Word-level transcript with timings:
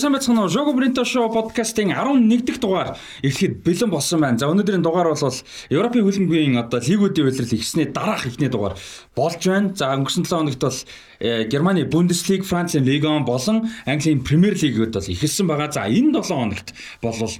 Сайн 0.00 0.14
байцгаана 0.16 0.46
уу? 0.46 0.48
Jogo 0.48 0.72
Brinto 0.72 1.04
Show 1.04 1.28
podcast-ийн 1.28 1.92
11 1.92 2.46
дахь 2.48 2.56
дугаар 2.56 2.96
эхлэхэд 3.20 3.60
бэлэн 3.60 3.90
болсон 3.92 4.24
байна. 4.24 4.40
За 4.40 4.48
өнөөдрийн 4.48 4.80
дугаар 4.80 5.12
бол 5.12 5.36
Европын 5.68 6.04
хөлбөмбөгийн 6.08 6.56
одоо 6.56 6.80
лигүүдийн 6.80 7.28
улирал 7.28 7.52
ихснээ 7.52 7.92
дараах 7.92 8.24
ихний 8.24 8.48
дугаар 8.48 8.80
болж 9.12 9.44
байна. 9.44 9.76
За 9.76 9.92
өнгөрсөн 9.92 10.24
7 10.24 10.40
хоногт 10.40 10.64
бол 10.64 10.78
э, 11.20 11.44
Германы 11.52 11.84
Бундеслиг, 11.84 12.48
Францын 12.48 12.88
Лиgue 12.88 13.04
1 13.04 13.28
болон 13.28 13.68
Английн 13.84 14.24
Премьер 14.24 14.56
Лигүүд 14.56 14.96
бол 14.96 15.12
ихэлсэн 15.12 15.44
байгаа. 15.44 15.68
За 15.68 15.84
энэ 15.84 16.16
7 16.16 16.32
хоногт 16.32 16.72
болвол 17.04 17.36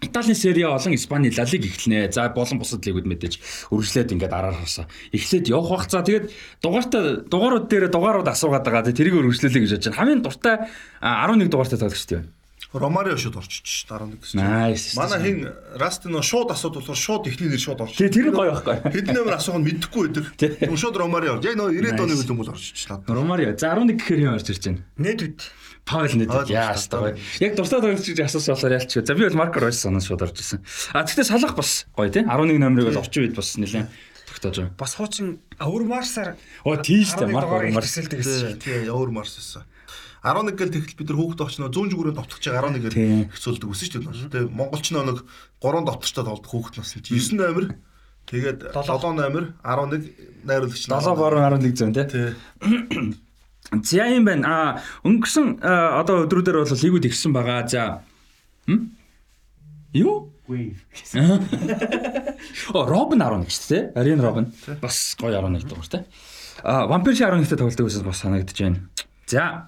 Италийн 0.00 0.36
Сери 0.36 0.62
А 0.62 0.76
болон 0.76 0.94
Испани 0.94 1.30
Ла 1.30 1.44
Лиг 1.44 1.64
эхэлнэ. 1.64 2.12
За 2.12 2.28
болон 2.28 2.58
бусад 2.58 2.84
лигүүд 2.84 3.06
мэдээж 3.06 3.34
үргэлжлээд 3.72 4.12
ингээд 4.12 4.32
араараас 4.32 4.84
эхлээд 5.12 5.48
явах 5.48 5.70
бах. 5.70 5.90
За 5.90 6.02
тэгээд 6.04 6.30
дугаартаа 6.60 7.24
дугаарууд 7.24 7.66
дээр 7.68 7.88
дугаарууд 7.88 8.28
асуугаад 8.28 8.64
байгаа. 8.64 8.92
Тэрийг 8.92 9.16
үргэлжлүүлэе 9.16 9.62
гэж 9.64 9.72
бодож 9.72 9.86
байна. 9.88 9.98
Хамгийн 9.98 10.22
дуртай 10.22 10.56
11 11.00 11.48
дугаартай 11.48 11.78
тоглогчтой 11.80 12.18
байна. 12.20 12.32
Ромарио 12.72 13.16
шууд 13.16 13.36
орчиж 13.36 13.86
11 13.88 14.20
гэсэн. 14.20 14.96
Манай 14.98 15.20
хин 15.22 15.48
Расти 15.78 16.08
нөө 16.10 16.22
шууд 16.22 16.50
асууд 16.52 16.80
болохоор 16.80 16.98
шууд 16.98 17.28
ихний 17.30 17.48
нэр 17.48 17.60
шууд. 17.62 17.80
Тэгээ 17.94 18.12
тэр 18.12 18.28
гоё 18.34 18.52
байхгүй. 18.52 18.92
Хэдэн 18.92 19.14
номер 19.16 19.38
асуух 19.38 19.56
нь 19.56 19.64
мэдэхгүй 19.64 20.12
байдаг. 20.12 20.26
Тэгм 20.36 20.76
шууд 20.76 20.96
Ромарио. 20.98 21.38
Яг 21.40 21.56
нөө 21.56 21.72
90 21.72 22.04
оны 22.04 22.16
хөлбөмбөл 22.20 22.52
орчихлаа. 22.52 23.00
Ромарио. 23.06 23.56
За 23.56 23.72
11 23.72 23.96
гэхээр 23.96 24.20
юм 24.28 24.34
орж 24.34 24.50
ирж 24.50 24.64
байна. 24.66 24.82
Нэдвид. 24.98 25.40
Паул 25.86 26.10
нэт. 26.18 26.50
Яастаа 26.50 27.14
гоё. 27.14 27.14
Яг 27.38 27.54
дуртай 27.54 27.78
тоглогч 27.78 28.10
гэж 28.10 28.26
асуусан 28.26 28.58
болохоор 28.58 28.74
ялч. 28.74 28.90
За 28.98 29.14
би 29.14 29.22
бол 29.22 29.38
Марко 29.38 29.62
Ройс 29.62 29.78
санаа 29.78 30.02
шууд 30.02 30.22
орж 30.26 30.42
ирсэн. 30.42 30.60
А 30.90 31.06
тэгтээ 31.06 31.30
салах 31.30 31.54
бас 31.54 31.86
гоё 31.94 32.10
тий. 32.10 32.26
11 32.26 32.58
номерыг 32.58 32.90
бол 32.90 33.06
орчин 33.06 33.22
үед 33.30 33.38
бас 33.38 33.54
нэлээд 33.54 33.86
тогтоож 34.26 34.56
байгаа. 34.58 34.74
Бас 34.74 34.92
хуучин 34.98 35.38
өвөр 35.62 35.86
марсаар 35.86 36.34
Оо 36.66 36.74
тийштэй 36.74 37.30
Марко 37.30 37.62
Марс. 37.70 37.94
хэлдэг 37.94 38.18
гэсэн. 38.18 38.58
Тий, 38.58 38.90
өвөр 38.90 39.14
марс 39.14 39.38
байсан. 39.38 39.62
11 40.26 40.58
гэл 40.58 40.74
тэгтэл 40.74 40.98
бид 40.98 41.06
нар 41.06 41.18
хүүхд 41.22 41.40
очно 41.46 41.70
100 41.70 41.94
зүгүүрээ 41.94 42.14
довтгож 42.18 42.42
байгаа 42.50 42.66
11 42.66 42.82
гэл 42.82 43.30
хэцүүлдэг 43.30 43.70
өсөн 43.70 43.86
шүү 43.86 44.02
дээ. 44.02 44.30
Тэгээ 44.34 44.50
монголч 44.58 44.86
нэг 44.90 45.22
3 45.62 45.86
довтгочтой 45.86 46.24
тоглох 46.26 46.50
хүүхд 46.50 46.74
нас 46.82 46.90
нь 46.98 47.06
9 47.06 47.38
номер 47.38 47.64
тэгээд 48.26 48.58
7 48.74 49.14
номер 49.14 49.54
11 49.62 50.02
найруулагч 50.42 50.82
7 50.90 51.14
борон 51.14 51.46
11 51.46 51.78
зүүн 51.78 51.94
тий. 51.94 52.34
За 53.72 54.06
юм 54.06 54.24
байна. 54.24 54.46
А 54.46 54.58
өнгөрсөн 55.06 55.58
одоо 55.62 56.24
өдрүүдээр 56.26 56.62
бол 56.62 56.70
лигүүд 56.70 57.08
ихсэн 57.10 57.32
байгаа. 57.34 57.66
За. 57.66 58.02
Юу? 59.92 60.32
Wave. 60.48 60.78
О, 62.76 62.86
Робин 62.86 63.22
11 63.22 63.50
шүү 63.50 63.66
дээ. 63.70 63.82
Арин 63.98 64.22
Робин. 64.22 64.52
Бас 64.80 65.16
гоё 65.18 65.34
11 65.42 65.66
дугаар 65.66 65.88
тий. 65.90 66.02
А, 66.62 66.86
Вампирш 66.86 67.18
11-т 67.18 67.58
тоглолтыг 67.58 67.86
үсэс 67.86 68.06
бас 68.06 68.22
санагдаж 68.22 68.54
байна. 68.54 68.86
За. 69.26 69.66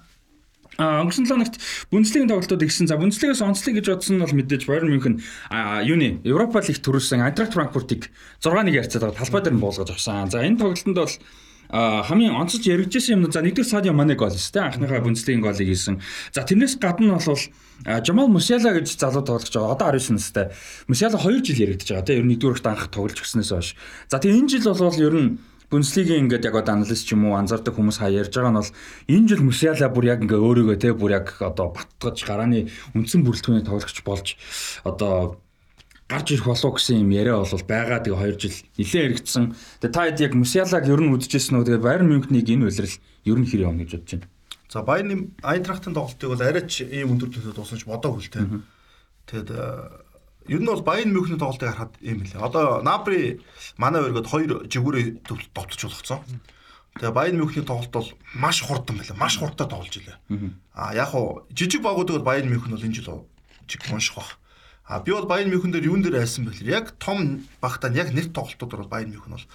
А 0.79 1.03
өнгөрсөн 1.03 1.27
7 1.27 1.35
хоногт 1.35 1.59
Бундслигийн 1.91 2.31
тоглолтууд 2.31 2.63
игсэн. 2.63 2.87
За 2.87 2.95
Бундслигээс 2.95 3.43
онцлог 3.43 3.75
гэж 3.75 3.91
бодсон 3.91 4.15
нь 4.15 4.23
бол 4.23 4.31
мэдээж 4.31 4.63
Bayern 4.63 4.87
München 4.87 5.19
а 5.51 5.83
юуны 5.83 6.23
Европа 6.23 6.63
лиг 6.63 6.79
төрүүлсэн 6.79 7.19
Eintracht 7.19 7.51
Frankfurt-ыг 7.51 8.07
6-1 8.39 8.71
ярцаад 8.71 9.03
байгаа 9.03 9.19
талбай 9.19 9.41
дээр 9.43 9.55
нь 9.59 9.63
буулгаж 9.63 9.91
авсан. 9.91 10.31
За 10.31 10.39
энэ 10.39 10.55
тоглолтод 10.55 10.95
бол 10.95 11.15
хамгийн 11.69 12.33
онцлж 12.33 12.65
яригджсэн 12.65 13.21
юм 13.21 13.29
за 13.29 13.45
нэгдүгээр 13.45 13.69
Садио 13.69 13.93
Мане 13.93 14.17
гол 14.17 14.33
шүү 14.33 14.57
дээ 14.57 14.65
анхныхаа 14.73 15.05
Бундслигийн 15.05 15.45
голыг 15.45 15.69
хийсэн. 15.69 16.01
За 16.33 16.41
тэрнээс 16.41 16.81
гадна 16.81 17.21
бол 17.21 17.37
Жамал 17.85 18.25
Мусиала 18.25 18.73
гэж 18.73 18.97
залуу 18.97 19.21
тоглогч 19.21 19.53
байгаа. 19.53 19.77
Одоо 19.77 19.93
19 19.93 20.17
настай. 20.17 20.49
Мусиала 20.89 21.21
2 21.21 21.45
жил 21.45 21.69
яригдж 21.69 21.93
байгаа. 21.93 22.05
Тэгээ 22.09 22.21
ер 22.21 22.25
нь 22.25 22.31
нэгдүгээрт 22.33 22.65
анх 22.65 22.89
тоглож 22.89 23.21
гиснээс 23.21 23.53
хойш. 23.53 23.77
За 24.09 24.17
тэгээ 24.17 24.39
энэ 24.41 24.49
жил 24.49 24.73
бол 24.73 24.97
ер 24.97 25.13
нь 25.13 25.29
Бундслигийн 25.69 26.25
ингээд 26.25 26.49
яг 26.49 26.57
одоо 26.57 26.81
аналист 26.81 27.05
ч 27.05 27.13
юм 27.13 27.29
уу 27.29 27.37
анзаардаг 27.37 27.77
хүмүүс 27.77 28.01
хаа 28.01 28.09
ярьж 28.09 28.33
байгаа 28.33 28.49
нь 28.49 28.59
бол 28.65 28.73
энэ 29.05 29.27
жил 29.29 29.45
Мусиала 29.45 29.93
бүр 29.93 30.09
яг 30.09 30.25
ингээ 30.25 30.41
өөрийгөө 30.41 30.77
те 30.81 30.97
бүр 30.97 31.21
яг 31.21 31.37
одоо 31.37 31.69
баттгаж 31.77 32.17
гарааны 32.25 32.73
үндсэн 32.97 33.21
бүрэлдэхүүний 33.21 33.61
тоглогч 33.69 34.01
болж 34.01 34.33
одоо 34.81 35.37
гарч 36.09 36.33
ирэх 36.33 36.49
болов 36.49 36.81
гэсэн 36.81 37.05
юм 37.05 37.13
яриа 37.13 37.37
бол 37.37 37.63
байгаа. 37.69 38.01
Тэгээ 38.01 38.33
2 38.33 38.41
жил 38.41 38.57
нэлээд 38.81 39.05
эргэцсэн. 39.13 39.45
Тэгээ 39.77 39.93
та 39.93 40.01
хэд 40.09 40.19
яг 40.25 40.33
Мусиалаг 40.33 40.83
ер 40.89 41.01
нь 41.05 41.13
үдчихсэн 41.13 41.61
үү? 41.61 41.65
Тэгээ 41.69 41.85
Байерн 41.85 42.09
Мюнхнийг 42.09 42.49
энэ 42.49 42.65
үйлрэл 42.65 42.97
ер 43.29 43.37
нь 43.37 43.45
хэр 43.45 43.69
явна 43.69 43.85
гэж 43.85 43.93
бодож 43.93 44.11
байна. 44.17 44.27
За 44.73 44.81
Байерны 44.81 45.29
Айнтрахтын 45.45 45.93
тоглолтыг 45.93 46.29
бол 46.33 46.41
арайч 46.41 46.81
ийм 46.81 47.13
өндөр 47.13 47.29
төлөв 47.29 47.53
дуусна 47.53 47.77
ч 47.77 47.85
бодоогүй 47.85 48.25
л 48.25 48.33
те. 48.33 48.41
Тэгэд 49.29 49.49
ер 50.49 50.61
нь 50.61 50.65
бол 50.65 50.81
Байерн 50.81 51.13
Мюнхний 51.13 51.37
тоглолтыг 51.37 51.77
харахад 51.77 51.93
ийм 52.01 52.25
лээ. 52.25 52.41
Одоо 52.41 52.81
Напри 52.81 53.45
манай 53.77 54.01
өргөд 54.01 54.25
хоёр 54.25 54.65
жигүүрээ 54.65 55.21
довтож 55.29 55.77
болгоцсон. 55.77 56.25
Тэгээ 56.97 57.13
Байерн 57.13 57.37
Мюнхний 57.37 57.61
тоглолт 57.61 57.93
бол 57.93 58.09
маш 58.33 58.65
хурдан 58.65 58.97
байлаа. 58.97 59.17
Маш 59.17 59.37
хурдтай 59.37 59.69
тоглож 59.69 59.93
илээ. 59.93 60.17
А 60.73 60.93
яг 60.97 61.13
хуу 61.13 61.45
жижиг 61.53 61.85
багуудад 61.85 62.17
бол 62.17 62.29
Байерн 62.33 62.49
Мюнхен 62.49 62.73
бол 62.73 62.81
энэ 62.81 62.97
жил 62.97 63.29
жиг 63.69 63.85
унших 63.93 64.17
бах. 64.17 64.41
А 64.89 64.99
би 65.05 65.13
бол 65.13 65.29
Байерн 65.29 65.53
Мюнхен 65.53 65.69
дээр 65.69 65.85
юун 65.85 66.01
дээр 66.01 66.25
айсан 66.25 66.49
бэлэр 66.49 66.65
яг 66.65 66.97
том 66.97 67.45
багтаа 67.61 67.93
яг 67.93 68.09
нэг 68.09 68.33
тоглолтууд 68.33 68.73
бол 68.73 68.89
Байерн 68.89 69.13
Мюнхен 69.13 69.37
бол 69.37 69.45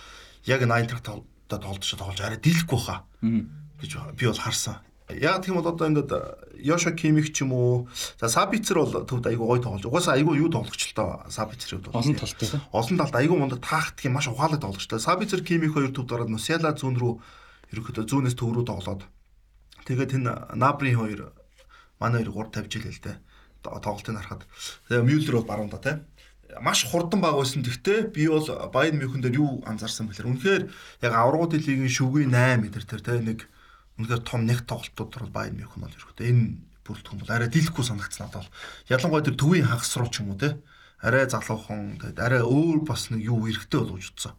яг 0.47 0.63
энэ 0.63 0.75
Айнтрахт 0.79 1.03
тоглолтод 1.03 1.99
тоглож 1.99 2.21
арай 2.23 2.39
дийлэхгүй 2.39 2.79
хаа 2.79 3.03
гэж 3.83 4.15
би 4.15 4.31
бол 4.31 4.39
харсан. 4.39 4.79
Яг 5.11 5.43
тийм 5.43 5.59
бол 5.59 5.67
одоо 5.67 5.91
ингээд 5.91 6.63
Йошо 6.63 6.95
Кимих 6.95 7.35
ч 7.35 7.43
юм 7.43 7.51
уу 7.51 7.91
за 8.15 8.31
Сабицер 8.31 8.79
бол 8.79 8.95
төвд 8.95 9.27
айгуу 9.27 9.51
гой 9.51 9.59
тоглож. 9.59 9.83
Угаасаа 9.83 10.15
айгуу 10.15 10.39
юу 10.39 10.55
тоглогч 10.55 10.95
л 10.95 10.95
тоо 10.95 11.27
Сабицер 11.27 11.83
хувьд 11.83 11.91
бол. 11.91 11.99
Олон 11.99 12.15
талтай. 12.15 12.49
Олон 12.71 12.97
талд 13.03 13.15
айгуу 13.19 13.37
мундаг 13.43 13.59
таахтыг 13.59 14.15
маш 14.15 14.31
ухаалаг 14.31 14.63
тоглогч. 14.63 14.87
Сабицер 14.87 15.43
Кимих 15.43 15.75
хоёр 15.75 15.91
төвд 15.91 16.15
ороод 16.15 16.31
Мусяла 16.31 16.79
зүүн 16.79 16.95
рүү 16.95 17.13
ерөөхдөө 17.75 18.07
зүүнээс 18.07 18.39
төв 18.39 18.55
рүү 18.55 18.71
тоглоод 18.71 19.03
тэгээд 19.83 20.15
энэ 20.15 20.55
Набри 20.55 20.95
хоёр 20.95 21.35
манай 21.99 22.23
хоёр 22.23 22.31
гур 22.31 22.49
тавьж 22.55 22.79
илээ 22.79 22.95
л 22.95 23.03
дээ 23.03 23.17
тоглолтыг 23.65 24.15
харахад 24.15 24.45
Мюллер 24.93 25.41
бол 25.41 25.49
баруун 25.49 25.73
да 25.73 25.81
тий 25.81 25.97
маш 26.61 26.85
хурдан 26.87 27.21
баг 27.21 27.35
байсан. 27.35 27.63
Гэхдээ 27.63 28.15
би 28.15 28.29
бол 28.29 28.45
Байерн 28.71 28.99
Мюнхен 29.01 29.23
дээр 29.23 29.41
юу 29.41 29.63
анзаарсан 29.67 30.07
бэлэр. 30.07 30.29
Үнэхээр 30.29 30.63
яг 31.03 31.13
аврагууд 31.13 31.57
лигийн 31.57 31.89
шүгний 31.89 32.29
8 32.29 32.63
метр 32.63 32.85
тэр 32.85 33.03
тэ 33.03 33.19
нэг 33.19 33.49
үнэхээр 33.99 34.23
том 34.23 34.47
нэг 34.47 34.63
тоглолтууд 34.69 35.11
бол 35.11 35.35
Байерн 35.35 35.59
Мюнхен 35.59 35.83
бол 35.83 35.97
ерөөхдөө 35.97 36.27
энэ 36.31 36.45
бүрэлдэхүүн 36.85 37.21
бол 37.25 37.33
арай 37.33 37.49
дийлэхгүй 37.49 37.85
санагдсан 37.85 38.29
надад 38.29 38.45
бол. 38.45 38.53
Ялангуяа 38.93 39.25
тэр 39.25 39.37
төвийн 39.41 39.67
хагас 39.67 39.97
руу 39.97 40.11
ч 40.13 40.21
юм 40.21 40.37
уу 40.37 40.39
те. 40.39 40.61
Арай 41.01 41.27
залуухан 41.27 41.99
тэгээд 41.99 42.19
арай 42.21 42.43
өөр 42.45 42.85
бас 42.85 43.09
нэг 43.11 43.25
юу 43.25 43.49
эрэхтэй 43.49 43.81
болж 43.81 44.13
утсан. 44.13 44.37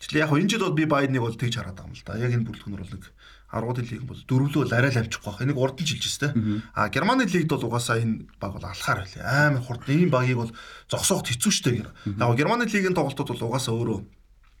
Тэгэхээр 0.00 0.22
яг 0.24 0.32
энэ 0.32 0.48
жил 0.48 0.64
бол 0.64 0.78
би 0.78 0.84
Байерныг 0.88 1.22
бол 1.22 1.36
тэгж 1.36 1.54
хараад 1.60 1.76
байгаа 1.76 1.92
юм 1.92 1.96
л 1.96 2.06
да. 2.06 2.18
Яг 2.18 2.32
энэ 2.32 2.46
бүрэлдэхүүнөр 2.48 2.82
бол 2.82 2.94
нэг 2.96 3.04
аргууд 3.48 3.80
лиг 3.80 4.04
бол 4.04 4.20
дөрвөлөө 4.28 4.68
арай 4.76 4.92
л 4.92 5.00
амжихгүй 5.00 5.32
байх. 5.32 5.40
Энийг 5.40 5.56
урд 5.56 5.80
нь 5.80 5.88
жилжсэн 5.88 6.20
те. 6.20 6.62
А 6.76 6.92
Германы 6.92 7.24
лигд 7.24 7.48
бол 7.48 7.64
угаасаа 7.72 7.96
энэ 7.96 8.28
баг 8.36 8.52
бол 8.60 8.64
алхаар 8.68 9.08
байлаа. 9.08 9.48
Амар 9.48 9.64
хурд 9.64 9.88
ийм 9.88 10.12
багийг 10.12 10.36
бол 10.36 10.52
зогсооход 10.92 11.32
хэцүү 11.32 11.52
шттэ 11.52 11.70
гэр. 11.80 11.88
Яг 12.20 12.36
Германы 12.36 12.68
лигийн 12.68 12.92
тоглолтууд 12.92 13.32
бол 13.32 13.48
угаасаа 13.48 13.72
өөрөө 13.72 13.98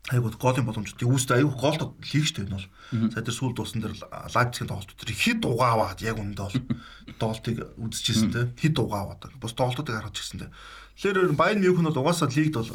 айгуу 0.08 0.32
голын 0.40 0.64
боломжтой. 0.64 1.04
Үүстэй 1.04 1.44
айгуу 1.44 1.52
голд 1.52 2.00
лиг 2.00 2.24
шттэ 2.24 2.48
энэ 2.48 2.56
бол. 2.56 2.66
За 3.12 3.20
тэр 3.20 3.36
сүүл 3.36 3.52
дууссан 3.52 3.84
дээр 3.84 3.92
Лайпцигийн 4.32 4.72
тоглолтууд 4.72 5.04
тэр 5.04 5.12
хэд 5.12 5.44
угааваад 5.44 6.00
яг 6.00 6.16
үндэ 6.16 6.40
бол 6.48 6.56
тоглолтыг 7.20 7.56
үзчихсэн 7.76 8.32
те. 8.32 8.48
Хэд 8.56 8.80
угааваад. 8.80 9.28
Бус 9.36 9.52
тоглолтуудыг 9.52 10.00
харж 10.00 10.16
гисэн 10.16 10.48
те. 10.48 10.52
Тэгэхээр 10.96 11.36
Байерн 11.36 11.60
Мюнхен 11.60 11.92
бол 11.92 12.00
угаасаа 12.08 12.32
лигд 12.32 12.56
бол 12.56 12.72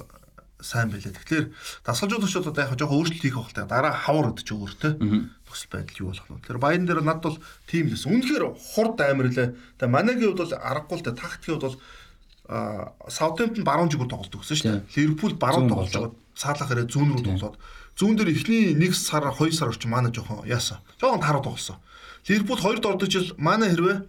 сайн 0.63 0.89
байлаа. 0.89 1.11
Тэгэхээр 1.11 1.45
дасгалжуулагчид 1.83 2.47
одоо 2.47 2.63
яг 2.63 2.79
жоохон 2.79 2.97
өөрчлөлт 3.03 3.21
хийх 3.21 3.35
байх. 3.35 3.67
Дараа 3.67 3.93
хавар 3.93 4.31
гэдэг 4.31 4.45
ч 4.47 4.51
өөр 4.55 4.73
те 4.79 4.89
нөхцөл 4.95 5.69
байдал 5.69 6.01
юу 6.01 6.09
болох 6.09 6.27
вэ? 6.31 6.47
Тэр 6.47 6.57
баян 6.57 6.87
дээр 6.87 7.03
над 7.03 7.19
бол 7.21 7.37
тийм 7.67 7.91
лээс. 7.91 8.07
Үнэхээр 8.07 8.43
хурд 8.55 8.97
амар 9.03 9.27
лээ. 9.29 9.53
Тэгээ 9.77 9.91
манайгийн 9.91 10.33
хувьд 10.33 10.41
бол 10.41 10.55
аргагүй 10.55 10.97
л 10.97 11.05
дээ. 11.05 11.19
Тактикийн 11.19 11.59
хувьд 11.59 11.67
бол 11.67 11.77
Саутгемптон 13.07 13.63
баруун 13.63 13.91
жигүүр 13.91 14.09
тоглолт 14.09 14.35
өгсөн 14.35 14.57
шүү 14.57 14.67
дээ. 14.71 14.87
Ливерпул 14.97 15.35
баруун 15.39 15.69
тоглож 15.71 15.93
байгаа. 15.95 16.11
Цаалах 16.35 16.67
хэрэг 16.67 16.91
зүүн 16.91 17.09
рүү 17.13 17.23
тоглоод 17.23 17.55
зүүн 17.95 18.17
дээр 18.17 18.33
эхний 18.33 18.73
1 18.73 18.91
сар 18.97 19.23
2 19.29 19.53
сар 19.53 19.69
орчим 19.69 19.93
манай 19.93 20.11
жоохон 20.11 20.43
яасан. 20.49 20.81
Жоохон 20.99 21.21
тааруу 21.21 21.45
тоглосон. 21.45 21.77
Ливерпул 22.27 22.57
2 22.57 22.81
дордож 22.81 23.09
жил 23.09 23.31
манай 23.37 23.69
хэрвээ 23.71 24.03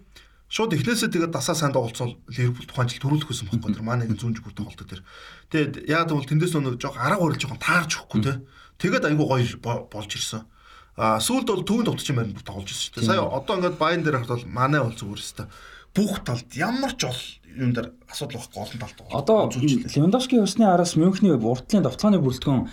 шууд 0.54 0.70
эхнээсээ 0.70 1.10
тэгээд 1.10 1.34
дасаа 1.34 1.58
сайн 1.58 1.74
тоглолцол 1.74 2.14
Ливерпул 2.30 2.70
тухайн 2.70 2.86
жил 2.86 3.02
төрүүлэх 3.02 3.26
байсан 3.26 3.50
байхгүй 3.50 3.74
тэр 3.74 3.82
манайгийн 3.82 4.18
зүүн 4.22 4.38
жигүүр 4.38 4.54
тоглолт 4.54 4.86
дээр. 4.86 5.02
Тэгээд 5.50 5.74
яг 5.90 6.14
бол 6.14 6.22
тэндээс 6.22 6.54
нөгөө 6.54 6.78
жоохон 6.78 7.02
арга 7.02 7.26
барил 7.26 7.42
жоохон 7.42 7.58
таарч 7.58 7.90
өгөхгүй 7.98 8.22
те. 8.22 8.34
Тэгээд 8.78 9.08
айгүй 9.10 9.26
гоё 9.26 9.82
болж 9.90 10.10
ирсэн. 10.14 10.46
А 10.94 11.18
сүүлд 11.18 11.50
бол 11.50 11.66
төвөнд 11.66 11.90
товтч 11.90 12.06
юм 12.14 12.22
байна 12.22 12.38
тоглож 12.38 12.70
ирсэн 12.70 12.86
шүү 12.86 12.94
дээ. 13.02 13.10
Сая 13.10 13.26
одоо 13.26 13.54
ингээд 13.58 13.82
баян 13.82 14.06
дээр 14.06 14.22
бол 14.22 14.46
манай 14.46 14.78
бол 14.78 14.94
зүгээр 14.94 15.18
өстой. 15.18 15.50
Бүх 15.90 16.22
талд 16.22 16.46
ямар 16.54 16.94
ч 16.94 17.02
бол 17.10 17.22
юм 17.50 17.74
дээр 17.74 17.90
асуудал 18.06 18.38
байхгүй 18.38 18.62
олон 18.62 18.78
талд. 18.78 18.98
Одоо 19.10 19.50
Левандовскийн 19.50 20.46
усны 20.46 20.70
араас 20.70 20.94
Мюнхний 20.94 21.34
уртлын 21.34 21.82
давталгааны 21.82 22.22
бүрэлдэхүүн 22.22 22.70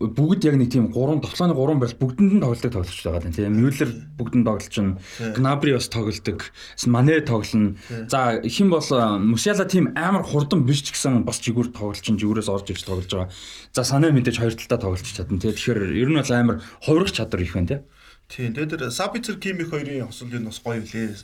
бүгд 0.00 0.44
яг 0.44 0.56
нэг 0.60 0.70
тийм 0.72 0.92
3 0.92 1.20
товтлооны 1.24 1.56
3 1.56 1.80
барил 1.80 2.00
бүгдэнд 2.00 2.32
нь 2.36 2.42
тоглолтыг 2.44 2.72
тоглож 2.72 3.00
байгаа 3.00 3.24
юм 3.24 3.32
тийм 3.32 3.56
Мюллер 3.56 3.90
бүгдэнд 4.20 4.46
тоглож 4.46 4.68
чинь 4.68 4.96
Гнабри 5.36 5.72
бас 5.72 5.88
тоглолдог 5.88 6.52
Мане 6.86 7.20
тоглоно. 7.20 7.76
За 8.08 8.40
хэн 8.44 8.68
бол 8.70 8.84
Мусяла 9.24 9.64
тийм 9.64 9.92
амар 9.96 10.22
хурдан 10.22 10.66
биш 10.68 10.84
ч 10.84 10.92
гэсэн 10.92 11.24
бас 11.24 11.40
жигүүр 11.40 11.72
тоглож 11.72 12.04
чинь 12.04 12.20
жигүүрээс 12.20 12.52
орж 12.52 12.70
ирж 12.70 12.84
тоглож 12.84 13.08
байгаа. 13.08 13.32
За 13.72 13.84
Сане 13.84 14.12
мэдээж 14.12 14.36
хоёр 14.36 14.54
талдаа 14.54 14.78
тоглож 14.92 15.08
чадна. 15.08 15.40
Тийм 15.40 15.56
тэгэхээр 15.56 15.80
ер 15.96 16.08
нь 16.12 16.20
бол 16.20 16.32
амар 16.36 16.56
хувирах 16.84 17.12
чадвар 17.12 17.42
их 17.42 17.54
байна 17.56 17.68
тийм 17.68 17.82
Тийм. 18.26 18.54
Тэгээд 18.54 18.90
Сабицер 18.90 19.38
Кимих 19.38 19.70
хоёрын 19.70 20.10
хосол 20.10 20.34
энэ 20.34 20.50
бас 20.50 20.58
гоё 20.58 20.82
лээ. 20.82 21.14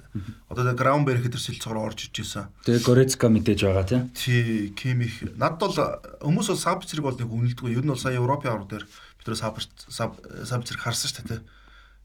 Одоо 0.46 0.70
тэгээд 0.70 0.78
Граунберг 0.78 1.22
хэдэр 1.26 1.42
сэлцгээр 1.42 1.82
орж 1.82 2.06
иж 2.06 2.14
исэн. 2.22 2.46
Тэгээ 2.62 2.86
Горецка 2.86 3.26
мэдээж 3.26 3.60
байгаа 3.66 3.86
тийм. 3.90 4.02
Тий, 4.14 4.70
Кимих. 4.78 5.34
Над 5.34 5.58
бол 5.58 5.74
хүмүүс 5.74 6.54
бол 6.54 6.62
Сабицерыг 6.62 7.02
бол 7.02 7.18
нэг 7.18 7.26
үнэлдэггүй. 7.26 7.74
Ер 7.74 7.82
нь 7.82 7.90
бол 7.90 7.98
сая 7.98 8.22
Европын 8.22 8.54
аврал 8.54 8.70
дээр 8.70 8.86
бид 8.86 9.26
нэр 9.26 9.34
Сабицер 9.34 10.78
харсан 10.78 11.10
шүү 11.10 11.26
дээ. 11.26 11.42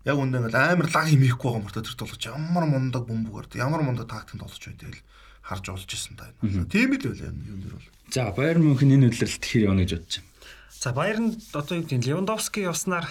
Яг 0.09 0.17
үндэ 0.17 0.49
ингээл 0.49 0.57
амар 0.57 0.89
лаг 0.89 1.05
химихгүй 1.05 1.45
байгаа 1.51 1.63
мөртөө 1.67 1.83
тэр 1.83 1.97
толгоч 1.99 2.23
ямар 2.31 2.65
мундаг 2.65 3.03
бөмбөгөр 3.05 3.59
ямар 3.59 3.83
мундаг 3.83 4.07
тактикт 4.07 4.39
толгоч 4.39 4.63
байдгийг 4.71 5.03
харж 5.43 5.65
олж 5.67 5.89
исэн 5.91 6.15
та. 6.15 6.31
Тийм 6.41 6.95
л 6.95 7.03
байлаа 7.05 7.27
юм 7.27 7.59
дэр 7.59 7.75
бол. 7.75 7.87
За 8.07 8.31
Баерн 8.31 8.63
Мюнхен 8.63 8.95
энэ 8.95 9.11
үйлрэлт 9.11 9.43
хэр 9.43 9.67
явна 9.67 9.83
гэж 9.83 9.99
бодож 9.99 10.15
байна. 10.23 10.31
За 10.71 10.89
Баернд 10.95 11.43
одоо 11.51 11.75
юу 11.75 11.83
гэдэг 11.83 12.07
Левандовски 12.07 12.63
явснаар 12.63 13.03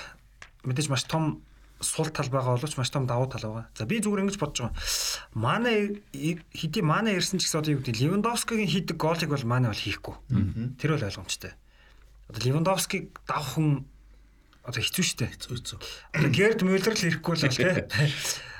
мэдээж 0.64 0.88
маш 0.88 1.04
том 1.04 1.44
сул 1.81 2.08
тал 2.08 2.28
байгаа 2.32 2.56
боловч 2.56 2.76
маш 2.76 2.90
том 2.90 3.06
давуу 3.06 3.28
тал 3.28 3.44
байгаа. 3.44 3.67
За 3.76 3.84
би 3.84 4.00
зүгээр 4.00 4.25
ингэж 4.25 4.38
бодож 4.40 4.70
байгаа. 4.70 4.76
Манай 5.34 6.00
хэдий 6.12 6.82
манай 6.82 7.17
ирсэн 7.20 7.38
ч 7.38 7.49
гэсэн 7.49 7.61
одоо 7.61 7.73
юу 7.76 7.81
гэдэг 7.84 8.00
Левандовскигийн 8.00 8.70
хийдэг 8.70 8.96
голыг 8.96 9.28
бол 9.28 9.44
манай 9.44 9.70
бол 9.70 9.84
хийхгүй. 9.84 10.14
Тэр 10.81 10.96
бол 10.96 11.06
ойлгомжтой. 11.06 11.52
Одоо 12.32 12.40
Левандовскиг 12.40 13.12
давхан 13.28 13.84
одоо 14.67 14.82
хэцүү 14.82 15.05
шттэ. 15.05 15.31
Хэцүү 15.37 15.52
хэцүү. 15.52 15.78
Одоо 16.17 16.31
Герд 16.32 16.61
Мюллер 16.64 16.94
л 16.96 17.06
ирэхгүй 17.06 17.34
л 17.38 17.44
тий. 17.55 18.11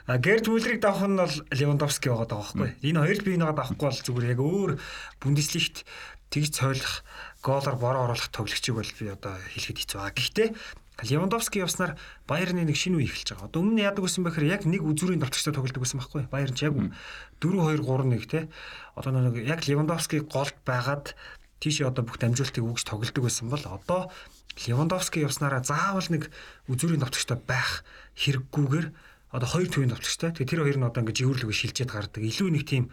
А 0.07 0.19
Герд 0.23 0.47
Мюллерийг 0.47 0.79
давах 0.79 1.03
нь 1.11 1.19
бол 1.19 1.37
Левандовски 1.51 2.07
байгаа 2.07 2.31
даа 2.31 2.39
байхгүй. 2.47 2.79
Энэ 2.87 3.03
хоёрт 3.03 3.23
би 3.27 3.35
нэгээ 3.35 3.59
давахгүй 3.59 3.87
бол 3.91 4.05
зүгээр 4.07 4.31
яг 4.31 4.41
өөр 4.45 4.71
Бундеслигт 5.19 5.83
тэгж 6.31 6.51
цойлох 6.55 7.03
гоолоор 7.43 7.75
бороо 7.75 8.03
оруулах 8.07 8.31
тоглогчийг 8.31 8.79
бол 8.79 8.87
би 8.87 9.11
одоо 9.11 9.35
хэлэхэд 9.51 9.83
хэцүү. 9.83 9.99
Гэхдээ 10.15 10.49
Левандовски 11.05 11.61
явснаар 11.61 12.01
Баерны 12.25 12.65
нэг 12.65 12.77
шинэ 12.77 12.97
үе 12.97 13.05
эхэлж 13.05 13.37
байгаа. 13.37 13.53
Одоо 13.53 13.61
өмнө 13.61 13.85
яадаг 13.85 14.01
байсан 14.01 14.25
бэхээр 14.25 14.49
яг 14.49 14.63
нэг 14.65 14.81
үзүүрийн 14.81 15.21
товчтой 15.21 15.53
тоглодог 15.53 15.85
байсан 15.85 16.01
байхгүй. 16.01 16.25
Баерн 16.33 16.57
ч 16.57 16.65
яг 16.65 16.73
4 16.73 16.89
2 17.45 17.85
3 17.85 18.17
1 18.17 18.33
те. 18.33 18.49
Одоо 18.97 19.13
нэг 19.13 19.45
яг 19.45 19.61
Левандовски 19.69 20.25
голд 20.25 20.57
байгаад 20.65 21.13
тийшээ 21.61 21.93
одоо 21.93 22.01
бүх 22.01 22.17
дамжуултыг 22.17 22.65
үгж 22.65 22.89
тоглодог 22.89 23.29
байсан 23.29 23.53
бол 23.53 23.61
одоо 23.61 24.09
Левандовски 24.57 25.21
явснараа 25.21 25.61
заавал 25.61 26.09
нэг 26.09 26.33
үзүүрийн 26.73 27.05
товчтой 27.05 27.37
байх 27.45 27.85
хэрэггүйгээр 28.17 28.89
одоо 29.37 29.49
хоёр 29.53 29.69
төвийн 29.69 29.93
товчтой. 29.93 30.33
Тэгээ 30.33 30.49
тэр 30.49 30.63
хоёр 30.65 30.79
нь 30.81 30.89
одоо 30.89 31.05
ингээд 31.05 31.21
живэрлэг 31.21 31.53
шилжээд 31.53 31.93
гардаг. 31.93 32.25
Илүү 32.25 32.49
нэг 32.57 32.65
тийм 32.65 32.89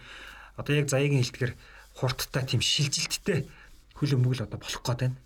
одоо 0.60 0.76
яг 0.76 0.92
заяагийн 0.92 1.24
хэлтгэр 1.24 1.56
хурдтай 1.96 2.44
тийм 2.44 2.60
шилжилттэй 2.60 3.48
хөлөмбөг 3.96 4.34
л 4.36 4.44
одоо 4.44 4.60
болох 4.60 4.84
гээд 4.84 5.00
байна. 5.08 5.18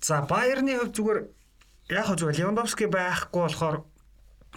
За 0.00 0.24
Баерны 0.24 0.80
хувьд 0.80 0.96
зүгээр 0.96 1.18
яг 1.90 2.06
хөө 2.06 2.18
зүгээр 2.22 2.38
Левандовски 2.40 2.86
байхгүй 2.86 3.42
болохоор 3.42 3.76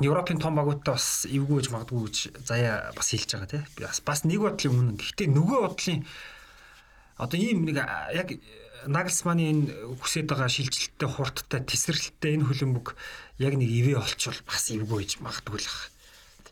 Европын 0.01 0.41
том 0.41 0.57
багуудтай 0.57 0.97
бас 0.97 1.25
эвгүй 1.30 1.62
гэж 1.62 1.68
магадгүй 1.69 2.01
гэж 2.09 2.18
заяа 2.50 2.94
бас 2.97 3.13
хэлж 3.13 3.30
байгаа 3.33 3.50
тийм. 3.50 3.65
Бас 3.77 4.01
бас 4.01 4.25
нэг 4.25 4.41
бодлын 4.41 4.74
өмнө. 4.74 4.97
Гэхдээ 4.97 5.30
нөгөө 5.30 5.59
бодлын 5.65 6.01
одоо 7.21 7.38
ийм 7.38 7.65
нэг 7.69 7.77
яг 7.77 8.30
Нагelsmann 8.83 9.39
энэ 9.39 9.95
хүсэж 10.01 10.27
байгаа 10.27 10.50
шилжилттэй 10.50 11.07
хурдтай 11.07 11.62
тесрэлттэй 11.63 12.35
энэ 12.35 12.47
хөлбөмбөг 12.50 12.97
яг 13.39 13.53
нэг 13.56 13.69
ивэ 13.69 14.01
олчвол 14.01 14.41
бас 14.50 14.65
эвгүй 14.74 15.06
гэж 15.06 15.21
магадгүй 15.24 15.62
л 15.62 15.69
байна. 15.69 15.94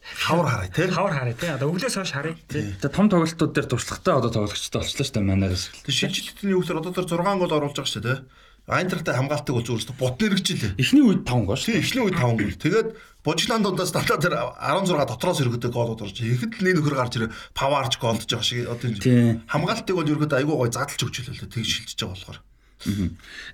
Хавар 0.01 0.47
хараа 0.47 0.69
тий. 0.71 0.87
Хавар 0.87 1.13
хараа 1.13 1.35
тий. 1.35 1.49
Одоо 1.49 1.69
өглөөс 1.73 1.97
хойш 1.97 2.13
харъя. 2.13 2.37
Тэгээ 2.49 2.89
том 2.89 3.09
тоглолтууд 3.09 3.53
дээр 3.53 3.67
туршлагатай 3.69 4.13
одоо 4.15 4.31
тоглогчтой 4.31 4.81
болчихлоо 4.81 5.05
шүү 5.05 5.15
дээ 5.17 5.29
манайгаас. 5.29 5.69
Тэг 5.85 5.93
шилжилтний 5.93 6.55
үгээр 6.57 6.79
одоо 6.81 6.91
тэр 6.95 7.05
6 7.05 7.37
гол 7.37 7.53
оруулж 7.53 7.75
байгаа 7.77 7.91
шүү 7.91 8.05
дээ. 8.05 8.17
Айнтрахтай 8.69 9.15
хамгаалтыг 9.17 9.55
бол 9.57 9.65
зөвхөн 9.65 9.97
бот 9.97 10.21
нэрэгчлээ. 10.21 10.77
Эхний 10.77 11.01
үед 11.01 11.25
5 11.25 11.49
гол. 11.49 11.57
Тийм 11.57 11.81
эхний 11.81 12.03
үед 12.05 12.17
5 12.17 12.37
гол. 12.37 12.61
Тэгээд 12.61 12.89
Божланд 13.25 13.65
удаа 13.65 13.85
стартаа 13.89 14.21
тэр 14.21 14.37
16 14.37 15.09
дотроос 15.09 15.41
өргөдөг 15.41 15.73
гоолууд 15.73 16.01
орж 16.05 16.17
ихэд 16.21 16.61
л 16.61 16.65
нэг 16.65 16.75
нөхөр 16.81 16.95
гарч 16.97 17.13
ирээ 17.17 17.33
паварч 17.57 17.97
гоолдож 17.97 18.29
байгаа 18.29 18.45
шиг 18.45 18.65
одоо 18.65 18.89
хамгаалтыг 19.49 19.93
бол 19.97 20.09
ерөөдөө 20.09 20.37
айгүй 20.41 20.57
гой 20.57 20.69
задлж 20.73 21.01
өгч 21.05 21.15
хэлээ 21.21 21.53
тэг 21.53 21.65
шилжиж 21.65 21.97
байгаа 22.01 22.17
болохоор. 22.17 22.39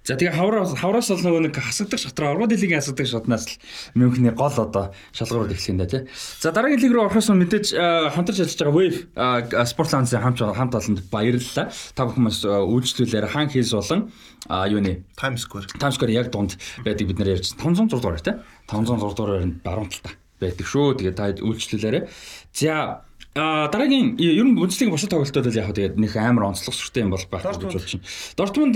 За 0.04 0.16
тэгээ 0.16 0.36
хавраас 0.36 0.72
хавраас 0.80 1.12
бол 1.12 1.24
нөгөө 1.24 1.42
нэг 1.52 1.56
хасагдах 1.60 2.00
шатраа 2.00 2.32
орвоо 2.32 2.48
дэлхийн 2.48 2.80
хасагдах 2.80 3.08
шатнаас 3.08 3.44
л 3.48 3.60
Мюнхний 3.96 4.32
гол 4.32 4.56
одоо 4.56 4.96
шалгуурд 5.12 5.52
эхлэх 5.52 5.76
юм 5.76 5.80
да 5.84 5.88
тий. 5.88 6.08
За 6.40 6.52
дараагийн 6.56 6.80
лиг 6.80 6.94
рүү 6.96 7.04
орохоос 7.12 7.30
мэдээж 7.36 7.68
хамтарч 8.16 8.40
ажиллаж 8.40 8.62
байгаа 8.64 8.76
Wave 8.80 9.68
Спортландсын 9.68 10.24
хамт 10.24 10.40
хамт 10.40 10.76
олонд 10.76 11.00
баярлалаа. 11.12 11.68
Та 11.96 12.08
бүхэн 12.08 12.24
маш 12.24 12.40
үйлчлүүлээр 12.48 13.28
хан 13.28 13.52
хийс 13.52 13.76
болон 13.76 14.12
юу 14.48 14.80
нэ 14.80 15.04
Times 15.20 15.44
Square. 15.44 15.68
Times 15.76 16.00
Square 16.00 16.16
яг 16.16 16.32
дунд 16.32 16.56
байдаг 16.86 17.08
бид 17.08 17.20
нэр 17.20 17.36
ярьж 17.36 17.52
506 17.60 17.92
дугаар 18.00 18.24
тий. 18.24 18.36
506 18.72 19.12
дугаар 19.12 19.44
баруун 19.60 19.92
талта 19.92 20.16
байдаг 20.40 20.66
шүү. 20.66 20.96
Тэгээ 21.02 21.16
та 21.18 21.36
үйлчлүүлээрэ. 21.36 22.08
За 22.54 23.04
А 23.38 23.70
дараагийн 23.70 24.18
ер 24.18 24.46
нь 24.50 24.58
Бундслигийн 24.58 24.90
бусад 24.90 25.14
тоглолтууд 25.14 25.46
бол 25.46 25.62
яг 25.62 25.70
тэгээд 25.70 26.02
нэг 26.02 26.18
амар 26.18 26.50
онцлог 26.50 26.74
сүртэй 26.74 27.06
юм 27.06 27.14
бол 27.14 27.22
байх 27.30 27.46
гэж 27.46 27.62
бодож 27.70 27.86
байна. 27.86 28.10
Дортмунд 28.34 28.76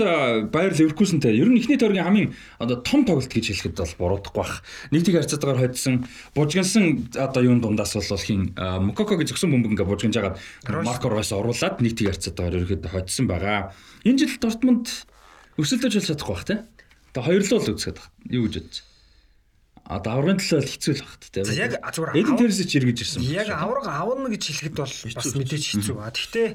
Баер 0.54 0.72
Ливеркузентэй 0.78 1.34
ер 1.34 1.50
нь 1.50 1.58
ихний 1.58 1.74
тойргийн 1.74 2.06
хамгийн 2.06 2.30
одоо 2.62 2.78
том 2.78 3.02
тоглолт 3.02 3.26
гэж 3.26 3.50
хэлэхэд 3.50 3.74
бол 3.74 4.22
буруудахгүй 4.22 4.38
бах. 4.38 4.62
Нэг 4.94 5.02
тийг 5.02 5.18
харьцаатаагаар 5.18 5.66
хоцсон 5.66 6.06
бужигнсан 6.38 7.10
одоо 7.18 7.42
юун 7.42 7.58
дундаас 7.58 7.98
бол 7.98 8.22
хин 8.22 8.54
Мококогийн 8.54 9.26
зөксөн 9.26 9.50
бөмбөг 9.50 9.74
ингээ 9.74 9.90
бужигнж 9.90 10.16
агаад 10.22 10.38
Марко 10.70 11.10
Ройс 11.10 11.34
оруулаад 11.34 11.82
нэг 11.82 11.98
тийг 11.98 12.14
харьцаатаагаар 12.14 12.62
ерөөд 12.62 12.86
хоцсон 12.86 13.26
байгаа. 13.26 13.74
Энэ 14.06 14.30
жил 14.30 14.38
Дортмунд 14.38 14.86
өсөлтөж 15.58 15.90
болж 15.90 16.06
чадахгүй 16.06 16.34
бах 16.38 16.46
тий. 16.46 16.58
Одоо 17.10 17.22
хоёрлоо 17.26 17.58
л 17.58 17.74
үзэхэд 17.74 17.98
юу 18.30 18.46
гэж 18.46 18.54
бодож 18.62 18.91
А 19.92 20.00
даврын 20.00 20.40
төлөө 20.40 20.64
хэцүү 20.64 20.94
л 20.96 21.04
багт 21.04 21.28
тийм. 21.28 21.52
Яг 21.52 21.76
зүгээр 21.84 22.16
Эден 22.16 22.36
Терзич 22.40 22.70
эргэж 22.80 22.98
ирсэн. 23.04 23.20
Яг 23.28 23.52
авраг 23.52 23.86
авна 23.92 24.32
гэж 24.32 24.42
хэлэхэд 24.48 24.76
бол 24.80 24.88
бас 24.88 25.32
мэдээж 25.36 25.64
хэцүү. 25.76 25.96
А 26.00 26.08
тэгтээ 26.08 26.48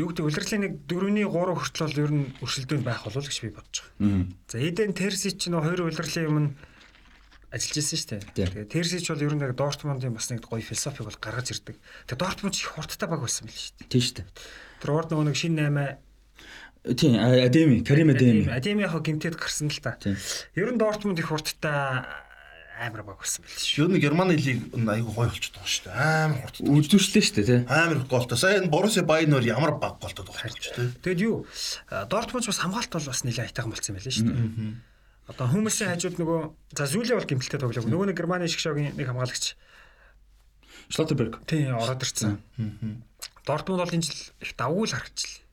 юу 0.00 0.08
гэдэг 0.08 0.24
улирлын 0.24 0.62
нэг 0.64 0.72
4-ний 0.88 1.26
3 1.28 1.60
хүртэл 1.60 2.00
ер 2.00 2.12
нь 2.16 2.32
өршөлтөнд 2.40 2.84
байх 2.88 3.04
болов 3.04 3.28
гэж 3.28 3.36
би 3.44 3.52
бодож 3.52 3.76
байгаа. 4.00 4.32
За 4.48 4.56
Эден 4.58 4.96
Терзич 4.96 5.44
нөө 5.44 5.60
хоёр 5.60 5.80
улирлын 5.92 6.24
юм 6.24 6.38
ажиллаж 7.52 7.76
ирсэн 7.78 7.98
шүү 8.00 8.08
дээ. 8.34 8.66
Тэгээ 8.66 8.72
Терзич 8.72 9.06
бол 9.12 9.22
ер 9.22 9.34
нь 9.36 9.44
яг 9.44 9.54
Дортмундын 9.54 10.16
бас 10.16 10.26
нэг 10.32 10.42
гоё 10.42 10.64
философиг 10.64 11.06
бол 11.06 11.20
гаргаж 11.20 11.54
ирдэг. 11.54 11.76
Тэгээ 12.10 12.18
Дортмунд 12.18 12.58
их 12.58 12.72
хурдтай 12.74 13.06
баг 13.06 13.22
байсан 13.22 13.46
байл 13.46 13.54
шүү 13.54 13.74
дээ. 13.78 13.90
Тийм 13.92 14.02
шүү 14.02 14.16
дээ. 14.18 14.26
Тэр 14.82 14.90
урд 14.90 15.08
нөгөө 15.14 15.26
нэг 15.30 15.36
шин 15.38 15.54
8 15.54 16.02
Тийм, 16.84 17.16
Адеми, 17.16 17.80
Карим 17.80 18.10
Адеми. 18.10 18.44
Адеми 18.52 18.82
яг 18.84 18.92
гинтэд 19.00 19.40
гарсан 19.40 19.72
л 19.72 19.80
та. 19.80 19.96
Ер 20.52 20.68
нь 20.68 20.76
Дортмунд 20.76 21.16
их 21.16 21.32
хурдтай 21.32 22.04
амар 22.80 23.02
баг 23.06 23.18
болсон 23.22 23.44
байл 23.44 23.54
шүү. 23.54 23.84
Юу 23.84 23.88
нэг 23.92 24.02
Германы 24.02 24.34
лиг 24.34 24.60
айгүй 24.74 25.12
гоё 25.14 25.28
болчиход 25.30 25.62
байгаа 25.62 25.70
шүү 25.70 25.84
дээ. 25.86 25.94
Амар 25.94 26.38
хурдтай. 26.42 26.66
Үдвэрчлээ 26.74 27.22
шүү 27.24 27.36
дээ, 27.38 27.46
тий. 27.46 27.60
Амар 27.70 27.98
их 28.00 28.06
голтой. 28.10 28.38
Сая 28.38 28.58
энэ 28.58 28.72
Боруссия 28.72 29.04
Байнер 29.06 29.44
ямар 29.46 29.78
баг 29.78 30.00
голтой 30.02 30.24
тоглож 30.26 30.58
тий. 30.58 30.90
Тэгэд 31.04 31.20
юу 31.22 31.46
Дортмунд 32.10 32.46
бас 32.50 32.58
хамгаалт 32.58 32.92
бол 32.92 33.08
бас 33.10 33.22
нэлээд 33.22 33.46
айтайхан 33.54 33.70
болсон 33.70 33.94
байл 33.94 34.10
шүү 34.10 34.26
дээ. 34.26 34.74
Одоо 35.24 35.46
хүмүүсийн 35.48 35.90
хажууд 35.94 36.18
нөгөө 36.20 36.40
за 36.76 36.84
Зүлээ 36.84 37.16
бол 37.16 37.30
гимтэлтэй 37.30 37.60
тоглоог. 37.62 37.88
Нөгөө 37.88 38.06
нэг 38.12 38.18
Германы 38.18 38.50
шгшогийн 38.50 38.92
нэг 38.98 39.06
хамгаалагч 39.08 39.56
Шлоттерберг. 40.92 41.40
Тий, 41.48 41.64
ороод 41.70 42.04
ирсэн. 42.04 42.44
Дортмунд 43.46 43.80
бол 43.80 43.94
энэ 43.94 44.04
жил 44.04 44.20
их 44.44 44.52
давгүй 44.52 44.84
л 44.84 44.92
харагдчихлаа 44.92 45.43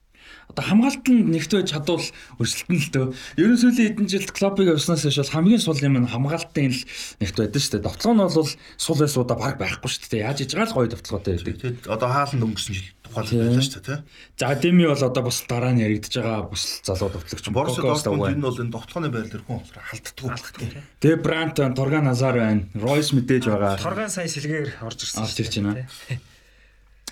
одоо 0.52 0.64
хамгаалтанд 0.68 1.32
нэгтвэж 1.32 1.72
чадвал 1.72 2.04
өрсөлдөн 2.36 2.76
л 2.76 2.90
дөө. 2.92 3.06
Ерөн 3.40 3.56
сүүлийн 3.56 3.88
хэдэн 3.96 4.08
жилд 4.12 4.30
клубыг 4.36 4.68
явснаас 4.68 5.08
хойш 5.08 5.32
хамгийн 5.32 5.64
сул 5.64 5.80
юм 5.80 5.96
нь 5.96 6.12
хамгаалтын 6.12 6.68
л 6.76 6.82
нэгт 7.24 7.36
байдаг 7.40 7.60
шүү 7.64 7.72
дээ. 7.80 7.86
Довтлого 7.88 8.12
нь 8.12 8.22
бол 8.28 8.52
сул 8.76 8.98
байсуудаа 9.00 9.36
баг 9.40 9.56
байхгүй 9.56 9.88
шүү 9.88 10.12
дээ. 10.12 10.24
Яаж 10.28 10.44
иж 10.44 10.52
байгаа 10.52 10.68
л 10.68 10.76
гоё 10.76 10.88
довтлоготой 10.92 11.40
байдаг. 11.40 11.74
Одоо 11.88 12.08
хаалт 12.12 12.36
өнгөрсөн 12.36 12.74
жил 12.76 12.92
тухайлбал 13.00 13.40
байлаа 13.48 13.64
шүү 13.64 13.80
дээ, 13.80 13.88
тий. 13.88 13.98
За 14.36 14.54
Деми 14.60 14.84
бол 14.84 15.02
одоо 15.08 15.22
бас 15.24 15.38
дараа 15.48 15.72
нь 15.72 15.80
яригдж 15.80 16.12
байгаа 16.20 16.52
бас 16.52 16.64
залуу 16.84 17.10
довтлогч. 17.16 17.46
Борс 17.48 17.76
Дортмунд 17.80 18.36
энэ 18.36 18.44
бол 18.44 18.60
энэ 18.60 18.72
довтлооны 18.76 19.08
байр 19.08 19.28
дээр 19.32 19.44
хүн 19.48 19.64
болохоор 19.64 19.88
халддаггүй. 19.88 20.68
Тэгээ 21.00 21.18
Брант, 21.24 21.56
Торган 21.56 22.08
Азар 22.12 22.36
байна. 22.36 22.68
Ройс 22.76 23.16
мэдээж 23.16 23.48
байгаа. 23.48 23.80
Торган 23.80 24.12
сая 24.12 24.28
сэлгээр 24.28 24.84
орж 24.84 25.00
ирсэн. 25.00 25.24
Орж 25.24 25.36
ирж 25.40 25.54
байна 25.60 25.88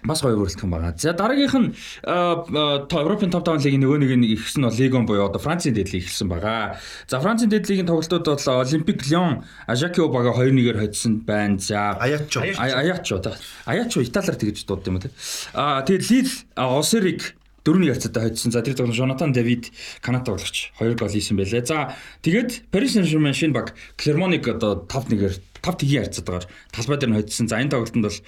бас 0.04 0.22
гоё 0.22 0.36
өрөлдсөн 0.36 0.70
байгаа. 0.70 0.94
За 0.96 1.12
дараагийнх 1.12 1.56
нь 1.56 1.68
Европын 2.04 3.30
топ 3.30 3.44
5 3.44 3.64
лигийн 3.64 3.82
нөгөө 3.84 3.98
нэг 4.00 4.12
нь 4.16 4.26
ихсэн 4.34 4.64
нь 4.64 4.76
Лигон 4.78 5.06
буюу 5.06 5.28
одоо 5.28 5.40
Францын 5.40 5.74
дэдлийг 5.74 6.04
эхэлсэн 6.04 6.28
байгаа. 6.28 6.80
За 7.08 7.20
Францын 7.20 7.50
дэдлигийн 7.50 7.86
тоглолтууд 7.86 8.26
бол 8.26 8.60
Олимпик 8.60 9.06
Лион, 9.08 9.44
Ажакио 9.66 10.08
бага 10.08 10.32
2-1-ээр 10.36 10.78
хоцсон 10.80 11.20
байна. 11.24 11.58
За 11.58 11.96
Аячо. 12.00 12.40
Аячо 12.40 13.18
та. 13.18 13.36
Аячо 13.66 14.00
Италиар 14.00 14.36
тэгж 14.36 14.64
дууд 14.64 14.86
юм 14.86 15.00
те. 15.00 15.10
Аа 15.54 15.82
тэгээд 15.82 16.10
Лил 16.10 16.30
Осериг 16.56 17.39
дөрөвний 17.64 17.90
ярцаатай 17.92 18.30
хоцсон. 18.30 18.52
За 18.52 18.62
тэр 18.62 18.74
тоглолт 18.74 18.96
Жонатан 18.96 19.32
Давид 19.32 19.70
Канада 20.00 20.32
тоглогч 20.32 20.72
2 20.80 20.96
гол 20.96 21.12
хийсэн 21.12 21.36
байлээ. 21.36 21.66
За 21.66 21.94
тэгээд 22.24 22.72
Paris 22.72 22.96
Saint-Germain 22.96 23.36
шинэ 23.36 23.52
баг 23.52 23.76
Clermont-ыг 24.00 24.48
одоо 24.48 24.86
5-1-ээр 24.88 25.36
5 25.60 25.76
тгийн 25.76 26.04
харьцаатаагаар 26.08 26.46
талбай 26.72 26.96
дээр 26.96 27.10
нь 27.12 27.18
хоцсон. 27.20 27.48
За 27.48 27.60
энэ 27.60 27.72
тоглолтод 27.72 28.04
бол 28.08 28.18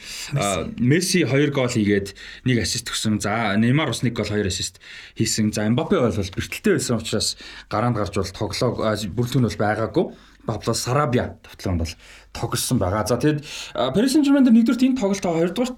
Месси 0.76 1.24
2 1.24 1.48
гол 1.50 1.72
хийгээд 1.72 2.12
1 2.44 2.60
ассист 2.60 2.92
өгсөн. 2.92 3.20
За 3.24 3.56
Неймар 3.56 3.88
бас 3.88 4.04
1 4.04 4.12
гол 4.12 4.28
2 4.28 4.44
ассист 4.44 4.80
хийсэн. 5.16 5.52
За 5.52 5.64
Мбаппе 5.64 5.96
бол 5.96 6.12
бэртэлтэй 6.12 6.76
байсан 6.76 7.00
учраас 7.00 7.40
гараанд 7.72 7.96
гарч 7.96 8.12
бол 8.12 8.28
тоглоо 8.28 8.76
бүрэлдэхүүн 8.76 9.48
бол 9.48 9.60
байгаагүй. 9.64 10.06
Пабло 10.42 10.74
Сарабia 10.74 11.38
тавтлаганд 11.40 11.86
бол 11.86 11.94
тоглосон 12.34 12.78
байгаа. 12.82 13.06
За 13.06 13.16
тэгэд 13.16 13.46
Paris 13.94 14.12
Saint-Germain 14.12 14.44
дээр 14.44 14.58
нэгдүгээр 14.58 14.90
энэ 14.92 15.00
тоглолтоо 15.00 15.32
хоёрдугаар 15.38 15.72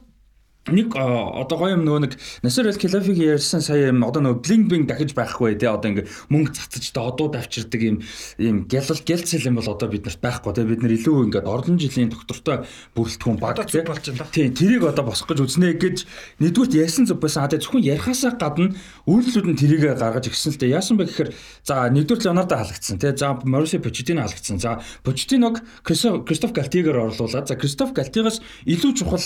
нэг 0.72 0.96
одоо 0.96 1.56
гоё 1.60 1.76
юм 1.76 1.84
нөгөө 1.84 2.00
нэг 2.08 2.12
Насер 2.40 2.64
Эл 2.64 2.80
Келафиг 2.80 3.20
ярьсан 3.20 3.60
сая 3.60 3.92
юм 3.92 4.00
одоо 4.00 4.24
нөгөө 4.24 4.40
блинг 4.40 4.64
блинг 4.72 4.86
дахиж 4.88 5.12
байхгүй 5.12 5.60
тий 5.60 5.68
одоо 5.68 5.92
ингээ 5.92 6.08
мөнгө 6.32 6.56
цацаж 6.56 6.88
та 6.88 7.04
одуу 7.04 7.28
давчирдаг 7.28 7.82
юм 7.84 8.00
юм 8.40 8.64
гялал 8.64 8.96
гялцэл 8.96 9.44
юм 9.44 9.60
бол 9.60 9.68
одоо 9.68 9.92
бид 9.92 10.08
нарт 10.08 10.24
байхгүй 10.24 10.56
тий 10.56 10.64
бид 10.64 10.80
нар 10.80 10.96
илүү 10.96 11.28
ингээд 11.28 11.44
ордон 11.44 11.76
жилийн 11.76 12.08
доктортой 12.08 12.64
бүрэлдэхүүн 12.96 13.38
баг 13.44 13.60
тий. 13.68 13.84
Тий 14.32 14.48
тэрийг 14.48 14.88
одоо 14.88 15.04
босгох 15.04 15.36
гэж 15.36 15.44
үзнэ 15.44 15.76
гэж 15.76 16.08
нэгдүгürt 16.40 16.72
ярьсан 16.80 17.04
зүг 17.04 17.20
байсан. 17.20 17.44
А 17.44 17.52
тий 17.52 17.60
зөвхөн 17.60 17.84
ярихаасаа 17.84 18.32
гадна 18.40 18.72
үйлдэлүүд 19.04 19.48
нь 19.52 19.60
тэрийг 19.60 20.00
гаргаж 20.00 20.32
ирсэн 20.32 20.56
л 20.56 20.60
дээ. 20.64 20.80
Яасан 20.80 20.96
бэ 20.96 21.12
гэхээр 21.12 21.30
за 21.60 21.92
нэгдүгürt 21.92 22.24
Леонардо 22.24 22.56
халагдсан 22.56 22.96
тий 22.96 23.12
за 23.12 23.36
Маруси 23.44 23.84
Почетино 23.84 24.24
халагдсан. 24.24 24.56
За 24.64 24.80
Почетиног 25.04 25.60
Кристоф 25.84 26.56
Галтигээр 26.56 27.12
орлуулад 27.12 27.52
за 27.52 27.60
Кристоф 27.60 27.92
Галтигаас 27.92 28.40
илүү 28.64 28.92
чухал 28.96 29.20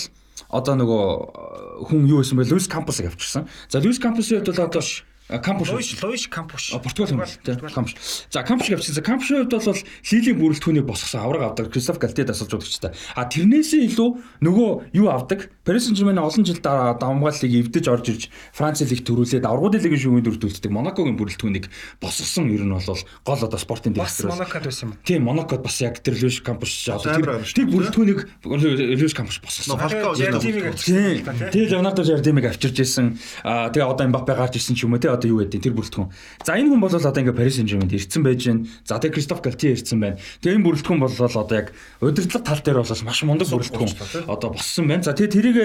одоо 0.47 0.75
нөгөө 0.79 1.03
хүн 1.91 2.07
юу 2.07 2.23
байсан 2.23 2.39
бэ? 2.39 2.47
Луис 2.47 2.71
Кампусыг 2.71 3.11
авчирсан. 3.11 3.49
За 3.67 3.83
Луис 3.83 3.99
Кампусын 3.99 4.39
хувьд 4.39 4.55
бол 4.55 4.65
одоо 4.65 4.81
Кампуш 5.29 5.69
Луиш 5.69 6.01
Луиш 6.01 6.27
Кампуш. 6.27 6.73
Португал 6.81 7.07
тийм 7.07 7.21
Кампуш. 7.69 7.93
За 8.31 8.41
Кампушыг 8.41 8.79
авчихсан. 8.79 9.03
Кампушийн 9.03 9.45
хувьд 9.45 9.53
бол 9.53 9.77
лилийн 10.09 10.37
бүрэлдэхүүнийг 10.41 10.85
босгосон 10.89 11.21
авраг 11.21 11.53
авдаг 11.53 11.69
Кристоф 11.69 11.99
Галтед 12.01 12.33
асуулж 12.33 12.57
удагчтай. 12.57 12.97
А 13.13 13.29
тэрнээсээ 13.29 13.85
илүү 13.93 14.09
нөгөө 14.41 14.69
юу 14.97 15.07
авдаг? 15.13 15.53
Paris 15.69 15.85
Saint-Germain 15.85 16.17
олон 16.17 16.41
жил 16.41 16.57
давмгааллыг 16.57 17.45
эвдэж 17.45 17.85
орж 17.93 18.05
ирж 18.09 18.23
Франц 18.57 18.81
лиг 18.81 19.05
төрүүлээд 19.05 19.45
аврагуудын 19.45 19.85
лигийн 19.85 20.01
шүүгийн 20.01 20.25
дүрдүүлдэг 20.25 20.71
Монакогийн 20.73 21.13
бүрэлдэхүүнийг 21.13 21.69
босгосон 22.01 22.49
ер 22.49 22.65
нь 22.65 22.73
бол 22.73 22.81
гол 22.89 23.41
одоо 23.45 23.59
спортын 23.61 23.93
директор. 23.93 24.33
Бас 24.33 24.41
Монакод 24.41 24.65
байсан 24.65 24.89
юм. 24.89 24.97
Тийм 25.05 25.29
Монакод 25.29 25.61
бас 25.61 25.77
яг 25.85 26.01
тэр 26.01 26.17
Луиш 26.17 26.41
Кампуш 26.41 26.73
одоо 26.89 27.13
тэр 27.13 27.69
бүрэлдэхүүнийг 27.69 28.19
Луиш 28.97 29.13
Кампуш 29.13 29.45
босгосон. 29.45 29.77
Тэгээ 29.77 31.69
Леонардо 31.69 32.01
Жардимиг 32.01 32.49
авчирж 32.49 32.81
ирсэн. 32.81 33.21
А 33.45 33.69
тэгээ 33.69 33.85
одоо 33.85 34.09
Мбаппе 34.09 34.33
гарч 34.33 34.57
ирсэн 34.57 34.73
ч 34.73 34.89
юм 34.89 34.97
уу 34.97 34.99
те 34.99 35.18
одоо 35.19 35.29
юу 35.29 35.43
гэдэг 35.43 35.59
тэр 35.59 35.75
бүрэлдэхүүн. 35.75 36.09
За 36.47 36.55
энэ 36.55 36.71
хүн 36.71 36.79
бол 36.79 36.95
одоо 36.95 37.11
ингээ 37.11 37.35
Paris 37.35 37.59
Saint-Germain 37.59 37.91
ирсэн 37.91 38.23
байж 38.23 38.41
байна. 38.47 38.63
За 38.87 38.97
тэгээ 38.97 39.15
Кристоф 39.19 39.43
Галтие 39.43 39.75
ирсэн 39.75 39.99
байна. 39.99 40.17
Тэгээ 40.39 40.55
энэ 40.55 40.65
бүрэлдэхүүн 40.65 40.99
бол 41.03 41.11
одоо 41.11 41.55
яг 41.59 41.67
удирдлага 41.99 42.47
тал 42.47 42.63
дээр 42.63 42.79
бол 42.79 43.03
маш 43.03 43.19
мундаг 43.27 43.47
бүрэлдэхүүн 43.51 44.31
одоо 44.31 44.49
боссон 44.55 44.87
байна. 44.87 45.03
За 45.03 45.11
тэгээ 45.11 45.35
тэрийг 45.35 45.57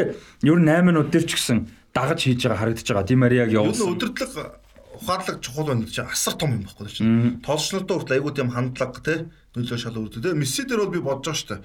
ер 0.42 0.58
нь 0.58 0.66
8 0.66 0.82
минут 0.82 1.14
дээр 1.14 1.25
ч 1.25 1.38
гэсэн 1.38 1.70
дагаж 1.94 2.20
хийж 2.26 2.42
байгаа 2.42 2.58
харагдаж 2.58 2.88
байгаа. 2.90 3.06
Ди 3.06 3.14
Марияг 3.14 3.50
явуулсан. 3.54 3.94
Удирдлага 3.94 4.58
ухаалаг 4.99 5.38
чухал 5.40 5.66
байна 5.70 5.87
гэж 5.87 6.11
асар 6.11 6.34
том 6.34 6.58
юм 6.58 6.66
баггүй 6.66 6.90
чинь. 6.90 7.40
Тоолчнуудаа 7.42 7.99
хүртэл 7.99 8.16
айгуу 8.18 8.34
тийм 8.34 8.50
хандлага 8.50 9.00
те 9.02 9.14
нөлөө 9.54 9.78
шал 9.78 9.99
үүдэг. 9.99 10.23
Тэгээ 10.23 10.38
Месси 10.38 10.66
дээр 10.66 10.87
бол 10.87 10.94
би 10.94 11.00
бодож 11.02 11.30
байгаа 11.30 11.38
шүү 11.38 11.50
дээ. 11.50 11.61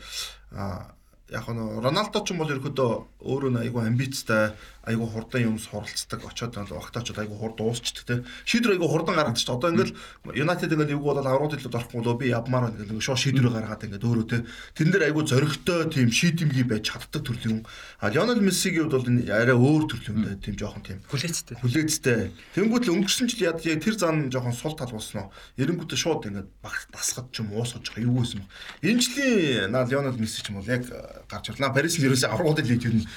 А 0.54 0.94
яг 1.32 1.46
нь 1.50 1.62
Роналдо 1.84 2.20
ч 2.26 2.34
юм 2.34 2.42
бол 2.42 2.50
ерөөдөө 2.50 2.92
өөрөө 3.22 3.62
айгүй 3.62 3.84
амбицтай 3.86 4.54
айгу 4.90 5.06
хурдан 5.06 5.54
юм 5.54 5.58
суралцдаг 5.60 6.26
очоод 6.26 6.56
багтаачод 6.56 7.20
айгу 7.20 7.38
хурд 7.38 7.62
уусчдаг 7.62 8.04
те. 8.06 8.16
Шийдвэр 8.46 8.80
айгу 8.80 8.88
хурдан 8.90 9.16
гаргадаг 9.16 9.38
ч 9.38 9.46
одоо 9.46 9.70
ингээл 9.70 9.94
United 10.34 10.74
ингээл 10.74 10.98
юу 10.98 11.14
бол 11.14 11.22
аврууд 11.22 11.54
хэлээд 11.54 11.78
орохгүй 11.78 12.02
болоо 12.02 12.18
би 12.18 12.34
явмаар 12.34 12.74
ингээл 12.74 13.04
шууд 13.04 13.22
шийдвэр 13.22 13.54
гаргаад 13.54 13.86
ингээд 13.86 14.08
өөрөө 14.08 14.26
те. 14.26 14.46
Тэрэн 14.74 14.92
дээр 14.96 15.08
айгу 15.14 15.22
зөрөгтэй 15.28 15.80
тийм 15.94 16.10
шийдэмгий 16.10 16.66
байж 16.66 16.90
чаддаг 16.90 17.22
төрлийн 17.22 17.62
хүн. 17.62 17.66
А 18.02 18.10
Lionel 18.10 18.42
Messi-гийн 18.42 18.90
хувьд 18.90 18.98
бол 18.98 19.30
арай 19.30 19.54
өөр 19.54 19.84
төрлийн 19.86 20.16
хүн 20.26 20.42
тийм 20.42 20.56
жоохон 20.58 20.82
тийм. 20.82 21.00
Хүлээцтэй. 21.12 21.56
Хүлээцтэй. 21.62 22.34
Тэнгуут 22.58 22.90
л 22.90 22.94
өнгөрсөн 22.98 23.30
жил 23.30 23.54
яд 23.54 23.62
яг 23.68 23.84
тэр 23.84 23.94
зан 23.94 24.34
жоохон 24.34 24.56
сул 24.58 24.74
тал 24.74 24.90
болсон 24.90 25.30
эренгүүтээ 25.60 26.00
шууд 26.00 26.26
ингээд 26.26 26.50
багт 26.64 26.90
тасгад 26.90 27.30
ч 27.30 27.44
юм 27.44 27.54
уусгаж 27.54 27.84
байгаа. 27.94 28.08
Юу 28.08 28.24
гэсэн 28.24 28.42
энэ 28.82 29.02
жилийн 29.04 29.76
Lionel 29.76 30.18
Messi 30.18 30.42
ч 30.42 30.50
юм 30.50 30.64
бол 30.64 30.72
яг 30.72 30.88
гарч 31.28 31.52
ирлаа 31.52 31.74
Парис 31.76 32.00
нь 32.00 32.06
ерөөсөө 32.08 32.30
аврууд 32.32 32.64
лиг 32.64 32.86
ер 32.86 32.96
нь 32.96 33.08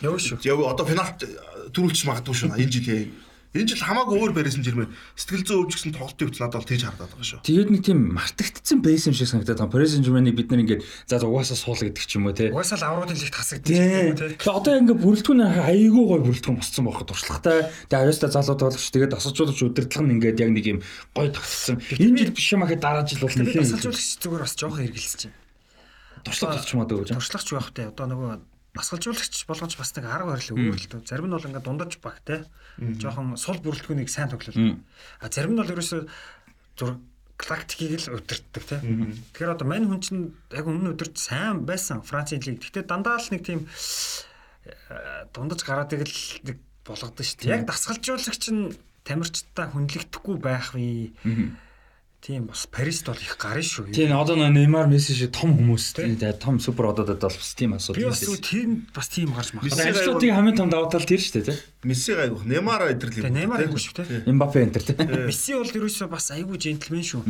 Яв 0.00 0.16
шүү. 0.16 0.40
Яв 0.48 0.64
одоо 0.64 0.86
финалт 0.88 1.20
төрүүлчих 1.76 2.08
магадгүй 2.08 2.32
шүү. 2.32 2.56
Энэ 2.56 2.72
жил 2.72 3.12
Энэ 3.50 3.66
жил 3.66 3.82
хамаагүй 3.82 4.14
өөр 4.14 4.30
барьсан 4.30 4.62
жирмээ 4.62 4.86
сэтгэл 5.18 5.42
зүйн 5.42 5.62
өвчгсөн 5.66 5.90
тоглолтын 5.98 6.30
хувьд 6.30 6.38
надад 6.38 6.62
бол 6.62 6.70
тэгж 6.70 6.82
харагдаад 6.86 7.10
байгаа 7.18 7.26
шүү. 7.26 7.42
Тэгээд 7.42 7.70
нэг 7.74 7.82
тийм 7.82 7.98
мартагдсан 8.14 8.78
байсан 8.78 9.10
юм 9.10 9.16
шиг 9.18 9.26
санагдаад 9.26 9.58
байгаа. 9.58 9.74
Paris 9.74 9.90
Saint-Germain-ыг 9.90 10.38
бид 10.38 10.54
нар 10.54 10.62
ингээд 10.62 10.86
за 10.86 11.18
угаасаа 11.26 11.58
суул 11.58 11.82
гэдэг 11.82 12.06
ч 12.06 12.14
юм 12.14 12.30
уу 12.30 12.38
те. 12.38 12.54
Угаасаа 12.54 12.78
л 12.78 12.86
авруудын 12.94 13.18
лигт 13.18 13.34
хасагдчих 13.34 13.74
юм 13.74 14.14
те. 14.14 14.38
Тэгээд 14.38 14.54
одоо 14.54 14.74
ингээд 14.78 15.02
бүрэлдэхүүн 15.02 15.42
айгүй 15.66 16.04
гой 16.06 16.20
бүрэлдэхүүн 16.30 16.58
босцсон 16.62 16.84
байхгүй 16.86 17.06
туршлагатай. 17.10 17.58
Тэгээд 17.90 17.98
аюуста 18.06 18.30
залууд 18.30 18.62
болгоч 18.70 18.86
тэгээд 18.86 19.16
асалжуулагч 19.18 19.60
удирдлага 19.66 20.06
нь 20.06 20.14
ингээд 20.14 20.38
яг 20.46 20.50
нэг 20.54 20.66
юм 20.70 20.78
гой 21.10 21.28
тогтсон. 21.34 21.82
Энэ 21.98 22.18
жил 22.22 22.30
биш 22.30 22.48
юм 22.54 22.62
ахаа 22.62 22.78
дараа 22.78 23.02
жил 23.02 23.26
бол 23.26 23.34
нэлээд 23.34 23.66
асалжуулагч 23.66 24.22
зүгээр 24.22 24.42
бас 24.46 24.54
жоохон 24.54 24.78
хэрэгэлсэн 24.78 25.18
чинь. 25.26 25.34
Туршлагач 26.24 26.64
ч 26.66 26.74
юм 26.74 26.84
уу 26.84 26.88
дөө. 26.88 27.10
Туршлагач 27.14 27.48
байх 27.52 27.70
те. 27.72 27.88
Одоо 27.90 28.06
нөгөө 28.10 28.30
насгалжуулагч 28.76 29.34
болгож 29.50 29.74
бас 29.74 29.90
нэг 29.96 30.04
арга 30.06 30.36
барил 30.36 30.54
өгөө 30.54 30.78
л 30.78 30.90
дөө. 30.94 31.08
Зарим 31.08 31.26
нь 31.26 31.34
бол 31.34 31.46
ингээд 31.48 31.66
дундаж 31.66 31.92
баг 31.98 32.20
те. 32.22 32.46
Жохон 32.78 33.34
сул 33.36 33.58
бүрэлдэхүүнийг 33.58 34.10
сайн 34.10 34.30
тоглол. 34.30 34.78
А 35.20 35.26
зарим 35.28 35.56
нь 35.56 35.60
бол 35.60 35.72
ерөөсөө 35.74 36.00
зур 36.78 37.00
тактикийг 37.40 37.98
л 38.06 38.20
удирддаг 38.20 38.64
те. 38.68 38.78
Тэгэхээр 39.34 39.54
одоо 39.56 39.66
мань 39.66 39.88
хүн 39.88 40.00
чинь 40.04 40.22
яг 40.54 40.66
өмнө 40.68 40.94
өдөрт 40.94 41.16
сайн 41.18 41.64
байсан 41.66 42.04
Францын 42.04 42.40
лиг. 42.44 42.60
Гэхдээ 42.62 42.84
дандаа 42.86 43.18
л 43.18 43.32
нэг 43.32 43.42
тийм 43.42 43.66
дундаж 45.34 45.60
гараад 45.64 45.92
ирэл 45.96 46.20
нэг 46.46 46.56
болгодог 46.84 47.24
шүү 47.24 47.48
дээ. 47.48 47.54
Яг 47.58 47.64
дасгалжуулагч 47.66 48.44
нь 48.52 48.76
тамирчтай 49.04 49.66
хүнлэгдэхгүй 49.72 50.36
байх 50.38 50.76
вэ? 50.76 51.16
Тийм 52.20 52.46
бас 52.46 52.66
Парист 52.68 53.06
бол 53.08 53.16
их 53.16 53.38
гарна 53.40 53.64
шүү. 53.64 53.94
Тийм 53.96 54.12
одоо 54.12 54.36
Неймар, 54.36 54.84
Месси 54.92 55.14
шиг 55.16 55.32
том 55.32 55.54
хүмүүс 55.56 55.96
тийм 55.96 56.20
том 56.36 56.60
супер 56.60 56.92
ододод 56.92 57.16
бол 57.16 57.32
бас 57.32 57.54
тийм 57.56 57.72
асуудал. 57.72 57.96
Би 57.96 58.04
бас 58.04 58.20
тийм 58.44 58.86
бас 58.92 59.08
тийм 59.08 59.32
гарч 59.32 59.54
мах. 59.56 59.64
Ажлуудыг 59.64 60.28
хамгийн 60.28 60.56
том 60.56 60.68
давуу 60.68 60.90
тал 60.92 61.00
тэр 61.00 61.16
шүү 61.16 61.40
дээ 61.40 61.48
тийм. 61.48 61.56
Месси 61.88 62.12
гайгүй. 62.12 62.44
Неймар 62.44 62.84
л 62.84 62.92
юм. 62.92 63.32
Неймар 63.32 63.64
гайгүй 63.64 63.80
шүү 63.80 64.04
тийм. 64.04 64.36
Эмбапе 64.36 64.60
энтер 64.68 64.84
тийм. 64.84 65.00
Месси 65.00 65.56
бол 65.56 65.72
ерөөсөө 65.80 66.08
бас 66.12 66.28
айгүй 66.36 66.60
джентльмен 66.60 67.08
шүү. 67.08 67.24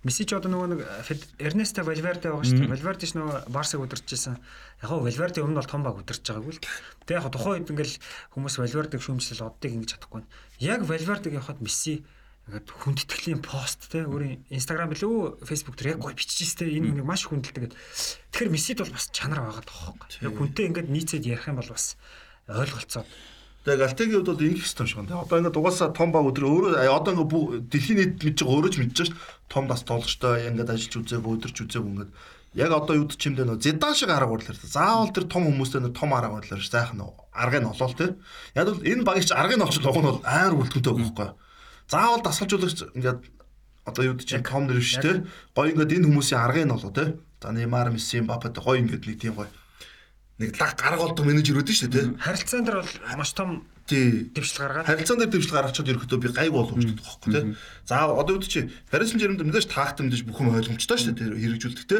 Месси 0.00 0.24
ч 0.24 0.32
одоо 0.32 0.48
нөгөө 0.48 0.68
нэг 0.72 0.80
Эрнесто 1.36 1.84
Вальверде 1.84 2.32
байгаа 2.32 2.48
шүү. 2.48 2.72
Вальверде 2.72 3.04
ч 3.04 3.12
нөгөө 3.20 3.52
Барсаг 3.52 3.84
удирчижсэн. 3.84 4.40
Яг 4.80 4.88
гоо 4.88 5.04
Вальверде 5.04 5.44
өмнө 5.44 5.60
бол 5.60 5.68
том 5.68 5.84
баг 5.84 6.00
удирч 6.00 6.24
байгаагүй 6.24 6.56
л. 6.56 6.64
Тэг 7.04 7.20
яг 7.20 7.28
тухайн 7.28 7.68
үед 7.68 7.68
ингээл 7.68 8.00
хүмүүс 8.32 8.56
Вальвердег 8.64 9.04
шүүмжлэл 9.04 9.44
оддыг 9.44 9.76
ингэж 9.76 9.92
чадахгүй. 9.92 10.24
Яг 10.64 10.88
Вальвердег 10.88 11.36
явахад 11.36 11.60
Месси 11.60 12.00
ингээд 12.50 12.68
хүндэтгэлийн 12.74 13.38
пост 13.38 13.86
те 13.92 14.02
өөрийн 14.02 14.42
инстаграм 14.50 14.90
билүү 14.90 15.46
фейсбુક 15.46 15.78
дээр 15.78 15.94
яг 15.94 16.00
гой 16.02 16.14
биччихсэн 16.18 16.58
те 16.58 16.74
энэ 16.74 16.98
нэг 16.98 17.06
маш 17.06 17.30
хүндэлдэг. 17.30 17.70
Тэгэхээр 18.34 18.50
мессид 18.50 18.82
бол 18.82 18.90
бас 18.90 19.06
чанар 19.14 19.46
байгаа 19.46 19.62
тоххой. 19.62 19.94
Яг 20.26 20.34
хүнтэй 20.34 20.66
ингээд 20.74 20.90
нийцээд 20.90 21.22
ярих 21.22 21.46
юм 21.46 21.62
бол 21.62 21.70
бас 21.70 21.94
ойлголцоод 22.50 23.06
Тэгээ 23.62 23.78
Галтегийн 23.78 24.26
хувьд 24.26 24.30
бол 24.34 24.42
ингэх 24.42 24.66
систем 24.66 24.86
шиг 24.90 24.98
байна. 25.06 25.22
Одоо 25.22 25.38
ингээд 25.38 25.54
угаасаа 25.54 25.94
том 25.94 26.10
баг 26.10 26.26
өдөр 26.26 26.44
өөрөө 26.50 26.82
одоо 26.82 27.14
ингээд 27.14 27.70
дэлхийн 27.70 27.98
нийт 28.02 28.14
мэдж 28.26 28.38
байгаа 28.42 28.58
өөрөө 28.58 28.72
ч 28.74 28.76
мэдж 28.82 28.96
шүү 28.98 29.14
дээ. 29.14 29.22
Том 29.46 29.64
бас 29.70 29.86
тоглогчтой 29.86 30.50
ингээд 30.50 30.74
ажиллаж 30.74 30.94
үзээг 30.98 31.22
өдөрч 31.22 31.56
үзээг 31.62 31.86
ингээд 31.86 32.10
яг 32.58 32.70
одоо 32.74 32.94
юу 32.98 33.06
ч 33.06 33.22
юм 33.30 33.38
дэ 33.38 33.46
нөө 33.46 33.62
зидан 33.62 33.94
шиг 33.94 34.10
арга 34.10 34.34
барилаар. 34.34 34.58
Заавал 34.58 35.14
тэр 35.14 35.30
том 35.30 35.46
хүмүүстэй 35.46 35.78
нөө 35.78 35.94
том 35.94 36.10
арга 36.10 36.34
барилаар 36.34 36.58
сайхан 36.58 37.06
аргыг 37.30 37.62
нь 37.62 37.70
олоол 37.70 37.94
те. 37.94 38.18
Яг 38.58 38.66
бол 38.66 38.82
энэ 38.82 39.06
багч 39.06 39.30
аргыг 39.30 39.56
нь 39.56 39.62
олчих 39.62 39.86
нуг 39.86 39.94
нь 39.94 40.10
бол 40.10 40.26
айр 40.26 40.58
үлдэнтэй 40.58 40.92
байхгүй 40.98 41.26
юу? 41.30 41.38
Заавал 41.88 42.22
дасгалжуулагч 42.22 42.94
ингээд 42.94 43.20
одоо 43.84 44.02
юу 44.04 44.14
гэж 44.14 44.42
том 44.46 44.66
нэр 44.70 44.78
шүү 44.78 45.02
дээ. 45.02 45.16
Гой 45.54 45.74
ингээд 45.74 45.94
энэ 45.98 46.06
хүмүүсийн 46.06 46.38
аргыг 46.38 46.66
нь 46.66 46.74
болоо 46.74 46.92
те. 46.94 47.18
За 47.42 47.50
Неймар, 47.50 47.90
Месси, 47.90 48.22
Мбаппе 48.22 48.54
гой 48.54 48.78
ингээд 48.82 49.06
нэг 49.06 49.18
тийм 49.18 49.34
гой 49.34 49.50
нэг 50.38 50.54
лаг 50.58 50.78
гарга 50.78 51.02
болдог 51.02 51.26
менежер 51.26 51.58
үүдэн 51.58 51.74
шүү 51.74 51.90
дээ 51.90 52.06
те. 52.06 52.18
Харилцаан 52.22 52.64
дээр 52.64 52.78
бол 52.82 53.18
маш 53.18 53.32
том 53.34 53.66
дэвшил 53.86 54.58
гаргаад 54.62 54.86
харилцаан 54.86 55.18
дээр 55.18 55.32
дэвшил 55.34 55.56
гаргачаад 55.58 55.90
ерөөхдөө 55.90 56.18
би 56.22 56.28
гайг 56.30 56.52
боддог 56.54 56.78
байхгүй 56.78 57.30
те. 57.34 57.42
За 57.86 58.06
одоо 58.06 58.38
үүд 58.38 58.46
чи 58.46 58.70
Paris 58.90 59.10
Saint-Germain 59.10 59.38
дээр 59.38 59.50
мэдээж 59.50 59.66
таагт 59.66 59.98
мэдээж 59.98 60.22
бүх 60.22 60.38
юм 60.40 60.54
ойлгомжтой 60.54 60.98
шүү 60.98 61.14
дээ 61.18 61.42
хэрэгжүүлдэг 61.42 61.86
те. 61.90 61.98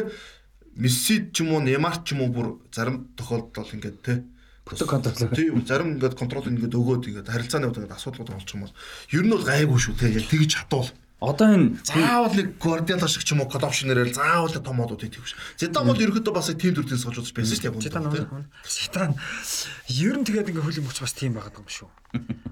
Месси 0.79 1.29
ч 1.35 1.43
юм 1.43 1.53
уу, 1.53 1.61
Неймар 1.61 2.01
ч 2.01 2.15
юм 2.15 2.23
уу 2.25 2.31
бүр 2.31 2.47
зарим 2.71 3.11
тохиолдолд 3.19 3.53
бол 3.53 3.75
ингээд 3.75 3.99
те 4.01 4.23
Бүтэн 4.63 4.87
контрол. 4.87 5.35
Тийм 5.35 5.65
зарим 5.67 5.99
ингээд 5.99 6.15
контрол 6.15 6.47
ингээд 6.47 6.71
өгөөд 6.71 7.03
ингээд 7.11 7.27
харилцааны 7.27 7.67
үед 7.67 7.83
ингээд 7.83 7.97
асуудлууд 7.99 8.31
олчих 8.31 8.55
юм 8.55 8.63
бол 8.63 8.75
ер 9.11 9.23
нь 9.27 9.33
бол 9.35 9.43
гайгүй 9.43 9.79
шүү 9.79 9.95
те 9.99 10.07
яг 10.15 10.25
тэгж 10.31 10.51
хатуул. 10.55 10.87
Одоо 11.23 11.47
энэ 11.55 11.79
заавал 11.83 12.35
нэг 12.35 12.59
Guardiola 12.59 13.07
шиг 13.07 13.23
ч 13.23 13.35
юм 13.35 13.43
уу 13.43 13.51
колопшн 13.51 13.91
нэрэл 13.91 14.15
заавал 14.15 14.55
том 14.59 14.75
модууд 14.79 15.03
хийх 15.03 15.23
биш. 15.23 15.35
Зидан 15.59 15.87
бол 15.87 15.99
ерөөхдөө 15.99 16.35
бас 16.35 16.51
тийм 16.55 16.75
төрлийн 16.75 16.99
суулж 16.99 17.31
байсан 17.31 17.59
шүү 17.59 17.75
дээ. 17.75 17.91
Зидан 17.91 18.47
Зидан 18.67 19.11
ер 19.87 20.15
нь 20.19 20.27
тэгээд 20.27 20.51
ингээд 20.51 20.67
хөлөг 20.67 20.83
мөч 20.87 20.99
бас 20.99 21.15
тийм 21.15 21.35
байгаад 21.39 21.55
байгаа 21.55 21.63
юм 21.63 21.71
шүү. 21.71 22.02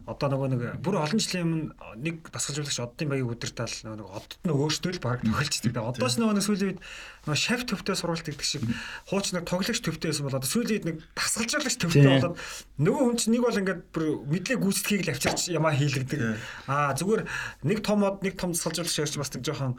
Одоо 0.10 0.28
нөгөө 0.34 0.50
нэг 0.52 0.62
бүр 0.82 0.98
олон 0.98 1.22
жилийн 1.22 1.46
өмнө 1.46 2.02
нэг 2.02 2.16
дасгалжуулагч 2.34 2.80
оддын 2.82 3.12
баяг 3.14 3.30
өдөртөл 3.32 3.78
нөгөө 3.86 4.10
одд 4.18 4.32
нь 4.42 4.52
өөртөө 4.52 4.92
л 4.98 5.04
баг 5.06 5.22
тохиолцдог. 5.22 5.78
Одоос 5.94 6.18
нөгөө 6.18 6.36
нэг 6.36 6.46
сүүлийн 6.46 6.70
үед 6.74 6.82
нөгөө 7.30 7.38
шеф 7.38 7.62
төвтэй 7.70 7.96
сургалт 7.96 8.26
гэдэг 8.26 8.42
шиг 8.42 8.66
хууч 9.08 9.32
нэг 9.38 9.46
тоглогч 9.46 9.80
төвтэй 9.86 10.10
байсан 10.10 10.26
бол 10.26 10.40
одоо 10.42 10.50
сүүлийн 10.50 10.74
үед 10.82 10.88
нэг 10.90 10.98
дасгалжуулагч 11.14 11.78
төвтэй 11.78 12.10
болоод 12.10 12.36
нөгөө 12.82 13.04
хүн 13.06 13.18
чинь 13.22 13.34
нэг 13.38 13.44
бол 13.46 13.62
ингээд 13.62 13.82
бүр 13.94 14.06
мэдлэг 14.26 14.60
гүйцэтгийг 14.60 15.02
л 15.06 15.14
авчирч 15.14 15.42
ямаа 15.54 15.74
хийлгдэг. 15.78 16.20
Аа 16.66 16.98
зүгээр 16.98 17.22
нэг 17.70 17.80
том 17.86 18.02
од 18.02 18.26
нэг 18.26 18.36
том 18.42 18.58
дасгалжуулагч 18.58 18.98
ярьж 18.98 19.16
бас 19.22 19.32
нэг 19.32 19.46
жоохон 19.46 19.78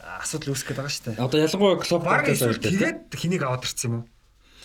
асуудал 0.00 0.56
үүсэх 0.56 0.72
гээд 0.72 0.80
байгаа 0.80 0.94
шүү 0.96 1.04
дээ. 1.12 1.20
Одоо 1.20 1.38
ялангуяа 1.44 1.78
клуб 1.84 2.02
Баг 2.02 2.24
гэдэг 2.24 2.34
эсвэл 2.34 2.56
зүйл 2.56 2.64
дээ. 2.64 2.72
тэгээд 2.72 3.00
хэнийг 3.12 3.42
аваад 3.44 3.64
ирсэн 3.68 3.86
юм 3.86 3.94
уу? 4.00 4.04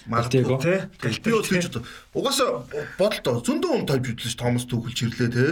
Магадгүй. 0.05 0.57
Тэ? 0.61 0.85
Би 1.25 1.31
бол 1.33 1.41
тэгж 1.41 1.65
бодоо. 1.73 1.83
Угаасаа 2.13 2.49
бодолтой 3.01 3.41
зөндөө 3.41 3.69
хүн 3.73 3.85
тавьж 3.89 4.05
үзлээ 4.13 4.29
ш 4.29 4.37
Томас 4.37 4.65
Түхэлж 4.69 4.99
ирлээ 5.01 5.29
те. 5.33 5.45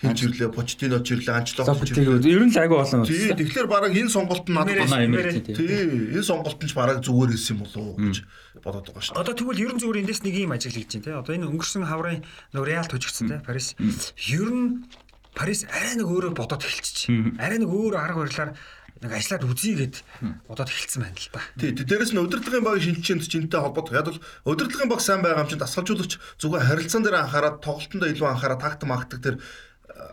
Хинж 0.00 0.18
ирлээ, 0.24 0.48
Почтино 0.48 0.98
ч 1.04 1.12
ирлээ, 1.12 1.44
Тэгээд 1.44 2.24
ирлээ. 2.24 2.32
ер 2.32 2.42
нь 2.48 2.52
л 2.54 2.60
айгүй 2.64 2.78
олон 2.80 3.04
Тий, 3.04 3.36
тэгэхээр 3.36 3.68
бараг 3.68 3.92
энэ 3.92 4.08
сонголт 4.08 4.48
нь 4.48 4.54
надад 4.56 4.88
Манай 4.88 5.04
Эмирт 5.12 5.44
тий. 5.44 5.52
тий, 5.52 6.16
энэ 6.16 6.24
сонголт 6.24 6.56
нь 6.56 6.68
ч 6.68 6.72
бараг 6.72 7.04
зүгээр 7.04 7.30
хэлсэн 7.36 7.52
юм 7.52 7.60
болов 7.68 7.84
уу 7.84 7.96
гэж 8.00 8.16
бодоод 8.64 8.86
байгаа 8.88 9.04
ш. 9.04 9.12
Одоо 9.12 9.34
тэгвэл 9.36 9.62
ерөн 9.68 9.78
зүгээр 9.82 10.00
эндээс 10.08 10.22
нэг 10.24 10.34
юм 10.40 10.52
ажиглаж 10.56 10.88
байна 10.88 11.04
те. 11.04 11.12
Одоо 11.20 11.32
энэ 11.36 11.46
өнгөрсөн 11.52 11.84
хаврын 11.84 12.24
нэг 12.56 12.62
Реал 12.64 12.88
тожигдсан 12.88 13.28
те. 13.28 13.36
Парис. 13.44 13.76
Ер 13.78 14.48
нь 14.48 14.88
Парис 15.36 15.68
арай 15.70 15.94
нэг 16.00 16.08
өөрөө 16.08 16.32
бодоод 16.34 16.64
эхэлчих. 16.64 17.12
Арай 17.38 17.58
нэг 17.62 17.70
өөр 17.70 17.94
арга 17.94 18.24
барилаар 18.26 18.50
нэг 18.98 19.12
ажиллаад 19.14 19.46
үзье 19.46 19.74
гэд 19.78 19.96
бодоод 20.50 20.70
эхэлсэн 20.70 21.02
байна 21.06 21.14
л 21.14 21.30
да. 21.30 21.40
Тий, 21.54 21.70
дээрээс 21.70 22.12
нь 22.14 22.22
удирдлагын 22.22 22.66
багийн 22.66 22.98
шинжилгээнд 22.98 23.30
чинтэй 23.30 23.60
холбоотой. 23.62 23.94
Яг 23.94 24.10
бол 24.10 24.22
удирдлагын 24.50 24.90
баг 24.90 25.00
сайн 25.02 25.22
байгаа 25.22 25.46
юм 25.46 25.50
чинь 25.50 25.62
дасгалжуулагч 25.62 26.18
зүгээр 26.42 26.66
харилцаан 26.66 27.02
дээр 27.06 27.22
анхаарал, 27.22 27.62
тоглолтондоо 27.62 28.08
илүү 28.10 28.26
анхаарал, 28.26 28.58
такт 28.58 28.82
магтдаг 28.82 29.20
дээр 29.22 29.36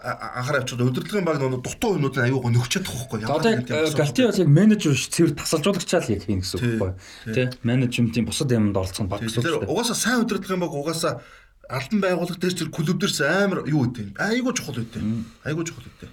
анхаарал 0.06 0.62
авчаад 0.62 0.86
удирдлагын 0.86 1.26
баг 1.26 1.38
нөгөө 1.42 1.62
дутуу 1.66 1.98
юмнуудыг 1.98 2.22
аюугаа 2.26 2.52
нөхч 2.54 2.72
чадах 2.78 2.94
байхгүй. 2.94 3.26
Одоо 3.26 3.52
яг 3.58 3.66
Галти 3.98 4.22
бас 4.26 4.38
яг 4.38 4.50
менежер 4.50 4.94
биш 4.94 5.10
цэвэр 5.10 5.34
тасалжуулагчаал 5.34 6.10
яг 6.10 6.22
хийн 6.26 6.42
гэсэн 6.42 6.58
үг 6.58 6.66
байхгүй. 6.78 7.34
Тэ 7.34 7.42
менежментийн 7.66 8.26
бусад 8.26 8.54
юмд 8.54 8.78
оролцох 8.78 9.06
нь 9.06 9.10
баг 9.10 9.26
гэсэн 9.26 9.42
үг 9.42 9.66
дээ. 9.66 9.70
угаасаа 9.70 9.98
сайн 9.98 10.22
удирдлагын 10.26 10.62
баг 10.62 10.74
угаасаа 10.74 11.22
албан 11.70 12.00
байгууллага 12.02 12.42
дээр 12.42 12.54
чинь 12.54 12.74
клуб 12.74 12.98
дээрс 13.02 13.22
амар 13.22 13.66
юу 13.66 13.90
юм. 13.90 14.14
Айгуу 14.18 14.54
чухал 14.54 14.78
үүтэй. 14.78 15.02
Айгуу 15.46 15.66
чухал 15.66 15.86
үүтэй. 15.86 16.10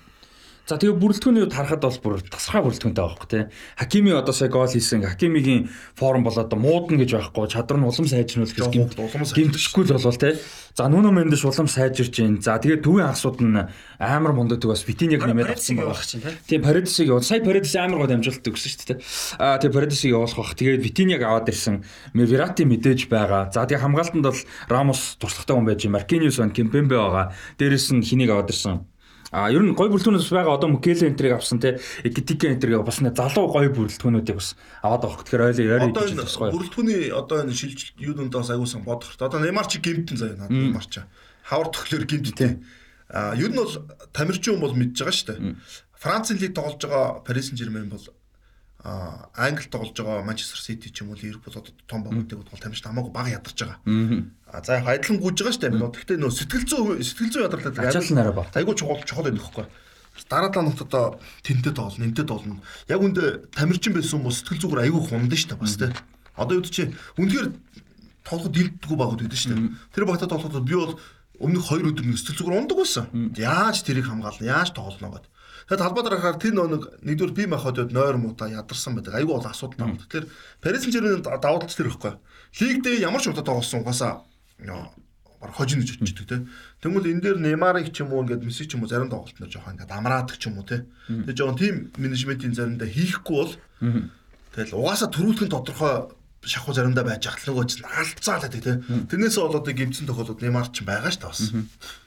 За 0.72 0.80
тэгээ 0.80 0.96
бүрэлдэхүүний 1.04 1.44
үед 1.44 1.52
харахад 1.52 1.84
бол 1.84 2.00
бүр 2.00 2.24
тасархай 2.32 2.64
бүрэлдэхүүнтэй 2.64 3.04
байгаа 3.04 3.12
байхгүй 3.12 3.28
тий. 3.28 3.44
Хакими 3.76 4.16
одоо 4.16 4.32
сая 4.32 4.48
гол 4.48 4.72
хийсэн. 4.72 5.04
Хакимигийн 5.04 5.68
форм 5.92 6.24
бол 6.24 6.32
одоо 6.32 6.56
муудна 6.56 6.96
гэж 6.96 7.12
байхгүй. 7.12 7.44
Чадвар 7.52 7.76
нь 7.76 7.84
улам 7.84 8.08
сайжруулах 8.08 8.56
гэж 8.56 8.72
сайжруулах. 8.72 9.36
гимтгшгүй 9.36 9.84
л 9.84 9.92
болвол 9.92 10.16
тий. 10.16 10.40
За 10.72 10.88
нүнө 10.88 11.12
мэндэж 11.12 11.44
улам 11.44 11.68
сайжирж 11.68 12.16
гин. 12.16 12.40
За 12.40 12.56
тэгээ 12.56 12.80
төвийн 12.80 13.12
хасууд 13.12 13.44
нь 13.44 13.68
амар 14.00 14.32
мундаг 14.32 14.64
бас 14.64 14.88
Витиньяг 14.88 15.20
нэмээд 15.28 15.60
авсан 15.60 15.76
байгаа. 15.76 16.00
чинь 16.08 16.24
те. 16.24 16.40
Тийм 16.48 16.64
Паридисыг 16.64 17.12
явуул. 17.12 17.20
Сая 17.20 17.44
Паридис 17.44 17.76
амар 17.76 18.08
гол 18.08 18.16
амжилт 18.16 18.40
өгсөн 18.40 18.72
шүү 18.72 18.96
дээ. 18.96 18.98
Аа 19.44 19.60
тэгээ 19.60 19.76
Паридисыг 19.76 20.16
явуулах 20.16 20.40
бах. 20.40 20.56
Тэгээд 20.56 20.80
Витиньяг 20.80 21.20
аваад 21.20 21.52
ирсэн. 21.52 21.84
Верати 22.16 22.64
мэдээж 22.64 23.12
байгаа. 23.12 23.52
За 23.52 23.68
тэгээ 23.68 23.84
хамгаалтанд 23.84 24.24
бол 24.24 24.40
Рамос 24.72 25.20
туршлагатай 25.20 25.52
хүн 25.52 25.68
байж, 25.68 25.84
Маркиниус 25.84 26.40
байна, 26.40 26.56
Кимпембе 26.56 26.96
байгаа. 26.96 27.36
Дээрээс 27.60 27.92
нь 27.92 28.00
хэнийг 28.00 28.32
аваад 28.32 28.48
ирсэн? 28.48 28.91
А 29.32 29.48
ер 29.48 29.64
нь 29.64 29.72
гой 29.72 29.88
бүрэлдэхүүнээс 29.88 30.28
байгаа 30.28 30.60
одоо 30.60 30.68
Мукеле 30.68 31.08
энтрийг 31.08 31.40
авсан 31.40 31.56
те 31.56 31.80
Экитике 32.04 32.52
энтрийг 32.52 32.84
бас 32.84 33.00
нэг 33.00 33.16
залуу 33.16 33.48
гой 33.48 33.72
бүрэлдэхүүнүүдийг 33.72 34.36
бас 34.36 34.52
аваад 34.84 35.08
байгаа. 35.08 35.24
Тэгэхээр 35.24 35.72
ойлоо 35.72 35.88
Одоо 35.88 36.04
гэж 36.04 36.20
тусгай. 36.20 36.52
бүрэлдэхүүний 36.52 37.02
одоо 37.16 37.36
энэ 37.40 37.56
шилжилт 37.56 37.96
юунууд 37.96 38.28
бас 38.28 38.52
аюусан 38.52 38.84
бодох. 38.84 39.16
Одоо 39.16 39.40
Неймар 39.40 39.66
чи 39.72 39.80
гимтэн 39.80 40.16
заяа 40.20 40.36
надад 40.36 40.52
Неймар 40.52 40.84
чи. 40.84 41.00
Хавар 41.48 41.72
төхлөөр 41.72 42.04
гимтэн. 42.04 42.60
А 43.08 43.32
ер 43.32 43.48
нь 43.48 43.56
бол 43.56 43.72
тамирчин 44.12 44.60
хүн 44.60 44.64
бол 44.68 44.76
мэдж 44.76 45.00
байгаа 45.00 45.16
шүү 45.16 45.28
дээ. 45.32 45.56
Францын 45.96 46.36
лиг 46.36 46.52
тоглож 46.52 46.84
байгаа 46.84 47.24
Paris 47.24 47.48
Saint-Germain 47.48 47.88
бол 47.88 48.04
а 48.84 49.30
Англи 49.36 49.70
тоглож 49.70 49.94
байгаа 49.94 50.26
Manchester 50.26 50.58
City 50.58 50.90
ч 50.90 51.06
юм 51.06 51.14
уу 51.14 51.16
Liverpool 51.16 51.54
одоо 51.54 51.70
том 51.86 52.02
багуудыг 52.02 52.42
бол 52.42 52.58
тамирчин 52.58 52.90
хамаагүй 52.90 53.12
бага 53.14 53.30
ядарч 53.30 53.58
байгаа. 53.62 53.78
А 54.50 54.62
за 54.64 54.82
яг 54.82 54.86
айдлан 54.90 55.22
гүйж 55.22 55.38
байгаа 55.38 55.54
шүү 55.54 55.62
дээ. 55.62 55.78
Гэхдээ 55.78 56.18
нөө 56.18 56.32
сэтгэл 56.34 56.66
зүй 56.66 57.02
сэтгэл 57.06 57.30
зүй 57.30 57.42
ядарлаад 57.46 57.78
Ачаал 57.78 58.10
нараа 58.10 58.34
баг. 58.34 58.50
Айгуу 58.58 58.74
чухал 58.74 59.06
чухал 59.06 59.30
байх 59.30 59.38
байхгүй. 59.38 59.66
Дараа 60.28 60.50
талаа 60.50 60.66
нут 60.66 60.82
одоо 60.82 61.20
тэнтэй 61.46 61.72
тоолно, 61.72 62.04
энтэй 62.04 62.26
тоолно. 62.26 62.58
Яг 62.90 63.00
үндэ 63.00 63.48
тамирчин 63.54 63.94
байсан 63.94 64.18
хүмүүс 64.18 64.44
сэтгэл 64.44 64.62
зүгээр 64.66 64.84
айгуу 64.90 65.02
хундан 65.06 65.38
шүү 65.38 65.54
дээ 65.54 65.62
бас 65.62 65.78
тий. 65.78 65.94
Одоо 66.36 66.58
юу 66.58 66.66
чи 66.66 66.90
үнэхээр 67.16 67.48
тоглоход 68.26 68.52
дилддэггүй 68.52 68.98
багууд 68.98 69.22
байдаг 69.24 69.38
шүү 69.40 69.56
дээ. 69.56 69.72
Тэр 69.94 70.04
багтаа 70.04 70.28
тоглоход 70.28 70.68
би 70.68 70.76
бол 70.76 70.98
өмнөх 71.40 71.64
2 71.64 71.86
өдөр 71.90 72.04
нэг 72.12 72.18
сэтгэл 72.20 72.38
зүгээр 72.44 72.58
ундаг 72.60 72.76
байсан. 72.76 73.06
Яаж 73.40 73.76
тэрийг 73.88 74.04
хамгаална, 74.04 74.44
яаж 74.44 74.76
тоглоно 74.76 75.16
гэдэг. 75.16 75.31
Тэгэхээр 75.72 75.88
талбай 75.88 76.04
дараахаар 76.04 76.36
тэр 76.36 76.52
нэг 76.52 76.82
нэгдүгээр 77.00 77.32
бие 77.32 77.48
махбодод 77.48 77.96
нойр 77.96 78.20
муута 78.20 78.44
ядарсан 78.44 78.92
байдаг. 78.92 79.16
Айгуу 79.16 79.40
бол 79.40 79.48
асуудал 79.48 79.80
таа. 79.80 79.96
Тэгэхээр 80.04 80.26
Paris 80.60 80.84
Saint-Germain 80.84 81.24
тал 81.24 81.64
тэр 81.64 81.88
ихгүй. 81.88 82.12
Лиг 82.60 82.84
дээр 82.84 83.08
ямар 83.08 83.24
ч 83.24 83.32
удаа 83.32 83.40
тоглосон 83.40 83.80
угаасаа 83.80 84.20
баг 84.60 85.52
хожино 85.56 85.80
гэж 85.80 85.96
бодчихдөг 85.96 86.28
те. 86.28 86.44
Тэгмэл 86.84 87.08
энэ 87.16 87.24
дээр 87.24 87.38
Неймарыг 87.40 87.88
ч 87.88 88.04
юм 88.04 88.12
уу 88.12 88.20
ингээд 88.20 88.44
Месси 88.44 88.68
ч 88.68 88.76
юм 88.76 88.84
уу 88.84 88.92
зарим 88.92 89.08
тоглолтноор 89.08 89.48
жоохон 89.48 89.80
ингээд 89.80 89.96
амраадаг 89.96 90.36
ч 90.36 90.52
юм 90.52 90.60
уу 90.60 90.68
те. 90.68 90.84
Тэгээ 91.08 91.40
жоохон 91.40 91.56
тим 91.56 91.88
менежментийн 91.96 92.52
заримдаа 92.52 92.92
хийхгүй 92.92 93.32
бол 93.32 93.52
тэгэл 94.52 94.76
угаасаа 94.76 95.08
төрүүлэх 95.08 95.48
нь 95.48 95.54
тодорхой 95.56 96.12
шахуу 96.44 96.76
заримдаа 96.76 97.08
байж 97.08 97.32
ахт 97.32 97.48
нөгөө 97.48 97.64
чинь 97.64 97.88
алдцаалаад 97.88 98.54
те. 98.60 98.76
Тэрнээс 99.08 99.40
болоод 99.40 99.66
гимцэн 99.72 100.04
тохиолдод 100.04 100.44
Неймар 100.44 100.68
ч 100.68 100.84
байгаа 100.84 101.10
ш 101.10 101.16
та 101.16 101.32
бас. 101.32 101.48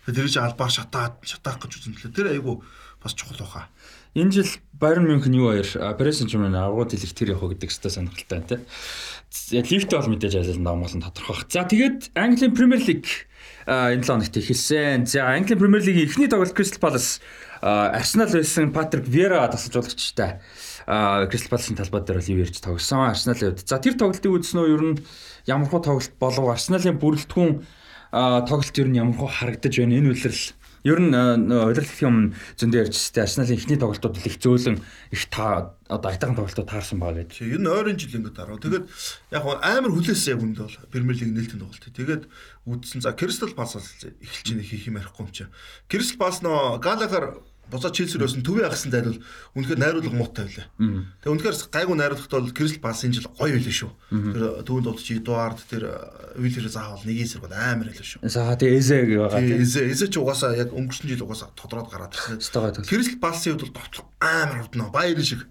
Тэр 0.05 0.29
чинь 0.29 0.45
албаар 0.45 0.69
шатаад 0.69 1.17
шатаах 1.25 1.59
гэж 1.65 1.81
үзэн. 1.81 2.13
Тэр 2.13 2.29
айгу 2.29 2.61
бас 3.05 3.13
чухал 3.13 3.37
баха. 3.45 3.69
Энэ 4.17 4.31
жил 4.31 4.49
Bayern 4.79 5.05
München 5.05 5.37
юу 5.37 5.53
хоёр 5.53 5.67
Paris 5.99 6.17
Saint-Germain 6.19 6.57
аврагууд 6.57 6.97
хэлэх 6.97 7.13
тэр 7.13 7.37
явах 7.37 7.53
гэдэг 7.53 7.69
хэвээр 7.69 7.93
сонирхолтой 7.93 8.39
байна 8.41 8.49
те. 8.49 8.57
Лифт 9.61 9.91
бол 9.93 10.09
мэдээж 10.09 10.33
айлын 10.41 10.65
давмал 10.65 10.89
нь 10.89 11.05
тодорхой. 11.05 11.45
За 11.51 11.67
тэгээд 11.67 12.15
Английн 12.17 12.55
Premier 12.57 12.81
League 12.81 13.29
энэ 13.67 14.01
7 14.01 14.09
хоногт 14.09 14.35
эхэлсэн. 14.39 15.05
За 15.05 15.29
Английн 15.29 15.59
Premier 15.59 15.83
League-ийн 15.83 16.07
эхний 16.09 16.27
тоглолт 16.31 16.57
Crystal 16.57 16.81
Palace 16.81 17.21
а, 17.61 17.91
Arsenal 17.93 18.31
байсан 18.31 18.71
Patrick 18.73 19.05
Vieira 19.05 19.45
тасалжуулагчтай 19.51 20.39
Crystal 20.87 21.51
Palace-ын 21.51 21.75
талбай 21.75 22.01
дээр 22.01 22.19
бол 22.21 22.31
юу 22.31 22.41
ярьж 22.45 22.57
тогсон 22.61 23.09
Arsenal-ийн 23.09 23.51
хувьд. 23.57 23.67
За 23.67 23.83
тэр 23.83 23.97
тоглолтыг 23.99 24.31
үзснөө 24.31 24.65
ер 24.69 24.83
нь 24.85 24.99
ямар 25.49 25.67
хуу 25.67 25.81
тоглолт 25.81 26.13
болов 26.21 26.55
Arsenal-ийн 26.55 27.01
бүрэлдэхүүн 27.01 27.51
тоглолт 28.47 28.75
ер 28.79 28.87
нь 28.87 28.99
ямар 29.01 29.17
хуу 29.17 29.27
харагдаж 29.27 29.75
байна. 29.75 29.97
Энэ 29.97 30.13
үлрэл 30.13 30.53
Ер 30.85 31.01
нь 31.01 31.09
удирдлагын 31.09 32.05
юм 32.05 32.17
зөндөө 32.61 32.85
ярьжтэй 32.85 33.25
Арсеналын 33.25 33.57
эхний 33.57 33.81
тоглолтууд 33.81 34.21
их 34.21 34.37
зөөлөн 34.37 34.77
их 35.09 35.23
та 35.33 35.73
одоо 35.89 36.13
айтайхан 36.13 36.37
тоглолтууд 36.37 36.69
таарсан 36.69 37.01
байгаа 37.01 37.25
гэдэг. 37.25 37.41
Тэгээ 37.41 37.57
энэ 37.57 37.73
ойрын 37.73 37.97
жил 37.97 38.21
ингээд 38.21 38.37
дараа. 38.37 38.61
Тэгээд 38.61 38.85
яг 39.33 39.43
амар 39.65 39.91
хүлээсэн 39.97 40.37
яг 40.37 40.41
үндэ 40.45 40.61
бол 40.61 40.77
Премьер 40.93 41.17
Лиг 41.17 41.33
нээлттэй 41.33 41.57
тоглолт. 41.57 41.85
Тэгээд 41.89 42.23
үдсэн 42.69 43.01
за 43.01 43.17
Crystal 43.17 43.49
Palace 43.57 43.81
эхэлж 44.21 44.47
ийн 44.53 44.61
хийх 44.61 44.85
юм 44.85 45.01
ярихгүй 45.01 45.25
юм 45.25 45.33
чи. 45.33 45.49
Crystal 45.89 46.21
Palace 46.21 46.45
нөө 46.45 46.77
Галагаар 46.77 47.41
буцаад 47.71 47.95
Челсироос 47.97 48.35
нь 48.37 48.45
төвөө 48.45 48.65
агсан 48.69 48.91
зайлвал 48.93 49.19
үнэхээр 49.55 49.79
найруулга 49.81 50.13
муутай 50.13 50.45
байлаа. 50.45 50.67
Тэгээ 51.21 51.33
үнэхээр 51.33 51.55
гайгүй 51.73 51.95
найруулгатай 51.97 52.39
бол 52.41 52.55
Crystal 52.55 52.81
Palace 52.83 53.03
энэ 53.05 53.15
жил 53.17 53.29
гоё 53.33 53.55
байлаа 53.57 53.75
шүү. 53.75 53.91
Тэр 54.11 54.43
төвөнд 54.65 54.85
дутч 54.85 55.07
Эдуард 55.17 55.59
тэр 55.65 55.83
Виллер 56.35 56.67
заавал 56.69 57.03
нэг 57.07 57.17
эсрэг 57.25 57.41
бол 57.47 57.55
амар 57.55 57.89
байлаа 57.89 58.05
шүү. 58.05 58.21
За 58.27 58.53
тэгээ 58.53 58.77
Эзэг 58.77 59.09
байгаа 59.17 59.39
тийм. 59.41 59.61
Эзэ 59.65 59.81
эзэ 59.89 60.05
ч 60.11 60.15
угаасаа 60.21 60.53
яг 60.55 60.69
өнгөрсөн 60.75 61.07
жил 61.09 61.25
угаасаа 61.25 61.49
тодроод 61.55 61.89
гараад 61.89 62.13
ирсэн. 62.13 62.39
Crystal 62.85 63.19
Palace-ийн 63.23 63.55
хувьд 63.57 63.71
бол 63.71 63.81
товтлох 63.81 64.07
амар 64.19 64.57
хурдан 64.67 64.91
баяр 64.91 65.19
шиг 65.23 65.41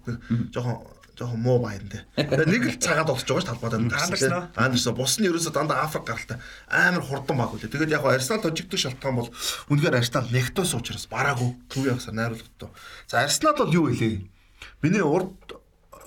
жоохон 0.53 0.77
жоохон 1.15 1.41
муу 1.41 1.59
баян. 1.63 1.87
Тэгээ 2.15 2.45
нэг 2.45 2.63
л 2.75 2.79
цагаад 2.79 3.09
болчих 3.09 3.27
жоож 3.27 3.45
талбайд 3.47 3.75
Андерсон 3.79 4.33
уу? 4.35 4.47
Андерсон 4.55 4.95
бус 4.95 5.17
нь 5.17 5.27
ерөөсө 5.27 5.51
дандаа 5.55 5.87
Африк 5.87 6.05
гаралтай 6.05 6.37
амар 6.69 7.03
хурдан 7.03 7.39
баг 7.39 7.55
үлээ. 7.55 7.71
Тэгээд 7.71 7.95
яг 7.95 8.03
хоо 8.03 8.13
Арсенал 8.13 8.43
тожигдох 8.43 8.79
шалтгаан 8.79 9.15
бол 9.15 9.31
үнэхээр 9.71 9.99
Арсенал 9.99 10.29
нэгтөөс 10.29 10.71
учраас 10.75 11.07
бараагүй 11.07 11.49
төв 11.71 11.87
ягсаар 11.87 12.15
найруулгатай. 12.19 12.69
За 13.07 13.23
Арсенал 13.23 13.55
бол 13.55 13.73
юу 13.73 13.87
илээ? 13.89 14.27
Миний 14.83 15.01
урд 15.01 15.33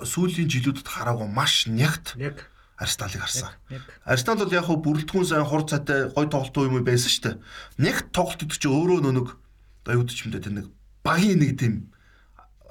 сүүлийн 0.05 0.47
жилүүдэд 0.47 0.87
хараагүй 0.87 1.27
маш 1.27 1.65
нягт 1.65 2.15
Яг 2.15 2.47
Арсеналыг 2.79 3.27
харсан. 3.27 3.51
Арсенал 4.07 4.45
бол 4.45 4.55
яг 4.55 4.65
хөө 4.69 4.79
бүрэлдэхүүн 4.79 5.27
сайн 5.27 5.43
хур 5.43 5.67
цайтай 5.67 6.07
гой 6.15 6.31
тоглолтоо 6.31 6.69
юм 6.69 6.79
байсан 6.87 7.11
шүү 7.11 7.23
дээ. 7.27 7.35
Нэг 7.83 7.95
тоглолт 8.15 8.47
чинь 8.55 8.71
өөрөө 8.71 9.49
юу 9.93 10.05
гэдэг 10.05 10.25
юм 10.25 10.31
дээ 10.33 10.45
тэр 10.45 10.55
нэг 10.55 10.67
багийн 11.03 11.39
нэг 11.41 11.57
тийм 11.57 11.89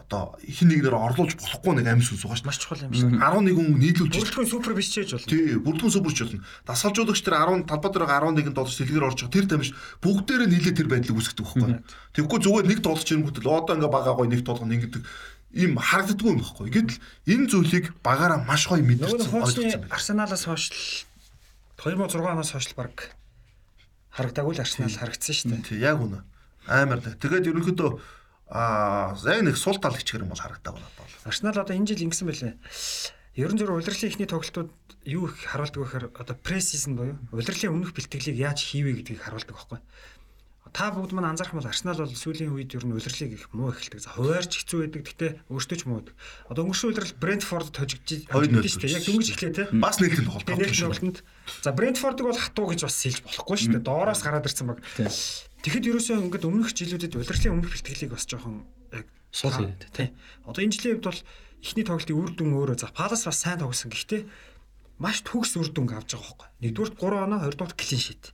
одоо 0.09 0.41
хин 0.41 0.73
нэгээр 0.73 0.97
орлуулж 0.97 1.37
болохгүй 1.37 1.85
нэг 1.85 1.87
амин 1.93 2.01
сүнс 2.01 2.25
байгаа 2.25 2.41
шүү. 2.41 2.49
Маш 2.49 2.59
чухал 2.65 2.81
юм 2.81 2.97
шиг. 2.97 3.13
11 3.13 3.53
хүн 3.53 3.77
нийлүүлж. 3.77 4.15
Бүрэлдэхүүн 4.17 4.49
супер 4.49 4.73
биш 4.73 4.89
ч 4.89 5.05
гэж 5.05 5.21
болно. 5.21 5.29
Тий, 5.29 5.61
бүрдгэн 5.61 5.93
сүбэрч 5.93 6.19
болно. 6.25 6.41
Дасгалжуулагч 6.65 7.21
тэр 7.21 7.37
10 7.37 7.69
талбай 7.69 7.91
дээр 7.93 8.09
11 8.09 8.57
доллар 8.57 8.73
сэлгээр 8.73 9.05
орж 9.05 9.19
байгаа. 9.29 9.37
Тэр 9.37 9.47
тамиш 9.53 9.71
бүгдээрээ 10.01 10.49
нийлээ 10.49 10.75
тэр 10.81 10.89
байдлыг 10.89 11.13
үүсгдэг 11.13 11.45
байхгүй. 11.45 11.77
Тэгэхгүй 12.17 12.41
зүгээр 12.41 12.67
нэг 12.73 12.81
доллар 12.81 13.05
чирэнгүүт 13.05 13.39
л 13.45 13.53
одоо 13.53 13.75
ингээ 13.77 13.93
бага 13.93 14.17
гоё 14.17 14.29
нэг 14.33 14.43
толгой 14.49 14.73
ингэдэг 14.81 15.03
им 15.53 15.77
харагддаггүй 15.77 16.33
юм 16.33 16.41
байхгүй. 16.41 16.69
Гэтэл 16.73 17.01
энэ 17.29 17.49
зүйлийг 17.53 17.87
багаараа 18.05 18.45
маш 18.45 18.69
гоё 18.69 18.85
мэдэрсэн 18.85 19.29
ойлгосон 19.29 19.65
байна. 19.65 19.93
Арсеналаас 19.93 20.45
хойш 20.45 20.65
л 20.73 21.05
2006 21.85 22.21
оноос 22.21 22.53
хойш 22.53 22.73
баг 22.77 23.13
харагдаагүй 24.13 24.57
л 24.57 24.65
Арсенал 24.65 24.93
харагдсан 24.93 25.37
шүү 25.37 25.49
дээ. 25.57 25.69
Тий, 25.69 25.81
яг 25.81 26.01
үнэ. 26.05 26.21
Амар. 26.69 27.01
Тэгээд 27.01 27.49
ерөнхийдөө 27.49 27.91
аа 28.49 29.17
яг 29.29 29.43
нэг 29.45 29.57
сул 29.61 29.77
тал 29.77 29.93
хичгэр 29.93 30.25
юм 30.25 30.33
бол 30.33 30.41
харагдаагүй 30.41 30.81
надад 30.81 30.99
бол. 31.05 31.29
Арсенал 31.29 31.61
одоо 31.61 31.77
энэ 31.77 31.93
жил 31.93 32.05
ингэсэн 32.09 32.27
байлээ. 32.29 32.55
Ерөн 33.37 33.59
зөв 33.61 33.71
удирдлагын 33.71 34.11
ихний 34.11 34.29
тоглолтууд 34.29 34.73
юу 35.05 35.29
их 35.29 35.37
харуулдаг 35.45 35.79
вэ 35.79 35.85
гэхээр 35.85 36.07
одоо 36.17 36.37
пресизн 36.41 36.97
буюу 36.97 37.17
удирдлагын 37.31 37.77
өмнөх 37.77 37.93
бэлтгэлийг 37.93 38.37
яаж 38.41 38.59
хийвэ 38.65 39.05
гэдгийг 39.05 39.21
харуулдаг 39.23 39.55
байхгүй. 39.55 39.79
Та 40.73 40.91
бүгд 40.93 41.13
маань 41.17 41.33
анзаарах 41.35 41.55
бол 41.57 41.69
Арсенал 41.69 42.01
бол 42.01 42.13
сүүлийн 42.13 42.53
үед 42.53 42.75
ер 42.75 42.85
нь 42.85 42.95
улирлыг 42.95 43.33
их 43.35 43.49
муу 43.53 43.73
эхэлдэг. 43.73 44.01
За 44.03 44.15
хуваарч 44.15 44.53
хэцүү 44.65 44.79
байдаг. 44.85 45.03
Гэхдээ 45.09 45.31
өөртөө 45.49 45.77
ч 45.79 45.83
муу. 45.89 46.03
Одоо 46.49 46.63
өнгөрсөн 46.67 46.91
улирал 46.93 47.15
Брентфорд 47.19 47.69
тожигдж 47.75 48.29
хожигдсон 48.29 48.65
шүү 48.65 48.81
дээ. 48.85 48.97
Яг 48.97 49.05
дөнгөж 49.09 49.29
эхлэв 49.35 49.53
те. 49.55 49.65
Бас 49.75 49.97
нээлттэй 49.99 50.25
тоглолт 50.25 50.49
тоглолтод 50.49 51.19
за 51.63 51.71
Брентфордыг 51.73 52.25
бол 52.29 52.39
хатуу 52.39 52.67
гэж 52.73 52.81
бас 52.85 52.97
сэлж 52.97 53.21
болохгүй 53.25 53.57
шүү 53.59 53.73
дээ. 53.79 53.87
Доороос 53.89 54.23
гараад 54.23 54.49
ирсэн 54.49 54.67
баг. 54.69 54.81
Тэгэхэд 54.99 55.89
ерөөсөө 55.91 56.17
ингээд 56.29 56.49
өмнөх 56.49 56.71
жилүүдэд 56.71 57.19
улирлын 57.19 57.55
өмнөх 57.59 57.73
бэлтгэлийг 57.75 58.15
бас 58.15 58.25
жоохон 58.31 58.63
яг 58.95 59.07
Сул 59.35 59.53
хийгээд, 59.53 59.91
тий. 59.93 60.09
Одоо 60.47 60.63
энэ 60.65 60.73
жилийн 60.73 61.03
хувьд 61.03 61.09
бол 61.11 61.23
эхний 61.61 61.85
тоглолтын 61.85 62.17
үр 62.17 62.31
дүн 62.33 62.55
өөрөө 62.57 62.77
за 62.79 62.89
Палас 62.95 63.27
бас 63.27 63.43
сайн 63.43 63.61
тоглосон. 63.61 63.91
Гэхдээ 63.93 64.23
маш 65.03 65.21
төгс 65.27 65.59
үр 65.59 65.69
дүн 65.69 65.91
авч 65.93 66.15
байгаа 66.15 66.33
байхгүй. 66.33 66.49
Нэгдүгээр 66.63 66.93
3 66.97 67.27
оноо, 67.27 67.39
хоёрдугаар 67.45 67.75
клин 67.77 68.01
шит. 68.01 68.25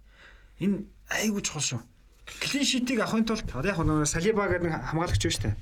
Энэ 0.60 0.86
айгүй 1.10 1.42
чухал 1.42 1.64
шүү. 1.64 1.80
Клин 2.24 2.64
шитийг 2.64 3.00
авахын 3.04 3.24
тулд 3.28 3.44
одоо 3.52 3.68
яг 3.68 3.78
нэг 3.84 4.08
Салиба 4.08 4.48
гэдэг 4.48 4.64
нэг 4.64 4.74
хамгаалагч 4.88 5.22
байна 5.22 5.36
шүү 5.36 5.44
дээ. 5.44 5.54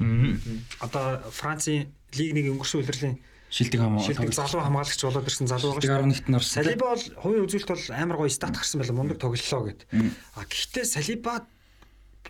Одоо 0.79 1.05
Францын 1.35 1.91
лиг 2.15 2.31
нэг 2.33 2.47
өнгөрсөн 2.55 2.81
улирлын 2.83 3.15
Шилдэг 3.53 3.81
хамаа. 3.85 4.01
шилдэг 4.01 4.33
залуу 4.33 4.63
хамгаалагч 4.65 5.01
болоод 5.03 5.29
ирсэн 5.29 5.47
залуу 5.51 5.77
байгаа 5.77 5.83
шүү. 5.83 6.25
дээ. 6.25 6.25
11-т 6.25 6.29
нарсан. 6.33 6.57
Салиба 6.65 6.87
бол 6.95 7.05
хувийн 7.21 7.45
үзүүлэлт 7.45 7.69
бол 7.69 7.85
амар 7.93 8.17
гоё 8.17 8.33
стат 8.33 8.55
гарсан 8.57 8.79
байла 8.81 8.97
мундаг 8.97 9.19
тоглолоо 9.21 9.63
гэд. 9.69 9.81
А 9.93 10.41
гэхдээ 10.49 10.85
Салиба 10.89 11.45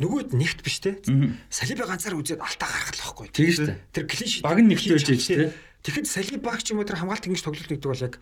нөгөөд 0.02 0.34
нэгт 0.34 0.60
биш 0.66 0.82
те. 0.82 0.98
Салиба 1.46 1.86
ганцаар 1.86 2.18
үзээд 2.18 2.42
алтаа 2.42 2.66
гаргах 2.66 2.96
л 2.96 3.02
байхгүй. 3.06 3.26
Тэр 3.30 4.04
клин 4.10 4.28
шит 4.32 4.42
Баг 4.42 4.58
нь 4.58 4.66
нэгт 4.72 4.88
байж 4.88 5.06
ээж 5.06 5.26
те. 5.30 5.54
Тэгэхэд 5.82 6.06
Салибаг 6.06 6.62
ч 6.62 6.74
юм 6.74 6.82
уу 6.82 6.86
тэр 6.86 6.98
хамгаалт 7.02 7.26
ингэж 7.26 7.42
тоглолт 7.42 7.70
гэдэг 7.70 7.86
бол 7.86 8.06
яг 8.06 8.14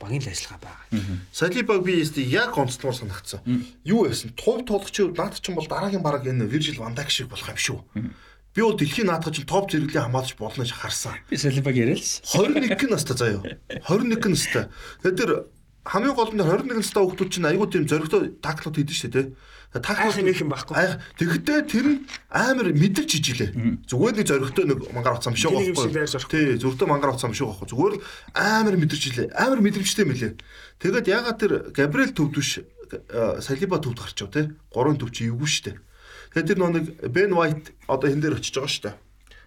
багийн 0.00 0.22
л 0.22 0.30
ажиллагаа 0.30 0.60
байгаа. 0.62 0.86
Салибаг 1.32 1.82
би 1.84 1.98
яст 2.00 2.16
яг 2.16 2.56
онцлогоор 2.56 2.96
санагдсан. 2.96 3.40
Юу 3.84 4.06
байсан? 4.06 4.32
Тув 4.32 4.64
тоглогчид 4.64 5.18
наад 5.18 5.38
чинь 5.42 5.54
бол 5.54 5.66
дараагийн 5.66 6.02
баг 6.02 6.26
энэ 6.26 6.46
Виржил 6.46 6.80
Ван 6.80 6.94
Дайк 6.94 7.10
шиг 7.10 7.28
болох 7.28 7.48
юм 7.50 7.58
шүү. 7.58 7.78
Би 8.54 8.62
бол 8.62 8.74
дэлхийн 8.74 9.06
наадах 9.06 9.34
чинь 9.34 9.46
топ 9.46 9.70
зэрэглэлийн 9.70 10.08
хамгаалж 10.08 10.34
болно 10.38 10.64
гэж 10.64 10.72
харсан. 10.72 11.14
Би 11.30 11.36
Салибаг 11.36 11.76
яриа 11.76 11.94
л. 11.94 12.02
21 12.02 12.90
настай 12.90 13.16
заяа. 13.16 13.42
21 13.86 14.34
настай. 14.34 14.66
Тэгээд 15.04 15.18
тэр 15.20 15.30
хамгийн 15.84 16.16
гол 16.16 16.32
нь 16.32 16.42
21 16.42 16.80
настай 16.80 17.04
хүмүүс 17.04 17.30
чинь 17.30 17.46
айгүй 17.46 17.68
тийм 17.70 17.84
зөрөгтэй 17.86 18.40
таклууд 18.42 18.76
хийдэж 18.76 18.96
штэ 18.98 19.12
тий. 19.12 19.26
Айх 19.74 20.16
юм 20.16 20.26
их 20.28 20.40
юм 20.40 20.48
байхгүй. 20.48 20.72
Айх. 20.72 20.96
Тэгэхдээ 21.20 21.60
тэр 21.68 21.86
нь 21.92 21.98
амар 22.32 22.72
мэдэрч 22.72 23.10
ижилээ. 23.20 23.50
Зүгээр 23.84 24.16
нэг 24.16 24.26
зөрөгтэй 24.28 24.64
нэг 24.64 24.78
мангар 24.96 25.20
уцсан 25.20 25.36
биш 25.36 25.44
байгаа 25.44 25.76
орох. 25.76 26.32
Тий, 26.32 26.56
зүрхтэй 26.56 26.88
мангар 26.88 27.12
уцсан 27.12 27.36
биш 27.36 27.44
байгаа. 27.44 27.68
Зүгээр 27.68 27.94
л 28.00 28.04
амар 28.32 28.74
мэдэрч 28.80 29.02
ижилээ. 29.12 29.36
Амар 29.36 29.60
мэдрэмжтэй 29.60 30.08
мөлий. 30.08 30.32
Тэгээд 30.80 31.06
ягаад 31.12 31.36
тэр 31.36 31.52
Габриэл 31.76 32.16
төвд 32.16 32.32
биш 32.40 32.64
э, 32.64 33.40
Салиба 33.44 33.76
төвд 33.76 34.00
гарчав 34.00 34.32
тий. 34.32 34.56
Гурван 34.72 34.96
төв 34.96 35.12
чи 35.12 35.28
эвгүй 35.28 35.44
штэ. 35.44 35.76
Тэгээд 36.32 36.48
тэр 36.48 36.58
нэг 36.64 36.84
Бен 37.12 37.36
Вайт 37.36 37.76
одоо 37.84 38.08
хэн 38.08 38.24
дээр 38.24 38.40
очиж 38.40 38.56
байгаа 38.56 38.72
штэ 38.72 38.92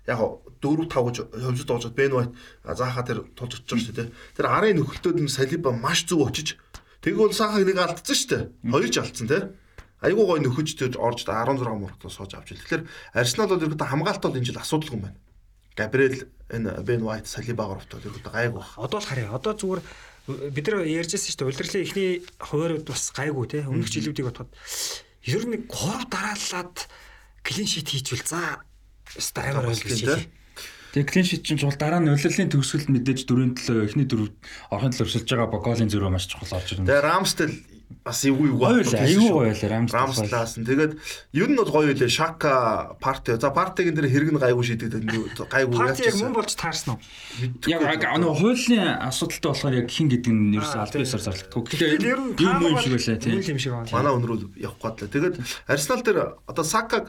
яг 0.08 0.22
4 0.62 0.90
5 0.90 1.06
гэж 1.10 1.18
хөвсөд 1.30 1.72
оожод 1.72 1.94
Бен 1.94 2.14
Вайт 2.14 2.32
заахаа 2.66 3.06
тэр 3.06 3.26
тулж 3.38 3.62
очиж 3.62 3.70
байгаа 3.70 3.86
шүү 3.86 3.96
дээ. 3.98 4.10
Тэр 4.38 4.46
арын 4.50 4.78
нөхөлтөд 4.82 5.18
нь 5.22 5.30
Салиба 5.30 5.72
маш 5.74 6.06
зөв 6.10 6.26
очиж 6.26 6.58
тэгвэл 7.02 7.34
сахаг 7.34 7.66
нэг 7.66 7.78
алдсан 7.78 8.18
дээ. 8.30 8.42
Хоёр 8.66 8.90
ч 8.90 8.98
алдсан 8.98 9.28
тий. 9.30 9.42
Айгуу 10.02 10.26
гой 10.26 10.42
нөхөж 10.42 10.74
тэр 10.82 10.98
орж 10.98 11.30
16 11.30 11.62
мөрөгтөө 11.62 12.10
сууж 12.10 12.34
авч 12.34 12.58
ил. 12.58 12.62
Тэгэхээр 12.66 12.84
Арсенал 13.14 13.54
бол 13.54 13.62
ерөөдөө 13.62 13.86
хамгаалалт 13.86 14.26
бол 14.26 14.38
энэ 14.42 14.50
жил 14.50 14.58
асуудалгүй 14.58 14.98
юм 14.98 15.06
байна. 15.06 15.20
Габриэл 15.78 16.26
энэ 16.50 16.82
Бен 16.82 17.06
Вайт 17.06 17.30
Салибагаар 17.30 17.86
автаад 17.86 18.10
ерөөдөө 18.10 18.34
гайгүй 18.34 18.62
байна. 18.66 18.82
Одоо 18.82 18.98
л 18.98 19.06
харъя. 19.06 19.30
Одоо 19.30 19.54
зүгээр 19.54 19.82
бид 20.58 20.66
нар 20.74 20.90
ярьжсэн 20.90 21.30
шүү 21.30 21.38
дээ. 21.38 21.50
Улирлын 21.54 21.86
эхний 21.86 22.12
хуваарууд 22.42 22.86
бас 22.90 23.04
гайгүй 23.14 23.46
те. 23.46 23.60
Өмнөх 23.70 23.94
жилүүдийг 23.94 24.26
бодоход 24.26 24.52
ер 25.22 25.44
нь 25.46 25.70
3 25.70 26.10
дараалаад 26.10 26.76
клин 27.46 27.70
шит 27.70 27.94
хийчихвэл 27.94 28.26
за 28.26 28.66
өстой 29.18 29.54
амар 29.54 29.70
ойл 29.70 29.86
гэж 29.86 30.02
хэлээ. 30.02 30.26
Тэгээ 30.92 31.08
клин 31.08 31.26
шит 31.26 31.46
чинь 31.48 31.62
чухал 31.62 31.80
дараа 31.80 32.02
нь 32.04 32.12
улирлын 32.12 32.52
төгсгөл 32.52 32.92
мэдээж 32.92 33.24
дөрөв 33.24 33.56
төлөө 33.64 33.86
эхний 33.88 34.08
дөрөв 34.10 34.34
орхон 34.76 34.92
төлөө 34.92 35.08
өрсөлж 35.08 35.30
байгаа 35.30 35.48
Боголын 35.48 35.88
зөрөө 35.88 36.12
маш 36.12 36.28
чухал 36.28 36.60
орж 36.60 36.76
ирнэ. 36.76 36.90
Тэгээ 36.90 37.06
Рамстел 37.08 37.54
бас 38.04 38.24
эвгүй 38.26 38.50
эвгүй. 38.52 38.62
Гоё 38.62 38.84
л 38.84 38.96
айгүй 38.96 39.30
гоё 39.32 39.54
л 39.54 39.64
Рамс. 39.72 39.92
Рамслаас 39.92 40.54
нь 40.58 40.66
тэгээд 40.66 40.94
ер 41.36 41.50
нь 41.52 41.58
бол 41.60 41.72
гоё 41.72 41.92
үлээ 41.92 42.12
Шака 42.12 42.96
парти. 43.00 43.36
За 43.36 43.52
партигийн 43.52 43.96
дээр 43.96 44.10
хэрэг 44.10 44.30
нь 44.32 44.42
гайгүй 44.42 44.66
шийдэгдээд 44.66 45.06
гайгүй 45.52 45.76
Парти 45.78 46.08
яг 46.08 46.16
мөн 46.20 46.34
болж 46.36 46.52
таарсан 46.56 46.96
уу? 46.96 47.00
Яг 47.68 47.84
нөгөө 48.02 48.36
хуулийн 48.40 48.88
асуудалтай 49.06 49.50
болохоор 49.52 49.76
яг 49.82 49.88
хин 49.92 50.08
гэдэг 50.10 50.32
нь 50.32 50.56
ерөөсөө 50.58 50.80
аль 50.82 50.96
биесээр 50.96 51.26
зарлагдгүй. 51.28 51.62
Тэгэхээр 51.72 52.06
ер 52.08 52.20
нь 52.22 52.32
юм 52.40 52.58
юм 52.72 52.78
шиг 52.80 52.94
байлаа 52.96 53.18
тийм. 53.20 53.40
юм 53.42 53.60
шиг 53.60 53.72
байна. 53.76 53.92
манай 53.92 54.14
өнрүүл 54.16 54.44
явах 54.58 54.80
гээд 54.80 54.98
л. 55.06 55.14
Тэгээд 55.14 55.36
Арсенал 55.68 56.04
дээр 56.06 56.20
одоо 56.48 56.66
Сакаг 56.66 57.06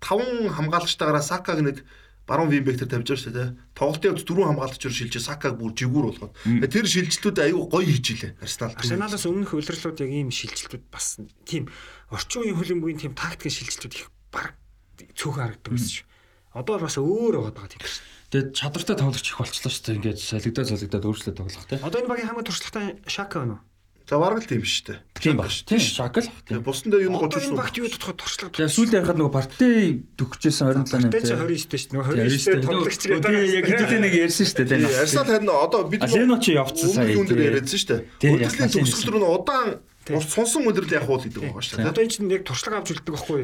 таван 0.00 0.48
хамгаалагчтайгаараа 0.50 1.22
Сакаг 1.22 1.60
нэг 1.60 1.84
баруун 2.30 2.54
винбектер 2.54 2.86
тавьж 2.86 3.10
байгаа 3.10 3.24
шүү 3.26 3.34
дээ. 3.34 3.48
Тоглолтын 3.74 4.14
хувьд 4.14 4.28
дөрвөн 4.30 4.48
хамгаалагч 4.54 4.82
руу 4.86 4.94
шилжиж 4.94 5.18
Сакаг 5.26 5.58
бүр 5.58 5.74
жигүүр 5.74 6.06
болгоод. 6.14 6.34
Тэр 6.70 6.86
шилжилтүүд 6.86 7.42
аюу 7.42 7.66
гоё 7.66 7.90
хийжилээ 7.90 8.38
Арсенал. 8.38 8.78
Арсеналаас 8.78 9.26
өмнөх 9.26 9.50
удирлууд 9.50 9.98
яг 9.98 10.10
ийм 10.14 10.30
шилжилтүүд 10.30 10.84
бас 10.94 11.18
тийм 11.42 11.66
орчин 12.14 12.46
үеийн 12.46 12.54
хөлбөмбөгийн 12.54 13.02
тийм 13.02 13.14
тактикийн 13.18 13.66
шилжилтүүд 13.66 13.94
их 13.98 14.06
баг 14.30 14.54
цөөхөн 15.18 15.58
харагддаг 15.58 15.74
байсан 15.74 15.90
шүү. 15.90 16.06
Одоо 16.54 16.76
бас 16.78 16.94
өөр 17.02 17.34
байгаа 17.50 17.66
тийм 17.66 17.82
шүү. 17.82 18.06
Тэгээд 18.30 18.50
чадвартай 18.54 18.94
тоглогч 18.94 19.26
их 19.26 19.38
болчихлоо 19.42 19.72
шүү 19.74 19.84
дээ. 19.90 19.98
Ингээд 19.98 20.20
солигдоод 20.22 20.70
солигдоод 20.70 21.06
өөрчлөлт 21.10 21.34
тоглох 21.34 21.66
тийм. 21.66 21.82
Одоо 21.82 21.98
энэ 21.98 22.10
багийн 22.14 22.28
хамгийн 22.30 22.46
туршлагатай 22.46 22.86
Шака 23.10 23.42
байна 23.42 23.58
уу? 23.58 23.62
За 24.10 24.18
бараг 24.18 24.42
л 24.42 24.50
тийм 24.50 24.66
шүү 24.66 24.90
дээ. 24.90 24.98
Тийм 25.22 25.38
баг 25.38 25.54
шүү. 25.54 25.70
Тийм 25.70 25.78
шакал. 25.78 26.26
Тэгээд 26.26 26.66
бусдын 26.66 26.90
дээр 26.90 27.06
юу 27.06 27.14
нэг 27.14 27.30
Одоо 27.30 27.38
энэ 27.46 27.54
30 27.54 27.62
багт 27.62 27.74
юу 27.78 27.86
тодорхой 27.94 28.16
туршлага 28.18 28.50
Тэгээ 28.58 28.74
сүүлд 28.74 28.94
ярихад 28.98 29.18
нөгөө 29.22 29.34
парти 29.38 29.68
төгчжсэн 30.18 30.66
27 30.82 31.14
Тэ 31.14 31.20
чи 31.22 31.34
29 31.38 31.70
дээ 31.70 31.78
шүү. 31.78 31.94
Нөгөө 31.94 32.14
29 32.18 32.66
тоглогч 32.66 33.02
гэдэг. 33.06 33.22
Тэгээ 33.22 33.54
яг 33.54 33.64
хэдүүлээ 33.70 34.02
нэг 34.02 34.14
ярьсан 34.18 34.46
шүү 34.50 34.58
дээ. 34.58 34.66
Тийм, 34.66 34.82
Арсенал 34.98 35.28
харин 35.30 35.50
одоо 35.54 35.80
бид 35.86 36.02
Алено 36.02 36.36
ч 36.42 36.46
явцсан 36.58 36.90
сая. 36.90 37.14
Өмнө 37.14 37.30
дээр 37.30 37.46
яриадсан 37.54 37.78
шүү 37.78 37.90
дээ. 37.94 38.34
Яг 38.50 38.52
төгсгөл 38.58 39.14
рүү 39.14 39.30
удаан 39.30 39.68
урт 40.16 40.30
сонсон 40.30 40.66
өдрөл 40.70 40.94
явах 40.94 41.10
уу 41.10 41.20
гэдэг 41.20 41.42
байгаа 41.42 41.62
шүү 41.62 41.76
дээ. 41.78 41.90
Одоо 41.90 42.02
энэ 42.04 42.12
чинь 42.14 42.30
яг 42.30 42.42
туршлага 42.46 42.78
авч 42.80 42.88
үлддэг 42.90 43.14
байхгүй? 43.14 43.40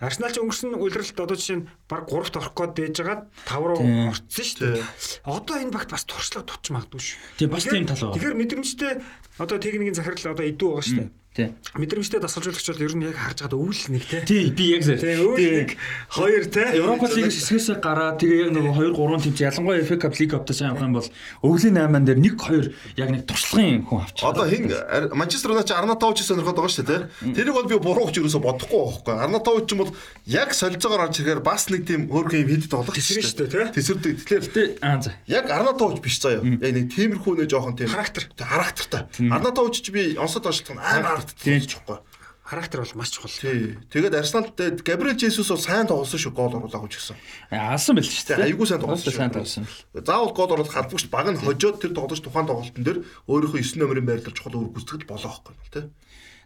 Арсенал 0.00 0.32
ч 0.32 0.36
өнгөрсөн 0.42 0.76
улиралд 0.76 1.18
одоо 1.20 1.36
жишээ 1.36 1.58
нь 1.60 1.68
баг 1.88 2.02
3-т 2.08 2.36
орох 2.38 2.54
гээд 2.56 2.72
дээж 2.76 2.96
байгаа 3.00 3.18
5 3.48 3.68
руу 3.68 3.80
орцсон 4.12 4.44
шүү 4.44 4.60
дээ. 4.62 4.84
Одоо 5.26 5.56
энэ 5.60 5.74
багт 5.74 5.90
бас 5.92 6.04
туршлага 6.04 6.46
тутч 6.48 6.64
магадгүй 6.72 7.00
шүү. 7.00 7.18
Тий, 7.38 7.48
бас 7.48 7.64
тийм 7.64 7.86
тал 7.86 7.96
байгаа. 7.96 8.16
Тэгэхээр 8.16 8.38
мэдрэмжтэй 8.38 8.92
одоо 9.40 9.56
техникийн 9.58 9.96
захирал 9.96 10.34
одоо 10.36 10.46
идүү 10.46 10.68
байгаа 10.68 10.86
шүү 10.86 10.98
дээ. 11.00 11.10
Тийм. 11.32 11.56
Мэдрэмжтэй 11.80 12.20
дасгалжуулагч 12.20 12.66
бол 12.68 12.84
ер 12.84 12.92
нь 12.92 13.04
яг 13.08 13.16
харж 13.16 13.40
байгаа 13.48 13.56
үйл 13.56 13.82
нэг 13.88 14.04
те. 14.04 14.20
Тий, 14.28 14.52
би 14.52 14.76
яг 14.76 14.84
зэрэг. 14.84 15.00
Тий, 15.00 15.16
үйл 15.16 15.64
нэг 15.64 15.70
хоёр 16.12 16.44
те. 16.44 16.64
Европа 16.76 17.08
лигээс 17.08 17.48
хэсгээс 17.48 17.80
гараад 17.80 18.20
тэгээ 18.20 18.38
яг 18.44 18.50
нөгөө 18.52 18.92
2 18.92 19.00
3 19.00 19.24
тимч 19.24 19.38
ялангуяа 19.40 19.80
FA 19.80 19.96
Cup 19.96 20.12
League 20.20 20.28
Cup-таа 20.36 20.52
сайн 20.52 20.76
явах 20.76 20.84
юм 20.84 20.92
бол 21.00 21.08
өвлийн 21.40 21.80
8-ан 21.80 22.04
дээр 22.04 22.20
1 22.20 22.36
2 22.36 23.00
яг 23.00 23.08
нэг 23.16 23.22
туршлагын 23.24 23.80
хүн 23.88 24.04
авчих. 24.04 24.28
Одоо 24.28 24.44
хин 24.44 24.68
Манчестер 25.16 25.56
Юнайтед 25.56 25.72
Арнатович 25.72 26.20
сонирхоод 26.20 26.56
байгаа 26.60 26.68
шүү 26.68 26.84
дээ. 26.84 27.00
тий. 27.00 27.32
Тэрийг 27.32 27.56
бол 27.56 27.64
би 27.64 27.76
бурууч 27.80 28.14
юусоо 28.20 28.44
бодохгүй 28.44 28.76
байхгүй. 28.92 29.16
Арнатович 29.16 29.64
ч 29.64 29.70
юм 29.72 29.88
бол 29.88 29.92
яг 30.28 30.52
солилцоогоор 30.52 31.08
орж 31.08 31.16
ирэхээр 31.16 31.40
бас 31.40 31.72
нэг 31.72 31.88
тийм 31.88 32.12
хөөрхөн 32.12 32.44
юм 32.44 32.60
хэд 32.60 32.68
тоглох 32.68 32.92
Тесрэн 32.92 33.24
шүү 33.24 33.40
дээ, 33.40 33.72
тий. 33.72 33.80
Тэсэрдэг. 33.80 34.12
Тэгэхээр 34.20 34.44
Тэ 34.52 34.62
аа 34.84 35.00
за. 35.00 35.16
яг 35.32 35.48
Арнатович 35.48 36.04
биш 36.04 36.20
заяа. 36.20 36.44
Яг 36.44 36.72
нэг 36.76 36.92
тиймэрхүү 36.92 37.40
нэ 37.40 37.48
жоохон 37.48 37.72
тийм 37.80 37.88
Характер. 37.88 38.28
Тий, 38.36 38.44
характертай. 38.44 39.02
Арнатович 39.32 39.80
ч 39.80 39.88
би 39.88 40.12
онцод 40.20 40.44
ошлох 40.44 40.76
нь 40.76 40.82
амар 40.82 41.21
Тийм. 41.36 41.60
харагдчихгүй. 41.60 41.98
Характер 42.42 42.80
бол 42.82 42.92
маш 42.98 43.10
чухал. 43.14 43.30
Тий. 43.32 43.78
Тэгээд 43.88 44.14
Арсенал 44.18 44.50
дээр 44.52 44.82
Габриэл 44.82 45.16
Жесус 45.16 45.48
бол 45.48 45.62
сайн 45.62 45.86
тоглосон 45.86 46.20
шүү 46.20 46.32
гол 46.36 46.52
оруулаагүй 46.58 46.90
ч 46.90 46.98
гэсэн. 47.00 47.16
Алсан 47.54 47.96
байл 47.96 48.04
шүү 48.04 48.26
Тий, 48.28 48.44
айгүй 48.50 48.66
сайн 48.66 48.80
тоглосон 48.82 49.14
сайн 49.14 49.30
тоглосон. 49.32 49.64
Заавал 49.94 50.34
гол 50.36 50.52
оруулах 50.58 50.74
халбагч 50.74 51.06
баг 51.08 51.32
нь 51.32 51.38
хожоод 51.40 51.80
тэр 51.80 51.94
тоглож 51.96 52.20
тухайн 52.20 52.44
тоглолтын 52.50 52.82
дээр 52.84 52.98
өөрийнхөө 53.30 53.62
9 53.62 53.78
номерын 53.80 54.04
байрлал 54.04 54.36
чухал 54.36 54.58
үр 54.58 54.74
гүйцэтгэл 54.74 55.08
болоо 55.08 55.30
байхгүй 55.32 55.54
юу 55.54 55.70
тий. 55.72 55.84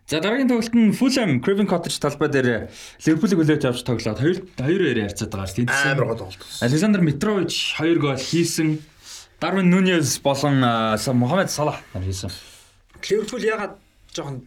За 0.07 0.21
дараагийн 0.23 0.47
тоглолт 0.53 0.75
нь 0.79 0.95
Fulham 0.95 1.31
Craven 1.43 1.67
Cottage 1.67 1.99
талбай 1.99 2.29
дээр 2.31 2.71
Ливерпулийг 3.03 3.39
хүлээж 3.43 3.63
авч 3.67 3.83
тоглоод 3.83 4.21
2 4.23 4.55
2-2 4.63 5.11
ярцаад 5.11 5.31
байгаа 5.35 5.51
шүү 5.51 5.67
дээ. 5.67 5.91
Амар 5.91 6.07
гол 6.07 6.21
тоглолт. 6.23 6.47
Александр 6.63 7.01
Митрович 7.03 7.75
2 7.83 7.99
гол 7.99 8.15
хийсэн. 8.15 8.79
Дарвин 9.43 9.67
Нуньес 9.75 10.21
болон 10.23 10.63
Са- 11.01 11.11
Мохамед 11.17 11.51
Салах 11.51 11.83
нар 11.91 12.05
хийсэн. 12.07 12.31
Ливерпул 13.03 13.43
ягаад 13.43 13.75
жоохон 14.15 14.47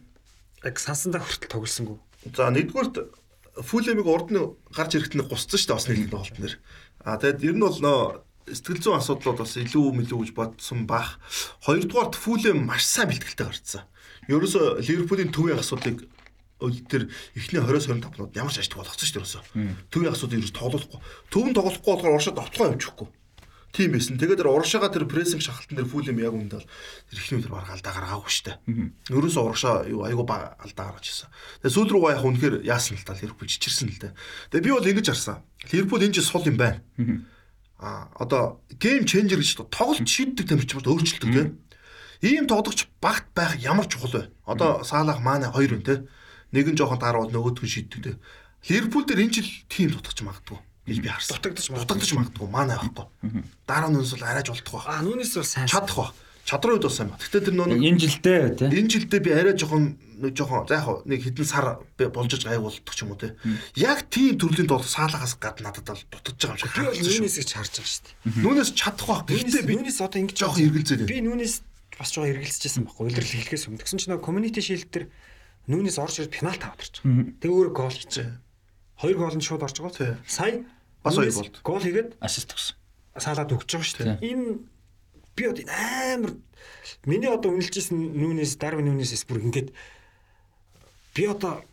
яг 0.64 0.76
сансандаа 0.80 1.22
хүртэл 1.24 1.52
тоглосонгүй. 1.52 1.98
За 2.36 2.50
нэгдүгürt 2.52 2.96
Фулемиг 3.60 4.06
урд 4.06 4.28
нь 4.30 4.40
гарч 4.72 4.94
ирэхэд 4.96 5.16
нь 5.18 5.26
гусцсан 5.26 5.58
шүү 5.58 5.68
дээ 5.68 5.76
бас 5.76 5.88
нэг 5.88 6.10
тоглолтын 6.12 6.42
дээр. 6.44 6.56
А 7.04 7.18
тэгэд 7.18 7.44
ер 7.44 7.56
нь 7.56 7.64
бол 7.64 7.80
нөө 7.80 7.98
сэтгэл 8.46 8.82
зүйн 8.84 9.00
асуудлууд 9.00 9.38
бас 9.42 9.56
илүү 9.58 9.86
мэлүү 10.00 10.18
гэж 10.22 10.30
бодсон 10.36 10.86
бах. 10.86 11.18
Хоёрдугаарт 11.66 12.14
Фулем 12.14 12.64
маш 12.66 12.86
сайн 12.86 13.10
бэлтгэлтэй 13.10 13.46
гарцсан. 13.46 13.82
Ерөөсө 14.30 14.80
Ливерпулийн 14.86 15.34
төвийн 15.34 15.58
асуудлыг 15.58 16.06
өл 16.60 16.76
тэр 16.86 17.08
эхний 17.34 17.60
20-25 17.60 18.14
минут 18.14 18.36
ямар 18.36 18.52
ч 18.52 18.60
ажиг 18.60 18.76
болгоцсон 18.76 19.06
шүү 19.08 19.16
дээ 19.16 19.22
ерөөсө. 19.24 19.40
Төвийн 19.90 20.12
асуудыг 20.12 20.38
ерөөс 20.44 20.54
тоглохгүй. 20.54 21.00
Төвн 21.32 21.52
тоглохгүй 21.56 21.90
болохоор 21.90 22.16
оршод 22.20 22.36
довтлоо 22.36 22.70
явчихгүй. 22.76 23.08
Тим 23.72 23.92
байсан. 23.94 24.18
Тэгээд 24.18 24.42
тэр 24.42 24.50
урагшаага 24.50 24.90
тэр 24.90 25.06
прессинг 25.06 25.42
шахалтан 25.42 25.78
дээр 25.78 25.86
фул 25.86 26.02
юм 26.02 26.18
яг 26.18 26.34
үндэ 26.34 26.58
бол 26.58 26.68
тэр 27.10 27.18
ихний 27.22 27.38
өдөр 27.38 27.54
баг 27.54 27.70
алдаа 27.70 27.94
гаргаагүй 27.94 28.30
штэ. 28.30 28.58
Ерөөсөө 29.14 29.42
урагшаа 29.46 29.86
юу 29.86 30.02
айгу 30.02 30.26
баг 30.26 30.58
алдаа 30.58 30.90
гаргаж 30.90 31.06
ирсэн. 31.06 31.30
Тэгээд 31.62 31.74
сүүл 31.78 31.90
рүүгээ 31.94 32.14
яг 32.18 32.26
үнэхээр 32.26 32.56
яасан 32.66 32.98
л 32.98 33.06
та 33.06 33.14
Ливерпул 33.14 33.46
чичирсэн 33.46 33.88
л 33.94 34.02
дээ. 34.02 34.12
Тэгээд 34.50 34.66
би 34.66 34.72
бол 34.74 34.90
ингэж 34.90 35.06
харсан. 35.14 35.38
Ливерпул 35.70 36.02
энэ 36.02 36.14
ч 36.14 36.18
сул 36.26 36.42
юм 36.42 36.58
байна. 36.58 36.82
А 37.78 38.10
одоо 38.18 38.60
гейм 38.74 39.06
ченжер 39.06 39.38
гэж 39.38 39.70
тоглолт 39.70 40.04
шийддэг 40.04 40.46
тамирчид 40.50 40.84
өөрчлөлтөг 40.84 41.30
тийм. 41.30 41.62
Ийм 42.20 42.44
тоглогч 42.50 42.90
багт 43.00 43.30
байх 43.32 43.56
ямар 43.56 43.86
чухал 43.86 44.12
вэ? 44.12 44.34
Одоо 44.44 44.84
Саалах 44.84 45.22
Маана 45.22 45.48
хоёр 45.54 45.78
байна 45.80 45.86
те. 45.86 45.96
Нэг 46.52 46.68
нь 46.68 46.76
жоохон 46.76 47.00
дарууд 47.00 47.32
нөгөөдг 47.32 47.64
нь 47.64 47.72
шийддэг 47.72 48.00
те. 48.04 48.12
Ливерпул 48.68 49.08
дээр 49.08 49.24
энэ 49.24 49.40
жил 49.40 49.48
тим 49.72 49.88
дутгаж 49.96 50.20
магадгүй 50.20 50.60
гэж 50.90 50.98
би 51.00 51.08
харсан. 51.08 51.38
Дутагдаж 51.38 51.66
магадгүй. 51.70 51.86
Дутагдаж 51.86 52.10
магадгүй 52.18 52.48
Маана 52.50 52.74
байхгүй. 52.82 53.06
Дараа 53.64 53.90
нь 53.90 53.98
бол 54.02 54.26
арайж 54.26 54.48
болдох 54.50 54.74
байх. 54.74 54.86
А 54.90 55.02
нүнээс 55.06 55.32
бол 55.38 55.46
сайн. 55.46 55.70
Чадах 55.70 55.96
байх. 55.96 56.12
Чадрын 56.50 56.74
үед 56.76 56.86
бас 56.90 56.96
сайн 56.98 57.08
ба. 57.14 57.20
Гэтэ 57.22 57.46
тэр 57.46 57.54
нөө 57.54 57.78
Энэ 57.78 58.00
жилдээ 58.00 58.40
тий. 58.58 58.68
энэ 58.74 58.90
жилдээ 58.90 59.20
би 59.22 59.30
арай 59.30 59.54
жоохон 59.54 59.84
нэг 60.18 60.32
жоохон 60.34 60.66
за 60.66 60.74
яг 60.80 60.84
хаа 60.88 60.98
нэг 61.06 61.20
хэдэн 61.22 61.46
сар 61.46 61.66
болж 61.94 62.32
иж 62.34 62.42
гай 62.42 62.58
болдог 62.58 62.90
ч 62.90 63.00
юм 63.06 63.14
уу 63.14 63.20
те. 63.20 63.36
Яг 63.78 64.08
тийм 64.10 64.34
төрлийн 64.34 64.66
дол 64.66 64.82
саалагаас 64.82 65.38
гад 65.38 65.62
надад 65.62 65.86
бол 65.86 66.02
дутагдж 66.10 66.42
байгаа 66.50 66.58
юм 66.58 66.96
шиг. 66.98 67.20
Би 67.20 67.22
нүнээс 67.22 67.36
гэж 67.38 67.50
харж 67.54 67.72
байгаа 67.78 67.92
шүү 67.92 68.02
дээ. 68.02 68.42
Нүнээс 68.42 68.70
чадах 68.74 69.08
байх. 69.24 69.30
Гэхдээ 69.30 69.64
би 69.68 69.74
нүнээс 69.78 70.00
одоо 70.02 70.18
ингэж 70.20 70.36
жоохон 70.42 70.64
эргэлзээд 70.64 71.06
Би 71.06 71.18
нүнээс 71.22 71.54
бас 72.00 72.10
жоохон 72.10 72.32
эргэлзэжсэн 72.34 72.82
байхгүй. 72.88 73.04
Улирлал 73.04 73.36
хэлхээс 73.46 73.64
өмнө. 73.70 73.80
Тэгсэн 73.84 73.98
чинь 74.00 74.18
community 74.18 74.60
shield 74.64 74.88
дээр 74.90 75.06
нүнээс 75.70 75.98
орж 76.02 76.14
ирээд 76.24 76.34
пенальт 76.34 76.64
авдарч 76.66 77.04
байгаа. 77.04 77.30
Тэг 77.38 77.50
өөрөө 77.52 77.72
гол 77.76 77.94
хийчихэ. 77.94 78.32
Хоёр 79.00 79.16
гол 79.22 79.36
нь 79.38 79.44
шууд 79.44 79.62
орж 79.64 79.76
байгаа. 79.78 80.18
Сая 80.26 80.64
Бас 81.02 81.14
хоёр 81.16 81.32
болд. 81.32 81.56
Гол 81.64 81.80
хийгээд 81.80 82.10
Ассист 82.20 82.52
өгсөн. 82.52 82.76
саалаад 83.16 83.52
өгч 83.52 83.68
байгаа 83.72 83.88
шүү 83.88 83.98
дээ. 84.04 84.18
Энэ 84.20 84.46
би 85.36 85.42
одоо 85.48 85.64
амар 85.68 86.32
миний 87.08 87.30
одоо 87.30 87.50
үнэлжсэн 87.56 87.96
нүнээс 87.96 88.56
дарвин 88.60 88.88
нүнээс 88.92 89.24
бүр 89.24 89.40
ингээд 89.48 89.68
би 91.16 91.22
одоо 91.26 91.64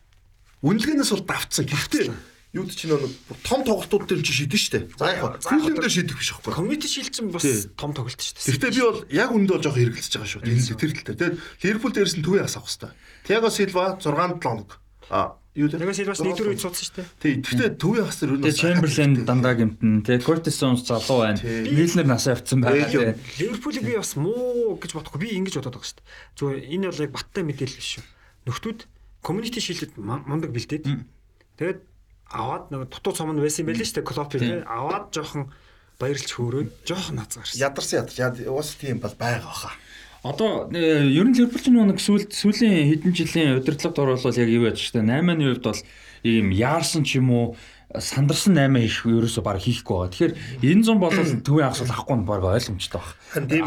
үнэлгээнээс 0.63 1.11
бол 1.13 1.25
давцсан. 1.27 1.67
Гэхдээ 1.67 2.07
юуд 2.55 2.71
чинь 2.73 2.89
нэг 2.95 3.11
том 3.43 3.61
тоглолтууд 3.67 4.07
дээр 4.07 4.23
чи 4.23 4.33
шийдэн 4.33 4.57
штэ. 4.57 4.79
За 4.97 5.11
яг 5.13 5.37
одоо- 5.37 5.43
дээр 5.77 5.91
шийдэх 5.93 6.17
биш 6.17 6.31
байхгүй. 6.33 6.53
community 6.55 6.87
shield 6.87 7.11
чинь 7.13 7.29
бас 7.29 7.45
том 7.77 7.91
тоглолт 7.93 8.17
дээ. 8.17 8.47
Гэхдээ 8.55 8.71
би 8.73 8.81
бол 8.81 8.99
яг 9.11 9.29
үндэ 9.35 9.51
бол 9.51 9.63
жоохон 9.67 9.83
эргэлзэж 9.83 10.13
байгаа 10.17 10.31
шүү. 10.31 10.41
Тэр 10.79 10.91
дээр. 11.03 11.17
Тэгээд 11.19 11.35
Ливерпул 11.61 11.93
дээрс 11.93 12.15
нь 12.17 12.23
төвөө 12.25 12.47
асах 12.47 12.65
хэвээр. 12.65 12.95
Тиаго 13.27 13.49
Силва 13.51 13.99
6 13.99 14.09
7 14.09 14.39
хоног. 14.41 14.79
А 15.11 15.35
юу 15.57 15.67
лээ? 15.67 15.81
Нөгөө 15.81 15.97
Силвас 15.97 16.21
нэгдүгээр 16.21 16.51
үед 16.53 16.61
судсан 16.61 16.85
шүү 16.85 16.95
дээ. 17.01 17.07
Тий, 17.17 17.33
гэхдээ 17.41 17.69
төвөө 17.81 18.05
хас 18.05 18.17
тэр 18.21 18.29
Тэгээ 18.37 18.61
Чемберлен 18.61 19.13
дандаа 19.25 19.53
гэмтэн 19.57 20.05
тий. 20.05 20.17
Кортис 20.21 20.57
Сонс 20.61 20.85
залуу 20.85 21.25
байна. 21.25 21.41
Милнер 21.41 22.05
нас 22.05 22.29
авцсан 22.29 22.61
байгаа 22.61 22.87
тий. 22.87 23.17
Ливерпулийг 23.41 23.83
би 23.83 23.97
бас 23.97 24.13
муу 24.13 24.77
гэж 24.77 24.93
бодохгүй. 24.93 25.19
Би 25.25 25.29
ингэж 25.41 25.57
бодоод 25.57 25.81
байгаа 25.81 25.89
шүү 25.89 25.97
дээ. 25.97 26.07
Зүгээр 26.37 26.59
энэ 26.77 26.85
бол 26.93 27.03
яг 27.03 27.11
баттай 27.17 27.43
мэдээлэл 27.43 27.79
биш 27.81 27.89
шүү. 27.97 28.05
Нөхдүүд 28.45 28.79
community 29.25 29.59
shield-д 29.59 29.97
мундаг 29.97 30.53
бэлдээд. 30.53 30.85
Тэгээд 31.57 31.79
аваад 32.31 32.69
нөгөө 32.69 32.87
дутуу 32.93 33.13
цом 33.17 33.33
нь 33.33 33.41
байсан 33.41 33.65
юм 33.65 33.73
байл 33.73 33.81
шүү 33.81 33.97
дээ. 33.97 34.07
Клоп 34.07 34.29
тий. 34.31 34.61
Аваад 34.61 35.09
жоохон 35.09 35.49
баярлж 35.97 36.29
хөөрөөд 36.37 36.69
жоохон 36.85 37.15
нацгарсан. 37.17 37.57
ядарсан 37.57 38.05
ядарч 38.05 38.17
яд 38.21 38.35
уус 38.45 38.77
тийм 38.77 39.01
бол 39.01 39.15
байгаа 39.17 39.49
хаа. 39.49 39.73
Одоо 40.23 40.69
э, 40.73 41.05
ер 41.05 41.25
нь 41.29 41.35
Ливерпул 41.37 41.61
ч 41.61 41.69
нэг 41.69 41.99
сүүл 42.01 42.25
сүүлийн 42.33 42.89
хэдэн 42.89 43.13
жилийн 43.13 43.57
удирдлагад 43.61 44.01
оруулал 44.01 44.41
яг 44.41 44.49
юу 44.49 44.65
яаж 44.65 44.81
штэ 44.81 45.05
8-ны 45.05 45.43
хувьд 45.45 45.63
бол 45.63 45.81
ийм 46.25 46.49
яарсан 46.51 47.05
ч 47.05 47.21
юм 47.21 47.29
уу 47.31 47.45
сандарсан 47.99 48.55
8 48.57 48.77
их 48.83 49.05
ерөөсө 49.05 49.41
баг 49.41 49.61
хийхгүй 49.61 49.95
байгаа. 49.95 50.11
Тэгэхээр 50.13 50.33
энэ 50.63 50.83
зам 50.83 50.97
бол 50.99 51.11
төвийн 51.47 51.67
агсал 51.69 51.89
авахгүй 51.91 52.17
нь 52.17 52.27
баг 52.27 52.43
ойлгомжтой 52.43 53.01
баг. 53.01 53.11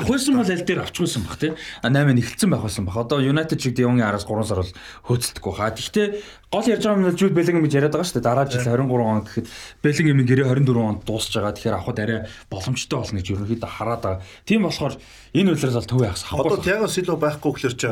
Авахсан 0.05 0.35
бол 0.37 0.51
аль 0.51 0.65
дээр 0.65 0.81
авчихсан 0.85 1.23
баг 1.27 1.37
тий. 1.39 1.53
8 1.83 1.93
нэгэлцсэн 1.93 2.51
байх 2.51 2.65
байсан 2.65 2.85
баг. 2.85 2.97
Одоо 2.97 3.19
United 3.21 3.59
шиг 3.61 3.75
Дионгийн 3.75 4.09
араас 4.09 4.25
3 4.29 4.45
сар 4.47 4.63
бол 4.63 4.73
хөөцөлдөхгүй 5.07 5.53
хаа. 5.55 5.71
Гэхдээ 5.75 6.07
гол 6.51 6.67
ярьж 6.67 6.85
байгаа 6.85 6.99
юм 7.01 7.17
Жуд 7.17 7.35
Беллингем 7.35 7.65
гэж 7.67 7.75
яриад 7.79 7.95
байгаа 7.95 8.09
шүү 8.09 8.17
дээ. 8.19 8.29
Дараа 8.29 8.47
жил 8.51 8.65
23 8.67 8.91
он 9.01 9.21
гэхэд 9.27 9.47
Беллингемийн 9.83 10.29
гэрээ 10.29 10.47
24 10.51 10.81
онд 10.81 11.01
дуусж 11.07 11.31
байгаа. 11.35 11.55
Тэгэхээр 11.55 11.77
авахд 11.79 11.99
арай 12.01 12.19
боломжтой 12.51 12.99
болно 12.99 13.19
гэж 13.21 13.29
ерөнхийдөө 13.31 13.71
хараад 13.71 14.03
байгаа. 14.03 14.23
Тийм 14.47 14.67
болохоор 14.67 14.95
энэ 15.35 15.51
үйлрээс 15.55 15.77
бол 15.79 15.91
төвийн 15.91 16.11
Одоо 16.11 16.27
авахгүй. 16.27 16.65
Тиаго 16.65 16.87
Силва 16.91 17.17
байхгүй 17.19 17.51
гэхэлэр 17.55 17.77
чи 17.77 17.91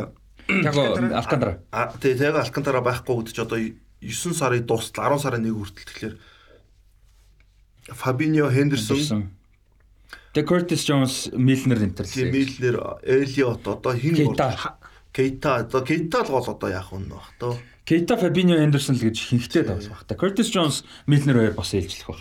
Яг 0.49 0.73
Алкантара. 1.13 1.61
а 1.71 1.93
тий 2.01 2.17
Тиаго 2.17 2.41
Алкантара 2.41 2.81
байхгүй 2.81 3.21
гэдэг 3.21 3.35
чи 3.37 3.43
одоо 3.45 3.59
9 4.01 4.35
сарын 4.35 4.65
дуустал 4.67 5.17
10 5.17 5.23
сарын 5.23 5.45
1 5.45 5.55
хүртэл 5.55 5.87
тэгэхээр 5.89 6.15
Фабиньо 7.89 8.51
Хендерсон, 8.53 9.33
Тэгээ 10.35 10.45
Curtis 10.45 10.83
Jones, 10.85 11.33
Milner 11.33 11.81
энэ 11.81 11.97
төр. 11.97 12.07
тийм 12.07 12.31
Милнер, 12.31 13.01
Элиот 13.03 13.65
одоо 13.65 13.97
хин 13.97 14.15
Кейта. 14.15 14.77
Кейта 15.13 15.65
одоо 15.65 15.81
Кейта 15.83 16.21
л 16.21 16.29
гол 16.29 16.45
одоо 16.53 16.69
яах 16.69 16.93
вэ 16.93 17.01
нөх 17.01 17.25
тоо. 17.41 17.57
Keita, 17.89 18.21
Fabinho, 18.21 18.61
Henderson 18.61 18.95
л 18.95 19.01
гэж 19.01 19.17
хинхтэй 19.33 19.65
давс 19.65 19.89
баг. 19.89 20.05
Та 20.05 20.15
Curtis 20.15 20.53
Jones, 20.53 20.85
Milner 21.09 21.33
хоёр 21.41 21.55
бас 21.57 21.73
ээлжлэх 21.73 22.07
баг. 22.13 22.21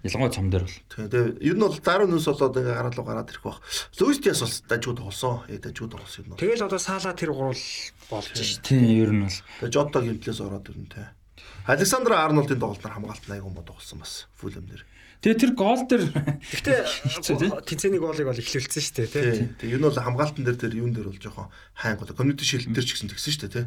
Ялангуяа 0.00 0.32
цом 0.32 0.48
дээр 0.48 0.64
бол. 0.64 0.78
Тэгээ 0.88 1.44
ер 1.44 1.56
нь 1.56 1.64
бол 1.64 1.76
дараа 1.76 2.08
нүс 2.08 2.24
болоод 2.24 2.56
ингээ 2.56 2.72
гараад 2.72 2.96
руу 2.96 3.04
гараад 3.04 3.28
ирэх 3.28 3.44
бах. 3.44 3.60
Луис 4.00 4.18
Диас 4.24 4.40
бол 4.40 4.56
дажгүй 4.72 4.94
тоглосон. 4.96 5.44
Э 5.52 5.60
дажгүй 5.60 5.88
тоглосон 5.92 6.24
юм. 6.24 6.40
Тэгэл 6.40 6.64
одоо 6.64 6.80
саалаа 6.80 7.12
тэр 7.12 7.36
гурвал 7.36 7.60
болж 8.08 8.32
шүү. 8.32 8.64
Тийм 8.64 8.88
ер 8.96 9.12
нь 9.12 9.28
бол. 9.28 9.38
Тэгээ 9.60 9.74
Жото 9.76 10.00
гимтлээс 10.00 10.40
ороод 10.40 10.72
ирнэ 10.72 10.88
те. 10.88 11.12
Александр 11.68 12.16
Арнолдын 12.16 12.56
тоглолтоор 12.56 12.96
хамгаалт 12.96 13.28
айгүй 13.28 13.52
мод 13.52 13.68
тоглосон 13.68 14.00
бас 14.00 14.24
фүлэм 14.40 14.64
дээр. 14.64 14.88
Тэгээ 15.20 15.36
тэр 15.36 15.52
гол 15.52 15.84
дээр 15.84 16.04
Гэтэ 16.48 16.72
тэнцэний 17.68 18.00
гоолыг 18.04 18.24
бол 18.24 18.40
эхлүүлсэн 18.40 18.80
шүү 18.80 18.96
дээ 19.04 19.12
тий. 19.12 19.20
Тий. 19.20 19.48
Тэгээ 19.68 19.76
ер 19.76 19.80
нь 19.80 19.84
бол 19.84 20.00
хамгаалтан 20.00 20.48
дээр 20.48 20.56
тэр 20.56 20.80
юун 20.80 20.96
дээр 20.96 21.12
бол 21.12 21.20
жоохон 21.20 21.52
хайн 21.76 22.00
гол. 22.00 22.16
Community 22.16 22.48
shield 22.48 22.72
дээр 22.72 22.88
ч 22.88 22.96
гэсэн 22.96 23.12
тэгсэн 23.12 23.32
шүү 23.36 23.42
дээ 23.44 23.52
те. 23.52 23.62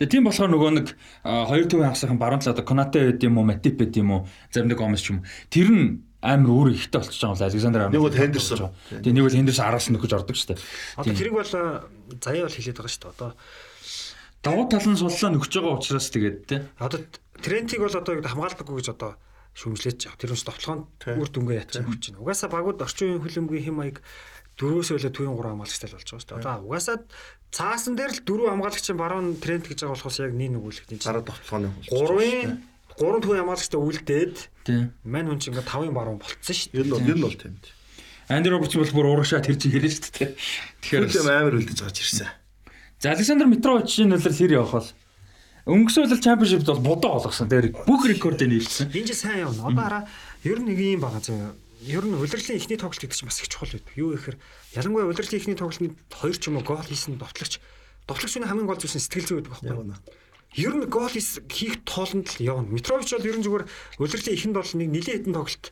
Тэгээ 0.00 0.12
тийм 0.16 0.24
болохоор 0.24 0.50
нөгөө 0.56 0.70
нэг 0.80 0.86
хоёр 1.20 1.66
төвийн 1.68 1.92
хагасхан 1.92 2.16
баруун 2.16 2.40
талаа 2.40 2.64
Конате 2.64 3.12
байд 3.12 3.20
юм 3.20 3.36
уу, 3.36 3.44
Матип 3.44 3.76
байд 3.76 3.92
юм 4.00 4.08
уу, 4.16 4.20
заримдаа 4.48 4.80
Гомес 4.80 5.04
ч 5.04 5.12
юм. 5.12 5.20
Тэр 5.52 5.68
нь 5.68 6.00
амар 6.24 6.48
өөр 6.48 6.68
ихтэй 6.72 7.04
болчихж 7.04 7.20
байгаа 7.20 7.36
бол 7.36 7.48
Александр 7.52 7.80
Арнольд. 7.84 7.96
Нэг 8.00 8.04
бол 8.08 8.16
Хендерсон. 8.16 8.72
Тэгээ 8.88 9.12
нэг 9.12 9.24
бол 9.28 9.36
Хендерсон 9.36 9.66
араас 9.68 9.86
нь 9.88 9.94
нөхөж 10.00 10.12
ордог 10.16 10.36
шүү 10.40 10.48
дээ. 10.56 10.60
Одоо 10.96 11.12
тэрийг 11.12 11.36
бол 11.36 11.52
заяа 11.52 12.44
бол 12.48 12.56
хэлээд 12.56 12.78
байгаа 12.80 12.92
шүү 12.96 13.02
дээ. 13.04 13.12
Одоо 13.12 13.30
Давуу 14.40 14.64
тал 14.72 14.88
нь 14.88 14.96
суллаа 14.96 15.30
нөхөж 15.36 15.52
байгаа 15.52 15.76
учраас 15.76 16.08
тэгээд 16.08 16.38
те. 16.48 16.64
одоо 16.80 17.00
трендийг 17.44 17.84
бол 17.84 17.92
одоо 17.92 18.24
хамгаалдаггүй 18.24 18.76
гэж 18.80 18.88
одоо 18.96 19.20
шүмжлээд 19.52 20.00
жаа. 20.00 20.16
Тэр 20.16 20.32
нь 20.32 20.40
товтлогоонд 20.40 20.88
үр 20.96 21.28
дүнгээ 21.28 21.60
ятсан 21.60 21.84
хүч 21.84 22.00
чинь. 22.08 22.16
Угаасаа 22.16 22.48
багууд 22.48 22.80
орчин 22.80 23.20
үеийн 23.20 23.20
хөлбөмбөгийн 23.20 23.66
хэм 23.68 23.76
маяг 23.76 24.00
дөрвөөс 24.56 24.92
өөлө 24.96 25.12
төвийн 25.12 25.36
гурван 25.36 25.60
хамгаалагчтай 25.60 25.88
л 25.92 25.96
болж 25.96 26.08
байгаа 26.08 26.20
шүү 26.24 26.30
дээ. 26.32 26.40
Одоо 26.40 26.56
угаасаа 26.64 26.96
цаасан 27.50 27.94
дээр 27.98 28.14
л 28.14 28.22
дөрөв 28.26 28.48
хамгаалагчийн 28.54 28.98
баруун 28.98 29.36
тренд 29.42 29.66
гэж 29.66 29.82
байгаа 29.82 29.94
болохоос 29.98 30.18
яг 30.22 30.32
нэг 30.34 30.54
тийм 30.54 30.98
чинь. 30.98 31.06
Дараа 31.06 31.26
тоглооны 31.26 31.68
Гурвын 31.90 32.62
гурван 32.94 33.22
төвийн 33.22 33.42
хамгаалагчтай 33.42 33.80
үлдээд 33.80 34.36
Тийм. 34.64 34.94
мань 35.02 35.26
хүн 35.26 35.40
чинь 35.42 35.52
ингээд 35.54 35.70
тавын 35.70 35.94
баруун 35.94 36.18
болцсон 36.22 36.54
шүү 36.54 36.70
дээ. 36.70 36.80
Ер 36.80 36.86
нь 36.86 36.92
бол 36.94 37.10
ер 37.10 37.18
нь 37.18 37.26
бол 37.26 37.34
тийм. 37.34 37.54
Анди 38.30 38.48
Робертс 38.50 38.76
бол 38.78 38.94
бүр 38.94 39.06
урагшаа 39.18 39.42
тэр 39.42 39.58
чинь 39.58 39.74
хэлэн 39.74 39.90
шүү 39.90 40.14
дээ. 40.14 40.30
Тэгэхээр 40.84 41.04
Фүлэм 41.10 41.28
амар 41.34 41.54
үлдэж 41.58 41.78
байгаа 41.82 41.96
ч 41.96 42.00
ирсэн. 42.06 42.30
За 43.02 43.10
Александр 43.10 43.50
Митровичийн 43.50 44.12
нөлөөр 44.14 44.36
хэр 44.36 44.52
явах 44.54 44.74
бол 44.78 44.88
өнгөрсөн 45.66 46.06
жил 46.06 46.22
чемпионшипт 46.22 46.68
бол 46.70 46.84
бодоо 46.84 47.10
олгосон. 47.18 47.50
Тэр 47.50 47.74
бүх 47.88 48.06
рекордыг 48.06 48.46
нийлсэн. 48.46 48.94
Энэ 48.94 49.10
жил 49.10 49.18
сайн 49.18 49.50
явна. 49.50 49.66
Одоо 49.66 49.82
хараа 49.82 50.02
ер 50.46 50.58
нь 50.62 50.68
нэг 50.70 50.78
юм 50.78 51.02
байгаа 51.02 51.18
зөө. 51.24 51.50
Ер 51.80 52.04
нь 52.04 52.12
удирдлын 52.12 52.60
ихний 52.60 52.76
тоглолт 52.76 53.00
гэдэг 53.00 53.16
чинь 53.16 53.28
бас 53.28 53.40
их 53.40 53.48
чухал 53.48 53.72
байдаг. 53.72 53.92
Юу 53.96 54.12
гэхээр 54.12 54.36
ялангуяа 54.76 55.08
удирдлын 55.08 55.40
ихний 55.40 55.56
тоглолтод 55.56 55.96
хоёр 56.12 56.36
ч 56.36 56.44
юм 56.52 56.60
уу 56.60 56.64
гол 56.68 56.84
хийсэн 56.84 57.16
довтлогч 57.16 57.56
довтлогчны 58.04 58.44
хамгийн 58.44 58.68
гол 58.68 58.76
зүйлс 58.76 59.00
нь 59.00 59.04
сэтгэл 59.08 59.24
зүй 59.24 59.36
байдаг 59.40 59.52
байхгүй 59.56 59.72
юу? 59.72 59.96
Ер 60.60 60.74
нь 60.76 60.84
гол 60.92 61.08
хийх 61.08 61.74
тоолонд 61.88 62.28
л 62.36 62.44
явна. 62.44 62.68
Митрович 62.68 63.16
бол 63.16 63.28
ер 63.32 63.36
нь 63.40 63.44
зүгээр 63.48 63.64
удирдлын 63.96 64.36
ихэнд 64.36 64.56
бол 64.60 64.72
нэг 64.76 64.88
нилээ 64.92 65.16
хитэн 65.24 65.36
тоглолт 65.40 65.64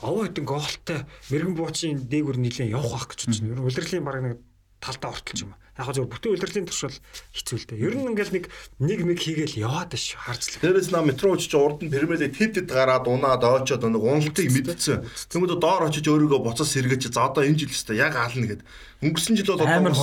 овоо 0.00 0.24
хитэн 0.24 0.46
гоолтой 0.48 0.98
мэрэгэн 1.28 1.56
буучийн 1.58 1.98
дээгүр 2.08 2.38
нилээ 2.40 2.72
явах 2.72 3.04
байх 3.04 3.06
гэж 3.12 3.20
байна. 3.28 3.52
Ер 3.52 3.58
нь 3.60 3.66
удирдлын 3.68 4.06
баг 4.06 4.16
нэг 4.24 4.34
талдаа 4.80 5.12
ортолж 5.12 5.38
юм. 5.44 5.52
Яг 5.80 5.96
зөв 5.96 6.12
бүтэн 6.12 6.36
удирдлын 6.36 6.68
туршил 6.68 6.92
хэцүү 7.32 7.56
л 7.56 7.66
дээ. 7.72 7.84
Ер 7.88 7.94
нь 7.96 8.08
ингээл 8.12 8.34
нэг 8.36 8.44
нэг 8.84 9.00
нэг 9.08 9.18
хийгээл 9.18 9.64
яваад 9.64 9.96
ш 9.96 10.20
харж 10.20 10.60
л. 10.60 10.60
Дээрээс 10.60 10.92
нам 10.92 11.08
метроч 11.08 11.48
ч 11.48 11.56
урд 11.56 11.80
нь 11.80 11.88
Премьер 11.88 12.20
лиг 12.20 12.36
тэд 12.36 12.60
тэд 12.60 12.68
гараад 12.68 13.08
унаад 13.08 13.40
ойчоод 13.40 13.88
нэг 13.88 14.04
уналтыг 14.04 14.52
мэдсэн. 14.52 15.08
Тэнгүүд 15.32 15.56
доор 15.56 15.88
очиж 15.88 16.04
өөрийгөө 16.04 16.40
буцаж 16.44 16.68
сэргэж 16.68 17.08
за 17.08 17.32
одоо 17.32 17.48
энэ 17.48 17.64
жил 17.64 17.72
өстой 17.72 17.96
яг 17.96 18.12
ална 18.20 18.44
гэд 18.52 18.60
Өнгөрсөн 19.00 19.32
жил 19.32 19.56
бол 19.56 19.64
Амар 19.64 19.96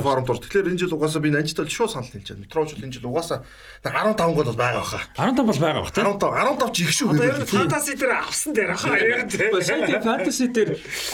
хооронд 0.00 0.30
орж. 0.32 0.40
Тэгэхээр 0.48 0.72
энэ 0.72 0.80
жил 0.80 0.96
угаасаа 0.96 1.20
би 1.20 1.28
бол 1.28 1.68
шууд 1.68 1.92
санал 1.92 2.08
хэлж 2.08 2.32
байна. 2.32 2.40
Метроч 2.48 2.72
энэ 2.72 2.96
жил 2.96 3.12
угаасаа 3.12 3.44
15 3.84 4.16
гол 4.16 4.48
бол 4.48 4.56
байгаа 4.56 4.80
баха. 4.80 5.00
15 5.12 5.44
бол 5.44 5.60
байгаа 5.60 5.82
бах 5.84 5.92
тий. 5.92 6.00
15 6.00 6.24
15 6.24 6.72
ч 6.72 6.78
их 6.80 6.92
шүү. 6.96 7.08
Одоо 7.20 7.36
нь 7.36 7.44
фантаси 7.44 7.92
дээр 8.00 8.12
авсан 8.16 8.52
дээр 8.56 8.70
яг 9.12 9.28
Сайн 9.60 9.84
тийм 9.84 10.00
фэнтези 10.00 10.46
дээр 10.56 10.70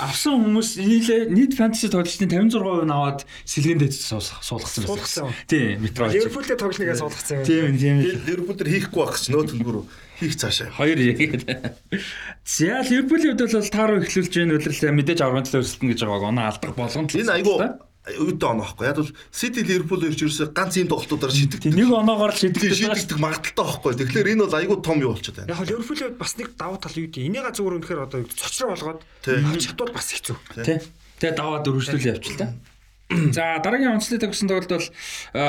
авсан 0.07 0.35
хүмүүс 0.39 0.71
нийлээ 0.79 1.21
нийт 1.35 1.53
фэнтези 1.59 1.91
тоглолтын 1.91 2.31
56% 2.31 2.87
нь 2.87 2.95
аваад 2.95 3.21
сэлгэн 3.43 3.79
дэд 3.83 3.95
суулгасан 3.99 4.87
Суулгасан. 4.87 5.35
Тийм, 5.51 5.83
метро. 5.83 6.07
Ливерпултэй 6.07 6.55
тоглоныг 6.55 6.95
суулгацсан. 6.95 7.43
Тийм, 7.43 7.75
тийм. 7.75 8.07
Ливерпул 8.23 8.55
дээр 8.55 8.71
хийхгүй 8.71 9.03
байх 9.03 9.19
гэж 9.19 9.35
нөө 9.35 9.45
төнгөр 9.51 9.77
хийх 10.17 10.37
цаашаа. 10.37 10.73
Хоёр 10.73 10.99
яг. 10.99 11.45
За 12.45 12.83
Ливерпулийн 12.83 13.37
хувьд 13.37 13.53
бол 13.53 13.71
тааруу 13.71 14.01
эхлүүлж 14.03 14.33
байгаа 14.33 14.57
үлрэлээ 14.57 14.93
мэдээж 14.97 15.21
аврагын 15.21 15.47
төлөө 15.47 15.63
өрсөлдөн 15.63 15.91
гэж 15.93 16.01
байгааг 16.03 16.25
оноо 16.33 16.45
алдах 16.49 16.75
болгоно. 16.77 17.13
Энэ 17.13 17.35
айгу 17.37 17.53
өөдөө 18.07 18.49
оноо 18.55 18.63
байхгүй. 18.71 18.87
Яг 18.87 18.97
бол 19.03 19.11
Сити 19.35 19.61
Ливерпул 19.67 20.07
ирж 20.07 20.21
ерөөсөө 20.23 20.55
ганц 20.55 20.79
ийм 20.79 20.87
тоглолтуудаар. 20.87 21.35
Тийм 21.35 21.75
нэг 21.75 21.91
оноогоор 21.91 22.31
л 22.31 22.39
байгаа. 22.39 22.79
шийдэгдэх 22.79 23.19
магадaltaй 23.19 23.67
байхгүй. 23.67 23.93
Тэгэхээр 23.99 24.31
энэ 24.31 24.43
бол 24.47 24.55
айгу 24.55 24.75
том 24.79 24.99
юу 25.03 25.11
болчиход 25.11 25.43
байна. 25.43 25.51
Яг 25.51 25.67
л 25.67 25.71
Ливерпулийн 25.75 26.15
бас 26.15 26.33
нэг 26.39 26.55
давуу 26.55 26.79
тал 26.79 26.95
юу 26.95 27.11
гэдэг. 27.11 27.27
Энийга 27.27 27.51
зүгээр 27.51 27.77
үнэхээр 27.83 28.05
одоо 28.07 28.23
цочроо 28.31 28.71
болгоод 28.79 29.03
Тий. 29.27 29.43
чадвал 29.59 29.91
бас 29.91 30.07
хэцүү. 30.15 30.37
Тий. 30.63 30.79
Тэгээ 31.19 31.35
даваад 31.35 31.67
өргөжлүүл 31.67 32.11
явчихлаа. 32.15 32.55
За 33.07 33.59
дараагийн 33.63 33.95
онцлог 33.95 34.19
төгсөн 34.19 34.51
тоглолт 34.51 34.71
бол 34.71 34.87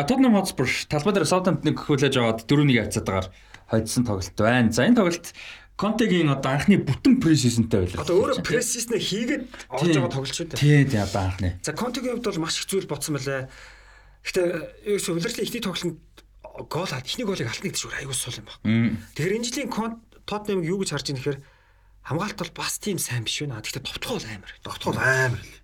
Tottenham 0.05 0.37
Hotspur 0.37 0.69
талбай 0.89 1.13
дээр 1.13 1.25
Southampton-ыг 1.25 1.77
хүлээж 1.77 2.13
аваад 2.21 2.45
4-1 2.45 2.85
хацаатаагаар 2.85 3.27
хоцсон 3.67 4.03
тоглолт 4.07 4.35
байна. 4.35 4.71
За 4.71 4.87
энэ 4.87 4.97
тоглолт 4.97 5.33
Контегийн 5.77 6.33
одоо 6.33 6.57
анхны 6.57 6.81
бүтэн 6.81 7.21
пресизентэй 7.21 7.85
байлаа. 7.85 8.01
Одоо 8.01 8.17
өөрөө 8.17 8.41
прессиснэ 8.41 8.97
хийгээд 8.97 9.43
орж 9.69 9.93
байгаа 9.93 10.09
тоглолт 10.09 10.33
шүү 10.33 10.49
дээ. 10.49 10.57
Тий, 10.57 10.81
тий 10.89 10.97
одоо 10.97 11.29
анхны. 11.29 11.61
За 11.61 11.77
Контегийн 11.77 12.17
хувьд 12.17 12.25
бол 12.25 12.41
маш 12.41 12.57
их 12.57 12.65
зүйл 12.65 12.89
бодсон 12.89 13.21
байлаа. 13.21 13.45
Гэтэ 14.25 14.41
ч 14.97 15.05
удирдлын 15.13 15.45
ихний 15.45 15.61
тоглолтод 15.61 16.01
гол 16.65 16.89
ад 16.89 17.05
ихний 17.05 17.29
голыг 17.29 17.45
алтныг 17.45 17.77
дэшүүр 17.77 17.93
аягүй 17.93 18.17
сул 18.17 18.41
юм 18.41 18.49
байна. 18.49 18.97
Тэгэхээр 19.13 19.37
энэ 19.37 19.45
жилийн 19.45 19.69
Тотнемыг 20.27 20.67
юу 20.67 20.83
гэж 20.83 20.91
харж 20.91 21.07
байгаа 21.07 21.17
нэхэр 21.21 21.37
хамгаалалт 22.03 22.39
бол 22.41 22.53
бас 22.59 22.75
тийм 22.83 22.99
сайн 22.99 23.23
биш 23.23 23.39
байна. 23.39 23.63
Гэхдээ 23.63 23.85
товтгоо 23.85 24.19
бол 24.19 24.27
амар. 24.27 24.51
Дотгол 24.59 24.99
амар 24.99 25.39
л. 25.39 25.55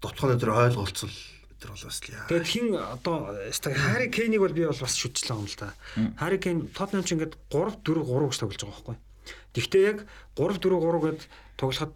Дотгол 0.00 0.32
өдр 0.32 0.50
ойлголцол 0.54 1.12
өдр 1.60 1.76
бол 1.76 1.84
бас 1.84 2.00
л 2.00 2.08
яа. 2.08 2.24
Тэгээд 2.32 2.48
хин 2.48 2.66
одоо 2.80 3.36
ста 3.52 3.68
Хари 3.68 4.08
Кейнийг 4.08 4.40
бол 4.40 4.56
би 4.56 4.64
бол 4.64 4.80
бас 4.80 4.96
шүтжлээ 4.96 5.36
юм 5.36 5.44
л 5.44 5.56
да. 5.60 5.76
Хари 6.16 6.40
Кейн 6.40 6.72
Тотнем 6.72 7.04
ч 7.04 7.12
ингээд 7.12 7.36
3 7.52 7.84
4 7.84 8.00
3 8.00 8.32
гэж 8.32 8.38
тоглож 8.40 8.64
байгаа 8.64 8.76
байхгүй. 8.80 8.96
Тэгвэл 9.52 9.84
яг 9.84 9.98
3 10.40 10.56
4 10.56 10.80
3 10.80 11.04
гэд 11.04 11.20
тоглоход 11.60 11.92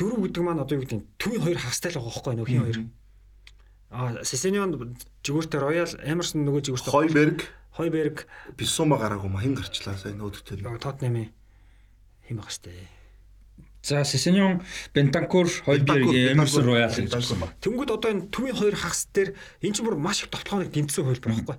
дөрөв 0.00 0.20
гэдэг 0.24 0.42
маань 0.42 0.62
одоо 0.64 0.74
юу 0.80 0.82
гэдэг 0.82 0.96
нь 0.96 1.06
төвийн 1.20 1.44
хоёр 1.44 1.58
хагастай 1.60 1.92
л 1.92 2.00
байгаа 2.00 2.08
байхгүй 2.08 2.34
нөх 2.40 2.48
хин 2.48 2.64
хоёр. 2.64 2.78
Аа 3.92 4.24
Сесенион 4.24 4.96
жигүүртээ 5.22 5.60
Роял 5.60 5.92
Эмерсон 6.02 6.48
нөгөө 6.48 6.62
жигүүртээ 6.66 6.90
Хойберг, 6.90 7.38
Хойберг 7.76 8.16
Бисума 8.56 8.96
гараагүй 8.98 9.30
ма 9.30 9.44
хин 9.44 9.54
гарчлаа 9.54 9.94
сайн 10.00 10.18
өөдөртөө. 10.18 10.64
Хим 12.26 12.40
байгаа 12.40 12.50
штэ. 12.50 12.93
За 13.84 14.00
Сесенион, 14.02 14.62
Бентанкур, 14.94 15.44
Хойберг, 15.44 16.08
Эмерсон 16.08 16.64
Роял 16.64 16.88
гэж 16.88 17.12
байсан 17.12 17.36
ба. 17.36 17.52
Тэнгүүд 17.60 17.92
одоо 17.92 18.16
энэ 18.16 18.32
төвийн 18.32 18.56
хоёр 18.56 18.72
хагас 18.80 19.12
дээр 19.12 19.36
эн 19.60 19.76
чинь 19.76 19.84
бүр 19.84 20.00
маш 20.00 20.24
их 20.24 20.32
товтлооны 20.32 20.72
дэмжсэн 20.72 21.04
хөлбөр 21.04 21.36
байхгүй. 21.36 21.56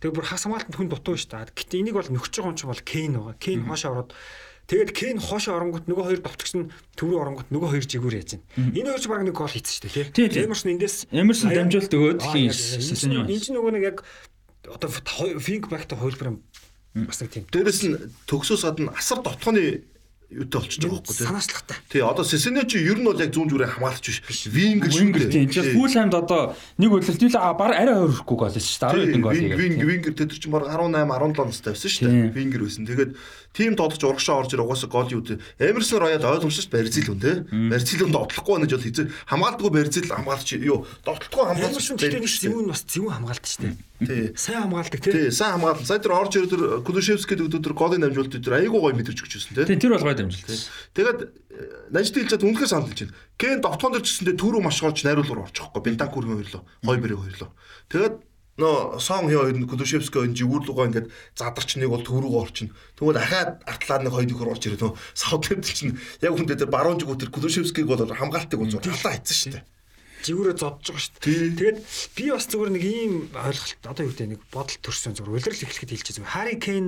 Тэгээ 0.00 0.16
бүр 0.16 0.24
хагас 0.24 0.48
хамгаалтанд 0.48 0.76
хүн 0.80 0.88
дутуу 0.88 1.20
шүү 1.20 1.28
дээ. 1.28 1.52
Гэтэ 1.52 1.76
энийг 1.76 1.92
бол 2.00 2.08
нөхөж 2.08 2.32
байгаа 2.40 2.48
юм 2.48 2.56
чинь 2.56 2.72
бол 2.72 2.80
Кейн 2.88 3.12
байгаа. 3.20 3.36
Кейн 3.36 3.60
хоошоо 3.68 3.92
ороод 3.92 4.10
тэгээд 4.64 4.90
Кейн 4.96 5.20
хоошоо 5.20 5.52
оронгот 5.60 5.84
нөгөө 5.92 6.04
хоёр 6.08 6.20
довтгч 6.24 6.52
нь 6.56 6.72
төв 6.96 7.06
рүү 7.12 7.20
оронгот 7.20 7.48
нөгөө 7.52 7.68
хоёр 7.68 7.84
жигүүр 7.84 8.16
яаж 8.16 8.40
байна. 8.40 8.72
Энэ 8.72 8.88
хоёр 8.96 9.02
ч 9.04 9.06
баг 9.12 9.22
нэг 9.28 9.36
гол 9.36 9.52
хийсэн 9.52 9.76
шүү 9.76 10.08
дээ 10.08 10.32
тий. 10.32 10.48
Эмерсон 10.48 10.72
эндээс 10.72 10.96
Эмерсон 11.12 11.52
дамжуулт 11.52 11.92
өгөөд 11.92 12.20
хийн. 12.32 12.48
Сесенион. 12.48 13.28
Энэ 13.28 13.44
чинь 13.44 13.60
нөгөө 13.60 13.72
нэг 13.76 13.84
яг 13.92 13.98
одоо 14.72 14.88
финк 15.36 15.68
бакта 15.68 16.00
хөлбөр 16.00 16.32
юм 16.32 16.38
бас 17.06 17.20
нэг 17.20 17.30
тийм 17.30 17.44
Дээрэс 17.52 17.80
нь 17.84 17.96
төгсөөс 18.24 18.64
гадна 18.64 18.96
асар 18.96 19.20
дотгоны 19.20 19.84
юутай 20.32 20.58
болчихж 20.64 20.82
байгаа 20.82 20.98
байхгүй 21.02 21.16
тий. 21.16 21.26
санаачлагтай. 21.28 21.76
Тий, 21.92 22.00
одоо 22.00 22.24
Сесене 22.24 22.64
чи 22.64 22.78
ер 22.80 22.96
нь 22.98 23.04
бол 23.04 23.20
яг 23.20 23.30
зүүн 23.32 23.48
зүрээ 23.52 23.70
хамгаалагч 23.76 24.06
биш. 24.24 24.40
Вингер 24.48 24.90
шүү 24.90 25.00
Вингер 25.04 25.24
тийм. 25.28 25.46
Тэгэхээр 25.52 25.76
Фулхаймд 25.76 26.14
одоо 26.16 26.40
нэг 26.80 26.90
үлэлт 26.92 27.22
юу 27.22 27.30
л 27.30 27.38
баг 27.58 27.70
арай 27.76 27.96
хөрөхгүй 28.00 28.36
гол 28.40 28.50
шүү 28.56 28.80
дээ. 28.80 29.12
11 29.12 29.20
гол 29.20 29.32
Винг 29.32 29.52
хийгээд. 29.52 29.86
вингер 29.86 30.12
тэд 30.16 30.30
чинь 30.40 30.52
баг 30.52 30.64
18 30.66 30.96
17 30.96 31.46
настай 31.52 31.72
байсан 31.76 31.90
шүү 31.92 32.00
Тийм. 32.02 32.10
дээ. 32.10 32.32
Вингер 32.32 32.60
байсан. 32.64 32.84
Тэгээд 32.88 33.12
тим 33.52 33.76
тодорч 33.76 34.00
урагшаа 34.00 34.40
орж 34.40 34.50
ир 34.56 34.64
угаасаа 34.64 34.88
гол 34.88 35.08
юу 35.12 35.20
дээ. 35.20 35.36
Эмерсон 35.60 36.00
Роял 36.00 36.24
ойлгомжтой 36.24 36.72
Барзил 36.72 37.04
хүн 37.12 37.20
тий. 37.20 37.36
Барзил 37.68 38.00
хүн 38.00 38.12
дотлохгүй 38.16 38.52
байна 38.56 38.64
гэж 38.64 38.72
бол 38.80 38.86
хэзээ 38.88 39.06
хамгаалдаггүй 39.28 39.70
Барзил 39.76 40.08
хамгаалагч 40.08 40.50
юу 40.64 40.78
дотлохгүй 41.04 41.44
Эмерсон 41.52 41.96
гэхдээ 42.00 42.20
нэг 42.24 42.32
зөвүүн 42.32 42.68
бас 42.72 42.82
зөвүүн 42.88 43.12
хамгаалт 43.12 43.44
шүү 43.44 43.60
дээ. 43.68 43.76
Тий. 44.02 44.24
Сайн 44.34 44.62
хамгаалдаг 44.66 45.00
тий. 45.04 45.12
Тий, 45.12 45.28
сайн 45.30 45.52
хамгаалсан. 45.60 45.84
Сая 45.86 46.00
тэр 46.00 46.16
орж 46.16 46.32
ирээд 46.40 46.82
Кулушевский 46.82 47.36
өдөр 47.38 47.74
голын 47.76 48.00
дамжуулт 48.02 48.34
өдөр 48.40 48.56
айгуу 48.58 48.80
гоё 48.88 48.96
мэдэрч 48.98 49.20
өгч 49.20 49.32
байсан 49.36 49.52
тий. 49.52 49.68
Тийм 49.68 49.78
тэр 49.78 49.92
болгоод 50.28 50.46
дамжуулсан. 50.46 50.70
Тэгээд 50.94 51.20
Нажд 51.92 52.14
хэлжээд 52.16 52.46
үнэхээр 52.46 52.70
санал 52.70 52.88
байна. 52.88 53.12
Кен 53.36 53.60
довтгон 53.60 53.92
дээр 53.92 54.04
ч 54.06 54.08
гэсэндээ 54.22 54.36
түрүү 54.40 54.60
маш 54.62 54.78
голж 54.80 54.98
найруулгаар 55.04 55.44
орчихгүй. 55.50 55.80
Бентанкургийн 55.84 56.38
хоёрлоо, 56.40 56.62
Хойберийн 56.86 57.20
хоёрлоо. 57.20 57.50
Тэгээд 57.92 58.14
нөө 58.56 59.00
сон 59.00 59.28
хий 59.28 59.36
хоёр 59.36 59.56
нь 59.56 59.68
Кулушевский 59.68 60.28
энэ 60.28 60.36
жигүүрлугаа 60.36 60.88
ингээд 60.88 61.08
задарч 61.36 61.76
нэг 61.76 61.88
бол 61.92 62.04
төрүүг 62.04 62.36
орчин. 62.36 62.68
Тэгвэл 62.96 63.16
дахиад 63.16 63.64
артлаад 63.64 64.02
нэг 64.04 64.12
хоёр 64.12 64.28
нөхөр 64.28 64.52
орж 64.52 64.62
ирээ 64.68 64.80
нөө 64.80 64.96
Саутгемптон 65.16 65.76
чинь 65.76 65.96
яг 66.20 66.32
хүндээ 66.36 66.60
тэр 66.60 66.72
баруун 66.72 67.00
жигүүр 67.00 67.20
тэр 67.20 67.32
Кулушевскийг 67.32 67.88
бол 67.88 68.00
хамгаалтыг 68.04 68.60
бол 68.60 68.68
халаа 68.68 69.16
хийсэн 69.16 69.36
шүү 69.40 69.52
дээ. 69.56 69.64
жигүүрээ 70.22 70.56
зодж 70.60 70.84
байгаа 70.84 71.00
шүү 71.00 71.12
Тий. 71.18 71.34
дээ. 71.34 71.56
Тэгээд 71.58 71.78
би 72.14 72.24
бас 72.30 72.46
зүгээр 72.46 72.72
нэг 72.76 72.84
ийм 72.84 73.12
ойлголт 73.32 73.82
одоо 73.88 74.02
юу 74.06 74.12
гэдэг 74.12 74.28
нэг 74.36 74.40
бодол 74.52 74.78
төрсөн 74.84 75.12
зүгээр 75.18 75.32
улирал 75.32 75.64
эхлэхэд 75.66 75.92
хэлчихээ 75.92 76.16
зүгээр. 76.22 76.34
Хари 76.36 76.54
Кейн 76.62 76.86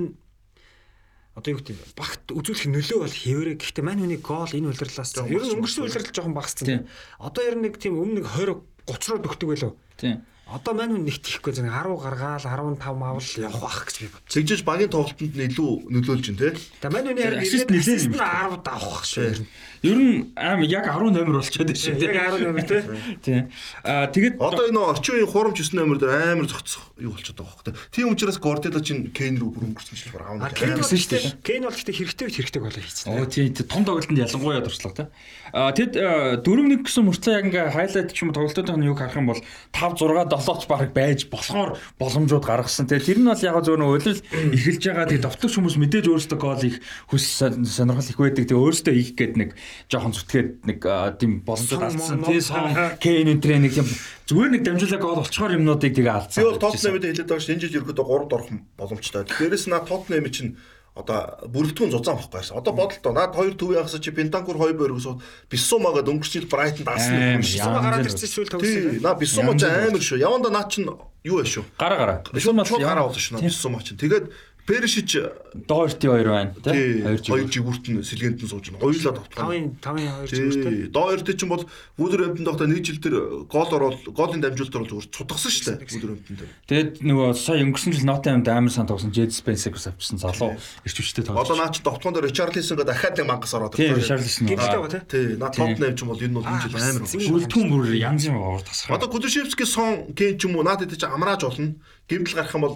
одоо 1.35 1.49
юу 1.51 1.59
гэдэг 1.59 1.77
багт 1.99 2.23
үзүүлэх 2.31 2.71
нөлөө 2.71 2.99
бол 3.03 3.11
хэвээрээ 3.11 3.55
гэхдээ 3.59 3.83
мань 3.83 4.01
хүний 4.07 4.21
гол 4.23 4.47
энэ 4.47 4.71
улирлаас 4.71 5.11
ер 5.19 5.43
нь 5.43 5.53
өнгөрсөн 5.59 5.83
улирал 5.83 6.07
жоохон 6.15 6.31
Тийм. 6.31 6.39
багассан. 6.39 6.87
Одоо 7.19 7.43
ер 7.43 7.55
нь 7.59 7.63
нэг 7.67 7.75
тийм 7.75 7.99
өмнө 7.99 8.23
нэг 8.23 8.27
20 8.31 8.63
30 8.87 9.11
руу 9.11 9.19
дөгдөг 9.19 9.47
байлоо. 9.51 9.73
Тийм. 9.99 10.23
Одоо 10.45 10.77
мань 10.77 10.93
хүн 10.93 11.09
нэгт 11.09 11.25
ихгүй 11.25 11.57
зөв 11.57 11.65
10 11.65 11.73
гаргаал 12.05 12.45
15 12.45 12.85
авал 12.85 13.17
явах 13.41 13.61
бах 13.65 13.79
гэж 13.89 13.95
би 13.97 14.07
бод. 14.13 14.23
Тэгжиж 14.29 14.61
багийн 14.61 14.93
тоглолтод 14.93 15.33
нь 15.33 15.45
илүү 15.49 15.71
нөлөөлж 15.89 16.25
байна 16.29 16.39
те. 16.39 16.49
Тэгээ 16.85 16.93
мань 16.93 17.07
хүний 17.09 17.25
харин 17.25 17.41
Assist 17.41 17.65
нэлээд 17.65 17.73
нэлээд 17.73 18.05
юм 18.05 18.13
assist 18.13 18.13
нь 18.13 18.61
10 18.61 18.61
давах 18.61 19.01
шүү 19.09 19.25
ер 19.25 19.39
нь. 19.41 19.49
Ер 19.85 19.97
нь 20.01 20.33
аим 20.33 20.65
яг 20.65 20.89
10 20.89 21.13
номер 21.13 21.37
болчиход 21.37 21.69
байна 21.69 21.77
шүү. 21.77 22.01
Яг 22.01 22.17
10 22.33 22.41
номер 22.41 22.65
тий. 22.65 22.81
Тийм. 23.21 23.49
Аа 23.85 24.09
тэгээд 24.09 24.41
Одоо 24.41 24.65
энэ 24.65 24.81
орчин 24.81 25.21
үеийн 25.21 25.29
хурамч 25.29 25.61
9 25.61 25.77
номер 25.77 26.01
дээр 26.01 26.33
амар 26.33 26.49
зогцох 26.49 26.89
юу 26.97 27.13
болчиход 27.13 27.37
байгаа 27.37 27.53
хөх 27.53 27.63
те. 27.69 27.77
Тийм 27.93 28.09
учраас 28.09 28.41
Гвардиола 28.41 28.81
чинь 28.81 29.13
Кейн 29.13 29.37
рүү 29.37 29.49
бүр 29.53 29.63
өнгөрсөн 29.69 29.93
чинь 29.93 30.09
бүр 30.09 30.25
А 30.25 30.41
аав. 30.41 30.57
Кейн 30.57 30.73
Гэсэн 30.81 30.97
шүү 30.97 31.11
дээ. 31.13 31.33
Кейн 31.45 31.63
бол 31.69 31.77
гэхдээ 31.77 31.97
хэрэгтэй 32.01 32.25
үед 32.25 32.37
хэрэгтэй 32.41 32.61
голоо 32.65 32.81
хийчихсэн. 32.81 33.13
Оо 33.13 33.25
тий 33.29 33.45
тий, 33.53 33.65
том 33.67 33.85
тоглолтод 33.85 34.17
ялангуяа 34.17 34.65
дурчлага 34.65 34.95
та. 34.95 35.05
Аа 35.53 35.71
тэгэд 35.75 35.93
4-1 36.41 36.81
гэсэн 36.81 37.03
мөртлөө 37.05 37.33
яг 37.35 37.45
ингээ 37.51 37.65
хайлайт 37.75 38.09
ч 38.15 38.23
юм 38.25 38.33
уу 38.33 38.37
тоглолтуудын 38.41 38.87
юг 38.89 38.97
харах 38.97 39.19
юм 39.19 39.29
бол 39.29 39.41
5 39.71 40.01
6 40.01 40.33
7 40.33 40.59
ч 40.59 40.63
баг 40.65 40.91
байж 40.95 41.19
болохоор 41.29 41.77
боломжууд 41.99 42.43
гаргасан. 42.43 42.89
Тэгээ 42.89 43.07
тэр 43.07 43.19
нь 43.21 43.29
бол 43.29 43.45
яг 43.45 43.55
зөв 43.61 43.77
нэг 43.77 43.89
улирал 43.91 44.21
эхэлж 44.55 44.83
байгаа. 44.83 45.07
Тэгээ 45.11 45.25
довтлогч 45.27 45.53
хүмүүс 45.55 45.77
мэдээж 45.79 46.05
өөрсдөө 46.09 46.39
гол 46.39 46.63
их 46.65 46.81
хүс 47.11 47.25
сонирхол 47.39 48.11
их 48.11 48.19
байдаг. 48.19 48.43
Тэгээ 48.49 48.63
өөрсдөө 48.63 48.95
их 48.95 49.09
гээд 49.15 49.33
нэг 49.35 49.49
жоохон 49.91 50.13
зүтгээд 50.15 50.49
нэг 50.65 50.79
тийм 51.19 51.41
боломжууд 51.45 51.81
Сон, 51.81 51.89
алдсан. 51.89 52.17
мон, 52.19 52.29
Тий 52.31 52.41
ном, 52.41 52.47
сон. 52.47 52.97
Кейн 52.99 53.27
энэ 53.35 53.59
нэг 53.65 53.73
тийм 53.75 53.87
зүгээр 54.25 54.51
нэг 54.55 54.63
дамжуулаа 54.65 54.99
гол 55.01 55.21
олцохоор 55.21 55.55
юмнуудыг 55.59 55.93
тэгээ 55.95 56.13
алдсан. 56.15 56.41
Би 56.41 56.49
бол 56.49 56.63
Тотнемд 56.63 57.03
хэлээд 57.05 57.29
байгаа 57.29 57.43
шүү. 57.45 57.53
Энэ 57.55 57.63
жил 57.65 57.77
ерөөдөө 57.83 58.05
3-д 58.05 58.33
орох 58.35 58.49
боломжтой. 58.79 59.23
Дээрээс 59.29 59.65
наа 59.69 59.81
Тотнем 59.85 60.25
чинь 60.33 60.57
одоо 60.95 61.43
бүрэлдэхүүн 61.51 61.91
зузаан 61.91 62.15
байхгүй 62.23 62.39
байсан. 62.39 62.55
Одоо 62.55 62.71
бодолтой. 62.71 63.11
Наад 63.11 63.35
хоёр 63.35 63.53
төв 63.59 63.75
яхасаа 63.75 63.99
чи 63.99 64.15
Бентанкур 64.15 64.55
хоёр 64.55 64.79
өргөсөд 64.79 65.19
Бисумагаад 65.51 66.07
өнгөрсөн 66.07 66.39
жил 66.39 66.47
Брайтонд 66.47 66.87
даасан 66.87 67.19
Амар, 67.19 67.35
юм 67.35 67.43
шүү. 67.43 67.59
яа. 67.59 67.67
Сумаа 67.67 67.83
гараад 67.83 68.07
ирсэн 68.07 68.31
Тий, 68.31 68.45
тогсон. 68.47 69.03
наа 69.03 69.15
Бисума 69.19 69.51
ч 69.59 69.63
амар 69.67 69.99
шүү. 69.99 70.17
Яванда 70.23 70.49
наа 70.55 70.65
чин 70.71 70.87
юу 71.27 71.35
вэ 71.43 71.51
шүү? 71.51 71.63
Гараа 71.75 71.99
гараа. 71.99 72.17
Бисума 72.31 72.63
ч 72.63 72.79
гараа 72.79 73.11
болно 73.11 73.19
шүү. 73.19 73.43
Бисума 73.43 73.83
чинь. 73.83 73.99
Тэгээд 73.99 74.31
Першич 74.65 75.17
Доорти 75.53 76.07
хоёр 76.07 76.27
байна. 76.29 76.53
тий 76.63 77.01
Хоёр 77.05 77.21
хоёр 77.21 77.45
жиг. 77.45 77.53
жигүүрт 77.53 77.85
нь 77.85 78.01
сэлгээнд 78.01 78.41
нь 78.41 78.49
сууж 78.49 78.73
байна. 78.73 78.81
Хоёулаа 78.81 79.13
тавтгаа. 79.13 79.45
5-ын 79.53 79.65
5-ын 79.77 80.25
2 80.25 80.35
зүгээртэй. 80.35 80.73
Тий. 80.73 80.87
Доорт 80.89 81.27
чинь 81.37 81.49
бол 81.53 81.63
Вулверхэмптон 81.95 82.45
доохтой 82.49 82.67
нэг 82.73 82.81
жил 82.81 82.99
тэр 82.99 83.15
гол 83.45 83.69
ороод 83.69 84.01
голын 84.09 84.41
дамжуулалт 84.41 84.75
орол 84.75 84.89
зүгээр 84.89 85.13
цутгасан 85.13 85.51
шүү 85.53 85.65
дээ. 85.69 85.77
Вулверхэмптон 85.85 86.35
дээр. 86.35 86.51
Тэгээд 86.65 86.91
нөгөө 87.05 87.29
сая 87.37 87.61
өнгөрсөн 87.61 87.93
жил 87.93 88.09
Nottingham 88.09 88.41
амар 88.49 88.73
сан 88.73 88.89
тогсон 88.89 89.13
Jed 89.13 89.31
Spencer-ус 89.31 89.85
авчсан 89.85 90.17
залуу 90.17 90.57
ирчвчтэй 90.81 91.23
тоглож. 91.23 91.45
Одоо 91.45 91.55
наа 91.61 91.69
чи 91.69 91.79
тогтмон 91.85 92.13
дээр 92.17 92.27
Ричарлисон 92.33 92.75
гэдэг 92.81 92.89
дахиад 92.89 93.15
нэг 93.21 93.27
мангас 93.29 93.53
ороод 93.53 93.77
ирсэн. 93.77 93.95
Richarlison. 93.95 94.45
Гимтэй 94.49 94.79
байгаа 94.81 94.91
тий. 94.91 95.03
Тий, 95.07 95.37
наа 95.37 95.53
Тотнем 95.53 95.93
ч 95.95 96.01
юм 96.03 96.09
бол 96.09 96.19
энэ 96.19 96.35
бол 96.35 96.49
энэ 96.49 96.61
жил 96.65 96.75
амар 96.75 97.05
байна. 97.05 97.37
Үлдэн 97.37 97.65
бүр 97.69 97.85
янз 97.95 98.23
юм 98.27 98.35
уур 98.41 98.65
тасраа. 98.65 98.97
Одоо 98.97 99.07
Кулушевский 99.13 99.69
сон 99.69 100.11
кен 100.17 100.35
ч 100.35 100.49
юм 100.49 100.57
уу 100.57 100.65
наад 100.65 100.83
чи 100.83 101.05
амрааж 101.05 101.45
болно. 101.47 101.77
Гимтэл 102.09 102.35
гарах 102.35 102.55
юм 102.57 102.65
бол 102.65 102.75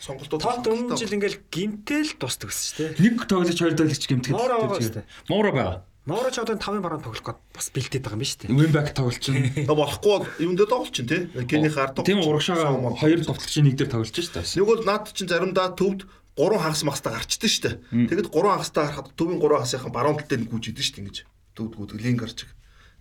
сонголтууд 0.00 0.40
Тот 0.40 0.66
өмнө 0.66 0.96
жил 0.96 1.12
ингээл 1.14 1.38
гинтэл 1.52 2.16
тусдаг 2.16 2.48
гэсэн 2.50 2.64
шүү 2.66 2.76
дээ. 2.80 3.04
нэг 3.04 3.14
тоглож 3.28 3.58
хоёр. 3.60 3.74
Муура 3.76 4.56
байгаа 4.56 4.80
шүү 4.80 4.96
дээ. 4.96 5.06
Муура 5.28 5.52
байгаа. 5.52 5.78
Моро 6.08 6.32
ч 6.32 6.40
одоо 6.40 6.56
5-ын 6.56 6.80
баруун 6.80 7.04
тоглох 7.04 7.20
гээд 7.20 7.40
бас 7.52 7.68
бэлдээд 7.76 8.02
байгаа 8.08 8.16
юм 8.16 8.24
ба 8.24 8.28
шүү 8.32 8.40
дээ. 8.40 8.56
Win 8.56 8.72
back 8.72 8.88
тоглож 8.96 9.20
чинь. 9.20 9.52
Та 9.68 9.74
болохгүй 9.76 10.10
бол 10.16 10.26
юун 10.40 10.56
дээр 10.56 10.70
тоглож 10.72 10.92
чинь 10.96 11.06
тий. 11.06 11.22
Кений 11.44 11.68
хард. 11.68 12.00
Тийм 12.00 12.24
урагшаага 12.24 12.72
хоёр 12.96 13.20
тоглогчийн 13.20 13.68
нэг 13.68 13.76
дээр 13.76 13.92
тоглож 13.92 14.16
шүү 14.16 14.32
дээ. 14.40 14.48
Нэг 14.56 14.64
бол 14.64 14.82
наад 14.88 15.12
чинь 15.12 15.28
заримдаа 15.28 15.76
төвд 15.76 16.08
3 16.40 16.56
хагас 16.56 16.82
магастаа 16.88 17.12
гарчдаг 17.20 17.50
шүү 17.52 17.62
дээ. 17.68 17.76
Тэгэд 18.16 18.32
3 18.32 18.48
хагастаа 18.48 18.82
гарахад 18.88 19.12
төвийн 19.12 19.38
3 19.44 19.60
хагасынхан 19.60 19.92
баруун 19.92 20.16
тал 20.16 20.28
дээр 20.32 20.48
гүйж 20.48 20.64
идэв 20.72 20.84
шүү 20.88 20.94
дээ 20.96 21.02
ингэж. 21.04 21.18
Төвд 21.52 21.72
гүйдэг 21.76 22.00
линк 22.00 22.20
гарч. 22.24 22.38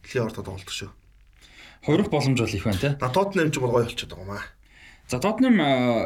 Дэлхийн 0.04 0.28
ортод 0.28 0.46
тоглолт 0.52 0.68
шүү. 0.68 0.92
Хувирах 1.88 2.12
боломж 2.12 2.40
бол 2.44 2.52
их 2.52 2.66
байна 2.68 2.84
те. 2.84 2.90
На 3.00 3.08
Тоттенхэм 3.08 3.52
ч 3.56 3.58
бол 3.64 3.72
гоё 3.72 3.88
болчиход 3.88 4.12
байгаа 4.12 4.28
юм 4.28 4.36
аа. 4.36 4.44
За 5.10 5.18
Tottenham 5.18 5.58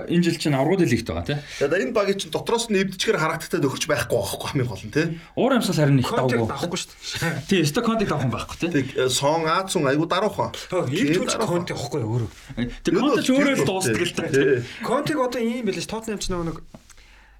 энэ 0.07 0.23
жил 0.23 0.39
чинь 0.39 0.55
аврагууд 0.55 0.87
лигт 0.87 1.11
байгаа 1.11 1.27
те. 1.27 1.43
Тэгээд 1.59 1.91
энэ 1.91 1.91
багийн 1.91 2.19
чинь 2.23 2.31
дотроос 2.31 2.71
нь 2.71 2.79
эвдчгээр 2.79 3.19
харагдахтай 3.19 3.59
нөхөрч 3.59 3.83
байхгүй 3.91 4.15
байхгүй 4.15 4.47
хамгийн 4.47 4.69
гол 4.71 4.83
нь 4.87 4.95
тий. 4.95 5.07
Уур 5.35 5.51
амьсгал 5.59 5.75
харин 5.83 5.99
их 5.99 6.07
давгүй. 6.07 6.47
авахгүй 6.47 6.79
шүү 6.79 6.91
дээ. 6.95 7.43
Тийм, 7.51 7.61
өстө 7.67 7.83
контек 7.83 8.07
давах 8.07 8.23
юм 8.23 8.31
байхгүй. 8.31 8.57
Тэг 8.63 8.87
э, 8.95 9.11
сон 9.11 9.43
Аацун 9.43 9.91
айгу 9.91 10.07
даруухан. 10.07 10.55
Ийм 10.87 11.19
түнч 11.19 11.35
контек 11.35 11.75
авахгүй 11.75 11.99
өөрөө. 11.99 12.31
Тэг 12.79 12.93
контек 12.95 13.27
ч 13.27 13.29
өөрөө 13.35 13.55
л 13.59 13.67
дуустдаг 13.67 14.03
л 14.07 14.15
та. 14.15 14.23
Контек 14.87 15.19
одоо 15.19 15.41
ийм 15.43 15.67
байлээ 15.67 15.83
ш 15.83 15.91
Тотtenham 15.91 16.23
ч 16.23 16.31
нэг 16.31 16.63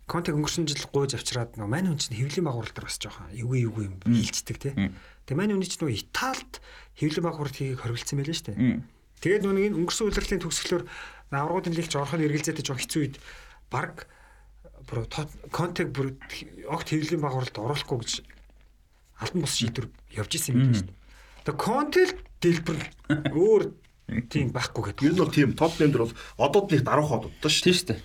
Контек 0.04 0.36
өнгөрсөн 0.36 0.68
жил 0.68 0.84
гуйж 0.92 1.16
авчираад 1.16 1.56
нөгөө 1.56 1.72
мань 1.72 1.88
хүн 1.88 1.96
чинь 1.96 2.20
хэвлийн 2.20 2.44
багуурал 2.44 2.76
дээр 2.76 2.92
бас 2.92 3.00
жоохон 3.00 3.32
эвгүй 3.40 3.64
эвгүй 3.64 3.88
юм 3.88 3.96
хилчдэг 4.04 4.58
тий. 4.60 4.74
Тэгээ 5.24 5.40
мань 5.40 5.56
хүний 5.56 5.64
чинь 5.72 5.80
нөгөө 5.80 5.96
Италид 5.96 6.54
хэвлийн 7.00 7.24
багуурал 7.24 7.56
хийгийг 7.56 7.80
хоригдсан 7.80 8.20
байлээ 8.20 8.36
шүү 8.36 8.48
дээ. 8.52 8.84
Тэгээд 9.24 9.48
энэ 9.48 9.80
өнгөрсөн 9.80 10.12
удирдлагын 10.12 10.44
төгсгөлөөр 10.44 10.84
аврагуудын 11.38 11.76
лигч 11.78 11.94
орохын 11.96 12.26
эргэлзээтэй 12.26 12.66
жоохон 12.66 12.84
хэцүү 12.84 13.02
үед 13.02 13.16
баг 13.72 14.08
бүр 14.88 15.08
Контек 15.50 15.90
бүр 15.96 16.14
огт 16.68 16.88
хэвлийн 16.92 17.24
багууралд 17.24 17.56
оруулахгүй 17.56 17.98
гэж 18.04 18.12
албан 19.24 19.42
бус 19.48 19.56
шийдвэр 19.58 19.88
явж 20.20 20.32
исэн 20.36 20.54
юм 20.54 20.60
байна 20.60 20.78
шүү 20.78 20.88
дээ. 20.92 21.00
Тэгээ 21.48 21.64
Контел 21.64 22.12
дэлбэр 22.44 22.80
өөр 23.32 23.64
тийм 24.28 24.52
байхгүй 24.52 24.84
гэдэг. 24.92 25.04
Ер 25.08 25.14
нь 25.16 25.22
бол 25.24 25.32
тийм 25.32 25.52
топ 25.56 25.74
нэмдэр 25.80 26.04
бол 26.04 26.16
одод 26.38 26.66
нэг 26.72 26.82
даруухан 26.84 27.20
одод 27.24 27.34
шүү. 27.48 27.64
Тийм 27.64 27.76
шүү 27.80 27.88
дээ. 27.96 28.00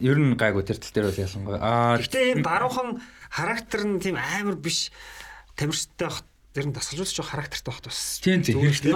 Ер 0.00 0.18
нь 0.18 0.34
гайгүй 0.34 0.64
тэр 0.64 0.78
тал 0.80 0.94
дээр 0.96 1.08
бол 1.12 1.22
ялангуяа. 1.22 1.60
Аа 1.60 1.96
Гэтэ 2.00 2.32
энэ 2.34 2.44
даруухан 2.44 2.88
характер 3.28 3.80
нь 3.84 4.00
тийм 4.00 4.16
амар 4.16 4.56
биш 4.56 4.88
тамирчтай 5.54 6.08
тэр 6.54 6.70
нь 6.70 6.74
дасгалжуулж 6.74 7.18
байгаа 7.18 7.32
характертай 7.34 7.66
бах 7.74 7.82
бас. 7.82 8.22
тийм 8.22 8.38
тийм 8.46 8.62
хэрэгтэй. 8.62 8.94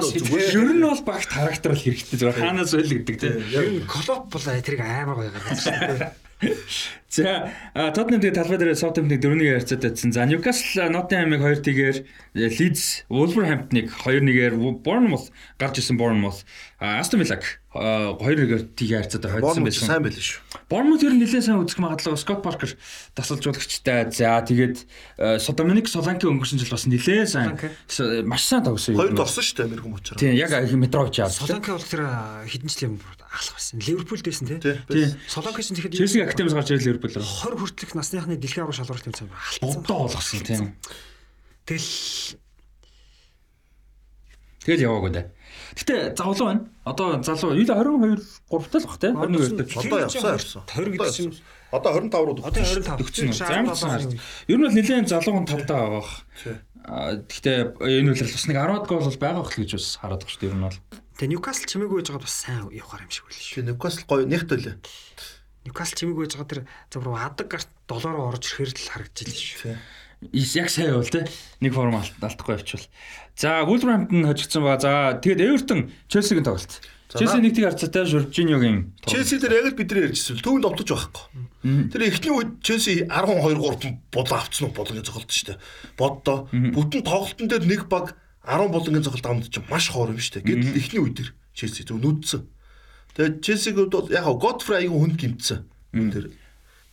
Ер 0.55 0.71
нь 0.79 0.87
бол 0.87 1.03
багт 1.03 1.27
характер 1.27 1.75
бол 1.75 1.83
хэрэгтэй. 1.83 2.31
Хаанаас 2.31 2.71
байл 2.71 2.95
гэдэг 2.95 3.17
тийм. 3.19 3.35
Тэр 3.51 3.69
нь 3.83 3.87
колоп 3.91 4.31
бол 4.31 4.47
тэрийг 4.47 4.83
амар 4.87 5.19
гоё 5.19 5.31
гаргасан. 5.35 6.15
За 7.09 7.49
Tottenham 7.97 8.21
тэгээ 8.21 8.37
талбай 8.37 8.59
дээр 8.61 8.77
Southampton-ыг 8.77 9.25
4-1 9.25 9.49
ярцаад 9.49 9.81
байсан. 9.81 10.13
За 10.13 10.29
Newcastle 10.29 10.93
Nottingham-ыг 10.93 11.41
2-1-ээр 11.41 11.97
Leeds 12.37 13.09
Wolverhampton-ыг 13.09 13.89
2-1-ээр 14.05 14.53
Bournemouth 14.85 15.33
гарч 15.57 15.81
исэн 15.81 15.97
Bournemouth 15.97 16.45
Aston 16.79 17.25
Villa-г 17.25 17.43
2-1-ээр 17.73 18.63
тийг 18.77 18.91
ярцаад 18.93 19.25
хойдсон 19.25 19.41
Боон 19.41 19.65
байсан. 19.65 19.87
сайн 19.89 20.03
байл 20.05 20.21
шүү. 20.21 20.41
Bournemouth 20.69 21.05
ер 21.05 21.13
нь 21.17 21.21
нэлээд 21.25 21.45
сайн 21.49 21.61
үзэх 21.65 21.81
магадлал 21.81 22.17
Scott 22.21 22.45
Parker 22.45 22.71
тасалжуулагчтай. 23.17 24.09
За 24.13 24.41
тэгээд 24.45 24.85
э, 25.17 25.41
Dominic 25.57 25.89
Solanke 25.89 26.29
өнгөрсөн 26.29 26.61
жил 26.61 26.73
бас 26.73 26.85
нэлээд 26.89 27.29
сайн 27.29 27.57
Solanke. 27.57 27.69
с- 27.89 28.23
маш 28.25 28.45
сайн 28.45 28.65
тоглосон 28.65 28.95
юм. 28.95 29.01
Хоёрд 29.01 29.21
орсон 29.21 29.43
шүү 29.45 29.57
дээ 29.57 29.67
Америк 29.69 29.87
мөчрөө. 29.89 30.17
Тийм 30.21 30.33
яг 30.37 30.51
Митрович 30.77 31.17
яасан. 31.25 31.45
Солонке 31.49 31.73
бол 31.73 31.85
тэр 31.85 32.03
хэдэн 32.49 32.69
жилийн 32.73 32.91
өмнө 32.97 33.17
ахлах 33.29 33.55
байсан. 33.61 33.77
Ливерпул 33.85 34.21
дэсэн 34.25 34.47
тий. 34.49 34.59
Тийм. 34.89 35.09
Солонке 35.29 35.63
чинь 35.63 35.77
тэгэхэд 35.77 35.95
Челси 35.99 36.19
актемс 36.25 36.55
гарч 36.57 36.71
ирэл 36.73 36.98
Ливерпул 36.99 37.23
руу. 37.23 37.55
20 37.55 37.63
хүртэлх 37.63 37.95
насныхны 37.95 38.35
дэлхийн 38.37 38.67
аврал 38.67 38.79
шалгуулалт 38.83 39.07
тэмцээн 39.07 39.31
алдсан. 39.31 39.63
Бодоо 39.63 39.99
болгосон 40.11 40.43
тийм. 40.43 40.75
Тэгэл 41.65 42.39
Тэгэл 44.69 44.85
яваагүй 44.85 45.11
дээ. 45.17 45.27
Гэтэ 45.81 45.95
залуу 46.19 46.45
байна. 46.45 46.63
Одоо 46.85 47.23
залуу 47.25 47.57
юу 47.57 47.65
л 47.65 47.73
22 47.73 48.21
3 48.51 48.69
тал 48.69 48.85
бах 48.85 48.99
те 49.01 49.09
21 49.15 49.57
дээр. 49.57 49.71
Одоо 49.81 49.99
явсан 50.05 50.35
явсан. 50.37 50.63
20 50.67 50.93
гэдэг 50.93 51.15
чинь 51.15 51.33
Одоо 51.73 51.93
25 52.01 52.25
руу 52.25 52.37
одоо 52.41 52.65
25 52.65 53.01
Төгсөн. 53.01 53.33
Замцсан 53.33 53.91
харж. 53.93 54.13
Ер 54.49 54.57
нь 54.57 54.65
бол 54.65 54.73
нэлээд 54.73 55.09
залуухан 55.09 55.45
тавтаа 55.45 55.77
байгаа 55.77 56.01
бах. 56.01 56.13
Гэхдээ 57.29 57.59
энэ 57.77 58.13
үлрэл 58.17 58.33
бас 58.33 58.47
нэг 58.49 58.57
10 58.57 58.89
гол 58.89 59.05
бол 59.05 59.21
байгаа 59.21 59.43
бах 59.45 59.53
л 59.53 59.61
гэж 59.61 59.71
бас 59.77 59.89
хараад 60.01 60.21
байгаа 60.25 60.33
шүү 60.33 60.41
дээ 60.41 60.49
ер 60.49 60.57
нь 60.57 60.65
бол. 60.65 60.81
Тэгээ 61.21 61.33
Ньюкасл 61.37 61.69
чимээгүй 61.69 61.97
байж 62.01 62.09
байгаа 62.09 62.25
бас 62.25 62.37
сайн 62.41 62.65
явахаар 62.73 63.05
юм 63.05 63.13
шиг 63.13 63.25
шүү. 63.29 63.45
Чи 63.45 63.61
Ньюкасл 63.69 64.05
гоё 64.09 64.25
нэгт 64.25 64.49
үлээ. 64.49 64.77
Ньюкасл 65.69 65.97
чимээгүй 66.01 66.25
байж 66.25 66.35
байгаа 66.41 66.49
тэр 66.49 66.63
зөвхөн 66.89 67.21
адаг 67.21 67.47
гарт 67.53 67.69
долоороо 67.85 68.33
орж 68.33 68.45
ирэхээр 68.49 68.73
л 68.73 68.89
харагдаж 68.89 69.29
илээ 69.29 69.77
шүү. 69.77 69.77
Яг 70.59 70.69
сайн 70.73 70.97
бол 70.97 71.07
те. 71.07 71.29
Нэг 71.61 71.73
форм 71.77 71.95
алдахгүй 72.01 72.57
явчихвал. 72.57 72.89
За 73.37 73.63
Wolverhampton 73.69 74.27
хожигдсан 74.27 74.65
ба. 74.65 74.81
За 74.81 75.21
тэгээд 75.21 75.45
Everton 75.45 75.93
Chelsea-гийн 76.11 76.43
тоглолт. 76.49 76.81
Chelsea 77.09 77.41
нэг 77.41 77.55
тийг 77.55 77.71
харцаатай 77.71 78.05
Jorginho-гийн 78.05 78.93
тоглолт. 79.01 79.15
Челси 79.15 79.39
дээр 79.41 79.55
яг 79.63 79.67
л 79.73 79.79
бидний 79.79 80.05
ярьжсэн. 80.11 80.43
Төвөнд 80.45 80.69
овтож 80.69 80.89
байхгүй. 80.93 81.25
Тэр 81.89 82.03
эхний 82.05 82.33
үед 82.35 82.51
Челси 82.61 83.09
12 83.09 83.57
3 83.57 84.13
булан 84.13 84.37
авцсан 84.37 84.69
уу 84.69 84.77
болгоны 84.77 85.01
цогцолт 85.01 85.33
шүү 85.33 85.47
дээ. 85.55 85.63
Боддоо. 85.97 86.53
Бүтэн 86.53 87.07
тоглолтын 87.09 87.49
дээр 87.49 87.65
нэг 87.65 87.89
баг 87.89 88.13
10 88.45 88.69
булангийн 88.69 89.07
цогцолт 89.07 89.25
авнад 89.25 89.49
чинь 89.49 89.65
маш 89.73 89.89
хоор 89.89 90.13
юм 90.13 90.21
шүү 90.21 90.45
дээ. 90.45 90.49
Гэтэл 90.53 90.81
эхний 90.83 91.01
үед 91.01 91.17
тэр 91.17 91.29
Челси 91.57 91.89
зөв 91.89 91.97
нүдсэн. 91.97 92.45
Тэгээд 93.19 93.43
Челсигүүд 93.43 93.91
бол 93.91 94.11
яг 94.15 94.31
Godfrey 94.39 94.87
аягүй 94.87 94.95
хүнд 95.03 95.19
гимцсэн. 95.19 95.67
Дээр. 95.91 96.31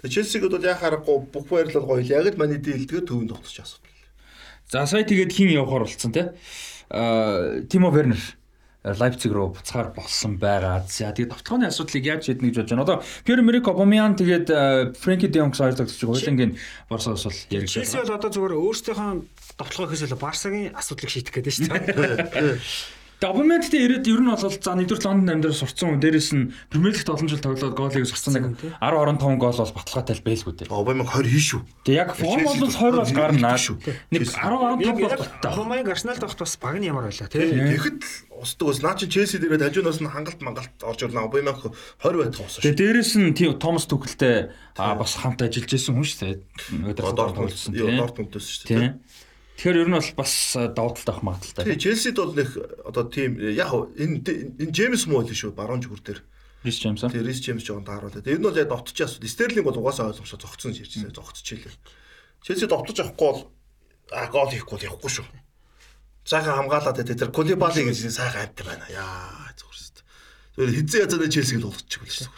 Тэгээд 0.02 0.14
Челсигүүд 0.18 0.54
бол 0.58 0.66
яг 0.66 0.82
харахгүй 0.82 1.18
бүх 1.30 1.46
баярлал 1.46 1.86
гоё. 1.86 2.02
Яг 2.02 2.34
л 2.34 2.42
маний 2.42 2.58
дийлдгээ 2.58 3.06
төвөнд 3.06 3.30
тогтчих 3.30 3.62
асуудал. 3.62 3.94
За 4.74 4.90
сая 4.90 5.06
тэгээд 5.06 5.30
хин 5.30 5.54
явахаар 5.54 5.86
болцсон 5.86 6.18
те. 6.18 6.34
Аа 6.90 7.62
Тимо 7.70 7.94
Вернер 7.94 8.18
Лайпциг 8.82 9.34
руу 9.34 9.54
буцаар 9.54 9.94
болсон 9.94 10.38
байгаа. 10.42 10.82
За 10.90 11.14
тэгээд 11.14 11.30
товтлооны 11.30 11.70
асуудлыг 11.70 12.06
яаж 12.06 12.26
шийднэ 12.26 12.50
гэж 12.50 12.58
бодож 12.58 12.70
байна. 12.74 12.86
Одоо 12.86 12.98
Пьер 13.26 13.46
Эмерик 13.46 13.70
Обамян 13.70 14.18
тэгээд 14.18 14.98
Фрэнки 14.98 15.30
Де 15.30 15.46
Йонгс 15.46 15.62
хоёр 15.62 15.78
тоглож 15.78 15.94
байгаа. 15.94 16.18
Хойлонгийн 16.18 16.58
Барсаас 16.90 17.26
бол 17.26 17.38
яригдсан. 17.54 17.86
Челси 17.86 18.02
бол 18.02 18.18
одоо 18.18 18.30
зүгээр 18.30 18.58
өөрсдийнхөө 18.62 19.10
товтлогоо 19.58 19.90
хийсэл 19.94 20.18
Барсагийн 20.18 20.74
асуудлыг 20.74 21.10
шийдэх 21.10 21.34
гэдэг 21.34 21.54
шүү 21.54 21.70
дээ. 21.70 22.58
Обамян 23.26 23.62
гэдэг 23.62 23.82
ирээд 23.82 24.06
ер 24.12 24.22
нь 24.22 24.30
бол 24.30 24.38
за 24.38 24.72
нэгдүгээр 24.78 25.06
Лондон 25.06 25.34
амьдараа 25.40 25.58
сурцсан 25.58 25.98
хүн 25.98 26.02
дээрэс 26.02 26.32
нь 26.38 26.54
Премьер 26.70 26.94
Лигт 26.94 27.10
олон 27.10 27.30
жил 27.30 27.42
тоглоод 27.42 27.74
гоолыг 27.74 28.06
сурцсан 28.06 28.34
нэг 28.38 28.60
10 28.78 28.78
25 28.82 29.42
гол 29.42 29.58
бол 29.58 29.74
баталгаатай 29.74 30.16
л 30.16 30.26
байлгүй 30.26 30.54
дээ. 30.54 30.70
Обамяг 30.70 31.10
20 31.10 31.32
хий 31.32 31.44
шүү. 31.44 31.62
Тэгээд 31.86 32.02
яг 32.06 32.10
форм 32.14 32.46
бол 32.46 32.60
20 32.62 33.02
бас 33.02 33.12
гарнаа. 33.16 33.58
шүү. 33.58 33.76
Нэг 34.14 34.22
10 34.30 34.86
15 34.86 35.02
бол 35.02 35.18
баттай. 35.18 35.52
Ромайг 35.56 35.88
Арсеналд 35.90 36.22
авахт 36.22 36.40
бас 36.40 36.54
баг 36.62 36.76
нь 36.78 36.86
ямар 36.86 37.10
байлаа 37.10 37.30
тий. 37.30 37.50
Тэгэхэд 37.50 38.02
устдаг 38.36 38.66
бас 38.70 38.80
наа 38.84 38.96
чи 39.00 39.06
Челси 39.10 39.38
дээрээ 39.42 39.70
хажуунаас 39.72 40.00
нь 40.04 40.12
хангалт 40.12 40.42
мангалт 40.46 40.76
орж 40.84 41.00
ирлээ. 41.02 41.26
Обамяг 41.26 41.60
20 42.04 42.22
байх 42.22 42.32
тоосон 42.36 42.60
шүү. 42.60 42.64
Тэгээ 42.68 42.80
дээрэс 42.80 43.12
нь 43.18 43.34
тийм 43.34 43.58
Томас 43.58 43.88
Түхэлтэй 43.90 44.54
бас 44.76 45.14
хамт 45.18 45.42
ажиллаж 45.42 45.72
байсан 45.72 45.94
хүн 45.96 46.06
шүү. 46.06 46.36
Өдөр 46.94 47.16
Дортмунд 47.16 47.56
тоглосон 47.56 47.74
юу 47.74 47.90
тийм. 47.90 48.00
Дортмундээс 48.04 48.48
шүү. 48.60 49.00
Тэгэхээр 49.56 49.82
ер 49.82 49.90
нь 49.90 49.96
бол 49.96 50.12
бас 50.20 50.34
давуу 50.56 50.92
талтай 51.00 51.14
авах 51.16 51.24
магадaltaй. 51.24 51.64
Тэгээ 51.64 51.80
Челсид 51.80 52.20
бол 52.20 52.36
нэг 52.36 52.50
одоо 52.84 53.08
тийм 53.08 53.40
яг 53.40 53.72
энэ 53.96 54.20
энэ 54.60 54.72
Джеймс 54.76 55.08
муу 55.08 55.24
л 55.24 55.32
шүү 55.32 55.56
баруун 55.56 55.80
зүгүр 55.80 56.04
дээр. 56.04 56.20
Рис 56.68 56.84
Джеймс. 56.84 57.08
Тэгээ 57.08 57.24
Рис 57.24 57.40
Джеймс 57.40 57.64
жоохон 57.64 57.88
тааруулаа. 57.88 58.20
Тэгээ 58.20 58.36
энэ 58.36 58.44
нь 58.44 58.48
бол 58.52 58.60
яг 58.60 58.68
довтч 58.68 59.00
асууд. 59.00 59.24
Стерлинг 59.24 59.64
бол 59.64 59.80
угаасаа 59.80 60.12
ойлгомжтой 60.12 60.44
зогцсон 60.44 60.76
ярьжсэн 60.76 61.16
зогцчихлээ. 61.16 61.72
Челси 62.44 62.68
довтож 62.68 63.00
авахгүй 63.00 63.28
бол 63.32 63.42
а 64.12 64.28
гол 64.28 64.52
хийхгүй 64.52 64.76
бол 64.76 64.88
явахгүй 64.92 65.12
шүү. 65.24 65.26
Сайхан 66.26 66.58
хамгаалаад 66.60 67.00
тэ 67.00 67.16
тэр 67.16 67.32
Кулибали 67.32 67.86
гэж 67.86 68.12
сайхан 68.12 68.50
амт 68.50 68.60
байна. 68.60 68.86
Яа 68.92 69.56
зүгээр 69.56 69.78
шүү. 69.80 70.04
Тэр 70.60 70.70
хизээ 70.74 71.02
язаад 71.06 71.32
Челсиг 71.32 71.58
л 71.64 71.70
болгочих 71.72 72.02
байл 72.04 72.18
шүү. 72.18 72.34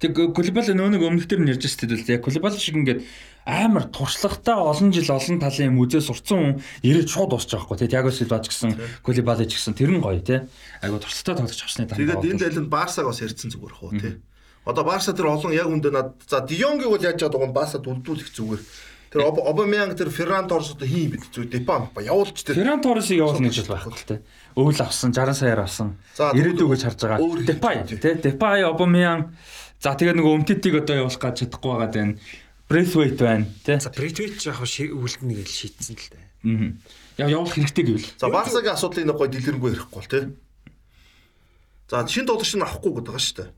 Тэг 0.00 0.10
Кулибали 0.32 0.72
нөө 0.72 0.94
нэг 0.94 1.02
өмнөх 1.02 1.26
төр 1.26 1.42
нь 1.42 1.50
ярьж 1.50 1.66
шүү 1.68 1.90
дээ. 1.90 2.18
Яг 2.18 2.24
Кулибали 2.24 2.58
шиг 2.58 2.78
ингээд 2.78 3.02
амар 3.44 3.88
туршлагатай 3.92 4.56
олон 4.56 4.90
жил 4.92 5.08
олон 5.12 5.38
талын 5.40 5.70
юм 5.72 5.80
үзээс 5.84 6.08
сурцсан 6.08 6.38
хүн 6.40 6.52
ирээд 6.80 7.08
шууд 7.12 7.30
дуусчих 7.36 7.60
واخгүй 7.60 7.84
тий 7.84 7.88
Тиаго 7.92 8.10
Силвач 8.10 8.48
гэсэн 8.48 9.04
Колибалич 9.04 9.52
гэсэн 9.52 9.76
тэр 9.76 9.92
нь 9.92 10.00
гоё 10.00 10.20
тий 10.24 10.44
айгу 10.80 11.00
туршлагатай 11.00 11.44
тоглож 11.44 11.60
авсны 11.60 11.84
дараа 11.84 12.00
Тэгээд 12.00 12.24
энэ 12.24 12.44
айлын 12.48 12.68
Барсаг 12.72 13.04
бас 13.04 13.20
ирдсэн 13.20 13.52
зүгээр 13.52 13.76
хөө 13.76 13.92
тий 14.00 14.14
Одоо 14.64 14.84
Барса 14.84 15.12
тэр 15.12 15.28
олон 15.28 15.52
яг 15.52 15.68
үндэ 15.68 15.92
над 15.92 16.16
за 16.24 16.40
Дионгийг 16.40 16.88
бол 16.88 17.04
яаж 17.04 17.20
чаддаг 17.20 17.40
гон 17.40 17.52
Барса 17.52 17.76
дүлдүүлэх 17.84 18.32
зүгээр. 18.32 18.62
Тэр 19.12 19.20
Обамянг 19.28 19.92
тэр 19.94 20.08
Ферран 20.08 20.48
Торсод 20.48 20.80
хийн 20.80 21.12
бид 21.12 21.28
зүй 21.28 21.44
Депам 21.46 21.92
ба 21.92 22.00
явуулж 22.00 22.40
тэр 22.40 22.56
Ферран 22.56 22.80
Торсыг 22.80 23.20
явуулна 23.20 23.52
гэж 23.52 23.68
байхгүй 23.68 23.92
л 23.92 24.08
тэ. 24.08 24.16
Өвөл 24.56 24.80
авсан 24.80 25.12
60 25.12 25.36
саяар 25.36 25.68
авсан. 25.68 26.00
Ирээдүг 26.16 26.72
гэж 26.72 26.82
харж 26.82 27.00
байгаа. 27.04 27.44
Депай 27.44 27.84
тэ. 27.84 28.16
Депай 28.24 28.64
Обамян 28.64 29.36
за 29.84 29.92
тэгээ 29.92 30.16
нөгөө 30.16 30.32
өмтөдийг 30.32 30.80
одоо 30.80 30.96
явуулах 31.04 31.20
гэж 31.20 31.36
чадахгүй 31.44 31.70
байгаа 31.70 31.90
даа. 31.92 32.08
Breathwaite 32.68 33.20
байна 33.20 33.46
тий. 33.64 33.78
За 33.78 33.90
Брэдвейт 33.92 34.40
яг 34.40 34.58
үлдэнэ 34.60 35.34
гэж 35.36 35.50
шийдсэн 35.52 35.96
л 36.00 36.08
дээ. 36.12 36.24
Аа. 36.48 37.24
Яг 37.24 37.28
явуулах 37.28 37.54
хэрэгтэй 37.54 37.84
гэвэл. 37.84 38.08
За 38.16 38.32
Барсагийн 38.32 38.74
асуудлыг 38.74 39.04
нэг 39.04 39.16
гой 39.20 39.28
дэлгэрэнгүй 39.28 39.70
ярихгүй 39.76 40.00
бол 40.00 40.08
тий. 40.08 40.24
За 41.92 42.08
шин 42.08 42.24
тоглогч 42.24 42.56
нь 42.56 42.64
авахгүй 42.64 42.92
гэдэг 42.96 43.12
байгаа 43.12 43.20
шүү 43.20 43.36
дээ. 43.44 43.50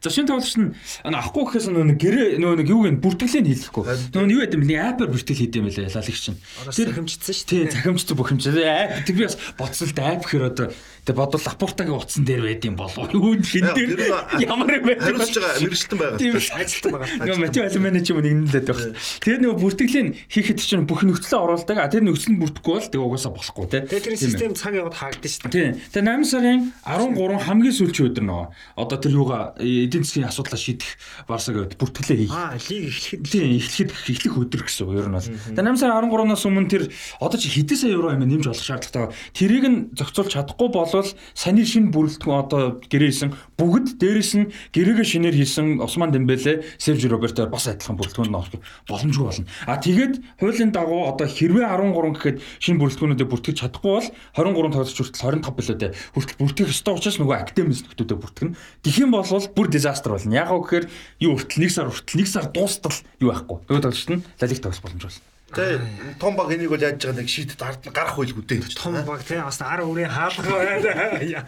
За 0.00 0.08
шинэ 0.08 0.32
тоглогч 0.32 0.56
нь 0.56 0.72
авахгүй 1.04 1.44
гэхээс 1.44 1.68
нөгөө 1.68 1.98
гэрээ 2.00 2.28
нөгөө 2.40 2.56
нэг 2.64 2.68
юу 2.72 2.82
гэн 2.88 2.98
бүртгэлийг 3.04 3.68
хийлэхгүй. 3.68 3.84
Нөгөө 4.16 4.32
юу 4.32 4.44
ядэм 4.48 4.64
нэг 4.64 4.78
апаар 4.80 5.12
бүртгэл 5.12 5.40
хийдэм 5.44 5.68
байлаа 5.68 5.92
ялагч 5.92 6.18
чинь. 6.24 6.40
Тэр 6.72 6.88
захимжцсан 6.88 7.34
шүү 7.36 7.46
дээ. 7.52 7.68
Тийм 7.68 7.74
захимжцсан 7.76 8.16
бохимжаа. 8.16 8.96
Ап 8.96 9.04
тэр 9.04 9.16
би 9.20 9.28
бас 9.28 9.36
бодсол 9.60 9.92
ап 10.00 10.24
гэхээр 10.24 10.44
одоо 10.48 10.66
тэг 11.10 11.18
бодвол 11.18 11.42
лапортагийн 11.42 11.98
утсан 11.98 12.22
дээр 12.22 12.42
байд 12.46 12.62
юм 12.62 12.76
болов? 12.78 13.10
Юу 13.10 13.34
хин 13.42 13.66
дээр 13.74 13.98
ямар 14.38 14.78
юм 14.78 14.84
бэ? 14.86 14.94
Хариуцж 15.02 15.34
байгаа 15.42 15.58
мэрэгчлэн 15.58 15.98
байгаа. 15.98 16.18
Ажилтан 16.62 16.90
байгаа. 16.94 17.08
Нөгөө 17.26 17.40
матио 17.42 17.62
алиманы 17.66 18.00
ч 18.06 18.14
юм 18.14 18.22
нэг 18.22 18.34
нэлээд 18.46 18.66
байх. 18.70 18.94
Тэгээд 19.18 19.42
нөгөө 19.42 19.58
бүртгэлийн 19.58 20.08
хийхэд 20.30 20.58
чинь 20.62 20.86
бүх 20.86 21.02
нөхцөлөө 21.02 21.42
оруулдаг. 21.42 21.76
А 21.82 21.90
тэр 21.90 22.06
нөхцөл 22.06 22.30
нь 22.30 22.38
бүрдэхгүй 22.38 22.74
бол 22.78 22.90
тэг 22.94 23.00
угаасаа 23.02 23.32
болохгүй 23.34 23.66
те. 23.66 23.78
Тэгээд 23.90 24.06
тэр 24.06 24.16
систем 24.22 24.54
цаг 24.54 24.74
яваад 24.78 24.94
хаагдсан 24.94 25.50
шүү 25.50 25.50
дээ. 25.50 25.74
Тийм. 25.74 25.74
Тэгээд 25.90 26.06
8 26.06 26.30
сарын 26.30 26.60
13 26.86 27.46
хамгийн 27.50 27.74
сүүлчийн 27.74 28.06
өдөр 28.14 28.24
нөгөө 28.30 28.46
одоо 28.78 28.98
тэр 29.02 29.12
юугаа 29.18 29.42
эдийн 29.58 30.04
засгийн 30.06 30.30
асуудлаа 30.30 30.60
шийдэх 30.60 30.90
барсаг 31.26 31.74
бүртгэлээ 31.74 32.18
хийх. 32.22 32.34
Аа, 32.34 32.54
лиг 32.54 32.86
эхлэхэд 32.86 33.22
тийм 33.26 33.58
эхлэхэд 33.58 33.90
эхлэх 33.90 34.34
өдөр 34.38 34.62
гэсэн 34.62 34.84
үг 34.86 34.94
ер 35.00 35.08
нь 35.10 35.16
бол. 35.16 35.26
Тэгээд 35.26 35.66
8 35.66 35.80
сарын 35.80 35.96
13-наас 36.06 36.44
өмнө 36.46 36.70
тэр 36.70 36.84
одоо 37.18 37.38
чи 37.40 37.48
хэдэн 37.50 37.78
сая 37.80 37.92
евро 37.96 38.14
юм 38.14 38.22
нэмж 38.22 38.46
олох 38.46 38.62
шаардлагатай. 38.62 39.10
Тэрийг 39.34 39.64
нь 39.66 39.78
зохицуулж 39.96 40.30
чадахгүй 40.36 40.68
болвол 41.00 41.16
саний 41.34 41.66
шин 41.66 41.90
бүрэлдэхүүн 41.90 42.40
одоо 42.44 42.62
гэрээсэн 42.86 43.32
бүгд 43.56 43.96
дээрэс 43.98 44.32
нь 44.36 44.52
гэрээгээ 44.76 45.06
шинээр 45.08 45.36
хийсэн 45.36 45.80
Осман 45.80 46.12
Дембеле, 46.12 46.64
Серж 46.78 47.02
Роберто 47.08 47.48
бас 47.48 47.66
адилхан 47.66 47.96
бүрэлдэхүүн 47.96 48.36
авах 48.36 48.60
боломжгүй 48.88 49.24
болно. 49.24 49.46
А 49.66 49.80
тэгээд 49.80 50.14
хуулийн 50.40 50.70
дагуу 50.70 51.08
одоо 51.08 51.26
хэрвээ 51.26 51.66
13 51.66 52.14
гэхэд 52.14 52.36
шинэ 52.60 52.78
бүрэлдэхүүнүүдэд 52.80 53.30
бүртгэж 53.32 53.56
чадахгүй 53.64 53.92
бол 53.96 54.08
23 54.36 54.72
тоглогч 54.76 54.98
хүртэл 55.00 55.24
25 55.40 55.56
билүү 55.56 55.76
дээ. 55.80 55.92
Хүртэл 56.14 56.40
бүртгэх 56.40 56.72
ёстой 56.72 56.94
учраас 56.94 57.18
нөгөө 57.18 57.36
академис 57.40 57.82
нөхдүүдэд 57.88 58.20
бүртгэнэ. 58.20 58.56
Юм 59.00 59.10
бол 59.16 59.24
бүр 59.24 59.68
дизастер 59.72 60.12
болно. 60.12 60.36
Яг 60.36 60.52
уу 60.52 60.64
гэхээр 60.64 60.86
юу 61.24 61.36
хүртэл 61.40 61.64
1 61.64 61.74
сар 61.74 61.88
хүртэл 61.88 62.20
1 62.20 62.28
сар 62.28 62.46
дуустал 62.52 62.96
юу 63.20 63.32
байхгүй. 63.32 63.58
Нөгөө 63.68 63.84
тоглогчт 63.84 64.10
нь 64.12 64.24
лалиг 64.40 64.60
тоглох 64.60 64.84
боломж 64.84 65.04
болно. 65.08 65.29
Тэ 65.50 65.82
том 66.22 66.38
баг 66.38 66.54
энийг 66.54 66.70
бол 66.70 66.78
яаж 66.78 67.02
байгаа 67.02 67.18
нэг 67.18 67.26
шийдэд 67.26 67.58
ард 67.58 67.82
нь 67.82 67.90
гарах 67.90 68.14
байлгүй 68.14 68.44
дээ. 68.46 68.70
Том 68.78 68.94
баг 69.02 69.26
тэ 69.26 69.42
бас 69.42 69.58
ар 69.58 69.82
үрийн 69.82 70.06
хаалга 70.06 70.46
байна. 70.46 71.42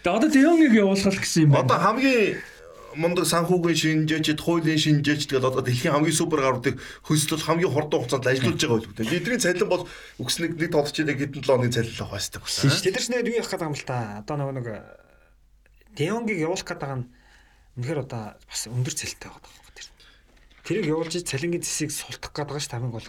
Тэгээ 0.00 0.16
одоо 0.16 0.30
Деонгийг 0.32 0.72
явуулах 0.72 1.20
гэсэн 1.20 1.44
юм 1.44 1.50
байна. 1.52 1.68
Одоо 1.68 1.78
хамгийн 1.84 2.40
мундаг 2.96 3.26
санхүүгийн 3.28 4.08
шинжээчд, 4.08 4.40
хуулийн 4.40 4.80
шинжээчд 4.80 5.28
гэдэг 5.28 5.44
одоо 5.44 5.60
дэлхийн 5.60 5.92
хамгийн 5.92 6.16
супер 6.16 6.40
гаруудыг 6.40 6.80
хөсөлж 7.04 7.42
хамгийн 7.44 7.68
хурдан 7.68 8.00
хугацаанд 8.00 8.32
ажиллаж 8.32 8.56
байгаа 8.56 8.80
байлгүй 8.80 8.94
дээ. 8.96 9.18
Эдний 9.18 9.40
цалин 9.42 9.68
бол 9.68 9.84
үгснэг 10.22 10.52
нэг 10.56 10.70
тоглолчдыг 10.72 11.18
хэдэн 11.18 11.42
7 11.42 11.44
хоногийн 11.44 11.74
цалин 11.74 12.00
авах 12.00 12.16
хэрэгтэй 12.16 12.40
байна. 12.40 12.80
Тэд 12.80 12.96
нар 12.96 13.08
нэг 13.12 13.28
юу 13.28 13.38
явах 13.42 13.50
гэдэг 13.50 13.68
юм 13.68 13.76
л 13.76 13.84
та. 13.84 13.98
Одоо 14.22 14.36
нөгөө 14.38 14.54
нэг 14.56 14.66
Деонгийг 15.98 16.40
явуулах 16.40 16.64
гэдэг 16.64 16.90
нь 16.94 17.04
үнэхээр 17.76 18.00
одоо 18.06 18.22
бас 18.38 18.62
өндөр 18.70 18.94
цалинтай 18.94 19.28
байгаа 19.28 19.63
Тэрийг 20.64 20.88
явуулж 20.88 21.20
цалингийн 21.20 21.60
зэсийг 21.60 21.92
султах 21.92 22.32
гэдэг 22.32 22.56
шүү 22.56 22.72
тамиг 22.72 22.96
бол. 22.96 23.08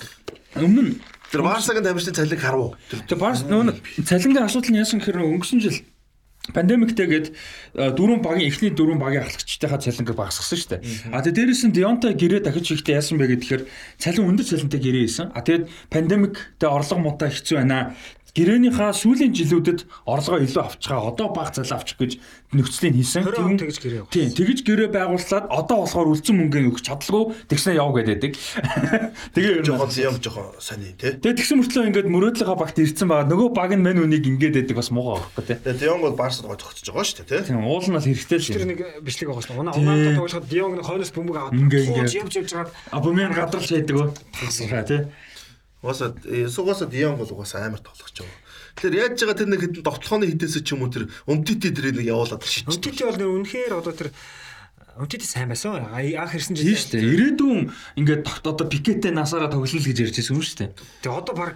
Өмнө 0.60 0.99
тэр 1.32 1.41
Барсагийн 1.41 1.88
тамирчны 1.88 2.12
цалин 2.12 2.36
харав. 2.36 2.76
Тэр 3.08 3.16
Барс 3.16 3.47
нөө 3.47 3.80
цалингийн 4.03 4.43
асуудал 4.43 4.76
нь 4.76 4.80
яасан 4.84 4.99
гэхээр 4.99 5.24
өнгөрсөн 5.24 5.64
жил 5.64 5.80
пандемиктэйгээд 6.53 7.32
дөрвөн 7.95 8.22
багийн 8.22 8.51
эхний 8.51 8.70
дөрвөн 8.76 8.99
багийн 8.99 9.24
ахлагчтайхаа 9.26 9.80
цалинг 9.82 10.12
багасгасан 10.14 10.58
шүү 10.60 10.70
дээ. 10.78 10.82
А 11.16 11.24
тэгээд 11.24 11.38
дээрээс 11.39 11.64
нь 11.66 11.74
Дионта 11.74 12.14
гэрээ 12.14 12.43
дахиж 12.45 12.76
ихтэй 12.76 12.99
яасан 12.99 13.18
бэ 13.18 13.39
гэхээр 13.39 13.64
цалин 13.97 14.30
өндөр 14.30 14.45
цалинтай 14.45 14.80
гэрээ 14.84 15.03
хийсэн. 15.10 15.32
А 15.34 15.41
тэгээд 15.41 15.66
пандемиктэй 15.89 16.70
орлого 16.70 17.01
муутай 17.01 17.34
хэцүү 17.34 17.56
байна 17.66 17.95
гэрээнийхаа 18.36 18.92
сүүлийн 18.92 19.32
жилүүдэд 19.32 19.88
орлогоо 20.04 20.44
илүү 20.44 20.64
авчихаа 20.68 21.08
одоо 21.08 21.32
баг 21.32 21.56
цалин 21.56 21.72
авчих 21.72 21.96
гэж 21.96 22.12
нөхцөлийг 22.52 23.00
хийсэн. 23.00 23.24
Тийм 23.32 23.56
тэгж 23.56 23.78
гэрээ 23.80 24.00
явуулсан. 24.04 24.12
Тийм 24.12 24.30
тэгж 24.36 24.60
гэрээ 24.68 24.90
байгууллаад 24.92 25.46
одоо 25.48 25.78
болохоор 25.88 26.08
үлдсэн 26.12 26.36
мөнгөний 26.36 26.70
өгч 26.72 26.84
чадлаггүй 26.84 27.24
тэгснэ 27.48 27.80
яв 27.80 27.96
гэдэг. 27.96 28.34
Тэгээ 29.36 29.64
жоохон 29.64 29.92
юм 29.96 30.16
жоохон 30.20 30.52
сони 30.60 30.92
тий. 31.00 31.16
Тэгээ 31.16 31.40
тэгсэн 31.40 31.58
мөртлөө 31.64 31.88
ингээд 31.96 32.12
мөрөөдлөгөө 32.12 32.58
багт 32.60 32.78
ирсэн 32.80 33.08
байгаа. 33.08 33.32
Нөгөө 33.32 33.50
баг 33.56 33.72
нь 33.72 33.84
мань 33.84 34.04
үнийг 34.04 34.28
ингээд 34.28 34.56
байдаг 34.60 34.76
бас 34.84 34.92
муугаа 34.92 35.24
байхгүй 35.24 35.44
тий. 35.48 35.58
Тэгээ 35.64 35.80
Дион 35.88 36.02
бол 36.04 36.16
Барсад 36.20 36.48
гой 36.48 36.60
зогсож 36.60 36.88
байгаа 36.92 37.08
шүү 37.08 37.18
дээ 37.24 37.40
тий. 37.40 37.56
Тийм 37.56 37.64
уул 37.64 37.88
нь 37.88 37.96
бол 37.96 38.04
хэрэгтэй 38.04 38.40
л. 38.40 38.52
Тэр 38.52 38.68
нэг 38.68 38.80
бичлэг 39.00 39.28
байгаа 39.32 39.44
шүү. 39.48 39.60
Унаа 39.64 39.80
унаатаа 39.80 40.16
тоглоход 40.20 40.48
Дион 40.52 40.76
нэг 40.76 40.84
хойноос 40.84 41.12
бөмбөг 41.16 41.38
аваад 41.40 41.56
ингээд 41.56 42.20
явж 42.20 42.34
явж 42.36 42.52
байгаа. 42.52 42.76
А 42.92 43.00
бөмбөг 43.00 43.32
гадрал 43.32 43.64
шийдэг 43.64 43.96
өө. 43.96 44.08
Тий. 44.84 45.02
Угаасаа 45.86 46.18
сугаасаа 46.50 46.90
Дион 46.90 47.22
бол 47.22 47.30
угаасаа 47.30 47.70
амар 47.70 47.86
тоглож 47.86 48.10
байгаа. 48.10 48.42
Тэгэхээр 48.76 49.00
яаж 49.06 49.22
байгаа 49.22 49.38
тэр 49.38 49.50
нэг 49.54 49.62
хэдэн 49.62 49.84
довтлооны 49.86 50.26
хідээс 50.34 50.58
ч 50.66 50.74
юм 50.74 50.82
уу 50.82 50.90
тэр 50.90 51.06
өмтити 51.30 51.70
тэр 51.70 51.94
нэг 51.94 52.10
явуулаад 52.10 52.42
шийдчих. 52.42 52.74
Өмтити 52.74 53.06
бол 53.06 53.22
үнэхээр 53.22 53.74
одоо 53.78 53.94
тэр 53.94 54.10
өмтити 54.98 55.30
сайн 55.30 55.54
байсан. 55.54 55.86
Анх 55.86 56.34
ирсэн 56.34 56.58
жил 56.58 56.74
шүү 56.74 56.98
дээ. 56.98 57.38
Ирээдүйн 57.38 57.62
ингээд 58.02 58.26
одоо 58.26 58.66
пикетэ 58.66 59.14
насаараа 59.14 59.54
тоглоно 59.54 59.78
л 59.78 59.86
гэж 59.86 59.98
ярьж 60.10 60.18
байсан 60.18 60.36
юм 60.36 60.44
шүү 60.44 60.58
дээ. 60.66 60.70
Тэгээ 61.06 61.20
одоо 61.22 61.36
баг 61.38 61.54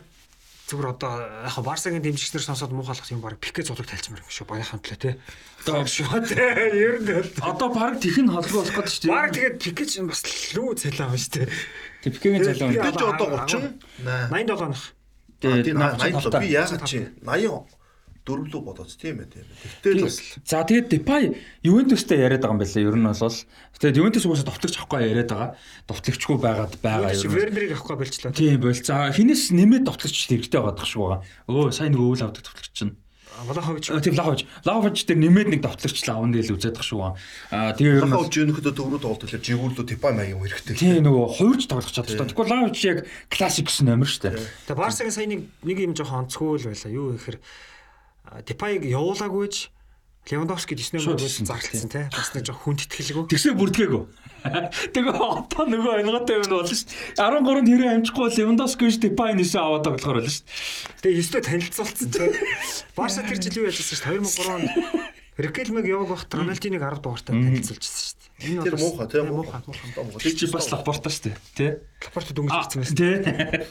зүгээр 0.70 0.94
одоо 0.94 1.12
яг 1.50 1.58
Барсагийн 1.66 2.06
дэмжигчнэр 2.06 2.46
сонсоод 2.46 2.70
муухайлах 2.70 3.10
юм 3.10 3.26
баг 3.26 3.42
пикет 3.42 3.66
зулаг 3.66 3.90
тайлцмаар 3.90 4.22
юм 4.22 4.30
шүү 4.30 4.46
багийнхаа 4.46 4.78
төлөө 4.78 5.02
тий. 5.02 5.14
Одоо 5.66 5.84
шүү 5.84 6.22
тий. 6.30 6.40
Ер 6.80 6.96
нь 7.04 7.10
одоо 7.44 7.70
баг 7.74 8.00
тхэн 8.00 8.32
холбоо 8.32 8.64
болох 8.64 8.76
гэдэг 8.80 9.02
дээ. 9.04 9.12
Баг 9.12 9.30
тэгээд 9.36 9.56
пикет 9.60 9.92
бас 10.08 10.22
лүү 10.56 10.70
цалин 10.80 11.04
авах 11.04 11.20
шүү 11.20 11.34
дээ. 11.36 11.48
Тэг 12.04 12.12
пикегийн 12.16 12.44
цалин. 12.48 12.74
Пикет 12.80 12.96
одоо 12.96 13.28
30 13.44 13.82
87 14.32 14.72
нах. 14.72 14.84
Тэгээд 15.40 15.76
80 15.76 16.40
би 16.40 16.48
яагаад 16.56 16.84
чи 16.88 17.00
80 17.24 17.80
дөрвөлөө 18.30 18.62
бодооц 18.62 18.94
тийм 19.00 19.24
ээ 19.24 19.30
тийм 19.32 19.48
ээ. 19.48 19.58
Тэгтэл 19.82 20.06
бас 20.06 20.18
за 20.46 20.62
тэгээд 20.68 20.88
Depay 20.94 21.24
Juventus-тэй 21.66 22.20
яриад 22.22 22.44
байгаа 22.46 22.56
юм 22.56 22.62
байна 22.62 22.74
лээ. 22.76 22.86
Ер 22.86 22.98
нь 23.00 23.08
бол 23.10 23.80
тэгээд 23.80 23.98
Juventus 23.98 24.26
угаасаа 24.28 24.50
товтлогч 24.52 24.76
авахгүй 24.78 25.00
яриад 25.08 25.30
байгаа. 25.34 25.50
Товтлогчгүй 25.90 26.38
байгаад 26.38 26.74
байгаа 26.84 27.12
юм. 27.16 27.34
Вернерийг 27.34 27.74
авахгүй 27.74 27.98
болчлаа. 27.98 28.36
Тийм 28.36 28.62
бол. 28.62 28.76
За 28.76 29.10
хинээс 29.10 29.44
нэмээд 29.56 29.88
товтлогч 29.90 30.16
хэрэгтэй 30.30 30.60
байгаа 30.62 30.76
дах 30.78 30.90
шүү 30.90 31.02
байгаа. 31.02 31.20
Өө 31.50 31.74
сайн 31.74 31.92
нэг 31.96 32.02
өвөл 32.04 32.24
авдаг 32.28 32.44
товтлогч 32.46 32.74
чинь. 32.76 32.94
Влахович. 33.48 33.86
Тийм 34.04 34.14
Влахович. 34.16 34.42
Влахович 34.66 35.06
дээр 35.06 35.20
нэмээд 35.20 35.50
нэг 35.54 35.62
давтлагчлаа 35.64 36.18
авна 36.20 36.36
гэж 36.36 36.52
үзээд 36.56 36.76
тах 36.76 36.86
шүү. 36.88 37.16
Аа 37.54 37.72
тэгээ 37.78 38.00
ер 38.00 38.06
нь 38.06 38.12
Влахович 38.12 38.36
өнөхөдөө 38.44 38.74
төврөө 38.76 39.00
тоглолт 39.00 39.24
гэхэлэр 39.24 39.46
жигүүрлөө 39.46 39.86
Типа 39.90 40.12
маягийн 40.12 40.42
хэрэгтэй. 40.44 40.76
Тийм 40.76 41.04
нөгөө 41.08 41.26
хоёрч 41.40 41.64
тоглох 41.70 41.94
чаддаг. 41.94 42.28
Тэгвэл 42.28 42.50
Влахович 42.50 42.80
яг 42.84 42.98
классик 43.32 43.72
гэсэн 43.72 43.86
номер 43.88 44.08
шүү 44.10 44.22
дээ. 44.28 44.44
Тэгээ 44.68 44.82
Барсагийн 44.82 45.16
сая 45.16 45.28
нэг 45.30 45.42
нэг 45.64 45.78
юм 45.80 45.94
жоохон 45.96 46.28
онцгүй 46.28 46.60
л 46.60 46.68
байла. 46.68 46.90
Юу 46.92 47.08
гэхээр 47.16 47.38
Типаыг 48.46 48.82
явуулаагүйч 48.86 49.56
Левандовски 50.30 50.78
9 50.78 51.02
номерээс 51.10 51.42
зарлцсан 51.42 51.90
тий. 51.90 52.06
Бас 52.14 52.30
нэг 52.38 52.46
жоох 52.46 52.62
хүнд 52.62 52.86
итгэлгүй. 52.86 53.26
Тэгсээ 53.34 53.58
бүрдгээгүй. 53.58 54.04
Тэгээ 54.94 55.18
одоо 55.18 55.64
нөгөө 55.66 55.94
ойлгоотой 56.06 56.38
юм 56.38 56.46
болно 56.54 56.70
шүү 56.70 56.86
дээ. 56.86 57.18
13-нд 57.18 57.70
хэрэг 57.74 57.90
амжихгүй 57.98 58.28
Левандовски 58.38 58.84
биш 58.86 58.98
Депай 59.02 59.34
нээсээ 59.34 59.58
аваад 59.58 59.84
тоглохоор 59.90 60.22
болно 60.22 60.30
шүү 60.30 60.46
дээ. 60.46 61.18
Тэгээ 61.18 61.26
9-д 61.26 61.46
танилцуулсан 61.50 62.10
тий. 62.14 62.30
Барса 62.94 63.26
тэр 63.26 63.42
жил 63.42 63.58
юу 63.58 63.68
яжсэн 63.74 63.98
шүү 63.98 64.06
дээ. 64.06 64.22
2003 64.22 64.54
онд 64.54 64.70
Рикелмег 65.40 65.86
яваг 65.90 66.08
багт 66.14 66.30
Рональдиныг 66.30 66.84
10 66.86 67.02
дугаартай 67.02 67.34
танилцуулчихсан 67.34 68.06
шүү 68.06 68.18
дээ. 68.22 68.29
Энэ 68.40 68.64
тэр 68.64 68.76
муухай 68.80 69.08
тийм 69.12 69.28
муухай 69.36 69.60
муухай. 69.68 70.22
Тэр 70.24 70.34
чи 70.40 70.48
бас 70.48 70.72
лапорта 70.72 71.12
шүү 71.12 71.24
дээ. 71.28 71.36
Тэ? 71.60 71.68
Лапорта 72.08 72.32
дөнгөж 72.32 72.56
ирсэн 72.56 72.80
байсан. 72.80 72.96
Тэ. 73.00 73.68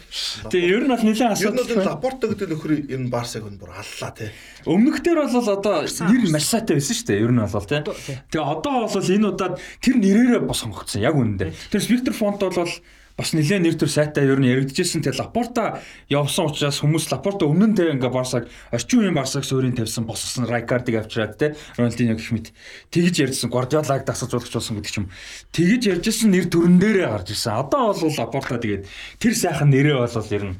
Тэгээ 0.53 0.73
ер 0.77 0.83
нь 0.85 0.93
бол 0.93 1.05
нэлээд 1.09 1.33
асуудал. 1.33 1.65
Ер 1.65 1.81
нь 1.81 1.89
лапорта 1.89 2.25
гэдэг 2.29 2.49
нөхөр 2.53 2.73
ер 2.85 3.01
нь 3.01 3.09
Барсаг 3.09 3.49
нь 3.49 3.57
бүр 3.57 3.73
аллаа 3.73 4.13
тий. 4.13 4.29
Өмнөхдөр 4.69 5.19
бол 5.25 5.49
одоо 5.57 5.77
нэр 5.89 6.29
маш 6.29 6.45
сайтай 6.53 6.77
байсан 6.77 6.95
шүү 7.01 7.09
дээ. 7.09 7.25
Ер 7.25 7.33
нь 7.33 7.41
бол 7.41 7.65
тий. 7.65 7.81
Тэгээ 7.81 8.45
одоо 8.45 8.77
бол 8.93 9.09
энэ 9.09 9.29
удаад 9.33 9.55
тэр 9.81 9.97
нэрээрээ 9.97 10.45
бос 10.45 10.61
сонгогдсон 10.61 11.01
яг 11.01 11.17
үнэндээ. 11.17 11.51
Тэр 11.73 11.83
Виктор 11.89 12.13
Фонт 12.13 12.45
бол 12.45 12.73
бас 13.19 13.35
нэлээд 13.35 13.67
нэр 13.67 13.75
төр 13.75 13.91
сайтай 13.91 14.31
ер 14.31 14.39
нь 14.39 14.47
яригдчихсэн. 14.47 15.03
Тэгээ 15.03 15.19
Лапорта 15.19 15.83
явсан 16.07 16.47
учраас 16.47 16.79
хүмүүс 16.79 17.11
Лапорта 17.11 17.51
өмнө 17.51 17.75
нь 17.75 17.75
тэгээ 17.75 17.99
ингээ 17.99 18.15
Барсаг 18.15 18.47
орчин 18.71 19.03
үеийн 19.03 19.19
Барсаг 19.19 19.43
суурийн 19.43 19.75
тавьсан 19.75 20.07
босгосон 20.07 20.47
Райкардыг 20.47 21.03
авчираад 21.03 21.35
те 21.35 21.59
Рональдиньо 21.75 22.15
гэх 22.15 22.31
мэт 22.31 22.55
тэгж 22.95 23.15
ярьжсэн 23.27 23.51
Гвардиолаг 23.51 24.07
дасгалжуулагч 24.07 24.55
болсон 24.55 24.79
гэдэг 24.79 24.95
юм. 25.03 25.11
Тэгж 25.51 25.83
ярьжсэн 25.99 26.31
нэр 26.31 26.47
төрөн 26.47 26.79
дээрээ 26.79 27.11
гарч 27.11 27.35
ирсэн. 27.35 27.59
Одоо 27.59 27.91
бол 27.91 28.15
Лапорта 28.15 28.63
тэгээд 28.63 28.87
тэр 29.19 29.35
сайхан 29.35 29.67
нэрээ 29.75 29.99
бол 29.99 30.31
ер 30.31 30.45
нь 30.55 30.57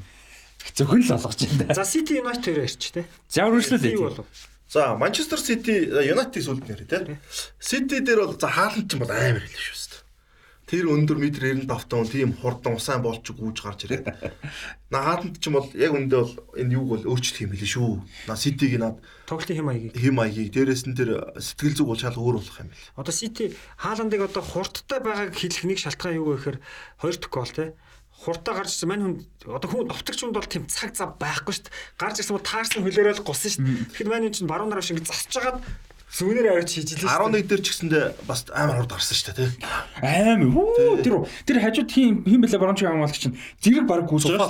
зөвхөн 0.75 1.03
л 1.07 1.15
олгож 1.15 1.39
байна. 1.47 1.73
За 1.73 1.87
City 1.87 2.19
United 2.19 2.43
дээр 2.43 2.67
ярьч 2.67 2.91
те. 2.91 3.07
За 3.31 3.47
үргэлжлүүлээ. 3.47 4.27
За 4.69 4.93
Манчестер 4.99 5.39
Сити 5.39 5.87
Юнайтед 5.87 6.43
сүлд 6.43 6.67
нэр 6.67 6.83
те. 6.83 7.17
Сити 7.59 8.03
дээр 8.03 8.27
бол 8.27 8.35
за 8.35 8.51
хаалт 8.51 8.85
ч 8.85 8.93
юм 8.93 9.07
бол 9.07 9.09
амар 9.15 9.41
хэлээ 9.41 9.73
шүү 9.73 9.89
дээ. 9.95 10.08
Тэр 10.69 10.85
өндөр 10.93 11.17
метр 11.17 11.49
97 11.49 12.13
тийм 12.13 12.33
хурдан 12.37 12.77
усаан 12.77 13.01
болч 13.01 13.25
гүйж 13.33 13.57
гарч 13.65 13.89
ирээд. 13.89 14.05
Нааданд 14.93 15.41
ч 15.41 15.49
юм 15.49 15.57
бол 15.57 15.65
яг 15.73 15.97
үндэ 15.97 16.13
бол 16.13 16.33
энэ 16.53 16.77
юуг 16.77 16.87
бол 16.93 17.17
өөрчлөх 17.17 17.41
юм 17.49 17.57
билээ 17.57 17.73
шүү. 17.73 17.97
На 18.29 18.37
Ситиг 18.37 18.77
над 18.77 19.01
тоглолтын 19.25 19.57
хэм 19.57 19.65
маягийг 19.65 19.97
хэм 19.97 20.13
маягийг 20.13 20.53
дээрэс 20.53 20.85
нь 20.85 20.93
тэр 20.93 21.33
сэтгэл 21.41 21.73
зүг 21.73 21.87
бол 21.89 21.97
шал 21.97 22.21
өөр 22.21 22.37
болох 22.37 22.61
юм 22.61 22.69
бэл. 22.69 22.85
Одоо 23.01 23.13
Сити 23.17 23.57
Хааландыг 23.81 24.21
одоо 24.21 24.45
хурдтай 24.45 25.01
байгааг 25.01 25.33
хэлэх 25.33 25.65
нэг 25.65 25.81
шалтгаан 25.81 26.21
юу 26.21 26.37
вэ 26.37 26.37
гэхээр 26.37 26.57
хоёр 27.01 27.17
гол 27.33 27.49
те 27.49 27.73
хурдтай 28.13 28.53
гарч 28.53 28.69
ирсэн 28.75 28.89
мань 28.93 29.03
хүн 29.03 29.15
одоо 29.47 29.69
хүн 29.73 29.89
довтогч 29.89 30.19
хүнд 30.21 30.35
бол 30.35 30.45
тийм 30.45 30.67
цаг 30.67 30.91
зав 30.93 31.15
байхгүй 31.17 31.55
шүү 31.55 31.65
дээ. 31.65 31.77
Гарч 31.97 32.15
ирсэн 32.19 32.35
бол 32.35 32.45
таарсан 32.45 32.83
хөлөөрөө 32.83 33.15
л 33.15 33.25
гусан 33.25 33.51
шүү 33.57 33.63
дээ. 33.63 33.89
Тэгэхээр 33.95 34.11
мань 34.11 34.25
хүн 34.27 34.35
чинь 34.35 34.51
баруун 34.51 34.69
нараа 34.69 34.83
шиг 34.83 34.99
засаж 35.01 35.33
хагаад 35.33 35.63
Сүүнээр 36.09 36.57
авч 36.57 36.73
хийж 36.73 36.89
илээ. 36.97 37.05
11 37.05 37.45
дээр 37.45 37.61
ч 37.61 37.67
гэсэндээ 37.69 38.05
бас 38.25 38.49
амар 38.49 38.81
хурд 38.81 38.97
гарсан 38.97 39.13
шүү 39.13 39.29
дээ 39.29 39.37
тий. 39.45 39.61
Аим 40.01 40.41
үү 40.57 41.05
тэр 41.05 41.15
тэр 41.45 41.57
хажууд 41.61 41.89
хин 41.93 42.25
хин 42.25 42.41
бэлээ 42.41 42.57
бронч 42.57 42.81
хамгаалт 42.81 43.13
чинь 43.13 43.37
зэрэг 43.61 43.85
баг 43.85 44.09
гүйж 44.09 44.25
Суфал 44.25 44.49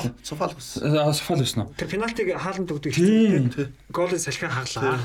байгаа. 0.55 1.11
суфал 1.11 1.43
уу? 1.43 1.67
Тэр 1.75 1.87
пенальтиг 1.91 2.31
хаалт 2.39 2.63
өгдөг. 2.63 2.95
Тийм. 2.95 3.51
Голын 3.91 4.23
салхин 4.23 4.47
хаглаа. 4.47 5.03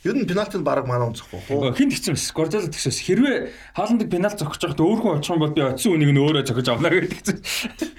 Ер 0.00 0.16
нь 0.16 0.24
пенальтид 0.24 0.64
баг 0.64 0.88
манай 0.88 1.12
унцахгүй 1.12 1.44
хөө. 1.44 1.76
Хин 1.76 1.92
тэгсэн 1.92 2.16
байсан. 2.16 2.32
Гвардиола 2.32 2.72
тэгсээс 2.72 3.00
хэрвээ 3.04 3.36
хааландыг 3.76 4.08
пенальт 4.08 4.40
зогсож 4.40 4.72
байхад 4.72 4.80
өөрхөн 4.80 5.20
очих 5.20 5.36
юм 5.36 5.44
бол 5.44 5.52
би 5.52 5.60
оцсон 5.60 5.92
үнийг 6.00 6.16
нь 6.16 6.22
өөрөө 6.24 6.44
зогсож 6.48 6.68
авна 6.72 6.88
тэгсэн. 6.88 7.36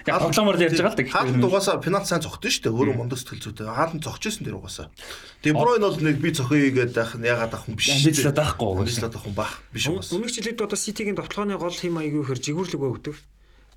Яг 0.10 0.18
тоглоомор 0.18 0.58
л 0.58 0.66
ярьж 0.66 0.82
байгаа 0.82 0.97
л 0.97 0.97
да. 0.97 1.14
Хаалт 1.14 1.45
угаасаа 1.45 1.78
пенальт 1.78 2.10
сайн 2.10 2.26
цогтсон 2.26 2.49
шүү 2.49 2.64
дээ. 2.66 2.74
Өөрөө 2.74 2.95
мундаг 2.97 3.22
сэтгэл 3.22 3.45
зүйтэй. 3.45 3.70
Хаалт 3.70 4.02
цогчсон 4.02 4.45
тэр 4.49 4.58
угаасаа. 4.58 4.89
Дебройн 5.45 5.86
бол 5.86 6.02
нэг 6.02 6.18
би 6.18 6.30
цохиё 6.34 6.74
гэдэг 6.74 6.97
ах 7.06 7.14
нь 7.22 7.30
ягаад 7.30 7.54
ах 7.54 7.70
юм 7.70 7.78
биш. 7.78 7.93
Амжилтлаад 7.93 8.34
байхгүй 8.34 8.66
угаасаа. 8.66 8.82
Амжилтлаад 8.82 9.16
ах 9.22 9.26
юм 9.30 9.36
ба. 9.38 9.45
Биш 9.70 9.86
угаасаа. 9.86 10.18
Өмнөх 10.18 10.34
жилүүд 10.34 10.58
одоо 10.66 10.80
Ситигийн 10.82 11.18
тоглооны 11.22 11.54
гол 11.62 11.78
хэм 11.78 12.02
аягүй 12.02 12.26
хэр 12.26 12.41
жигүүрлэг 12.41 12.82
өгдөг. 12.82 13.18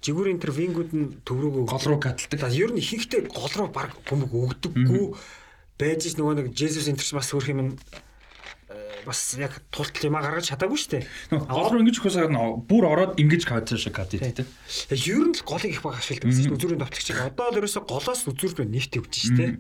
Жигүүрийн 0.01 0.41
тэр 0.41 0.53
вингүүд 0.57 0.91
нь 0.97 1.07
төв 1.29 1.45
рүүгээ 1.45 1.69
гол 1.69 1.87
руу 1.93 2.01
каталдаг. 2.01 2.41
За 2.41 2.49
ер 2.49 2.73
нь 2.73 2.81
ихэнхдээ 2.81 3.29
гол 3.29 3.53
руу 3.53 3.69
баг 3.69 3.93
бөмбөг 4.09 4.33
өгдөггүй 4.33 5.05
байж 5.81 6.07
ш 6.07 6.15
нөгөө 6.17 6.35
нэг 6.39 6.47
Jesus 6.55 6.87
интерч 6.87 7.11
бас 7.17 7.33
хөрх 7.33 7.51
юм 7.51 7.61
нь 7.61 7.73
бас 9.05 9.37
яг 9.37 9.61
тултал 9.71 10.09
юм 10.09 10.17
гаргаж 10.17 10.49
чадаагүй 10.49 10.79
шүү 10.81 10.93
дээ. 10.97 11.05
Гол 11.51 11.69
руу 11.71 11.81
ингэж 11.85 12.01
хөөсөөр 12.01 12.33
нь 12.33 12.41
бүр 12.65 12.85
ороод 12.89 13.21
ингэж 13.21 13.43
кат 13.45 13.73
шиг 13.77 13.93
кат 13.93 14.17
хийдэг. 14.17 14.49
Ер 14.91 15.25
нь 15.29 15.37
л 15.37 15.45
голыг 15.45 15.71
их 15.71 15.85
баг 15.85 16.01
ашигладаг 16.01 16.33
гэсэн 16.33 16.45
чинь 16.49 16.57
үзүүрийн 16.57 16.81
давтлагч. 16.81 17.09
Одоо 17.13 17.47
л 17.53 17.59
ерөөсө 17.61 17.85
голоос 17.85 18.21
үзүүрд 18.25 18.65
нэгт 18.65 18.97
өгч 18.97 19.15
шүү 19.15 19.37
дээ. 19.37 19.53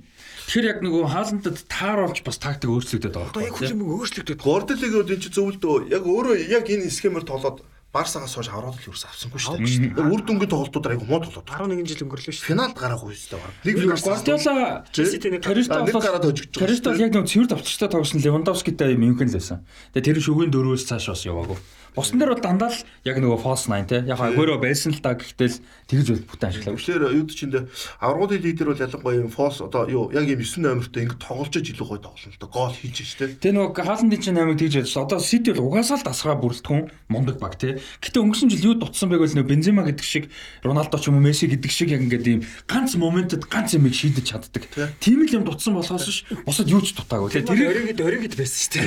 Тэгэхээр 0.48 0.70
яг 0.72 0.78
нөгөө 0.80 1.04
хааландад 1.12 1.58
тааруулж 1.68 2.18
бас 2.24 2.38
тактик 2.40 2.72
өөрчлөгдөд 2.72 3.12
байгаа. 3.12 3.32
Одоо 3.36 3.44
яг 3.44 3.54
хүлэмж 3.60 3.82
өөрчлөгдөд. 3.84 4.40
Горделигийн 4.40 5.08
энэ 5.12 5.22
чи 5.24 5.30
зөвлөдөө 5.32 5.76
яг 5.92 6.04
өөрөө 6.08 6.34
яг 6.48 6.64
энэ 6.64 6.88
схемээр 6.88 7.28
тоглоод 7.28 7.60
Барсагаас 7.94 8.34
хойш 8.34 8.50
аврал 8.50 8.74
л 8.74 8.82
ерөөс 8.90 9.06
авсангүй 9.06 9.38
шүү 9.38 9.62
дээ. 9.62 10.02
Үр 10.02 10.22
дүнгийн 10.26 10.50
тоглолтууд 10.50 10.86
айгу 10.90 11.06
муу 11.06 11.22
тоглоод. 11.22 11.46
11 11.46 11.86
жил 11.86 12.02
өнгөрлөө 12.10 12.34
шүү. 12.34 12.50
Финалд 12.50 12.74
гараагүй 12.74 13.14
шүү 13.14 13.38
дээ. 13.38 13.54
Нэг 13.70 13.74
Гвардиола 14.02 14.82
нэг 14.82 15.42
Кариста 15.46 15.78
нэг 15.86 15.94
гараад 15.94 16.26
хожигдож 16.26 16.58
байгаа 16.58 16.66
Кариста 16.66 16.90
бол 16.90 17.04
яг 17.06 17.12
нэг 17.14 17.30
цэвэр 17.30 17.46
давтагчтай 17.54 17.88
тоглосон 17.94 18.18
Левандовскитай 18.18 18.98
Мюнхен 18.98 19.30
л 19.30 19.36
байсан. 19.38 19.62
Тэгээ 19.94 20.06
тэр 20.10 20.18
шүгэн 20.26 20.50
дөрвөөс 20.50 20.90
цааш 20.90 21.06
бас 21.14 21.22
яваагүй. 21.22 21.58
Босон 21.94 22.18
дээр 22.18 22.34
бол 22.34 22.42
дандаа 22.44 22.70
л 22.70 22.78
яг 23.04 23.16
нөгөө 23.18 23.38
false 23.42 23.66
nine 23.66 23.86
те. 23.90 24.02
Яг 24.06 24.22
агөөрөө 24.22 24.62
байсан 24.62 24.94
л 24.94 25.02
та 25.02 25.18
гэхдээ 25.18 25.48
л 25.50 25.58
тэгж 25.90 26.06
бол 26.14 26.24
бүтэн 26.30 26.48
ашиглаагүй. 26.54 26.78
Тэгэхээр 26.78 27.02
юу 27.18 27.26
ч 27.26 27.46
юм 27.46 27.66
аврагын 27.98 28.42
лидер 28.46 28.66
бол 28.70 28.78
ялангуяа 28.78 29.18
юм 29.18 29.30
фолс 29.34 29.58
одоо 29.60 29.82
юу 29.90 30.04
яг 30.14 30.24
юм 30.30 30.38
9 30.38 30.62
номертой 30.62 31.02
ингэ 31.10 31.18
тоглож 31.18 31.54
илүү 31.58 31.86
гоё 31.90 32.00
тоглоно 32.00 32.30
л 32.30 32.38
да. 32.38 32.46
Гол 32.46 32.74
хийж 32.74 32.96
шүү 33.02 33.18
дээ. 33.18 33.38
Тэгээ 33.42 33.56
нөгөө 33.58 33.82
хааландын 33.82 34.20
чинь 34.22 34.38
амиг 34.38 34.58
тэгж 34.62 34.74
ярьж 34.86 34.94
одоо 34.94 35.18
Сити 35.18 35.50
бол 35.50 35.74
угаасаа 35.74 35.98
л 35.98 36.06
дасгаа 36.06 36.38
бүрэлдэхүүн 36.38 36.82
мундаг 37.10 37.36
баг 37.42 37.58
те. 37.58 37.82
Гэтэ 37.98 38.22
өнгөрсөн 38.22 38.50
жил 38.54 38.70
юу 38.70 38.78
дутсан 38.78 39.10
байг 39.10 39.22
бол 39.22 39.34
нөгөө 39.34 39.50
Бензема 39.50 39.82
гэдэг 39.82 40.06
шиг 40.06 40.30
Роналдо 40.62 40.98
ч 40.98 41.10
юм 41.10 41.18
уу 41.18 41.26
Месси 41.26 41.50
гэдэг 41.50 41.70
шиг 41.74 41.90
яг 41.90 42.06
ингээд 42.06 42.26
ийм 42.26 42.40
ганц 42.70 42.94
моментэд 42.94 43.46
ганц 43.50 43.74
юмыг 43.74 43.94
шийдэж 43.94 44.24
чаддаг. 44.30 44.62
Тийм 45.02 45.26
л 45.26 45.34
юм 45.34 45.44
дутсан 45.46 45.74
болохоос 45.74 46.06
ш 46.06 46.22
босод 46.46 46.70
юу 46.70 46.82
ч 46.82 46.94
дутаагүй 46.94 47.30
те. 47.34 47.42
Тэр 47.42 47.64
Тэр 47.64 47.70
оригид 47.70 48.00
оригид 48.00 48.34
байсан 48.36 48.82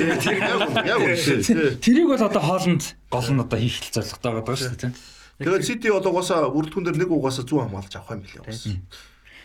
яг 0.86 1.00
үнэ. 1.00 1.80
тэрийг 1.80 2.06
бол 2.06 2.22
одоо 2.22 2.42
хоолнд 2.42 2.97
гол 3.10 3.28
нь 3.32 3.40
одоо 3.40 3.58
хийх 3.58 3.76
л 3.82 3.92
зорилготой 3.92 4.32
байгаа 4.38 4.56
шүү 4.56 4.76
дээ. 4.78 4.92
Тэгээд 5.38 5.64
Сити 5.64 5.88
бол 5.94 6.06
угаасаа 6.08 6.50
бүрдгүүн 6.50 6.84
дээр 6.88 6.98
нэг 6.98 7.10
угаасаа 7.14 7.44
зүү 7.46 7.58
хамгаалж 7.62 7.94
авах 7.94 8.18
юм 8.18 8.22
билээ 8.26 8.42
бас. 8.42 8.66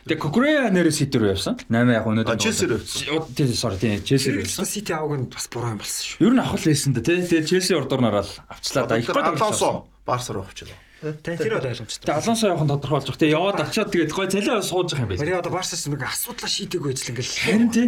Тэгээ 0.03 0.19
Кукурея 0.19 0.67
нэрээ 0.73 0.91
Сити 0.91 1.15
рүү 1.15 1.31
явсан. 1.37 1.55
8 1.71 1.95
яг 1.95 2.03
өнөөдөр. 2.03 2.33
А, 2.33 2.41
Челси 2.41 2.65
рүү 2.67 2.79
явсан. 2.83 3.29
Тийм 3.37 3.53
sorry 3.55 3.77
тийм 3.79 4.03
Челси 4.03 4.29
рүү 4.35 4.41
явсан. 4.43 4.67
Сити 4.67 4.91
аваг 4.91 5.15
нь 5.21 5.29
бас 5.31 5.47
буруу 5.47 5.71
юм 5.71 5.79
болсон 5.79 6.03
шүү. 6.03 6.27
Ер 6.27 6.33
нь 6.35 6.41
авах 6.43 6.59
л 6.59 6.67
байсан 6.67 6.91
да 6.91 7.01
тий. 7.05 7.23
Тэгээ 7.23 7.47
Челси 7.47 7.71
ордоор 7.79 8.01
нараад 8.03 8.27
авчлаа 8.51 8.83
да. 8.89 8.99
Их 8.99 9.07
гол 9.07 9.23
Алонсо 9.23 9.87
Барса 10.03 10.33
руу 10.35 10.43
авчихлаа. 10.43 10.75
Тэ 11.03 11.39
тэр 11.39 11.55
бол 11.61 11.67
ойлгомжтой. 11.71 12.03
Тэгээ 12.03 12.19
Алонсо 12.19 12.45
явах 12.51 12.63
нь 12.67 12.71
тодорхойлж 12.73 13.07
байгаа. 13.07 13.21
Тэгээ 13.23 13.37
яваад 13.39 13.59
очиод 13.63 13.89
тэгээд 13.95 14.11
гой 14.11 14.27
цалиа 14.27 14.59
сууж 14.59 14.87
байгаа 14.91 15.03
юм 15.03 15.11
байл. 15.13 15.21
Бари 15.23 15.39
одоо 15.39 15.53
Барсас 15.55 15.87
нэг 15.87 16.03
асуудлаа 16.03 16.51
шийдэггүй 16.51 16.91
ажил 16.91 17.11
ингээл 17.15 17.39
Харин 17.47 17.69
тий. 17.71 17.87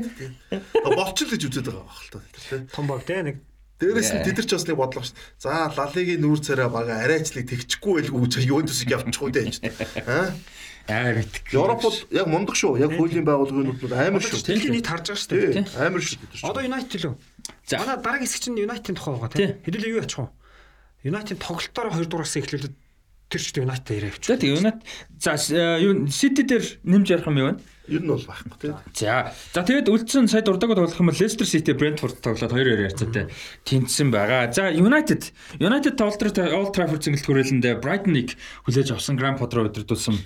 Болчихл 0.87 1.31
гэж 1.35 1.41
үзээд 1.51 1.67
байгаа 1.67 1.83
байх 1.83 1.99
л 1.99 2.11
та. 2.15 2.19
тий. 2.31 2.63
том 2.71 2.85
баг 2.87 3.03
те 3.03 3.19
нэг 3.27 3.35
Дээрээс 3.85 4.11
нь 4.17 4.23
тэд 4.25 4.37
нар 4.41 4.47
ч 4.49 4.51
бас 4.57 4.65
нэг 4.65 4.77
бодлого 4.81 5.05
шүү. 5.05 5.17
За 5.37 5.69
Лалигийн 5.69 6.21
нүүр 6.25 6.39
царай 6.41 6.69
бага 6.69 6.93
арайчлыг 7.05 7.45
тэгчихгүй 7.45 7.93
байлгүй 8.09 8.19
гэж 8.25 8.33
Ювентусыг 8.51 8.89
явчихгүй 8.89 9.31
дээ 9.31 9.45
гэж. 9.45 9.57
Аа? 10.09 10.33
Аа 10.85 11.17
битг. 11.17 11.41
Европ 11.49 11.81
бол 11.81 11.97
яг 12.13 12.27
мундаг 12.29 12.53
шүү. 12.53 12.77
Яг 12.77 12.93
хуулийн 12.93 13.25
байгууллагын 13.25 13.73
нүднүүд 13.73 13.93
амар 13.93 14.21
шүү. 14.21 14.45
дэлхийн 14.45 14.73
нийт 14.77 14.85
харж 14.85 15.13
байгаа 15.13 15.21
шүү 15.21 15.33
дээ. 15.33 15.65
Амар 15.81 16.01
шүү 16.05 16.19
бид 16.21 16.29
нар. 16.29 16.45
Одоо 16.45 16.61
United 16.61 16.99
лөө. 17.01 17.13
За. 17.65 17.81
Манай 17.81 17.97
дараагийн 18.05 18.29
хэсэг 18.29 18.41
чинь 18.45 18.61
United-ийн 18.61 18.97
тухай 18.97 19.13
байгаа 19.17 19.33
Тий. 19.33 19.49
те. 19.49 19.57
Хэдүүлээ 19.65 19.93
юу 19.97 20.01
яачих 20.05 20.21
вэ? 20.21 20.29
United 21.09 21.37
тоглолтоор 21.41 21.89
2 21.89 22.05
дугаараас 22.05 22.37
эхлүүлээд 22.37 22.75
тэр 23.33 23.41
ч 23.41 23.45
гэдэг 23.49 23.65
United 23.65 23.93
ирээ 23.97 24.11
авчих. 24.13 24.29
За 24.29 24.37
тэгээ 24.37 24.55
юунат 24.61 24.79
за 25.17 25.31
юу 25.81 25.93
Сити 26.13 26.43
дээр 26.45 26.65
нэмж 26.85 27.07
ярих 27.09 27.25
юм 27.25 27.37
юу 27.41 27.49
вэ? 27.49 27.53
Ер 27.85 28.01
нь 28.01 28.09
бол 28.09 28.21
байхгүй 28.21 28.57
тий. 28.57 28.73
За. 28.97 29.29
За 29.53 29.61
тэгээд 29.61 29.91
үлдсэн 29.93 30.25
сая 30.25 30.41
дурдаагаа 30.41 30.81
тоглох 30.81 30.97
юм 30.97 31.09
бол 31.13 31.21
Leicester 31.21 31.45
City 31.45 31.77
Brentford 31.77 32.17
тоглоод 32.17 32.49
2-2 32.49 32.89
ярьцаатай 32.89 33.29
тэнцсэн 33.61 34.09
байгаа. 34.09 34.49
За 34.49 34.73
United 34.73 35.29
United 35.61 35.93
тоглолт 35.93 36.37
Old 36.39 36.73
Trafford 36.73 37.05
цэнгэлт 37.05 37.29
хүрээлэндээ 37.29 37.81
Brighton-ыг 37.85 38.33
хүлээж 38.65 38.89
авсан 38.97 39.21
Grand 39.21 39.37
Potter 39.37 39.69
өдөрдүүлсэн 39.69 40.17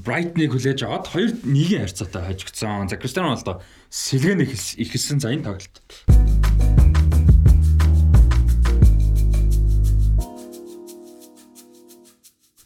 Brighton-ыг 0.00 0.56
хүлээж 0.56 0.88
аваад 0.88 1.12
2-1-ийн 1.12 1.84
харьцаатай 1.84 2.22
хожигдсон. 2.32 2.88
За 2.88 2.96
Cristiano 2.96 3.28
Ronaldo 3.28 3.60
сэлгэн 3.92 4.40
ихэлсэн 4.80 5.20
за 5.20 5.36
энэ 5.36 5.44
тоглолт. 5.44 7.01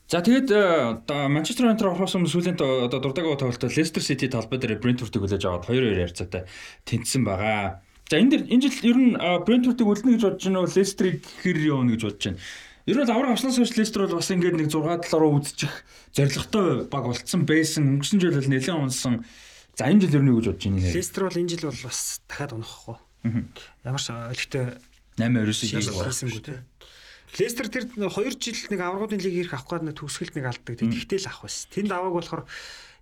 За 0.07 0.23
тэгээд 0.23 0.49
э, 0.55 1.03
одоо 1.03 1.27
Манчестер 1.27 1.67
Юнайтед 1.67 1.91
орохоос 1.91 2.15
өмнө 2.15 2.31
сүүлийн 2.31 2.55
одоо 2.55 3.03
дурдаагаа 3.03 3.43
тоглолтод 3.43 3.75
Leicester 3.75 3.99
City 3.99 4.31
талбай 4.31 4.63
дээр 4.63 4.79
Brentford-ыг 4.79 5.19
хүлээж 5.19 5.43
аваад 5.51 5.67
2-2 5.67 5.99
ярцаатай 5.99 6.47
тэнцсэн 6.87 7.27
байгаа. 7.27 7.83
За 8.07 8.23
энэ 8.23 8.39
дэр 8.39 8.43
энэ 8.47 8.63
жил 8.71 8.79
ер 8.87 8.99
нь 9.03 9.13
э, 9.19 9.43
Brentford-ыг 9.43 9.83
үлдэнэ 9.83 10.15
гэж 10.15 10.23
бодож 10.23 10.43
байна 10.47 10.63
уу? 10.63 10.71
Leicester-ыг 10.71 11.19
хэр 11.43 11.59
явна 11.59 11.91
гэж 11.99 12.03
бодож 12.07 12.23
байна. 12.23 12.39
Ер 12.87 12.97
нь 13.03 13.11
авраг 13.11 13.35
авснаас 13.35 13.59
хойш 13.59 13.75
Leicester 13.75 14.07
бол 14.07 14.23
бас 14.23 14.31
ингээд 14.31 14.55
нэг 14.63 14.71
6 14.71 15.11
талаараа 15.11 15.35
үзчих 15.43 15.75
зоригтой 16.15 16.87
баг 16.87 17.05
болцсон 17.11 17.43
байсан. 17.43 17.99
Өнгөрсөн 17.99 18.23
жил 18.23 18.39
бол 18.39 18.47
нэлээд 18.47 18.79
унсан. 18.79 19.27
За 19.75 19.91
энэ 19.91 20.07
жил 20.07 20.23
ер 20.23 20.23
нь 20.23 20.31
юу 20.31 20.39
гэж 20.39 20.55
бодож 20.55 20.63
байна? 20.71 20.95
Leicester 20.95 21.27
бол 21.27 21.35
энэ 21.35 21.51
жил 21.51 21.67
бол 21.67 21.83
бас 21.83 22.23
дахиад 22.31 22.55
унахгүй. 22.55 22.97
Ямар 23.83 23.99
ч 23.99 24.07
өлтөө 24.15 24.65
8-9-ийг 25.19 25.83
хийсэнгүй 25.83 26.43
те. 26.47 26.63
Лестер 27.35 27.67
тэр 27.69 27.85
2 27.91 28.07
жил 28.39 28.61
нэг 28.71 28.81
аврагуудын 28.81 29.21
лиг 29.21 29.35
ирэх 29.35 29.55
авах 29.59 29.83
гээд 29.83 29.85
нэг 29.91 29.97
төгсгөлт 29.99 30.35
нэг 30.39 30.47
алддаг. 30.47 30.75
Тэгтэл 30.79 31.21
л 31.21 31.29
авах 31.29 31.43
байсан. 31.51 31.67
Тэнд 31.75 31.91
аваг 31.91 32.13
болохоор 32.15 32.43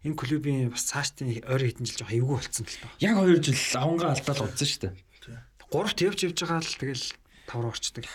энэ 0.04 0.16
клубийн 0.16 0.72
бас 0.72 0.88
цаашдын 0.88 1.44
ойр 1.44 1.62
хэдэн 1.62 1.84
жил 1.84 1.98
жоохон 2.00 2.18
эвгүй 2.18 2.36
болцсон 2.40 2.64
л 2.64 2.78
доо. 2.80 2.90
Яг 3.04 3.16
2 3.20 3.44
жил 3.44 3.60
авангаа 3.76 4.10
алдаал 4.16 4.48
удсан 4.48 4.68
шүү 4.68 4.80
дээ. 4.88 4.94
Гуравт 5.70 5.98
явж 6.00 6.18
явж 6.24 6.38
байгаа 6.40 6.60
л 6.64 6.78
тэгэл 6.80 7.06
тавраа 7.46 7.72
орчдөг. 7.72 8.06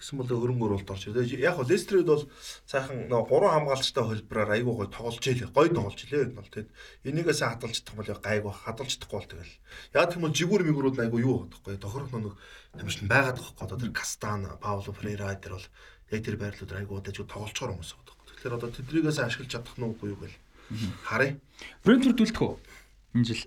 Тэгсэн 0.00 0.16
бол 0.16 0.32
хөрөнгө 0.32 0.64
оруулалт 0.64 0.92
орж 0.96 1.12
ирээ. 1.12 1.44
Яг 1.44 1.60
хөө 1.60 1.68
Лестерд 1.68 2.08
бол 2.08 2.24
сайхан 2.64 3.04
нөө 3.12 3.20
гурван 3.28 3.52
хамгаалагчтай 3.52 4.00
хөлбраар 4.00 4.56
айгүй 4.56 4.74
гой 4.80 4.88
тоглож 4.88 5.24
ийлээ. 5.28 5.52
Гой 5.52 5.68
тоглож 5.68 6.00
ийлээ 6.00 6.24
энэ 6.24 6.40
бол 6.40 6.48
тэгэд 6.48 6.68
энийгээс 7.04 7.40
хадгалж 7.44 7.76
чадах 7.84 7.96
бол 8.00 8.08
гайгүй 8.24 8.52
хадгалж 8.64 8.90
чадахгүй 8.96 9.18
бол 9.20 9.28
тэгэл. 9.28 9.54
Яг 9.92 10.08
тийм 10.08 10.24
бол 10.24 10.32
жигүүр 10.32 10.62
мигүүрүүд 10.64 10.96
нь 10.96 11.04
айгүй 11.04 11.20
юу 11.20 11.44
бодохгүй. 11.44 11.76
Тохирох 11.76 12.12
нэг 12.16 12.32
тамирчин 12.80 13.12
байгаад 13.12 13.36
байгаа 13.44 13.60
одоо 13.60 13.76
тэр 13.76 13.92
Кастан, 13.92 14.48
Пауло 14.56 14.92
Фрейра 14.96 15.36
тэр 15.36 15.60
бол 15.60 15.68
яг 16.16 16.20
тэр 16.24 16.36
байрлууд 16.40 16.72
айгүй 16.80 16.96
удаж 16.96 17.16
тоглолцоор 17.20 17.76
хүмүүс 17.76 17.92
бодохгүй. 17.92 18.24
Тэгэхээр 18.40 18.56
одоо 18.56 18.70
тэдрийгээс 18.72 19.20
ашиглаж 19.20 19.52
чадах 19.52 19.76
нь 19.76 19.84
үгүй 19.84 20.16
юу 20.16 20.18
гэл. 20.24 20.40
Харъя. 21.04 21.36
Brentford 21.84 22.24
үлдэх 22.24 22.40
үү? 22.40 22.56
Энэ 23.20 23.28
жил. 23.28 23.44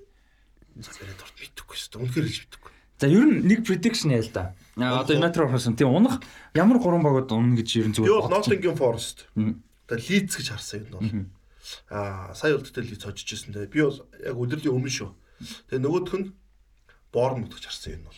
Зэрэг 0.78 1.18
дурт 1.18 1.34
мэдхгүй 1.34 1.78
шүү 1.82 1.90
дээ. 1.98 2.02
Үнэхээр 2.06 2.28
хэлж 2.30 2.40
мэдхгүй. 2.46 2.73
За 3.04 3.12
ер 3.12 3.28
нь 3.28 3.44
нэг 3.44 3.68
prediction 3.68 4.16
яа 4.16 4.24
л 4.24 4.32
да. 4.32 4.56
Одоо 4.80 5.20
United 5.20 5.44
орсон 5.44 5.76
тийм 5.76 5.92
унах 5.92 6.24
ямар 6.56 6.80
гурван 6.80 7.04
багууд 7.04 7.36
унах 7.36 7.60
гэж 7.60 7.70
ер 7.84 7.88
нь 7.92 7.96
зүгээр 8.00 8.32
байна. 8.32 8.40
Nottingham 8.40 8.80
Forest. 8.80 9.28
Одоо 9.36 10.00
Leeds 10.00 10.40
гэж 10.40 10.48
харсан 10.56 10.88
юм 10.88 10.92
бол. 10.96 11.04
Аа, 11.92 12.32
сая 12.32 12.56
үлдэлтэй 12.56 12.96
Leeds 12.96 13.04
очиж 13.04 13.28
ирсэн 13.36 13.52
дээ. 13.52 13.68
Би 13.68 13.84
бол 13.84 14.00
яг 14.24 14.40
өдрлийн 14.40 14.72
өмнө 14.72 14.88
шүү. 14.88 15.12
Тэгээ 15.68 15.84
нөгөөх 15.84 16.16
нь 16.16 16.32
Bournemouth 17.12 17.52
гэж 17.60 17.66
харсан 17.68 17.92
юм 17.92 18.04
бол. 18.08 18.16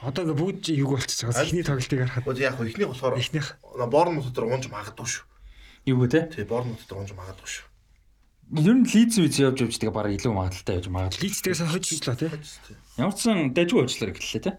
Одоо 0.00 0.24
ингээ 0.24 0.40
бүгд 0.40 0.64
юг 0.80 0.96
байгаа. 0.96 1.44
Эхний 1.44 1.60
тоглолтыг 1.68 2.00
харахад 2.00 2.24
Одоо 2.24 2.40
яг 2.40 2.56
ихний 2.56 2.88
болохоор 2.88 3.20
эхнийх 3.20 3.60
Bournemouth 3.60 4.32
дээр 4.32 4.48
унж 4.48 4.72
магадгүй 4.72 5.08
шүү. 5.12 5.24
Юу 5.92 6.00
вэ 6.00 6.08
те? 6.08 6.20
Тэгээ 6.32 6.48
Bournemouth 6.48 6.88
дээр 6.88 7.04
унж 7.04 7.12
магадгүй 7.12 7.48
шүү. 7.52 7.68
Ер 8.52 8.76
нь 8.76 8.84
Leeds 8.84 9.16
үз 9.16 9.40
явж 9.40 9.64
явж 9.64 9.80
тэгээ 9.80 9.96
бараг 9.96 10.12
илүү 10.12 10.32
магадaltaй 10.36 10.76
байж 10.76 10.88
магадгүй. 10.92 11.24
лидтэйгээ 11.24 11.56
сайн 11.56 11.72
хожижлаа 11.72 12.16
тий. 12.20 12.28
Ямар 13.00 13.16
ч 13.16 13.20
сан 13.24 13.56
дайггүй 13.56 13.80
уучлаарай 13.80 14.12
гэлээ 14.12 14.44
те. 14.44 14.52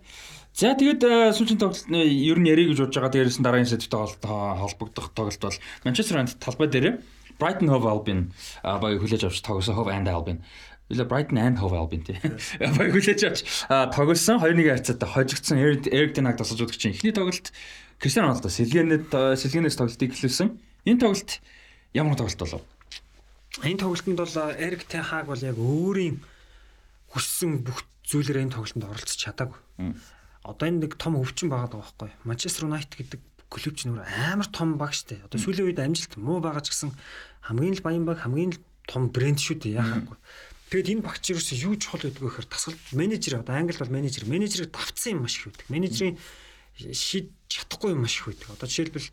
За 0.58 0.74
тэгээд 0.74 1.02
э, 1.06 1.30
сүүлийн 1.38 1.62
тоглолт 1.62 1.86
ер 1.94 2.38
нь 2.42 2.50
ярих 2.50 2.74
гэж 2.74 2.80
бодож 2.90 2.98
байгаа 2.98 3.14
дээрээс 3.14 3.38
нь 3.38 3.46
дараагийн 3.46 3.70
сэдвтэй 3.70 4.00
хол- 4.02 4.18
холбогдох 4.66 5.14
тоглолт 5.14 5.42
бол 5.46 5.58
Manchester 5.86 6.18
United 6.18 6.42
талбай 6.42 6.68
дээр 6.74 7.06
Brighton 7.38 7.70
Hove 7.70 7.86
Albion 7.86 8.34
а 8.66 8.82
баг 8.82 8.98
хүлээж 8.98 9.30
авч 9.30 9.46
тоглосон 9.46 9.78
Hove 9.78 9.94
and 9.94 10.10
Albion. 10.10 10.42
Билээ 10.90 11.06
Brighton 11.10 11.38
and 11.38 11.58
Hove 11.62 11.78
Albion 11.78 12.02
тий. 12.02 12.18
Баяр 12.78 12.94
хүлээж 12.98 13.22
авч 13.30 13.40
тоглосон 13.94 14.42
2-1 14.42 14.74
харьцаатай 14.74 15.10
хожигдсон 15.10 15.58
Эрик 15.62 16.14
Ten 16.18 16.26
Hag 16.26 16.38
тасалж 16.42 16.66
чинь 16.78 16.98
эхний 16.98 17.14
тоглолт 17.14 17.54
Кристиано 18.02 18.34
Роналдо 18.34 18.50
сэлгэнэд 18.50 19.10
сэлгэнээс 19.38 19.78
тоглолтыг 19.78 20.14
эхлүүлсэн. 20.18 20.50
Энэ 20.86 21.02
тоглолт 21.02 21.42
ямар 21.94 22.18
тоглолт 22.18 22.42
болов? 22.42 22.62
Энэ 23.62 23.78
тоглолтод 23.78 24.18
бол 24.18 24.58
Эрик 24.58 24.90
Hag 24.90 25.30
бол 25.30 25.38
яг 25.38 25.58
өөрийн 25.62 26.18
хүссэн 27.14 27.62
бүх 27.62 27.86
зүйлээр 28.10 28.50
энэ 28.50 28.56
тоглолтод 28.58 28.90
оролцож 28.90 29.20
чадаагүй. 29.22 29.60
Одоо 30.42 30.66
энэ 30.66 30.90
нэг 30.90 30.98
том 30.98 31.22
өвчин 31.22 31.54
байгаа 31.54 31.70
даа 31.70 31.86
байхгүй. 31.86 32.10
Манчестер 32.26 32.66
Юнайтед 32.66 32.98
гэдэг 32.98 33.22
клуб 33.54 33.76
ч 33.78 33.86
нөр 33.86 34.02
амар 34.02 34.50
том 34.50 34.82
баг 34.82 34.98
штэ. 34.98 35.22
Одоо 35.30 35.38
сүүлийн 35.38 35.70
үед 35.70 35.80
амжилт 35.80 36.18
муу 36.18 36.42
байгаа 36.42 36.66
ч 36.66 36.74
гэсэн 36.74 36.92
хамгийн 37.46 37.78
л 37.78 37.86
баян 37.86 38.04
баг 38.10 38.26
хамгийн 38.26 38.58
л 38.58 38.62
том 38.90 39.14
брэнд 39.14 39.38
шүү 39.38 39.62
дээ 39.62 39.78
яахаагүй. 39.78 40.18
Тэгээд 40.74 40.92
энэ 40.98 41.06
багч 41.06 41.24
ерөөсөө 41.30 41.58
юу 41.70 41.78
чухал 41.78 42.02
байдг 42.02 42.18
вэ 42.18 42.28
гэхээр 42.34 42.50
тасгал 42.50 42.82
менежер 42.98 43.40
одоо 43.40 43.54
англид 43.54 43.78
бол 43.78 43.94
менежер 43.94 44.26
менежерийг 44.26 44.74
давтсан 44.74 45.22
юм 45.22 45.30
их 45.30 45.38
байдаг. 45.46 45.70
Менежерийн 45.70 46.18
шийд 46.92 47.30
чадахгүй 47.46 47.94
юм 47.94 48.10
их 48.10 48.26
байдаг. 48.26 48.50
Одоо 48.58 48.68
жишээлбэл 48.68 49.10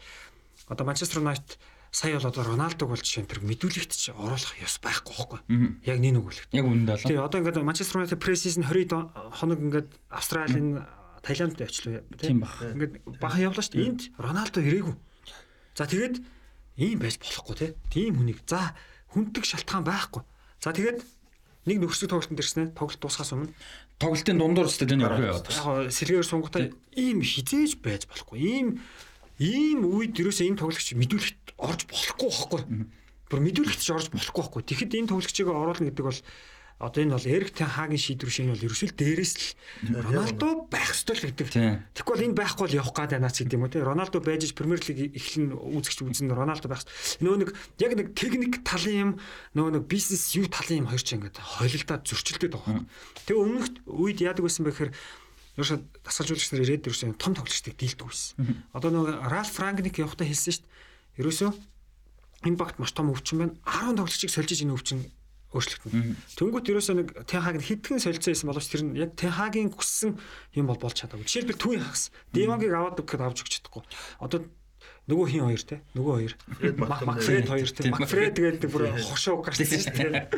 одоо 0.73 0.85
Манчестер 0.89 1.21
Юнайтед 1.21 1.61
сая 1.91 2.19
бол 2.19 2.31
одоо 2.31 2.45
Роналдог 2.45 2.89
бол 2.89 3.03
жишээ 3.03 3.27
нь 3.27 3.31
тэр 3.31 3.43
мэдүүлэгт 3.43 3.93
ч 3.93 4.15
оруулах 4.15 4.55
ёс 4.63 4.79
байхгүй 4.79 5.15
байхгүй. 5.15 5.41
Яг 5.85 5.99
нэг 5.99 6.23
үг 6.23 6.31
л. 6.31 6.43
Яг 6.55 6.65
үнэндээ 6.67 6.97
л. 6.97 7.07
Тэгээ 7.11 7.27
одоо 7.27 7.39
ингээд 7.43 7.67
Манчестер 7.67 8.03
Юнайтед 8.03 8.23
пресизн 8.23 8.63
20 8.63 9.11
хоног 9.35 9.59
ингээд 9.59 9.89
Австралийн 10.07 10.87
Таиландд 11.23 11.61
очлоо 11.61 12.07
тийм 12.15 12.47
баг. 12.47 12.55
Ингээд 12.63 12.95
бахан 13.19 13.43
явлаа 13.43 13.65
шүү 13.67 13.75
дээ. 13.75 13.89
Энд 13.91 14.03
Роналдо 14.17 14.61
ирээгүй. 14.63 14.95
За 15.75 15.85
тэгээд 15.91 16.17
ийм 16.79 16.99
байж 17.03 17.19
болохгүй 17.19 17.55
те. 17.59 17.67
Тийм 17.91 18.23
хүнийг 18.23 18.47
за 18.47 18.73
хүнддэг 19.11 19.45
шалтгаан 19.45 19.83
байхгүй. 19.83 20.23
За 20.63 20.71
тэгээд 20.71 21.03
нэг 21.67 21.77
нөхцөл 21.83 22.09
тоглолтод 22.09 22.39
ирсэн 22.39 22.71
ээ. 22.71 22.75
Тоглолт 22.79 23.03
дуусахаас 23.03 23.35
өмнө 23.35 23.53
тоглолтын 24.01 24.39
дундуур 24.41 24.69
тэний 24.73 25.05
орхио 25.05 25.29
яваад. 25.37 25.51
Яг 25.53 25.93
сэлгээр 25.93 26.25
сунгахтай 26.25 26.73
ийм 26.97 27.21
хизээж 27.21 27.85
байж 27.85 28.09
болохгүй. 28.09 28.39
Ийм 28.41 28.81
ийм 29.41 29.89
үед 29.89 30.21
ерөөсөө 30.21 30.47
ийм 30.53 30.57
тоглогч 30.61 30.93
мэдүүлэхт 30.93 31.57
орж 31.57 31.89
болохгүй 31.89 32.29
байхгүй. 32.29 32.61
Бүр 33.33 33.41
мэдүүлэхт 33.41 33.81
ч 33.81 33.89
орж 33.89 34.13
болохгүй 34.13 34.43
байхгүй. 34.45 34.63
Тэгэхэд 34.69 34.97
энэ 35.01 35.11
тоглогчийг 35.17 35.49
оруулна 35.49 35.89
гэдэг 35.89 36.05
бол 36.05 36.21
одоо 36.81 37.05
энэ 37.05 37.13
бол 37.13 37.29
Эрик 37.29 37.53
Тен 37.53 37.69
Хагийн 37.69 38.01
шийдвэр 38.01 38.33
шиг 38.33 38.49
бол 38.49 38.67
ерөөсөө 38.69 38.97
дээрээс 38.97 39.35
л 39.37 40.01
Роналдо 40.01 40.65
байх 40.73 40.97
ёстой 40.97 41.17
л 41.17 41.25
гэдэг. 41.29 41.49
Тэгэхгүй 41.93 42.15
бол 42.17 42.27
энэ 42.33 42.39
байхгүй 42.41 42.65
бол 42.65 42.79
явах 42.81 42.97
гээд 42.97 43.13
байна 43.21 43.29
ч 43.29 43.45
гэдэг 43.45 43.57
юм 43.61 43.65
уу 43.69 43.73
те. 43.73 43.85
Роналдо 43.85 44.19
байж 44.25 44.49
Премьер 44.57 44.81
лиг 44.81 45.13
эхлэн 45.13 45.53
үзэгч 45.61 45.99
үзэн 46.01 46.33
Роналдо 46.33 46.73
байх. 46.73 46.89
Нөгөө 47.21 47.39
нэг 47.45 47.51
яг 47.85 47.93
нэг 48.01 48.09
техник 48.17 48.65
талын 48.65 48.97
юм 48.97 49.11
нөгөө 49.53 49.73
нэг 49.77 49.85
бизнес 49.93 50.33
юу 50.33 50.49
талын 50.49 50.85
юм 50.85 50.89
хоёр 50.89 51.05
ч 51.05 51.21
ингээд 51.21 51.37
хойлолдоод 51.37 52.03
зөрчилдөд 52.09 52.53
байгаа. 52.57 52.89
Тэгээ 53.29 53.45
өмнөх 53.45 53.67
үед 53.85 54.19
яадаг 54.25 54.49
байсан 54.49 54.65
бэ 54.65 54.73
гэхээр 54.73 54.93
ерөөсөө 55.59 55.79
дасгалжуулагч 56.07 56.51
нар 56.53 56.63
ирээд 56.67 56.87
ерөөсөө 56.87 57.19
том 57.19 57.35
тоглогчдыг 57.35 57.75
дийлдэг 57.75 58.07
байсан. 58.07 58.63
Одоо 58.75 58.91
нөгөө 58.95 59.15
Ральф 59.31 59.51
Франгник 59.57 59.99
явахдаа 59.99 60.27
хэлсэн 60.29 60.55
шүү 60.55 60.63
дээ. 60.63 61.21
Ерөөсөө 61.25 61.51
багт 62.57 62.77
маш 62.79 62.93
том 62.93 63.11
өвчин 63.11 63.39
байна. 63.39 63.55
10 63.67 63.99
тоглогчийг 63.99 64.31
сольж 64.31 64.51
иж 64.55 64.63
энэ 64.65 64.75
өвчин 64.77 65.05
өөрчлөгдөн. 65.51 66.15
Тэнгүүт 66.39 66.71
ерөөсөө 66.71 66.95
нэг 66.95 67.09
Тенхаг 67.27 67.59
хитгэн 67.59 67.99
солилцсон 67.99 68.31
байсан 68.31 68.49
боловч 68.55 68.69
тэр 68.71 68.83
нь 68.87 68.95
яг 68.95 69.19
Тенхагийн 69.19 69.75
хүссэн 69.75 70.15
юм 70.55 70.67
бол 70.71 70.79
болж 70.79 70.95
чадаагүй. 70.95 71.27
Жишээлбэл 71.27 71.59
түүний 71.59 71.83
хагас 71.83 72.15
Демагийг 72.31 72.71
аваад 72.71 73.03
гэхэд 73.03 73.27
авч 73.27 73.43
өгч 73.43 73.53
чадахгүй. 73.59 73.83
Одоо 74.23 74.47
нөгөө 75.11 75.27
хин 75.27 75.45
хоёр 75.51 75.63
те? 75.67 75.77
Нөгөө 75.99 76.15
хоёр. 76.15 76.35
Макфред 76.79 77.51
хоёр 77.51 77.71
те? 77.75 77.91
Макфред 77.91 78.39
гэдэг 78.39 78.71
бүр 78.71 78.95
хошоо 78.95 79.43
гарсан 79.43 79.67
шүү 79.67 79.95
дээ. 79.99 80.31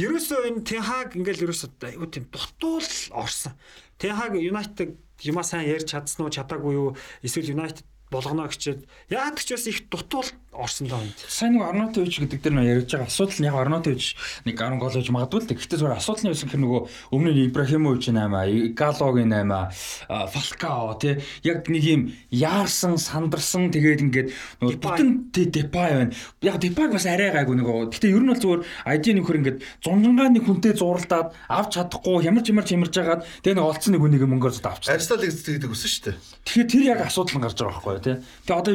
Ерөөсөө 0.00 0.40
энэ 0.48 0.64
Тенхаг 0.64 1.12
ингээл 1.14 1.44
ерөөсөө 1.44 1.92
юу 1.92 2.08
тийм 2.08 2.24
дутуул 2.32 2.88
орсон. 3.12 3.52
Тенхаг 4.00 4.32
Юнайтед 4.40 4.96
юмаа 5.28 5.44
сайн 5.44 5.68
ярьж 5.68 5.92
чадсан 5.92 6.24
уу 6.24 6.32
чадаагүй 6.32 6.72
юу? 6.72 6.96
Эсвэл 7.20 7.52
Юнайтед 7.52 7.84
болгоно 8.10 8.48
гэчихэд 8.48 8.84
яг 9.12 9.36
ч 9.40 9.52
бас 9.52 9.66
их 9.68 9.88
дутуул 9.88 10.28
орсон 10.58 10.88
даа. 10.88 11.00
Сайн 11.28 11.54
нэг 11.54 11.68
Арнотович 11.68 12.18
гэдэг 12.18 12.40
дээр 12.42 12.54
нөө 12.56 12.66
ярьж 12.66 12.90
байгаа 12.90 13.06
асуудал 13.06 13.38
нь 13.38 13.46
яг 13.46 13.54
Арнотович 13.54 14.16
нэг 14.42 14.56
10 14.58 14.80
гол 14.80 14.90
хийж 14.90 15.08
магадгүй 15.12 15.38
л 15.38 15.46
дээ. 15.46 15.58
Гэхдээ 15.60 15.78
зүгээр 15.78 15.98
асуудал 16.00 16.22
нь 16.24 16.30
юусэн 16.34 16.50
хэр 16.50 16.62
нөгөө 16.64 16.80
өмнө 17.14 17.30
нь 17.30 17.42
Ибрахимович 17.46 18.04
8, 18.10 18.74
Галогийн 18.74 19.30
8, 19.30 19.70
Фалкао 20.08 20.98
тий 20.98 21.14
яг 21.46 21.68
нэг 21.68 21.84
юм 21.84 22.02
яарсан, 22.34 22.98
сандарсан 22.98 23.70
тэгээд 23.70 24.02
ингээд 24.08 24.28
нөгөө 24.58 24.78
бүтэн 24.82 25.08
Депай 25.30 25.90
байна. 25.94 26.12
Яг 26.42 26.58
Депайг 26.58 26.90
бас 26.96 27.06
арай 27.06 27.30
гайгүй 27.30 27.54
нөгөө. 27.54 27.94
Гэхдээ 27.94 28.10
ер 28.16 28.24
нь 28.24 28.32
бол 28.32 28.42
зүгээр 28.42 28.62
ID 28.98 29.04
нөхөр 29.14 29.38
ингээд 29.38 29.58
зунжангаа 29.84 30.28
нэг 30.32 30.42
хүнтэй 30.42 30.74
зурлаад 30.74 31.36
авч 31.46 31.78
чадахгүй 31.78 32.24
хямарч 32.26 32.50
хямарч 32.50 32.68
хямарч 32.72 32.92
жагаад 32.96 33.22
тэгээд 33.46 33.58
нэг 33.62 33.68
олцсон 33.68 33.92
нэг 33.94 34.02
хүнийг 34.02 34.24
мөнгөөр 34.26 34.54
зөд 34.58 34.66
авч. 34.66 34.90
Арсенал 34.90 35.22
гэдэг 35.22 35.70
өсөн 35.70 35.90
шүү 35.92 36.04
дээ. 36.10 36.16
Тэгэхээр 36.48 36.68
тэр 36.72 36.84
яг 36.88 37.00
асуудал 37.06 37.36
нь 37.38 37.44
гарч 37.44 37.56
байгаа 37.60 37.78
байхгүй 37.78 37.97
тий. 38.00 38.16
Тэгээ 38.46 38.58
одоо 38.58 38.72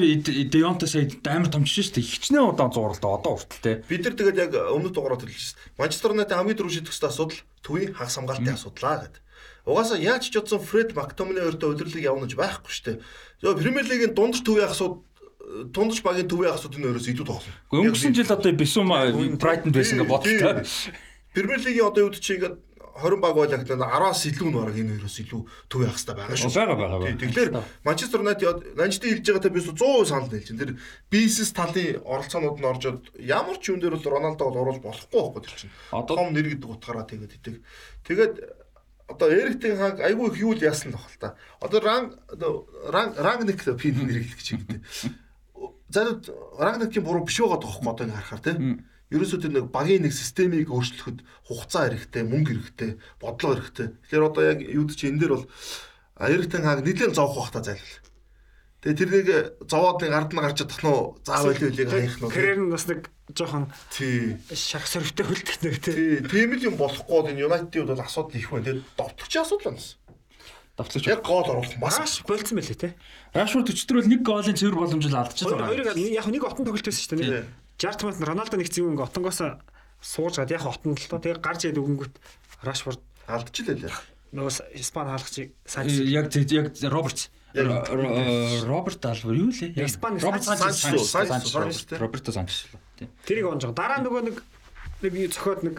Деонта 0.49 0.88
сая 0.88 1.09
амар 1.30 1.49
томчж 1.49 1.80
шүү 1.80 1.99
дээ. 1.99 2.11
Хичнээн 2.13 2.49
удаан 2.53 2.71
зууралдаа 2.71 3.19
одоо 3.19 3.39
уртал 3.39 3.61
тий. 3.63 3.82
Бид 3.88 4.03
нар 4.03 4.15
тэгээд 4.15 4.38
яг 4.38 4.51
өмнөд 4.53 4.93
дугаараар 4.93 5.24
хэлчихсэн. 5.24 5.59
Манчестер 5.80 6.13
Юнайтед 6.13 6.38
хамгийн 6.38 6.57
дөрөв 6.57 6.74
шийдэх 6.74 6.93
хэвээр 6.93 7.11
асуудал 7.11 7.39
төвийн 7.63 7.91
хагас 7.93 8.15
хамгаалтын 8.19 8.57
асуудлаа 8.57 8.95
гэдэг. 9.07 9.21
Угаасаа 9.63 9.97
яаж 9.97 10.24
ч 10.28 10.36
утсан 10.36 10.59
Фред 10.59 10.91
Мактомны 10.91 11.39
өртөө 11.39 11.71
удирлыг 11.71 12.03
явна 12.03 12.28
гэж 12.28 12.36
байхгүй 12.36 12.71
шүү 12.71 12.86
дээ. 12.86 12.97
Тэгээ 13.39 13.59
Премьер 13.63 13.86
лигийн 13.88 14.13
дундаж 14.13 14.43
төвийн 14.43 14.67
хагасууд 14.67 14.95
тундаж 15.71 15.99
багийн 16.03 16.28
төвийн 16.28 16.51
хагасуудын 16.51 16.88
өрөөс 16.91 17.07
илүү 17.07 17.28
тоглоно. 17.28 17.55
Өнгөрсөн 17.71 18.11
жил 18.11 18.28
одоо 18.28 18.51
Бисума 18.51 19.07
Брайтон 19.39 19.71
байсан 19.71 20.03
гэж 20.03 20.07
бодлоо. 20.07 20.67
Премьер 21.32 21.59
лигийн 21.63 21.88
одоо 21.88 22.07
юу 22.07 22.11
гэж 22.11 22.19
чи 22.19 22.36
ингээд 22.36 22.55
20 22.93 23.21
баг 23.21 23.33
байлаа 23.33 23.57
нь 23.57 23.65
10-аас 23.65 24.21
илүү 24.29 24.47
нь 24.49 24.53
бараг 24.53 24.77
энэ 24.77 24.93
хоёроос 24.93 25.17
илүү 25.25 25.41
төв 25.65 25.81
явах 25.81 25.97
хэрэгтэй 25.97 26.13
байгаа 26.13 26.37
шүү. 26.37 26.53
Бага 26.53 26.75
бага. 26.77 27.17
Тэгэхээр 27.17 27.49
Манчестер 27.81 28.21
Юнайтед 28.21 28.77
Нанчдын 28.77 29.09
хэлж 29.17 29.25
байгаа 29.33 29.43
та 29.43 29.49
бис 29.49 29.65
100% 29.65 30.05
санал 30.05 30.29
хэлж 30.29 30.47
байна. 30.53 30.61
Тэр 30.61 30.71
бизнес 31.09 31.51
талын 31.57 32.05
оролцоонууд 32.05 32.57
нь 32.61 32.69
оржод 32.69 33.01
ямар 33.17 33.57
ч 33.57 33.73
юм 33.73 33.81
дээр 33.81 33.97
бол 33.97 34.11
Роналдо 34.13 34.45
бол 34.45 34.61
оруулж 34.61 34.81
болохгүй 34.85 35.09
байхгүй 35.09 35.41
тэр 35.41 35.55
чинь. 35.57 35.73
Том 35.89 36.27
нэр 36.37 36.47
гэдэг 36.53 36.69
утгаараа 36.69 37.09
тэгээд 37.09 37.33
идэг. 37.41 37.55
Тэгээд 38.05 38.33
одоо 39.09 39.27
Эриктийн 39.33 39.77
хааг 39.77 39.97
айгүй 39.97 40.29
их 40.29 40.37
юу 40.37 40.53
л 40.53 40.61
яасан 40.61 40.93
л 40.93 41.01
баг 41.01 41.09
л 41.09 41.17
та. 41.17 41.29
Одоо 41.65 41.79
ранг 41.81 42.09
ранг 42.93 43.17
рангник 43.17 43.57
пин 43.57 44.05
нэрлэх 44.05 44.37
гэж 44.37 44.47
юм 44.53 44.61
гэдэг. 44.69 44.81
Заримд 45.89 46.29
рангникийн 46.61 47.05
буруу 47.05 47.25
биш 47.25 47.41
байгаа 47.41 47.57
тоххой 47.57 47.89
одоо 47.89 48.05
ингэ 48.05 48.17
харахаар 48.21 48.43
тийм 48.45 48.85
ерөөсөө 49.14 49.39
тэр 49.45 49.53
нэг 49.53 49.66
багийн 49.70 50.03
нэг 50.03 50.14
системийг 50.18 50.74
өөрчлөхөд 50.74 51.22
хугацаа 51.47 51.93
хэрэгтэй, 51.93 52.24
мөнгө 52.26 52.51
хэрэгтэй, 52.51 52.91
бодлого 53.22 53.61
хэрэгтэй. 53.61 53.88
Тэгэхээр 54.09 54.28
одоо 54.28 54.43
яг 54.43 54.59
юуд 54.66 54.91
чи 54.97 55.07
энэ 55.07 55.20
дээр 55.22 55.34
бол 55.38 55.45
Эритэн 56.18 56.66
хааг 56.66 56.82
нэлээд 56.82 57.14
зовх 57.14 57.38
бах 57.38 57.53
та 57.53 57.61
зайлвал. 57.61 58.01
Тэгээ 58.84 58.99
тэрнийг 58.99 59.30
зовоод 59.70 60.03
нэг 60.03 60.11
ард 60.11 60.32
нь 60.36 60.43
гарч 60.43 60.57
чадах 60.59 60.82
нь? 60.84 60.91
Заавал 61.24 61.55
үлийг 61.55 61.88
хаях 61.88 62.18
нь? 62.20 62.28
Тэрээр 62.28 62.59
нь 62.68 62.74
бас 62.74 62.86
нэг 62.91 63.01
жоохон 63.32 63.72
тий 63.95 64.36
шарх 64.51 64.91
сөрөвтэй 64.91 65.24
хөлтөх 65.24 65.57
нэг 65.64 65.76
тий. 65.80 65.93
Тий, 65.95 66.28
тийм 66.28 66.51
л 66.51 66.68
юм 66.68 66.76
болохгүй 66.76 67.32
энэ 67.32 67.47
Юнайтед 67.47 67.88
бол 67.88 68.03
асуудал 68.03 68.36
их 68.36 68.51
байна. 68.51 68.68
Тэгээ 68.68 68.84
довтлогч 68.99 69.34
асуудал 69.39 69.72
байна. 69.72 69.88
Давцлагч 70.76 71.05
яг 71.05 71.22
гол 71.22 71.47
оруулах 71.47 71.78
маш 71.78 72.20
болцсон 72.28 72.57
байлээ 72.59 72.82
те. 72.82 72.89
Рашфорд 73.32 73.70
өчтөрөл 73.70 74.09
нэг 74.09 74.26
гоолын 74.26 74.57
цэвэр 74.57 74.76
боломжтой 74.76 75.16
алдчихсан. 75.16 75.64
Хоёрыг 75.64 75.95
яг 75.95 76.28
нэг 76.28 76.43
отон 76.43 76.66
тоглолт 76.66 76.84
байсан 76.84 76.97
шүү 76.97 77.22
дээ. 77.24 77.62
60 77.84 78.07
минут 78.07 78.23
Роналдо 78.23 78.55
нэг 78.55 78.71
зэвэн 78.71 78.95
ингээ 78.95 79.07
отонгоос 79.11 79.59
сууж 79.99 80.39
гад 80.39 80.51
яг 80.55 80.63
отонд 80.63 81.03
л 81.03 81.09
тоо. 81.11 81.19
Тэгээ 81.19 81.43
гарч 81.43 81.67
яд 81.67 81.79
өгөнгөт 81.79 82.15
Рашфорд 82.63 83.03
алдчихлээ 83.27 83.91
лээ. 83.91 83.95
Нөгөө 84.31 84.79
Испани 84.79 85.11
хаалгачийг 85.11 85.51
Санчес 85.67 85.99
яг 86.07 86.31
яг 86.31 86.71
Роберт 86.88 87.27
Роберт 88.63 89.03
Алвар 89.03 89.36
юу 89.36 89.51
лээ? 89.51 89.75
Яг 89.75 89.91
Испани 89.91 90.19
Роберт 90.23 90.47
Санчес 90.47 91.91
Роберто 91.99 92.31
Санчес. 92.31 92.71
Тэрийг 93.27 93.51
онж. 93.51 93.67
Дараа 93.75 93.99
нөгөө 93.99 94.31
нэг 94.31 94.38
нэг 95.03 95.36
цохоод 95.36 95.67
нэг 95.67 95.75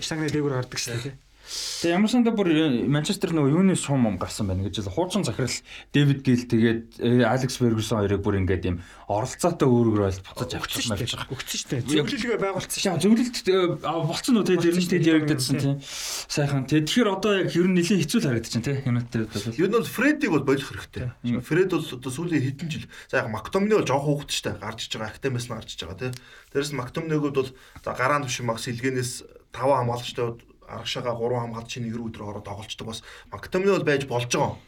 штангны 0.00 0.32
дээгүүр 0.32 0.56
гардаг 0.56 0.80
шүү 0.80 0.96
дээ. 1.04 1.23
Тэгээ 1.44 1.96
ямар 2.00 2.08
санда 2.08 2.32
бүр 2.32 2.48
Манчестер 2.88 3.36
нөгөө 3.36 3.52
юуны 3.52 3.76
сум 3.76 4.08
ум 4.08 4.16
гарсан 4.16 4.48
байна 4.48 4.64
гэж 4.64 4.80
л 4.80 4.88
хуучин 4.88 5.28
захирал 5.28 5.52
Дэвид 5.92 6.24
Гил 6.24 6.48
тэгээд 6.48 7.04
Алекс 7.20 7.60
Фергюсон 7.60 8.00
хоёрыг 8.00 8.24
бүр 8.24 8.40
ингээд 8.40 8.64
юм 8.64 8.80
оролцоотой 9.12 9.68
өөрөөр 9.68 10.00
бол 10.08 10.20
буцаж 10.24 10.56
авчихсан 10.56 10.96
байж 10.96 11.12
байгаа. 11.12 11.36
Өгсөн 11.36 11.58
шүү 11.60 11.68
дээ. 11.68 11.80
Зөвлөлгөө 11.84 12.38
байгуулсан 12.40 12.80
шүү. 12.80 12.96
Зөвлөлт 13.04 13.36
болцсон 13.84 14.36
уу 14.40 14.46
тэгээд 14.48 14.68
ерөнхийд 14.72 14.92
тэгээд 14.96 15.10
яригдсан 15.28 15.56
тийм. 15.60 15.76
Сайхан. 15.84 16.64
Тэгээд 16.64 16.88
тэгэхээр 16.88 17.12
одоо 17.12 17.32
яг 17.36 17.52
ер 17.52 17.68
нь 17.68 17.76
нэлийн 17.76 18.00
хэцүү 18.00 18.18
л 18.24 18.28
харагдчихэв 18.32 18.64
тийм. 18.64 18.80
Юнайтед 18.88 19.28
бол. 19.28 19.60
Юу 19.60 19.68
нь 19.68 19.76
бол 19.76 19.84
Фредийг 19.84 20.30
бол 20.32 20.48
болох 20.48 20.68
хэрэгтэй. 20.72 21.12
Фред 21.44 21.70
бол 21.76 21.84
одоо 21.84 22.10
сүүлийн 22.16 22.44
хэдэн 22.48 22.68
жил 22.72 22.88
яг 23.12 23.28
Мактомны 23.28 23.76
бол 23.76 23.84
жоох 23.84 24.08
хөөгд 24.08 24.32
шүү 24.32 24.44
дээ. 24.48 24.62
Гарч 24.64 24.88
иж 24.88 24.92
байгаа. 24.96 25.12
Актемэс 25.12 25.46
нь 25.52 25.52
гарч 25.52 25.70
иж 25.76 25.80
байгаа 25.84 26.00
тийм. 26.00 26.14
Дээрээс 26.56 26.72
Мактомнэгүүд 26.72 27.36
бол 27.36 27.50
за 27.52 27.90
гараан 27.92 28.24
төвшин 28.24 28.48
маг 28.48 28.58
сэлгэнээс 28.64 29.12
таван 29.52 29.84
хамгаалагчтай 29.84 30.34
аргашаага 30.74 31.14
3 31.14 31.40
хамгаалт 31.40 31.70
чинь 31.70 31.86
нэг 31.86 31.96
өдөр 31.96 32.22
ороод 32.34 32.46
тоглолцдог 32.46 32.86
бас 32.86 33.02
Мактомны 33.30 33.70
бол 33.70 33.86
байж 33.86 34.06
болж 34.06 34.30
байгаа. 34.30 34.58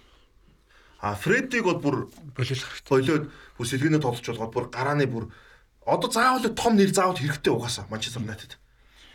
А 1.01 1.15
Фреддиг 1.15 1.65
бол 1.65 1.79
бүр 1.79 1.97
болиулах 2.35 2.71
хэрэгтэй. 2.73 2.91
Болиод 2.91 3.25
бүр 3.59 3.67
сэлгэнэ 3.67 4.01
тоглож 4.01 4.27
болгоод 4.27 4.53
бүр 4.55 4.67
гарааны 4.73 5.07
бүр 5.07 5.29
одоо 5.85 6.11
заавал 6.11 6.43
том 6.55 6.77
нэр 6.77 6.91
заавал 6.91 7.19
хэрэгтэй 7.21 7.53
угаасаа 7.53 7.87
Манчестер 7.91 8.23
Юнайтед. 8.23 8.59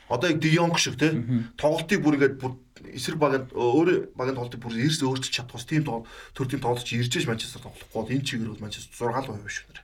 Одоо 0.08 0.30
яг 0.30 0.40
Дионг 0.40 0.78
шиг 0.78 1.00
те 1.00 1.12
тоглолтыг 1.58 2.04
бүр 2.04 2.16
ингээд 2.16 2.36
бүр 2.40 2.60
эсрэг 2.94 3.18
багийн 3.20 3.48
өөр 3.52 4.12
багийн 4.16 4.36
тоглолтыг 4.36 4.62
бүр 4.62 4.76
эрс 4.76 5.02
өөрчилж 5.02 5.32
чадхаас 5.32 5.66
тийм 5.66 5.84
төр 5.88 6.48
тийм 6.48 6.62
тоглолт 6.62 6.86
чи 6.86 7.00
ирж 7.00 7.12
ш 7.12 7.28
Манчестер 7.28 7.64
тоглохгүй 7.64 7.96
бол 7.96 8.12
энэ 8.12 8.28
чигээр 8.28 8.52
бол 8.52 8.64
Манчестер 8.68 8.92
6 8.92 9.28
л 9.28 9.40
хувь 9.40 9.48
шүү 9.48 9.68
нэр. 9.72 9.82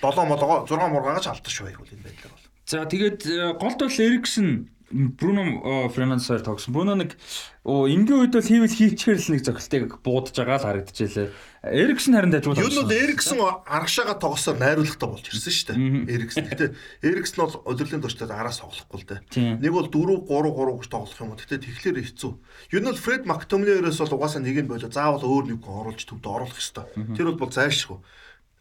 7 0.00 0.28
молгоо 0.28 0.64
6 0.64 0.92
мургаач 0.92 1.26
алдах 1.28 1.52
шүү 1.52 1.68
яг 1.72 1.80
бол 1.80 1.92
энэ 1.92 2.04
байдлаар 2.04 2.32
бол. 2.32 2.46
За 2.66 2.84
тэгээд 2.84 3.20
э, 3.28 3.52
голд 3.56 3.78
бол 3.80 4.00
Эриксэн 4.00 4.48
Бруно 4.90 5.88
Фернандесаар 5.88 6.40
тогсон. 6.40 6.74
Бруно 6.74 6.94
нэг 6.94 7.18
энгийн 7.66 8.22
үед 8.22 8.38
бол 8.38 8.46
хийвэл 8.46 8.70
хийчихээр 8.70 9.18
л 9.18 9.30
нэг 9.34 9.42
зохилтыг 9.42 9.98
буудаж 9.98 10.38
байгаа 10.38 10.62
л 10.62 10.66
харагдчихлээ. 10.70 11.34
Эриксэн 11.66 12.14
харин 12.14 12.30
дажгүй. 12.30 12.54
Юу 12.54 12.70
нь 12.70 12.94
Эриксэн 12.94 13.42
аргашаага 13.66 14.14
тогсоор 14.14 14.62
найруулгатай 14.62 15.08
болж 15.10 15.26
ирсэн 15.26 15.50
шүү 15.50 15.66
дээ. 15.74 16.14
Эриксэн. 16.14 16.46
Гэтэ 16.46 16.66
Эриксэн 17.02 17.38
бол 17.42 17.58
удирлын 17.66 17.98
туршдад 17.98 18.30
араас 18.30 18.62
тоглохгүй 18.62 19.02
л 19.02 19.08
дээ. 19.10 19.58
Нэг 19.58 19.72
бол 19.74 19.90
4 19.90 20.22
3 20.22 20.54
3 20.54 20.78
гэж 20.78 20.86
тоглох 20.86 21.18
юм. 21.18 21.34
Гэтэ 21.34 21.66
тэгэхээр 21.66 22.06
хэцүү. 22.06 22.32
Юу 22.70 22.80
нь 22.80 22.86
бол 22.86 23.02
Фред 23.02 23.26
Мактоминерээс 23.26 23.98
бол 24.06 24.22
угаасаа 24.22 24.38
нэг 24.38 24.62
нь 24.62 24.70
болоо 24.70 24.86
заавал 24.86 25.26
өөр 25.26 25.50
нэг 25.50 25.66
хүн 25.66 25.82
оруулж 25.82 26.06
төвд 26.06 26.22
оруулах 26.22 26.54
хэрэгтэй. 26.54 26.86
Тэр 27.18 27.34
бол 27.34 27.50
зайлшгүй 27.50 27.98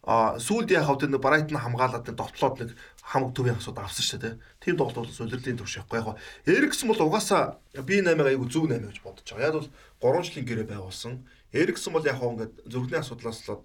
а 0.06 0.38
сүүлд 0.38 0.70
яг 0.70 0.86
хавд 0.86 1.10
нэг 1.10 1.18
Брайтон 1.18 1.58
хамгаалаад 1.58 2.06
нэг 2.06 2.14
довтлоод 2.14 2.56
нэг 2.62 2.70
хамаг 3.02 3.34
төвийн 3.34 3.58
асуудал 3.58 3.90
авсан 3.90 4.06
шүү 4.06 4.20
дээ. 4.22 4.34
Тийм 4.66 4.82
тоглолт 4.82 5.14
бол 5.14 5.28
улирлын 5.30 5.62
төвш 5.62 5.78
явахгүй 5.78 6.02
яг. 6.02 6.18
Эриксэн 6.50 6.90
бол 6.90 7.06
угаасаа 7.06 7.62
B8 7.78 8.18
айгу 8.18 8.50
зөв 8.50 8.66
8 8.66 8.82
гэж 8.90 9.00
бодож 9.06 9.30
байгаа. 9.30 9.46
Яг 9.46 9.54
бол 9.54 9.70
3 10.18 10.26
жилийн 10.26 10.48
гэрээ 10.50 10.68
байгуулсан. 10.74 11.22
Эриксэн 11.54 11.94
бол 11.94 12.02
яг 12.02 12.18
ингээд 12.18 12.54
зүрхний 12.66 12.98
асуудлаас 12.98 13.46
л 13.46 13.62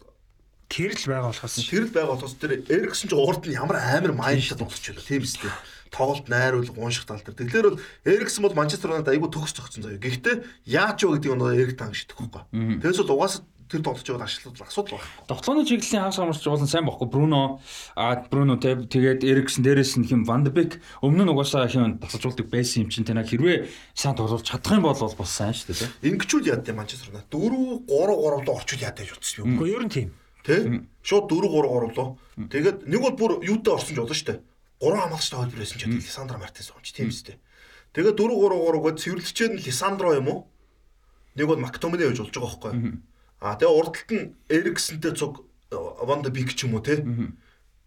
тэр 0.70 0.94
л 0.94 1.06
байгаа 1.10 1.32
болохоос 1.34 1.56
тэр 1.66 1.84
л 1.88 1.94
байгаа 1.96 2.14
болохоос 2.14 2.36
тэр 2.38 2.52
Эриксэн 2.68 3.08
ч 3.10 3.12
уурд 3.16 3.42
нь 3.48 3.58
ямар 3.58 3.80
амар 3.80 4.12
майндтай 4.14 4.60
болчихлоо 4.60 5.02
тийм 5.02 5.26
үстэй. 5.26 5.50
Тоглолт 5.90 6.30
найруулга 6.30 6.78
унших 6.78 7.10
тал 7.10 7.18
дээр. 7.18 7.34
Тэгэхээр 7.34 7.66
бол 7.66 7.80
Эриксэн 8.06 8.42
бол 8.46 8.54
Манчестер 8.54 8.94
Юнайтед 8.94 9.10
айгу 9.10 9.26
төгс 9.26 9.50
зогцсон 9.50 9.82
заяа. 9.82 9.98
Гэхдээ 9.98 10.46
яач 10.70 11.02
вэ 11.02 11.18
гэдэг 11.18 11.34
нь 11.34 11.42
Эрик 11.58 11.74
танг 11.74 11.98
шидэхгүй 11.98 12.30
байхгүй. 12.30 12.78
Тэгээс 12.78 13.02
бол 13.02 13.18
угаасаа 13.18 13.42
тэр 13.70 13.86
тоглож 13.86 14.02
байгаа 14.02 14.26
ашиглал 14.26 14.66
асуудал 14.66 14.98
байхгүй. 14.98 15.26
Тоглооны 15.30 15.62
чиглэлийн 15.62 16.02
хагас 16.02 16.18
хамарч 16.18 16.44
уулан 16.50 16.66
сайн 16.66 16.84
байхгүй. 16.90 17.06
Бруно 17.06 17.62
а 17.94 18.26
Бруно 18.26 18.58
тэгээд 18.58 19.22
Эриксэн 19.22 19.62
дээрээс 19.62 19.94
нь 20.02 20.06
хим 20.10 20.26
Ван 20.26 20.42
де 20.42 20.50
Бек 20.50 20.82
өмнө 21.00 21.24
нь 21.24 21.32
угаасаа 21.32 21.70
хим 21.70 22.02
тасалжуулдаг 22.02 22.50
байсан 22.50 22.84
юм 22.84 22.90
чинь 22.90 23.06
те 23.06 23.14
хэрвээ 23.14 23.70
сайн 23.94 24.18
тоглож 24.18 24.42
чадах 24.42 24.74
юм 24.74 24.90
бол 24.90 24.98
бол 24.98 25.30
сайн 25.30 25.54
шүү 25.54 25.70
дээ 25.70 25.78
те. 25.78 26.10
Ингэчүүл 26.10 26.50
яад 26.50 26.66
юм 26.66 26.76
Манчестер 26.82 27.14
Юнайтед 27.14 27.30
4 27.30 27.86
3 27.86 27.86
3 27.86 28.06
руу 28.10 28.42
орчуул 28.50 28.82
яад 28.82 28.98
гэж 28.98 29.10
утсан 29.14 29.38
юм. 29.46 29.54
Үгүй 29.54 29.70
ер 29.70 29.84
нь 29.86 29.94
тийм. 29.94 30.08
Тэ? 30.42 30.82
Шууд 31.06 31.30
4 31.30 31.46
3 31.46 31.70
3 31.70 31.94
руу. 31.94 32.18
Тэгээд 32.50 32.78
нэг 32.90 33.00
бол 33.00 33.16
бүр 33.16 33.32
юутай 33.46 33.74
орсон 33.78 33.94
ч 33.94 33.98
болно 34.02 34.16
шүү 34.18 34.28
дээ. 34.34 34.40
3 34.80 34.96
хамгаалагчтай 34.98 35.38
хөлбөр 35.38 35.60
байсан 35.60 35.78
ч 35.78 35.84
Лисандро 35.86 36.38
Мартинес 36.40 36.72
онч 36.72 36.88
тийм 36.90 37.12
үстэй. 37.12 37.36
Тэгээд 37.92 38.16
4 38.16 38.32
3 38.32 38.58
3 38.66 38.80
гээд 38.80 39.00
цэвэрлэгчээр 39.04 39.52
нь 39.54 39.62
Лисандро 39.62 40.14
юм 40.16 40.28
уу? 40.30 40.40
Нэг 41.36 41.46
бол 41.46 41.60
Мактомине 41.60 42.08
гэж 42.08 42.18
болж 42.24 42.32
байгаа 42.32 42.48
байхгүй. 42.48 42.72
А 43.40 43.56
тэгээ 43.56 43.72
урдталт 43.72 44.10
нь 44.12 44.36
Эриксентэй 44.52 45.16
цуг 45.16 45.44
Ванда 45.72 46.28
Бик 46.30 46.52
ч 46.52 46.68
юм 46.68 46.76
уу 46.76 46.84
те. 46.84 47.00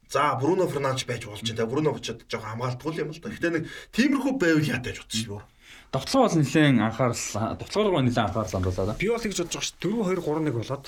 За 0.09 0.35
Бруно 0.41 0.67
Фернандеш 0.67 1.05
байж 1.05 1.25
болж 1.25 1.45
байна. 1.45 1.69
Бруно 1.69 1.93
бочод 1.93 2.25
жоохон 2.25 2.57
хамгаалтгүй 2.57 3.05
юм 3.05 3.13
л 3.13 3.21
да. 3.21 3.29
Гэтэ 3.29 3.49
нэг 3.53 3.63
тиймэрхүү 3.93 4.33
байвал 4.41 4.65
ядаж 4.65 5.05
утсан 5.05 5.37
юм. 5.37 5.41
Довтлоо 5.93 6.25
бол 6.25 6.37
нэлээд 6.41 6.81
анхаарал 6.81 7.57
довтлогоор 7.61 8.01
нэлээд 8.01 8.25
анхаарал 8.33 8.49
хандуулаад. 8.49 8.97
Би 8.97 9.09
бол 9.13 9.21
гэж 9.21 9.37
бодож 9.45 9.53
байгаа 9.53 9.61
ш 9.61 9.77
4 9.77 10.17
2 10.17 10.25
3 10.25 10.41
1 10.41 10.57
болоод 10.57 10.85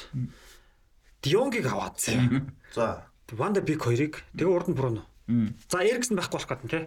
Дионгийг 1.22 1.66
аваад 1.70 1.96
заяа. 2.02 2.42
За 2.74 3.06
Ванда 3.30 3.62
Бик 3.62 3.86
хоёрыг 3.86 4.26
тэгээ 4.34 4.50
урд 4.50 4.70
нь 4.70 4.78
Бруно. 4.78 5.06
За 5.70 5.82
Эриксэн 5.82 6.18
байхгүй 6.18 6.38
болох 6.38 6.50
гэдэг 6.50 6.66
нь 6.66 6.74
те. 6.74 6.80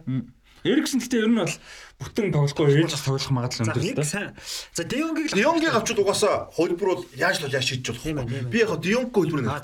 Эриксэн 0.64 0.98
гэхдээ 1.02 1.22
ер 1.22 1.30
нь 1.30 1.38
бол 1.38 1.56
бүтэн 1.98 2.32
тоглохгүй 2.34 2.66
ээж 2.82 2.94
тоглох 2.98 3.30
магадлал 3.34 3.68
өндөр 3.68 3.84
л 3.84 3.98
да. 3.98 4.34
За 4.74 4.82
Дионгийг 4.82 5.34
Дионгийг 5.34 5.74
авчид 5.74 5.98
угаасаа 5.98 6.50
хөлбөр 6.54 6.88
бол 6.88 7.04
яаж 7.14 7.42
л 7.42 7.50
яаж 7.50 7.66
шийдэж 7.66 7.86
болох 7.94 8.26
вэ? 8.26 8.50
Би 8.50 8.62
яг 8.62 8.74
Дионг 8.78 9.10
хөлбөр 9.14 9.42
нэг. 9.42 9.62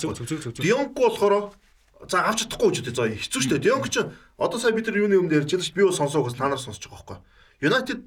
Дионг 0.59 0.95
болохоор 0.95 1.55
за 2.11 2.27
авч 2.29 2.45
чадахгүй 2.45 2.71
ч 2.75 2.77
үү 2.85 2.95
за 2.95 3.09
хэцүү 3.09 3.41
шүү 3.43 3.53
дээ. 3.59 3.65
Дионг 3.71 3.87
ч 3.89 4.03
одоо 4.39 4.59
сая 4.59 4.75
бид 4.75 4.87
нар 4.89 4.99
юуны 4.99 5.19
өмнө 5.19 5.43
ярьж 5.43 5.51
байгаа 5.55 5.67
ш 5.67 5.73
би 5.73 5.87
бол 5.87 5.95
сонсоогоос 5.95 6.37
та 6.37 6.49
нар 6.51 6.61
сонсож 6.61 6.91
байгаа 6.91 7.19
байхгүй. 7.19 7.19
United 7.65 7.99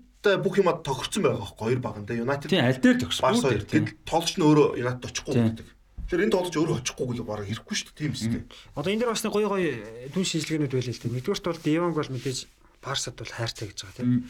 бүх 0.43 0.55
юм 0.59 0.69
тохирцсон 0.83 1.23
байгаа 1.23 1.41
байхгүй 1.41 1.65
хоёр 1.65 1.79
баг 1.81 1.95
нь. 2.03 2.07
United 2.21 2.49
Тийм 2.51 2.65
аль 2.67 2.77
дээр 2.77 2.97
тохирсон. 3.01 3.41
Тэгэл 3.63 3.95
тоглолч 4.05 4.35
нь 4.37 4.45
өөрөө 4.45 4.67
United 4.77 5.03
очихгүй 5.07 5.33
гэдэг. 5.33 5.67
Тэр 6.07 6.23
энэ 6.23 6.33
тоглож 6.35 6.55
өөрөө 6.55 6.77
очихгүй 6.83 7.15
л 7.19 7.27
бараг 7.27 7.47
ирэхгүй 7.51 7.75
шүү 7.75 7.91
дээ. 7.91 7.99
Тийм 7.99 8.13
үстэй. 8.15 8.43
Одоо 8.79 8.91
энэ 8.95 9.01
дээр 9.03 9.11
бас 9.11 9.23
нэг 9.27 9.33
гоё 9.35 9.47
гоё 9.51 9.71
дүн 10.15 10.23
шинжилгээнүүд 10.23 10.71
байлаа 10.71 10.93
л 10.95 11.01
дээ. 11.03 11.15
Нэгдүгээрт 11.19 11.47
бол 11.51 11.63
Дионг 11.67 11.95
бол 11.99 12.11
мэдээж 12.15 12.39
Барсад 12.81 13.15
бол 13.17 13.29
хайртай 13.29 13.69
гэж 13.69 13.79
байгаа 13.83 13.97
тийм. 13.97 14.27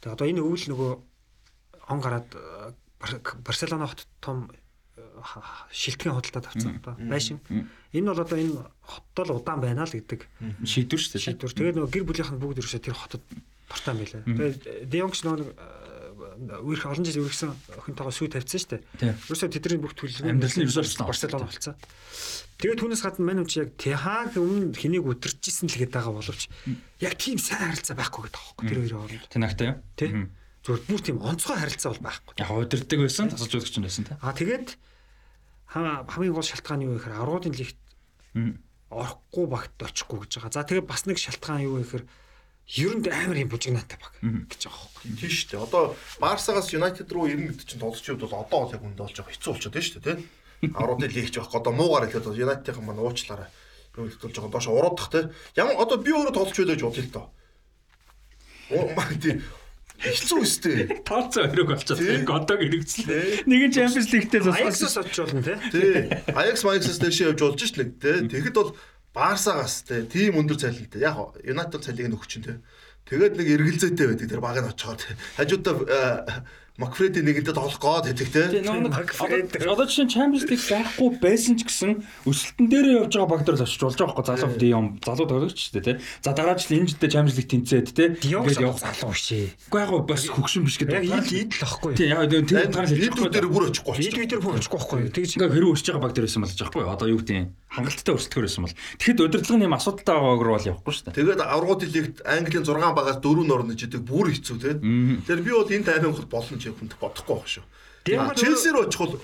Тэгээ 0.00 0.14
одоо 0.14 0.26
энэ 0.26 0.42
өвөл 0.44 0.66
нөгөө 0.70 0.92
он 1.90 1.98
гараад 2.00 2.28
Барселона 3.44 3.86
хот 3.86 4.06
том 4.20 4.50
шилтгэн 5.72 6.14
худалдаад 6.16 6.46
авсан 6.46 6.80
одоо 6.80 6.94
байшин. 6.96 7.40
Энэ 7.92 8.12
бол 8.12 8.20
одоо 8.20 8.38
энэ 8.38 8.60
хотод 8.84 9.26
л 9.28 9.36
удаан 9.40 9.60
байна 9.60 9.84
л 9.84 9.92
гэдэг 9.92 10.20
шийдвэр 10.64 11.00
шүү 11.00 11.12
дээ. 11.16 11.24
Шийдвэр. 11.24 11.52
Тэгээд 11.52 11.76
нөгөө 11.76 11.92
гэр 11.92 12.04
бүлийнх 12.08 12.32
нь 12.32 12.40
бүгд 12.40 12.60
ерөөсөө 12.60 12.82
тэр 12.84 12.96
хотод 12.96 13.24
бартаа 13.68 13.94
байлаа. 13.96 14.22
Тэгээд 14.24 14.88
Деонгс 14.88 15.20
нөгөө 15.24 15.48
үерх 16.62 16.84
олон 16.86 17.04
жил 17.04 17.24
үргэсэн 17.24 17.50
охинтойгоо 17.80 18.14
сүй 18.14 18.28
тавьсан 18.28 18.60
шүү 18.60 18.70
дээ. 19.00 19.14
Ерөөсөө 19.30 19.48
тэдний 19.50 19.80
бүх 19.80 19.94
төлөв 19.96 20.26
амьдрал 20.26 20.56
нь 20.56 20.64
ерөөсөө 20.68 21.08
Барселона 21.08 21.48
болцсон. 21.48 21.76
Тэгээд 22.60 22.80
түүнээс 22.84 23.02
гадна 23.04 23.24
мань 23.24 23.42
үчи 23.44 23.64
яг 23.64 23.72
Техаг 23.80 24.36
өмнө 24.36 24.76
хэнийг 24.76 25.08
өдөрчижсэн 25.08 25.72
л 25.72 25.78
гээд 25.80 25.96
байгаа 25.96 26.12
боловч 26.12 26.52
яг 27.00 27.14
тийм 27.16 27.40
сайн 27.40 27.72
харилцаа 27.72 27.96
байхгүй 27.96 28.28
гэдэг 28.28 28.36
аахгүй 28.36 28.64
тэр 28.68 28.78
хоёрын 28.84 29.00
хооронд. 29.00 29.26
Тэнагтай 29.32 29.66
юу? 29.72 29.76
Тэ. 29.96 30.06
Зүгээр 30.60 30.82
бүр 30.84 31.00
тийм 31.00 31.18
онцгой 31.24 31.56
харилцаа 31.56 31.90
бол 31.96 32.04
байхгүй. 32.04 32.32
Яг 32.36 32.52
өдөрдөг 32.52 33.00
байсан, 33.00 33.32
тасалжуулагч 33.32 33.76
нь 33.80 33.86
байсан 33.88 34.04
та. 34.04 34.20
Аа 34.20 34.36
тэгээд 34.36 34.76
хамгийн 35.72 36.36
гол 36.36 36.44
шалтгаан 36.44 36.84
юу 36.84 37.00
гэхээр 37.00 37.16
аргуудын 37.16 37.56
лигт 37.56 37.80
орохгүй 38.90 39.46
багт 39.46 39.80
очихгүй 39.80 40.26
гэж 40.26 40.32
байгаа. 40.36 40.52
За 40.52 40.66
тэгээд 40.68 40.84
бас 40.84 41.06
нэг 41.08 41.16
шалтгаан 41.16 41.64
юу 41.64 41.80
гэхээр 41.80 42.04
ер 42.78 42.94
нь 42.94 43.08
амар 43.10 43.38
юм 43.38 43.50
бужигнаатай 43.50 43.98
баг 43.98 44.14
гэж 44.20 44.62
байгаа 44.70 44.86
байхгүй. 44.86 45.10
Тийм 45.18 45.32
шүү 45.34 45.48
дээ. 45.50 45.64
Одоо 45.66 45.82
Барсагаас 46.22 46.70
United 46.70 47.08
руу 47.10 47.26
ирнэ 47.26 47.50
гэдэг 47.50 47.66
чинь 47.66 47.82
тоглолчид 47.82 48.22
бол 48.22 48.38
одоо 48.38 48.70
яг 48.70 48.82
үндэ 48.86 49.02
болж 49.02 49.16
байгаа 49.18 49.34
хэцүү 49.34 49.50
болчиход 49.50 49.74
байна 49.74 49.86
шүү 49.90 49.98
дээ, 49.98 50.06
тийм. 50.06 50.74
Аруудын 50.78 51.10
лигч 51.10 51.34
байхгүй. 51.34 51.58
Одоо 51.58 51.72
муугаар 51.74 52.06
хэлээд 52.06 52.38
United-ийн 52.46 52.86
маань 52.86 53.02
уучлаарай. 53.02 53.48
Юу 53.98 54.06
хэлдэл 54.06 54.34
жоохон 54.38 54.52
доош 54.54 54.66
уруудах 54.70 55.08
тийм. 55.10 55.26
Ямар 55.58 55.82
одоо 55.82 55.98
би 55.98 56.14
өөрөө 56.14 56.34
тоглолч 56.36 56.56
байлаа 56.62 56.76
гэж 56.78 56.84
бодъё 56.86 57.04
л 57.04 57.14
доо. 57.16 57.26
Оо 58.70 58.86
маа 58.94 59.10
тийм 59.18 59.42
Хэцүү 60.00 60.40
үстэй. 60.40 60.76
Тооцоо 61.08 61.44
хэрэг 61.52 61.68
болчихсон. 61.76 62.24
Годог 62.24 62.64
хэрэгцлээ. 62.64 63.44
Нэг 63.44 63.60
нь 63.68 63.74
Champions 63.76 64.08
League-тэй 64.08 64.40
засгаас 64.40 64.96
очиж 64.96 65.16
болно 65.28 65.44
тий. 65.44 66.08
Ajax 66.32 66.64
Ajax-аас 66.64 67.00
дэшээ 67.04 67.36
явж 67.36 67.40
болж 67.44 67.60
ш 67.60 67.76
нэг 67.76 68.00
тий. 68.00 68.16
Тэгэхэд 68.32 68.56
бол 68.56 68.72
Барсагаас 69.14 69.84
тийм 69.86 70.38
өндөр 70.38 70.58
цалинтай. 70.58 71.02
Яг 71.02 71.34
United 71.42 71.82
цалиг 71.82 72.06
нь 72.06 72.16
өгч 72.16 72.30
чинь. 72.30 72.62
Тэгээд 73.10 73.34
нэг 73.34 73.48
эргэлзээтэй 73.58 74.06
байдаг 74.06 74.28
тэр 74.30 74.42
баг 74.44 74.56
нь 74.62 74.70
очихоор 74.70 75.00
хажуудаа 75.34 76.46
Макфреди 76.80 77.20
нэгэнтэд 77.20 77.60
тоглох 77.60 77.76
гээд 77.76 78.24
хэдэг 78.24 78.28
те. 78.32 79.68
Одоо 79.68 79.84
жишээ 79.84 80.08
нь 80.08 80.12
Champions 80.16 80.48
League 80.48 80.64
байхгүй 80.64 81.08
байсан 81.20 81.60
ч 81.60 81.68
гэсэн 81.68 82.00
өсөлтөн 82.24 82.66
дээр 82.72 83.04
явж 83.04 83.20
байгаа 83.20 83.28
баг 83.28 83.44
дээр 83.44 83.60
л 83.60 83.66
очиж 83.68 83.84
болж 83.84 84.00
байгаа 84.00 84.16
байхгүй 84.16 84.24
залуу 84.32 84.56
Диом 84.56 84.86
залуу 85.04 85.28
тоглогч 85.28 85.60
ч 85.60 85.76
те. 85.76 86.00
За 86.24 86.32
дараа 86.32 86.56
жил 86.56 86.80
энэ 86.80 86.88
жилдээ 86.96 87.12
Champions 87.12 87.36
League 87.36 87.52
тэнцээд 87.52 87.88
те. 87.92 88.16
Ингээд 88.16 88.64
явах 88.64 88.80
залуу 88.80 89.12
шээ. 89.12 89.52
Үгүй 89.68 89.80
яг 89.84 89.92
бас 90.08 90.24
хөгшин 90.24 90.64
биш 90.64 90.80
гэдэг. 90.80 91.04
Яг 91.04 91.28
ил 91.28 91.52
л 91.52 91.60
байхгүй. 91.60 91.92
Тийм 92.00 92.08
яг 92.16 92.32
тэр 92.48 92.72
хэлчихгүй 92.72 93.28
дээр 93.28 93.48
бүр 93.52 93.64
очихгүй. 93.68 93.94
Ил 94.00 94.16
дээр 94.24 94.40
бүр 94.40 94.56
очихгүй 94.56 94.78
байхгүй. 94.80 95.00
Тэгж 95.12 95.30
ингээд 95.36 95.52
хэрэг 95.52 95.72
өсөж 95.76 95.86
байгаа 95.92 96.04
баг 96.08 96.14
дээр 96.16 96.24
байсан 96.32 96.40
болж 96.48 96.56
байгаа 96.56 96.64
байхгүй. 96.64 96.88
Одоо 96.96 97.08
юу 97.12 97.20
гэдэг 97.20 97.36
юм 97.36 97.48
хангалттай 97.70 98.14
өрсөлдөхөр 98.18 98.46
байсан 98.50 98.66
бол 98.66 98.74
тэгэхэд 98.74 99.22
удирдлагын 99.30 99.66
юм 99.70 99.76
асуудалтай 99.78 100.14
байгаагаар 100.18 100.50
бол 100.50 100.68
явахгүй 100.74 100.90
шүү 100.90 101.04
дээ. 101.06 101.18
Тэгээд 101.22 101.40
аврагууд 101.46 101.82
лигт 101.86 102.16
Английн 102.26 102.66
6 102.66 102.98
багаас 102.98 103.18
4 103.22 103.54
орно 103.54 103.74
жидэг 103.78 104.02
бүр 104.02 104.26
хэцүү 104.34 104.56
те. 104.58 104.74
Тэгэхээр 104.82 105.46
би 105.46 105.50
бол 105.54 105.70
энэ 105.70 105.86
таймын 105.86 106.14
хол 106.18 106.26
болно 106.26 106.58
ч 106.58 106.66
хүнд 106.66 106.98
бодохгүй 106.98 107.36
байх 107.38 107.46
шүү. 107.46 107.64
Челси 108.10 108.74
рүү 108.74 108.82
очих 108.90 109.00
бол 109.00 109.14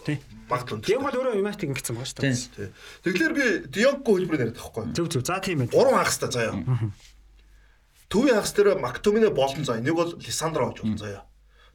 багтлан. 0.47 0.81
Тийм 0.85 1.03
бол 1.03 1.11
өөрөө 1.11 1.41
Юнайтед 1.43 1.67
ингэсэн 1.75 1.97
байгаа 1.97 2.07
шүү 2.07 2.23
дээ. 2.23 2.71
Тэгэхээр 3.03 3.33
би 3.35 3.45
Дионго 3.67 4.15
хөлбөр 4.15 4.39
яриад 4.47 4.59
байхгүй. 4.61 4.95
Зөв 4.95 5.07
зөв. 5.11 5.27
За 5.27 5.41
тийм 5.43 5.65
ээ. 5.67 5.73
Гурван 5.73 5.99
хагас 5.99 6.21
та 6.23 6.31
заяа. 6.31 6.61
Төвийн 8.13 8.37
хагас 8.39 8.53
дээр 8.55 8.79
Мактомине 8.79 9.33
болон 9.35 9.65
заяа. 9.65 9.83
Нэг 9.83 9.97
бол 9.97 10.15
Лисандро 10.21 10.71
гэж 10.71 10.85
болно 10.85 10.99
заяа. 11.01 11.25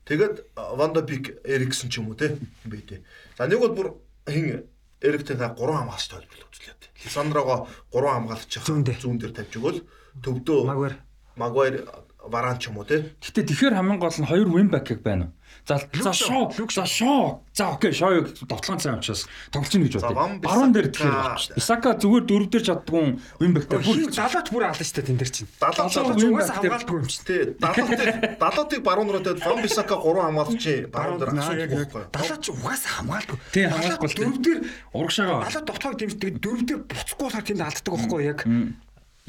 Тэгээд 0.05 0.55
Ванда 0.55 1.01
Бик 1.01 1.41
Эриксэн 1.43 1.89
ч 1.89 1.99
юм 1.99 2.13
уу 2.13 2.15
те. 2.15 2.37
Би 2.63 2.79
тий. 2.85 3.03
За 3.35 3.49
нэг 3.49 3.59
бол 3.59 3.73
бүр 3.75 3.87
хин 4.29 4.69
Эрик 5.01 5.25
Тенхаг 5.25 5.57
3 5.57 5.77
хамгаалагч 5.81 6.07
төлбөрлө 6.13 6.45
үзлээ. 6.45 6.75
Лисандрого 7.05 7.55
3 7.89 8.13
хамгаалагч 8.13 8.51
зүүн 8.61 9.17
дээр 9.17 9.33
тавьж 9.33 9.53
өгөөл 9.57 9.79
төвдөө 10.21 10.59
Магвар 10.69 10.93
Магуайр 11.35 11.75
Варан 12.21 12.61
ч 12.61 12.69
юм 12.69 12.77
уу 12.77 12.85
те. 12.85 13.17
Гэтэ 13.17 13.49
тэгэхээр 13.49 13.73
хамгийн 13.81 13.97
гол 13.97 14.13
нь 14.13 14.29
хоёр 14.29 14.47
win 14.53 14.69
back 14.69 14.93
байна 15.01 15.33
уу? 15.33 15.40
За 15.67 15.77
за 15.93 16.11
шоо, 16.13 16.49
за 16.73 16.85
шоо. 16.85 17.41
За 17.53 17.69
окей, 17.69 17.91
шоо 17.93 18.25
довтлон 18.49 18.79
цай 18.81 18.97
учраас 18.97 19.27
тоглож 19.53 19.69
ийн 19.75 19.83
гэж 19.85 19.93
бодъё. 20.01 20.41
Баруун 20.41 20.71
дээр 20.73 20.89
тэгэхээр 20.89 21.15
багч. 21.21 21.43
Исака 21.55 21.93
зүгээр 22.01 22.23
дөрөв 22.25 22.49
дээр 22.49 22.63
чаддгүй 22.65 23.05
win 23.39 23.51
back-тай 23.53 23.77
бүр 23.85 23.97
далаач 24.09 24.47
бүр 24.49 24.63
алан 24.65 24.81
штэ 24.81 25.05
тэн 25.05 25.17
дээр 25.21 25.29
чинь. 25.31 25.47
70 25.61 25.93
Далаач 25.93 26.17
win 26.17 26.33
угаасаа 26.33 26.55
back 26.57 26.61
дээр- 26.65 26.73
хамгаалдаг 26.73 26.97
юм 26.97 27.07
чинь. 27.07 27.25
Тий, 27.29 27.41
70-ыг 27.61 28.13
70-ыг 28.41 28.81
баруун 28.81 29.09
руу 29.13 29.21
тавьад 29.21 29.45
Ван 29.45 29.61
Бисака 29.61 29.95
3 30.01 30.21
хамгаалагчийн 30.25 30.81
баруун 30.89 31.17
дээр 31.21 31.31
байхгүй. 31.31 32.03
далаач 32.09 32.45
угаасаа 32.49 32.91
хамгаалдаг. 32.97 33.37
Тий, 33.53 33.65
хамгаалахгүй. 33.69 34.09
Дөрөв 34.17 34.37
дээр 34.41 34.59
урагшаага. 34.97 35.35
далаа 35.45 35.63
довтоог 35.69 35.95
дэмждэг 36.01 36.33
дөрөв 36.41 36.61
дээр 36.65 36.79
буцахгүй 36.89 37.25
болохоор 37.29 37.45
тэнд 37.45 37.61
алддаг 37.61 37.91
байхгүй 37.93 38.21
яг. 38.25 38.39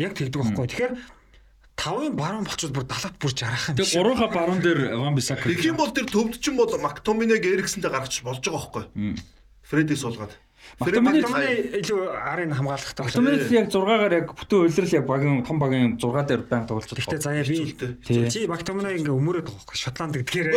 Яг 0.00 0.12
тэгдэг 0.16 0.40
байхгүй. 0.40 0.66
Тэгэхээр 0.72 0.94
тавын 1.76 2.16
баруун 2.16 2.44
болчихвол 2.44 2.76
бүр 2.80 2.86
далаат 2.86 3.16
бүр 3.18 3.32
жарахан. 3.32 3.76
Тэгээ 3.76 3.96
гурванхаа 3.96 4.30
баруун 4.30 4.60
дээр 4.60 4.80
Ван 4.96 5.14
Бисака. 5.16 5.48
Тэгэх 5.48 5.72
юм 5.72 5.78
бол 5.80 5.90
тэр 5.90 6.06
төвдчин 6.06 6.56
бол 6.56 6.70
Мактоминег 6.78 7.44
Эриксэнтэй 7.44 7.90
гаргачих 7.90 8.24
болж 8.24 8.44
байгаа 8.44 8.86
байхгүй. 8.88 9.16
Фредди 9.66 9.96
суулгаад. 9.96 10.32
Мактомины 10.80 11.20
илүү 11.82 12.00
арын 12.16 12.52
хамгаалахтай. 12.56 13.06
Автоматик 13.06 13.52
яг 13.52 13.68
6-гаар 13.68 14.12
яг 14.12 14.32
бүтэн 14.32 14.58
үйлрэл 14.64 14.96
яг 14.96 15.04
багийн 15.06 15.44
том 15.44 15.58
багийн 15.60 15.98
6 16.00 16.26
дээр 16.28 16.42
банк 16.48 16.68
тоглож 16.68 16.88
Гэхдээ 16.92 17.20
заяа 17.20 17.44
би 17.44 17.74
чи 18.32 18.46
Мактомины 18.48 18.96
ингээ 18.96 19.12
өмөрөөд 19.12 19.46
байгаа 19.48 19.60
байхгүй 19.60 19.76
Шотланд 19.76 20.14
гэдгээр. 20.16 20.48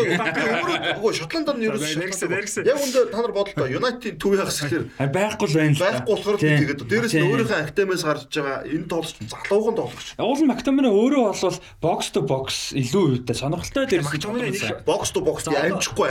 Шотландд 1.15 1.49
нь 1.59 1.65
ерөөс 1.67 1.95
Нэргсэн, 1.99 2.29
нэргсэн. 2.31 2.63
Яг 2.65 2.79
үндэ 2.79 3.11
та 3.11 3.19
нар 3.21 3.33
бодлоо. 3.35 3.67
Юнайтед 3.67 4.15
төв 4.19 4.35
яхас 4.39 4.61
гэхээр 4.63 4.83
байхгүй 5.11 5.47
л 5.51 5.55
байна 5.55 5.75
л 5.75 5.83
байхгүй 5.83 6.11
болохоор 6.15 6.37
тэгээд 6.39 6.81
дээрэс 6.85 7.13
нь 7.15 7.27
өөрийнхөө 7.27 7.59
академиас 7.65 8.03
гарч 8.05 8.31
байгаа 8.35 8.57
энэ 8.65 8.87
тоглогч 8.87 9.17
залууган 9.25 9.75
тоглогч. 9.75 10.07
Уул 10.19 10.41
нь 10.43 10.51
Мактомино 10.51 10.89
өөрөө 10.95 11.23
болвол 11.31 11.57
бокс 11.81 12.07
то 12.13 12.21
бокс 12.21 12.57
илүү 12.75 13.25
үүтэй 13.25 13.35
сонирхолтой 13.35 13.85
дээр 13.89 14.03
Мактомины 14.05 14.51
нэг 14.53 14.85
Бокс 14.85 15.11
то 15.11 15.19
бокс 15.21 15.47
амжихгүй 15.49 16.07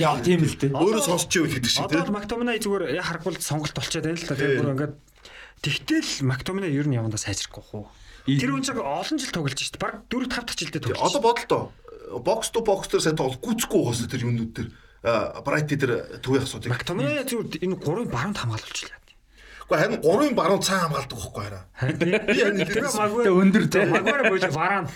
яа 0.00 0.18
тийм 0.24 0.44
л 0.44 0.56
дээ. 0.56 0.72
Өөрөө 0.74 1.02
сонсч 1.04 1.36
ивэл 1.36 1.54
гэдэг 1.58 1.70
шиг 1.70 1.84
Одоо 1.84 2.02
тийм. 2.04 2.14
Мактомины 2.16 2.58
зүгээр 2.58 2.96
яг 2.96 3.19
харахгүй 3.20 3.36
л 3.36 3.44
сонголт 3.44 3.76
болчиход 3.76 4.04
байна 4.08 4.16
л 4.16 4.24
та. 4.24 4.34
Тэгээд 4.34 4.56
бүр 4.56 4.72
ингээд 4.74 4.94
тэгтэл 5.60 6.10
Мактомины 6.24 6.66
ер 6.72 6.88
нь 6.88 6.96
явандаа 6.96 7.20
сайжрахгүй 7.20 7.60
хөө. 7.60 7.84
Тэр 8.24 8.56
үн 8.56 8.64
цаг 8.64 8.80
олон 8.80 9.16
жил 9.20 9.32
тоглож 9.36 9.60
шít. 9.60 9.76
Бараг 9.76 10.08
4 10.08 10.32
5 10.32 10.48
дахь 10.48 10.56
жилдээ 10.56 10.80
тоглож. 10.80 11.04
Одоо 11.04 11.20
бодлоо. 11.20 11.62
Бокс 12.24 12.48
то 12.50 12.64
бокс 12.64 12.88
дээр 12.88 13.04
сайн 13.04 13.20
тоглох 13.20 13.38
гүцэхгүй 13.44 13.80
угаасаа 13.80 14.08
тэр 14.08 14.24
юмнууд 14.24 14.52
дээр 14.56 14.68
Брайти 15.44 15.76
тэр 15.76 16.20
төв 16.20 16.36
яхасуудыг. 16.36 16.72
Мактомины 16.72 17.24
зүгээр 17.24 17.64
энэ 17.64 17.76
гурвын 17.80 18.08
баруунд 18.12 18.36
хамгаалуулчихлаа. 18.36 19.00
Гэхдээ 19.70 19.86
харин 19.86 20.00
гурван 20.02 20.34
баруун 20.34 20.62
цаан 20.66 20.90
хамгаалдаг 20.90 21.14
байхгүй 21.14 21.44
хараа. 21.46 21.64
Би 21.94 22.36
харин 22.42 22.66
Тэр 22.66 22.90
магвар 22.90 23.30
өндөр 23.30 23.64
тий. 23.70 23.86
Магвар 23.86 24.22
боож 24.26 24.44
варан. 24.50 24.86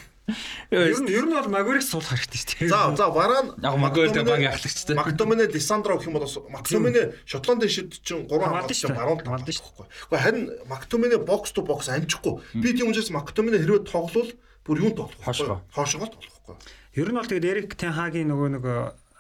Ер 0.73 0.97
нь 1.05 1.09
ер 1.13 1.27
нь 1.29 1.35
бол 1.37 1.49
магварыг 1.53 1.85
суулгах 1.85 2.17
хэрэгтэй 2.25 2.41
шүү 2.41 2.49
дээ. 2.65 2.73
За 2.73 2.97
за 2.97 3.07
Варан 3.13 3.53
Яг 3.61 3.77
Магуайртэй 3.77 4.25
баг 4.25 4.41
яхагчтай. 4.41 4.97
Мактомине 4.97 5.45
Лисандро 5.53 6.01
гэх 6.01 6.09
юм 6.09 6.17
бол 6.17 6.25
Мактомине 6.49 7.13
Шотландын 7.29 7.69
шид 7.69 7.93
чинь 8.01 8.25
3 8.25 8.33
Хамгаалдаг 8.33 8.73
хамгаалагч 8.73 8.81
шүү 8.81 8.89
дээ. 8.89 8.97
баруун 8.97 9.21
хамгаалдаг 9.21 9.53
байхгүй. 9.53 9.85
Гэхдээ 9.85 10.25
харин 10.25 10.45
Мактомине 10.65 11.17
бокс 11.21 11.53
то 11.53 11.61
бокс 11.61 11.93
амжихгүй. 11.93 12.41
Би 12.57 12.73
тийм 12.73 12.89
учраас 12.89 13.13
Мактомине 13.13 13.61
хэрвээ 13.61 13.85
тоглол 13.85 14.33
бүр 14.65 14.77
юунд 14.81 14.97
тоглох 14.97 15.21
вэ? 15.21 15.61
Хошгоо 15.77 16.09
тоглохгүй. 16.09 16.57
Ер 16.97 17.09
нь 17.13 17.19
бол 17.21 17.29
тэгээд 17.29 17.45
Эрик 17.45 17.77
Тен 17.77 17.93
Хагийн 17.93 18.33
нөгөө 18.33 18.49
нэг 18.57 18.65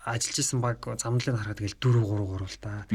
ажиллаж 0.09 0.37
исэн 0.41 0.65
баг 0.65 0.81
замналыг 0.97 1.37
харахад 1.37 1.61
тэгэл 1.61 1.77
4 1.85 2.01
3 2.01 2.49
3 2.49 2.49
л 2.49 2.57
та. 2.65 2.89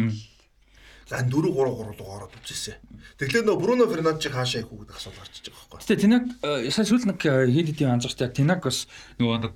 За 1.10 1.26
4 1.26 1.26
3 1.26 1.50
3 1.58 1.98
руу 1.98 2.06
ороод 2.06 2.38
үзээсэ. 2.38 2.78
Тэгэхээр 3.18 3.46
нөө 3.50 3.58
Бруно 3.58 3.90
Фернандчийг 3.90 4.30
хаашаа 4.30 4.62
их 4.62 4.70
хүүгд 4.70 4.94
асуул 4.94 5.18
гарч 5.18 5.42
иж 5.42 5.50
байгаа 5.50 5.66
байхгүй. 5.74 5.82
Гэтэ 5.82 6.02
Тинаг 6.06 6.24
сая 6.70 6.86
сүүл 6.86 7.10
нэг 7.10 7.20
э, 7.26 7.50
хэд 7.50 7.68
хэдийн 7.74 7.94
анзаартай 7.98 8.30
Тинаг 8.30 8.62
бас 8.62 8.86
нөгөө 9.18 9.38
нэг 9.42 9.56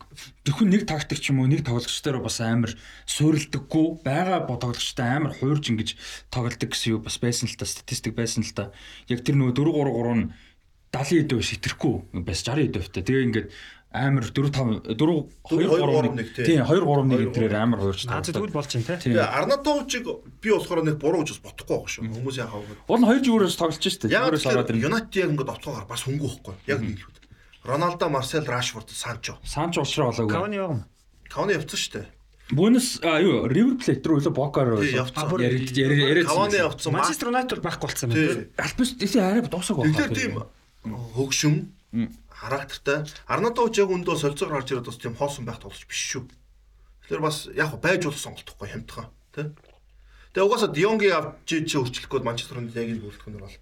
зөвхөн 0.50 0.70
нэг 0.74 0.84
тактик 0.90 1.22
ч 1.22 1.30
юм 1.30 1.46
уу 1.46 1.52
нэг 1.54 1.62
тоглогч 1.62 1.94
дээр 2.02 2.26
бас 2.26 2.42
амар 2.42 2.74
суурилдаггүй 3.06 3.86
байгаа 4.02 4.50
бодгологчтой 4.50 5.06
амар 5.06 5.38
хуурж 5.38 5.70
ингэж 5.70 5.90
тоглолдог 6.34 6.74
гэсэн 6.74 6.98
юу 6.98 7.06
бас 7.06 7.22
байсан 7.22 7.46
л 7.46 7.54
та 7.54 7.70
статистик 7.70 8.18
байсан 8.18 8.42
л 8.42 8.50
та. 8.58 8.74
Яг 9.06 9.22
тэр 9.22 9.38
нөгөө 9.38 9.54
4 9.54 9.78
3 9.78 9.94
3 9.94 10.18
нь 10.26 10.28
70 10.90 11.26
эдөө 11.26 11.42
шитрэхгүй 11.42 12.22
бас 12.26 12.42
60 12.46 12.70
эдөөтэй. 12.74 13.06
Тэгээ 13.06 13.26
ингээд 13.30 13.48
амар 13.94 14.26
4 14.26 14.50
5 14.50 14.98
4 14.98 14.98
2 14.98 15.70
3 15.70 16.18
1 16.18 16.18
тий. 16.34 16.46
тий 16.46 16.58
2 16.58 16.66
3 16.66 16.82
1 16.82 17.30
гэдрээр 17.30 17.56
амар 17.62 17.80
хуурж 17.80 18.10
Аа 18.10 18.20
тоглодог. 18.26 18.34
тэгвэл 18.34 18.58
байна 18.58 18.68
те. 18.74 18.98
Тий. 18.98 19.14
Тэгээ 19.14 19.30
Арнатовчиг 19.38 20.06
би 20.42 20.50
болохоор 20.50 20.82
нэг 20.84 20.98
буруу 20.98 21.22
гэж 21.22 21.30
бас 21.38 21.42
бодохгүй 21.46 21.78
байгаа 21.78 21.92
шүү. 21.94 22.04
Хүмүүс 22.10 22.38
яхаа 22.42 22.60
вэ? 22.66 22.74
Уул 22.90 23.00
нь 23.00 23.08
хоёр 23.08 23.22
зүгээрээс 23.22 23.58
тоглож 23.62 23.86
штэ. 23.86 24.10
Яг 24.10 24.22
Зүгээрээс 24.34 24.46
ороод 24.50 24.70
ирнэ. 24.74 24.86
Юнайтед 24.90 25.16
яг 25.22 25.30
ингээд 25.38 25.54
оцгоогоор 25.54 25.86
бас 25.86 26.02
хөнгөө 26.10 26.30
байхгүй. 26.34 26.56
Яг 26.74 26.80
нэг 26.82 26.98
л 26.98 27.06
үү. 27.06 27.22
Роналдо, 27.64 28.06
Марсел, 28.10 28.44
Рашфорд, 28.44 28.90
Санчо. 28.92 29.38
Санч 29.46 29.78
уушраа 29.80 30.12
болоогүй. 30.12 30.34
Кавани 30.34 30.58
явна. 30.60 30.84
Кавани 31.32 31.54
явцсан 31.56 31.80
шүү 31.80 31.94
дээ. 31.96 32.08
Бүүнес 32.52 32.88
а 33.08 33.22
юу 33.24 33.48
Ривер 33.48 33.80
Плейт 33.80 34.04
рүү 34.04 34.20
илүү 34.20 34.34
Бокаар 34.36 34.76
Тий, 34.84 35.00
явцсан. 35.00 35.32
яриад 35.40 35.72
яриад 35.72 36.28
Кавани 36.28 36.60
явцсан. 36.60 36.92
Манчестер 36.92 37.32
Юнайтед 37.32 37.64
бол 37.64 37.72
байхгүй 37.72 37.88
болсон 37.88 38.10
байна. 38.12 38.36
Тий. 38.36 38.52
Альбис 38.60 38.90
тийш 39.00 39.16
арай 39.16 39.42
дуусах 39.48 39.78
байна. 39.80 39.96
Тэгэхээр 39.96 40.12
тийм 40.12 40.44
хөгшин 41.16 41.72
характертай. 42.44 43.08
Арнатовч 43.28 43.80
яг 43.80 43.90
өндөө 43.90 44.16
солилцоогоор 44.20 44.60
гарч 44.60 44.70
ирээд 44.76 44.90
бас 44.92 45.00
тийм 45.00 45.16
хоосон 45.16 45.48
байх 45.48 45.64
тоглож 45.64 45.84
биш 45.88 46.02
шүү. 46.12 46.28
Тэгэхээр 47.08 47.24
бас 47.24 47.38
яг 47.56 47.72
байж 47.80 48.04
болох 48.04 48.20
сонголтохгүй 48.20 48.68
хямдхан 48.68 49.08
тий. 49.32 49.48
Тэгээ 50.36 50.48
угаасаа 50.48 50.72
Дионгийн 50.76 51.16
авч 51.16 51.48
чи 51.48 51.76
өөрчлөхгүй 51.78 52.20
Манчестер 52.24 52.60
Юнайтед 52.60 52.80
яг 52.80 52.90
энэ 52.92 53.04
бүрэлдэхүүнээр 53.04 53.44
бол 53.44 53.58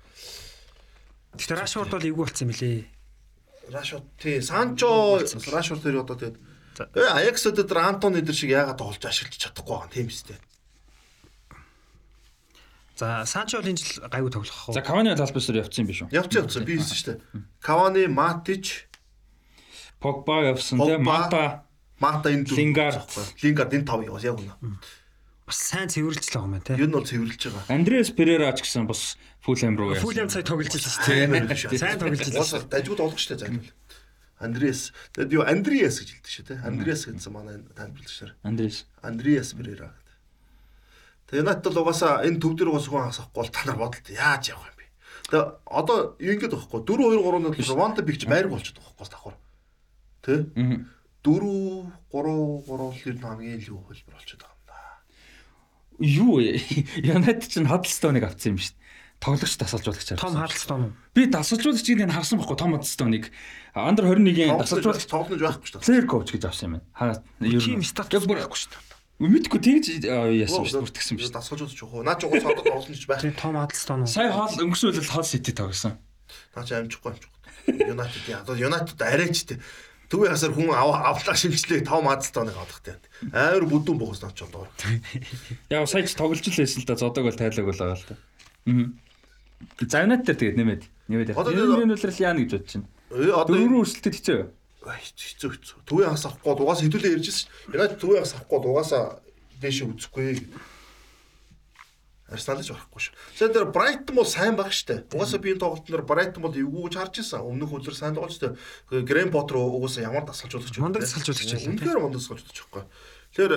Гэхдээ 1.37 1.59
Рашфорд 1.61 1.91
бол 1.95 2.09
эвгүй 2.09 2.25
болсон 2.27 2.47
мөлий. 2.51 2.87
Рашфорд 3.71 4.07
тий 4.19 4.41
Санчо 4.41 5.19
Рашфорд 5.21 5.83
дээр 5.83 6.03
одоо 6.03 6.17
тэгээд 6.19 6.37
Аяксд 6.91 7.55
дээр 7.55 7.79
Антони 7.79 8.21
дээр 8.21 8.35
шиг 8.35 8.51
яагаад 8.51 8.79
тоглож 8.79 9.03
ашиглаж 9.05 9.37
чадахгүй 9.37 9.75
байгаа 9.77 9.89
юм 9.99 10.09
тийм 10.09 10.09
дээ. 10.09 10.50
За 13.01 13.25
Санчо 13.25 13.57
бол 13.57 13.73
энэ 13.73 13.81
жил 13.81 14.05
гайгүй 14.05 14.29
тоглох 14.29 14.69
За 14.69 14.77
хөө. 14.77 14.85
Кавани 14.85 15.09
альбисээр 15.17 15.65
явцсан 15.65 15.81
юм 15.81 15.89
биш 15.89 15.99
үү? 16.05 16.13
Явц 16.13 16.31
явцсан 16.37 16.61
би 16.69 16.77
хэлсэн 16.77 16.97
шүү 17.01 17.07
дээ. 17.09 17.19
Кавани, 17.65 18.05
Матич, 18.05 18.85
Погба 19.97 20.53
явсан 20.53 20.77
Погба. 20.77 21.01
Мата 21.01 21.43
Мата 21.97 22.29
энэ 22.29 22.45
дөрөв 22.45 22.57
Лингард. 22.61 23.01
байхгүй. 23.09 23.25
Лингард 23.41 23.73
энэ 23.73 23.85
тав 23.89 23.99
яваас 24.05 24.21
яг 24.25 24.37
үнэ. 24.37 24.53
Бас 25.49 25.57
сайн 25.57 25.89
цэвэрлжлээ 25.89 26.29
байгаа 26.29 26.45
юм 26.45 26.53
байна 26.53 26.65
те. 26.65 26.77
Ер 26.77 26.89
нь 26.89 26.93
бол 26.93 27.05
цэвэрлж 27.09 27.41
байгаа. 27.49 27.73
Андреас 27.73 28.09
Перера 28.13 28.53
ч 28.53 28.61
гэсэн 28.61 28.85
бас 28.85 29.17
Фулхэм 29.41 29.77
руу 29.77 29.97
явсан. 29.97 30.05
Фулэм 30.05 30.29
цай 30.29 30.45
тоглож 30.45 30.69
байсан 30.69 30.93
шүү 30.93 31.05
дээ. 31.09 31.25
Тийм 31.25 31.57
шүү. 31.57 31.77
Сайн 31.77 31.97
тоглож 31.97 32.21
байсан. 32.21 32.37
Уусаа 32.37 32.61
дажгууд 32.69 33.01
олох 33.01 33.17
штэ 33.17 33.37
зайлвал. 33.41 33.69
Андреас. 34.41 34.93
Тэгэд 35.13 35.33
юу 35.37 35.45
Андреас 35.45 36.01
гэж 36.01 36.09
хэлдэг 36.21 36.33
шүү 36.33 36.45
те. 36.49 36.53
Андреас 36.65 37.05
гэсэн 37.05 37.33
манай 37.33 37.61
тайлбарлагчаар. 37.77 38.33
Андреас. 38.41 38.85
Андреас 39.05 39.53
Перера. 39.53 39.93
Тэгээ 41.31 41.47
надад 41.47 41.63
бол 41.71 41.87
угаасаа 41.87 42.27
энэ 42.27 42.43
төв 42.43 42.59
дээр 42.59 42.75
угаас 42.75 42.91
хүн 42.91 43.07
хасахгүй 43.07 43.39
бол 43.39 43.55
та 43.55 43.63
нар 43.63 43.79
бодолт 43.79 44.07
яаж 44.11 44.51
явах 44.51 44.67
юм 44.67 44.75
бэ? 44.75 44.87
Тэгээ 45.31 45.45
одоо 45.63 45.97
ингэдэг 46.19 46.59
байхгүй 46.59 46.79
4 46.83 47.07
2 47.07 47.23
3 47.23 47.55
нь 47.55 47.71
Ронда 47.71 48.01
бигч 48.03 48.27
байрг 48.27 48.51
болчиход 48.51 48.83
байгаа 48.83 48.99
байхгүй 48.99 49.15
давхар. 49.15 49.35
Тэ? 50.27 50.51
4 51.23 51.39
3 52.11 52.67
3 52.67 53.15
л 53.15 53.23
хамгийн 53.23 53.63
илүү 53.63 53.79
хөлбөр 53.79 54.11
болчиход 54.11 54.43
байгаа 54.43 54.59
юм 54.59 54.67
да. 54.67 54.79
Юу 56.03 56.31
вэ? 56.43 56.59
Юнайтед 56.99 57.47
ч 57.47 57.63
Хадлстоныг 57.63 58.27
авсан 58.27 58.51
юм 58.51 58.59
шүү 58.59 58.75
дээ. 58.75 58.79
Тоглогч 59.23 59.55
тасалжуулагч 59.55 60.09
Том 60.19 60.35
Харлстон 60.35 60.81
уу? 60.83 60.93
Би 61.15 61.31
тасалжуулагчийг 61.31 62.03
нь 62.03 62.11
харсан 62.11 62.43
байхгүй 62.43 62.59
Том 62.59 62.75
Хадлстоныг. 62.75 63.31
Андер 63.71 64.11
21-ийн 64.11 64.59
тасалжуулагч 64.59 65.07
тоглож 65.07 65.39
байхгүй 65.39 65.63
шүү 65.63 65.79
дээ. 65.79 65.87
Церковч 65.87 66.27
гэж 66.35 66.43
авсан 66.49 66.65
юм 66.67 66.73
байна. 66.75 66.89
Хаа 66.91 67.23
ер 67.45 67.61
Тим 67.61 67.79
нь 67.79 67.87
статус 67.87 68.25
байхгүй 68.25 68.57
шүү 68.57 68.73
дээ. 68.75 68.90
Мэдгүй 69.21 69.59
тэгж 69.61 69.85
яасан 70.01 70.65
дээ. 70.65 70.81
Бүртгсэн 70.81 71.15
биш. 71.21 71.29
Дасгаж 71.29 71.61
удаж 71.69 71.77
чухуу. 71.77 72.01
Наа 72.01 72.17
ч 72.17 72.25
угаас 72.25 72.41
одоо 72.41 72.65
тоглосон 72.65 72.97
ч 72.97 73.05
байх. 73.05 73.21
Тийм 73.21 73.37
Том 73.37 73.53
Харлстон 73.53 74.01
уу? 74.01 74.09
Сая 74.09 74.33
хоол 74.33 74.49
өнгөрсөн 74.65 74.97
үйл 74.97 75.05
хоол 75.13 75.27
сити 75.29 75.53
тоглосон. 75.53 75.93
Наа 76.57 76.65
ч 76.65 76.73
амжихгүй 76.73 77.13
амжихгүй. 77.13 77.39
Юнайтед 77.85 78.25
яа. 78.25 78.41
Одоо 78.41 78.57
Юнайтед 78.57 78.97
арайч 78.97 79.45
тэ. 79.45 79.61
Төвийн 80.09 80.33
хасаар 80.33 80.57
хүн 80.57 80.73
ав- 80.73 81.05
авлаа 81.21 81.37
шимжлээ 81.37 81.85
тав 81.85 82.01
мадстоныг 82.01 82.57
авах 82.57 82.81
тэ. 82.81 82.97
Амар 83.29 83.69
бүдүүн 83.69 84.01
бохос 84.01 84.25
наач 84.25 84.41
одоо. 84.41 84.65
Яг 85.69 85.85
сая 85.85 86.01
ч 86.03 86.17
тоглож 86.17 86.41
л 86.41 86.57
байсан 86.57 86.81
л 86.81 86.89
да 86.89 86.97
зодог 86.97 87.23
бол 87.29 87.37
тайлаг 87.37 87.61
бол 87.69 87.77
байгаа 87.77 87.95
л 88.01 88.07
да. 88.09 88.15
Аа. 88.65 88.89
За 89.85 90.01
Юнайтед 90.01 90.35
тэгээд 90.41 90.57
нэмээд 90.57 90.83
нэмээд 91.13 91.29
Энэ 91.37 91.93
үлрэл 91.93 92.19
яана 92.25 92.41
гэж 92.41 92.51
бодож 92.57 92.73
байна. 92.73 92.89
Э 93.13 93.29
одоо 93.37 93.53
Дөрвөн 93.55 93.85
өрсөлдөд 93.85 94.15
хэцүү. 94.17 94.39
Ай, 94.81 94.97
хэцүү 94.97 95.49
хэцүү. 95.53 95.77
Төвийн 95.85 96.09
хас 96.09 96.25
авахгүй 96.25 96.51
бол 96.57 96.63
угаасаа 96.65 96.85
хэдүүлээ 96.89 97.15
ярьжсэн. 97.21 97.49
Юнайтед 97.69 98.01
төвийн 98.01 98.25
хас 98.25 98.33
авахгүй 98.33 98.57
бол 98.57 98.71
угаасаа 98.73 99.21
дээшээ 99.61 99.87
үзэхгүй. 99.93 100.49
Арсенал 102.31 102.63
ч 102.63 102.71
барахгүй 102.71 103.01
шүү. 103.11 103.15
Сайн 103.35 103.51
дээр 103.51 103.69
Брайтон 103.69 104.15
бол 104.15 104.25
сайн 104.25 104.55
баг 104.55 104.71
штэ. 104.71 105.05
Угаасаа 105.11 105.37
би 105.43 105.51
энэ 105.51 105.61
тоглолтын 105.61 105.91
дээр 105.91 106.07
Брайтон 106.07 106.41
бол 106.41 106.55
эвгүй 106.55 106.87
гэж 106.87 106.95
харж 106.97 107.13
ирсэн. 107.19 107.43
Өмнөх 107.43 107.75
өдөр 107.75 107.93
сайн 107.93 108.15
тоглож 108.15 108.39
штэ. 108.39 108.55
Грэм 108.87 109.35
Поттер 109.35 109.59
угаасаа 109.59 110.07
ямар 110.07 110.23
дасгалжуулагч 110.23 110.71
вэ? 110.71 110.81
Мундаг 110.81 111.03
дасгалжуулагч 111.03 111.51
байлаа, 111.51 111.67
Үнэхээр 111.75 111.99
мундаг 111.99 112.19
дасгалжуулагч 112.23 112.57
байхгүй. 112.57 112.83
Тэгэхээр 113.35 113.53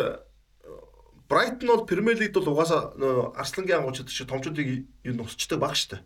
Брайтон 1.31 1.69
бол 1.71 1.87
Премьер 1.87 2.19
Лигт 2.19 2.35
бол 2.35 2.51
угаасаа 2.51 2.93
Арслангийн 3.39 3.79
ангуучид 3.79 4.11
шиг 4.11 4.27
томчуудыг 4.27 4.91
юу 5.07 5.15
нусчдаг 5.15 5.63
баг 5.63 5.79
штэ. 5.79 6.03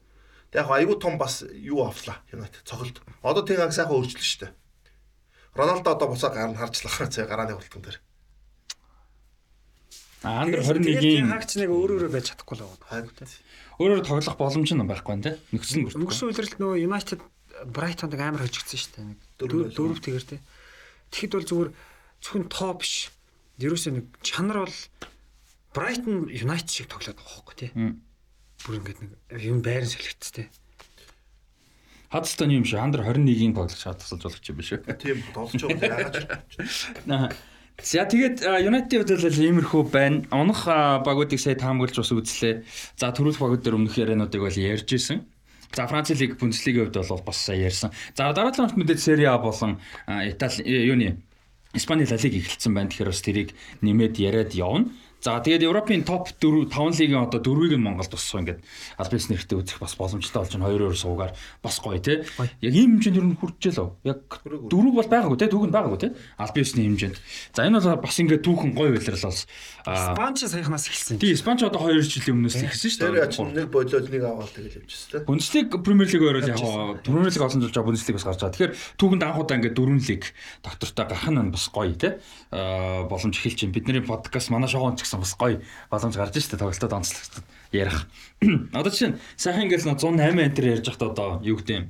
Яг 0.53 0.69
айгүй 0.69 1.01
том 1.01 1.16
бас 1.16 1.43
юу 1.49 1.89
авлаа 1.89 2.21
Юнайтед 2.29 2.69
цогцолд. 2.69 3.01
Одоо 3.25 3.43
Тен 3.49 3.64
Хаг 3.64 3.73
сайхан 3.73 3.97
өөрчлөлт 3.97 4.29
шүү 4.29 4.41
дээ. 4.45 4.53
Роналдо 5.55 5.88
одоо 5.94 6.09
буцаа 6.09 6.30
гар 6.34 6.51
нь 6.51 6.59
харчлах 6.59 7.09
цай 7.14 7.24
гарааны 7.24 7.55
хурдтан 7.55 7.82
дээр. 7.82 7.99
А 10.26 10.42
андер 10.42 10.66
Тэгээд 10.66 10.99
21-ийн 10.99 11.30
хаагч 11.30 11.53
нэг 11.62 11.70
өөр 11.70 11.90
өөрө 11.94 12.09
байж 12.11 12.34
чадахгүй 12.34 12.59
л. 12.59 12.66
Харин 12.90 13.14
өөрөөр 13.78 14.03
тоглох 14.03 14.34
боломж 14.34 14.70
нь 14.74 14.82
байхгүй 14.82 15.12
байна 15.14 15.26
те. 15.30 15.32
Нөхцөл 15.55 15.78
нь 15.78 15.84
бүрдэх. 15.86 16.01
Өнгөрсөн 16.03 16.26
үеэрлэлд 16.26 16.59
нөгөө 16.59 16.78
United 16.82 17.20
Brighton-ыг 17.70 18.18
амар 18.18 18.42
хожигдсан 18.42 18.78
шүү 18.82 18.92
дээ. 18.99 19.07
Нэг 19.14 19.18
Дөрөв 19.78 19.99
тэгэр 20.03 20.24
те. 20.26 20.42
Тэгэхэд 21.14 21.34
бол 21.38 21.46
зүгээр 21.46 21.70
зөвхөн 22.18 22.46
тоо 22.51 22.72
биш. 22.74 23.14
Ерөөсөө 23.62 23.92
нэг 23.94 24.07
чанар 24.26 24.66
бол 24.66 24.78
Brighton 25.70 26.26
United 26.34 26.70
шиг 26.74 26.90
тоглоод 26.90 27.14
байгаа 27.14 27.34
хөөхгүй 27.38 27.57
те. 27.62 27.68
Мм. 27.78 28.03
Бүр 28.66 28.74
ингээд 28.82 28.99
нэг 29.07 29.42
юм 29.46 29.62
байран 29.62 29.86
солигдсон 29.86 30.34
те. 30.34 30.44
Хадстон 32.09 32.51
юм 32.51 32.65
шиг 32.65 32.81
андер 32.81 33.05
21-ийн 33.05 33.53
тоглох 33.53 33.77
шат 33.77 34.01
тусалж 34.01 34.23
болох 34.25 34.41
юм 34.49 34.57
биш 34.57 34.73
үү? 34.73 34.81
тийм 34.97 35.21
тоглож 35.37 35.63
байгаа 35.77 36.09
яагаад 36.09 36.17
Аа. 37.09 37.29
За 37.79 38.03
тэгээд 38.09 38.43
United 38.43 39.07
хувьд 39.07 39.23
л 39.23 39.45
иймэрхүү 39.45 39.83
байна. 39.93 40.27
Унах 40.35 40.67
багуудыг 41.07 41.39
сая 41.39 41.55
таамаглаж 41.55 42.01
бас 42.01 42.11
үзлээ. 42.11 42.67
За 42.99 43.15
төрүүлэх 43.15 43.39
багууд 43.39 43.63
дээр 43.63 43.79
өмнөх 43.79 43.95
яриануудыг 43.95 44.41
бол 44.43 44.57
ярьж 44.57 44.89
исэн. 44.99 45.23
За 45.71 45.87
Франц 45.87 46.11
лиг 46.11 46.41
Бундслигийн 46.43 46.91
хувьд 46.91 47.07
бол 47.07 47.23
бас 47.23 47.39
сая 47.39 47.71
ярьсан. 47.71 47.95
За 48.17 48.33
дараагийн 48.35 48.67
онцгой 48.67 48.83
мэдээд 48.83 48.99
Serie 48.99 49.31
А 49.31 49.39
болон 49.39 49.79
Итали 50.09 50.65
э, 50.67 50.91
юуны 50.91 51.23
Испани 51.75 52.03
Ла 52.09 52.17
Лиг 52.17 52.35
эхэлсэн 52.35 52.75
байна. 52.75 52.89
Тэгэхээр 52.91 53.13
бас 53.13 53.23
тэрийг 53.23 53.55
нэмээд 53.85 54.19
яриад 54.19 54.53
явна. 54.59 54.91
За 55.19 55.43
тэгээд 55.43 55.66
Европын 55.66 56.07
топ 56.07 56.31
4 56.39 56.71
5 56.71 57.03
лигийн 57.03 57.27
одоо 57.27 57.43
дөрвийг 57.43 57.75
нь 57.75 57.83
Монголд 57.83 58.14
тусах 58.14 58.39
ингээд 58.39 58.62
аль 59.03 59.11
бис 59.11 59.27
нэртэй 59.27 59.59
үзэх 59.59 59.83
бас 59.83 59.99
боломжтой 59.99 60.47
болж 60.47 60.53
байна. 60.55 60.71
Хоёр 60.71 60.83
өөр 60.87 60.95
суугаар 60.95 61.35
бас 61.59 61.83
гоё 61.83 61.99
те. 61.99 62.23
Яг 62.62 62.71
ийм 62.71 63.03
хэмжээнд 63.03 63.19
ер 63.19 63.27
нь 63.27 63.35
хүрчээлөө. 63.35 63.89
Яг 64.07 64.23
дөрөв 64.47 64.95
бол 64.95 65.11
байгаагүй 65.11 65.39
те. 65.43 65.51
Түүхэнд 65.51 65.75
байгаагүй 65.75 65.99
те. 65.99 66.09
Аль 66.39 66.55
бисний 66.55 66.87
хэмжээнд. 66.87 67.19
За 67.51 67.66
энэ 67.66 67.83
бол 67.83 67.99
бас 67.99 68.14
ингээд 68.14 68.47
түүхэн 68.47 68.71
гоё 68.79 68.95
үйлрэл 68.95 69.27
бол 69.27 69.43
аа 69.91 70.14
Спанч 70.14 70.39
саяхнаас 70.47 70.87
эхэлсэн. 70.87 71.19
тий 71.19 71.35
Испанч 71.35 71.66
одоо 71.66 71.91
2 71.91 71.99
жилийн 71.99 72.39
өмнөөс 72.39 72.62
эхэлсэн 72.62 72.91
шүү 72.95 73.03
Тэр 73.03 73.14
дээ. 73.19 73.27
ач 73.27 73.35
нэг 73.43 73.66
болоод 73.75 74.07
нэг 74.07 74.23
аваад 74.23 74.51
тэгэл 74.55 74.79
явчихсан 74.87 75.11
тийм. 75.19 75.27
Бундслиг 75.27 75.69
Премьер 75.83 76.09
лиг 76.14 76.23
өөрөө 76.23 76.47
яг 76.47 77.03
Премьер 77.03 77.33
лиг 77.35 77.43
олон 77.43 77.59
жил 77.66 77.75
жоо 77.75 77.83
Бундслигээс 77.91 78.23
гарч 78.23 78.39
байгаа. 78.39 78.55
Тэгэхээр 78.55 78.75
түүхэнд 79.03 79.23
анхудаа 79.27 79.57
ингээд 79.59 79.75
дөрвөн 79.75 79.99
лиг 80.07 80.23
доктортой 80.62 81.05
гарах 81.11 81.27
нь 81.27 81.51
бас 81.51 81.66
гоё. 81.75 81.91
Аа 82.55 83.03
боломж 83.11 83.35
эхэлж 83.35 83.66
байна. 83.66 83.75
Бидний 83.75 84.05
подкаст 84.07 84.55
манай 84.55 84.71
ч 84.71 84.77
гэсэн 85.09 85.25
бас 85.25 85.33
гоё 85.41 85.65
боломж 85.89 86.15
гарч 86.21 86.37
штэ 86.37 86.61
тоглолтод 86.61 86.93
онцлогдсон 86.93 87.45
ярих. 87.73 88.05
Одоо 88.77 88.93
жишээ 88.93 89.17
нь 89.17 89.19
сайхан 89.41 89.65
ингээд 89.65 89.89
нэг 89.89 89.97
108 89.97 90.37
антер 90.37 90.65
ярьж 90.77 90.85
байхдаа 90.85 91.09
одоо 91.17 91.29
юу 91.41 91.57
гэдэг 91.57 91.77
юм 91.81 91.87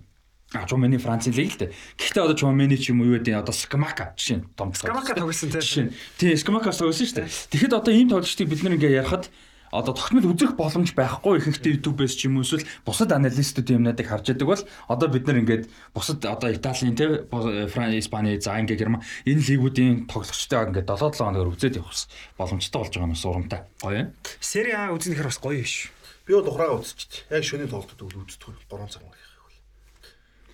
А 0.55 0.64
Чумэний 0.64 0.97
Францын 0.97 1.37
лиг 1.37 1.53
л 1.53 1.61
дээ. 1.61 1.77
Гэхдээ 2.01 2.25
одоо 2.25 2.33
Чумэний 2.33 2.81
ч 2.81 2.89
юм 2.89 3.05
уу 3.05 3.12
юу 3.12 3.21
гэдэг 3.21 3.37
одоо 3.37 3.53
Скамака 3.53 4.16
жишээ 4.16 4.49
том 4.57 4.73
Скамака 4.73 5.12
тоглосон 5.12 5.53
те. 5.53 5.61
Жишээ 5.61 5.85
нь. 5.85 5.93
Тий, 6.16 6.33
Скамакас 6.41 6.81
тоглосон 6.81 7.05
шүү 7.05 7.21
дээ. 7.21 7.29
Тэгэхэд 7.53 7.77
одоо 7.77 7.93
ийм 7.93 8.09
тоглолтыг 8.09 8.49
бид 8.49 8.64
нэр 8.64 8.81
ингээ 8.81 8.97
ярахад 9.05 9.29
одоо 9.73 9.93
тогтмол 9.93 10.33
үзэх 10.33 10.57
боломж 10.57 10.97
байхгүй 10.97 11.39
ихэнхдээ 11.39 11.77
YouTube-ээс 11.79 12.14
ч 12.16 12.27
юм 12.29 12.41
уу 12.41 12.47
эсвэл 12.47 12.64
бусад 12.85 13.12
аналистууд 13.12 13.69
юмнуудыг 13.69 14.09
харж 14.09 14.33
яадаг 14.33 14.49
бол 14.49 14.62
одоо 14.89 15.09
бид 15.12 15.25
нар 15.29 15.41
ингээд 15.45 15.64
бусад 15.93 16.25
одоо 16.25 16.49
Италийн 16.53 16.97
те 16.97 17.29
Франц, 17.29 17.95
Испани, 18.01 18.41
за 18.41 18.57
Англи, 18.57 18.77
Герман 18.77 19.05
энэ 19.29 19.45
лигүүдийн 19.45 20.09
тоглогчтой 20.09 20.73
ингээд 20.73 20.89
7 20.89 21.12
7 21.12 21.21
хоногор 21.21 21.53
үзээд 21.53 21.81
явах 21.81 21.95
боломжтой 22.41 22.81
болж 22.81 22.93
байгаа 22.97 23.09
нь 23.09 23.14
бас 23.16 23.25
урамтай. 23.29 23.61
Гоё 23.83 23.97
юм. 23.99 24.09
Serie 24.41 24.77
A 24.77 24.93
үзнэхэр 24.93 25.29
бас 25.29 25.41
гоё 25.41 25.61
биш. 25.61 25.93
Би 26.25 26.33
бол 26.33 26.49
ухраагаа 26.49 26.81
үзчихчих. 26.81 27.25
Яг 27.29 27.45
шөнийн 27.45 27.73
тоглолтод 27.73 28.01
үл 28.05 28.25
үздэг 28.25 28.57
3 28.69 28.89
цаг 28.89 29.03
мөн. 29.05 29.16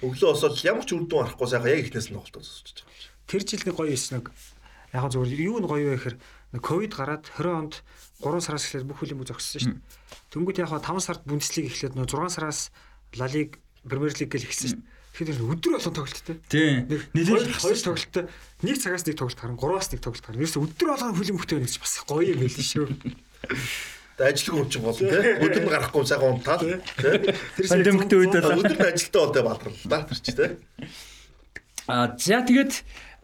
Өглөө 0.05 0.31
босоод 0.37 0.59
ямар 0.67 0.85
ч 0.85 0.93
үр 0.93 1.07
дүн 1.09 1.23
арахгүй 1.25 1.49
сайхан 1.49 1.71
яг 1.71 1.81
ихнээс 1.87 2.09
нь 2.11 2.17
тоглолтод 2.19 2.45
үзчихэж 2.45 2.79
байгаа. 2.83 3.11
Тэр 3.31 3.43
жил 3.47 3.65
нэг 3.65 3.77
гоё 3.79 3.91
юм 3.95 4.05
нэг 4.15 4.27
яг 4.95 5.11
зүгээр 5.11 5.43
юу 5.49 5.59
нь 5.59 5.67
гоё 5.67 5.85
вэ 5.91 5.97
гэхээр 5.99 6.17
ковид 6.61 6.92
гараад 6.94 7.24
20 7.38 7.50
онд 7.50 7.74
3 8.22 8.40
сараас 8.44 8.66
эхлээд 8.68 8.86
бүх 8.86 9.00
бүз 9.02 9.28
зогссон 9.30 9.61
шүү 9.61 9.74
дээ. 9.74 9.82
Тэнгүүд 10.30 10.61
яг 10.62 10.70
5 10.70 11.00
сард 11.02 11.22
Бундслиг 11.26 11.70
эхлээд 11.70 11.94
нөө 11.98 12.07
6 12.07 12.36
сараас 12.38 12.70
Ла 13.18 13.26
Лиг, 13.30 13.59
Премьер 13.86 14.14
Лиг 14.14 14.30
гэл 14.30 14.46
эхэлсэн 14.46 14.68
шүү 14.70 14.80
дээ. 14.82 14.92
Тэгэхээр 15.14 15.46
өдөр 15.46 15.72
болгон 15.78 15.94
тоглолттой. 15.94 16.36
Тий. 16.50 16.82
Нэлээд 17.14 17.55
хоёр 17.55 17.78
тоглолттой. 17.78 18.24
Нэг 18.66 18.76
цагаас 18.82 19.07
нэг 19.07 19.14
тоглолт 19.14 19.38
гарна, 19.38 19.55
гураас 19.55 19.88
нэг 19.94 20.02
тоглолт 20.02 20.26
гарна. 20.26 20.42
Ерөөсө 20.42 20.59
өдөр 20.59 20.88
болгон 20.90 21.14
хүлийн 21.14 21.38
бүхтэй 21.38 21.57
байна 21.62 21.70
гэж 21.70 21.78
бас 21.78 21.94
гоё 22.02 22.34
юм 22.34 22.42
байл 22.42 22.59
шүү. 22.59 22.86
Тэгээ 24.18 24.30
ажлын 24.34 24.55
хүн 24.59 24.70
ч 24.70 24.74
болно 24.82 24.98
тийм. 24.98 25.38
Өдөр 25.38 25.62
нь 25.62 25.70
гарахгүй 25.70 26.02
сайхан 26.02 26.34
унтаал 26.34 26.66
тийм. 26.66 26.82
Пандемиктэй 27.62 28.18
үед 28.18 28.34
л 28.42 28.59
Өдөр 28.59 28.74
нь 28.74 28.90
ажилтаа 28.90 29.22
бол 29.22 29.34
тэгээ 29.34 29.46
баларлаа 29.46 30.02
тэр 30.11 30.18
чи 30.18 30.32
тийм. 30.34 30.52
А 31.86 32.11
за 32.18 32.42
тэгээд 32.42 32.72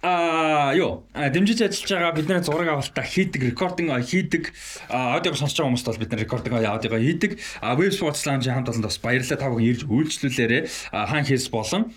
а 0.03 0.73
юу 0.73 1.05
дэмжиж 1.13 1.61
ажиллаж 1.61 1.91
байгаа 1.93 2.17
бид 2.17 2.29
нэр 2.29 2.41
зураг 2.41 2.73
авалтаа 2.73 3.05
хийдэг 3.05 3.53
рекординг 3.53 3.93
хийдэг. 4.01 4.49
Аудиог 4.89 5.37
сонсож 5.37 5.61
байгаа 5.61 5.77
хүмүүст 5.77 5.89
бол 5.93 6.01
бид 6.01 6.11
нэр 6.11 6.25
рекординг 6.25 6.57
аудиогоо 6.57 7.01
хийдэг. 7.05 7.37
А 7.61 7.77
Web 7.77 7.93
Sports 7.93 8.25
Lounge 8.25 8.49
хамт 8.49 8.73
олонд 8.73 8.89
бас 8.89 8.97
баярлалаа. 8.97 9.37
Та 9.37 9.53
бүхэн 9.53 9.69
ирж 9.69 9.85
үйлчлүүлээрэ 9.85 10.59
хаан 10.89 11.25
хийс 11.29 11.53
болон 11.53 11.93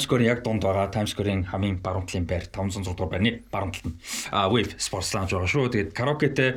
Square-ийн 0.00 0.32
яг 0.32 0.40
дунд 0.40 0.64
байгаа 0.64 0.88
Square-ийн 1.12 1.44
хамгийн 1.52 1.84
баруун 1.84 2.08
талын 2.08 2.24
байр 2.24 2.48
506 2.48 2.96
дугаар 2.96 3.12
байрны 3.12 3.44
баруун 3.52 3.76
талд 3.76 3.92
нь 3.92 3.96
Web 4.32 4.80
Sports 4.80 5.12
Lounge 5.12 5.36
байгаа 5.36 5.52
шүү. 5.52 5.68
Тэгээд 5.68 5.92
караокетэй 5.92 6.50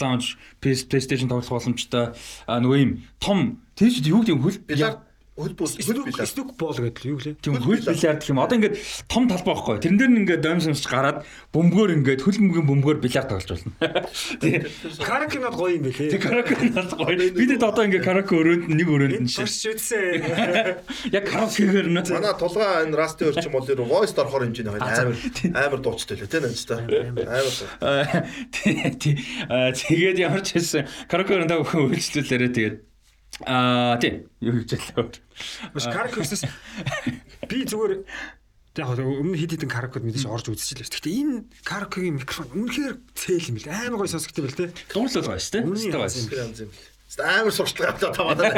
Lounge 0.00 0.40
PS 0.64 0.88
PlayStation 0.88 1.28
тоглох 1.28 1.52
боломжтой. 1.52 2.16
Нөгөө 2.48 2.78
юм 2.80 3.04
том 3.20 3.60
чинь 4.00 4.08
юу 4.08 4.24
гэдэг 4.24 4.40
хөл 4.40 4.56
хөл 5.32 5.54
билар. 5.56 6.26
Стук 6.28 6.52
бол 6.60 6.76
гэдэг 6.76 7.04
юу 7.08 7.16
лээ. 7.16 7.40
Тийм 7.40 7.56
хөл 7.56 7.80
бильярд 7.80 8.20
гэх 8.20 8.28
юм. 8.28 8.44
Одоо 8.44 8.60
ингээд 8.60 8.76
том 9.08 9.24
талбай 9.32 9.56
байхгүй. 9.56 9.80
Тэрэн 9.80 9.96
дээр 9.96 10.12
нь 10.12 10.20
ингээд 10.28 10.44
домсомж 10.44 10.84
гараад 10.84 11.24
бөмбөгөөр 11.56 11.90
ингээд 12.04 12.20
хөл 12.20 12.36
бөмбөгийн 12.36 12.68
бөмбөгөөр 12.68 13.00
бильярд 13.00 13.32
тоглож 13.32 13.48
болно. 13.48 13.72
Тийм. 14.44 14.68
Каракинод 15.00 15.56
гоё 15.56 15.80
юм 15.80 15.88
бэлээ. 15.88 16.20
караоке 16.20 16.54
нас 16.76 16.92
гоё. 16.92 17.16
Бидэд 17.16 17.64
одоо 17.64 17.84
ингээд 17.88 18.04
караоке 18.04 18.34
өрөөнд 18.36 18.64
нэг 18.76 18.88
өрөөнд 18.92 19.24
нь 19.24 19.32
шээ. 19.32 21.16
Яг 21.16 21.24
караокегээр 21.24 21.88
нь. 21.88 21.96
Манай 22.12 22.36
тулгаа 22.36 22.84
энэ 22.84 22.92
расти 22.92 23.24
өрчим 23.24 23.56
бол 23.56 23.64
ер 23.64 23.80
voice 23.88 24.12
орохоор 24.20 24.44
хэмжээний 24.52 24.68
хоёр 24.68 24.84
амар 24.84 25.16
амар 25.56 25.80
дуучтай 25.80 26.20
лээ 26.20 26.28
тийм 26.28 26.44
нэмжтэй. 26.44 26.76
Амар. 27.24 27.56
Тий. 28.52 28.76
тий. 29.00 29.14
Аа, 29.48 29.72
Тэгээд 29.72 30.20
ямар 30.20 30.44
ч 30.44 30.60
хэлсэн 30.60 30.84
караоке 31.08 31.40
өрөөнд 31.40 31.72
үйлчлүүлээрээ 31.72 32.52
тэгээд 32.52 32.76
аа 33.46 33.96
тий. 33.96 34.28
Юу 34.40 34.60
хийж 34.60 34.76
ялаа. 34.76 35.08
Маш 35.72 35.86
каракинос 35.88 36.44
би 37.48 37.64
зүгээр 37.64 38.04
яг 38.72 38.88
өмнө 39.00 39.36
хэд 39.36 39.52
хэдэн 39.56 39.72
каракод 39.72 40.04
мэдээж 40.04 40.28
орж 40.28 40.48
үзчихлээ. 40.48 40.88
Гэхдээ 40.88 41.16
энэ 41.20 41.44
каракогийн 41.64 42.16
микрофон 42.16 42.48
үнэхээр 42.56 42.94
цээл 43.12 43.48
юм 43.52 43.56
бэл 43.60 43.68
амар 43.68 44.00
гоё 44.00 44.12
сонсогдсон 44.12 44.44
бэл 44.48 44.56
те. 44.56 44.72
Дуурлал 44.92 45.28
байгаа 45.28 45.44
шүү 45.44 45.52
дээ. 45.52 45.64
Үнийн 45.68 45.92
Өстэй 45.92 46.38
ганц 46.40 46.58
юм. 46.64 46.68
юм. 46.68 46.72
Амар 47.20 47.52
сурчлага 47.52 48.00
таваад. 48.00 48.40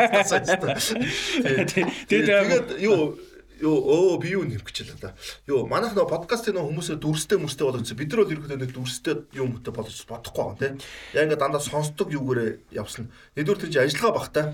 Тэгээд 1.42 2.06
Тэгээд 2.06 2.78
юу 2.86 3.18
юу 3.64 3.80
оо 3.80 4.20
би 4.20 4.36
юу 4.36 4.44
нэмэх 4.44 4.68
гэж 4.68 5.00
да. 5.00 5.16
Юу 5.48 5.64
манайх 5.64 5.96
нөө 5.96 6.04
подкастын 6.04 6.60
нөө 6.60 6.68
хүмүүсээ 6.68 6.96
дүрстэй 7.00 7.40
мөрстэй 7.40 7.64
болгоцсон. 7.64 7.96
Бид 7.96 8.12
нар 8.12 8.20
бол 8.22 8.34
ерөөхдөө 8.36 8.60
нэг 8.60 8.72
дүрстэй 8.76 9.14
юм 9.40 9.56
хөтэ 9.56 9.72
болгож 9.72 10.04
бодохгүй 10.04 10.42
байгаа 10.44 10.60
тийм. 10.60 10.74
Яг 11.16 11.24
ингээ 11.24 11.40
дандаа 11.40 11.62
сонсдог 11.64 12.12
юугээрээ 12.12 12.76
явсан. 12.76 13.08
Нэгдүгээр 13.34 13.60
тэр 13.64 13.72
чинь 13.72 13.84
ажиллагаа 13.88 14.12
багтай. 14.20 14.44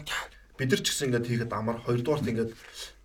Бид 0.55 0.71
нар 0.71 0.81
ч 0.81 0.87
гэсэн 0.87 1.07
ингээд 1.11 1.27
хийгээд 1.27 1.53
амар 1.53 1.83
хоёрдугаарт 1.83 2.31
ингээд 2.31 2.51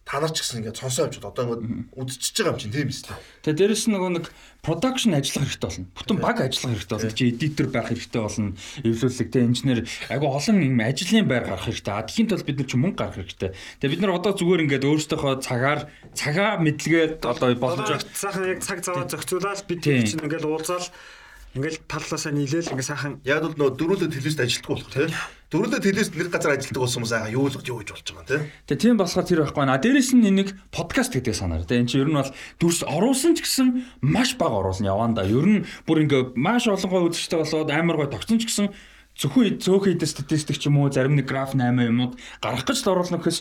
та 0.05 0.21
нар 0.21 0.29
ч 0.29 0.45
гэсэн 0.45 0.61
ингээд 0.61 0.77
сонсоо 0.77 1.09
явж 1.09 1.17
одоо 1.17 1.57
ингээд 1.57 1.97
үдчихэж 1.97 2.37
байгаа 2.45 2.53
юм 2.53 2.61
чинь 2.61 2.75
тийм 2.77 2.89
дээ. 2.93 3.17
Тэгээ 3.41 3.57
дээрэс 3.57 3.85
нь 3.89 3.93
нөгөө 3.97 4.11
нэг 4.21 4.25
production 4.61 5.17
ажиллах 5.17 5.49
хэрэгтэй 5.49 5.65
болно. 5.65 5.89
Бүтэн 5.97 6.17
баг 6.21 6.37
ажиллах 6.45 6.71
хэрэгтэй 6.77 6.93
болно. 6.93 7.17
Чи 7.17 7.25
editor 7.33 7.67
байх 7.73 7.87
хэрэгтэй 7.89 8.21
болно. 8.21 8.53
Эвлүүлэгтэй 8.85 9.43
инженер 9.49 9.79
айгу 10.13 10.25
олон 10.29 10.57
юм 10.61 10.77
ажлын 10.85 11.25
байр 11.25 11.45
гарах 11.49 11.65
хэрэгтэй. 11.65 11.93
А 11.97 12.05
тхийн 12.05 12.29
тулд 12.29 12.45
бид 12.45 12.57
нар 12.61 12.69
чи 12.69 12.77
мөнгө 12.77 12.99
гаргах 13.01 13.17
хэрэгтэй. 13.25 13.49
Тэгээ 13.81 13.93
бид 13.97 14.01
нар 14.05 14.13
одоо 14.13 14.31
зүгээр 14.37 14.63
ингээд 14.69 14.85
өөрсдийнхөө 14.85 15.33
цагаар 15.41 15.79
цагаа 16.13 16.61
мэдлэгээд 16.61 17.25
одоо 17.25 17.47
боломж 17.57 18.05
сайхан 18.13 18.45
яг 18.45 18.61
цаг 18.61 18.85
цаваа 18.85 19.09
зохицуулаад 19.09 19.65
бид 19.65 19.81
чинь 19.81 20.21
ингээл 20.21 20.53
уулзаал 20.53 20.85
ингээл 21.55 21.87
таллаасаа 21.87 22.35
нийлээл 22.35 22.75
ингээ 22.75 22.89
сайхан 22.91 23.23
Яг 23.23 23.47
бол 23.47 23.55
нөө 23.55 23.69
дөрүүлээ 23.79 24.11
телевизт 24.11 24.43
ажилтдаг 24.43 24.71
болох 24.75 24.91
тийм. 24.91 25.11
Дөрүүлээ 25.47 25.81
телевизт 25.87 26.13
нэг 26.19 26.27
газар 26.27 26.59
ажилтдаг 26.59 26.83
болсон 26.83 26.99
хүмүүс 26.99 27.13
аа 27.15 27.31
юу 27.31 27.47
л 27.47 27.55
юу 27.55 27.79
гэж 27.79 27.89
болж 27.95 28.07
байгаа 28.11 28.27
тийм. 28.27 28.43
Тэгээ 28.67 28.83
тийм 28.83 28.95
болохоор 28.99 29.23
тэр 29.23 29.41
байхгүй 29.47 29.63
наа. 29.63 29.79
Дээрэс 29.79 30.11
нь 30.19 30.27
энийг 30.27 30.49
подкаст 30.75 31.15
гэдэг 31.15 31.31
санаар. 31.31 31.63
Тэгээ 31.63 31.79
эн 31.79 31.87
чинь 31.87 32.03
ер 32.03 32.11
нь 32.11 32.19
бол 32.19 32.31
дүрс 32.59 32.83
оруулсан 32.83 33.39
ч 33.39 33.47
гэсэн 33.47 33.67
маш 34.03 34.35
бага 34.35 34.59
оруулна 34.59 34.91
яванда. 34.91 35.23
Ер 35.23 35.47
нь 35.47 35.63
бүр 35.87 36.03
ингээ 36.03 36.35
маш 36.35 36.67
олон 36.67 36.91
гой 36.91 37.01
үзэгчтэй 37.07 37.39
болоод 37.39 37.71
амар 37.71 37.97
гой 38.03 38.09
тогтсон 38.11 38.35
ч 38.43 38.51
гэсэн 38.51 38.75
зөвхөн 39.15 39.63
цөөхөн 39.63 39.95
хэдэн 39.95 40.11
статистик 40.11 40.59
ч 40.59 40.67
юм 40.67 40.83
уу 40.83 40.91
зарим 40.91 41.15
нэг 41.15 41.23
граф 41.23 41.55
8 41.55 41.71
юмнууд 41.71 42.19
гаргах 42.43 42.67
гэж 42.67 42.83
л 42.83 42.91
оруулна 42.91 43.23
гэхээс 43.23 43.39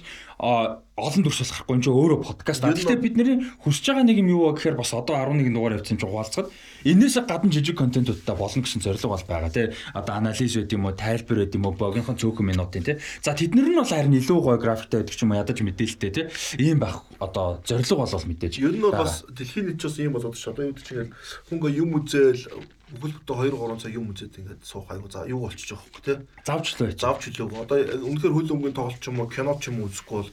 олон 0.94 1.22
төрс 1.26 1.42
болохгүй 1.42 1.74
энэ 1.74 1.82
ч 1.82 1.86
өөрөө 1.90 2.18
подкаст. 2.22 2.62
А, 2.62 2.70
Гэхдээ 2.70 3.02
бидний 3.02 3.50
хүсэж 3.66 3.90
байгаа 3.90 4.06
нэг 4.06 4.22
юм 4.22 4.30
юу 4.30 4.54
вэ 4.54 4.62
гэхээр 4.62 4.78
бас 4.78 4.94
одоо 4.94 5.18
11 5.18 5.50
дугаар 5.50 5.82
явцсан 5.82 5.98
ч 5.98 6.06
ухаалцахад 6.06 6.54
энээс 6.86 7.18
гадна 7.26 7.50
жижиг 7.50 7.74
контентуудтай 7.74 8.38
болно 8.38 8.62
гэсэн 8.62 8.78
зорилго 8.78 9.18
бол 9.18 9.26
байгаа 9.26 9.50
тий. 9.50 9.66
Одоо 9.90 10.14
анализ 10.14 10.54
байд 10.54 10.70
юм 10.70 10.86
уу, 10.86 10.94
тайлбар 10.94 11.38
байд 11.42 11.54
юм 11.58 11.66
уу, 11.66 11.74
богинохон 11.74 12.14
цөөхөн 12.22 12.46
минутын 12.46 12.86
тий. 12.86 12.96
За 13.18 13.34
тэднэр 13.34 13.74
нь 13.74 13.78
бол 13.82 13.90
харин 13.90 14.14
илүү 14.14 14.38
гоё 14.38 14.58
графиктай 14.62 15.02
байдаг 15.02 15.18
ч 15.18 15.22
юм 15.26 15.34
уу 15.34 15.42
ядаж 15.42 15.58
мэдээлэлтэй 15.58 16.10
тий. 16.14 16.26
Ийм 16.62 16.78
байх 16.78 17.02
одоо 17.18 17.58
зорилго 17.66 18.06
бол 18.06 18.26
мэдээж. 18.30 18.62
Ер 18.62 18.78
нь 18.78 18.86
бол 18.86 18.94
бас 18.94 19.26
дэлхийн 19.26 19.74
нийт 19.74 19.82
ч 19.82 19.90
бас 19.90 19.98
ийм 19.98 20.14
болоод 20.14 20.38
ш. 20.38 20.54
Одоо 20.54 20.70
юу 20.70 20.78
гэж 20.78 20.86
чинь 20.86 21.10
хөнгө 21.50 21.74
юм 21.74 21.98
үзэл 21.98 22.46
бүхэлдээ 22.92 23.54
2 23.54 23.56
3 23.56 23.80
цаг 23.80 23.92
юм 23.96 24.12
үзээд 24.12 24.38
ингээд 24.40 24.62
суух 24.64 24.90
айгу 24.92 25.08
за 25.08 25.24
юу 25.24 25.48
болчих 25.48 25.72
жоох 25.72 25.84
хөө 25.88 26.04
тий. 26.04 26.16
Завч 26.44 26.66
л 26.76 26.84
байж. 26.84 26.98
Завч 27.00 27.22
хэлэв. 27.32 27.52
Одоо 27.56 27.78
үнэхээр 27.80 28.36
хөл 28.36 28.52
өмгийн 28.52 28.76
тоглолт 28.76 29.00
ч 29.00 29.08
юм 29.08 29.20
уу, 29.24 29.32
кино 29.32 29.56
ч 29.56 29.72
юм 29.72 29.80
уу 29.80 29.88
үзэхгүй 29.88 30.18
бол 30.20 30.30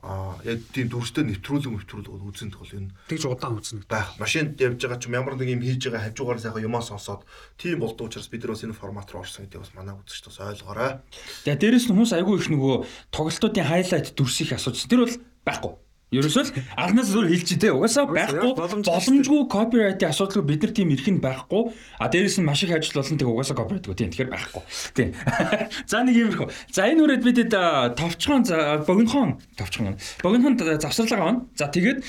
аа 0.00 0.40
яг 0.48 0.64
тийм 0.72 0.88
дүрстэй 0.88 1.28
нэвтрүүлэг 1.28 1.76
нэвтрүүлэг 1.76 2.24
үзэн 2.24 2.48
тохол 2.56 2.72
энэ 2.72 2.92
тэгж 3.04 3.28
удаан 3.28 3.60
үзнэ. 3.60 3.84
байх. 3.84 4.16
Машинд 4.16 4.56
явж 4.56 4.80
байгаа 4.80 4.96
ч 4.96 5.12
юм 5.12 5.16
ямар 5.20 5.36
нэг 5.36 5.52
юм 5.52 5.60
хийж 5.60 5.92
байгаа 5.92 6.08
хажуугаар 6.08 6.40
сайхан 6.40 6.64
юмаа 6.64 6.80
сонсоод 6.80 7.28
тийм 7.60 7.84
болдог 7.84 8.08
учраас 8.08 8.32
бид 8.32 8.48
нар 8.48 8.56
бас 8.56 8.64
энэ 8.64 8.72
формат 8.72 9.12
руу 9.12 9.20
орсон 9.20 9.44
гэдэг 9.44 9.60
бас 9.60 9.76
манай 9.76 9.92
үзэгч 10.00 10.24
бас 10.24 10.40
ойлгоорой. 10.40 11.04
Тэгээ 11.44 11.60
дээрэс 11.60 11.84
нь 11.84 11.92
хүмүүс 11.92 12.16
айгүй 12.16 12.36
их 12.40 12.48
нөгөө 12.48 12.74
тоглолтуудын 13.12 13.68
хайлайт 13.68 14.16
дүрсийг 14.16 14.56
асууж. 14.56 14.88
Тэр 14.88 15.04
бол 15.04 15.16
байхгүй. 15.44 15.72
Ерөөсөө 16.10 16.42
л 16.42 16.50
анхнаас 16.74 17.06
зөв 17.06 17.22
хэлчих 17.30 17.62
тий. 17.62 17.70
Угаасаа 17.70 18.10
байхгүй 18.10 18.50
боломжгүй 18.58 19.46
копирайтын 19.46 20.10
асуудал 20.10 20.42
бид 20.42 20.66
нар 20.66 20.74
тийм 20.74 20.90
эрхэнд 20.90 21.22
байхгүй. 21.22 21.70
А 22.02 22.10
дээрэс 22.10 22.42
нь 22.42 22.46
маш 22.50 22.66
их 22.66 22.74
ажил 22.74 22.98
болон 22.98 23.14
тэг 23.14 23.30
угаасаа 23.30 23.54
копирайтгүй 23.54 23.94
тийм 23.94 24.10
тэгэхээр 24.10 24.34
байхгүй. 24.34 24.62
Тий. 24.90 25.14
За 25.86 26.02
нэг 26.02 26.18
юм 26.18 26.34
их. 26.34 26.50
За 26.74 26.90
энэ 26.90 27.06
үрээд 27.06 27.22
бидэд 27.22 27.54
товчхон 27.94 28.42
богинохон 28.90 29.38
товчхон. 29.54 29.94
Богинохон 30.18 30.58
завсарлага 30.82 31.22
авна. 31.22 31.46
За 31.54 31.70
тэгээд 31.70 32.02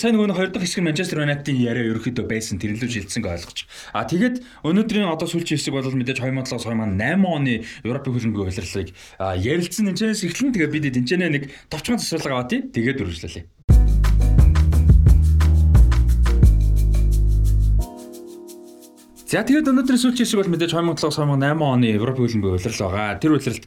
сайн 0.00 0.16
нөгөө 0.16 0.32
хоёр 0.32 0.50
дахь 0.56 0.64
хэсэг 0.64 0.80
нь 0.80 0.88
Манчестер 0.88 1.20
Юнайтедийн 1.20 1.60
яриа 1.60 1.92
ерөөхдөө 1.92 2.24
байсан 2.24 2.56
тэрнлүү 2.56 2.88
жилдсэнг 2.88 3.28
ойлгож. 3.28 3.68
А 3.92 4.08
тэгээд 4.08 4.40
өнөөдрийн 4.64 5.12
одоо 5.12 5.28
сүүлчийн 5.28 5.60
хэсэг 5.60 5.76
бол 5.76 5.84
мэдээж 5.84 6.24
2007-оос 6.24 6.64
2008 6.64 7.20
оны 7.20 7.68
Европын 7.84 8.16
хөлбөмбөгийн 8.16 8.48
улирлыг 8.48 8.88
ярилцсан 9.20 9.92
энэчнээс 9.92 10.24
эхлэн 10.24 10.56
тэгээд 10.56 10.72
бидэд 10.72 10.98
энэчнээ 11.04 11.30
нэг 11.36 11.44
товчхон 11.68 12.00
завсарлага 12.00 12.40
аваа 12.40 12.48
тий. 12.48 12.64
Тэгээд 12.64 13.04
үргэлжлээ 13.04 13.25
боллоо. 13.26 13.44
За 19.26 19.42
тэгээд 19.42 19.66
өнөөдрийн 19.66 19.98
сүүлчийн 19.98 20.22
хэсэг 20.22 20.38
бол 20.38 20.52
мэдээж 20.54 20.72
2007-2008 20.78 21.58
оны 21.58 21.90
Европ 21.90 22.14
хөлбөмбөгийн 22.22 22.62
улирал 22.62 22.94
байгаа. 22.94 23.18
Тэр 23.18 23.34
улиралд 23.34 23.64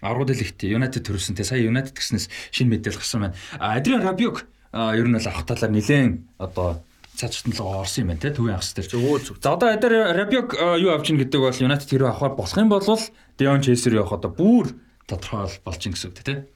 аврагд 0.00 0.40
лигт 0.40 0.58
United 0.64 1.04
төрүүлсэн. 1.04 1.36
Тэ 1.36 1.44
сая 1.44 1.60
United 1.60 1.92
гэснээс 1.92 2.32
шинэ 2.48 2.80
мэдээлэл 2.80 2.96
гарсан 2.96 3.20
байна. 3.20 3.36
Адриан 3.60 4.00
Рабиук 4.00 4.48
ер 4.72 5.06
нь 5.06 5.12
бол 5.12 5.28
авах 5.28 5.44
талаар 5.44 5.68
нэлээд 5.68 6.16
одоо 6.40 6.80
цаашд 7.12 7.44
нь 7.44 7.54
л 7.54 7.60
орсон 7.60 8.08
юм 8.08 8.16
байна 8.16 8.24
те 8.24 8.32
төвийн 8.32 8.56
ахс 8.56 8.72
дээр. 8.72 8.88
За 8.88 9.52
одоо 9.52 9.68
Адриан 9.68 10.16
Рабиук 10.16 10.56
юу 10.56 10.90
авч 10.96 11.12
ийн 11.12 11.20
гэдэг 11.20 11.40
бол 11.44 11.60
United 11.60 11.88
хэрэг 11.92 12.08
авахар 12.08 12.32
болох 12.32 12.56
юм 12.56 12.72
бол 12.72 12.80
Дион 13.36 13.60
Чесер 13.60 13.92
явах 13.92 14.16
одоо 14.16 14.32
бүр 14.32 14.72
тодорхой 15.04 15.52
болж 15.60 15.80
ин 15.86 15.92
гэсэн 15.92 16.08
үг 16.08 16.24
те. 16.24 16.48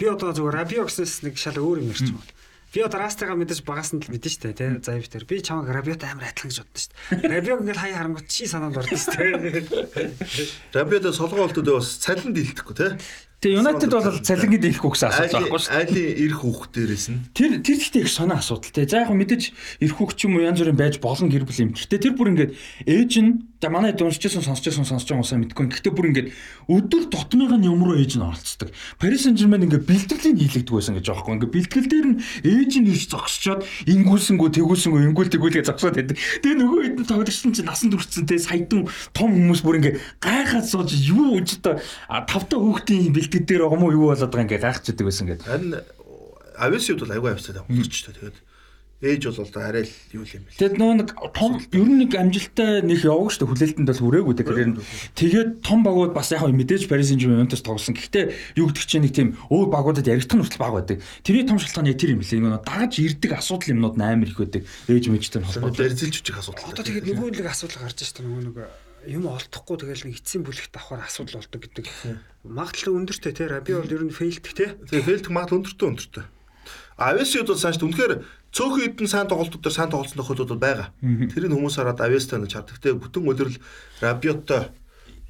Би 0.00 0.08
одоо 0.08 0.32
зүгээр 0.32 0.56
Рабио 0.56 0.88
гэснээс 0.88 1.28
нэг 1.28 1.36
шал 1.36 1.60
өөр 1.60 1.84
юм 1.84 1.92
ярьж 1.92 2.08
байгаа. 2.08 2.32
Би 2.72 2.80
одоо 2.80 3.04
мэдээж 3.36 3.60
багаас 3.68 3.92
нь 3.92 4.00
л 4.00 4.08
мэдэн 4.08 4.32
штэ 4.32 4.56
тий 4.56 4.80
заяв 4.80 5.04
дээр. 5.12 5.28
Би 5.28 5.44
чамаг 5.44 5.68
Рабиотой 5.68 6.08
амар 6.08 6.32
адилхан 6.32 6.48
гэж 6.48 6.58
боддоо 6.64 6.80
штэ. 6.80 6.94
Рабио 7.28 7.60
ингээл 7.60 7.84
хаяа 7.84 7.98
харангуй 8.00 8.24
чи 8.24 8.48
санаанд 8.48 8.80
ордоо 8.80 8.96
штэ. 8.96 9.68
Рабиотой 10.72 11.12
солгоолтууд 11.12 11.68
бас 11.68 12.00
цалин 12.00 12.32
дийлдэхгүй 12.32 12.74
тий. 12.80 12.96
Тэгээ 13.40 13.60
United 13.60 13.88
бол 13.88 14.20
цалингийн 14.24 14.62
дийлэхгүй 14.68 14.90
гэсэн 14.92 15.08
асуудал 15.10 15.48
байхгүй 15.48 15.60
шүү. 15.64 15.72
Айлын 15.72 16.08
ирэх 16.28 16.40
хүүхд 16.44 16.70
дээрээс 16.76 17.06
нь. 17.08 17.20
Тэр 17.32 17.50
тэр 17.64 17.76
ихтэй 17.80 18.04
их 18.04 18.12
сонир 18.12 18.36
асуудал 18.36 18.68
те. 18.68 18.84
За 18.84 19.00
яг 19.00 19.16
мэдээж 19.16 19.44
ирэх 19.80 19.96
хүүхд 19.96 20.16
ч 20.16 20.28
юм 20.28 20.36
уу 20.36 20.44
янз 20.44 20.60
бүрийн 20.60 20.76
байж 20.76 21.00
олон 21.00 21.32
гэр 21.32 21.48
бүл 21.48 21.64
юм. 21.64 21.72
Гэхдээ 21.72 22.04
тэр 22.04 22.14
бүр 22.20 22.36
ингээд 22.36 22.52
ээж 22.84 23.12
нь 23.24 23.49
За 23.60 23.68
манай 23.68 23.92
дуусчихсан 23.92 24.40
сонсчихсан 24.40 24.88
сонсож 24.88 25.04
байгаа 25.12 25.20
усаа 25.20 25.36
мэдгүй. 25.36 25.68
Гэхдээ 25.68 25.92
бүр 25.92 26.08
ингээд 26.16 26.28
өдөр 26.64 27.12
тутмыг 27.12 27.52
нь 27.60 27.68
юм 27.68 27.84
руу 27.84 28.00
ээж 28.00 28.16
нь 28.16 28.24
оролцдог. 28.24 28.72
Paris 28.96 29.28
Saint-Germain 29.28 29.68
ингээд 29.68 29.84
бэлтгэлийн 29.84 30.40
хийлэгдэг 30.40 30.72
байсан 30.72 30.96
гэж 30.96 31.12
юм. 31.12 31.36
Ингээд 31.36 31.52
бэлтгэл 31.52 31.88
дээр 31.92 32.06
нь 32.08 32.20
ээж 32.40 32.72
нь 32.80 32.88
ирж 32.88 33.12
зогсчоод 33.12 33.60
ингүүлсэнгүү 33.84 34.48
тэгүүлсэнгүү 34.56 35.00
ингүүл 35.12 35.32
тэгүүлгээ 35.36 35.68
зогсоод 35.68 35.92
байдаг. 35.92 36.16
Тэгээ 36.40 36.56
нөгөө 36.56 36.80
хэд 36.88 37.04
тоглогчдын 37.04 37.52
чинь 37.52 37.68
насан 37.68 37.92
туршсан 37.92 38.24
те 38.24 38.40
саядун 38.40 38.88
том 39.12 39.28
хүмүүс 39.28 39.60
бүр 39.60 39.76
ингээд 39.76 40.00
гайхаад 40.24 40.64
сууж 40.64 40.96
юу 40.96 41.36
үж 41.36 41.60
одоо 41.60 41.84
тавтай 42.08 42.56
хүүхдийн 42.56 43.12
бэлтгэл 43.12 43.44
дээр 43.44 43.68
байгаа 43.68 43.76
мó 43.76 43.92
юу 43.92 44.08
болоод 44.08 44.32
байгаа 44.32 44.48
ингээд 44.48 44.64
гайхчихдаг 44.64 45.04
байсан 45.04 45.28
гэдэг. 45.28 45.44
Харин 45.44 45.76
авиасууд 46.56 47.04
бол 47.04 47.12
аюу 47.12 47.28
авцаад 47.28 47.60
амжилттай 47.60 48.16
тэгээд 48.16 48.36
ээж 49.00 49.32
бол 49.32 49.40
одоо 49.48 49.62
арай 49.64 49.84
л 49.88 49.94
юу 50.12 50.28
юм 50.28 50.44
бэ. 50.44 50.52
Тэгэд 50.60 50.76
нөө 50.76 50.92
нэг 51.00 51.08
том 51.32 51.56
ер 51.56 51.88
нь 51.88 51.98
нэг 52.04 52.12
амжилттай 52.20 52.84
нэг 52.84 53.00
яваг 53.00 53.32
штэ 53.32 53.48
хүлээлтэнд 53.48 53.88
бол 53.88 54.04
хүрээгүй 54.04 54.34
нь. 54.36 54.76
Тэгээд 55.16 55.64
том 55.64 55.80
багууд 55.80 56.12
бас 56.12 56.28
яг 56.36 56.44
мэдээж 56.44 56.84
Paris 56.84 57.08
Saint-Germain 57.08 57.48
Juventus 57.48 57.64
тоглосон. 57.64 57.96
Гэхдээ 57.96 58.60
юу 58.60 58.68
гэдэг 58.68 58.84
чинь 58.84 59.04
нэг 59.08 59.16
тийм 59.16 59.28
өөр 59.48 59.72
багуудад 59.72 60.04
яригдах 60.04 60.44
хүртэл 60.44 60.60
баг 60.60 60.74
байдаг. 60.84 61.00
Тэрний 61.24 61.48
том 61.48 61.56
шалтгаан 61.56 61.88
яг 61.88 61.96
тэр 61.96 62.12
юм 62.12 62.20
лээ. 62.20 62.44
Нөгөө 62.44 62.60
дагаж 62.60 62.92
ирдэг 63.00 63.32
асуудал 63.40 63.72
юмнууд 63.72 63.96
амар 63.96 64.28
их 64.28 64.36
байдаг. 64.36 64.62
Ээж 64.84 65.04
мэжтэй 65.08 65.40
холбоотой 65.48 65.88
эрзэлж 65.88 66.16
үчих 66.20 66.36
асуудал. 66.36 66.68
Одоо 66.68 66.84
тэгээд 66.84 67.08
нөгөө 67.08 67.28
нэг 67.40 67.46
асуудал 67.48 67.88
гарч 67.88 68.04
штэ 68.04 68.20
нөгөө 68.20 68.52
нэг 68.52 68.56
юм 69.08 69.32
олдохгүй 69.32 69.76
тэгэл 69.80 70.04
нэг 70.12 70.20
эцсийн 70.20 70.44
бүлэгт 70.44 70.76
авахар 70.76 71.08
асуудал 71.08 71.40
болдог 71.40 71.60
гэдэг. 71.64 71.86
Магадлал 72.44 73.00
өндөртэй 73.00 73.32
те. 73.32 73.48
Би 73.64 73.72
бол 73.72 73.88
ер 73.88 74.04
нь 74.04 74.12
фейлдэх 74.12 74.52
те. 74.52 74.76
Тэгээ 74.92 75.08
фейлдэх 75.08 75.32
магадлал 75.32 75.64
өндөртэй 75.64 75.88
өндөртэй. 75.88 76.24
Авиасууд 77.00 77.48
бол 77.48 77.56
цааш 77.56 77.80
үнэхээр 77.80 78.12
цөөхөн 78.50 78.80
хэдэн 78.82 79.08
сайн 79.08 79.28
тоглолтууд 79.30 79.62
дээр 79.62 79.74
сайн 79.74 79.90
тоглосон 79.90 80.18
тохиолдлууд 80.18 80.58
байгаа. 80.60 80.88
Тэр 81.00 81.46
нь 81.46 81.54
хүмүүс 81.54 81.76
хараад 81.78 82.02
авиастай 82.02 82.42
нэг 82.42 82.50
чардаг. 82.50 82.74
Гэтэ 82.82 82.98
бүтэн 82.98 83.22
үлрэл 83.30 83.58
Рабиоттой 84.02 84.62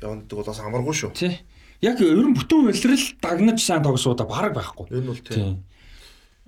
явдаг 0.00 0.36
бол 0.36 0.48
бас 0.48 0.60
амаргүй 0.60 0.94
шүү. 0.96 1.12
Тий. 1.12 1.44
Яг 1.84 2.00
ер 2.00 2.16
нь 2.16 2.32
бүтэн 2.32 2.72
үлрэл 2.72 3.06
дагнаж 3.20 3.60
сайн 3.60 3.84
тогсоодаа 3.84 4.24
бараг 4.24 4.56
байхгүй. 4.56 4.88
Энэ 4.88 5.12
бол 5.12 5.20
тий. 5.20 5.60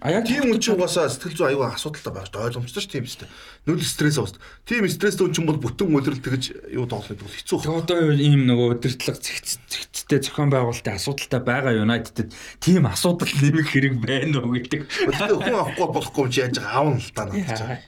А 0.03 0.11
яг 0.11 0.27
тийм 0.27 0.51
үн 0.51 0.59
чинь 0.59 0.75
угаасаа 0.75 1.07
сэтгэл 1.07 1.39
зүй 1.39 1.55
аюу 1.55 1.63
асуудалтай 1.63 2.11
байгаа 2.11 2.27
шүү 2.27 2.35
дээ. 2.35 2.47
Ойлгомжтой 2.51 2.83
ш 2.83 2.91
тийм 2.91 3.07
шүү 3.07 3.23
дээ. 3.23 3.31
Нүл 3.71 3.87
стресс 3.87 4.19
уус. 4.19 4.35
Тийм 4.67 4.91
стресстэй 4.91 5.31
үн 5.31 5.31
чинь 5.31 5.47
бол 5.47 5.63
бүтэн 5.63 5.95
үлрэл 5.95 6.19
тэгж 6.19 6.75
юу 6.75 6.91
тоглох 6.91 7.23
бол 7.23 7.31
хэцүү. 7.31 7.63
Тэгээ 7.63 7.79
одоо 7.87 8.11
ийм 8.11 8.43
нөгөө 8.51 8.83
өдөртлөг 8.83 9.17
зэгцтэй 9.23 10.19
зохион 10.27 10.51
байгуулалтын 10.51 10.99
асуудалтай 10.99 11.41
байгаа 11.47 11.79
United-д 11.87 12.35
тийм 12.59 12.91
асуудал 12.91 13.31
нэмэх 13.31 13.71
хэрэг 13.71 13.95
байна 14.03 14.43
уу 14.43 14.51
гэдэг. 14.59 14.91
Хүн 14.91 15.55
авахгүй 15.71 15.89
болохгүй 15.95 16.27
чи 16.35 16.43
яаж 16.51 16.59
аавн 16.59 16.99
л 16.99 17.11
та 17.15 17.31
надад. 17.31 17.87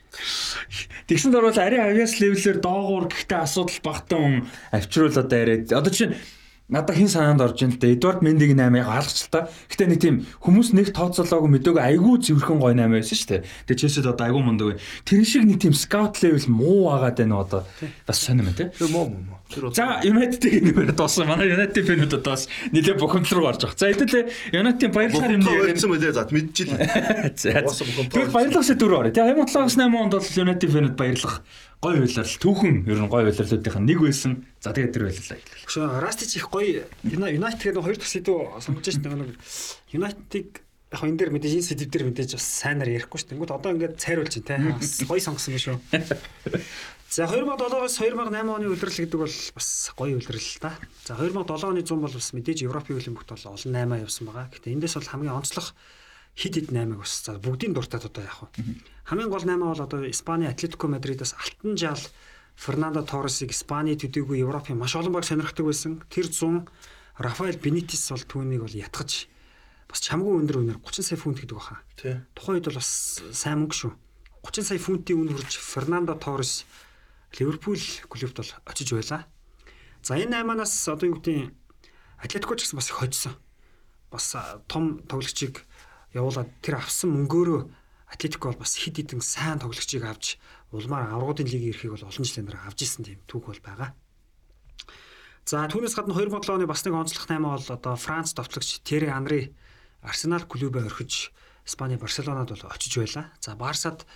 Тэгсэн 1.11 1.35
дөрвөл 1.35 1.59
ари 1.59 1.83
авиас 1.83 2.23
левелээр 2.23 2.63
доогуур 2.63 3.11
гэхдээ 3.11 3.43
асуудал 3.43 3.83
багтан 3.83 4.47
авчруулаад 4.71 5.35
яриад. 5.35 5.75
Одоо 5.75 5.91
чинь 5.91 6.15
надад 6.69 6.97
хин 6.97 7.09
санаанд 7.09 7.45
орж 7.45 7.61
ин 7.61 7.77
л 7.77 7.79
дээ. 7.79 8.01
Эдвард 8.01 8.25
Мендиг 8.25 8.57
8-ыг 8.57 8.89
алгач 8.89 9.29
л 9.29 9.29
та. 9.29 9.53
Гэтэ 9.69 9.85
нэг 9.85 10.01
тийм 10.01 10.25
хүмүүс 10.41 10.73
нэг 10.73 10.97
тооцоолоогүй 10.97 11.61
мэдээгүй 11.61 11.83
айгүй 11.93 12.17
цэвэрхэн 12.25 12.57
гой 12.57 12.73
8 12.73 12.89
байсан 12.89 13.17
шүү 13.21 13.29
дээ. 13.29 13.43
Тэгээ 13.69 13.81
чэсэд 13.85 14.09
одоо 14.09 14.25
айгүй 14.25 14.43
мундаг. 14.43 14.81
Тэр 15.05 15.25
шиг 15.29 15.45
нэг 15.45 15.61
тийм 15.61 15.77
скаут 15.77 16.25
левел 16.25 16.49
муу 16.49 16.89
агаад 16.97 17.21
байна 17.21 17.45
одоо. 17.45 17.69
Бас 18.09 18.17
сонирм 18.17 18.57
тий. 18.57 18.73
Муу 18.89 19.13
муу. 19.13 19.37
За 19.77 20.01
United-ийг 20.01 20.65
нэмэр 20.73 20.97
доосон. 20.97 21.29
Манай 21.29 21.53
United 21.53 21.85
фэнүүд 21.85 22.17
одоо 22.17 22.33
бас 22.33 22.49
нэлээд 22.73 22.97
бухимдал 22.97 23.45
руу 23.45 23.49
орж 23.53 23.61
байгаа. 23.61 23.77
За 23.77 23.93
хэдүүлээ 23.93 24.57
United-ийн 24.57 24.93
баярлахаар 24.97 25.37
юм 25.37 25.45
дээр 25.45 25.69
ярьсан 25.69 25.93
мөлий 25.93 26.17
за 26.17 26.25
мэдчихлээ. 26.33 27.37
За. 27.37 27.61
Тэр 28.09 28.33
баярлах 28.33 28.65
шиг 28.65 28.81
дөрөв 28.81 29.05
орё. 29.05 29.13
Тэгээ 29.13 29.37
2007-8 29.37 30.01
онд 30.01 30.17
бол 30.17 30.33
United 30.33 30.71
фэнүүд 30.73 30.97
баярлах 30.97 31.45
гой 31.85 32.01
үйлрэл 32.01 32.41
түүхэн 32.41 32.89
ер 32.89 32.99
нь 33.05 33.13
гой 33.13 33.29
үйлрэлүүдийнх 33.29 33.77
нь 33.77 33.89
нэг 33.93 34.01
байсан. 34.01 34.33
За 34.65 34.73
тэгээд 34.73 34.93
тэр 34.97 35.05
байлаа. 35.13 35.37
Гэхдээ 35.37 36.01
Rastich 36.01 36.33
их 36.41 36.49
гой 36.49 36.89
United 37.05 37.61
гэдэг 37.61 37.85
хоёр 37.85 37.99
дахь 38.01 38.09
сэдв 38.09 38.57
сонгож 38.65 38.89
шít 38.89 39.05
нэг 39.05 39.37
United 39.93 40.65
яг 40.97 41.03
энэ 41.05 41.19
дээр 41.21 41.31
мэдээж 41.37 41.53
энэ 41.61 41.69
сэдв 41.69 41.93
дээр 41.93 42.05
мэдээж 42.09 42.41
бас 42.41 42.47
сайнаар 42.49 42.89
ярихгүй 42.89 43.19
шүү. 43.21 43.31
Тэнгүүд 43.37 43.53
одоо 43.53 43.71
ингээд 43.77 44.01
цайруулж 44.01 44.33
байна 44.49 44.81
те. 44.81 45.05
Гой 45.05 45.21
сонгосон 45.21 45.53
юм 45.53 45.61
шүү. 45.61 45.77
За 47.13 47.29
2007-оос 47.29 48.01
2008 48.01 48.49
оны 48.49 48.67
үлрэл 48.73 49.01
гэдэг 49.05 49.21
бол 49.21 49.37
бас 49.55 49.69
гоё 49.93 50.17
үлрэл 50.17 50.41
л 50.41 50.59
да. 50.65 50.73
За 51.05 51.21
2007 51.21 51.69
оны 51.69 51.85
100 51.85 52.01
бол 52.01 52.17
бас 52.17 52.29
мэдээж 52.33 52.65
Европын 52.65 52.97
хөлбөмбөгт 52.97 53.29
бол 53.29 53.45
олон 53.55 53.77
8 53.77 54.09
явсан 54.09 54.25
байгаа. 54.25 54.49
Гэтэ 54.51 54.73
эндээс 54.73 54.97
бол 54.99 55.13
хамгийн 55.13 55.37
онцлог 55.37 55.67
хид 56.35 56.55
хид 56.59 56.69
8-ыг 56.75 56.99
бас 56.99 57.13
за 57.23 57.39
бүгдийн 57.39 57.77
дуртад 57.77 58.09
одоо 58.09 58.25
яах 58.25 58.51
вэ? 58.51 58.94
Хамгийн 59.05 59.29
гол 59.29 59.45
8 59.45 59.61
бол 59.61 59.81
одоо 59.81 60.01
Испани 60.09 60.47
Атлетико 60.49 60.89
Мадридаас 60.89 61.37
алтан 61.37 61.77
жаал 61.77 62.01
Фернандо 62.57 63.05
Торресыг 63.05 63.53
Испани 63.53 63.97
төдийгүй 64.01 64.41
Европын 64.41 64.81
маш 64.81 64.97
олон 64.97 65.13
баг 65.13 65.29
сонирхдаг 65.29 65.67
байсан. 65.67 66.01
Тэр 66.09 66.33
100 66.33 66.65
Рафаэл 67.21 67.61
Бенитес 67.61 68.09
бол 68.09 68.25
түүнийг 68.25 68.65
бол 68.65 68.73
ятгаж 68.73 69.29
бас 69.93 70.01
чамгүй 70.01 70.41
өндөр 70.41 70.57
үнээр 70.57 70.81
30 70.81 71.05
сая 71.05 71.19
фунт 71.21 71.37
гэдэг 71.37 71.53
баха. 71.53 71.85
Тухайн 72.33 72.57
үед 72.57 72.67
бол 72.73 72.81
бас 72.81 73.21
сайн 73.37 73.61
мөнгө 73.61 73.77
шүү. 73.77 73.93
30 74.41 74.73
сая 74.73 74.81
фунтын 74.81 75.21
үн 75.21 75.37
хүрч 75.37 75.61
Фернандо 75.61 76.17
Торрес 76.17 76.65
Ливерпул 77.37 77.77
клубт 78.09 78.41
бол 78.41 78.51
очиж 78.65 78.89
байлаа. 78.89 79.29
За 80.01 80.17
энэ 80.17 80.41
8-аас 80.41 80.89
одоо 80.89 81.13
юу 81.13 81.21
гэдэг 81.21 81.53
Атлетико 82.25 82.57
ч 82.57 82.65
гэсэн 82.65 82.81
бас 82.81 82.89
их 82.89 82.97
хоцсон. 82.97 83.37
Бас 84.09 84.33
том 84.65 85.05
тоглогчийг 85.05 85.61
явуулаад 86.17 86.49
тэр 86.65 86.81
авсан 86.81 87.13
мөнгөөрөө 87.13 87.84
Атлетико 88.15 88.55
бол 88.55 88.63
бас 88.63 88.79
хид 88.79 88.95
хідэн 89.03 89.19
сайн 89.21 89.59
тоглогчийг 89.59 90.07
авч 90.07 90.39
улмаар 90.71 91.11
аврагуудын 91.11 91.51
лигийн 91.51 91.75
ирэхийг 91.75 91.99
бол 91.99 92.07
олон 92.07 92.25
жилийн 92.25 92.47
дараа 92.47 92.71
авч 92.71 92.87
исэн 92.87 93.03
тийм 93.03 93.21
түүх 93.27 93.51
бол 93.51 93.63
байгаа. 93.67 93.91
За 95.45 95.67
түүнээс 95.69 95.99
гадна 95.99 96.15
2007 96.15 96.57
оны 96.57 96.67
бас 96.71 96.87
нэг 96.87 96.95
онцлог 96.95 97.27
8 97.29 97.43
бол 97.43 97.67
одоо 97.69 97.95
Франц 97.99 98.33
товтлогч 98.33 98.81
Терри 98.81 99.13
Анри 99.13 99.53
Арсенал 100.01 100.47
клубээ 100.47 100.89
орхиж 100.89 101.35
Испани 101.67 101.97
Барселонад 102.01 102.49
бол 102.49 102.65
очиж 102.71 102.97
байла. 102.97 103.29
За 103.41 103.53
Барсад 103.59 104.07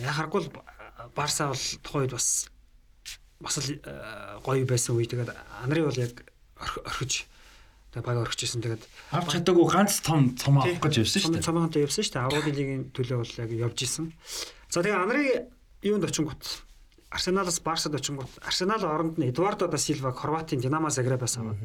яхаггүй 0.00 0.50
Барса 1.14 1.52
бол 1.52 1.62
тухайн 1.86 2.02
үед 2.08 2.14
бас 2.18 2.48
бас 3.38 3.58
л 3.62 3.78
гоё 4.42 4.66
байсан 4.66 4.98
үе. 4.98 5.06
Тэгээд 5.06 5.30
Анри 5.62 5.86
бол 5.86 5.94
яг 5.94 6.26
орхиж 6.58 7.26
тэгээ 7.92 8.06
баг 8.08 8.18
орчихсон. 8.24 8.64
Тэгээд 8.64 8.84
авч 9.12 9.28
чадаагүй 9.36 9.66
ганц 9.68 10.00
том 10.00 10.32
цом 10.34 10.58
авах 10.58 10.80
гэж 10.80 11.04
явсан 11.04 11.20
шүү 11.22 11.32
дээ. 11.36 11.46
Цомоонтой 11.46 11.84
явсан 11.84 12.02
шүү 12.02 12.14
дээ. 12.16 12.24
Аврагын 12.24 12.56
лигийн 12.56 12.82
төлөө 12.96 13.18
бол 13.20 13.34
яг 13.36 13.50
явж 13.52 13.78
исэн. 13.84 14.12
За 14.72 14.80
тэгээ 14.80 14.96
Анри 14.96 15.24
юунд 15.84 16.08
очингот 16.08 16.64
Арсеналаас 17.12 17.60
Барсад 17.60 17.94
очингот 17.94 18.30
Арсенал 18.40 18.84
оронд 18.84 19.18
нь 19.18 19.28
Эдуардо 19.28 19.68
да 19.68 19.76
Силва 19.76 20.12
Хорватын 20.12 20.60
Динамо 20.60 20.88
Загребаас 20.88 21.36
аваад 21.36 21.58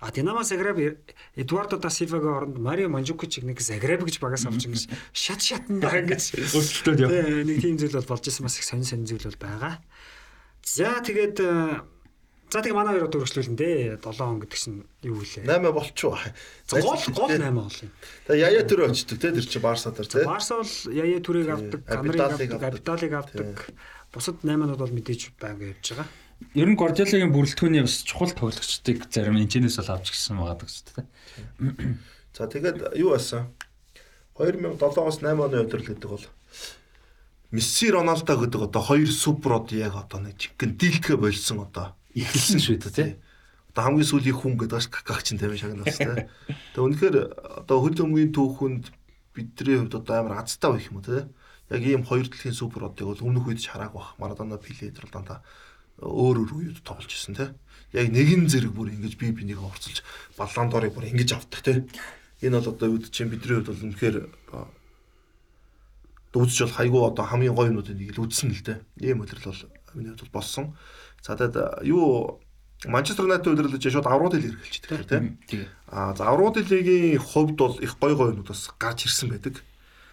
а 0.00 0.10
Динамо 0.10 0.42
Загреб 0.42 1.04
Эдуардо 1.36 1.76
да 1.76 1.90
Силвагийн 1.90 2.32
оронд 2.32 2.58
Марио 2.58 2.88
Манжукич 2.88 3.44
нэг 3.44 3.60
Загреб 3.60 4.04
гэж 4.04 4.20
багаас 4.20 4.46
авч 4.46 4.64
ингэж 4.64 4.88
шат 5.12 5.42
шатнд 5.42 5.84
ингэж 5.84 6.24
өөрчлөлтөд 6.56 7.00
яв. 7.04 7.10
нэг 7.44 7.60
тийм 7.60 7.76
зүйл 7.76 7.92
бол 7.92 8.08
болж 8.16 8.24
исэн 8.24 8.48
бас 8.48 8.56
их 8.56 8.64
сонин 8.64 8.88
сонин 8.88 9.04
зүйл 9.04 9.28
бол 9.28 9.36
байгаа. 9.36 9.84
За 10.64 10.96
тэгээд 11.04 11.44
За 12.46 12.62
тэгээ 12.62 12.78
манай 12.78 12.94
хоёроо 12.94 13.10
дөрвөлжлүүлэн 13.10 13.58
дээ. 13.58 13.98
7 13.98 14.22
он 14.22 14.38
гэдэг 14.38 14.54
чинь 14.54 14.86
юу 15.02 15.18
вэ? 15.18 15.42
8 15.42 15.66
болчихоо. 15.74 16.14
Гол 16.70 16.94
гол 17.10 17.30
8 17.34 17.50
бол 17.50 17.66
юм. 17.66 17.90
Тэгээ 18.30 18.44
яя 18.46 18.62
төрөө 18.62 18.86
очдөг 18.94 19.18
те 19.18 19.34
тэр 19.34 19.46
чи 19.50 19.58
Барса 19.58 19.90
дээр 19.90 20.06
те. 20.06 20.22
Барса 20.22 20.62
бол 20.62 20.74
яя 20.94 21.18
төрийг 21.18 21.50
авдаг, 21.50 21.82
Камрыг 21.82 22.22
авдаг, 22.22 22.50
Капиталыг 22.54 23.12
авдаг. 23.18 23.50
Бусад 24.14 24.38
8-нууд 24.46 24.78
бол 24.78 24.94
мэдээж 24.94 25.34
байнга 25.42 25.74
явж 25.74 25.90
байгаа. 25.90 26.06
Ер 26.54 26.68
нь 26.70 26.78
Гордиолагийн 26.78 27.34
бүрэлдэхүүний 27.34 27.82
бас 27.82 28.06
чухал 28.06 28.30
тоглогчдыг 28.30 29.10
зарим 29.10 29.42
энэчнээс 29.42 29.82
бол 29.82 29.98
авч 29.98 30.14
гисэн 30.14 30.38
байгаа 30.38 30.62
гэсэн 30.62 30.86
тэ. 30.86 31.02
За 32.36 32.46
тэгээд 32.46 32.94
юу 32.94 33.16
байсан? 33.16 33.50
2007-оос 34.38 35.18
8 35.24 35.34
оны 35.34 35.64
өдрөл 35.64 35.88
гэдэг 35.90 36.08
бол 36.12 36.24
Месси 37.50 37.90
Роналдо 37.90 38.36
гэдэг 38.36 38.68
одоо 38.68 38.82
хоёр 38.84 39.08
суперод 39.08 39.72
яг 39.72 39.96
одоо 39.96 40.20
нэг 40.20 40.36
жигэн 40.36 40.76
дийлдэхэ 40.76 41.16
болсон 41.16 41.64
одоо 41.64 41.96
эхэлсэн 42.16 42.60
шүү 42.64 42.76
дээ 42.80 42.96
тий. 42.96 43.10
Одоо 43.76 43.82
хамгийн 43.92 44.08
сүүлийн 44.08 44.36
хүн 44.40 44.54
гэдэг 44.56 44.76
бас 44.80 44.88
каках 44.88 45.20
чинь 45.20 45.36
тавин 45.36 45.60
шагнаас 45.60 46.00
тий. 46.00 46.08
Тэгээ 46.72 46.80
үнэхээр 46.80 47.16
одоо 47.60 47.76
хөл 47.84 48.00
өмгийн 48.00 48.32
түүхэнд 48.32 48.84
бидний 49.36 49.76
хувьд 49.76 50.00
одоо 50.00 50.14
амар 50.16 50.40
азтай 50.40 50.72
байх 50.72 50.88
юм 50.88 50.98
уу 50.98 51.04
тий. 51.04 51.28
Яг 51.68 51.82
ийм 51.84 52.02
хоёр 52.08 52.24
дэлхийн 52.24 52.56
супер 52.56 52.88
одыг 52.88 53.04
бол 53.04 53.20
өмнөх 53.20 53.52
үед 53.52 53.60
харааг 53.60 53.92
бах. 53.92 54.16
Марадона, 54.16 54.56
Пеле 54.56 54.88
дээр 54.88 55.12
дандаа 55.12 55.44
өөр 56.00 56.48
өөр 56.48 56.52
үед 56.56 56.78
тоглож 56.88 57.12
исэн 57.12 57.36
тий. 57.36 57.48
Яг 57.92 58.08
нэгэн 58.08 58.48
зэрэг 58.48 58.72
бүр 58.72 58.96
ингэж 58.96 59.20
бие 59.20 59.36
бинийг 59.36 59.60
орцолж 59.60 60.00
балландорыг 60.40 60.96
бүр 60.96 61.12
ингэж 61.12 61.36
авдаг 61.36 61.60
тий. 61.60 61.84
Энэ 62.40 62.60
бол 62.60 62.72
одоо 62.72 62.88
үед 62.96 63.12
чинь 63.12 63.28
бидний 63.28 63.60
хувьд 63.60 63.72
бол 63.72 63.84
үнэхээр 63.92 64.16
үзэж 66.36 66.58
бол 66.68 66.76
хайгуу 66.76 67.02
одоо 67.08 67.24
хамгийн 67.24 67.56
гоё 67.56 67.72
юмнуудыг 67.72 67.96
л 67.96 68.24
үзсэн 68.28 68.52
л 68.52 68.60
дээ. 68.60 68.78
Ийм 69.00 69.24
өдрөл 69.24 69.48
бол 69.52 69.62
миний 69.96 70.12
хувьд 70.12 70.28
бол 70.28 70.36
болсон. 70.40 70.76
За 71.26 71.34
тэгээд 71.34 71.82
юу 71.82 72.38
Манчестер 72.86 73.26
Юнайтед 73.26 73.50
удирлаж 73.50 73.82
шууд 73.82 74.06
аврууд 74.06 74.38
хэл 74.38 74.54
хэрэгэлчихдэг 74.54 75.10
тийм. 75.10 75.42
Аа 75.90 76.14
за 76.14 76.30
аврууд 76.30 76.62
лигийн 76.70 77.18
хувьд 77.18 77.58
бол 77.58 77.74
их 77.82 77.98
гой 77.98 78.14
гой 78.14 78.30
юмуд 78.30 78.46
бас 78.46 78.70
гарч 78.78 79.10
ирсэн 79.10 79.34
байдаг. 79.34 79.58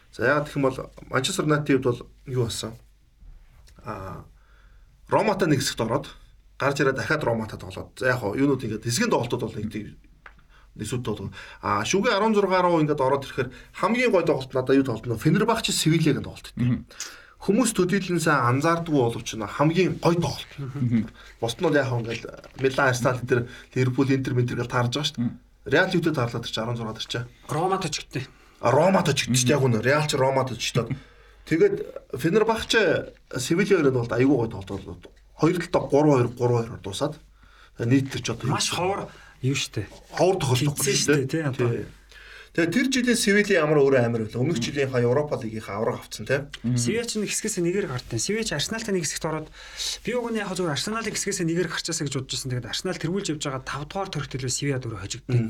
За 0.10 0.26
яагаад 0.26 0.49
гэх 0.49 0.57
юм 0.57 0.65
бол 0.65 0.77
Манчестер 1.14 1.45
Юнайтед 1.45 1.85
бол 1.85 2.02
юу 2.26 2.49
болсон? 2.49 2.73
Аа 3.85 4.26
Роматай 5.06 5.53
нэг 5.53 5.61
хэсэгт 5.61 5.85
ороод 5.85 6.10
гарч 6.57 6.81
ирээд 6.81 6.98
дахиад 6.98 7.22
Роматай 7.22 7.61
тоглоод. 7.61 7.94
За 7.99 8.10
яг 8.10 8.26
юунууд 8.26 8.65
ингээд 8.65 8.81
хэсгийн 8.81 9.14
тоглолтууд 9.14 9.44
бол 9.45 9.53
нэг 9.53 9.69
нэсүүд 10.73 11.06
тоглоо. 11.06 11.30
А 11.61 11.85
шүгэ 11.85 12.18
16 12.18 12.41
руу 12.41 12.81
ингээд 12.81 12.98
ороод 12.98 13.30
ирэхээр 13.30 13.49
хамгийн 13.77 14.10
гой 14.10 14.26
тоглолт 14.26 14.49
надад 14.49 14.81
юу 14.81 14.88
тоглолт 14.88 15.06
нөө 15.06 15.22
Фенербахч 15.22 15.69
Севилягийн 15.69 16.26
тоглолт 16.26 16.49
хүмүүс 17.43 17.75
төдийлэн 17.75 18.23
сайн 18.23 18.39
анзаардгүй 18.55 18.95
боловч 18.95 19.35
хамгийн 19.35 19.99
гой 19.99 20.15
тоглолт. 20.15 21.11
Босд 21.43 21.59
нь 21.59 21.65
бол 21.67 21.75
яг 21.75 21.91
ингээд 21.91 22.23
Милан, 22.63 22.87
Арсенал 22.87 23.19
дээр 23.19 23.51
Ливерпул, 23.75 24.07
Интер, 24.07 24.31
Интер 24.31 24.63
гэж 24.63 24.71
таарж 24.71 24.95
байгаа 24.95 25.07
шүү 25.11 25.19
дээ. 25.19 25.35
Реал 25.67 25.91
юудэд 25.91 26.15
таарлаад 26.15 26.47
ирч 26.47 26.55
16 26.55 26.95
дэрчээ. 26.95 27.23
Рома 27.51 27.77
точигдтээ. 27.83 28.25
А 28.63 28.71
Рома 28.71 29.03
точигдчих 29.03 29.51
яг 29.51 29.59
үнэ. 29.59 29.83
Реал 29.83 30.07
ч 30.07 30.15
Рома 30.15 30.47
точигдоод. 30.47 30.95
Тэгээд 31.43 31.75
Фенербахче 32.15 33.11
Севиля 33.35 33.83
өрөөд 33.83 33.95
бол 33.99 34.15
айгүй 34.15 34.37
гой 34.39 34.49
тоглолт. 34.51 35.11
Хоёр 35.35 35.59
талдаа 35.59 36.31
3-2 36.31 36.39
3-2-оор 36.39 36.79
дуусаад 36.79 37.19
нийт 37.79 38.07
тэр 38.07 38.21
ч 38.23 38.31
одоо 38.31 38.47
маш 38.55 38.71
ховор 38.71 39.11
юу 39.43 39.55
штэ. 39.55 39.87
Ховор 40.15 40.39
тохиолдох 40.39 40.79
шүү 40.79 41.27
дээ. 41.27 41.51
Тийм. 41.59 41.87
Тэгээ 42.53 42.69
тэр 42.69 42.88
жилийн 42.93 43.17
Севилийн 43.17 43.65
ямар 43.65 43.81
өөрөө 43.81 44.01
амар 44.05 44.30
байлаа. 44.30 44.45
Өмнөх 44.45 44.61
жилийнхаа 44.61 45.01
Европа 45.01 45.41
лигийнхаа 45.41 45.81
авраг 45.81 46.05
авцсан 46.05 46.30
те. 46.30 46.45
Севиа 46.77 47.01
ч 47.01 47.17
нэг 47.17 47.34
хэсгээс 47.34 47.57
нэгээр 47.57 47.89
гартаа. 47.89 48.21
Севиа 48.21 48.45
ч 48.45 48.53
Арсеналтай 48.53 48.93
нэг 48.93 49.09
хэсэгт 49.09 49.25
ороод 49.25 49.49
би 50.05 50.13
уг 50.13 50.30
нь 50.30 50.38
яг 50.38 50.53
зүгээр 50.53 50.77
Арсеналын 50.77 51.17
хэсгээс 51.17 51.41
нэгээр 51.49 51.73
гарчаасаа 51.73 52.05
гэж 52.05 52.13
бодож 52.13 52.30
байсан. 52.38 52.53
Тэгээд 52.53 52.69
Арсенал 52.69 53.01
тэргүүлж 53.01 53.27
явж 53.34 53.41
байгаа 53.49 53.65
5 53.65 53.89
дугаар 53.89 54.09
төрөлт 54.13 54.34
төлөө 54.38 54.53
Севиа 54.53 54.77
дөрөв 54.77 55.01
хожигдтыг. 55.01 55.41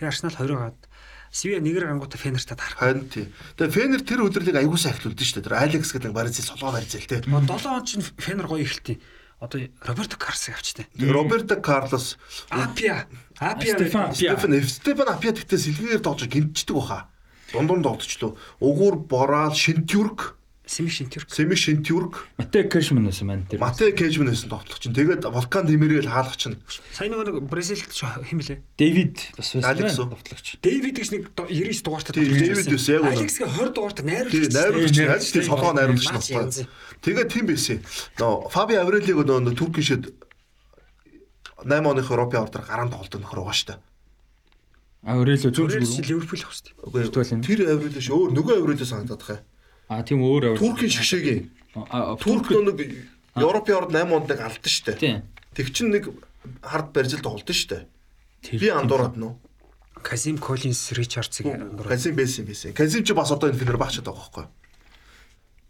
Тэгээ 0.00 0.08
Арсенал 0.08 0.32
20 0.32 0.56
гаад 0.64 0.80
Севиа 1.28 1.60
нэгээр 1.60 1.86
гангуудаа 1.92 2.20
Фенертад 2.24 2.56
харах. 2.64 2.80
Харин 2.80 3.04
тий. 3.12 3.28
Тэгээ 3.60 3.76
Фенер 3.76 4.00
тэр 4.00 4.24
өдрлийг 4.24 4.56
аягуулсан 4.56 4.96
ахлуулдаг 4.96 5.28
шүү 5.28 5.36
дээ. 5.36 5.48
Тэр 5.52 5.60
Алекс 5.60 5.92
гэдэг 5.92 6.08
нэг 6.08 6.16
бариц 6.16 6.40
солгоо 6.40 6.72
барьцэл 6.72 7.04
те. 7.04 7.20
7 7.20 7.68
он 7.68 7.84
чинь 7.84 8.00
Фенер 8.00 8.48
гоё 8.48 8.64
ихэлтий 8.64 8.96
одоо 9.38 9.60
Роберто 9.82 10.16
Карлосыг 10.16 10.54
авчтай. 10.54 10.86
Роберто 10.98 11.56
Карлос 11.56 12.16
Апиа 12.48 13.06
Апиа 13.38 13.74
Стефан 13.74 14.14
Стефан 14.14 14.62
Стефан 14.62 15.08
Апиа 15.08 15.32
тэгтээ 15.32 15.58
сэлгээр 15.58 16.00
доож 16.00 16.24
гинтчдэг 16.24 16.76
баха. 16.76 17.08
Дундуур 17.52 17.80
догдчихлоо. 17.82 18.36
Угуур 18.60 18.96
бораал 18.96 19.54
шинтүрк 19.54 20.36
Семи 20.66 20.90
шинтүрк. 20.90 21.30
Семи 21.30 21.54
шинтүрк. 21.54 22.26
Матэ 22.42 22.66
Кэшман 22.66 23.06
байсан 23.06 23.30
маань 23.30 23.46
тэр. 23.46 23.62
Матэ 23.62 23.94
Кэшман 23.94 24.34
байсан 24.34 24.50
тоглох 24.50 24.82
чинь. 24.82 24.90
Тэгээд 24.98 25.22
Вулкан 25.30 25.62
Демирэл 25.62 26.10
хаалгах 26.10 26.34
чинь. 26.34 26.58
Сайн 26.90 27.14
нэг 27.14 27.46
Бразилд 27.46 27.86
хэм 27.86 28.42
лээ. 28.42 28.58
Дэвид 28.74 29.30
бас 29.38 29.54
байсан 29.54 30.10
тоглогч. 30.10 30.58
Дэвид 30.58 30.98
гэж 30.98 31.08
нэг 31.14 31.22
99 31.38 31.86
дугаартай 31.86 32.18
Дэвид 32.18 32.66
байсан 32.66 32.94
яг 32.98 33.02
үнэ. 33.06 33.14
Алекс 33.14 33.38
20 33.38 33.78
дугаартай 33.78 34.04
найруулагч. 34.10 34.34
Тийм 34.34 34.50
найруулагч. 34.58 34.96
Найруулагч 34.98 35.30
тийм 35.30 35.46
солгоо 35.46 35.72
найруулагч 35.78 36.10
настай. 36.10 36.66
Тэгээд 36.98 37.28
тийм 37.30 37.46
байсан. 37.46 37.78
Нөө 38.18 38.50
Фаби 38.50 38.74
Аврелиг 38.74 39.22
нөө 39.22 39.54
Турк 39.54 39.78
шид 39.78 40.10
8 41.62 41.86
оных 41.86 42.10
Европын 42.10 42.42
ордор 42.42 42.66
гараанд 42.66 42.90
тоглолт 42.90 43.14
нөхөр 43.14 43.38
байгаа 43.38 43.54
шүү 43.54 43.70
дээ. 43.70 43.80
Аврелио 45.06 45.50
зөв 45.54 45.70
зөв 45.70 45.78
Ливерпул 45.78 46.42
авах 46.42 46.58
шүү 46.58 46.74
дээ. 47.22 47.46
Тэр 47.46 47.70
Аврелио 47.70 48.02
ш 48.02 48.10
өөр 48.10 48.34
нөгөө 48.34 48.54
Аврелио 48.58 48.82
санагдаад 48.82 49.22
байгаа 49.22 49.38
юм. 49.38 49.46
А 49.88 50.02
тийм 50.02 50.22
өөр 50.26 50.58
Туркийн 50.58 50.90
шгшээгийн. 50.90 51.50
Турк 52.18 52.50
нэг 52.50 53.06
Европын 53.36 53.76
орд 53.76 53.90
8 53.92 54.16
онд 54.16 54.26
нэг 54.32 54.40
алдсан 54.40 54.72
шүү 54.72 54.84
дээ. 54.96 55.22
Тэг 55.54 55.66
чин 55.70 55.92
нэг 55.92 56.10
хард 56.64 56.90
барьжил 56.90 57.22
тоглолт 57.22 57.46
шүү 57.46 57.70
дээ. 57.70 58.58
Би 58.58 58.68
андуураад 58.72 59.14
нөө. 59.20 59.32
Казим 60.02 60.38
Коллинс 60.38 60.90
Ричардсыг 60.96 61.46
андуураад. 61.46 61.92
Казим 61.92 62.16
байсан 62.16 62.46
байсан. 62.48 62.72
Казим 62.72 63.04
ч 63.04 63.12
бас 63.12 63.30
одоо 63.30 63.50
энэ 63.50 63.60
финер 63.60 63.76
багчаад 63.76 64.08
байгаа 64.08 64.24
байхгүй 64.24 64.42
юу? 64.46 64.50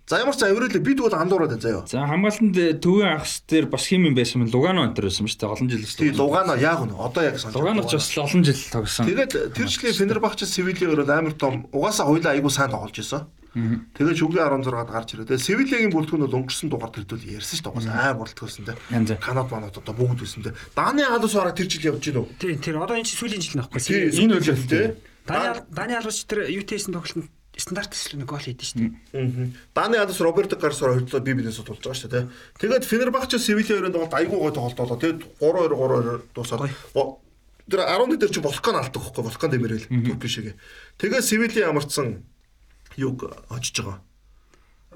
За 0.06 0.20
ямар 0.22 0.36
ч 0.38 0.42
авирал 0.46 0.70
бид 0.70 0.98
бол 1.02 1.10
андуураад 1.10 1.50
байна 1.58 1.62
заяа. 1.62 1.86
За 1.90 2.06
хамгаалтанд 2.06 2.78
төвийн 2.78 3.18
ахс 3.18 3.42
дээр 3.42 3.66
бас 3.66 3.90
хим 3.90 4.06
юм 4.06 4.14
байсан 4.14 4.46
мэн 4.46 4.54
Лугано 4.54 4.86
энэ 4.86 4.94
байсан 4.94 5.26
шүү 5.26 5.40
дээ 5.42 5.50
олон 5.50 5.66
жил 5.66 5.82
шүү. 5.82 5.98
Тий 5.98 6.12
Лугано 6.14 6.54
яг 6.54 6.80
нь 6.86 6.94
одоо 6.94 7.22
яг 7.26 7.42
санаж. 7.42 7.58
Лугано 7.58 7.82
ч 7.90 7.98
бас 7.98 8.14
олон 8.14 8.42
жил 8.46 8.60
тогсон. 8.70 9.10
Тэгээд 9.10 9.32
тэр 9.50 9.66
жилийн 9.66 9.98
Фенербахч 9.98 10.46
Севилийн 10.46 10.94
өрөө 10.94 11.10
амар 11.10 11.34
том 11.34 11.66
угаасаа 11.74 12.06
хоёлаа 12.06 12.38
айгуу 12.38 12.54
сайн 12.54 12.70
тоглож 12.70 12.94
исэн. 12.94 13.26
Тэгээд 13.56 14.20
шүглэн 14.20 14.60
16-ад 14.60 14.92
гарч 14.92 15.08
ирээ. 15.16 15.28
Тэгээд 15.32 15.46
Севилийн 15.48 15.88
бүрэлдэхүүн 15.88 16.24
бол 16.28 16.38
өнгөрсөн 16.44 16.68
дугаар 16.68 16.92
төрдөл 16.92 17.24
ярьсан 17.24 17.56
шүү 17.56 17.72
дээ. 17.72 17.88
Амар 17.88 18.20
бүрэлдэхүүнсэн 18.20 18.64
дээ. 18.68 19.16
Канад 19.16 19.48
манад 19.48 19.80
одоо 19.80 19.94
бүгд 19.96 20.20
байсан 20.20 20.44
дээ. 20.44 20.54
Дааны 20.76 21.08
халуус 21.08 21.34
бараг 21.40 21.56
тэр 21.56 21.72
жил 21.72 21.88
явж 21.96 22.04
гинөө. 22.04 22.36
Тийм 22.36 22.60
тэр 22.60 22.76
одоо 22.84 23.00
энэ 23.00 23.08
сүүлийн 23.08 23.40
жил 23.40 23.64
нөхгүй. 23.64 23.80
Энэ 24.12 24.36
үйл 24.44 24.68
дээ. 24.68 24.86
Дани 25.24 25.48
Дани 25.72 25.92
халуус 25.96 26.28
тэр 26.28 26.52
UT-сэн 26.52 26.92
тоглолтод 26.92 27.32
стандарт 27.56 27.96
төсөл 27.96 28.20
нэг 28.20 28.28
гол 28.28 28.44
хийдэж 28.44 28.76
шүү 28.76 28.92
дээ. 29.16 29.48
Даны 29.72 29.96
адас 29.96 30.20
Роберто 30.20 30.60
Карсор 30.60 30.92
хоёртлоо 30.92 31.24
би 31.24 31.32
бинээс 31.32 31.56
тулж 31.64 31.80
байгаа 31.80 31.96
шүү 31.96 32.12
дээ. 32.12 32.28
Тэгээд 32.60 32.84
Фенербахч 32.84 33.40
Севилийн 33.40 33.80
хоёрын 33.80 33.96
тоглолт 33.96 34.12
айгүй 34.12 34.36
гой 34.36 34.52
тоглолт 34.52 34.76
болоо. 34.76 35.00
Тэгээд 35.00 35.40
3-2 35.40 35.72
3-2 35.72 36.36
дуусаад 36.36 36.68
тэр 37.66 37.80
11 37.80 38.20
дээр 38.20 38.30
чи 38.30 38.40
Волкан 38.44 38.76
алдаг 38.76 39.00
хөхгүй 39.00 39.24
Волкан 39.24 39.50
дэмэрэл 39.50 39.88
Турк 39.88 40.28
шиг. 40.28 40.52
Тэгээд 41.00 41.24
Севилийн 41.24 41.72
амарцсан 41.72 42.28
юг 42.96 43.24
очиж 43.48 43.80
байгаа. 43.80 44.00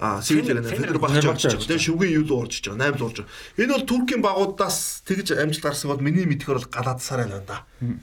А 0.00 0.22
Севильяг 0.22 0.64
Фенер 0.64 0.98
багч 0.98 1.24
орж 1.24 1.44
байгаа. 1.44 1.60
Тэгээ 1.60 1.84
шүгэн 1.84 2.12
юу 2.16 2.24
л 2.24 2.32
орж 2.40 2.56
иж 2.56 2.72
байгаа. 2.72 2.96
8 2.96 3.00
л 3.00 3.04
орж 3.04 3.16
байгаа. 3.20 3.32
Энэ 3.60 3.72
бол 3.76 3.84
Туркийн 3.84 4.22
багуудаас 4.24 5.04
тэгж 5.04 5.36
амжилт 5.36 5.64
гарсан 5.64 5.92
бол 5.92 6.00
миний 6.00 6.24
мэдхээр 6.24 6.56
бол 6.56 6.72
Галатасарай 6.72 7.28
байна 7.28 7.44
да. 7.44 7.58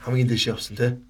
Хамгийн 0.05 0.29
дэше 0.29 0.53
явсан 0.53 0.77
те. 0.77 1.01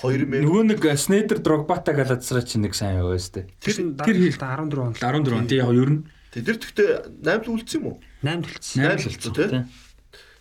2000 0.00 0.40
Нөгөө 0.40 0.64
нэг 0.72 0.80
Снейдер 0.96 1.44
Дрогбата 1.44 1.92
Галатсарай 1.92 2.48
чинь 2.48 2.64
нэг 2.64 2.72
сайн 2.72 3.04
яваа 3.04 3.20
өстэй. 3.20 3.52
Тэр 3.60 3.92
тэр 4.00 4.16
хэлт 4.16 4.40
14 4.40 4.80
он. 4.80 4.96
14 4.96 5.36
он 5.36 5.44
тий 5.44 5.60
яг 5.60 5.76
ер 5.76 5.90
нь 5.92 6.00
тэр 6.32 6.56
тэгтээ 6.56 7.20
8 7.20 7.44
л 7.44 7.52
үлдсэн 7.60 7.76
юм 7.84 7.86
уу? 7.92 7.96
8 8.24 8.40
төлцсөн. 8.40 8.80
8 8.80 8.96
л 8.96 9.12
болсон 9.20 9.34
тий. 9.36 9.48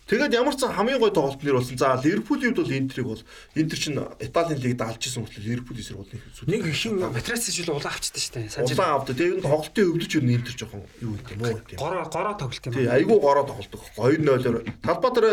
Тэгээд 0.10 0.34
ямар 0.34 0.57
ч 0.57 0.65
хамгийн 0.65 0.98
гой 0.98 1.14
тоглолт 1.14 1.38
нэр 1.45 1.61
болсон. 1.61 1.77
За 1.77 1.94
Ливерпулийн 2.02 2.57
хувьд 2.57 2.65
бол 2.65 2.73
Интерийг 2.73 3.07
бол 3.14 3.22
Интер 3.53 3.77
чинь 3.77 4.02
Италийн 4.18 4.57
лигт 4.57 4.81
алж 4.81 5.06
исэн 5.06 5.22
хүртэл 5.22 5.45
Ливерпулийн 5.45 5.86
эсрэг 5.86 6.02
бол 6.02 6.10
нэг 6.49 6.65
хин 6.73 6.98
Матрасич 6.98 7.61
л 7.61 7.77
улаан 7.77 7.94
авчдаг 7.94 8.18
шүү 8.18 8.34
дээ. 8.41 8.73
Улаан 8.73 9.06
авдаг. 9.06 9.14
Тэгээд 9.14 9.38
энэ 9.38 9.45
тоглолтын 9.45 9.86
өвдөж 9.94 10.11
юу 10.18 10.26
Интер 10.26 10.53
жоохон 10.57 10.81
юу 10.98 11.14
гэдэг 11.14 11.34
юм 11.38 11.41
уу? 11.45 11.61
Гороо 11.77 12.06
гороо 12.10 12.36
тоглолт 12.41 12.65
юм. 12.65 12.73
Тий, 12.73 12.90
айгүй 12.90 13.18
гороо 13.22 13.45
тоглолдог. 13.45 13.81
2-0-оор 14.02 14.57
талбай 14.81 15.11
дээр 15.14 15.27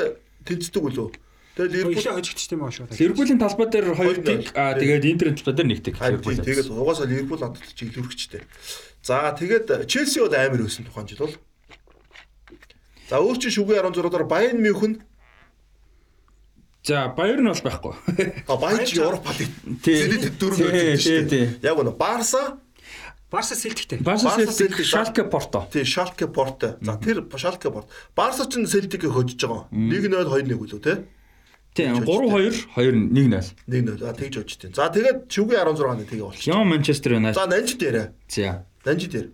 тэнцдэг 0.45 0.85
үлөө. 0.85 1.09
Тэгээд 1.57 1.73
Ливерпул 1.73 2.13
хожигдчихсан 2.21 2.61
юм 2.61 2.69
аа 2.69 2.73
шүү. 2.77 2.93
Ливерпулийн 3.01 3.41
талбай 3.41 3.67
дээр 3.73 3.97
2 3.97 4.29
тиг 4.29 4.53
аа 4.53 4.77
тэгээд 4.77 5.09
Интерийн 5.09 5.37
талбай 5.41 5.57
дээр 5.57 5.73
1 5.73 5.89
тиг. 5.89 5.97
Тэгээд 5.97 6.69
угаасаа 6.69 7.09
Ливерпул 7.09 7.41
хадгалж 7.41 7.81
илүүрхчтэй. 7.81 8.45
За 9.01 9.33
тэгээд 9.33 9.89
Челси 9.89 10.21
бол 10.21 10.37
амар 10.37 10.69
өсөн 10.69 10.85
тухайн 10.85 11.09
жил 11.09 11.25
бол 11.25 11.35
За 13.11 13.23
өөр 13.23 13.39
чинь 13.39 13.55
шүгэ 13.55 13.81
16-аар 13.83 14.25
Баян 14.27 14.59
Мюнхен 14.63 15.03
За 16.87 17.09
Баяр 17.17 17.43
нь 17.43 17.51
бол 17.51 17.63
байхгүй. 17.63 17.95
А 18.47 18.57
Баян 18.57 18.87
ч 18.87 18.99
Европ 18.99 19.27
лиг. 19.39 19.51
Тий. 19.83 20.07
дөрөв 20.39 20.59
байж 20.71 21.03
шүү 21.03 21.27
дээ. 21.27 21.47
Яг 21.67 21.75
гоо 21.75 21.91
Барса 21.91 22.59
Барса 23.31 23.57
Селтиктэй. 23.57 23.99
Барса 23.99 24.31
Селтик 24.53 24.85
Шалке 24.87 25.25
Порто. 25.25 25.67
Тий, 25.73 25.85
Шалке 25.85 26.29
Порто. 26.29 26.79
За 26.81 26.95
тэр 26.97 27.27
Шалке 27.37 27.71
Порто. 27.71 27.91
Барса 28.15 28.47
ч 28.47 28.55
Селтикийг 28.67 29.11
хожиж 29.11 29.43
байгаа. 29.43 29.67
1-0 29.75 30.31
2-1 30.31 30.55
үлээ 30.55 30.79
те. 30.79 30.95
Тий, 31.75 31.91
3-2 31.91 32.71
2-1-0. 32.79 33.43
1-0. 33.67 34.07
А 34.07 34.15
тэгж 34.15 34.35
хожиж 34.47 34.59
байна. 34.63 34.75
За 34.79 34.87
тэгээд 34.95 35.27
шүгэ 35.27 35.59
16-ны 35.59 36.07
тэгээ 36.07 36.23
болчих. 36.23 36.47
Яа 36.47 36.63
Манчестер 36.63 37.19
Юнайтед. 37.19 37.43
За 37.43 37.51
Нанжид 37.51 37.83
яриа. 37.83 38.15
За. 38.31 38.63
Нанжид 38.87 39.15
яриа. 39.15 39.31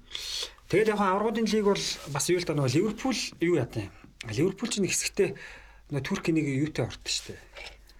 Тэгээд 0.73 0.89
яг 0.89 1.01
аврагуудын 1.05 1.45
лиг 1.53 1.69
бол 1.69 1.85
бас 2.17 2.27
юу 2.33 2.41
л 2.41 2.49
да 2.49 2.57
нөгөө 2.57 2.73
Ливерпул 2.73 3.21
юу 3.45 3.61
яатаа. 3.61 3.93
Ливерпул 4.33 4.73
ч 4.73 4.81
нэг 4.81 4.97
хэсэгтээ 4.97 5.37
нөгөө 5.93 6.01
Туркийн 6.01 6.41
нэг 6.41 6.49
юутай 6.49 6.89
ордог 6.89 7.13
шүү 7.13 7.37
дээ. 7.37 7.41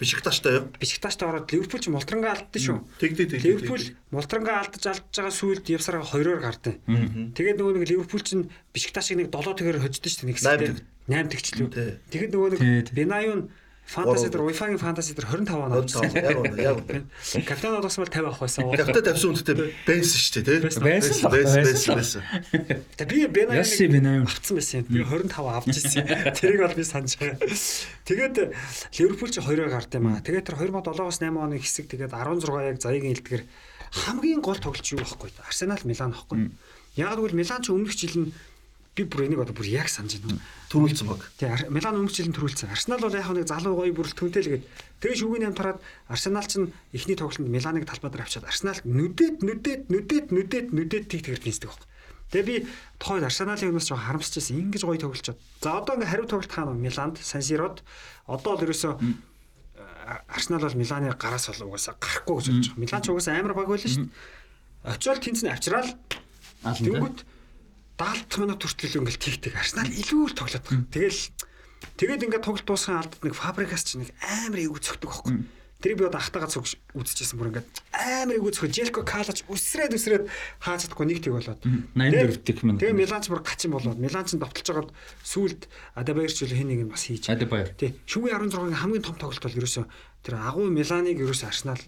Бишикташтай 0.01 0.53
юу? 0.57 0.65
Бишикташтай 0.81 1.29
ороод 1.29 1.53
Ливерпул 1.53 1.85
ч 1.85 1.93
Молтрангаа 1.93 2.33
алдсан 2.33 2.65
шүү. 2.65 2.79
Тэг 2.97 3.13
тэг 3.21 3.29
тэг. 3.29 3.45
Ливерпул 3.45 3.85
Молтрангаа 4.09 4.65
алдаж 4.65 4.89
алдаж 4.89 5.13
байгаа 5.13 5.37
сүйд 5.37 5.69
Явсараа 5.69 6.01
2-оор 6.01 6.41
гардаа. 6.41 6.81
Тэгээд 7.37 7.61
нөгөө 7.61 7.73
нэг 7.77 7.93
Ливерпул 7.93 8.25
ч 8.25 8.41
Бишикташиг 8.73 9.21
нэг 9.21 9.29
7 9.29 9.53
тэгээр 9.53 9.85
хождсон 9.85 10.09
шүү 10.09 10.27
нэг 10.33 10.37
хэсэгтээ. 10.41 10.81
8 11.13 11.29
тэгчлүү. 11.29 11.69
Тэгээд 12.09 12.33
нөгөө 12.33 12.49
нэг 12.57 12.89
Бенаюн 12.97 13.53
Фантаси 13.83 14.31
дээр 14.31 14.47
UEFA-гийн 14.47 14.81
фантаси 14.81 15.13
дээр 15.13 15.29
25 15.43 15.59
он 15.59 15.73
авсан. 15.75 16.07
Яг 16.15 16.57
яг. 16.57 16.79
Капитан 17.45 17.77
одоос 17.77 17.99
бол 17.99 18.09
50 18.09 18.25
авах 18.25 18.41
байсан. 18.41 18.71
Капитан 18.73 19.05
тавьсан 19.05 19.31
үнэтэй 19.35 19.57
байсан 19.85 20.19
шүү 20.23 20.33
дээ, 20.33 20.45
тий? 20.49 20.81
Байсан 20.81 21.29
байсан 21.29 21.95
байсан. 21.99 22.23
Тэг 22.97 23.09
би 23.11 23.27
Бенаюн 23.27 23.61
Яси 23.61 23.91
Бенаюн 23.91 24.25
авцсан 24.25 24.57
байсан. 24.57 24.87
Би 24.89 25.03
25 25.05 25.35
авч 25.35 25.77
ирсэн. 25.77 26.09
Тэрийг 26.33 26.61
бол 26.65 26.79
би 26.79 26.85
санаж 26.87 27.19
байгаа. 27.21 27.37
Тэгээд 28.07 28.37
Ливерпул 28.97 29.29
ч 29.29 29.37
2-оор 29.43 29.69
гард 29.69 29.93
юм 29.99 30.09
аа. 30.09 30.25
Тэгээд 30.25 30.47
тэр 30.47 30.57
2007-оос 30.63 31.19
8 31.21 31.37
оны 31.37 31.59
хэсэг 31.61 31.93
тэгээд 31.93 32.17
16 32.17 32.49
яг 32.73 32.79
заягийн 32.81 33.13
элдгэр 33.19 33.43
хамгийн 33.93 34.41
гол 34.41 34.57
тоглолт 34.57 34.89
юу 34.89 35.05
байхгүй. 35.05 35.29
Арсенал 35.45 35.83
Милан 35.85 36.17
байхгүй. 36.17 36.49
Яг 36.97 37.13
тэгвэл 37.21 37.37
Милан 37.37 37.61
ч 37.61 37.69
өмнөх 37.69 37.93
жил 37.93 38.17
нь 38.25 38.33
би 38.93 39.05
бүр 39.09 39.25
энийг 39.25 39.41
одоо 39.41 39.57
бүр 39.57 39.69
яг 39.73 39.89
санаж 39.89 40.21
байна. 40.21 40.37
Төрүүлсэн 40.69 41.09
баг. 41.09 41.25
Тий, 41.41 41.49
Милан 41.73 41.97
өмнөх 41.97 42.13
жилийн 42.13 42.37
төрүүлсэн. 42.37 42.69
Арсенал 42.69 43.01
бол 43.01 43.17
яг 43.17 43.29
нэг 43.33 43.49
залуу 43.49 43.81
гоё 43.81 43.93
бүрэл 43.97 44.13
түнтэй 44.13 44.43
л 44.45 44.51
гээд 44.53 44.65
тэгээ 45.01 45.17
шүүгийн 45.17 45.49
амт 45.49 45.61
хараад 45.61 45.81
Арсенал 46.13 46.45
ч 46.45 46.61
эхний 46.93 47.17
тоглолтод 47.17 47.49
Миланыг 47.49 47.89
талбай 47.89 48.13
дээр 48.13 48.25
авчаад 48.29 48.49
Арсенал 48.53 48.81
нүдэт 48.85 49.41
нүдэт 49.41 49.83
нүдэт 49.89 50.27
нүдэт 50.29 50.67
нүдэт 50.77 51.05
тийг 51.09 51.25
тэгэр 51.25 51.41
тэнцдэг 51.41 51.73
баг. 51.73 51.81
Тэгээ 52.37 52.49
би 52.49 52.57
тохойд 53.01 53.25
Арсеналын 53.25 53.73
юмс 53.73 53.89
жоо 53.89 53.97
харамсаж 53.97 54.37
байсан. 54.37 54.61
Ингиж 54.61 54.85
гоё 54.85 55.01
тоглолцоод. 55.01 55.41
За 55.65 55.81
одоо 55.81 55.97
ингээ 55.97 56.13
хариу 56.13 56.29
тоглолт 56.29 56.53
хаана 56.53 56.77
Миланд, 56.77 57.17
Сан 57.17 57.41
Сирод 57.41 57.81
одоо 58.29 58.61
л 58.61 58.65
ерөөсөө 58.69 58.93
Арсенал 60.29 60.69
бол 60.69 60.77
Миланы 60.77 61.13
гараас 61.17 61.49
бол 61.49 61.73
угаасаа 61.73 61.97
гарахгүй 61.97 62.37
гэж 62.41 62.47
бодож 62.49 62.69
байгаа. 62.69 62.81
Милан 62.81 63.03
ч 63.05 63.07
угаасаа 63.09 63.41
амар 63.41 63.57
баг 63.57 63.69
байлаа 63.69 63.89
шүү 63.89 64.05
дээ. 64.05 64.97
Очоод 64.97 65.21
тэнцэн 65.21 65.53
авчраал. 65.53 65.91
Тэнгүүт 66.65 67.19
70 67.99 68.43
минут 68.43 68.63
хүртэл 68.63 68.99
ингээл 69.03 69.21
тэгдэг. 69.21 69.55
Арсенал 69.57 69.91
илүү 69.93 70.23
л 70.33 70.39
тоглоод 70.39 70.65
байгаа. 70.65 70.87
Тэгэл 70.89 71.21
тэгээд 71.99 72.25
ингээд 72.27 72.45
тоглолт 72.47 72.67
дуусхан 72.67 72.99
алдад 73.03 73.21
нэг 73.23 73.35
фабрикас 73.37 73.85
ч 73.85 74.01
нэг 74.01 74.11
амар 74.21 74.61
эйгүү 74.63 74.81
цогтөг 74.81 75.11
байхгүй. 75.11 75.35
Тэр 75.83 75.99
би 75.99 76.07
одоо 76.07 76.23
ахтагаа 76.23 76.47
цог 76.47 76.65
үзчихсэн 76.95 77.37
бүр 77.43 77.51
ингээд 77.53 77.69
амар 77.91 78.39
эйгүү 78.39 78.55
цог 78.55 78.71
Желко 78.71 79.03
Калач 79.03 79.43
үсрээд 79.51 79.99
үсрээд 79.99 80.25
хаа 80.63 80.79
чадахгүй 80.79 81.07
нэг 81.11 81.19
тэг 81.27 81.35
болоод. 81.35 81.59
84 81.99 82.39
дэх 82.47 82.63
минут. 82.63 82.81
Тэгээ 82.81 82.97
Миланч 83.03 83.27
бүр 83.27 83.43
гачин 83.43 83.75
болоод 83.75 83.99
Миланч 83.99 84.31
довтолж 84.39 84.63
байгаад 84.63 84.91
сүулт 85.27 85.67
Адабаяр 85.99 86.31
ч 86.31 86.47
хин 86.47 86.71
нэг 86.71 86.87
нь 86.87 86.91
бас 86.95 87.11
хийж. 87.11 87.27
Адабаяр. 87.27 87.75
Тий. 87.75 87.99
Шүгэн 88.07 88.47
16-гийн 88.47 88.79
хамгийн 88.79 89.03
том 89.03 89.19
тоглолт 89.19 89.43
бол 89.43 89.59
ерөөсөө 89.59 89.85
тэр 90.23 90.35
агуу 90.39 90.71
Миланыг 90.71 91.19
ерөөсөө 91.19 91.51
Арсенал 91.51 91.83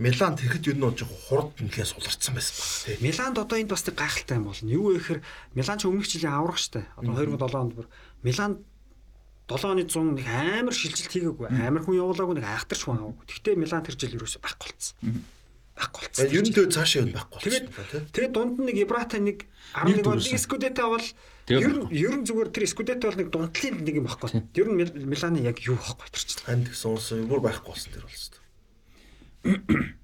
Милан 0.00 0.36
тэгэхэд 0.36 0.72
юу 0.72 0.96
жоо 0.96 1.08
хурд 1.28 1.60
нэлээ 1.60 1.84
суларцсан 1.84 2.32
байсан 2.32 2.56
баг 2.56 2.72
тий. 2.88 2.96
Миланд 3.04 3.36
одоо 3.36 3.56
энд 3.60 3.68
бас 3.68 3.84
нэг 3.84 3.96
гайхалтай 4.00 4.36
юм 4.40 4.48
болно. 4.48 4.68
Юу 4.72 4.96
вэ 4.96 4.98
гэхээр 5.00 5.20
Милан 5.52 5.76
ч 5.76 5.82
өмнөх 5.84 6.08
жилийн 6.08 6.32
аврах 6.32 6.56
штэ. 6.56 6.88
Одоо 6.96 7.20
2007 7.20 7.60
онд 7.60 7.74
бүр 7.76 7.86
Миланд 8.24 8.64
7 9.50 9.66
оны 9.66 9.84
100 9.84 10.16
нэг 10.16 10.26
амар 10.30 10.72
шилжилт 10.72 11.12
хийгээгүй. 11.12 11.48
Амар 11.52 11.82
хүн 11.84 12.00
явуулаагүй 12.00 12.38
нэг 12.38 12.46
айхтарч 12.48 12.80
хүн 12.86 13.02
аваагүй. 13.02 13.24
Гэхдээ 13.28 13.60
Милан 13.60 13.84
тэр 13.84 13.96
жил 14.00 14.16
ерөөсөй 14.16 14.40
байхгүй 14.40 14.68
болцсон. 14.72 14.96
Байхгүй 15.74 16.00
болцсон. 16.06 16.32
Ер 16.32 16.44
нь 16.46 16.54
тэгээ 16.54 16.70
цаашаа 16.70 17.02
юм 17.02 17.12
байхгүй 17.12 17.38
болцсон. 17.44 17.66
Тэгээд 17.68 18.08
тэгээд 18.14 18.32
дунд 18.32 18.54
нь 18.56 18.66
нэг 18.70 18.76
Ибрата 18.78 19.18
нэг 19.20 19.38
11 19.74 20.06
онд 20.06 20.22
Скудетто 20.38 20.80
авал 20.86 21.08
ер 21.50 21.66
нь 21.66 21.84
ер 21.92 22.14
нь 22.14 22.24
зүгээр 22.24 22.48
тэр 22.54 22.64
Скудетто 22.70 23.10
бол 23.10 23.20
нэг 23.20 23.28
дундлын 23.28 23.74
нэг 23.84 23.94
юм 24.00 24.06
байхгүй. 24.06 24.30
Ер 24.54 24.68
нь 24.70 24.80
Миланы 25.04 25.44
яг 25.44 25.58
юу 25.66 25.76
байхгүй 25.76 26.08
тэр 26.08 26.24
чинь. 26.24 26.40
Ханд 26.46 26.70
гэсэн 26.70 26.88
уус 26.94 27.10
бүр 27.26 27.42
байхгүй 27.42 27.74
болсон 27.74 27.90
тэр 27.90 28.06
болсон. 28.06 28.39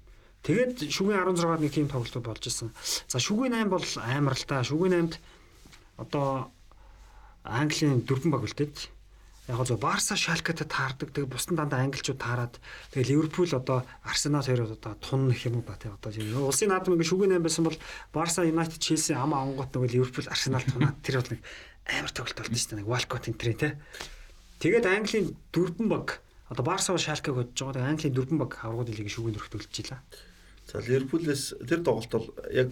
Тэгээд 0.47 0.87
шүгэн 0.87 1.27
16-д 1.27 1.59
нэг 1.59 1.73
тийм 1.75 1.87
тоглолт 1.91 2.23
болж 2.23 2.43
исэн. 2.47 2.71
За 3.11 3.19
шүгэн 3.19 3.67
8 3.67 3.67
бол 3.67 3.83
амар 3.99 4.35
л 4.37 4.45
та. 4.47 4.63
Шүгэн 4.63 5.11
8-д 5.11 5.19
одоо 5.99 6.47
Английн 7.43 8.07
дөрвөн 8.07 8.31
баг 8.31 8.47
үлдээд 8.47 8.87
яг 9.47 9.59
зөв 9.67 9.79
Барса 9.79 10.15
Шалкатай 10.15 10.67
таардаг. 10.67 11.11
Тэгээ 11.11 11.31
бусдын 11.31 11.59
дандаа 11.59 11.83
англичууд 11.83 12.19
таарад. 12.19 12.59
Тэгээ 12.91 13.11
Ливерпул 13.15 13.47
одоо 13.51 13.83
Арсенал 14.03 14.43
хоёроо 14.43 14.75
одоо 14.75 14.95
тун 14.99 15.27
нэх 15.27 15.43
юм 15.47 15.59
уу 15.59 15.67
ба 15.67 15.75
тий 15.79 15.91
одоо 15.91 16.11
тийм 16.11 16.31
улсын 16.39 16.71
наадам 16.71 16.95
ингээ 16.95 17.11
шүгэн 17.11 17.35
8 17.39 17.43
байсан 17.43 17.63
бол 17.67 17.77
Барса 18.11 18.43
Юнайтед 18.43 18.83
Челси 18.83 19.15
ам 19.15 19.35
ангууд 19.35 19.71
нөгөө 19.71 19.91
Ливерпул 19.95 20.27
Арсенал 20.27 20.63
тунаад 20.67 20.99
тэр 21.03 21.23
бол 21.23 21.31
нэг 21.35 21.41
амар 21.87 22.11
тоглолт 22.11 22.39
болд 22.39 22.51
нь 22.51 22.59
шүү 22.59 22.69
дээ. 22.75 22.79
Нэг 22.83 22.91
Валкот 22.91 23.27
энтрэ 23.31 23.55
тий. 23.55 23.71
Тэгээд 24.59 24.85
Английн 24.91 25.27
дөрвөн 25.55 25.87
баг 25.87 26.19
одоо 26.49 26.63
Барса 26.63 26.93
ба 26.93 26.99
Шалкаг 26.99 27.35
hodж 27.35 27.55
байгаа. 27.55 27.75
Тэгээ 27.75 27.91
Английн 27.91 28.15
дөрвөн 28.15 28.39
баг 28.39 28.51
аврагууд 28.63 28.89
лигийн 28.91 29.11
шүгэн 29.11 29.35
дөрөвт 29.35 29.57
үлдчихлээ. 29.59 29.99
За 30.67 30.79
Ливерпулээс 30.79 31.43
тэр 31.67 31.79
тоглолт 31.83 32.11
бол 32.11 32.27
яг 32.51 32.69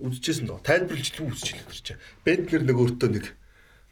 үдчихсэн 0.00 0.46
доо. 0.46 0.60
Тайлбарлаж 0.60 1.16
үзчихлээ 1.16 1.68
тэр 1.68 1.80
чинь. 1.80 2.00
Бентлер 2.24 2.62
нэг 2.64 2.76
өөртөө 2.76 3.10
нэг 3.12 3.24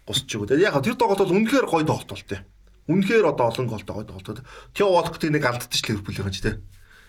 гусч 0.05 0.29
өгөө. 0.29 0.61
Яг 0.61 0.77
тэр 0.85 0.97
тоглолт 1.01 1.25
бол 1.25 1.37
үнэхээр 1.41 1.67
гоё 1.69 1.85
тоглолт 1.89 2.11
болтой. 2.13 2.41
Үнэхээр 2.89 3.25
одоо 3.25 3.47
олон 3.49 3.67
голтой 3.69 3.95
гоё 3.97 4.09
тоглолт. 4.09 4.45
Тео 4.77 4.93
Волкт 4.93 5.25
нэг 5.25 5.45
алдчихлаа 5.45 5.97
Ливерпулийн 5.97 6.33
ч 6.33 6.45
тийм 6.45 6.61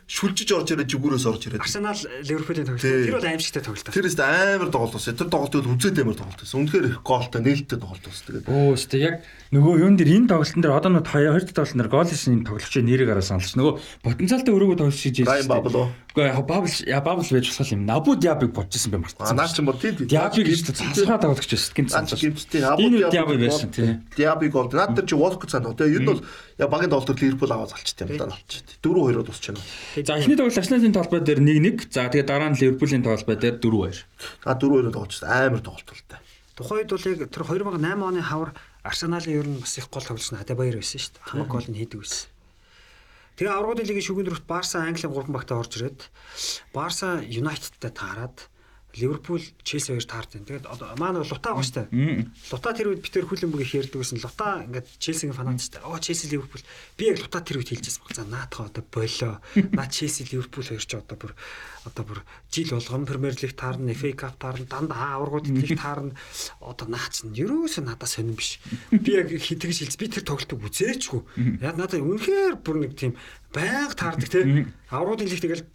шүлжиж 0.05 0.49
орж 0.53 0.69
ирээд 0.77 0.93
зүгүүрээс 0.93 1.25
орж 1.25 1.41
ирээд. 1.49 1.65
Арсенал 1.65 1.97
Ливерпулийн 1.97 2.69
тоглолт. 2.69 2.85
Тэр 2.85 3.17
бол 3.17 3.25
аимшигтай 3.25 3.63
тоглолт. 3.65 3.89
Тэрээс 3.89 4.17
амар 4.21 4.69
тоглолт 4.69 4.93
болсон. 4.93 5.17
Тэр 5.17 5.29
тоглолтыг 5.33 5.65
үзээд 5.65 5.97
амар 6.05 6.13
тоглолт 6.13 6.41
байсан. 6.45 6.61
Үнэхээр 6.61 6.85
их 6.93 6.97
гоолтой 7.01 7.41
нээлттэй 7.41 7.79
тоглолт 7.81 8.05
болсон. 8.05 8.25
Тэгээд 8.29 8.45
өө 8.45 8.77
өстө 8.77 8.97
яг 9.01 9.15
нөгөө 9.49 9.73
юун 9.81 9.97
дээр 9.97 10.13
энэ 10.13 10.29
тоглолтын 10.29 10.61
дээр 10.61 10.77
одоо 10.77 10.91
нэг 10.93 11.09
хоёр 11.09 11.41
дахь 11.41 11.57
тоглолтын 11.57 11.81
дээр 11.81 11.89
гол 11.89 12.05
хийсэн 12.13 12.45
тоглогчийн 12.45 12.85
нэрийг 12.85 13.09
араа 13.09 13.25
саналч. 13.25 13.57
Нөгөө 13.57 13.73
потенциалтай 14.05 14.53
өрөөгөө 14.53 14.77
тоглож 14.77 15.01
хийж 15.01 15.17
ирсэн. 15.25 15.49
Бабл. 15.49 15.89
Үгүй 16.15 16.29
яг 16.31 16.45
бабл 16.47 16.71
я 16.87 17.01
бабл 17.03 17.27
байж 17.27 17.49
болох 17.51 17.71
юм. 17.75 17.81
Набу 17.83 18.15
Диабиг 18.15 18.53
бодчихсон 18.55 18.91
би 18.93 18.97
мартсан. 19.03 19.35
Наа 19.35 19.51
чи 19.51 19.61
бод 19.61 19.81
тийм. 19.83 19.99
Диабиг 19.99 20.47
гэж 20.47 20.71
засгаа 20.71 21.19
тоглогч 21.19 21.51
байсан. 21.51 21.89
Санаж. 21.91 22.23
Гинттэй 22.23 22.61
Набу 22.63 22.87
Диабиг 22.87 23.39
байсан 23.43 23.67
тийм. 23.75 23.99
Диабиг 24.15 24.55
бол 24.55 24.71
наад 24.71 24.95
чи 25.03 25.11
Волк 25.11 25.43
цаана. 25.43 25.75
Тэгээ 25.75 25.91
ер 25.91 26.03
нь 26.03 26.07
бол 26.07 26.23
я 26.55 26.67
багийн 26.71 26.87
тоглолтод 26.95 27.19
Ливерпул 27.19 27.51
аваад 27.51 27.75
залчт 27.75 27.99
юм 27.99 28.15
даа 28.15 28.31
болчих. 28.31 28.63
4-2-оор 28.79 29.27
дуусчихна. 29.27 29.59
За 30.07 30.15
эхний 30.15 30.39
тоглолт 30.39 30.55
Арсеналын 30.55 30.95
талбай 30.95 31.19
дээр 31.19 31.43
1-1. 31.43 31.91
За 31.91 32.07
тэгээ 32.07 32.23
дараа 32.23 32.47
нь 32.55 32.59
Ливерпулийн 32.63 33.03
талбай 33.03 33.35
дээр 33.35 33.59
4-2. 33.59 34.07
А 34.47 34.55
4-2-оор 34.55 34.95
тоглож 34.95 35.19
амар 35.19 35.59
тоглолт 35.59 35.83
болтой. 35.83 36.19
Тухайд 36.55 36.87
бол 36.95 37.03
яг 37.11 37.27
тэр 37.27 37.43
2008 37.43 37.99
оны 37.99 38.23
хавар 38.23 38.55
Арсеналын 38.87 39.35
ер 39.35 39.47
нь 39.51 39.59
бас 39.59 39.75
их 39.75 39.91
гол 39.91 39.99
тоглож 39.99 40.31
нь 40.31 40.39
Адабаяр 40.39 40.79
байсан 40.79 40.95
шүү 40.95 41.19
дээ. 41.19 41.27
Хамаг 41.27 41.51
гол 41.51 41.67
нь 41.67 41.75
хийдэг 41.75 41.99
байсан. 41.99 42.31
Тэгээ 43.35 43.51
аврагын 43.51 43.87
лигийн 43.87 44.07
шүгэн 44.07 44.25
дөрөвт 44.31 44.47
Барса 44.47 44.87
Английн 44.87 45.11
3 45.11 45.27
багтаа 45.35 45.59
орж 45.59 45.75
ирээд 45.75 45.99
Барса 46.71 47.19
Юнайтедтай 47.19 47.91
таарад 47.91 48.47
Ливерпул, 48.95 49.43
Челси 49.63 49.91
хоёр 49.91 50.05
таард 50.07 50.31
байна. 50.33 50.47
Тэгээд 50.47 50.65
одоо 50.71 50.95
маань 50.95 51.19
бол 51.19 51.27
Лута 51.27 51.51
байгаа 51.51 51.67
штэ. 51.67 51.87
Мм. 51.91 52.31
Лута 52.51 52.71
тэр 52.71 52.87
үед 52.95 53.03
Питер 53.03 53.27
Хүлэмбэг 53.27 53.61
их 53.61 53.75
ярьдаг 53.75 53.99
гэсэн. 53.99 54.23
Лута 54.23 54.63
ингээд 54.63 54.87
Челсигийн 54.99 55.35
фанат 55.35 55.59
штэ. 55.59 55.83
Оо 55.83 55.99
Челси 55.99 56.31
Ливерпул. 56.31 56.63
Би 56.95 57.11
яг 57.11 57.19
Лута 57.19 57.43
тэр 57.43 57.59
үед 57.59 57.75
хэлжсэн 57.75 58.01
баг. 58.07 58.15
За 58.15 58.23
наадхаа 58.23 58.71
одоо 58.71 58.83
болоо. 58.87 59.43
Наа 59.75 59.87
Челси 59.91 60.31
Ливерпул 60.31 60.63
хоёр 60.63 60.79
ч 60.79 60.95
одоо 60.95 61.17
бүр 61.19 61.35
одоо 61.85 62.03
бүр 62.07 62.19
жил 62.49 62.71
болгон 62.71 63.05
Премьер 63.05 63.35
Лиг 63.35 63.53
таарна, 63.53 63.91
FA 63.91 64.15
Cup 64.15 64.39
таарна, 64.39 64.65
дандаа 64.65 65.19
аваргууд 65.19 65.47
идэх 65.51 65.77
таарна. 65.77 66.15
Одоо 66.59 66.87
наач 66.89 67.27
нь 67.27 67.35
ерөөсөө 67.35 67.83
надад 67.85 68.09
сонирн 68.09 68.39
биш. 68.39 68.57
Би 68.89 69.19
яг 69.19 69.29
хитгэж 69.29 69.85
хэлж 69.85 69.95
би 69.99 70.07
тэр 70.09 70.23
тоглолтыг 70.25 70.65
үзээчгүй. 70.65 71.61
Яг 71.61 71.77
надад 71.77 72.01
үнэхээр 72.01 72.57
бүр 72.63 72.75
нэг 72.81 72.97
тийм 72.97 73.13
байнга 73.53 73.93
таардаг 73.93 74.29
те. 74.29 74.65
Аваргуудын 74.89 75.29
лиг 75.29 75.41
тэгэл 75.41 75.65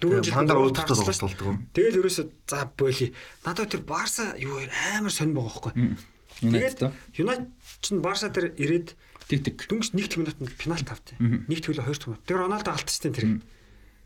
дөрөв 0.00 0.24
жил 0.24 0.34
Пандар 0.34 0.56
гол 0.56 0.72
уулзалтад 0.72 0.96
дээ. 0.96 1.20
тоглолтдог. 1.20 1.48
Тэгэл 1.76 1.98
ерөөсөө 2.00 2.26
за 2.48 2.60
боли. 2.76 3.06
Надад 3.44 3.68
тэр 3.70 3.82
Барса 3.84 4.34
юу 4.40 4.56
амар 4.96 5.12
сонир 5.12 5.36
байгаа 5.36 5.70
байхгүй. 5.70 5.96
Тэгээд 6.40 6.80
Юнайтед 7.20 7.48
ч 7.84 7.86
Барса 8.00 8.32
дээр 8.32 8.56
ирээд 8.56 8.88
тэг 9.28 9.40
тэг. 9.44 9.56
дөнгөж 9.68 9.92
нэг 9.92 10.08
минутанд 10.16 10.56
пенальт 10.56 10.88
авт. 10.88 11.12
Нэг 11.20 11.60
төлөө 11.60 11.84
хоёр 11.84 12.00
минут. 12.16 12.24
Тэгээ 12.24 12.40
Роналдо 12.40 12.70
алдчихсан 12.72 13.12
тэр. 13.12 13.26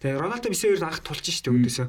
Тэгээ 0.02 0.18
Роналдо 0.18 0.50
бисээ 0.50 0.74
хоёр 0.74 0.84
анх 0.84 1.00
тулж 1.06 1.24
штэ 1.24 1.48
өөдөөсөө. 1.54 1.86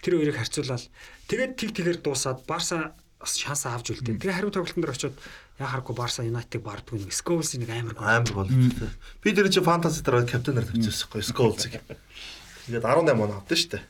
Тэр 0.00 0.14
хоёрыг 0.20 0.36
харьцуулаад 0.36 0.84
тэгээд 1.28 1.52
тэг 1.56 1.70
тэгээр 1.76 1.98
дуусаад 2.04 2.44
Барса 2.44 2.94
бас 3.20 3.36
шанс 3.36 3.68
авч 3.68 3.92
үлдээ. 3.92 4.16
Тэгээ 4.16 4.36
хариу 4.36 4.52
тоглолтын 4.52 4.80
дээр 4.80 4.96
очиод 4.96 5.16
яа 5.60 5.68
харахгүй 5.68 5.92
Барса 5.96 6.24
Юнайтед 6.24 6.64
бардгүй 6.64 7.04
нэг 7.04 7.12
Сколс 7.12 7.52
нэг 7.52 7.68
амар. 7.68 7.96
Амар 8.00 8.32
гол. 8.32 8.48
Би 9.20 9.36
тэр 9.36 9.52
чинь 9.52 9.60
фантази 9.64 10.00
дээр 10.00 10.24
капитанаар 10.24 10.64
тавьчихсан 10.64 11.04
байхгүй 11.12 11.24
Сколзыг. 11.28 11.74
Тэгээд 12.70 12.86
18 12.86 13.18
он 13.18 13.34
авдсан 13.34 13.58
шүү 13.58 13.70
дээ. 13.74 13.84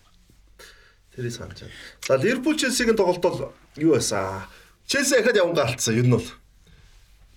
Тэрийг 1.12 1.35
санаж 1.36 1.59
байна. 1.61 1.77
За 2.09 2.16
Ливерпул 2.16 2.57
Челсигийн 2.57 2.97
тоглолт 2.97 3.20
бол 3.20 3.52
юу 3.77 3.93
байсан? 3.93 4.48
Челси 4.89 5.20
ахад 5.20 5.36
яванга 5.36 5.69
алдсан 5.69 6.01
ер 6.01 6.07
нь 6.09 6.15
бол. 6.16 6.24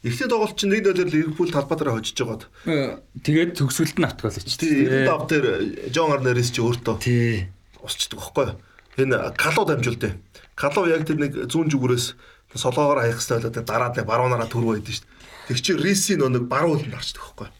Эхний 0.04 0.28
тоглолт 0.32 0.56
чинь 0.56 0.72
1-0-ээр 0.72 1.10
Ливерпул 1.12 1.52
талбай 1.52 1.76
дээр 1.80 1.92
хожиж 2.00 2.16
байгаад. 2.16 2.48
Э, 2.68 3.00
Тэгээд 3.24 3.60
төгсгөлд 3.60 3.98
нь 4.00 4.08
автгал 4.08 4.36
ич. 4.40 4.56
Тий, 4.56 4.88
95 4.88 5.28
дээр 5.28 5.46
Жон 5.92 6.12
Арнерис 6.16 6.52
чи 6.56 6.64
өөртөө 6.64 6.96
Тий. 7.04 7.48
усчдаг 7.84 8.20
байхгүй 8.24 8.46
юу? 8.52 8.60
Энэ 9.04 9.36
Калуу 9.36 9.66
дамжуулдэ. 9.68 10.16
Калуу 10.56 10.88
яг 10.92 11.04
тэр 11.08 11.18
нэг 11.20 11.32
зүүн 11.52 11.72
зүгүүрээс 11.72 12.16
солоогоор 12.56 13.04
хаягстай 13.04 13.40
болоод 13.44 13.64
дараад 13.68 13.96
нэг 14.00 14.06
баруунаараа 14.08 14.48
түрүү 14.52 14.80
байдсан 14.80 14.96
шүү 14.96 15.08
дээ. 15.08 15.48
Тэг 15.50 15.58
чи 15.64 15.72
Риси 15.76 16.14
нөө 16.20 16.30
нэг 16.36 16.44
баруун 16.52 16.78
үлдэнд 16.84 16.94
харчдаг 17.00 17.24
байхгүй 17.24 17.48
юу? 17.48 17.56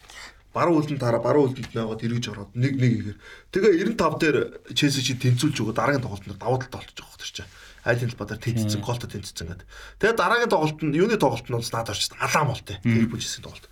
баруун 0.54 0.78
үлдэн 0.80 1.02
дараа 1.02 1.18
баруун 1.18 1.50
үлдэнд 1.50 1.74
байгаад 1.74 2.04
эргэж 2.06 2.24
ороод 2.30 2.54
1-1-ээр. 2.54 3.18
Тэгээ 3.50 3.72
95 3.98 4.22
дээр 4.22 4.36
Челси 4.70 5.02
чи 5.02 5.18
тэнцүүлж 5.18 5.58
өгөө 5.58 5.74
дараагийн 5.74 6.04
тоглолтод 6.06 6.38
давуу 6.38 6.62
талд 6.62 6.78
олчих 6.78 6.94
жоох 6.94 7.18
гэж 7.18 7.42
чинь. 7.42 7.50
Айл 7.84 8.00
хэл 8.00 8.16
бадар 8.16 8.38
тэнцсэн 8.40 8.80
голтой 8.80 9.10
тэнцсэн 9.12 9.44
гэдэг. 9.44 9.68
Тэгээ 10.00 10.16
дараагийн 10.16 10.48
тоглолт 10.48 10.80
нь 10.80 10.96
юуны 10.96 11.18
тоглолт 11.20 11.44
нь 11.44 11.52
надад 11.52 11.92
орчихсон 11.92 12.16
алаам 12.16 12.48
бол 12.54 12.62
тээ. 12.64 12.80
Ливерпул 12.80 13.20
Челсийн 13.20 13.44
тоглолт. 13.44 13.66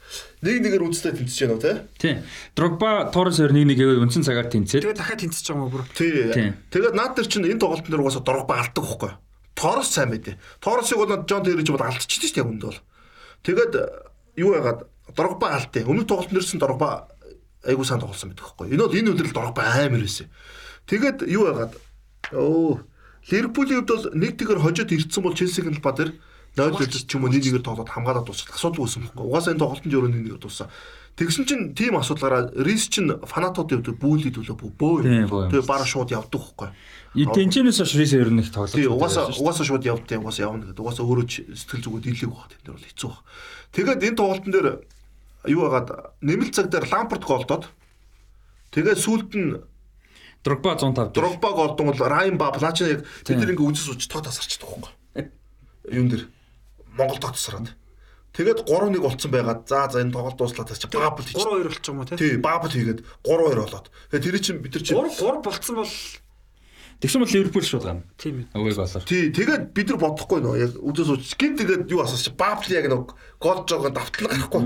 1-1-ээр 0.44 0.84
үндэслээ 0.84 1.16
тэнцэж 1.16 1.38
байна 1.48 1.62
тий. 1.62 1.76
Тий. 1.96 2.14
Дрогба 2.52 3.08
Торрес 3.08 3.40
1-1 3.40 3.72
гэвэл 3.72 4.04
үндсэн 4.04 4.26
цагаар 4.26 4.52
тэнцээ. 4.52 4.84
Тэгээ 4.84 5.00
дахиад 5.00 5.22
тэнцэж 5.24 5.44
байгаа 5.48 5.56
юм 5.56 5.64
уу 5.64 5.72
бүр. 5.72 5.84
Тий. 5.96 6.52
Тэгээд 6.68 6.92
наад 6.92 7.16
төр 7.16 7.24
чинь 7.24 7.48
энэ 7.48 7.62
тоглолтын 7.62 7.88
дээр 7.88 8.04
угаасаа 8.04 8.20
Дрогба 8.20 8.60
алддаг 8.60 8.84
хөхгүй. 8.84 9.12
Торрес 9.56 9.88
сайн 9.96 10.12
байдэ. 10.12 10.36
Торресыг 10.60 11.00
бол 11.00 11.24
Джон 11.24 11.44
Терри 11.48 11.64
ч 11.64 11.72
бол 11.72 11.80
алдчихжээ 11.80 12.28
шүү 12.28 12.36
дээ 12.36 12.48
хүнд 12.52 12.64
бол. 12.68 12.80
Тэгээд 13.48 13.72
э, 13.80 13.84
юу 14.36 14.52
яагаад 14.56 14.91
дургба 15.10 15.56
алдтыг. 15.58 15.88
Өмнөх 15.88 16.06
тоглолтын 16.06 16.38
дээрсэн 16.38 16.60
дургба 16.62 17.08
айгуу 17.66 17.84
сайн 17.84 18.00
тоглосон 18.00 18.30
байдаг 18.30 18.54
юу? 18.60 18.70
Энэ 18.70 18.82
бол 18.86 18.98
энэ 18.98 19.10
үлрэл 19.10 19.34
дургба 19.34 19.62
амар 19.66 20.02
байсан. 20.02 20.30
Тэгээд 20.86 21.26
юу 21.26 21.50
яагаад 21.50 21.74
өө 22.32 22.86
Ливерпулийн 23.30 23.86
хувьд 23.86 23.90
бол 23.90 24.06
нэг 24.18 24.34
тэгэр 24.34 24.58
хожоод 24.58 24.90
ирдсэн 24.90 25.22
бол 25.22 25.34
Челсигийн 25.38 25.78
талбай 25.78 25.94
дээр 25.94 26.10
0-0 26.58 27.06
ч 27.06 27.14
юм 27.14 27.22
уу 27.24 27.30
нэг 27.30 27.46
нэгээр 27.46 27.62
тоглоод 27.62 27.88
хамгаалаад 27.88 28.26
дуусах 28.26 28.50
асуудал 28.50 28.82
үүсэн 28.82 29.06
байхгүй. 29.14 29.24
Угаасаа 29.30 29.54
энэ 29.54 29.62
тоглолтын 29.62 29.92
жөрөө 29.94 30.10
нэг 30.10 30.22
нэгээр 30.26 30.42
дууссан. 30.42 30.68
Тэгсэн 31.12 31.44
чинь 31.44 31.64
тим 31.76 31.96
асуудлаараа 32.00 32.50
Рис 32.56 32.88
чинь 32.88 33.14
фанатуудын 33.20 33.84
хувьд 33.84 34.00
бүүлийн 34.00 34.32
төлөө 34.32 34.56
бөө. 34.58 34.96
Тийм. 35.04 35.28
Тэгээ 35.28 35.68
бараа 35.68 35.86
шууд 35.86 36.08
явдаг 36.08 36.40
байхгүй. 36.40 36.72
Тэнчэнээс 37.14 37.78
хойш 37.84 37.94
Рис 38.00 38.12
хоёр 38.16 38.32
нэг 38.32 38.48
тоглолт. 38.48 38.72
Тий, 38.72 38.88
угаасаа 38.88 39.28
угаасаа 39.28 39.64
шууд 39.68 39.84
явдیں۔ 39.84 40.20
Угаасаа 40.20 40.48
явна 40.48 40.72
гэдэг. 40.72 40.80
Угаасаа 40.80 41.04
өөрөө 41.04 41.26
сэтгэл 41.52 41.84
зүгөө 41.84 42.00
дийлэг 42.00 42.32
баг. 42.32 42.48
Тэн 42.48 42.60
дээр 42.64 42.76
бол 42.80 42.88
хэцүү 42.88 43.08
баг. 43.12 43.20
Тэгээд 43.72 44.04
энэ 44.04 44.18
тоглолтын 44.20 44.52
дээр 44.52 44.68
юу 45.48 45.60
хагаад 45.66 45.88
нэмэлт 46.20 46.54
цаг 46.54 46.68
дээр 46.68 46.86
Лампорт 46.92 47.24
голдоод 47.24 47.64
тэгээд 48.70 49.00
сүүлд 49.00 49.32
нь 49.36 49.50
Дрогба 50.42 50.74
105 50.74 50.94
дээр. 50.94 51.14
Дрогба 51.14 51.50
голдон 51.54 51.86
бол 51.86 51.98
Райан 51.98 52.36
Ба 52.36 52.50
Плачин 52.50 52.88
яг 52.88 53.06
бид 53.06 53.38
нар 53.38 53.52
ингээ 53.54 53.62
үзэж 53.62 53.86
сууч 53.86 54.02
тоо 54.10 54.26
тасарчдаг 54.26 54.68
байхгүй. 54.68 55.30
Юун 55.86 56.10
дээр 56.10 56.26
Монгол 56.98 57.22
тасараад. 57.22 57.78
Тэгээд 58.34 58.66
3-1 58.66 58.98
болцсон 58.98 59.30
байгаад 59.30 59.68
за 59.70 59.86
за 59.86 60.02
энэ 60.02 60.10
тоглолт 60.10 60.40
дууслаа 60.40 60.66
гэж 60.66 60.90
баабл 60.90 61.22
хийж. 61.22 61.36
3-2 61.38 61.62
болчих 61.62 61.88
юм 61.92 62.00
уу 62.00 62.08
те? 62.10 62.16
Тий, 62.18 62.34
баабл 62.42 62.74
хийгээд 62.74 63.04
3-2 63.22 63.60
болоод. 63.60 63.86
Тэгээд 64.10 64.24
тэр 64.24 64.36
чинь 64.42 64.58
бид 64.64 64.74
нар 64.74 64.82
чинь 64.82 64.98
3 64.98 65.14
3 65.14 65.46
болцсон 65.46 65.76
бол 65.78 65.94
Тэгсэн 67.02 67.18
бол 67.18 67.32
Ливерпул 67.34 67.66
шууд 67.66 67.82
гана. 67.82 68.02
тийм 68.14 68.46
ээ. 68.46 68.54
Өвөг 68.54 68.76
болоор. 68.78 69.02
Тий, 69.02 69.34
тэгээд 69.34 69.74
бид 69.74 69.88
нар 69.90 69.98
бодохгүй 69.98 70.38
нөө 70.38 70.54
яг 70.62 70.72
үзэж 70.78 71.06
сууч. 71.10 71.34
Гин 71.34 71.58
тэгээд 71.58 71.90
юу 71.90 72.00
асууч. 72.06 72.30
Баабл 72.38 72.70
яг 72.70 72.86
нэг 72.86 73.10
голж 73.42 73.66
байгаа 73.66 73.90
давтлан 73.90 74.30
гарахгүй. 74.30 74.62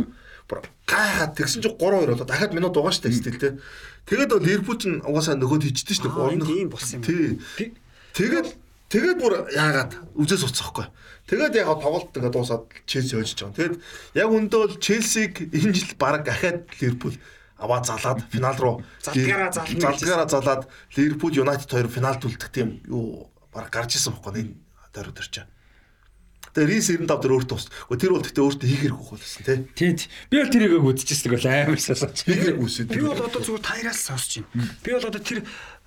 Бүр 0.46 0.58
гайхаад 0.84 1.32
тэгсэн 1.32 1.64
чинь 1.64 1.74
3-2 1.80 2.12
болоод 2.12 2.28
дахиад 2.28 2.52
минут 2.52 2.76
угаа 2.76 2.92
штэ 2.92 3.08
стил 3.08 3.40
те. 3.40 3.56
Тэгээд 4.04 4.30
бол 4.36 4.44
Ливерпул 4.44 4.76
чинь 4.76 5.00
угаасаа 5.00 5.34
нөгөөд 5.40 5.64
хийчихдээ 5.64 5.96
штэ. 5.96 6.12
Аа, 6.12 6.28
энд 6.36 6.44
Гурав- 6.44 6.60
ийм 6.60 6.68
болсон 6.68 7.00
юм. 7.00 7.40
Тий. 7.56 7.72
Тэгээд 8.12 8.48
тэгээд 8.92 9.16
бүр 9.18 9.32
яагаад 9.56 9.92
үзээс 10.14 10.44
уцсахгүй. 10.46 10.86
Тэгээд 11.26 11.56
яг 11.58 11.72
тоглолт 11.82 12.14
ингээ 12.14 12.30
дуусаад 12.36 12.68
Челси 12.86 13.16
хожиж 13.18 13.42
байгаа. 13.42 13.56
Тэгээд 13.58 13.74
яг 14.14 14.28
үндэ 14.30 14.54
бол 14.60 14.74
Челсиг 14.78 15.32
энэ 15.50 15.72
жил 15.74 15.96
баг 15.98 16.22
ахаад 16.28 16.68
Ливерпул 16.78 17.16
аваа 17.56 17.80
залаад 17.84 18.20
финал 18.28 18.56
руу 18.56 18.74
Залтгаараа 19.00 19.52
зална 19.52 19.72
гэж 19.72 19.80
залтгаараа 19.80 20.28
залаад 20.28 20.62
Ливерпул 20.96 21.32
Юнайтед 21.32 21.70
хоёр 21.70 21.88
финалд 21.88 22.22
үлдэх 22.24 22.52
тийм 22.52 22.84
юу 22.84 23.32
баг 23.52 23.72
гарч 23.72 23.96
исэн 23.96 24.12
энэ 24.12 24.56
дөрөв 24.92 25.16
төр 25.16 25.28
чинь. 25.28 25.50
Тэгээд 26.56 26.72
Рис 26.72 26.88
95 26.88 27.20
дээр 27.20 27.36
өөртөө 27.36 27.56
ус. 27.60 27.68
Гэхдээ 27.68 28.00
тэр 28.00 28.12
бол 28.16 28.24
тэгтээ 28.24 28.44
өөртөө 28.48 28.68
хийхэрэг 28.72 28.96
хөхөлсөн 28.96 29.44
тий. 29.44 29.58
Тий. 29.76 29.92
тий. 29.92 30.08
Би 30.32 30.36
бол 30.40 30.52
тэрийг 30.56 30.72
үзчихсэн 30.88 31.30
бол 31.36 31.46
амар 31.52 31.80
сасаач. 31.84 32.16
Хийхэрэг 32.24 32.60
үсээ. 32.64 32.88
Би 32.88 33.04
бол 33.04 33.20
одоо 33.20 33.40
зүгээр 33.44 33.60
таяраас 33.60 34.00
сонсож 34.00 34.40
байна. 34.40 34.64
Би 34.80 34.90
бол 34.96 35.04
одоо 35.04 35.20
тэр 35.20 35.44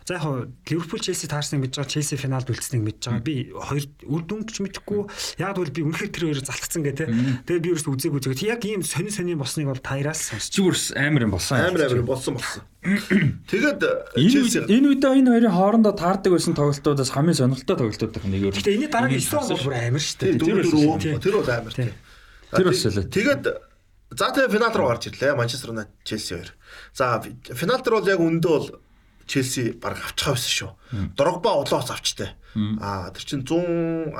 за 0.09 0.17
яг 0.17 0.23
хоо 0.25 0.49
Ливерпул 0.65 0.97
Челси 0.97 1.29
таарсныг 1.29 1.61
мэдж 1.69 1.77
байгаа, 1.77 1.93
Челси 1.93 2.17
финалд 2.17 2.49
үлдсэнийг 2.49 2.81
мэдж 2.89 3.01
байгаа. 3.05 3.21
Би 3.21 3.53
хоёр 3.53 3.85
үр 4.09 4.21
дүнч 4.25 4.57
мэдэхгүй. 4.57 5.05
Яг 5.37 5.53
бол 5.53 5.69
би 5.69 5.85
үнэхээр 5.85 6.09
тэр 6.09 6.23
хоёрыг 6.33 6.45
залтгцсан 6.49 6.81
гэ 6.81 6.93
тэ. 6.97 7.05
Тэгээ 7.45 7.61
би 7.61 7.69
ерөөс 7.77 7.85
үзег 7.85 8.17
үзег. 8.17 8.41
Яг 8.41 8.65
ийм 8.65 8.81
сонин 8.81 9.13
сонин 9.13 9.37
болсныг 9.37 9.69
бол 9.69 9.77
таяраас 9.77 10.33
сонсож. 10.33 10.49
Зүгүрс 10.49 10.97
амар 10.97 11.29
юм 11.29 11.37
болсон. 11.37 11.61
Амар 11.61 11.85
амар 11.85 12.01
болсон 12.09 12.41
болсон. 12.41 12.65
Тэгээд 12.81 13.79
Энэ 14.17 14.31
Челси 14.33 14.57
үед- 14.65 14.71
энэ 14.73 14.87
үедээ 14.97 15.13
энэ 15.21 15.29
хоёрын 15.29 15.53
хоорондоо 15.53 15.93
таардаг 15.93 16.31
байсан 16.33 16.57
тоглолтуудаас 16.57 17.11
хамгийн 17.13 17.37
сонирхолтой 17.37 17.77
тоглолтууд 17.77 18.15
нэг 18.25 18.41
юу. 18.41 18.51
Гэтэ 18.55 18.73
энэний 18.73 18.89
дараагийн 18.89 19.21
9 19.21 19.45
бол 19.45 19.61
бүр 19.67 19.75
амар 19.77 20.01
шүү 20.01 20.17
дээ. 20.25 20.33
дөрөв 20.41 20.97
тий. 20.97 21.13
тэр 21.21 21.35
бол 21.37 21.49
амар 21.53 21.73
тий. 21.75 21.91
Тэр 22.49 22.65
бас 22.65 22.81
л. 22.87 23.03
Тэгээд 23.05 23.43
за 24.15 24.25
тэгээ 24.33 24.49
финал 24.57 24.73
руу 24.73 24.87
гарч 24.89 25.03
ирлээ. 25.11 25.37
Манчестер 25.37 25.69
Юнайтед 25.69 25.93
Челси 26.07 26.33
хоёр. 26.33 26.49
За 26.97 27.21
финал 27.53 27.83
дээр 27.83 27.93
бол 27.99 28.07
яг 28.09 28.19
өндөө 28.23 28.49
бол 28.57 28.67
Челси 29.29 29.77
баг 29.77 30.01
авчихаа 30.01 30.33
байсан 30.33 30.53
шүү. 30.57 30.71
Дрогба 31.13 31.53
улоос 31.61 31.93
авчтай. 31.93 32.33
Аа 32.81 33.13
тэр 33.13 33.23
чин 33.29 33.45
115 33.45 34.17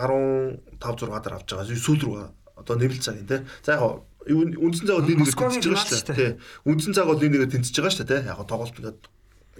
6 0.78 1.10
дээр 1.10 1.34
авч 1.34 1.50
байгаа. 1.50 1.66
Сүүл 1.74 2.02
рүү 2.06 2.18
одоо 2.62 2.76
нэмэлт 2.78 3.02
цагийн 3.02 3.26
тий. 3.26 3.42
За 3.66 3.82
яг 3.82 4.06
үндсэн 4.30 4.86
цаг 4.86 5.02
бол 5.02 5.10
нэг 5.10 5.18
нэгээр 5.18 5.34
тэнцэж 5.34 5.66
байгаа 5.66 5.88
шүү 5.90 6.06
дээ. 6.06 6.18
Тий. 6.20 6.32
Үндсэн 6.70 6.94
цаг 6.94 7.08
бол 7.10 7.18
нэг 7.18 7.32
нэгээр 7.34 7.54
тэнцэж 7.58 7.76
байгаа 7.82 7.96
шүү 7.98 8.06
дээ. 8.06 8.22
Яг 8.30 8.40
тоглолт 8.46 8.78
ингээд 8.78 9.02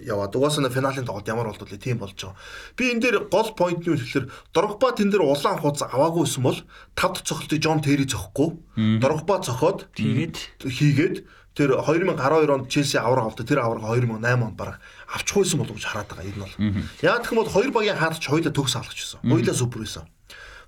яваад 0.02 0.34
угаасаа 0.36 0.64
на 0.64 0.70
финалийн 0.70 1.04
тоглолт 1.04 1.28
ямар 1.28 1.48
болдвол 1.50 1.76
тийм 1.76 1.98
болж 2.00 2.16
байгаа. 2.16 2.36
Би 2.76 2.90
энэ 2.90 3.00
дээр 3.00 3.16
гол 3.28 3.52
point 3.56 3.80
нь 3.80 3.88
юу 3.88 3.96
гэхээр 3.96 4.26
Дрогба 4.54 4.92
тэн 4.96 5.10
дээр 5.12 5.24
улаан 5.24 5.60
хуц 5.60 5.84
аваагүйсэн 5.84 6.42
бол 6.42 6.58
тавд 6.96 7.22
цохолтыг 7.24 7.60
Жон 7.60 7.84
Терри 7.84 8.08
зөхгүй. 8.08 8.56
Дрогба 9.00 9.44
цохоод 9.44 9.92
Тэгээд 9.92 10.36
хийгээд 10.64 11.16
тэр 11.54 11.76
2012 11.84 12.48
онд 12.48 12.68
Челси 12.70 12.96
авраг 12.96 13.34
авдаг. 13.34 13.46
Тэр 13.46 13.60
авраг 13.60 13.84
2008 13.84 14.20
онд 14.40 14.56
бараг 14.56 14.80
авчихгүйсэн 15.12 15.58
болов 15.60 15.76
гэж 15.76 15.84
хараад 15.84 16.08
байгаа 16.08 16.28
энэ 16.30 16.42
бол. 16.42 16.54
Яг 17.02 17.20
гэх 17.22 17.32
юм 17.34 17.40
бол 17.44 17.52
хоёр 17.52 17.70
багийн 17.74 17.98
хаалгач 18.00 18.24
хоёулаа 18.24 18.54
төгс 18.54 18.74
хаалгач 18.78 18.98
байсан. 18.98 19.20
Хоёулаа 19.26 19.54
супер 19.54 19.78
байсан. 19.84 20.04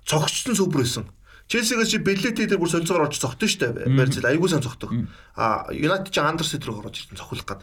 Цогцсон 0.05 0.55
супер 0.55 0.83
байсан. 0.83 1.05
Челсигээс 1.47 1.89
чи 1.91 1.97
Беллети 1.99 2.47
дээр 2.47 2.59
бүр 2.59 2.71
солилцоогоор 2.71 3.07
орж 3.11 3.19
цогтсон 3.19 3.49
шүү 3.49 3.59
дээ. 3.83 3.95
Барьцэл 3.99 4.27
айгуу 4.27 4.47
сайн 4.47 4.63
цогтдог. 4.63 4.91
А 5.35 5.67
Юнайтед 5.75 6.13
чи 6.15 6.19
Андерс 6.23 6.55
дээр 6.55 6.71
орж 6.71 7.03
ирсэн 7.03 7.19
цохилох 7.19 7.45
гээд. 7.45 7.61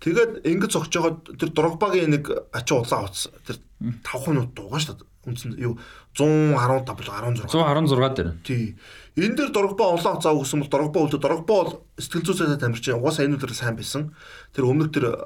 Тэгээд 0.00 0.44
ингэж 0.44 0.70
цогч 0.76 0.92
жоод 0.92 1.40
тэр 1.40 1.50
Дрогбагийн 1.56 2.12
нэг 2.12 2.28
ачаа 2.52 2.84
улаан 2.84 3.08
утас 3.08 3.32
тэр 3.48 3.56
5 3.80 4.28
минут 4.28 4.52
дуугаа 4.52 4.80
шүү 4.80 4.96
дээ. 5.00 5.08
Үндсэн 5.26 5.56
юу 5.58 5.74
115 6.14 6.86
16 6.86 7.48
116 7.48 8.14
дээр. 8.14 8.30
Тий. 8.44 8.76
Энэ 9.16 9.36
дээр 9.40 9.50
Дорогба 9.50 9.96
улаан 9.96 10.20
цаа 10.20 10.36
өгсөн 10.36 10.62
бол 10.62 10.70
Дорогба 10.70 11.00
үлдээ 11.00 11.20
Дорогба 11.20 11.52
бол 11.52 11.72
сэтгэл 11.96 12.28
зүйн 12.28 12.38
сайтай 12.44 12.60
тамирчин 12.60 13.00
угаасаа 13.00 13.24
энэ 13.24 13.40
өдөр 13.40 13.56
сайн 13.56 13.74
байсан. 13.74 14.12
Тэр 14.52 14.68
өмнөх 14.68 14.92
тэр 14.92 15.16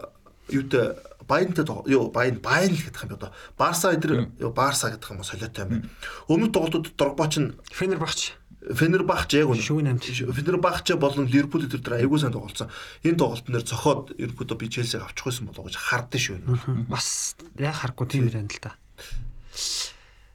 юутай 0.48 0.94
Баянтай 1.26 1.66
юу 1.86 2.10
Баян 2.10 2.38
Баян 2.38 2.74
л 2.74 2.82
гэдэг 2.82 3.06
юм 3.06 3.14
одоо. 3.18 3.30
Барса 3.58 3.92
эдэр 3.92 4.30
юу 4.38 4.50
Барса 4.50 4.90
гэдэг 4.90 5.10
юм 5.10 5.22
солиотой 5.22 5.62
юм. 5.66 5.90
Өмнөд 6.26 6.54
тоглолтууд 6.54 6.94
Дрогба 6.96 7.28
ч 7.28 7.54
Фенербахч 7.70 8.39
Фенербахч 8.60 9.40
яг 9.40 9.48
үнэ. 9.48 9.96
Фенербахч 9.96 10.92
болон 11.00 11.24
Ливерпул 11.32 11.64
эдэр 11.64 11.80
дээр 11.80 12.04
аягүй 12.04 12.20
сайн 12.20 12.36
тоглолцсон. 12.36 12.68
Энэ 13.00 13.16
тоглолтын 13.16 13.56
дээр 13.56 13.64
цохоод 13.64 14.12
ерөөдөө 14.20 14.56
би 14.60 14.68
Челсиг 14.68 15.00
авчих 15.00 15.24
байсан 15.24 15.48
болоо 15.48 15.64
гэж 15.64 15.80
хардсан 15.80 16.20
шүү. 16.20 16.84
Бас 16.84 17.40
яг 17.56 17.80
харахгүй 17.80 18.04
тийм 18.04 18.28
юм 18.28 18.52
л 18.52 18.60
да. 18.60 18.76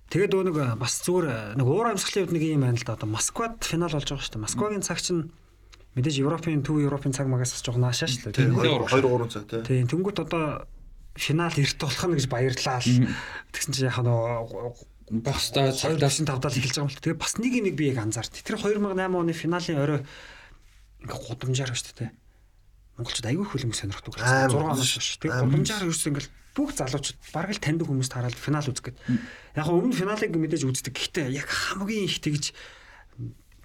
Тэгээд 0.10 0.34
өө 0.34 0.44
нэг 0.50 0.58
бас 0.82 1.06
зүгээр 1.06 1.54
нэг 1.54 1.68
уур 1.70 1.94
амьсгалын 1.94 2.26
хувьд 2.26 2.34
нэг 2.34 2.44
юм 2.50 2.66
байна 2.66 2.82
л 2.82 2.88
да. 2.90 2.98
Одоо 2.98 3.10
Москвад 3.14 3.62
финал 3.62 3.94
болж 3.94 4.10
байгаа 4.10 4.26
шүү 4.26 4.34
дээ. 4.34 4.46
Москвагийн 4.50 4.82
цаг 4.82 5.00
чинь 5.06 5.30
мэдээж 5.94 6.18
Европын 6.26 6.66
төв 6.66 6.82
Европын 6.82 7.14
цаг 7.14 7.30
магаас 7.30 7.54
бас 7.54 7.62
жоохон 7.62 7.86
наашаа 7.86 8.10
шүү 8.10 8.34
дээ. 8.34 8.50
2 8.58 8.90
3 8.90 9.30
цаг 9.30 9.46
тий. 9.46 9.86
Тийм 9.86 9.86
тэнгуут 9.86 10.18
одоо 10.18 10.66
финал 11.14 11.54
эрт 11.54 11.78
болох 11.78 12.06
нь 12.10 12.18
гэж 12.18 12.26
баярлаа 12.26 12.82
л. 12.82 13.06
Тэгсэн 13.54 13.72
чинь 13.76 13.86
яг 13.86 14.02
нөө 14.02 14.95
бостой 15.10 15.72
цагдаас 15.72 16.18
5 16.18 16.26
дал 16.26 16.50
эхэлж 16.50 16.76
байгаа 16.76 16.86
юм 16.86 16.90
л. 16.90 17.02
Тэгээ 17.02 17.22
бас 17.22 17.34
нэг 17.38 17.54
нэг 17.62 17.76
би 17.78 17.94
яг 17.94 18.02
анзаарт. 18.02 18.34
Тэр 18.42 18.58
2008 18.58 19.14
оны 19.14 19.34
финалийн 19.34 19.78
орой 19.78 20.02
ингээ 21.06 21.20
гудамжаар 21.30 21.70
ба 21.70 21.78
шүү 21.78 21.94
дээ. 22.02 22.12
Монголчууд 22.98 23.30
аягүй 23.30 23.46
хөлөнгө 23.46 23.78
сонирхдаг. 23.78 24.18
6 24.18 24.58
оноос 24.58 24.82
биш. 24.82 25.22
Тэгээ 25.22 25.46
гудамжаар 25.46 25.86
ерөөс 25.86 26.06
ингээл 26.10 26.32
бүх 26.56 26.72
залуучууд 26.74 27.20
бараг 27.36 27.52
л 27.54 27.62
таньдаг 27.62 27.86
хүмүүст 27.86 28.14
хараад 28.16 28.34
финал 28.34 28.66
үзгээд. 28.66 28.98
Яг 29.54 29.68
өмнө 29.70 29.94
финалыг 29.94 30.34
мэдээж 30.34 30.64
үздэг. 30.66 30.96
Гэхдээ 30.96 31.28
яг 31.36 31.52
хамгийн 31.52 32.08
их 32.10 32.18
тэгж 32.24 32.56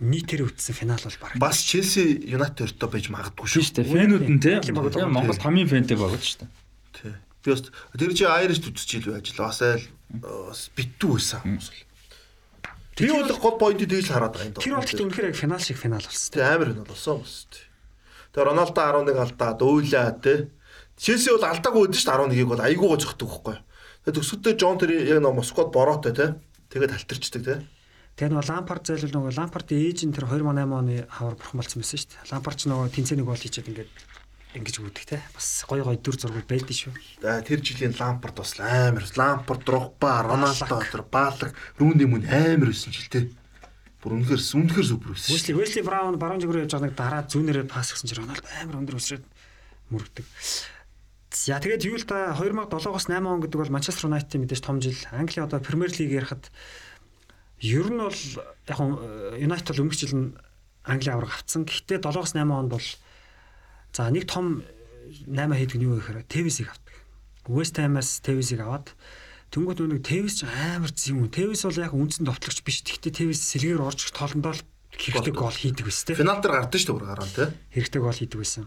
нийтээр 0.02 0.50
үтсэн 0.50 0.74
финал 0.74 1.00
бол 1.00 1.18
баг. 1.22 1.38
Бас 1.38 1.62
Челси 1.62 2.26
Юнайтед 2.26 2.74
өртөө 2.74 2.88
байж 2.90 3.06
магадгүй 3.12 3.46
шүү. 3.46 3.62
Шүү 3.62 3.76
дээ. 3.78 3.92
Фэнүүд 3.94 4.26
нь 4.26 4.40
тийм 4.42 4.74
Монгол 5.12 5.38
хамгийн 5.38 5.70
фэнтэй 5.70 5.96
байгаа 5.96 6.18
шүү 6.18 6.40
дээ. 6.42 6.50
Тий. 6.98 7.14
Би 7.44 7.48
бас 7.52 7.62
тэр 7.68 8.12
чи 8.16 8.24
Айрш 8.24 8.64
үзчихил 8.64 9.14
байж 9.14 9.28
л 9.30 9.44
бас 9.44 9.60
айл 9.60 9.84
битүү 10.10 11.14
байсан 11.16 11.40
хүмүүс 11.44 11.68
л. 11.70 11.86
Би 13.00 13.08
бол 13.08 13.32
гол 13.40 13.56
поинтыг 13.56 13.88
тэгж 13.88 14.10
хараад 14.12 14.34
байгаа 14.34 14.48
юм 14.50 14.54
даа. 14.54 14.64
Тэр 14.64 14.74
бол 14.76 14.84
гэхдээ 14.84 15.06
үнэхээр 15.06 15.30
яг 15.30 15.38
финал 15.38 15.62
шиг 15.62 15.78
финал 15.78 16.04
болсон. 16.04 16.32
Тий 16.34 16.42
амар 16.44 16.68
финал 16.74 16.90
болсон 16.90 17.16
бас 17.22 17.36
тий. 17.48 17.64
Тэгээ 18.34 18.46
Роналдо 18.50 18.80
11 18.82 19.24
алдаад 19.24 19.60
өөлөө 19.64 20.08
тий. 20.20 20.38
Челси 21.00 21.28
бол 21.32 21.48
алдаагүй 21.48 21.82
өдөн 21.88 21.96
шүү 21.96 22.10
дээ 22.10 22.18
11-ийг 22.28 22.48
бол 22.50 22.60
айгуугаа 22.60 23.00
зөгтөг 23.00 23.28
байхгүй. 23.30 23.56
Тэгээ 24.04 24.16
төсөлтөө 24.20 24.52
Жон 24.60 24.76
тэр 24.76 24.90
яг 25.00 25.20
нэг 25.24 25.32
Москвад 25.32 25.72
бороотой 25.72 26.12
тий. 26.12 26.30
Тэгээд 26.68 26.92
талтарчдаг 26.92 27.42
тий. 27.46 27.58
Тэгээд 28.20 28.32
нөгөө 28.36 28.48
Лампард 28.52 28.84
зайлвал 28.84 29.14
нөгөө 29.16 29.32
Лампардын 29.40 29.80
ээж 29.80 29.98
нь 30.04 30.12
тэр 30.12 30.28
2008 30.28 30.76
оны 30.76 31.08
хавар 31.08 31.40
бурхан 31.40 31.56
болсон 31.56 31.80
байсан 31.80 31.96
шүү 31.96 32.10
дээ. 32.12 32.28
Лампард 32.36 32.58
ч 32.60 32.62
нөгөө 32.68 32.88
тэнцэнийг 32.92 33.24
бол 33.24 33.40
хийчихэд 33.40 33.70
ингээд 33.72 33.90
ингэж 34.54 34.76
үүдэх 34.82 35.06
те 35.06 35.18
бас 35.34 35.64
гой 35.68 35.82
гой 35.86 35.96
дүр 36.00 36.16
зургууд 36.18 36.48
байдсан 36.50 36.90
шүү. 36.90 36.92
За 37.22 37.38
тэр 37.46 37.62
жилийн 37.62 37.94
Лампард 37.94 38.36
бас 38.42 38.58
амар 38.58 39.06
Лампард, 39.14 39.62
Дрогба, 39.62 40.26
Роналдо 40.26 40.82
тэр 40.90 41.06
Баалаг, 41.06 41.54
Рүүни 41.78 42.06
мөн 42.10 42.26
амар 42.26 42.74
байсан 42.74 42.90
жил 42.90 43.06
те. 43.06 43.30
Бүр 44.02 44.18
үнэхээр 44.18 44.42
үнэхээр 44.42 44.86
супер 44.90 45.14
байсан. 45.14 45.30
Wesley 45.30 45.54
Wesley 45.54 45.84
Brown 45.86 46.18
баруун 46.18 46.42
жигрээ 46.42 46.66
явж 46.66 46.74
байгаа 46.74 46.88
нэг 46.90 46.96
дараа 46.98 47.22
зүүнээрээ 47.30 47.66
пас 47.70 47.94
гэсэн 47.94 48.08
чинь 48.10 48.20
Роналдо 48.24 48.48
амар 48.58 48.80
өндөр 48.80 48.98
өсрээд 48.98 49.24
мөрөгдөг. 49.94 50.26
За 51.30 51.62
тэгээд 51.62 51.86
юу 51.86 51.94
л 51.94 52.06
да 52.10 52.34
2007-оос 52.34 53.06
8 53.06 53.22
он 53.22 53.38
гэдэг 53.38 53.58
бол 53.60 53.70
Манчестер 53.70 54.10
Юнайтед 54.10 54.34
мэдээж 54.34 54.62
том 54.66 54.82
жил. 54.82 54.98
Англи 55.14 55.38
одоо 55.38 55.62
Премьер 55.62 55.94
лиг 55.94 56.10
ярихад 56.10 56.50
ер 57.62 57.86
нь 57.86 58.02
бол 58.02 58.20
яг 58.66 58.78
Юнайтед 59.38 59.70
бол 59.70 59.82
өнгөрч 59.86 60.00
жил 60.10 60.16
нь 60.18 60.34
Англи 60.82 61.10
авраг 61.14 61.30
авцсан. 61.30 61.70
Гэхдээ 61.70 62.02
7-оос 62.02 62.34
8 62.34 62.50
онд 62.50 62.74
бол 62.74 62.82
За 63.92 64.10
нэг 64.10 64.30
том 64.30 64.62
8 65.26 65.54
хийдэг 65.54 65.76
нь 65.78 65.86
юу 65.86 65.98
гэхээр 65.98 66.26
Тевисийг 66.30 66.70
авдаг. 66.70 66.94
West 67.50 67.76
Ham-аас 67.78 68.22
Тевисийг 68.22 68.62
аваад 68.62 68.94
Тэнгүүд 69.50 69.82
нэг 69.82 70.06
Тевис 70.06 70.38
ч 70.38 70.46
амар 70.46 70.94
зэм 70.94 71.26
үү. 71.26 71.34
Тевис 71.34 71.66
бол 71.66 71.82
яг 71.82 71.90
үндсэн 71.90 72.22
товтлогч 72.22 72.62
биш. 72.62 72.86
Гэхдээ 72.86 73.34
Тевис 73.34 73.42
сэлгээр 73.50 73.82
орж 73.82 74.14
тоолондоо 74.14 74.54
л 74.54 74.62
хэрэгтэй 74.94 75.34
гол 75.34 75.50
хийдэг 75.50 75.90
байсан 75.90 76.06
тийм. 76.06 76.22
Финал 76.22 76.38
дээр 76.38 76.54
гардаг 76.54 76.78
шүү 76.78 76.94
дээ 76.94 77.10
гараа 77.10 77.26
тийм. 77.26 77.50
Хэрэгтэй 77.74 77.98
гол 77.98 78.14
хийдэг 78.14 78.38
байсан. 78.38 78.64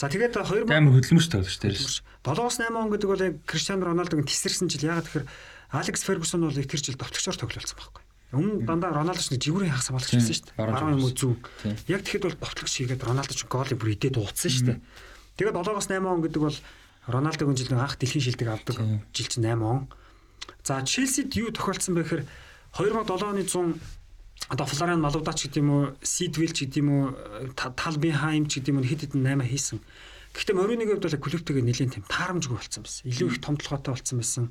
За 0.00 0.08
тэгээд 0.08 0.32
2000 0.40 0.72
амар 0.72 0.92
хөдөлмөрч 0.96 1.28
тоглож 1.28 1.56
дээрс. 1.60 2.00
7-8 2.24 2.72
он 2.72 2.88
гэдэг 2.96 3.08
бол 3.12 3.26
яг 3.28 3.34
Криштиано 3.44 3.84
Роналдог 3.84 4.24
тесэрсэн 4.24 4.72
жил 4.72 4.88
ягаад 4.88 5.04
тэгэхээр 5.04 5.28
Алекс 5.76 6.00
Фергюсон 6.00 6.48
бол 6.48 6.56
тэр 6.56 6.80
жил 6.80 6.96
товтлогчоор 6.96 7.36
тоглолцсон 7.36 7.76
байхгүй. 7.76 8.02
Өмнө 8.34 8.66
дандаа 8.66 8.90
Роналдо 8.90 9.22
ч 9.22 9.30
нэг 9.30 9.42
жигүүрийн 9.46 9.70
хагас 9.70 9.86
хамгаалагч 9.86 10.12
байсан 10.18 10.34
шүү 10.34 10.46
дээ. 10.50 10.58
Баруун 10.58 10.98
юм 10.98 11.04
уу 11.06 11.14
зүүн. 11.14 11.38
Яг 11.86 12.02
тэгэхэд 12.02 12.24
бол 12.26 12.42
товтлогч 12.42 12.74
хийгээд 12.74 13.06
Роналдо 13.06 13.34
ч 13.38 13.46
голыг 13.46 13.78
бүр 13.78 13.94
идээд 13.94 14.18
дуудсан 14.18 14.50
шүү 14.50 14.66
дээ. 14.66 14.78
Тэгээд 15.38 15.54
7-8 15.54 16.02
он 16.02 16.20
гэдэг 16.26 16.42
бол 16.42 16.58
Роналдогийн 17.06 17.54
жил 17.54 17.78
анх 17.78 17.94
дэлхийн 18.02 18.24
шилдэг 18.26 18.48
авдаг 18.50 18.76
жил 19.14 19.28
чинь 19.30 19.46
8 19.46 19.62
он. 19.62 19.86
За 20.66 20.82
Челсид 20.82 21.38
юу 21.38 21.54
тохиолдсон 21.54 21.94
бэ 21.94 22.02
гэхээр 22.02 22.24
2007 22.74 23.30
оны 23.30 23.46
100 23.46 23.78
одоо 24.50 24.66
Флориан 24.66 25.00
Малуудач 25.00 25.46
гэдэг 25.46 25.62
юм 25.62 25.70
уу, 25.70 25.84
Сидвил 26.02 26.50
ч 26.50 26.66
гэдэг 26.66 26.82
юм 26.82 26.90
уу, 26.90 27.04
Талбинхайм 27.54 28.46
ч 28.46 28.58
гэдэг 28.58 28.70
юм 28.74 28.78
уу 28.82 28.86
хэд 28.86 29.02
хэдэн 29.06 29.22
8 29.22 29.42
хийсэн. 29.42 29.78
Гэхдээ 30.34 30.54
Мориныгийн 30.54 31.00
хувьд 31.00 31.06
бол 31.08 31.24
клубтэйгээ 31.24 31.64
нэлээд 31.64 31.94
тийм 31.96 32.04
таарамжгүй 32.06 32.56
болсон 32.58 32.82
байсан. 32.84 33.02
Илүү 33.08 33.28
их 33.32 33.40
томтлоготой 33.40 33.92
болсон 33.96 34.16
байсан. 34.20 34.44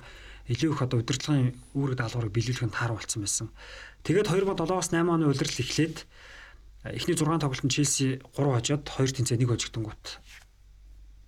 Илүү 0.46 0.78
их 0.78 0.82
одоо 0.82 1.02
удирдлагын 1.02 1.58
үүрэг 1.74 1.98
даалгаврыг 1.98 2.34
биелүүлэх 2.34 2.70
нь 2.70 2.76
таар 2.76 2.94
болсон 2.94 3.26
байсан. 3.26 3.50
Тэгээд 4.06 4.30
2007-аас 4.30 4.94
8 4.94 5.10
оны 5.10 5.26
улирал 5.26 5.62
эхлээд 5.62 6.06
эхний 6.86 7.18
6 7.18 7.42
тоглолтод 7.42 7.74
Челси 7.74 8.22
3 8.38 8.54
хожоод 8.54 8.84
2 8.86 9.18
тэнцээ 9.18 9.42
1 9.42 9.50
хожигдсон 9.50 9.84
гут 9.90 10.22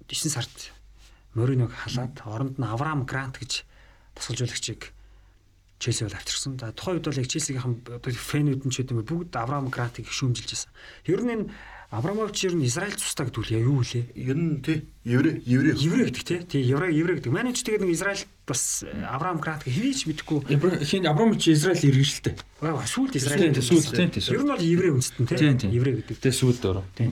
9 0.05 0.29
сард 0.29 0.53
Мориног 1.33 1.73
халаад 1.73 2.21
оронд 2.29 2.61
нь 2.61 2.65
Авраам 2.65 3.09
Грант 3.09 3.41
гэж 3.41 3.65
тасгалжуулагчийг 4.13 4.93
Челси 5.81 6.05
бол 6.05 6.17
авчирсан. 6.17 6.57
За 6.61 6.73
тухайн 6.73 6.97
үед 6.97 7.05
бол 7.05 7.17
яг 7.17 7.29
Челсигийнхэн 7.29 7.75
одоо 7.85 8.13
фэнүүд 8.13 8.65
нь 8.65 8.73
ч 8.73 8.81
гэдэг 8.81 8.97
юм 8.97 9.05
бүгд 9.05 9.33
Авраам 9.33 9.69
Грантыг 9.69 10.09
шүүмжилж 10.09 10.49
байсан. 10.49 10.71
Ер 11.05 11.21
нь 11.21 11.33
энэ 11.33 11.45
Абрамович 11.93 12.49
ер 12.49 12.57
нь 12.57 12.65
Израиль 12.65 12.97
цустай 12.97 13.29
гэдэг 13.29 13.41
үл 13.41 13.53
юу 13.61 13.81
вэ? 13.85 14.09
Ер 14.17 14.37
нь 14.37 14.61
тий 14.65 14.89
еврей 15.05 15.37
еврей 15.45 15.77
еврей 15.77 16.09
гэдэг. 16.09 16.49
Тий 16.49 16.61
еврей 16.65 16.97
еврей 16.97 17.21
гэдэг. 17.21 17.29
Манайч 17.29 17.61
тэгээд 17.61 17.85
нэг 17.85 17.93
Израиль 17.93 18.25
бас 18.47 18.85
Авраам 19.03 19.43
Грант 19.43 19.67
хэвийч 19.67 20.07
мэдэхгүй. 20.07 20.47
Хин 20.87 21.05
Абрамович 21.05 21.51
Израиль 21.51 21.83
иргэншилтэй. 21.83 22.39
Аа 22.63 22.87
сүүлд 22.87 23.19
Израиль 23.19 23.51
сүүлд 23.51 24.15
тий. 24.15 24.23
Ер 24.31 24.47
нь 24.47 24.51
бол 24.55 24.63
еврей 24.63 24.91
үндэстэн 24.95 25.27
тий. 25.27 25.67
Еврей 25.75 25.99
гэдэг. 25.99 26.23
Тэ 26.23 26.31
сүүлд 26.31 26.63
ороо. 26.63 26.87
Тий. 26.95 27.11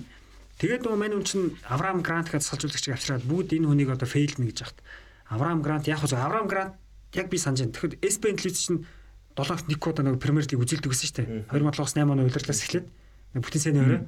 Тэгээд 0.56 0.88
нөгөө 0.88 0.99
мань 0.99 1.16
хүн 1.20 1.28
чинь 1.28 1.48
Авраам 1.68 1.99
Грант 1.99 2.32
гэж 2.32 2.48
салжуулагчийг 2.48 2.95
авчираад 2.95 3.28
бүгд 3.28 3.60
энэ 3.60 3.68
хүнийг 3.68 3.91
одоо 3.91 4.07
фейлнэ 4.07 4.48
гэж 4.48 4.57
яхад. 4.64 4.80
Авраам 5.28 5.60
Грант 5.60 5.91
яг 5.91 5.99
хөө 5.99 6.16
Авраам 6.16 6.48
Грант 6.48 6.80
яг 7.12 7.28
би 7.28 7.36
санаж 7.36 7.68
байна. 7.68 7.76
Тэгэхэд 7.76 7.99
Эспен 7.99 8.40
телевиз 8.40 8.64
чинь 8.64 8.88
7-т 9.36 9.68
нэг 9.68 9.84
удаа 9.84 10.07
нэг 10.07 10.24
Премьер 10.24 10.48
лиг 10.48 10.64
үзэлдэг 10.64 10.95
гэсэн 10.95 11.07
шүү 11.12 11.18
дээ. 11.20 11.28
2007-аас 11.52 11.99
8 11.99 12.07
оны 12.07 12.24
удирлаас 12.24 12.64
эхлээд 12.64 12.88
бүтэн 13.36 13.62
сэний 13.62 13.84
өрөө. 13.84 14.02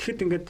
Тэгэхэд 0.00 0.22
ингээд 0.24 0.46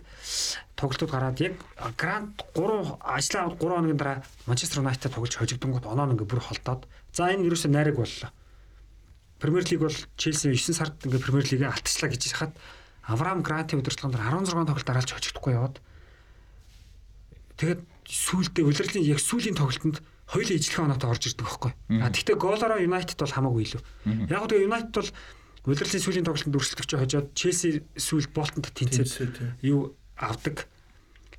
тоглолтууд 0.78 1.10
гараад 1.10 1.38
яг 1.42 1.58
Грант 1.98 2.38
3 2.54 3.02
ажлаа 3.02 3.50
аваад 3.50 3.58
3 3.58 3.74
хоногийн 3.74 3.98
дараа 3.98 4.18
Манчестер 4.46 4.82
Юнайтед 4.82 5.10
тоглож 5.10 5.34
хожигдонгууд 5.34 5.86
оноо 5.90 6.06
нь 6.06 6.14
ингээд 6.14 6.30
бүр 6.30 6.42
холдоод. 6.42 6.86
За 7.10 7.30
энэ 7.34 7.50
ерөөсөө 7.50 7.70
найраг 7.74 7.98
боллоо. 7.98 8.30
Премьер 9.42 9.66
лиг 9.66 9.80
бол 9.82 9.98
Челси 10.14 10.54
9 10.54 10.74
сард 10.74 10.94
ингээд 11.02 11.24
Премьер 11.26 11.46
лигээ 11.50 11.70
алтчлаа 11.74 12.10
гэж 12.14 12.22
хахад 12.30 12.54
Авраам 13.02 13.42
Грантийн 13.42 13.82
удирдлагын 13.82 14.14
дараа 14.14 14.38
16 14.38 14.70
тоглолт 14.70 14.86
дараалж 14.86 15.10
хожигдохгүй 15.10 15.52
яваад 15.58 15.82
тэгээд 17.58 17.82
сүүлдээ 18.06 18.62
улирлын 18.62 19.02
яг 19.02 19.18
сүүлийн 19.18 19.58
тоглолтод 19.58 19.98
хоёулаа 20.30 20.56
ижлэх 20.56 20.80
оноотой 20.80 21.10
орж 21.10 21.22
ирдэг 21.26 21.44
байхгүй. 21.44 21.72
А 22.00 22.08
тэгтээ 22.08 22.36
гоолороо 22.38 22.80
Юнайтед 22.80 23.18
бол 23.18 23.34
хамаагүй 23.34 23.62
илүү. 23.66 23.82
Яг 24.30 24.46
тэгээ 24.48 24.66
Юнайтед 24.70 24.94
бол 24.94 25.10
удирлын 25.66 26.02
сүүлийн 26.02 26.26
тоглолтод 26.26 26.58
өрсөлдөгч 26.58 26.90
хожоод 26.98 27.28
Челси 27.38 27.86
сүүлд 27.94 28.34
Болтонд 28.34 28.74
тэнцээд 28.74 29.62
юу 29.62 29.94
авдаг. 30.18 30.66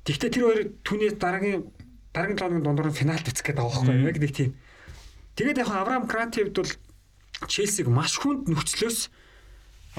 Тэгтээ 0.08 0.30
тэр 0.32 0.44
хоёр 0.48 0.60
түүний 0.80 1.12
дараагийн 1.12 1.68
дараагийн 2.16 2.40
лооны 2.40 2.64
дундуур 2.64 2.88
нь 2.88 2.96
финалд 2.96 3.28
эцэх 3.28 3.44
гээд 3.44 3.60
байгаа 3.60 3.84
байхгүй. 3.84 4.08
Яг 4.08 4.18
нэг 4.20 4.32
тийм. 4.32 4.50
Тэгээд 5.36 5.60
яг 5.60 5.68
Авраам 5.68 6.08
Грантивд 6.08 6.56
бол 6.56 6.72
Челсиг 7.50 7.88
маш 7.92 8.16
хүнд 8.16 8.48
нөхцлөөс 8.48 9.12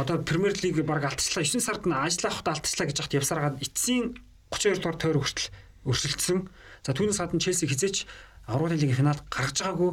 одоо 0.02 0.18
Премьер 0.26 0.58
лиг 0.58 0.82
баг 0.86 1.06
алтчлаа 1.06 1.46
9 1.46 1.62
сард 1.62 1.86
нь 1.86 1.94
ажил 1.94 2.26
авахтаа 2.32 2.58
алтчлаа 2.58 2.88
гэж 2.90 2.98
хат 3.04 3.14
явсараад 3.14 3.62
эцсийн 3.62 4.18
32 4.50 4.82
дугаар 4.82 4.98
тойр 4.98 5.18
хүртэл 5.22 5.54
өрсөлдсөн. 5.86 6.50
За 6.82 6.98
түүнээс 6.98 7.20
гадна 7.22 7.40
Челси 7.40 7.70
хизээч 7.70 8.08
Авралын 8.50 8.80
лигийн 8.80 9.00
финал 9.06 9.22
гаргаж 9.30 9.58
байгаагүй 9.62 9.92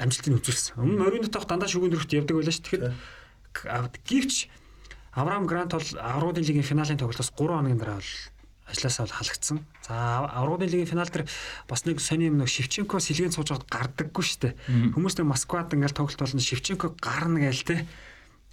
амжилтыг 0.00 0.34
үзүүлсэн. 0.40 0.80
Өмнө 0.80 1.04
Моринотой 1.04 1.42
дандаа 1.44 1.68
шүгэн 1.68 1.92
дөрөвт 1.92 2.16
явдаг 2.16 2.36
байлаа 2.36 2.54
ш. 2.54 2.60
Тэгэхэд 3.52 3.96
гівч 4.08 4.48
Авраам 5.12 5.46
Грант 5.46 5.72
бол 5.76 5.88
Авралын 6.00 6.44
лигийн 6.44 6.64
финалийн 6.64 6.98
тоглолтоос 6.98 7.32
3 7.36 7.52
хоногийн 7.52 7.78
дараа 7.78 8.00
бол 8.00 8.12
ажлаасаа 8.66 9.04
бол 9.06 9.16
халагдсан. 9.20 9.58
За 9.84 10.24
Авралын 10.24 10.70
лигийн 10.72 10.88
финал 10.88 11.08
дээр 11.12 11.28
бас 11.68 11.84
нэг 11.84 12.00
сони 12.00 12.32
юм 12.32 12.40
нэг 12.40 12.48
Шевченко 12.48 12.96
сэлгэн 12.96 13.36
сууж 13.36 13.52
байгаад 13.52 13.68
гардаггүй 13.68 14.24
шүү 14.24 14.40
дээ. 14.40 14.54
Хүмүүс 14.96 15.20
нэг 15.20 15.26
Москвад 15.28 15.74
ингээл 15.76 15.98
тоглолт 16.00 16.20
болно 16.20 16.40
Шевченко 16.40 16.96
гарна 16.96 17.44
гээл 17.44 17.64
те. 17.68 17.76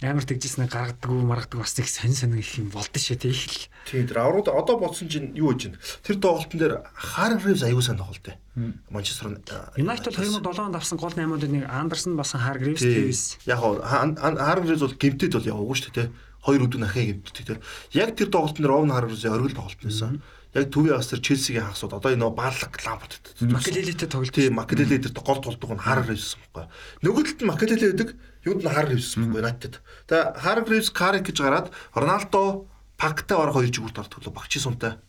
Амар 0.00 0.24
тэгжсэн 0.24 0.64
гаргадаггүй 0.64 1.24
маргадаг 1.28 1.60
бас 1.60 1.76
нэг 1.76 1.88
сонь 1.92 2.16
сонь 2.16 2.40
их 2.40 2.56
юм 2.56 2.72
болдсон 2.72 2.96
шүү 2.96 3.20
дээ. 3.20 3.36
Их 3.36 3.44
л. 3.52 3.68
Тийм 3.84 4.08
тэр 4.08 4.24
аврууд 4.24 4.48
одоо 4.48 4.80
бодсон 4.80 5.12
чинь 5.12 5.36
юу 5.36 5.52
гэж. 5.52 5.76
Тэр 6.00 6.16
тоглолтын 6.16 6.56
дээр 6.56 6.74
Харин 6.96 7.36
Ривз 7.44 7.60
аягүй 7.68 7.84
сайн 7.84 8.00
тоглолт 8.00 8.24
ээ. 8.24 8.40
Манчестер 8.88 9.36
Юнайтед 9.76 10.16
2007 10.16 10.40
онд 10.40 10.80
авсан 10.80 10.96
гол 10.96 11.12
8-ууд 11.12 11.44
нэг 11.52 11.68
Андерсон 11.68 12.16
басан 12.16 12.40
Хар 12.40 12.56
Гривс 12.56 12.80
Дэвис. 12.80 13.36
Яг 13.44 13.60
Харин 13.60 14.64
Ривз 14.64 14.80
бол 14.88 14.96
гимтэд 14.96 15.36
бол 15.36 15.50
яваагүй 15.52 15.76
шүү 15.76 15.92
дээ. 15.92 16.08
Хоёр 16.48 16.64
өдөр 16.64 16.80
нахаа 16.80 17.04
гимтдэг. 17.04 17.60
Яг 17.92 18.16
тэр 18.16 18.32
тоглолтын 18.32 18.64
дээр 18.64 18.72
Овн 18.72 18.96
Харин 18.96 19.12
Ривз 19.12 19.28
оргил 19.28 19.52
тоглолт 19.52 19.84
байсан 19.84 20.24
яг 20.54 20.70
төвийн 20.74 20.98
авсар 20.98 21.20
Челсигийн 21.22 21.62
хагасууд 21.62 21.94
одоо 21.94 22.10
энэ 22.10 22.26
баалаг 22.34 22.74
лампорт 22.82 23.22
Макелелетэй 23.38 24.08
тоглолт. 24.08 24.34
Тийм 24.34 24.58
Макелеле 24.58 24.98
дээр 24.98 25.14
гол 25.14 25.38
тоглолтог 25.38 25.70
нь 25.70 25.78
Харр 25.78 26.10
Ривс 26.10 26.34
байхгүй. 26.34 26.66
Нөгөө 27.06 27.22
талд 27.22 27.42
нь 27.42 27.50
Макелеле 27.50 27.86
байдаг, 27.94 28.10
юунд 28.44 28.64
нь 28.64 28.72
Харр 28.72 28.90
Ривс 28.94 29.16
байхгүй 29.16 29.36
Юнайтед. 29.36 29.80
Тэгээ 30.08 30.40
Харр 30.40 30.64
Ривс 30.64 30.90
Карик 30.90 31.28
гэж 31.28 31.38
гараад 31.40 31.68
Роналдо 31.92 32.66
Пакта 32.96 33.36
бараг 33.36 33.56
хоёр 33.56 33.72
жигүүрт 33.72 34.00
ордог 34.00 34.20
лөө 34.24 34.34
багчи 34.36 34.60
сунтай. 34.60 35.00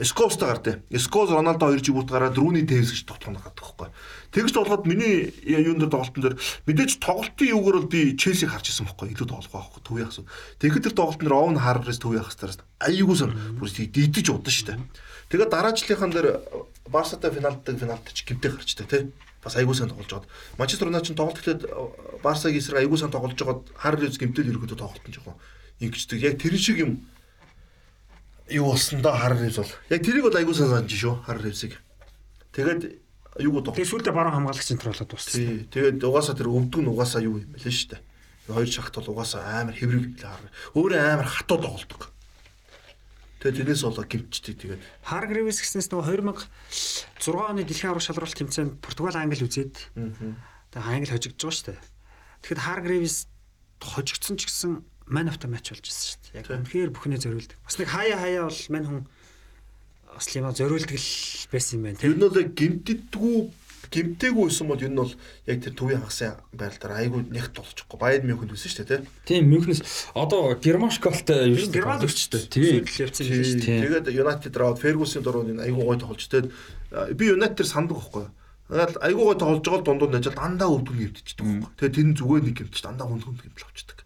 Скоустай 0.00 0.48
гардыг. 0.50 0.82
Скоус 0.98 1.30
Роналдо 1.30 1.70
хоёр 1.70 1.78
жигүүрт 1.78 2.10
гараад 2.10 2.34
Рүүний 2.34 2.66
Тевс 2.66 2.90
гэж 2.90 3.06
тогтоно 3.06 3.38
гадаг 3.38 3.62
байхгүй. 3.62 3.88
Тэгж 4.34 4.50
тоглоод 4.50 4.84
миний 4.90 5.30
юун 5.46 5.78
дээр 5.78 5.94
тоглолтын 5.94 6.34
дээр 6.34 6.36
мэдээж 6.66 6.98
тоглолтын 6.98 7.52
юугаар 7.54 7.78
бол 7.78 7.92
би 7.94 8.18
Челсиг 8.18 8.50
харж 8.50 8.74
ирсэн 8.74 8.90
байхгүй. 8.90 9.14
Илүү 9.14 9.28
тоглох 9.30 9.54
байхгүй 9.54 9.80
төвийн 9.86 10.08
хасуу. 10.10 10.26
Тэгэхэд 10.58 10.84
тэр 10.90 10.94
тоглолтын 10.98 11.24
дээр 11.30 11.38
Овн 11.38 11.62
Харрес 11.62 12.02
төвийн 12.02 12.26
хасаараас 12.26 12.58
аюулгүйсэн 12.82 13.30
бүр 13.62 13.70
дийдэж 13.70 14.26
удаа 14.34 14.50
штэ. 14.50 14.82
Тэгээд 15.30 15.54
дараачлынхан 15.54 16.10
дээр 16.10 16.42
Барсатай 16.90 17.30
финалддаг 17.30 17.78
финалд 17.78 18.04
ч 18.10 18.26
гимтэй 18.26 18.50
гарчтай 18.50 18.86
тий. 18.90 19.02
Бас 19.44 19.56
аягүй 19.60 19.76
сайн 19.76 19.92
тоглож 19.92 20.08
жоод 20.08 20.26
Манчестер 20.56 20.88
Юнайтед 20.88 21.16
тоглолт 21.16 21.38
гэхэд 21.38 21.68
Барсагийн 22.24 22.64
эсрэг 22.64 22.80
аягүй 22.80 22.98
сайн 22.98 23.12
тоглож 23.12 23.36
жоод 23.36 23.68
Харрес 23.76 24.16
гимтэл 24.16 24.48
ерөөдөө 24.48 24.80
тоглолт 24.80 25.04
нь 25.04 25.12
жоохон 25.12 25.36
ингэждэг. 25.84 26.24
Яг 26.24 26.40
тэр 26.40 26.56
шиг 26.56 26.80
юм 26.80 27.04
юу 28.48 28.72
болсон 28.72 29.02
да 29.02 29.12
хар 29.12 29.36
ревс 29.36 29.60
бол. 29.60 29.72
Яг 29.90 30.00
тэрийг 30.04 30.24
бол 30.24 30.36
аягүй 30.36 30.54
санаж 30.54 30.88
шүү 30.88 31.28
хар 31.28 31.40
ревсийг. 31.44 31.76
Тэгээд 32.56 32.82
юуг 33.44 33.64
доо. 33.64 33.74
Тэгээд 33.74 33.90
сүүлдээ 33.90 34.14
баруун 34.14 34.34
хамгаалагчийн 34.40 34.78
төр 34.78 34.92
болоод 34.94 35.10
дууссан. 35.10 35.68
Тэгээд 35.68 36.04
угаасаа 36.04 36.38
тэр 36.38 36.48
өвдөг 36.48 36.80
нь 36.80 36.90
угаасаа 36.92 37.20
юу 37.24 37.42
юм 37.42 37.50
бэлээ 37.52 37.74
шүү 37.74 37.90
дээ. 37.98 38.02
Хоёр 38.48 38.70
шахт 38.70 38.94
бол 38.94 39.12
угаасаа 39.18 39.42
амар 39.64 39.74
хэврэг 39.74 40.20
хар. 40.22 40.48
Өөрөө 40.78 41.00
амар 41.02 41.28
хатуу 41.28 41.58
тоглодог. 41.58 42.13
Тэгээд 43.44 43.60
тэрнээс 43.60 43.84
болоо 43.84 44.04
гимчдэг 44.08 44.56
тэгээд. 44.56 44.82
Хар 45.04 45.28
ревс 45.28 45.60
гэснээс 45.60 45.92
нөгөө 45.92 46.48
2006 47.20 47.28
оны 47.28 47.60
дэлхийн 47.68 47.92
аврах 47.92 48.08
шалралт 48.08 48.32
тэмцээнд 48.40 48.80
Португал 48.80 49.20
Англи 49.20 49.44
үзээд. 49.44 49.76
Тэгээд 49.92 50.80
Англи 50.80 51.12
хожигдож 51.12 51.52
байгаа 51.52 51.52
шүү 51.52 51.68
дээ. 51.76 51.80
Тэгэхэд 52.40 52.64
хар 52.64 52.80
ревс 52.88 53.28
хожигдсон 53.84 54.40
ч 54.40 54.48
гэсэн 54.48 54.72
мань 55.12 55.28
авто 55.28 55.52
матч 55.52 55.76
болж 55.76 55.84
ирсэн 55.84 56.08
шүү 56.08 56.20
дээ. 56.24 56.40
Яг 56.40 56.48
үнэхээр 56.56 56.90
бүхнээ 56.96 57.20
зориулдаг. 57.20 57.58
Бас 57.60 57.76
нэг 57.76 57.88
хаяа 57.92 58.16
хаяа 58.16 58.48
бол 58.48 58.62
мань 58.72 58.88
хүн 58.88 59.00
бас 60.08 60.26
юм 60.32 60.48
зориулдаг 60.48 60.96
л 60.96 61.12
байсан 61.52 61.72
юм 61.76 61.82
байна. 61.84 62.00
Тэр 62.00 62.16
нь 62.16 62.24
бол 62.24 62.32
гимтдэггүй 62.32 63.36
гимтээгүй 63.94 64.44
байсан 64.50 64.66
бол 64.66 64.82
энэ 64.82 64.98
бол 64.98 65.12
яг 65.46 65.58
тэр 65.62 65.74
төвийн 65.78 66.02
хагасын 66.02 66.34
байралтаар 66.50 66.94
айгүй 66.98 67.20
нягт 67.30 67.54
болчихгүй. 67.54 67.98
Баяд 68.02 68.26
Мюнхенд 68.26 68.50
үсэн 68.50 68.70
шүү 68.74 68.82
дээ, 68.82 68.90
тийм. 68.90 69.06
Тийм, 69.22 69.44
Мюнхенс 69.54 69.80
одоо 70.18 70.58
Гермашкалтай 70.58 71.54
юу 71.54 71.62
шүү 71.62 71.70
дээ. 71.70 71.78
Герман 71.78 72.02
өчтөө. 72.02 72.42
Тийм. 72.50 72.82
Тэгээд 72.82 74.10
Юнайтед 74.10 74.58
раад 74.58 74.82
Фергюсын 74.82 75.22
дөрөв 75.22 75.54
энэ 75.54 75.70
айгүй 75.70 75.84
гой 75.86 75.98
тоглож 76.02 76.26
тэгээд 76.26 76.50
би 77.14 77.24
Юнайтед 77.30 77.70
сандаг 77.70 78.02
байхгүй. 78.02 78.26
Тэгэл 78.66 78.98
айгүй 78.98 79.24
гой 79.30 79.38
тоглож 79.38 79.62
байгаа 79.62 79.86
дундуур 79.86 80.10
нэж 80.10 80.26
дандаа 80.34 80.68
өвдгөн 80.74 80.98
гимтчихдэг 81.14 81.46
байхгүй. 81.46 81.72
Тэгээд 81.78 81.94
тэр 81.94 82.06
нь 82.10 82.18
зүгээр 82.18 82.44
нэг 82.50 82.56
гимтчих 82.58 82.82
дандаа 82.82 83.06
хүн 83.06 83.22
хүн 83.22 83.38
гимтэл 83.38 83.68
авчдаг. 83.70 83.98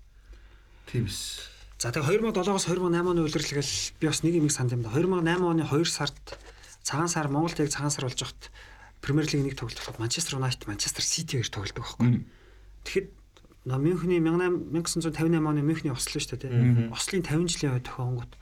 Тийм 0.90 1.09
эс. 1.09 1.48
За 1.78 1.94
тэгээ 1.94 2.27
2007-оос 2.35 2.66
2008 2.66 3.06
оны 3.06 3.23
үйлрэлгээл 3.23 3.73
би 4.02 4.05
бас 4.10 4.27
нэг 4.27 4.35
юм 4.35 4.51
санд 4.51 4.74
юм 4.74 4.82
да. 4.82 4.90
2008 4.90 5.47
оны 5.47 5.62
2 5.62 5.86
сард 5.86 6.19
цагаан 6.82 7.06
сар 7.06 7.31
Монголд 7.31 7.55
яг 7.62 7.70
цагаан 7.70 7.94
сар 7.94 8.10
болж 8.10 8.19
хат 8.19 8.51
Премьер 9.01 9.27
лиг 9.31 9.43
нэг 9.45 9.55
тоглолт 9.57 9.79
болоход 9.79 9.99
Манчестер 9.99 10.37
Юнайтед 10.39 10.66
Манчестер 10.66 11.05
Сити 11.05 11.39
гэж 11.39 11.51
тоглодог 11.51 11.83
байхгүй. 11.83 12.27
Тэгэхэд 12.85 13.07
Мюнхний 13.69 14.19
1958 14.20 15.12
оны 15.45 15.61
Мюнхний 15.62 15.93
ослоо 15.93 16.20
шүү 16.20 16.41
дээ. 16.41 16.91
Ослын 16.91 17.23
50 17.23 17.53
жилийн 17.53 17.75
үед 17.77 17.87
тохионгууд 17.87 18.33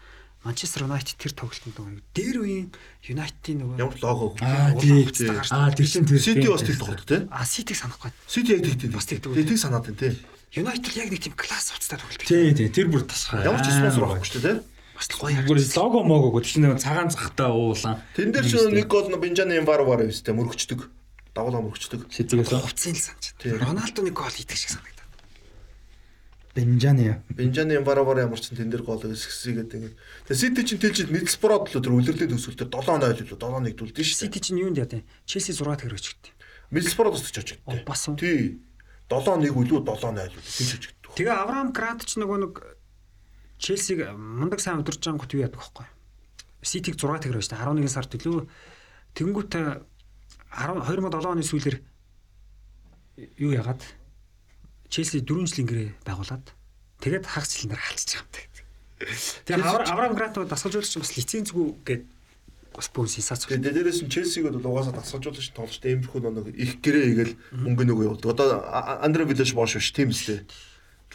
Манчестер 0.46 0.86
Юнайтед 0.86 1.18
тэр 1.18 1.34
тоглолтод 1.34 1.74
нөгөө 1.74 2.02
дээр 2.14 2.36
үеийн 2.46 2.68
Юнайтедийн 3.10 3.58
нөгөө 3.66 3.82
ямар 3.82 3.98
лого 3.98 4.38
тийм 4.78 5.34
аа 5.50 5.74
тэр 5.74 5.88
чинь 5.90 6.06
тэр 6.06 6.22
Сити 6.22 6.46
бас 6.46 6.62
тэр 6.62 6.78
тоглолт 6.78 7.02
тий. 7.02 7.20
А 7.34 7.42
Ситиг 7.42 7.74
санахгүй. 7.74 8.14
Сити 8.30 8.54
яг 8.54 8.62
тэгтээ. 8.62 8.94
Бас 8.94 9.10
тэгтээ. 9.10 9.42
Тийг 9.42 9.58
санаад 9.58 9.90
байна 9.90 9.98
тий. 9.98 10.14
Юнайтед 10.54 10.94
яг 10.94 11.10
нэг 11.10 11.18
тийм 11.18 11.34
класс 11.34 11.74
уцтай 11.74 11.98
тоглолт. 11.98 12.22
Тий, 12.22 12.54
тий, 12.54 12.70
тэр 12.70 12.86
бүр 12.86 13.02
тасгай. 13.02 13.42
Ямар 13.42 13.58
ч 13.66 13.74
спонсор 13.74 14.06
байхгүй 14.06 14.30
шүү 14.30 14.42
дээ. 14.46 14.56
Бас 14.96 15.12
л 15.12 15.20
гоё. 15.20 15.44
Бүр 15.44 15.60
лого 15.60 16.00
могоо 16.00 16.40
гэдэг 16.40 16.48
чинь 16.48 16.72
цагаан 16.80 17.12
цахтай 17.12 17.52
уулан. 17.52 18.00
Тэн 18.16 18.32
дээр 18.32 18.48
ч 18.48 18.56
нэг 18.56 18.88
гол 18.88 19.12
Бенжаны 19.20 19.60
Вар 19.60 19.84
вар 19.84 20.08
өстэй 20.08 20.32
мөрөгчдөг. 20.32 20.88
Дагуулаа 21.36 21.60
мөрөгчдөг. 21.60 22.08
Шизгээс 22.08 22.48
хувцсын 22.48 22.96
л 22.96 23.04
санаж. 23.04 23.36
Роналдо 23.44 24.00
нэг 24.00 24.16
гол 24.16 24.32
хийдэг 24.32 24.56
шиг 24.56 24.72
санагдав. 24.72 25.04
Бенжаны. 26.56 27.20
Бенжаны 27.28 27.76
Вар 27.84 28.00
вар 28.00 28.24
ямар 28.24 28.40
ч 28.40 28.48
тэн 28.56 28.72
дээр 28.72 28.88
гол 28.88 29.04
өсгсэгээд 29.04 29.76
ингээд. 29.76 29.96
Тэгээ 30.32 30.40
Сити 30.40 30.64
чинь 30.64 30.80
тэлжид 30.80 31.12
Мидсброд 31.12 31.68
л 31.68 31.76
тэр 31.76 31.92
үлрэлийн 31.92 32.32
төсвөл 32.32 32.56
тэр 32.56 32.72
7-0 32.72 33.04
л 33.04 33.36
7-1 33.36 33.76
дүүлдэн 33.76 34.00
шүү. 34.00 34.16
Сити 34.24 34.40
чинь 34.40 34.64
юунд 34.64 34.80
яа 34.80 34.88
вэ? 34.88 35.04
Челси 35.28 35.52
6 35.52 35.84
тэгэр 35.84 36.00
өчгдөө. 36.00 36.32
Мидсброд 36.72 37.20
өсөж 37.20 37.36
очигдээ. 37.44 37.84
Бас? 37.84 38.08
Тий. 38.16 38.56
7-1 39.12 39.52
үлүү 39.52 39.84
7-0 39.84 40.32
үлээ. 40.32 40.96
Тэгээ 41.12 41.36
Авраам 41.36 41.76
Грант 41.76 42.08
ч 42.08 42.16
нөгөө 42.16 42.38
нэг 42.40 42.52
Челсиг 43.58 44.04
мундаг 44.12 44.60
сайн 44.60 44.82
байгаа 44.82 45.16
гот 45.16 45.32
юу 45.32 45.42
яадаг 45.44 45.60
байхгүй. 45.60 45.86
Ситиг 46.62 46.96
6 47.00 47.24
тэгэр 47.24 47.40
байж 47.40 47.48
та 47.48 47.62
11 47.62 47.88
сард 47.88 48.10
төлөө 48.12 48.44
тэнгуүтэ 49.16 49.80
2007 50.52 51.30
оны 51.30 51.42
сүүлээр 51.44 51.76
юу 53.40 53.52
яагаад 53.56 53.80
Челси 54.88 55.24
4 55.24 55.48
жилийн 55.48 55.68
гэрээ 55.68 55.90
байгуулад 56.04 56.44
тэгээд 57.00 57.24
хагас 57.26 57.56
жилээр 57.56 57.80
халдчих 57.80 58.20
юм 58.20 58.28
даа. 58.32 58.44
Тэгээ 59.44 59.64
Авраам 59.64 60.16
Грант 60.16 60.36
дасгалжуулагч 60.48 60.96
бас 60.96 61.12
лицензгүй 61.16 61.66
гээд 61.84 62.04
бас 62.76 62.88
бүр 62.92 63.08
сенсац. 63.08 63.48
Тэгээ 63.48 63.72
дээрээс 63.72 64.04
нь 64.04 64.12
Челсиг 64.12 64.48
бол 64.48 64.76
угаасаа 64.76 64.96
дасгалжуулагч 65.00 65.52
тоглож 65.56 65.80
тэмэрхүү 65.80 66.20
нэг 66.32 66.52
их 66.56 66.80
гэрээ 66.84 67.04
игээл 67.12 67.34
мөнгө 67.56 67.84
нөгөө 67.88 68.04
явуулдаг. 68.08 68.32
Одоо 68.36 68.64
Андре 69.04 69.24
Вилаш 69.24 69.52
бош 69.56 69.76
биш 69.76 69.92
тийм 69.92 70.12
үстэй 70.12 70.44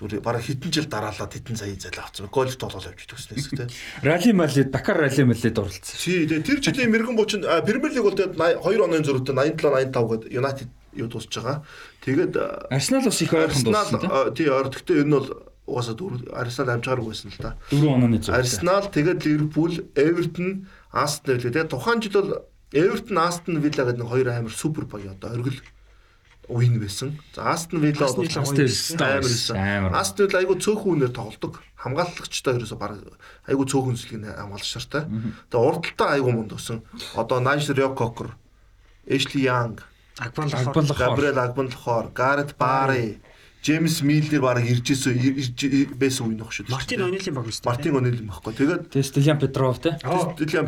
зүгээр 0.01 0.25
бараг 0.25 0.41
хэдэн 0.41 0.71
жил 0.73 0.89
дараалаад 0.89 1.29
хэдэн 1.29 1.57
сая 1.61 1.77
зал 1.77 2.01
авцсан. 2.01 2.25
Гольф 2.33 2.57
тоглол 2.57 2.81
явж 2.81 3.05
төгснөөс 3.05 3.47
тий. 3.53 3.69
Рали 4.01 4.33
мали 4.33 4.63
Дакар 4.65 4.97
рали 4.97 5.21
малид 5.21 5.53
оролцсон. 5.53 5.97
Тий, 6.01 6.25
тэр 6.25 6.57
жилийн 6.57 6.89
мэрэгэн 6.89 7.13
буучин 7.13 7.45
Премьер 7.45 7.93
лиг 7.93 8.01
бол 8.01 8.17
тэгээд 8.17 8.33
2 8.33 8.81
оны 8.81 9.05
зөрүүтэй 9.05 9.37
87 9.37 9.93
85 9.93 10.09
гээд 10.09 10.23
Юнайтед 10.33 10.69
юу 10.97 11.07
дуусч 11.07 11.29
байгаа. 11.37 11.61
Тэгээд 12.01 12.33
Арсенал 12.73 13.05
бас 13.05 13.21
их 13.21 13.33
ойрхон 13.33 13.63
дууссан 13.63 13.99
тий. 14.01 14.09
Тий, 14.41 14.49
ойр. 14.49 14.73
Гэхдээ 14.73 15.05
энэ 15.05 15.13
бол 15.13 15.29
угаасаа 15.69 15.95
дөрөв 15.95 16.33
Арсенал 16.33 16.73
амжгааргүй 16.81 17.09
байсан 17.13 17.29
л 17.29 17.37
да. 17.37 17.53
4 17.69 17.93
онооны 17.93 18.17
зөв. 18.17 18.33
Арсенал 18.33 18.89
тэгээд 18.89 19.21
Ливерпул, 19.21 19.85
Эвертон, 19.93 20.65
Астон 20.89 21.37
Вилла 21.37 21.53
тэгээд 21.53 21.69
тухайн 21.69 22.01
жил 22.01 22.17
бол 22.17 22.31
Эвертон, 22.73 23.17
Астон 23.21 23.61
Вилла 23.61 23.85
гэдэг 23.85 24.01
нэг 24.01 24.09
хоёр 24.09 24.27
амар 24.33 24.51
супер 24.51 24.89
баяа 24.89 25.13
одоо 25.13 25.37
оргил 25.37 25.61
уин 26.51 26.79
байсан. 26.79 27.15
За 27.33 27.51
Астон 27.55 27.79
Вилла 27.81 28.11
бол 28.11 28.27
амар 28.27 28.55
байсан. 29.23 29.95
Астон 29.95 30.27
Вилла 30.27 30.39
айгу 30.43 30.55
цөөхөн 30.59 30.91
үнээр 30.99 31.13
тоглодог. 31.15 31.63
Хамгаалагчтай 31.79 32.59
ерөөсө 32.59 32.75
баг 32.75 32.99
айгу 33.47 33.63
цөөхөн 33.63 33.95
зүлгийг 33.95 34.27
хамгаалагч 34.27 34.67
шартай. 34.67 35.07
Тэгээ 35.47 35.65
урдталтаа 35.65 36.19
айгу 36.19 36.35
мунд 36.35 36.51
өсөн. 36.51 36.83
Одоо 37.15 37.39
Найшер 37.39 37.79
Йококер, 37.79 38.35
Эшли 39.07 39.47
Янг, 39.47 39.87
Агбан 40.19 40.51
Габриэл 40.51 41.39
Агбан 41.39 41.71
Лохор, 41.71 42.11
Гарет 42.13 42.55
Бари, 42.59 43.21
Джеймс 43.63 44.01
Миллер 44.01 44.41
баг 44.41 44.65
иржсэн 44.65 45.13
байсан 45.93 46.33
үе 46.33 46.35
нөх 46.35 46.49
шүү. 46.49 46.73
Мартин 46.73 47.05
Онилийн 47.05 47.35
баг 47.37 47.45
шүү. 47.45 47.69
Мартин 47.69 47.93
Онилийн 47.95 48.25
баггүй. 48.25 48.57
Тэгээд 48.57 48.89
Стилиан 49.05 49.37
Петров 49.37 49.77
те. 49.77 50.01
Стилиан 50.01 50.65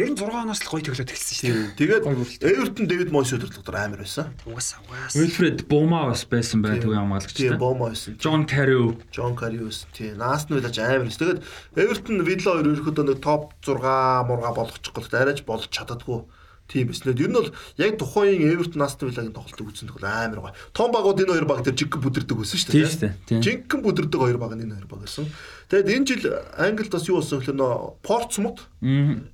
Петровтай 0.00 0.32
96 0.32 0.40
оноос 0.40 0.60
л 0.64 0.70
гоё 0.72 0.82
төглөөд 0.88 1.12
эхэлсэн 1.12 1.36
шүү 1.36 1.44
дээ. 1.44 1.76
Тэгээд 1.76 2.04
Эвертон 2.40 2.86
Дэвид 2.88 3.10
Мойс 3.12 3.32
өдөрлөгдөр 3.36 3.76
амар 3.76 4.00
байсан. 4.00 4.32
Угаасаа 4.48 4.80
угаасаа. 4.88 5.20
Ульфред 5.20 5.68
Бома 5.68 6.08
бас 6.08 6.24
байсан 6.24 6.64
бай 6.64 6.80
төвийн 6.80 7.04
хамгаалагч. 7.04 7.36
Тийм 7.36 7.60
Бома 7.60 7.92
байсан. 7.92 8.16
Джон 8.16 8.48
Карио. 8.48 8.96
Джон 9.12 9.36
Карио 9.36 9.68
байсан. 9.68 9.88
Тийм. 9.92 10.16
Наасн 10.16 10.56
вилаж 10.56 10.78
амар 10.80 11.04
байсан. 11.04 11.20
Тэгээд 11.20 11.40
Эвертон 11.76 12.24
Вилла 12.24 12.50
хоёр 12.56 12.66
ерөөхдөө 12.72 13.04
нэг 13.12 13.18
топ 13.20 13.52
6 13.60 14.24
мурга 14.24 14.50
болгочих 14.56 14.94
гол 14.96 15.08
арайж 15.12 15.44
болж 15.44 15.68
чаддаггүй. 15.68 16.24
Тийм 16.70 16.86
биснэ. 16.86 17.18
Ер 17.18 17.26
нь 17.26 17.34
бол 17.34 17.50
яг 17.82 17.98
тухайн 17.98 18.38
Эвертон 18.46 18.86
Астон 18.86 19.10
Виллагийн 19.10 19.34
тоглолтыг 19.34 19.66
үзсэн 19.66 19.90
тохиол 19.90 20.06
амар 20.06 20.38
гоё. 20.38 20.54
Том 20.70 20.94
багууд 20.94 21.18
энэ 21.18 21.34
хоёр 21.34 21.46
баг 21.50 21.66
тэр 21.66 21.74
жигэн 21.74 21.98
бүдэрдэг 21.98 22.38
байсан 22.38 22.58
шүү 22.62 22.70
дээ. 22.78 23.18
Тийм. 23.26 23.42
Жигэн 23.42 23.82
бүдэрдэг 23.82 24.20
хоёр 24.22 24.38
баг 24.38 24.54
энэ 24.54 24.78
хоёр 24.78 24.86
баг 24.86 25.02
байсан. 25.02 25.26
Тэгээд 25.66 25.90
энэ 25.90 26.06
жил 26.06 26.22
Англид 26.54 26.94
бас 26.94 27.10
юу 27.10 27.18
болсон 27.18 27.42
гэхээр 27.42 27.58
нөө 27.58 27.74
Портсмут, 28.06 28.70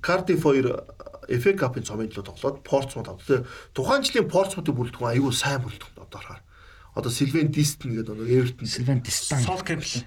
Cardiff 0.01 0.41
хоёр 0.41 0.81
FA 1.29 1.51
Cup-ын 1.53 1.85
цомын 1.85 2.09
төлөө 2.09 2.25
тоглоод 2.25 2.57
Портсмут 2.65 3.05
авдаг. 3.05 3.45
Тухайн 3.77 4.01
жилийн 4.01 4.25
Портсмутыг 4.25 4.73
бүрэлдэхүүн 4.73 5.13
аюул 5.13 5.35
сайн 5.35 5.61
бүрэлдэхүүн 5.61 6.01
одоо 6.09 6.17
харахаар. 6.17 6.41
Одоо 6.97 7.11
Сильвен 7.13 7.53
Дистон 7.53 7.93
гэдэг 7.93 8.17
нэг 8.17 8.29
Эвертон 8.33 8.65
Сильван 8.65 9.05
Дистан. 9.05 9.45
Сол 9.45 9.61
Кэмпл. 9.61 10.01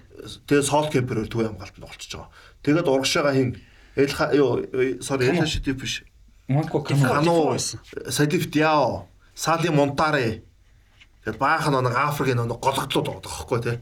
тэгээ 0.51 0.66
Сол 0.66 0.90
Кемпер 0.90 1.23
төвөө 1.31 1.55
хамгаалтанд 1.55 1.86
болчихж 1.86 2.19
байгаа. 2.19 2.35
Тэгээд 2.66 2.89
урагшаага 2.90 3.31
хин 3.36 3.55
Элха 3.94 4.31
юу 4.35 4.65
sorry 5.02 5.31
Элха 5.31 5.47
Шитип 5.47 5.81
биш. 5.82 6.02
Монко. 6.51 6.83
Кано. 6.83 7.55
Байсан. 7.55 7.79
Садиф 8.11 8.51
Диао, 8.51 9.07
Сали 9.35 9.69
Монтаре. 9.69 10.43
Тэгээд 11.25 11.39
баахан 11.39 11.79
нэг 11.85 11.95
Африкийн 11.95 12.43
нэг 12.43 12.59
гологдлууд 12.59 13.07
байгаа 13.07 13.23
байхгүй 13.23 13.61
тий. 13.63 13.79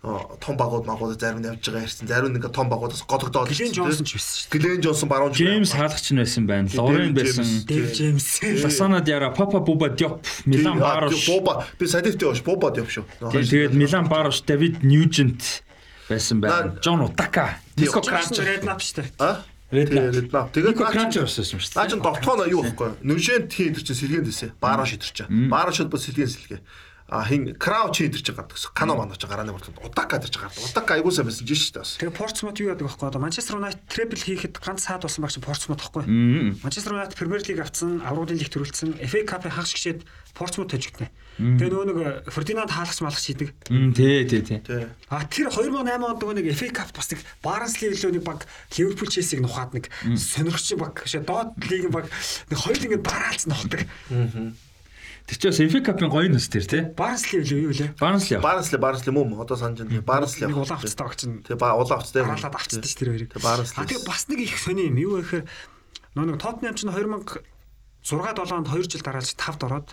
Том 0.00 0.56
багууд 0.56 0.88
магууд 0.88 1.20
зарим 1.20 1.40
нь 1.40 1.48
явж 1.48 1.64
байгаа 1.64 1.84
ярьсан. 1.88 2.08
Зарим 2.08 2.32
нэг 2.36 2.44
том 2.52 2.68
багуудаас 2.68 3.04
гологдоод 3.08 3.48
Глен 3.48 3.72
Джонсон 3.72 4.04
ч 4.04 4.16
байсан 4.16 4.36
шүү 4.36 4.48
дээ. 4.52 4.60
Глен 4.60 4.80
Джонсон 4.80 5.08
баруун 5.08 5.32
Джеймс 5.32 5.72
хаалгач 5.72 6.06
нь 6.12 6.20
байсан 6.20 6.44
байна. 6.44 6.68
Лорен 6.72 7.12
байсан. 7.16 7.44
Джеймс. 7.44 7.64
Дэв 7.64 7.84
Джеймс. 7.94 8.64
Ласана 8.64 9.00
Диара, 9.00 9.30
Папа 9.30 9.60
Буба 9.60 9.88
Диоп, 9.88 10.24
Милан 10.44 10.80
Барош. 10.80 11.28
Боба 11.28 11.64
би 11.78 11.86
Садифтэй 11.86 12.28
баш 12.28 12.42
Боба 12.42 12.72
явш 12.76 13.00
шүү. 13.00 13.04
Тийм, 13.32 13.44
Тэгээд 13.44 13.72
Милан 13.76 14.08
Барош, 14.08 14.40
Давид 14.42 14.82
Ньюжент 14.82 15.62
байсан 16.08 16.40
байна. 16.40 16.76
Джон 16.80 17.00
Утака, 17.04 17.60
Диско 17.76 18.00
Кранч 18.00 18.34
Кранч, 18.34 18.40
Ред 18.40 18.64
Нап 18.64 18.80
шүү 18.80 19.04
дээ. 19.04 19.12
А? 19.20 19.44
Red 19.70 19.88
Knight. 19.94 20.50
Тэгээд 20.50 20.76
наа 20.82 20.90
Кранч 20.90 21.14
чинь- 21.14 21.22
байсан 21.22 21.44
шүү 21.46 21.62
Наа 21.78 21.86
дээ. 21.86 21.90
чин 21.94 22.00
довтгоно 22.02 22.44
юу 22.50 22.62
байхгүй. 22.66 22.90
Нүшэн 23.06 23.46
тхийн 23.46 23.72
тэр 23.78 23.84
чин 23.86 23.96
сэлгэн 23.96 24.24
дэсэ. 24.26 24.46
Бараш 24.58 24.90
идэр 24.98 25.10
чинь. 25.14 25.30
Бараш 25.46 25.78
бол 25.86 26.00
сэлгэн 26.02 26.26
сэлгэ. 26.26 26.58
А 27.10 27.26
хин 27.26 27.54
крауч 27.58 27.98
чинь 27.98 28.34
гардаг. 28.34 28.56
Кано 28.72 28.94
манаж 28.94 29.18
гарааны 29.18 29.50
болтод 29.50 29.74
удака 29.82 30.18
идэр 30.22 30.30
чинь 30.30 30.42
гардаг. 30.46 30.62
Удака 30.62 30.94
айгуу 30.94 31.10
сайн 31.10 31.26
байсан 31.26 31.42
жиш 31.42 31.66
шүү 31.66 31.82
дээ. 31.82 32.06
Тэгээ 32.06 32.14
Портсмут 32.14 32.62
юу 32.62 32.70
яадаг 32.70 32.86
байхгүй 32.86 33.08
одоо 33.10 33.18
Манчестер 33.18 33.58
Юнайтед 33.58 33.82
трипл 33.90 34.22
хийхэд 34.22 34.62
ганц 34.62 34.86
саад 34.86 35.02
болсон 35.02 35.26
баг 35.26 35.34
чи 35.34 35.42
Портсмут 35.42 35.82
байхгүй. 35.82 36.06
Манчестер 36.62 36.94
Юнайтед 36.94 37.18
Премьер 37.18 37.42
лиг 37.42 37.58
авцсан, 37.66 37.98
аврагын 38.06 38.38
лиг 38.38 38.54
төрүүлсэн, 38.54 39.02
FA 39.10 39.26
Cup-ын 39.26 39.50
хагас 39.50 39.74
гişэд 39.74 40.06
Портсмут 40.38 40.70
тожигдсон. 40.70 41.10
Тэгээ 41.40 41.72
нөгөө 41.72 41.86
нэг 41.90 42.30
Фердинанд 42.30 42.70
хаалгач 42.70 43.00
малгач 43.02 43.26
хийдэг. 43.26 43.50
Тий, 43.96 44.22
тий, 44.30 44.42
тий. 44.46 44.86
А 45.10 45.26
тэр 45.26 45.50
2008 45.50 45.98
онд 45.98 46.22
нөгөө 46.22 46.36
нэг 46.38 46.54
FA 46.54 46.70
Cup 46.70 46.94
бас 46.94 47.10
нэг 47.10 47.26
Барнсли 47.42 47.90
лөө 47.90 48.12
нэг 48.14 48.22
баг 48.22 48.46
Ливерпул 48.76 49.10
Челсиг 49.10 49.42
нухаад 49.42 49.74
нэг 49.74 49.90
сонирхч 50.14 50.78
баг 50.78 51.02
шээ 51.08 51.26
доод 51.26 51.58
лигийн 51.66 51.90
баг 51.90 52.06
нэг 52.52 52.58
хоёр 52.60 52.78
ингэ 52.78 53.02
дараалц 53.02 53.48
нохдаг. 53.50 53.88
Тэр 55.26 55.36
чинь 55.36 55.50
бас 55.50 55.60
FA 55.60 55.80
Cup-ын 55.84 56.10
гоё 56.10 56.28
нүс 56.30 56.48
тэр 56.48 56.64
тий. 56.66 56.82
Барнсли 56.96 57.40
лөө 57.44 57.60
юу 57.60 57.72
лээ? 57.74 57.90
Барнсли. 58.00 58.38
Барнсли 58.40 58.78
Барнсли 58.78 59.10
мөн 59.12 59.36
одоо 59.38 59.56
санаж 59.56 59.84
байна. 59.84 60.02
Барнсли. 60.02 60.46
Нэг 60.46 60.56
улаан 60.56 60.78
авцтай 60.80 61.04
баг 61.06 61.14
чинь 61.16 61.42
Тэг 61.44 61.58
ба 61.58 61.74
улаан 61.76 62.00
авцтай. 62.02 62.22
дараалаад 62.24 62.54
авчдаг 62.56 62.84
ш 62.88 62.94
тэр 62.98 63.08
хоёрыг. 63.14 63.30
Тэг 63.34 63.42
Барнсли. 63.42 63.84
Тэгээ 63.86 64.06
бас 64.08 64.22
нэг 64.26 64.38
их 64.42 64.58
сони 64.58 64.88
юм. 64.90 64.96
Юу 64.98 65.22
гэхээр 65.22 65.44
нөгөө 66.16 66.26
нэг 66.34 66.38
Тоттенхэм 66.42 66.74
чинь 66.74 66.90
2006 66.90 67.44
7 68.00 68.52
онд 68.56 68.68
2 68.72 68.90
жил 68.90 69.02
дараалж 69.04 69.30
5-д 69.36 69.62
ороод. 69.68 69.88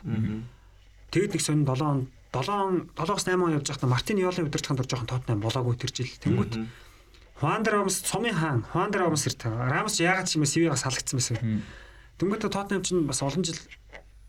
Тэгэд 1.12 1.32
нэг 1.38 1.42
сони 1.44 1.64
7 1.68 1.82
онд 1.86 2.10
7 2.34 2.90
7-8 2.98 3.44
он 3.44 3.52
явж 3.56 3.68
байхдаа 3.70 3.90
Мартин 3.90 4.18
Йолын 4.18 4.48
удирдлаганд 4.50 4.82
орж 4.82 4.90
жоохон 4.90 5.10
Тоттенхэм 5.12 5.42
болоогүй 5.44 5.76
тэр 5.78 5.92
жил. 5.94 6.12
Тэнгүүт 6.24 6.54
Хуандер 7.38 7.74
Рамс 7.78 8.02
цомын 8.02 8.34
хаан, 8.34 8.66
Хуандер 8.74 9.06
Рамс 9.06 9.28
ирт. 9.30 9.46
Рамс 9.46 10.02
яагаад 10.02 10.26
ч 10.26 10.36
юм 10.36 10.42
бэ 10.42 10.50
CV-гаас 10.50 10.82
салгацсан 10.82 11.18
байсан. 11.22 11.62
Тэнгүүт 12.18 12.50
Тоттенхэм 12.50 12.82
чинь 12.82 13.06
бас 13.06 13.22
олон 13.22 13.46
жил 13.46 13.60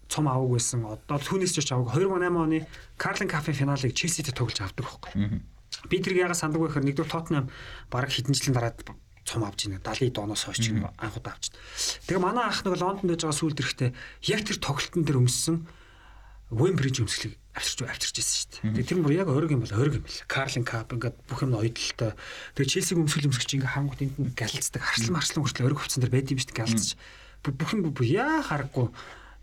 цом 0.08 0.26
аваагүй 0.26 0.56
байсан. 0.56 0.84
Одоо 0.88 1.18
түүнээс 1.20 1.54
ч 1.60 1.70
аваагүй. 1.72 2.08
2008 2.08 2.34
оны 2.34 2.58
Карлин 2.96 3.28
Кафе 3.28 3.52
финалыг 3.52 3.92
Челситэй 3.92 4.32
тоглож 4.32 4.58
авдаг 4.64 4.84
байхгүй. 4.88 5.44
Би 5.92 5.96
тэрийг 6.00 6.24
яагаад 6.26 6.40
сандаг 6.40 6.64
вэ 6.64 6.72
гэхээр 6.72 6.86
нэгдүгээр 6.88 7.12
Тоттенхэм 7.12 7.46
баг 7.92 8.08
хэдэн 8.08 8.34
жилийн 8.34 8.56
дараад 8.56 8.80
цом 9.28 9.44
авч 9.44 9.68
ийн 9.68 9.76
70 9.76 10.16
дооноос 10.16 10.48
хойш 10.48 10.64
чинь 10.64 10.80
анх 10.80 11.16
удаа 11.20 11.36
авч. 11.36 11.52
Тэгээ 12.08 12.24
манай 12.24 12.48
ах 12.48 12.64
нэг 12.64 12.80
Лондонд 12.80 13.12
байж 13.12 13.22
байгаа 13.28 13.36
сүүлд 13.36 13.60
ирэхдээ 13.60 13.90
яг 14.32 14.40
тэр 14.48 14.58
тоглолтын 14.58 15.04
дээр 15.04 15.20
өмссөн 15.20 15.68
Вембриж 16.48 17.04
өмсгөлийг 17.04 17.36
авчирч 17.52 17.84
авчирч 17.84 18.16
байсан 18.16 18.36
шүү 18.40 18.48
дээ. 18.56 18.72
Тэгээ 18.80 18.88
тэр 18.88 18.98
бүр 19.04 19.14
яг 19.20 19.28
ориг 19.28 19.52
юм 19.52 19.60
бол 19.60 19.76
ориг 19.76 20.00
юм 20.00 20.04
бэл. 20.08 20.24
Карлин 20.24 20.64
Кап 20.64 20.88
ингээд 20.96 21.16
бүх 21.28 21.44
юм 21.44 21.52
ойдолтой. 21.52 22.16
Тэгээ 22.56 22.72
Челсиг 22.72 22.96
өмсгөл 22.96 23.28
өмсгөж 23.28 23.50
ингээ 23.52 23.74
хангууд 23.76 24.00
энд 24.00 24.16
нь 24.16 24.32
галздаг 24.32 24.80
харслан 24.80 25.12
марслан 25.12 25.44
хүртэл 25.44 25.68
ориг 25.68 25.78
хувцсан 25.84 26.00
дээр 26.00 26.14
байд 26.16 26.32
юм 26.32 26.40
шүү 26.40 26.48
дээ 26.48 26.60
галзаж. 26.64 26.90
Бүх 27.44 27.70
юм 27.76 27.92
бүр 27.92 28.06
яа 28.08 28.40
харахгүй 28.40 28.88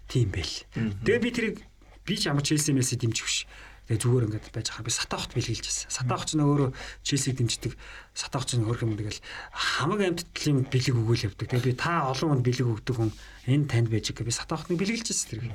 тийм 0.10 0.30
байл. 0.34 0.56
Тэгээ 0.74 1.24
би 1.24 1.30
тэрийг 1.32 1.58
би 2.06 2.14
ч 2.18 2.30
ямар 2.30 2.46
Челси 2.46 2.74
мэлсэ 2.74 3.02
дэмжих 3.02 3.26
биш. 3.26 3.46
Тэгээ 3.86 4.02
зүгээр 4.02 4.26
ингээд 4.34 4.50
байж 4.50 4.68
хаа 4.74 4.82
би 4.82 4.90
сатаахт 4.90 5.38
бэлгэлж 5.38 5.62
байсан. 5.62 5.94
Сатаах 5.94 6.26
ч 6.26 6.34
нөө 6.34 6.50
өөрөө 6.50 6.70
Челсиг 7.06 7.38
дэмждэг. 7.38 7.78
Сатаах 8.18 8.50
ч 8.50 8.58
хөрх 8.58 8.82
юм 8.82 8.98
тэгэл 8.98 9.22
хамаг 9.54 10.02
амьтдал 10.02 10.50
юм 10.50 10.66
бэлэг 10.66 10.98
өгөөл 10.98 11.30
явдаг. 11.30 11.54
Тэгээ 11.54 11.70
би 11.70 11.78
та 11.78 12.10
олон 12.10 12.42
хүнд 12.42 12.46
бэлэг 12.50 12.66
өгдөг 12.66 12.96
хүн 12.98 13.14
энэ 13.46 13.70
танд 13.70 13.94
байж 13.94 14.10
байгаа. 14.10 14.26
Би 14.26 14.34
сатаахт 14.34 14.74
нэг 14.74 14.82
бэлгэлж 14.82 15.06
байсан 15.06 15.30
тэрийг. 15.30 15.54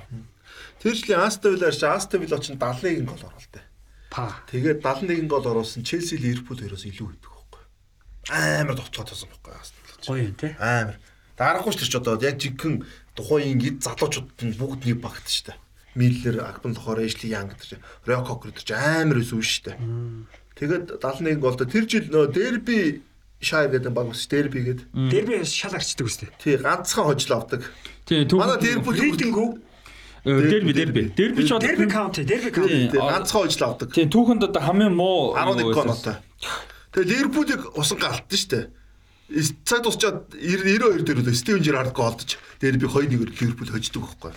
Тэр 0.78 0.94
жилийн 0.94 1.26
Астон 1.26 1.58
Вилла 1.58 1.74
чи 1.74 1.86
Астон 1.90 2.22
Вилла 2.22 2.38
ч 2.38 2.54
71 2.54 3.02
гол 3.02 3.18
оруултаа. 3.18 3.64
Па. 4.14 4.46
Тэгээд 4.46 4.78
71 4.78 5.26
гол 5.26 5.46
оруулсан 5.50 5.82
Челси 5.82 6.14
Ливерпул 6.22 6.54
хоёроос 6.54 6.86
илүү 6.86 7.10
гэдэг 7.10 7.30
байхгүй. 7.34 7.62
Амар 8.30 8.78
довтлоо 8.78 9.10
тоосон 9.10 9.26
байхгүй 9.34 9.58
Астон 9.58 9.82
Вилла. 9.82 10.06
Гоё 10.06 10.22
юм 10.22 10.34
те. 10.38 10.54
Амар. 10.62 10.96
Дараагүй 11.34 11.72
ч 11.74 11.82
тэр 11.82 11.90
ч 11.90 11.94
одоо 11.98 12.14
яг 12.22 12.36
жинхэнэ 12.38 12.86
тухайн 13.14 13.58
гид 13.58 13.82
залуучууд 13.82 14.28
нь 14.44 14.56
бүгд 14.56 14.86
нэг 14.86 14.98
багт 15.02 15.26
дээ. 15.26 15.56
Миллер, 15.94 16.46
Акбан 16.46 16.74
Лохор, 16.74 17.02
Эшли 17.02 17.30
Янг 17.30 17.58
чинь 17.66 17.82
Рокок 18.06 18.46
тэр 18.46 18.62
чинь 18.62 18.78
амар 18.78 19.18
өсөв 19.18 19.42
шүү 19.42 19.74
дээ. 19.74 19.78
Тэгээд 20.54 20.84
71 21.02 21.40
голтой 21.42 21.66
тэр 21.66 21.84
жил 21.90 22.06
нөө 22.06 22.30
дерби 22.30 23.02
шай 23.42 23.66
гэдэг 23.66 23.90
баг 23.90 24.14
ус 24.14 24.26
дерби 24.30 24.60
гэдэг. 24.62 24.86
Дерби 25.10 25.42
шал 25.42 25.74
арчдаг 25.74 26.06
үстэй. 26.06 26.28
Тий 26.38 26.56
ганцхан 26.56 27.04
хожил 27.10 27.34
авдаг. 27.42 27.66
Тий, 28.06 28.22
түг. 28.22 28.38
Манай 28.38 28.60
дерби 28.60 28.90
Рейтинг 28.94 29.34
үү? 29.34 29.50
Дерби, 30.24 30.72
дерби. 30.76 31.02
Дерби 31.16 31.42
ч 31.48 31.58
Дерби 31.58 31.88
каунти, 31.90 32.22
дерби 32.22 32.50
каунти. 32.54 32.92
Ганцхан 32.94 33.48
хожил 33.48 33.64
авдаг. 33.66 33.88
тий, 33.90 34.06
түүхэнд 34.06 34.44
одоо 34.46 34.62
хамгийн 34.62 34.94
муу 34.94 35.34
11 35.34 35.74
гоноотой. 35.74 36.16
Тэгээ 36.92 37.08
Ливерпулийг 37.08 37.62
усан 37.78 37.98
галтсан 37.98 38.36
шүү 38.36 38.50
дээ. 38.52 38.64
Цаг 39.64 39.86
тусчаад 39.86 40.34
92 40.34 41.06
дээр 41.06 41.22
л 41.22 41.34
Стивен 41.34 41.62
Жерард 41.62 41.94
голдож 41.94 42.34
дерби 42.60 42.86
2-1-ээр 42.90 43.30
Ливерпул 43.38 43.70
хождог 43.70 44.02
байхгүй. 44.10 44.32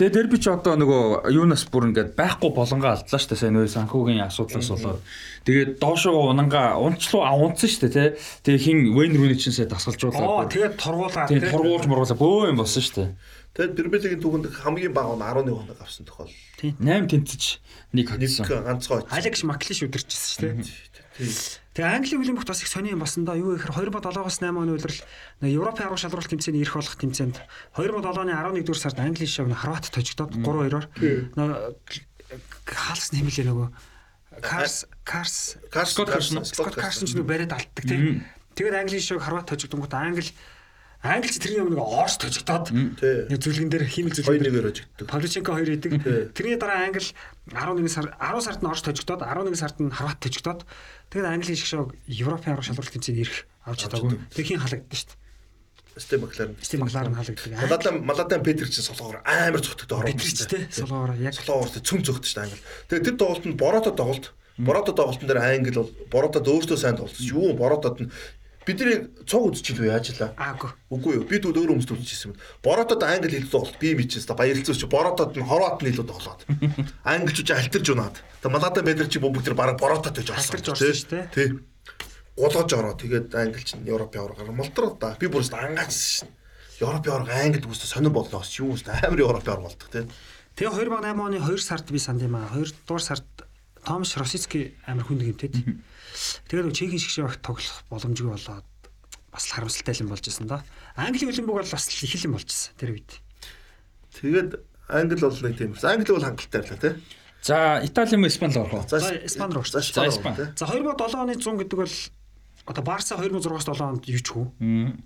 Тэгээ 0.00 0.12
дерби 0.16 0.36
ч 0.40 0.48
одоо 0.48 0.76
нөгөө 0.80 1.28
юунаас 1.28 1.64
бүр 1.68 1.88
ингээд 1.92 2.16
байхгүй 2.16 2.52
болонгаа 2.56 3.00
алдлаа 3.00 3.20
шүү 3.20 3.32
дээ. 3.32 3.40
Сайн 3.40 3.52
нөө 3.56 3.68
санхүүгийн 3.68 4.24
асуудлаас 4.28 4.68
болоод. 4.72 5.00
Тэгээд 5.44 5.76
доошоо 5.76 6.32
унангаа 6.32 6.80
унцлуу 6.80 7.20
а 7.20 7.36
унцсан 7.36 7.68
шүү 7.68 7.88
дээ, 7.88 7.92
тий. 7.92 8.08
Тэгээ 8.44 8.64
хин 8.64 8.78
Вейн 8.96 9.12
Рүни 9.16 9.36
чинь 9.36 9.52
сая 9.52 9.68
Оо, 9.68 9.76
дасгалжуулаад. 9.76 10.48
тэгээд 10.56 10.74
тургуулаа. 10.80 11.28
тий, 11.28 11.40
тургуулж 11.40 11.84
мургуулаа 11.84 12.16
бөө 12.16 12.48
юм 12.48 12.56
болсон 12.64 12.80
шүү 12.80 12.96
дээ. 12.96 13.08
Тэгээд 13.60 13.72
Премьер-лигийн 13.76 14.22
түүхэнд 14.24 14.46
хамгийн 14.56 14.92
бага 14.96 15.12
нь 15.16 15.24
11 15.26 15.52
хоног 15.52 15.80
авсан 15.84 16.04
тохиол. 16.08 16.32
8 16.64 17.08
тэнцэж 17.08 17.42
нэг 17.92 18.08
Нэг 18.08 18.08
хатсан. 18.08 18.44
ганцхан. 18.46 19.04
Алекс 19.10 19.42
Маклиш 19.44 19.84
өдөрчсөн 19.84 20.20
шүү 20.32 20.40
дээ. 20.48 20.64
Тий. 20.64 21.59
Тэгээ 21.70 21.86
Английн 21.86 22.18
хөлбөмбөгт 22.18 22.50
бас 22.50 22.62
их 22.62 22.68
сони 22.68 22.90
юм 22.90 23.06
болсон 23.06 23.22
да. 23.22 23.38
Юу 23.38 23.54
гэхээр 23.54 23.94
2007-оос 23.94 24.42
8 24.42 24.58
оны 24.58 24.74
нэг 24.74 25.50
Европын 25.54 25.86
арга 25.86 26.02
шалралт 26.02 26.26
тэмцээний 26.26 26.66
ирэх 26.66 26.74
болох 26.74 26.98
тэмцээнд 26.98 27.38
2007 27.78 28.26
оны 28.26 28.34
11 28.34 28.66
дугаар 28.66 28.82
сард 28.82 28.98
Английн 28.98 29.30
шог 29.30 29.46
Хорват 29.54 29.86
тожигдоод 29.86 30.34
3-2-оор 30.34 30.86
нөгөө 31.38 31.58
хаалс 32.66 33.14
нэмэлээ 33.14 33.46
нөгөө 33.46 33.68
Карс 34.42 34.90
Карс 35.06 35.62
Карс 35.70 35.94
Скот 35.94 36.10
Карсон. 36.10 36.42
Скот 36.42 36.74
Карсон 36.74 37.06
ч 37.06 37.14
нөгөө 37.14 37.28
бариад 37.30 37.54
алддаг 37.54 37.84
тийм. 37.86 38.26
Тэгээд 38.58 38.74
Английн 38.74 39.02
шог 39.06 39.22
Хорват 39.22 39.46
тожигдонгууд 39.46 39.94
Англи 39.94 40.26
Англи 40.26 40.34
ч 41.00 41.40
тэрний 41.40 41.64
өмнө 41.64 41.80
Орс 41.80 42.20
тожигдоод 42.20 42.68
зүлгэн 42.68 43.72
дээр 43.72 43.88
химэл 43.88 44.12
зүлгэн 44.12 44.44
2-1-ээр 44.44 44.68
хожигддог. 44.68 45.06
Павличенко 45.08 45.56
хоёр 45.56 45.72
идэг. 45.72 45.96
Тэрний 46.36 46.60
дараа 46.60 46.84
Англи 46.84 47.00
11 47.48 47.88
сар 47.88 48.12
10 48.20 48.44
сард 48.44 48.60
нь 48.60 48.68
Орос 48.68 48.84
тожигдоод 48.84 49.24
11 49.24 49.56
сард 49.56 49.80
нь 49.80 49.88
Хорват 49.88 50.20
тожигдоод 50.20 50.68
тэгээд 51.08 51.32
Английн 51.32 51.56
шиг 51.56 51.72
шог 51.72 51.96
Европын 52.04 52.52
арга 52.52 52.68
шалралт 52.68 52.92
тэмцээнд 52.92 53.16
ирэх 53.16 53.48
авч 53.64 53.88
чадаагүй. 53.88 54.20
Тэг 54.28 54.44
хин 54.44 54.60
халагдсан 54.60 54.92
шүү 54.92 55.08
дээ. 55.08 55.20
Стив 55.96 56.20
Макларен. 56.20 56.56
Стив 56.60 56.80
Макларен 56.80 57.14
халагддаг. 57.16 57.52
Маладан 57.64 57.94
Маладан 58.04 58.42
Петр 58.44 58.68
чинь 58.68 58.84
солоогоор 58.84 59.24
амар 59.24 59.60
цогтөгдөг 59.64 59.96
ороо. 59.96 60.12
Битрич 60.12 60.46
те 60.46 60.68
солоогоор 60.68 61.16
яг 61.16 61.34
Солоогоор 61.34 61.72
цөм 61.80 62.04
цогтөж 62.04 62.28
шүү 62.28 62.44
дээ. 62.44 62.60
Тэгээд 62.92 63.06
тэр 63.08 63.16
тоглолтод 63.16 63.56
Борото 63.56 63.90
тоглолт. 63.90 64.32
Борото 64.60 64.92
тоглолтын 64.92 65.26
дээр 65.26 65.40
англи 65.40 65.72
бол 65.74 65.90
Боротод 66.12 66.46
өөртөө 66.46 66.78
сайн 66.78 66.96
тоглолт. 66.96 67.18
Юу 67.18 67.56
Боротод 67.56 67.96
нь 68.00 68.12
бидний 68.70 69.10
цог 69.26 69.50
үзчихлөө 69.50 69.90
яажлаа. 69.90 70.30
аагүй. 70.38 70.70
Үгүй 70.94 71.12
юу. 71.18 71.26
Бид 71.26 71.44
өөр 71.50 71.74
хүмүүст 71.74 71.90
үзчихсэн 71.90 72.30
юм. 72.30 72.36
Боротод 72.62 73.02
англи 73.02 73.42
хэлд 73.42 73.50
тоглолт 73.50 73.78
би 73.82 73.98
мэдчихсэн. 73.98 74.30
Та 74.30 74.38
баярлцсан 74.38 74.78
чи 74.78 74.86
Боротод 74.86 75.34
нь 75.34 75.42
хорват 75.42 75.82
нь 75.82 75.90
илүү 75.90 76.06
тоглоод. 76.06 76.46
Англичууд 77.04 77.50
альтэрж 77.50 77.88
унаад. 77.90 78.22
Та 78.38 78.48
Маладан 78.48 78.86
Петр 78.86 79.10
чи 79.10 79.18
бүгд 79.18 79.42
тэр 79.42 79.58
бараг 79.58 79.82
Боротод 79.82 80.14
гэж 80.14 80.30
орсон. 80.30 80.54
Альтэрж 80.54 80.66
орсон 80.70 80.94
шүү 80.94 81.10
дээ. 81.10 81.26
Тий. 81.34 81.48
Гулгаж 82.38 82.70
ороо. 82.78 82.94
Тэгээд 82.94 83.34
англич 83.34 83.74
нь 83.74 83.84
Европ 83.90 84.14
яваар 84.14 84.54
мултрал 84.54 84.94
да. 84.94 85.18
Би 85.18 85.26
бүрээс 85.26 85.50
ангаачсан 85.50 86.30
шин. 86.30 86.30
Европ 86.80 87.04
яваар 87.04 87.28
англи 87.28 87.60
үстэ 87.68 87.84
сонир 87.84 88.08
болноос 88.08 88.48
ч 88.48 88.64
юу 88.64 88.72
үстэ 88.72 89.04
амар 89.04 89.20
Европ 89.20 89.44
яваар 89.44 89.68
болдог 89.68 89.88
тий. 89.92 90.08
Тэгээ 90.56 90.88
2008 90.88 91.20
оны 91.20 91.38
2 91.44 91.60
сард 91.60 91.92
би 91.92 92.00
санд 92.00 92.24
юм 92.24 92.40
аа. 92.40 92.48
2 92.56 92.88
дугаар 92.88 93.04
сард 93.04 93.28
Томш 93.84 94.16
Росицки 94.16 94.72
амар 94.88 95.04
хүнд 95.04 95.20
гэмтээд. 95.28 95.54
Тэгээд 96.48 96.66
нөгөө 96.66 96.78
чехийн 96.78 97.00
шиг 97.00 97.12
шиг 97.14 97.40
тоглох 97.44 97.82
боломжгүй 97.90 98.30
болоод 98.34 98.66
бас 99.30 99.44
л 99.46 99.54
харамсалтай 99.54 99.94
юм 100.02 100.10
болж 100.10 100.26
исэн 100.26 100.50
да. 100.50 100.64
Англи 100.98 101.26
хөлбөмбөг 101.26 101.62
бол 101.62 101.70
бас 101.70 101.86
их 101.88 102.14
л 102.18 102.26
юм 102.26 102.34
болж 102.34 102.50
исэн 102.50 102.74
тэр 102.76 102.94
үед. 102.98 103.10
Тэгээд 104.18 104.50
англи 104.90 105.20
бол 105.22 105.38
нэг 105.38 105.54
тийм. 105.56 105.72
Англи 105.78 106.10
бол 106.10 106.26
хангалттай 106.26 106.60
байлаа 106.60 106.78
тий. 106.82 106.94
За 107.42 107.80
Итали 107.82 108.14
юм 108.14 108.26
Испани 108.26 108.54
руу 108.54 108.66
орох 108.66 108.84
уу? 108.84 108.88
За 108.88 108.98
Испани 109.24 109.54
руу. 109.54 109.64
За 109.64 109.80
За, 109.80 110.06
Испани. 110.06 110.50
За 110.56 110.66
2007 110.66 111.14
оны 111.14 111.34
100 111.38 111.58
гэдэг 111.62 111.78
бол 111.78 111.94
одоо 112.66 112.84
Барса 112.84 113.16
2006-аас 113.16 113.64
7 113.64 113.80
онд 113.80 114.04
юучгүй. 114.04 114.44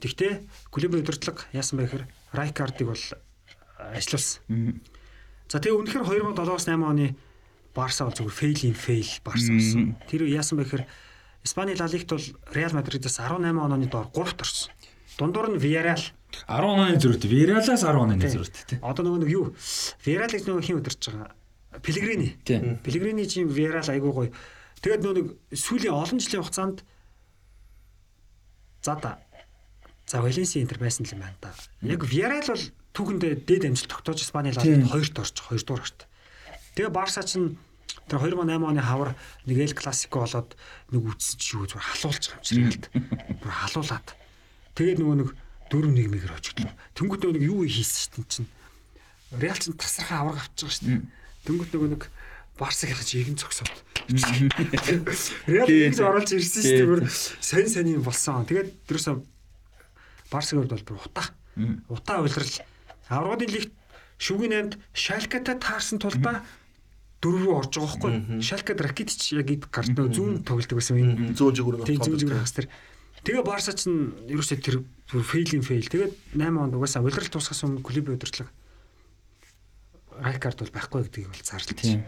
Тэгтээ 0.01 0.33
клубын 0.73 1.05
удирдлага 1.05 1.47
яасан 1.53 1.79
бэ 1.79 1.87
гэхээр 1.87 2.05
Райкардыг 2.33 2.89
бол 2.91 3.05
ажилуулсан. 3.79 4.83
За 5.49 5.61
тэгээ 5.61 5.79
үнэхээр 5.79 6.05
2007-аас 6.35 6.67
8 6.67 6.83
оны 6.83 7.15
Барса 7.75 8.07
бол 8.07 8.15
зүгээр 8.15 8.39
фейлийн 8.39 8.75
фейл 8.79 9.11
Барса 9.27 9.51
болсон. 9.51 9.99
Тэр 10.07 10.31
яасан 10.31 10.63
бэ 10.63 10.65
гэхээр 10.65 10.85
Испани 11.45 11.75
Ла 11.77 11.87
Лигт 11.91 12.09
бол 12.09 12.27
Реал 12.55 12.73
Мадридаас 12.73 13.19
18 13.21 13.43
онооны 13.53 13.87
доор 13.91 14.09
3-т 14.15 14.41
орсон. 14.41 14.73
Дундуур 15.19 15.51
нь 15.53 15.61
Villarreal 15.61 16.01
10 16.49 16.49
онооны 16.49 16.99
зөрүүт. 16.99 17.27
Виралаас 17.29 17.69
10 17.69 17.85
онооны 17.85 18.27
зөрүүт 18.27 18.55
тий. 18.67 18.79
Одоо 18.83 19.05
нөгөө 19.05 19.21
нэг 19.23 19.31
юу? 19.31 19.55
Villarreal-ыг 20.03 20.47
нөгөө 20.49 20.65
хин 20.65 20.79
удирч 20.81 21.03
байгаа. 21.11 21.31
Пелегрини. 21.83 22.35
Тийм. 22.43 22.79
Пелегрини 22.83 23.27
чим 23.29 23.51
Villarreal 23.51 23.91
айгуу 23.95 24.13
гоё. 24.15 24.31
Тэгээд 24.83 25.03
нөгөө 25.05 25.17
нэг 25.21 25.27
сүүлийн 25.55 25.95
олон 25.95 26.19
жилийн 26.19 26.43
хугацаанд 26.43 26.79
за 28.83 28.95
да. 28.99 29.13
За 30.07 30.19
Валенси 30.21 30.59
интер 30.61 30.83
байсан 30.83 31.07
л 31.07 31.15
юм 31.15 31.23
байна 31.23 31.39
да. 31.39 31.55
Яг 31.87 32.03
Villarreal 32.03 32.51
бол 32.51 32.65
түүхэндээ 32.95 33.33
дээд 33.47 33.65
амжилт 33.71 33.91
тогтоож 33.91 34.19
Испани 34.23 34.51
лагт 34.51 34.67
хоёрт 34.67 35.17
орж, 35.19 35.37
хоёрдугаар 35.39 35.83
орт. 35.87 36.01
Тэгээ 36.75 36.91
Барса 36.91 37.23
ч 37.23 37.39
тэр 38.09 38.19
2008 38.21 38.61
оны 38.61 38.83
хавар 38.85 39.17
нэг 39.49 39.57
Эл 39.65 39.75
Классико 39.75 40.25
болоод 40.25 40.57
нэг 40.93 41.03
үтсэн 41.05 41.39
чи 41.41 41.57
юу 41.57 41.65
зүгээр 41.65 41.89
халуулж 41.89 42.25
байгаа 42.29 42.41
юм 42.41 42.45
чи 42.45 42.53
Реалд. 42.61 42.85
Бүр 43.41 43.53
халуулаад. 43.53 44.09
Тэгээд 44.77 44.99
нөгөө 45.01 45.17
нэг 45.25 45.31
4-1-ээр 45.73 46.33
очигдлоо. 46.37 46.75
Тэнгүүд 46.93 47.21
нөгөө 47.25 47.37
нэг 47.41 47.45
юу 47.49 47.65
хийсэн 47.65 48.25
чинь 48.29 48.45
чинь 48.45 48.49
Реал 49.41 49.59
ч 49.59 49.73
тасархаа 49.73 50.21
авраг 50.21 50.45
авч 50.45 50.53
байгаа 50.61 50.75
шүү 50.77 50.85
дээ. 50.85 51.03
Тэнгүүд 51.49 51.71
нөгөө 51.73 51.91
нэг 51.97 52.03
Барсаг 52.55 52.95
ялгаж 52.95 53.11
игэн 53.19 53.35
цогсоод. 53.41 53.73
Реал 55.51 55.67
ингэж 55.67 56.01
оролж 56.05 56.31
ирсэн 56.39 56.63
шүү 56.63 56.77
дээ. 56.79 56.87
бүр 56.87 57.03
Сонь 57.11 57.67
сонь 57.67 57.91
юм 57.99 58.05
болсон. 58.07 58.47
Тэгээд 58.47 58.71
дөрөөсөө 58.87 59.15
Барсагийн 60.31 60.63
хувьд 60.63 60.75
бол 60.79 60.87
бүр 60.87 61.03
утаа. 61.03 61.27
Утаа 61.91 62.23
уйлрал. 62.23 62.55
Аврагын 63.11 63.51
лигт 63.51 63.73
шүгийн 64.23 64.71
8-д 64.71 64.79
Шалкатай 64.95 65.57
таарсан 65.59 65.99
тулдаа 65.99 66.47
дөрөв 67.25 67.41
рүү 67.41 67.55
орж 67.57 67.73
байгаа 67.81 67.97
байхгүй. 67.97 68.45
Шалкад 68.45 68.85
Ракитич 68.85 69.33
яг 69.33 69.49
ид 69.49 69.65
нөгөө 69.65 70.13
зүүн 70.13 70.35
тоглолдог 70.45 70.77
байсан 70.77 71.01
юм. 71.01 71.33
Зүүн 71.33 71.57
жигүүр 71.57 71.77
Тийм 71.89 72.05
зүүн 72.05 72.21
зүгээр 72.21 72.43
хас 72.45 72.53
тэр. 72.53 72.69
Тэгээ 73.25 73.41
Барса 73.49 73.73
ч 73.73 73.89
нь 73.89 74.13
ерөөсөө 74.29 74.61
тэр 74.61 74.77
фейлин 75.09 75.65
фейл. 75.65 75.89
Тэгээд 75.89 76.13
8 76.37 76.61
онд 76.61 76.77
угаасаа 76.77 77.01
улирал 77.01 77.33
тусгаас 77.33 77.65
өмнө 77.65 77.81
клубын 77.81 78.21
удирдлага 78.21 78.53
Райкард 80.21 80.61
бол 80.61 80.71
байхгүй 80.71 81.03
гэдгийг 81.09 81.33
бол 81.33 81.43
зарлаа. 81.43 81.75
Тийм. 81.75 82.05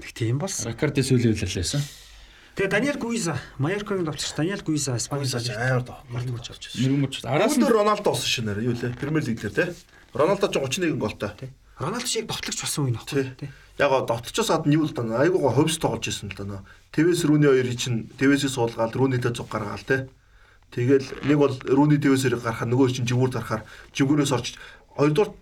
Тэг 0.00 0.12
тийм 0.16 0.36
болсон. 0.42 0.72
Ракарди 0.72 1.04
сүүлийн 1.06 1.36
үйлрэлээсэн. 1.36 1.82
Тэгээ 2.58 2.70
Даниэл 2.70 2.98
Гуиза, 2.98 3.38
Майоркогийн 3.58 4.06
товчч 4.06 4.34
Даниэл 4.34 4.62
Гуиза 4.66 4.98
Испани 4.98 5.22
Гуйсаж 5.26 5.50
амар 5.54 5.82
доо. 5.82 5.98
мөрч 6.10 6.50
авч. 6.50 6.74
Нэрмөч. 6.78 7.22
Араас 7.26 7.58
нь 7.58 7.66
Роналдо 7.66 8.14
болсон 8.14 8.26
шинээр 8.26 8.62
юу 8.62 8.74
лээ? 8.74 8.98
Премьер 8.98 9.26
лиг 9.26 9.42
дээр 9.42 9.54
тий. 9.54 9.68
Роналдо 10.14 10.46
ч 10.50 10.58
31 10.58 10.98
голтой. 10.98 11.30
Роналдо 11.78 12.06
шиг 12.06 12.26
довтлогч 12.26 12.58
болсон 12.62 12.90
үе 12.90 12.98
Тий. 13.06 13.50
Яг 13.78 13.90
гоо 13.90 14.06
довтчоос 14.06 14.50
ад 14.50 14.66
нь 14.66 14.74
юу 14.74 14.86
л 14.86 14.94
даа. 14.94 15.24
Айгуугаа 15.24 15.54
хөвс 15.54 15.78
тоглож 15.82 16.06
исэн 16.06 16.30
л 16.30 16.38
даа. 16.38 16.62
ТВС 16.94 17.26
рүүний 17.26 17.50
хоёрыг 17.50 17.78
чинь 17.78 18.06
ТВС-ийг 18.18 18.52
суулгаал 18.54 18.94
рүүнийдээ 18.94 19.34
цуг 19.34 19.50
гаргаал 19.50 19.82
тий. 19.82 20.06
Тэгэл 20.70 21.26
нэг 21.26 21.38
бол 21.38 21.54
рүүний 21.58 21.98
ТВС-ийг 21.98 22.38
гарахаар 22.38 22.70
нөгөө 22.70 22.94
чинь 22.94 23.08
жигүүр 23.10 23.34
дарахаар 23.34 23.66
жигүүрээс 23.94 24.32
орж 24.34 24.54
хоёрдугаар 24.94 25.34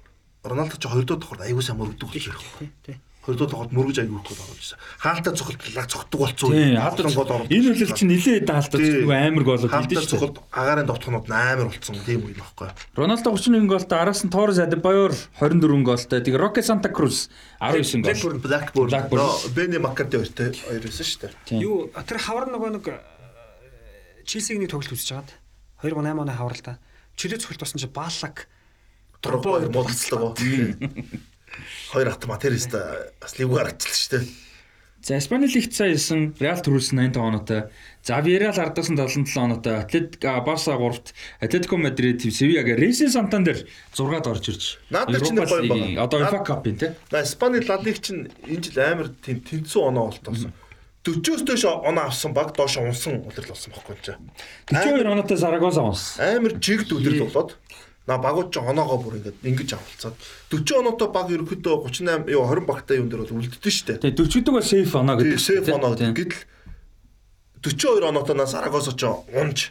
Роналдо 0.43 0.75
ч 0.75 0.91
хоёрдугаар 0.91 1.23
давхар 1.23 1.47
аягүй 1.47 1.63
сайн 1.63 1.79
мөрөгдөг 1.79 2.09
болж 2.11 2.27
ирэх. 2.27 2.43
Тий, 2.59 2.71
тий. 2.83 2.97
Хоёрдугаар 3.23 3.51
давхар 3.55 3.71
мөргөж 3.71 3.97
аягүй 4.03 4.19
гол 4.19 4.35
оруулж 4.35 4.59
ирсэн. 4.59 4.79
Хаалтаа 4.99 5.33
цохолтлаа 5.39 5.87
цогтөг 5.87 6.19
болцсон. 6.19 6.51
Тийм, 6.51 6.75
Хаалтаа 6.75 7.07
гол 7.07 7.31
оруулж. 7.39 7.51
Энэ 7.55 7.67
үйлрэл 7.71 7.95
чинь 7.95 8.11
нилээ 8.11 8.39
даалтаж 8.43 8.83
нөгөө 8.83 9.19
амар 9.23 9.45
гол 9.47 9.63
Хаалтаа 9.63 9.79
хийдэж 9.87 10.03
шүү. 10.03 10.13
цохолт 10.19 10.37
агарын 10.51 10.87
довтхонууд 10.91 11.27
амар 11.31 11.69
болцсон 11.71 11.97
тийм 12.03 12.27
үе 12.27 12.35
нөхгүй. 12.35 12.69
Рональдо 12.99 13.31
31 13.31 13.71
голтой 13.71 13.99
араас 14.03 14.27
нь 14.27 14.31
Торрес 14.35 14.59
Адебайор 14.59 15.15
24 15.39 15.87
голтой. 15.87 16.19
Тэгээ 16.19 16.43
Роке 16.43 16.63
Санта 16.67 16.91
Круз 16.91 17.31
19 17.63 18.03
гол. 18.03 18.43
Blackburn. 18.43 18.91
Blackburn. 18.91 19.55
Бене 19.55 19.79
Маккарти 19.79 20.19
хоёртой 20.19 20.51
хоёр 20.59 20.83
байсан 20.83 21.07
шүү 21.07 21.31
дээ. 21.31 21.63
Юу 21.63 21.95
тэр 21.95 22.19
хавар 22.19 22.51
нөгөө 22.51 22.71
нэг 22.75 22.87
Челсиг 24.27 24.59
нэг 24.59 24.71
тоглолт 24.71 24.91
үзэж 24.99 25.15
хагаад 25.15 25.31
2008 25.83 26.27
оны 26.27 26.35
хавралта 26.35 26.79
чөлөө 27.19 27.39
цохилт 27.43 27.63
болсон 27.63 27.79
чи 27.79 27.87
Баллак 27.87 28.47
Дробо 29.23 29.59
хоёр 29.59 29.71
муудалцлаа. 29.71 30.35
Хоёр 31.93 32.13
автоматерист 32.13 32.73
бас 33.21 33.39
лигүү 33.39 33.59
харагдчихлаа 33.61 34.01
шүү 34.01 34.19
дээ. 34.19 34.51
За 35.03 35.19
Испани 35.19 35.49
лигт 35.51 35.75
саясан 35.75 36.31
Реал 36.39 36.61
төрүүлсэн 36.63 37.11
85 37.11 37.17
оноотой. 37.19 37.63
За 38.07 38.21
Виарал 38.23 38.55
ардсан 38.55 38.95
77 38.95 39.35
оноотой. 39.35 39.83
Атлетик 39.83 40.23
Барса 40.47 40.79
3-т, 40.79 41.11
Атлетико 41.41 41.77
Мадрид, 41.77 42.23
Севиа 42.23 42.63
гэ 42.63 42.77
Рейсин 42.79 43.11
Сантандер 43.11 43.67
6-ад 43.99 44.27
орж 44.31 44.49
ирж. 44.49 44.79
Наад 44.95 45.11
дээр 45.11 45.27
чинь 45.27 45.35
нэг 45.35 45.51
гоё 45.51 45.67
байгаа. 45.67 46.07
Одоо 46.07 46.23
UEFA 46.23 46.47
Cup-ын 46.47 46.79
тий. 46.79 46.91
На 47.11 47.23
Испани 47.27 47.67
Ла 47.67 47.83
Лиг 47.83 47.99
чинь 47.99 48.31
энэ 48.47 48.63
жил 48.63 48.79
амар 48.79 49.11
тийм 49.11 49.43
тэнцүү 49.43 49.83
оноо 49.83 50.15
болтоосон. 50.15 50.55
40-оос 51.03 51.43
доош 51.43 51.65
оноо 51.67 52.07
авсан 52.07 52.31
баг 52.31 52.55
доош 52.55 52.79
унсан 52.79 53.27
удирдал 53.27 53.59
болсон 53.59 53.75
байхгүй 53.75 53.99
ч. 54.07 54.15
42 54.71 55.03
оноотой 55.03 55.37
Зарагоса 55.37 55.83
унсан. 55.83 56.23
Амар 56.23 56.55
жигд 56.63 56.95
удирдал 56.95 57.27
болоод 57.27 57.59
на 58.07 58.19
багууд 58.19 58.51
ч 58.51 58.59
оноогоо 58.59 58.99
бүр 58.99 59.15
ингээд 59.23 59.39
ингэж 59.47 59.71
авалцаад 59.79 60.17
40 60.51 60.83
оноотой 60.83 61.09
баг 61.15 61.31
ерөөхдөө 61.31 61.87
38 61.87 62.35
юу 62.35 62.43
20 62.51 62.67
багтай 62.67 62.99
юм 62.99 63.07
дээр 63.07 63.23
бол 63.23 63.39
үлддэн 63.39 63.63
дээ. 63.63 64.03
Тэгээ 64.11 64.19
40 64.19 64.43
дэх 64.43 64.55
бол 64.55 64.67
сейф 64.67 64.93
оноо 64.99 65.17
гэдэг. 65.23 65.39
сейф 65.39 65.67
оноо 65.71 65.95
гэдэг. 65.95 66.19
Гэтэл 66.19 66.43
42 67.63 68.11
оноотой 68.11 68.35
на 68.35 68.47
Сарагосо 68.51 68.93
ч 68.99 69.07
унж 69.07 69.71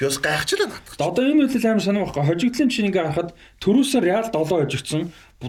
бас 0.00 0.18
гайхчлаа 0.18 0.68
надад. 0.68 0.98
Одоо 0.98 1.24
энэ 1.24 1.46
үйлдэл 1.46 1.68
амар 1.72 1.82
сонир 1.84 2.04
байхгүй. 2.04 2.26
Хожигдлын 2.26 2.68
чинь 2.68 2.88
ингээ 2.90 3.06
харахад 3.06 3.30
төрөөсөө 3.62 4.00
Реал 4.02 4.26
7 4.28 4.66
хожигдсон. 4.66 5.02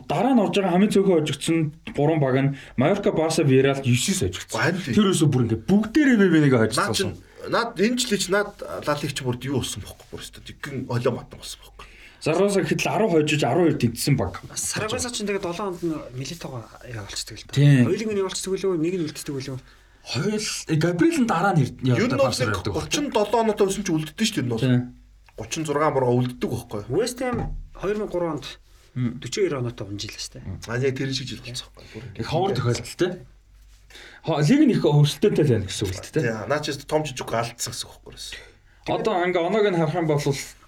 Дараа 0.07 0.33
нь 0.37 0.41
орж 0.43 0.55
байгаа 0.61 0.73
хамгийн 0.77 0.93
цөөхөн 0.93 1.17
хожигдсон 1.25 1.57
3 1.89 2.21
баг 2.21 2.35
нь 2.37 2.53
Майорка, 2.77 3.11
Барса, 3.11 3.43
Виарал 3.43 3.81
9-с 3.81 4.19
хожигдсон. 4.29 4.93
Тэрөөсөө 4.93 5.27
бүр 5.27 5.43
ингээ 5.49 5.65
бүгдээрээ 5.65 6.17
Наад 6.53 6.71
хожигдсон. 6.71 7.17
наад 7.49 7.75
энэ 7.79 7.97
жилч 7.99 8.29
наад 8.31 8.55
лалигч 8.61 9.19
бүрд 9.23 9.43
юу 9.47 9.59
болсон 9.59 9.83
бохоо 9.83 10.05
бүр 10.11 10.21
өстө 10.23 10.39
тэгэн 10.45 10.87
олоо 10.87 11.11
матан 11.11 11.39
болсон 11.39 11.59
бохоо. 11.59 11.87
Заргоосоо 12.23 12.63
гэхэд 12.63 12.87
л 12.87 13.03
10 13.03 13.11
хожиж 13.11 13.41
12 13.43 13.83
тэнцсэн 13.83 14.15
баг. 14.15 14.39
Сарагоса 14.55 15.11
ч 15.11 15.27
тэгээд 15.27 15.43
7 15.43 15.59
онд 15.59 15.83
нь 15.83 15.91
Милитогоо 16.15 16.63
явуулцдаг 16.87 17.35
л 17.35 17.43
да. 17.51 17.59
Хоёулыг 17.59 18.07
нь 18.15 18.21
явуулцдаг 18.23 18.51
үлээ, 18.55 18.79
нэг 18.79 18.95
нь 18.95 19.03
үлддэг 19.11 19.35
үлээ. 19.35 19.59
Хоёул 20.07 20.47
Габриэл 20.71 21.19
нь 21.19 21.27
дараа 21.27 21.51
нь 21.51 21.67
бол 21.83 22.31
Барсаар 22.31 22.55
нэг 22.55 22.63
явдаг. 22.63 22.79
37 22.87 23.27
оноотой 23.27 23.67
өсөн 23.67 23.83
чи 23.83 23.91
үлддэн 23.91 24.23
шүү 24.23 24.35
дээ 24.39 24.43
энэ 24.47 24.53
бол. 24.55 24.63
Тийм. 24.63 25.03
36 25.35 25.67
мурга 25.67 26.15
үлддэг 26.15 26.47
байхгүй. 26.47 26.81
West 26.95 27.19
Ham 27.19 27.59
2003 27.83 28.07
онд 28.31 28.45
42 28.95 29.59
оноотой 29.59 29.87
унжилаа 29.91 30.23
штэ. 30.23 30.39
А 30.71 30.79
яг 30.79 30.95
тэр 30.95 31.11
шиг 31.11 31.27
жил 31.27 31.43
болсон 31.43 31.67
байхгүй. 31.75 32.23
Их 32.23 32.27
ховор 32.31 32.55
тохиолдолтой. 32.55 33.19
Лиг 34.23 34.61
нь 34.63 34.71
их 34.71 34.85
өрсөлдөөнтэй 34.87 35.43
байна 35.43 35.67
гэсэн 35.67 35.91
үг 35.91 35.99
л 35.99 36.07
дээ. 36.07 36.23
Тийм. 36.23 36.47
Наа 36.47 36.63
чи 36.63 36.71
том 36.87 37.03
жижиг 37.03 37.27
алдсан 37.27 37.73
гэсэн 37.75 37.87
үг 37.91 37.99
байхгүй. 37.99 38.39
Одоо 38.87 39.13
ингээ 39.27 39.43
оноог 39.43 39.67
нь 39.67 39.75
харах 39.75 39.99
юм 39.99 40.07
бол 40.07 40.23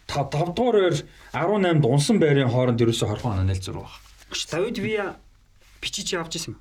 5 0.07 0.53
дугаар 0.56 0.94
18-д 1.34 1.86
унсан 1.86 2.19
байрын 2.22 2.49
хооронд 2.49 2.82
ерөөсө 2.82 3.10
20 3.10 3.26
оноо 3.26 3.45
нэлзүр 3.49 3.77
баг. 3.82 3.94
Давид 4.52 4.77
Вия 4.77 5.15
бичиж 5.82 6.14
авч 6.14 6.38
ирсэн 6.38 6.53
юм. 6.53 6.60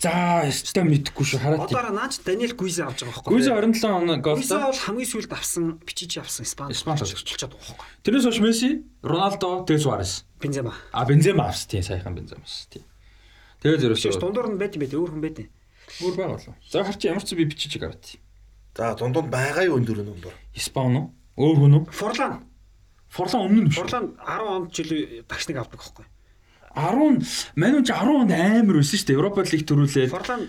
За, 0.00 0.48
өстой 0.48 0.84
мэдхгүй 0.88 1.26
шүү 1.28 1.40
хараад. 1.44 1.68
Одоо 1.68 1.92
наач 1.92 2.24
Даниэл 2.24 2.56
Гуиза 2.56 2.88
авч 2.88 3.04
байгаа 3.04 3.20
байхгүй. 3.20 3.36
Гүйс 3.36 3.48
27 3.52 3.84
оноо 3.84 4.16
Гуиза 4.16 4.56
голтой. 4.56 4.72
бол 4.72 4.80
хамгийн 4.88 5.10
сүүлд 5.12 5.32
авсан 5.36 5.64
бичиж 5.84 6.16
авсан 6.16 6.48
Испани. 6.48 6.72
Испани 6.72 7.04
болчиход 7.04 7.52
байгаа 7.52 7.60
байхгүй. 7.60 7.86
Тэрнээс 8.00 8.24
хойш 8.24 8.40
Месси, 8.40 8.70
Роналдо, 9.04 9.68
Дэ 9.68 9.76
Суарес. 9.76 10.24
Бензема. 10.40 10.72
А 10.96 11.04
Бензема 11.04 11.52
авс 11.52 11.68
тийм 11.68 11.84
сайхан 11.84 12.16
Бензема 12.16 12.40
авс 12.48 12.64
тийм. 12.72 12.88
Тэгээд 13.60 13.92
ерөөсөө 13.92 14.16
дундуур 14.24 14.48
нь 14.48 14.56
байт 14.56 14.80
юм 14.80 14.88
байт 14.88 14.96
өөр 14.96 15.10
хүн 15.12 15.20
байт. 15.20 15.38
бүр 16.00 16.14
байгаа 16.16 16.40
болов. 16.40 16.56
За 16.64 16.80
харч 16.80 17.04
ямар 17.04 17.20
ч 17.20 17.36
би 17.36 17.44
бичиж 17.44 17.76
гараад. 17.76 18.00
За 18.72 18.96
дундуур 18.96 19.28
байгаа 19.28 19.68
юу 19.68 19.76
энэ 19.76 19.84
дөрөв 19.84 20.06
дундуур. 20.08 20.36
Испани 20.56 20.96
уу? 20.96 21.12
Өөр 21.40 21.56
хүн 21.56 21.76
үү? 21.80 21.82
Форлан. 21.88 22.44
Форлан 23.08 23.40
өмнө 23.48 23.62
нь. 23.66 23.72
Форлан 23.72 24.12
10 24.20 24.52
онд 24.54 24.68
жил 24.76 24.90
багш 25.24 25.48
нэг 25.48 25.56
авдаг 25.64 25.80
байхгүй. 25.80 26.04
10 26.76 27.56
манайч 27.56 27.88
10 27.88 28.12
онд 28.12 28.32
амар 28.36 28.76
байсан 28.78 28.98
шүү 29.00 29.08
дээ. 29.08 29.18
Европа 29.18 29.42
лиг 29.42 29.64
төрүүлээд 29.64 30.12
Форлан 30.12 30.42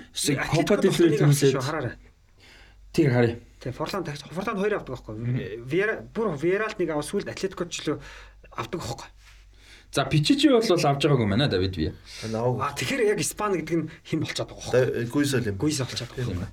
Копа 0.52 0.76
del 0.78 0.94
Rey 0.94 1.16
төрүүлээд 1.18 1.98
тэр 2.92 3.10
харъя. 3.10 3.40
Тэгээ 3.64 3.78
Форлан 3.78 4.04
тагч 4.04 4.22
Форлан 4.30 4.58
хоёр 4.60 4.74
авдаг 4.78 5.00
байхгүй. 5.00 5.64
Вера 5.66 6.04
бүр 6.04 6.36
Вералт 6.38 6.78
нэг 6.78 6.92
ав 6.94 7.02
сүлд 7.08 7.32
Атлетико 7.32 7.66
ч 7.66 7.88
лөө 7.88 7.98
авдаг 8.54 8.80
байхгүй. 8.84 9.10
За 9.92 10.06
Пичичи 10.06 10.48
бол 10.50 10.62
авч 10.62 10.86
байгаагүй 10.86 11.28
манай 11.28 11.50
Давид 11.50 11.76
би. 11.76 11.92
Нааг. 12.30 12.62
А 12.62 12.76
тэгэхээр 12.78 13.12
яг 13.12 13.20
Испани 13.20 13.60
гэдэг 13.60 13.78
нь 13.80 13.90
хэн 14.06 14.20
болчиход 14.22 14.50
байгаа 14.54 14.88
байхгүй. 14.88 15.10
Гүйсэл 15.10 15.50
юм. 15.52 15.58
Гуиза 15.58 15.84
болчиход 15.84 16.16
байгаа 16.16 16.32
байхгүй. 16.32 16.50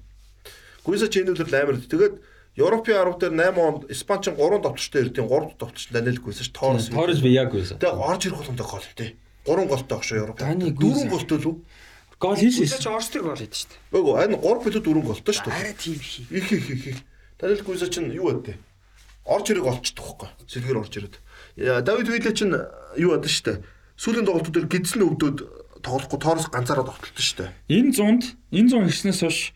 Гүйсэл 0.84 1.12
чинь 1.12 1.22
энэ 1.28 1.32
үлрэл 1.36 1.58
амар. 1.60 1.76
Тэгээд 1.78 2.14
Европын 2.58 2.94
10 3.06 3.22
дээр 3.22 3.34
8 3.54 3.54
онд 3.54 3.82
Испани 3.90 4.22
чинь 4.26 4.34
3 4.34 4.58
товчтой 4.66 5.02
эрдийн 5.06 5.30
3 5.30 5.54
товчтой 5.62 5.92
Даниэл 5.94 6.18
Гүйсэл 6.18 6.50
Торрес. 6.50 6.90
Торрес 6.90 7.22
Вияг 7.22 7.54
байсан. 7.54 7.78
Тэгээд 7.78 8.02
орж 8.02 8.22
ирэх 8.26 8.38
болгондоо 8.42 8.66
гол 8.66 8.86
тий. 8.98 9.14
3 9.46 9.70
голтой 9.70 9.94
багш 9.94 10.10
Европ. 10.18 10.38
Таны 10.42 10.74
4 10.74 10.74
Гүйсэл. 10.74 11.08
голтой 11.08 11.38
л 11.38 11.46
үү? 11.46 11.56
Гол 12.18 12.34
хийсэн. 12.34 12.66
Гүйза 12.66 12.78
ч 12.82 12.86
Орсдыг 12.90 13.22
гол 13.22 13.38
хийдэж 13.38 13.62
дээ. 13.70 13.78
Үгүй 13.94 14.14
энэ 14.26 14.36
3 14.42 14.64
билүү 14.66 14.82
4 14.82 15.06
голтой 15.06 15.34
дээ. 15.38 15.54
Арай 15.54 15.74
тийм 15.78 15.94
их. 16.02 16.10
Их 16.34 16.46
их 16.50 16.66
их 16.66 16.86
их. 16.90 16.98
Даниэл 17.38 17.62
Гуйза 17.62 17.86
чинь 17.86 18.10
юу 18.10 18.34
байдэ? 18.34 18.58
Орж 19.22 19.46
ирэг 19.54 19.66
олчдөг 19.70 20.02
хөхгүй. 20.02 20.28
Сэлгэр 20.50 20.82
орж 20.82 20.92
ирээд. 20.98 21.16
Давид 21.86 22.10
Вилла 22.10 22.32
чинь 22.34 22.58
юу 22.98 23.14
байдэ 23.14 23.30
штэ. 23.30 23.62
Сүүлийн 23.94 24.26
тоглолтууд 24.26 24.54
дээр 24.58 24.66
гидсэн 24.66 25.06
өвдөд 25.06 25.38
тоглохгүй 25.86 26.18
тоороос 26.18 26.50
ганцаараа 26.50 26.90
тогтолтсон 26.90 27.22
штэ. 27.22 27.54
Энэ 27.70 27.94
зунд 27.94 28.34
энэ 28.50 28.66
зун 28.66 28.90
ирснээс 28.90 29.22
хойш 29.22 29.54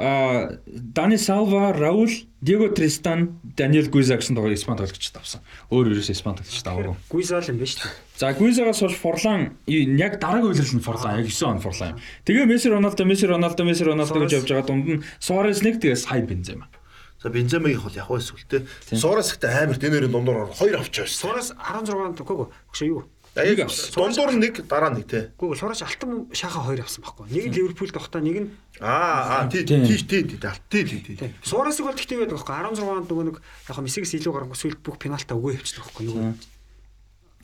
Дани 0.00 1.16
Салва, 1.16 1.72
Раул, 1.74 2.08
Диего 2.40 2.70
Тристан, 2.70 3.38
Даниэл 3.44 3.90
Гуиза 3.90 4.16
гэсэн 4.16 4.32
тоглогч 4.34 4.64
Испани 4.64 4.78
тоглогч 4.80 5.12
тавсан. 5.12 5.44
Өөр 5.68 5.92
ерөөс 5.92 6.08
Испани 6.08 6.40
тоглогч 6.40 6.62
таваагүй. 6.64 6.96
Гүйза 7.12 7.44
л 7.44 7.52
юм 7.52 7.60
байна 7.60 7.68
шүү. 7.68 7.92
За 8.16 8.32
Гуизагаас 8.32 8.80
хойш 8.80 8.96
Форлан 8.96 9.60
яг 9.68 10.16
дараагийн 10.16 10.56
үйлрэл 10.56 10.80
нь 10.80 10.84
Форлан 10.84 11.20
яг 11.20 11.28
9 11.28 11.44
он 11.44 11.60
Форлан. 11.60 12.00
Тэгээ 12.24 12.48
Месси 12.48 12.72
Роналдо, 12.72 13.04
Месси 13.04 13.28
Роналдо, 13.28 13.60
Месси 13.60 13.84
Роналдо 13.84 14.24
гэж 14.24 14.32
явж 14.40 14.48
байгаа 14.48 14.66
дунд 14.72 14.88
нь 14.88 15.04
Суарес 15.20 15.60
нэг 15.60 15.84
тэгээс 15.84 16.08
хай 16.08 16.24
Бензема. 16.24 16.72
За 17.20 17.28
Бенземагийн 17.28 17.84
хол 17.84 17.92
яг 17.92 18.08
байсан 18.08 18.40
үлтэй. 18.40 18.64
Сураас 18.96 19.36
ихтэй 19.36 19.52
амар 19.52 19.76
дэнэрийн 19.76 20.08
дундуур 20.08 20.48
хоёр 20.56 20.80
авч 20.80 21.04
байсан. 21.04 21.28
Сураас 21.28 21.52
16-нд 21.52 22.24
үгүй 22.24 22.48
өгшөө 22.72 22.88
юу? 22.88 23.04
Яг 23.36 23.70
дундуур 23.94 24.34
нь 24.34 24.42
нэг 24.42 24.66
дараа 24.66 24.90
нэг 24.90 25.06
те. 25.06 25.30
Үгүй 25.38 25.54
сураас 25.54 25.86
алтан 25.86 26.26
шаха 26.34 26.66
хоёр 26.66 26.82
авсан 26.82 27.06
байхгүй. 27.06 27.30
Нэг 27.30 27.46
нь 27.46 27.54
Ливерпул 27.54 27.94
тогтоо, 27.94 28.18
нэг 28.18 28.36
нь 28.42 28.48
Аа 28.82 29.46
аа 29.46 29.48
тий 29.48 29.62
тий 29.62 29.86
тий 29.86 30.02
тий 30.02 30.22
тий 30.26 30.82
тий 30.82 30.98
тий. 30.98 31.14
Тийм. 31.14 31.34
Суурасыг 31.46 31.86
бол 31.86 31.94
тэгтээ 31.94 32.26
байдаг 32.26 32.42
байхгүй 32.42 32.82
16-нд 32.82 33.06
нөгөө 33.06 33.26
нэг 33.30 33.36
яг 33.38 33.74
хаа 33.76 33.86
Мессигээс 33.86 34.18
илүү 34.18 34.34
гарангуй 34.34 34.58
сүйд 34.58 34.82
бүх 34.82 34.98
пенальта 34.98 35.38
өгөө 35.38 35.62
явчихдаг 35.62 35.86
байхгүй 35.86 36.04
нөгөө. 36.10 36.32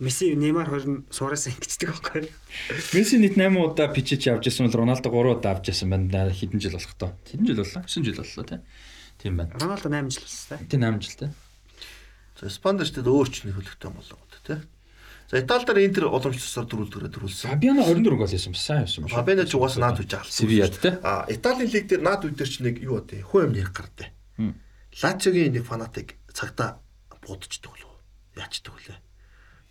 Месси 0.02 0.34
Неймар 0.34 0.66
хоёр 0.66 0.84
нь 0.90 0.98
Суурас 1.14 1.46
ингэдэг 1.46 1.88
байхгүй. 1.94 2.28
Месси 2.96 3.16
нийт 3.22 3.38
8 3.38 3.54
удаа 3.54 3.86
пичэж 3.86 4.26
авч 4.28 4.50
ирсэн 4.50 4.66
бол 4.66 4.82
Роналдо 4.82 5.06
3 5.06 5.38
удаа 5.38 5.54
авч 5.54 5.70
ирсэн 5.70 5.88
байна. 5.88 6.34
Хэдэн 6.34 6.60
жил 6.60 6.74
болох 6.74 6.96
тоо? 6.98 7.12
Хэдэн 7.30 7.46
жил 7.46 7.62
боллоо? 7.62 7.84
9 7.86 8.04
жил 8.04 8.18
боллоо 8.20 8.44
тий. 8.44 8.60
Тийм 9.22 9.36
байна. 9.38 9.54
Роналдо 9.56 9.88
8 9.88 10.10
жил 10.10 10.24
болсон 10.26 10.66
Тийм 10.66 10.80
8 10.82 11.00
жил 11.00 11.16
тий. 11.16 11.30
За 12.36 12.50
Спанд 12.52 12.84
ч 12.84 12.92
тэгээд 12.92 13.08
өөр 13.08 13.28
ч 13.32 13.48
нэг 13.48 13.56
хөлөгтэй 13.56 13.88
болоо 13.88 14.20
те. 14.44 14.60
За 15.26 15.40
Итали 15.42 15.66
дээр 15.66 15.86
Интер 15.90 16.04
уламжлалсаар 16.06 16.66
дөрүүлдгээрээ 16.70 17.10
дөрүүлсэн. 17.10 17.50
Фабиано 17.50 17.82
24 17.82 18.14
гол 18.14 18.30
хийсэн 18.30 18.54
байсан 18.54 19.02
ба. 19.02 19.10
Фабиано 19.10 19.42
ч 19.42 19.52
угаасаа 19.58 19.82
наад 19.82 19.98
үж 19.98 20.12
алсан. 20.14 20.30
Севияд 20.30 20.78
те. 20.78 21.02
А 21.02 21.26
Италийн 21.26 21.66
лиг 21.66 21.90
дээр 21.90 22.02
наад 22.06 22.22
үе 22.22 22.30
дээр 22.30 22.46
ч 22.46 22.62
нэг 22.62 22.78
юу 22.78 23.02
вэ? 23.02 23.26
Хүн 23.26 23.50
юм 23.50 23.66
гардыг. 23.74 24.14
Хм. 24.38 24.54
Лациогийн 25.02 25.50
нэг 25.50 25.66
фанатыг 25.66 26.14
цагта 26.30 26.78
буудчихдаг 27.26 27.74
болов. 27.74 27.98
Яачдаг 28.38 28.70
үлээ. 28.70 28.98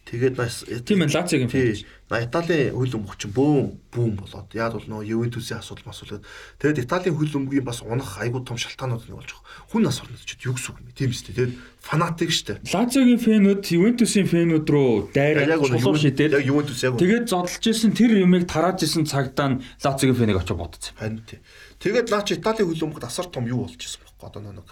Тэгээд 0.06 0.38
нас 0.38 0.62
Тийм 0.86 1.02
ээ, 1.02 1.18
Лациогийн 1.18 1.50
фанат. 1.50 1.82
Тий. 1.82 1.86
На 2.06 2.22
Италийн 2.22 2.78
хөл 2.78 2.94
өмгч 3.02 3.26
чинь 3.26 3.34
бөөм 3.34 3.90
бүүм 3.90 4.14
болоод 4.22 4.54
яад 4.54 4.78
бол 4.78 5.02
нөө 5.02 5.10
Ювентусын 5.10 5.58
асуудал 5.58 5.90
масуулаад 5.90 6.22
тэгээд 6.62 6.86
Италийн 6.86 7.18
хөл 7.18 7.34
өмгийн 7.42 7.66
бас 7.66 7.82
унах 7.82 8.22
айгуу 8.22 8.46
том 8.46 8.62
шалтгаанууд 8.62 9.10
нэг 9.10 9.18
болж 9.18 9.34
байгаа. 9.34 9.66
Хүн 9.74 9.82
нас 9.82 9.98
орнод 10.06 10.22
ч 10.22 10.38
юу 10.46 10.54
гэсэн 10.54 10.78
юм 10.78 10.86
бэ? 10.86 10.94
Тийм 10.94 11.10
үстэй. 11.10 11.34
Тэгээд 11.34 11.54
фанатик 11.82 12.30
штэ. 12.30 12.62
Лациогийн 12.70 13.22
фэнүүд 13.26 13.64
Ювентусын 13.66 14.30
фэнүүд 14.30 14.68
рүү 14.70 14.94
дайраад 15.18 15.50
Яг 15.58 15.66
чулуу 15.66 15.98
шидээд 15.98 16.38
яг 16.38 16.46
Ювентус 16.46 16.86
яг 16.86 17.02
тэгээд 17.02 17.26
зодолж 17.26 17.66
исэн 17.66 17.98
тэр 17.98 18.22
юмыг 18.22 18.46
тарааж 18.46 18.86
исэн 18.86 19.10
цагтаа 19.10 19.58
нь 19.58 19.66
Лациогийн 19.82 20.14
фэнийг 20.22 20.38
очиж 20.38 20.54
бодсон. 20.54 20.94
Харин 21.02 21.26
тий. 21.26 21.42
Тэгээд 21.82 22.14
наач 22.14 22.30
Италийн 22.38 22.70
хөл 22.70 22.86
өмгөд 22.94 23.10
асар 23.10 23.26
том 23.34 23.50
юу 23.50 23.66
болж 23.66 23.82
исэн 23.82 24.06
бохоо 24.06 24.30
одоо 24.30 24.54
нэг 24.54 24.70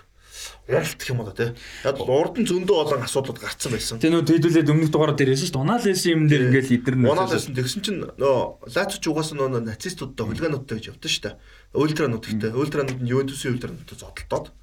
уралт 0.68 0.96
гэх 0.96 1.12
юм 1.12 1.20
уу 1.20 1.32
те. 1.36 1.52
Яг 1.84 2.00
урд 2.00 2.40
нь 2.40 2.48
зөндөө 2.48 2.78
олон 2.88 3.04
асуудлууд 3.04 3.40
гарцсан 3.40 3.72
байсан. 3.76 4.00
Тэгээ 4.00 4.16
нөө 4.16 4.28
тэдүүлээд 4.32 4.72
өмнөх 4.72 4.92
дугаараар 4.96 5.18
дээр 5.20 5.36
хэлсэн 5.36 5.48
шүү 5.52 5.56
дээ. 5.60 5.66
Унаал 5.68 5.84
хэлсэн 5.84 6.12
юм 6.16 6.24
дээр 6.32 6.44
ингээл 6.48 6.76
идэрнэ. 6.80 7.12
Унаал 7.12 7.32
байсан 7.36 7.52
тэгсэн 7.52 7.82
чинь 7.84 8.00
нөө 8.16 8.38
Лацо 8.72 8.96
ч 8.96 9.06
угаасаа 9.12 9.36
нөө 9.44 9.60
нацистуудтай 9.60 10.24
хулигануудтай 10.24 10.76
гэж 10.80 10.86
явдсан 10.96 11.12
шүү 11.12 11.24
дээ. 11.28 11.36
Ультранууд 11.76 12.24
ихтэй. 12.24 12.52
Ультранууд 12.56 13.00
нь 13.04 13.12
Ювентусын 13.12 13.52
ультрануудтай 13.60 13.98
зодтолтоод 14.00 14.56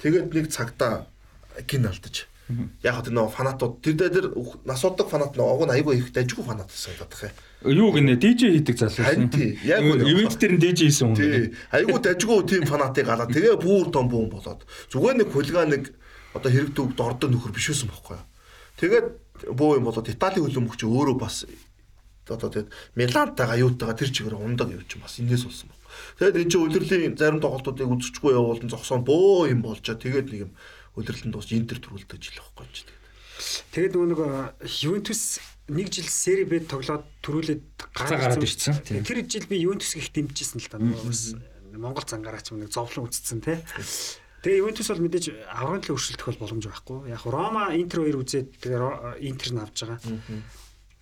тэгээд 0.00 0.32
нэг 0.32 0.46
цагтаа 0.48 1.04
гин 1.68 1.84
алдаж. 1.84 2.31
Яг 2.82 2.94
хөө 2.98 3.12
нөө 3.12 3.28
фанатууд 3.32 3.74
тэр 3.82 3.94
дээр 3.98 4.26
насууддаг 4.66 5.08
фанат 5.08 5.36
нөө 5.38 5.48
уг 5.52 5.62
нь 5.66 5.74
айгүй 5.76 5.98
их 5.98 6.12
дажгүй 6.12 6.44
фанат 6.44 6.68
байсан 6.68 6.96
гэдэг 6.98 7.32
юм. 7.62 7.76
Юу 7.78 7.90
гинэ 7.94 8.18
DJ 8.18 8.58
хийдэг 8.58 8.76
залуу. 8.78 9.06
Харин 9.06 9.30
тий. 9.30 9.58
Яг 9.62 9.82
ивент 9.82 10.36
дээр 10.38 10.52
нь 10.56 10.62
DJ 10.62 10.90
хийсэн 10.90 11.14
хүн. 11.14 11.18
Тий. 11.18 11.54
Айгүй 11.70 11.98
дажгүй 12.02 12.40
тим 12.50 12.66
фанатыг 12.66 13.06
галаа. 13.06 13.30
Тэгээ 13.30 13.56
бүр 13.62 13.92
том 13.94 14.10
бүүн 14.10 14.30
болоод. 14.34 14.66
Зүгээр 14.90 15.16
нэг 15.22 15.28
хулиган 15.30 15.70
нэг 15.70 15.94
одоо 16.34 16.50
хэрэг 16.50 16.74
төвд 16.74 16.98
ордоо 16.98 17.28
нөхөр 17.30 17.52
биш 17.54 17.70
байсан 17.70 17.92
байхгүй 17.92 18.16
юу. 18.18 18.26
Тэгээд 18.80 19.06
бөө 19.54 19.78
юм 19.78 19.86
болоод 19.86 20.08
Италийн 20.08 20.44
хөлбөмбөгч 20.48 20.80
өөрөө 20.88 21.16
бас 21.20 21.44
одоо 22.26 22.48
тэгээд 22.50 22.70
Милантайгаа 22.96 23.58
юутайгаа 23.58 23.96
тэр 23.98 24.10
чигээр 24.14 24.38
ундаг 24.38 24.70
явж 24.70 24.96
бас 24.96 25.18
энэс 25.18 25.44
болсон 25.44 25.68
баг. 25.68 25.78
Тэгээд 26.18 26.38
энэ 26.40 26.50
чинь 26.50 26.64
удирдлийн 26.64 27.14
зарим 27.18 27.42
тоглолтуудыг 27.42 27.90
үзчихгүй 27.90 28.32
явуулсан 28.32 28.70
зогсоон 28.70 29.02
бөө 29.04 29.52
юм 29.52 29.60
болчоо 29.66 29.98
тэгээд 29.98 30.28
нэг 30.30 30.40
юм 30.48 30.52
удирдлын 30.96 31.32
дуус 31.32 31.52
Интер 31.52 31.78
төрүүлдэг 31.80 32.18
жил 32.20 32.36
байхгүй 32.40 32.66
юм 32.66 32.72
чи. 32.72 32.84
Тэгээд 33.72 33.94
нөгөө 33.96 34.06
нэг 34.12 34.20
Ювентус 34.84 35.40
нэг 35.72 35.88
жил 35.90 36.08
Сери 36.12 36.44
Б 36.44 36.60
тоглоод 36.62 37.04
төрүүлээд 37.24 37.62
гараад 37.96 38.38
ирсэн. 38.44 38.76
Тэр 39.02 39.18
жил 39.26 39.46
би 39.48 39.56
Ювентус 39.62 39.96
их 39.96 40.12
дэмжижсэн 40.12 40.60
л 40.60 40.68
да. 40.70 40.78
Нөгөө 40.78 41.08
бас 41.08 41.22
Монгол 41.72 42.04
зангаараач 42.06 42.52
нэг 42.52 42.70
зовлон 42.70 43.08
үтцсэн 43.08 43.40
те. 43.40 43.58
Тэгээ 44.44 44.60
Ювентус 44.60 44.90
бол 44.92 45.02
мэдээж 45.06 45.26
аврагын 45.48 45.82
төлөө 45.86 45.96
өршөлтөх 45.96 46.26
бол 46.28 46.40
боломж 46.44 46.64
байхгүй. 46.68 46.98
Яг 47.08 47.22
Рома 47.24 47.72
Интер 47.78 48.04
хоёр 48.04 48.20
үзээд 48.20 48.58
тэгээ 48.60 48.78
Ро- 48.78 49.16
Интер 49.22 49.48
нь 49.56 49.62
авж 49.64 49.76
байгаа. 49.86 49.98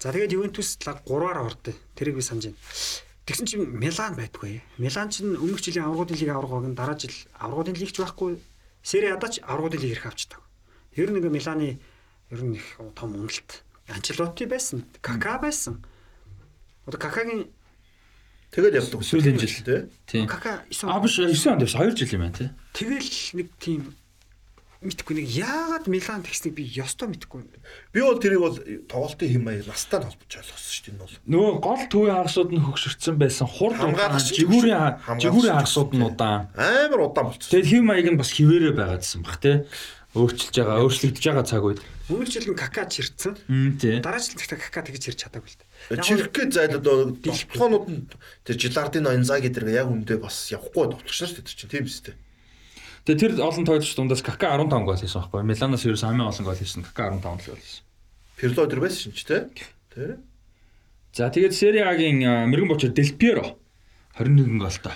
За 0.00 0.12
тэгээд 0.14 0.32
Ювентус 0.38 0.78
лаг 0.86 1.02
3-аар 1.04 1.38
ордё. 1.50 1.72
Тэрийг 1.98 2.16
би 2.16 2.22
санаж 2.22 2.52
байна. 2.52 2.60
Тэгсэн 3.26 3.46
чинь 3.48 3.64
Милан 3.68 4.14
байдгүй. 4.16 4.60
Милан 4.78 5.08
чинь 5.10 5.34
өмнөх 5.36 5.60
жилийн 5.64 5.88
аврагын 5.88 6.16
лиг 6.20 6.30
аврагыг 6.30 6.68
нь 6.72 6.76
дараа 6.78 6.96
жил 7.00 7.12
аврагын 7.36 7.76
лигч 7.80 7.96
байхгүй. 8.00 8.38
Сери 8.82 9.06
Адач 9.06 9.40
аврагын 9.42 9.80
лиг 9.80 9.92
ирэх 9.92 10.06
авчдаг. 10.06 10.40
Ер 10.96 11.10
нь 11.10 11.18
ингээ 11.18 11.30
Миланы 11.30 11.80
ер 12.30 12.40
нь 12.42 12.56
их 12.56 12.80
том 12.94 13.14
уналт. 13.14 13.62
Анчелоти 13.88 14.44
байсан, 14.44 14.84
Кака 15.02 15.38
байсан. 15.38 15.84
Одоо 16.86 16.98
Какагийн 17.00 17.50
Тэгээд 18.50 18.74
явдаг. 18.82 19.02
Сүүлийн 19.06 19.38
жил. 19.38 19.62
тий. 19.62 19.80
Тийм. 20.06 20.26
Кака 20.26 20.64
9 20.70 20.90
А 20.90 20.98
биш 20.98 21.18
9 21.22 21.30
онд 21.54 21.62
явсан 21.62 21.86
2 21.86 21.94
жил 21.94 22.18
юм 22.18 22.22
байна 22.26 22.34
тий. 22.34 22.50
Тэгэл 22.74 23.10
нэг 23.38 23.48
тийм 23.62 23.94
мэдхгүй 24.80 25.14
нэг 25.20 25.28
яагаад 25.28 25.86
Милан 25.92 26.24
тэгснийг 26.24 26.56
би 26.56 26.64
ёстой 26.64 27.12
мэдхгүй. 27.12 27.44
Би 27.92 28.00
бол 28.00 28.16
тэрийг 28.16 28.40
бол 28.40 28.56
тоглолтын 28.88 29.28
хэм 29.28 29.44
маяг 29.44 29.68
настай 29.68 30.00
холбож 30.00 30.32
ойлгосон 30.32 30.72
шүү 30.72 30.84
дээ 30.88 30.92
энэ 30.96 31.02
бол. 31.04 31.16
Нөгөө 31.28 31.52
гол 31.60 31.82
төвийн 31.92 32.16
хагасууд 32.16 32.50
нь 32.56 32.64
хөгшөрцөн 32.64 33.16
байсан 33.20 33.44
хурд 33.44 33.76
Хамгаалагч 33.76 34.32
жигүүрийн 34.40 35.20
жигүүрийн 35.20 35.56
хагасууд 35.60 35.90
нь 35.92 36.06
удаан. 36.08 36.48
Амар 36.56 37.12
удаан 37.12 37.28
болчихсон. 37.28 37.52
Тэгээд 37.52 37.70
хэм 37.76 37.84
маяг 37.84 38.08
нь 38.08 38.16
бас 38.16 38.32
хിവэрэ 38.32 38.72
байгаадсан 38.72 39.20
баг 39.20 39.36
тий. 39.44 39.56
Өөрчилж 40.10 40.56
байгаа, 40.58 40.82
өөрчлөгдөж 40.82 41.22
байгаа 41.28 41.46
цаг 41.46 41.62
үед. 41.62 41.80
Өмнөх 42.10 42.32
жил 42.34 42.50
нь 42.50 42.58
Кака 42.58 42.82
чирцэн. 42.82 43.38
Дараа 44.02 44.18
жил 44.18 44.34
гэхдээ 44.34 44.58
Кака 44.58 44.82
тэгж 44.82 44.98
чирч 45.06 45.22
чадаагүй 45.22 45.54
л 45.54 45.58
дээ. 45.62 46.02
Гэж 46.02 46.50
зайлд 46.50 46.82
долтгоонууд 46.82 47.86
нь 47.86 48.10
тэр 48.42 48.56
Жилардын 48.58 49.06
Инзаги 49.06 49.54
дээр 49.54 49.70
яг 49.70 49.86
үндэ 49.86 50.18
бас 50.18 50.50
явахгүй 50.50 50.90
довтлогч 50.90 51.14
шүү 51.14 51.46
дээ 51.46 51.54
чинь 51.54 51.70
тийм 51.70 51.86
үстэй. 51.86 52.18
Тэгээ 53.08 53.20
тэр 53.20 53.32
олон 53.40 53.64
тоглогч 53.64 53.92
дундаас 53.96 54.22
Кака 54.24 54.56
15 54.56 54.84
гол 54.84 55.00
хийсэн 55.00 55.20
байхгүй. 55.20 55.42
Миланаас 55.44 55.84
ерөөс 55.84 56.04
хамгийн 56.04 56.28
олон 56.28 56.44
гол 56.44 56.60
хийсэн 56.60 56.84
Кака 56.84 57.14
15 57.16 57.24
л 57.24 57.52
гол 57.54 57.62
хийсэн. 57.62 57.84
Пирло 58.36 58.66
дээр 58.68 58.80
байсан 58.84 59.12
ч 59.12 59.24
тий. 59.24 59.48
Тэр 59.94 60.20
За 61.12 61.30
тэгээд 61.30 61.54
Serie 61.56 61.84
A-гийн 61.88 62.22
а, 62.22 62.46
мэрэгэн 62.46 62.70
бочор 62.70 62.92
Piero 62.94 63.58
21 64.14 64.62
голтой 64.62 64.94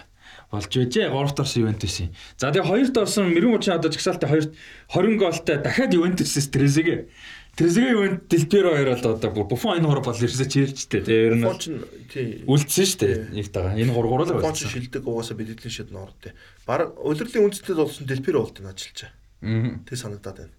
болж 0.51 0.71
байжээ. 0.71 1.11
3-т 1.11 1.41
орсон 1.43 1.63
Ювентусын. 1.67 2.15
За 2.39 2.55
тэгээд 2.55 2.95
2-т 2.95 3.01
орсон 3.03 3.35
мэрэгэн 3.35 3.55
бочор 3.59 3.75
одоо 3.75 3.91
жагсаалтаа 3.91 4.31
2 4.31 4.55
20 4.95 5.19
голтой 5.19 5.57
дахиад 5.59 5.95
Ювентусээс 5.95 6.49
Трезеге. 6.55 7.11
Ювент 7.61 8.27
Del 8.27 8.47
Piero 8.51 8.75
хоёр 8.75 8.99
бол 8.99 9.15
одоо 9.15 9.31
Буфон 9.47 9.79
энэ 9.79 9.87
гур 9.87 10.03
бол 10.03 10.19
ерөөсөө 10.19 10.49
чирчтэй. 10.51 11.01
Тэгээ 11.07 11.27
ер 11.31 11.35
нь 11.39 11.47
тий. 12.11 12.43
үлдсэн 12.51 12.83
шүү 12.83 12.99
дээ. 12.99 13.17
Нэг 13.31 13.49
тагаа. 13.55 13.79
Энэ 13.79 13.95
гур 13.95 14.27
ч 14.27 14.35
байсан. 14.35 14.71
шилдэг 14.75 15.07
угаасаа 15.07 15.39
бидэдлийн 15.39 15.71
шид 15.71 15.91
норд 15.95 16.19
тий. 16.19 16.33
Бараг 16.67 16.99
удирдлийн 16.99 17.47
үндэстэд 17.47 17.79
болсон 17.79 18.11
Делпиро 18.11 18.43
болт 18.43 18.59
нь 18.59 18.67
ажиллаж 18.67 19.07
байгаа. 19.07 19.87
Тэг 19.87 19.97
санагдаад 20.03 20.39
байна. 20.43 20.55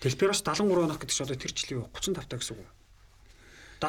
Телперос 0.00 0.40
73 0.40 0.82
онох 0.82 0.98
гэдэг 0.98 1.12
чинь 1.12 1.26
одоо 1.28 1.36
тэр 1.36 1.52
жилийн 1.52 1.84
35 1.92 2.26
та 2.26 2.36
гэсэн 2.40 2.56
үг. 2.56 2.70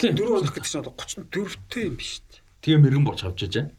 Тийм. 0.04 0.14
74 0.20 0.36
онох 0.44 0.54
гэдэг 0.54 0.68
чинь 0.68 0.82
одоо 0.84 0.94
34-тэй 1.00 1.84
юм 1.88 1.96
биш 1.96 2.12
үү? 2.20 2.38
Тэгээ 2.60 2.80
мэрэгэн 2.84 3.08
боч 3.08 3.20
авч 3.24 3.40
ижээ. 3.48 3.72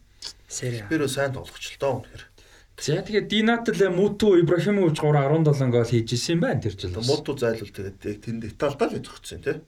Сери 0.49 0.81
А. 0.81 0.89
Делпиро 0.89 1.07
сайн 1.07 1.31
тоглогч 1.37 1.65
л 1.69 1.79
доо 1.79 2.01
үнэхээр. 2.01 2.23
За 2.77 3.01
тэгээд 3.01 3.27
Динатл 3.27 3.89
Муту 3.89 4.35
Ибрахимович 4.35 4.99
3 4.99 5.07
17 5.07 5.71
гол 5.71 5.83
хийж 5.87 6.11
исэн 6.13 6.35
юм 6.35 6.41
байна 6.41 6.61
тэр 6.61 6.75
жил. 6.75 6.91
бас. 6.91 7.07
Моду 7.07 7.37
зайлвал 7.37 7.71
тэгээд 7.71 8.03
яг 8.03 8.17
тэнд 8.19 8.43
Италидаа 8.51 8.89
л 8.91 8.99
зогцсон 8.99 9.41
тий. 9.41 9.61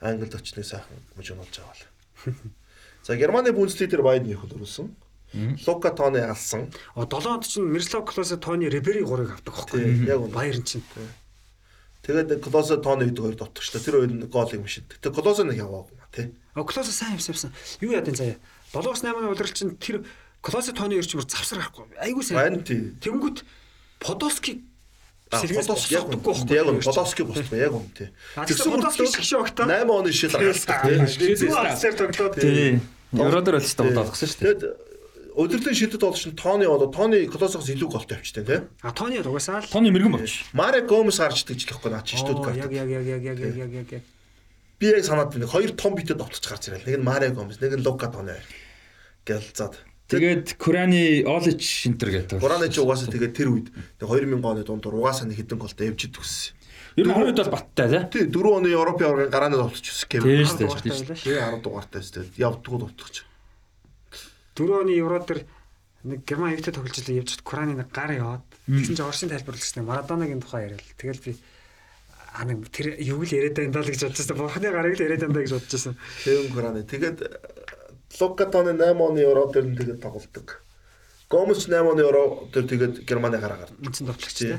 Англид 0.00 0.34
очны 0.34 0.64
сайхан 0.64 0.98
мужигнуулж 1.14 1.54
байгаа 1.54 1.74
бол. 2.26 2.34
За 3.06 3.16
Германы 3.16 3.52
Бундслиг 3.52 3.90
дээр 3.90 4.02
Байдны 4.02 4.34
хөл 4.34 4.50
өрүүлсэн. 4.58 4.90
Лука 5.66 5.90
Тони 5.94 6.18
алсан. 6.18 6.74
О 6.98 7.06
7 7.06 7.26
онд 7.30 7.46
чинь 7.46 7.70
Мирослав 7.70 8.04
Клосе 8.04 8.36
Тони 8.36 8.66
Рибери 8.66 9.06
3-ыг 9.06 9.30
авдаг 9.38 9.54
байхгүй. 9.54 10.10
яг. 10.10 10.20
Баяр 10.34 10.58
чинь. 10.66 10.82
Тэгээд 12.02 12.42
Клосо 12.42 12.80
тооны 12.80 13.06
гэдэг 13.06 13.22
хоёр 13.22 13.36
дотгочлоо. 13.36 13.78
Тэр 13.78 13.94
хоёр 13.94 14.10
нь 14.10 14.26
гоолыг 14.26 14.60
машин. 14.60 14.84
Тэгтээ 14.90 15.12
Клосо 15.14 15.44
нэг 15.44 15.60
яваагүй 15.60 16.00
тий. 16.10 16.34
Клосо 16.56 16.90
сайн 16.90 17.14
явсан 17.14 17.30
явсан. 17.36 17.52
Юу 17.80 17.92
яадын 17.92 18.16
заяа. 18.16 18.36
7-8 18.72 19.30
удирдал 19.30 19.54
чинь 19.54 19.76
тэр 19.76 20.02
Колосе 20.40 20.72
тооны 20.72 20.96
ерчмөр 20.96 21.28
завсар 21.28 21.60
гарахгүй. 21.60 21.92
Айгуу 22.00 22.24
сайн. 22.24 22.64
Тэнгүүт 22.64 23.44
Подоски 24.00 24.64
Подоски 25.30 25.94
яг 25.94 26.08
гоохгүй. 26.10 26.56
Яг 26.56 26.82
Подоски 26.82 27.22
босдгоо 27.22 27.58
яг 27.58 27.72
юм 27.76 27.86
тий. 27.94 28.08
Тэгсэн 28.34 28.72
Подоски 28.72 29.06
шиг 29.06 29.24
шиг 29.24 29.40
огтоо 29.44 29.66
8 29.68 29.86
оны 29.86 30.10
шил 30.12 30.32
гаргасан 30.32 31.06
тий. 31.06 31.46
Алсаар 31.46 31.94
тоглоод 31.94 32.34
тий. 32.40 32.80
Евродор 33.12 33.60
олж 33.60 33.70
тавд 33.74 33.94
болгосон 33.94 34.26
шүү 34.26 34.38
дээ. 34.40 34.46
Тэгээд 34.48 34.62
э, 34.64 35.34
өдөртөн 35.38 35.74
шидэд 35.78 36.02
болж 36.02 36.22
нь 36.26 36.34
тооны 36.34 36.66
болоо 36.66 36.90
тооны 36.90 37.26
Колосоос 37.30 37.70
илүү 37.70 37.88
голтой 37.90 38.18
авчтай 38.18 38.42
тий. 38.42 38.58
А 38.82 38.90
тооны 38.90 39.22
угаасаа 39.22 39.62
л 39.62 39.70
тооны 39.70 39.94
мэрэгэн 39.94 40.14
болчих. 40.18 40.46
Марек 40.50 40.90
Гомес 40.90 41.22
гарч 41.22 41.46
тэгжлэхгүй 41.46 41.90
наа 41.94 42.02
чи 42.02 42.18
шүү 42.18 42.42
дээ. 42.42 42.64
Яг 42.64 42.72
яг 42.74 42.88
яг 42.90 43.04
яг 43.06 43.22
яг 43.22 43.38
яг 43.38 43.54
яг 43.70 43.92
яг. 43.92 44.02
Би 44.78 44.86
яг 44.90 45.04
санаад 45.06 45.30
байна. 45.30 45.46
Хоёр 45.46 45.74
том 45.74 45.94
битэд 45.94 46.18
давтчих 46.18 46.50
гарч 46.50 46.70
ирэл. 46.70 46.86
Нэг 46.86 46.98
нь 46.98 47.06
Марек 47.06 47.34
Гомес, 47.34 47.58
нэг 47.62 47.78
нь 47.78 47.86
Лука 47.86 48.10
тооны. 48.10 48.38
Гэлцаад. 49.26 49.78
Тэгээд 50.10 50.58
Курани 50.58 51.22
Олич 51.22 51.62
Шинтер 51.62 52.10
гэдэг. 52.10 52.42
Кураны 52.42 52.66
ч 52.66 52.82
угаасаа 52.82 53.14
тэгээд 53.14 53.34
тэр 53.38 53.48
үед 53.54 53.70
тэг 53.70 54.10
2000 54.10 54.42
оны 54.42 54.66
дундуур 54.66 54.98
угаасаа 54.98 55.30
нэг 55.30 55.38
хідэн 55.38 55.62
голтой 55.62 55.86
явж 55.94 56.10
идэгсэн. 56.10 56.58
Ер 56.98 57.06
нь 57.06 57.14
хоёр 57.14 57.30
үед 57.30 57.38
бол 57.38 57.54
баттай 57.54 58.10
тий. 58.10 58.26
Тий 58.26 58.34
4 58.34 58.58
оны 58.58 58.68
Европын 58.74 59.06
аваргын 59.06 59.30
гарааны 59.30 59.54
довтолч 59.54 59.86
өсөх 59.86 60.10
гэв. 60.10 60.26
Тий 60.26 60.42
Ард 60.42 60.50
шүү 60.50 60.58
дугаартай 60.66 60.90
дээ. 60.90 60.98
байлаа 60.98 61.14
ш. 61.14 61.22
Тэгээ 61.22 61.42
10 61.46 61.62
дугаартай 61.62 62.00
өстэй. 62.02 62.24
Явдггүй 62.42 62.78
довтолч. 62.82 63.16
Дөрөв 64.58 64.76
оны 64.82 64.92
евро 64.98 65.18
дээр 65.22 65.40
нэг 66.10 66.18
герман 66.26 66.54
юутай 66.58 66.74
тоглож 66.74 66.96
илээ 66.98 67.20
явж 67.22 67.30
Кураны 67.46 67.78
нэг 67.78 67.88
гар 67.94 68.10
яваад 68.10 68.42
тэгсэн 68.66 68.98
чинь 68.98 69.06
Орсын 69.06 69.30
тайлбарлагдсан 69.30 69.86
Марадонагийн 69.86 70.42
тухай 70.42 70.74
яриад. 70.74 70.82
Тэгэл 70.98 71.22
би 71.22 71.38
а 72.34 72.42
нэг 72.42 72.66
тэр 72.74 72.98
юу 72.98 73.22
л 73.22 73.30
яриад 73.30 73.54
байна 73.54 73.78
даа 73.78 73.86
л 73.86 73.90
гэж 73.94 74.10
бодчихсон. 74.10 74.36
Бурхны 74.42 74.68
гарыг 74.74 74.98
л 74.98 75.04
яриад 75.06 75.22
байна 75.22 75.34
даа 75.38 75.44
гэж 75.46 75.54
бодчихсон. 75.54 75.94
Кевин 76.26 76.50
Кураны. 76.50 76.82
Тэгээд 76.82 77.18
Лука 78.18 78.46
тооны 78.46 78.74
8 78.74 78.98
оны 78.98 79.20
Евро 79.22 79.46
нь 79.54 79.76
тэгээд 79.76 80.02
тоглолдог. 80.02 80.62
Гомес 81.30 81.68
8 81.68 81.86
оны 81.86 82.02
Евро 82.02 82.50
дээр 82.50 82.66
тэгээд 82.66 82.94
Германы 83.06 83.38
гараа 83.38 83.62
гардаг. 83.62 83.78
Үндсэн 83.78 84.06
товтлогч 84.10 84.34
Тий. 84.34 84.58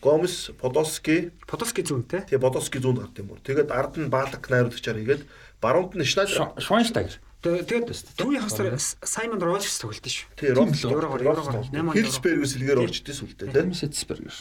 Гомес, 0.00 0.50
Подоски, 0.60 1.32
Подоски 1.46 1.82
зүүнтэй. 1.82 2.24
тэгээ 2.30 2.40
Подоски 2.40 2.78
зүүнд 2.78 3.00
гард 3.04 3.18
юм 3.20 3.30
уу. 3.34 3.40
Тэгээд 3.42 3.68
ард 3.74 4.00
нь 4.00 4.08
Баалак 4.08 4.48
найруулагчаар 4.48 4.96
хийгээд 5.02 5.22
баруунд 5.60 5.96
нь 5.96 6.04
Шнайдер 6.06 6.56
Швайнштайгер. 6.56 7.20
Тэгээд 7.42 7.90
түүний 8.16 8.40
хасаар 8.40 8.80
Саймон 8.80 9.40
Роджерс 9.40 9.78
тоглолт 9.78 10.02
шүү. 10.02 10.30
тий 10.36 10.50
Роф 10.56 10.72
Еврогоор, 10.72 11.20
еврогоор. 11.20 11.68
8 11.68 11.74
оны 11.74 11.94
Хилсбергээс 11.94 12.54
илгээр 12.58 12.80
орж 12.80 12.96
идэс 13.04 13.20
үлдээ 13.22 13.52
тий. 13.52 13.62
Мисетсбергер. 13.66 14.36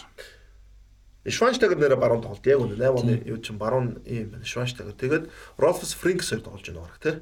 Швайнштайгер 1.25 1.77
нэрэ 1.81 1.97
баруун 1.97 2.21
тоглолт 2.21 2.45
яг 2.45 2.59
үнэ 2.61 2.77
8 2.77 3.01
оны 3.01 3.13
юу 3.25 3.37
чинь 3.41 3.57
баруун 3.57 3.99
юм 4.05 4.29
байна 4.31 4.45
Швайнштайгер. 4.45 4.95
Тэгээд 4.95 5.25
Ролфс 5.57 5.93
Фринкс 5.97 6.29
хоёр 6.29 6.41
тоглож 6.45 6.65
байна 6.65 6.81
баг 6.85 6.97
тий. 7.01 7.15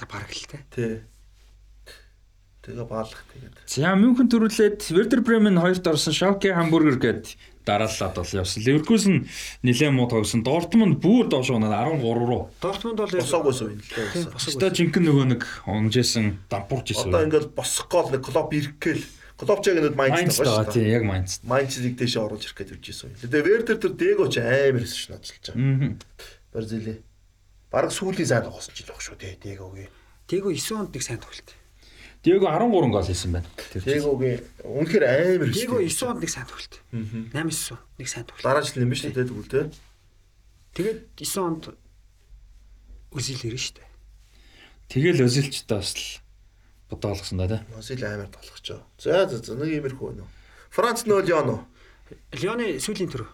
За 0.00 0.06
бараг 0.08 0.32
л 0.32 0.44
тий. 0.48 0.60
Тий. 0.72 0.94
Тэгээ 2.60 2.84
Баалак 2.88 3.20
тэгээд 3.32 3.56
За 3.68 3.92
Мюнхен 3.96 4.28
төрүүлээд 4.28 4.80
Werder 4.92 5.20
Bremen 5.24 5.56
хоёрт 5.60 5.84
орсон 5.88 6.12
Schalke 6.12 6.52
Hamburger 6.52 6.96
гээд 7.00 7.36
дараалаад 7.64 8.16
бол 8.20 8.32
явсан. 8.36 8.60
Leverkusen 8.64 9.14
нэлээд 9.64 9.92
муу 9.96 10.08
тогсон. 10.12 10.44
Dortmund 10.44 11.00
бүр 11.00 11.28
доош 11.32 11.48
унаад 11.52 11.72
13 11.72 12.04
руу. 12.04 12.52
Дортмунд 12.60 13.00
бол 13.00 13.08
босоогүйс 13.16 13.60
үйл 13.64 13.80
Тий, 13.80 14.04
лээ. 14.04 14.28
босоогүй. 14.28 14.48
Өстой 14.52 14.70
жинхэнэ 14.76 15.06
нөгөө 15.08 15.26
нэг 15.32 15.42
онгжсэн 15.64 16.26
дампуурж 16.52 16.86
исэн. 16.92 17.08
Одоо 17.08 17.24
ингээл 17.24 17.48
босох 17.56 17.88
гол 17.88 18.08
нэг 18.12 18.20
клуб 18.28 18.52
иргээл 18.52 19.04
клуб 19.40 19.60
ч 19.64 19.64
яг 19.72 19.76
нэг 19.80 19.96
Майнц 19.96 20.36
байгаа 20.36 20.60
байгаа 20.60 20.68
шүү 20.68 20.76
дээ. 20.76 20.92
яг 21.00 21.04
Майнц. 21.08 21.30
Майнцыг 21.48 21.96
дэше 21.96 22.18
оруулж 22.20 22.44
ирэх 22.44 22.56
гэж 22.60 22.68
үжижсэн 22.76 23.08
юм. 23.08 23.16
Тэгээ 23.24 23.44
Вердер 23.48 23.76
тэр 23.80 23.92
Дего 23.96 24.24
ч 24.28 24.36
амар 24.44 24.84
өсөж 24.84 25.00
шнаач 25.08 25.24
л 25.32 25.40
чаа. 25.40 25.56
Аа. 25.56 25.96
Бразили. 26.52 27.00
Бараг 27.70 27.94
сүүлийн 27.94 28.26
сайн 28.26 28.44
тоглосон 28.46 28.74
ч 28.74 28.82
л 28.82 28.90
баг 28.90 29.00
шүү 29.00 29.16
дээ 29.18 29.38
Дегогийн. 29.40 29.90
Тээгөө 30.26 30.52
9 30.58 30.78
онд 30.78 30.92
нэг 30.94 31.02
сайн 31.06 31.22
тоглолт. 31.22 31.50
Диего 32.20 32.50
13 32.50 32.90
гол 32.90 33.06
хийсэн 33.06 33.30
байна. 33.32 33.48
Дегогийн 33.72 34.42
үнэхээр 34.66 35.04
амар 35.06 35.48
өсөж. 35.48 35.70
Тээгөө 35.70 35.80
9 35.86 36.10
онд 36.10 36.20
нэг 36.20 36.30
сайн 36.30 36.46
тоглолт. 36.50 36.74
8 36.90 37.30
9 37.32 37.78
нэг 37.98 38.08
сайн 38.10 38.26
тоглолт. 38.26 38.44
Дараа 38.44 38.62
жил 38.66 38.82
юм 38.82 38.90
биш 38.90 39.06
үү 39.06 39.14
тэгвэл 39.14 39.48
те. 39.48 39.70
Тэгээд 40.74 40.98
9 41.14 41.46
онд 41.46 41.64
Үзил 43.10 43.42
ирнэ 43.42 43.58
шүү 43.58 43.74
дээ. 43.74 43.88
Тэгэл 44.86 45.26
өзилчтэй 45.26 45.66
бас 45.66 45.98
л 45.98 46.22
бодоо 46.86 47.10
болгосон 47.10 47.42
да 47.42 47.46
тий. 47.50 47.60
Мосил 47.74 48.02
амар 48.06 48.30
тоглохчоо. 48.30 48.86
За 48.98 49.26
за 49.26 49.42
за 49.42 49.58
нэг 49.58 49.82
иймэрхүү 49.82 50.06
байна 50.14 50.22
уу. 50.22 50.30
Франц 50.70 51.02
нөө 51.10 51.26
Лион 51.26 51.48
уу? 51.50 51.60
Лионы 52.38 52.78
сүүлийн 52.78 53.10
төрөө. 53.10 53.30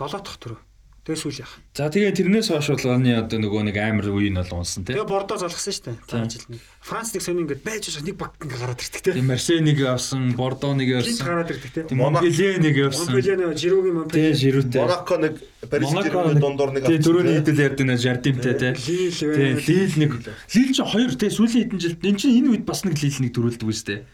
7 0.00 0.24
дахь 0.24 0.40
төрөө. 0.40 0.60
Тэгээ 1.08 1.24
сүүл 1.24 1.40
яах. 1.40 1.54
За 1.72 1.88
тэгээ 1.88 2.12
тэрнээс 2.20 2.48
хойш 2.52 2.68
бол 2.68 2.92
оны 3.00 3.16
одоо 3.16 3.38
нөгөө 3.40 3.62
нэг 3.72 3.76
амар 3.80 4.12
үе 4.12 4.28
нь 4.28 4.36
бол 4.36 4.60
унсан 4.60 4.84
тий. 4.84 4.92
Тэгээ 4.92 5.08
бордо 5.08 5.40
залгасан 5.40 5.72
шүү 5.72 5.84
дээ. 5.88 5.96
За 6.04 6.20
жил 6.28 6.44
нэг. 6.52 6.60
Франц 6.84 7.08
нэг 7.16 7.22
сони 7.24 7.40
ингээд 7.48 7.64
байж 7.64 7.84
байгаа 7.88 8.04
нэг 8.04 8.16
баг 8.20 8.32
ингээд 8.36 8.60
гараад 8.60 8.80
ирдэг 8.84 9.00
те. 9.00 9.12
Тийм 9.16 9.26
Марсенийг 9.32 9.78
явсан, 9.80 10.22
Бордо 10.36 10.68
нэг 10.76 10.88
Гинт 10.92 11.08
явсан. 11.08 11.24
гараад 11.24 11.48
ирдэг 11.48 11.72
те. 11.72 11.80
Тийм 11.88 11.98
Монпелье 12.04 12.50
нэг 12.60 12.74
явсан. 12.76 13.08
Монпелье 13.08 13.56
Жирогийн 13.56 13.88
Тий, 13.88 13.96
Монпелье. 13.96 14.32
Жирүүтэй. 14.36 14.80
Монако 14.84 15.16
нэг 15.16 15.34
Парис 15.68 15.88
Сен-Жермен 15.88 16.38
дундуур 16.44 16.70
нэг 16.76 16.82
Тий, 16.84 16.98
те. 17.00 17.08
хэдэл 17.08 17.64
ярьдаг 17.64 17.86
нэг 17.88 17.98
Жардимтэй 18.04 18.54
тий. 18.60 18.72
Лил 18.76 19.12
Тий. 19.16 19.52
Лил 19.64 19.92
нэг 19.96 20.10
Лил 20.28 20.70
ч 20.76 20.78
хоёр 20.84 21.12
тий 21.16 21.30
сүүлийн 21.32 21.72
хэдэн 21.72 21.80
жилд 21.80 22.04
энэ 22.04 22.18
чинь 22.20 22.36
энэ 22.44 22.48
үед 22.52 22.64
бас 22.68 22.84
нэг 22.84 23.00
Лил 23.00 23.16
нэг 23.24 23.32
төрүүлдэг 23.32 23.64
үстэй. 23.68 24.04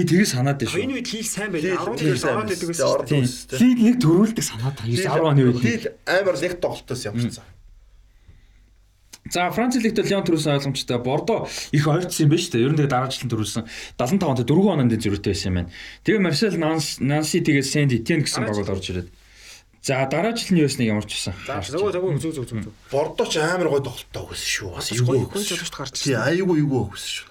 Би 0.00 0.08
тэгээ 0.08 0.28
санаад 0.32 0.56
байна 0.56 0.72
Энэ 0.80 0.96
шүү. 0.96 0.96
үед 0.96 1.08
Лил 1.12 1.28
сайн 1.28 1.50
байлаа. 1.52 1.76
10 1.76 2.00
тийм 2.00 2.08
дээр 2.08 2.16
сайн 2.16 2.36
ороод 2.40 2.48
Тэ, 2.48 3.20
гэсэн. 3.20 3.28
үстэй. 3.28 3.58
Лил 3.60 3.80
нэг 3.84 3.96
төрүүлдэг 4.00 4.44
санаад 4.48 4.76
байна. 4.80 4.96
10 4.96 5.28
оны 5.28 5.40
үед. 5.44 5.60
Лил 5.60 5.84
амар 6.08 6.36
нэг 6.40 6.52
тоглолтоос 6.56 7.02
явчихсан. 7.04 7.44
За 9.30 9.50
Франц 9.52 9.76
лигт 9.76 9.98
Лион 10.00 10.24
төрүүлсэн 10.26 10.56
ойлгомжтой. 10.58 10.98
Бордо 10.98 11.46
их 11.70 11.84
ойрцсон 11.86 12.26
юм 12.26 12.30
байна 12.32 12.40
шүү 12.42 12.50
дээ. 12.56 12.64
Ер 12.66 12.72
нь 12.72 12.78
тэгээ 12.80 12.90
дараа 12.90 13.10
жилд 13.12 13.30
төрүүлсэн 13.30 13.62
75 13.94 14.26
онтой 14.26 14.46
4 14.48 14.72
оноонд 14.74 14.96
зөрүүтэй 14.96 15.30
байсан 15.36 15.48
юм 15.52 15.56
байна. 15.60 15.70
Тэгээ 16.02 16.20
Марсел 16.24 16.56
Нанс 16.58 16.86
Нанси 16.98 17.38
тэгээ 17.44 17.62
Сент 17.62 17.92
Этьен 17.94 18.24
гэсэн 18.26 18.42
баг 18.48 18.56
бол 18.58 18.74
орж 18.74 18.86
ирээд. 18.90 19.08
За 19.84 20.02
дараа 20.10 20.34
жил 20.34 20.50
нь 20.56 20.58
юу 20.64 20.66
ясныг 20.66 20.88
ямар 20.88 21.04
ч 21.06 21.14
байсан. 21.14 21.34
За 21.46 21.62
зөв 21.62 21.92
зөв 21.92 22.10
зөв 22.18 22.32
зөв 22.32 22.44
зөв. 22.48 22.72
Бордо 22.90 23.22
ч 23.28 23.38
амар 23.38 23.68
гой 23.70 23.84
тоглолттой 23.84 24.24
байсан 24.34 24.48
шүү. 24.50 24.68
Бас 24.74 24.88
Гоё 24.98 25.14
эйгүү. 25.14 25.30
хүн 25.30 25.44
жолоочд 25.46 25.76
гарч 25.78 25.94
Тий, 26.00 26.16
айгүй 26.16 26.56
эйгүү 26.64 26.80
өгсөн 26.90 27.10
шүү. 27.20 27.28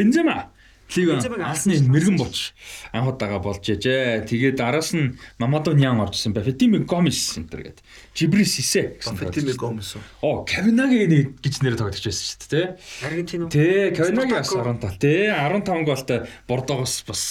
Бензема 0.00 0.48
Лиг 0.96 1.10
алсны 1.42 1.78
мэрэгэн 1.90 2.16
боч 2.18 2.54
анхудаага 2.92 3.38
болж 3.42 3.64
ээжээ. 3.66 4.24
Тэгээд 4.30 4.58
араас 4.62 4.94
нь 4.94 5.18
Мамадо 5.38 5.74
Нян 5.74 6.00
оржсэн 6.00 6.32
ба. 6.32 6.42
Фетими 6.42 6.78
Гомес 6.84 7.34
центр 7.34 7.62
гэдэг. 7.62 7.82
Жибрис 8.14 8.58
Исе 8.58 8.96
гэсэн. 9.00 9.16
Фетими 9.16 9.52
Гомес. 9.58 9.96
Оо, 10.22 10.44
Кавинаги 10.46 11.06
нэг 11.06 11.40
гэж 11.42 11.62
нэр 11.62 11.74
тогтож 11.74 12.04
байсан 12.04 12.24
шүү 12.24 12.38
дээ, 12.38 12.50
тий. 12.50 12.66
Аргентин 13.06 13.42
уу? 13.42 13.50
Тэ, 13.50 13.90
Кавинаги 13.96 14.32
бас 14.38 14.48
Спартако. 14.48 14.94
15 14.94 15.02
тий. 15.02 15.30
15 15.30 15.84
голтой 15.84 16.18
Бордогоос 16.46 16.94
бас 17.08 17.22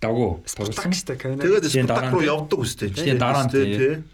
давгүй 0.00 0.44
тоглосон. 0.44 0.92
Тэгээд 0.92 1.64
Спартак 1.72 2.12
руу 2.12 2.22
явдаг 2.22 2.58
үстэй. 2.60 2.92
Тийм, 2.92 3.16
дараа 3.16 3.48
нь, 3.48 3.52
тий. 3.52 4.04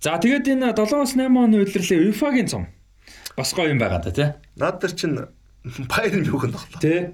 За 0.00 0.16
тэгээд 0.16 0.48
энэ 0.48 0.72
7-8 0.72 1.28
оны 1.28 1.60
удирлээ 1.60 2.08
УЕФА-гийн 2.08 2.48
цом. 2.48 2.64
Бас 3.36 3.52
гоё 3.52 3.68
юм 3.68 3.78
байгаа 3.78 4.00
да 4.00 4.10
тий. 4.10 4.28
Наад 4.56 4.80
нар 4.80 4.92
чинь 4.96 5.28
Баян 5.62 6.24
мөхөнд 6.24 6.56
тоглоо. 6.56 6.80
Тий. 6.80 7.12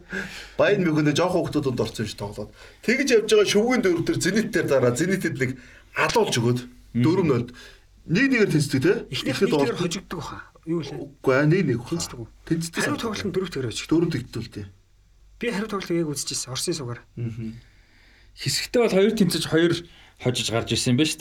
Баян 0.55 0.87
мөхөнд 0.87 1.19
жоох 1.19 1.35
хүмүүсд 1.35 1.67
орсон 1.83 2.07
юм 2.07 2.11
шиг 2.11 2.21
тоглоод. 2.23 2.51
Тэгж 2.87 3.09
явж 3.11 3.31
байгаа 3.35 3.51
шүвгийн 3.51 3.83
дөрөв 3.83 4.07
төр 4.07 4.19
зениттээр 4.23 4.67
дараа 4.71 4.95
зенитэд 4.95 5.35
нэг 5.35 5.51
алуулж 5.99 6.35
өгөөд 6.39 6.61
4-0 6.95 7.51
нэг 8.07 8.27
нэгээр 8.31 8.51
тэнцдэг 8.55 8.81
те. 8.87 8.93
Эхнийх 9.11 9.43
нэг 9.43 9.51
дээр 9.51 9.75
хожигддог 9.75 10.19
баха. 10.23 10.39
Юу 10.63 10.79
лээ? 10.79 10.95
Үгүй 10.95 11.35
аа 11.35 11.47
нэг 11.51 11.63
нэг 11.75 11.83
үү? 11.83 12.27
Тэнцдэг. 12.47 12.83
Хариу 12.87 13.03
тоглолт 13.03 13.35
дөрөв 13.35 13.51
төгрөг 13.51 13.75
очиг. 13.75 13.91
дөрөв 13.91 14.11
тэгтүүлтэй. 14.15 14.67
Би 15.43 15.47
хариу 15.51 15.67
тоглолтыг 15.67 15.99
яг 15.99 16.11
үзчихсэн. 16.15 16.55
Орсын 16.55 16.75
сугаар. 16.79 17.03
Хэсэгтээ 18.39 18.81
бол 18.83 18.95
хоёр 18.95 19.13
тэнцэж 19.15 19.45
хоёр 19.51 19.73
хожиж 20.23 20.47
гарч 20.55 20.71
ирсэн 20.71 20.95
юм 20.95 21.03
байна 21.03 21.11
шүү 21.11 21.21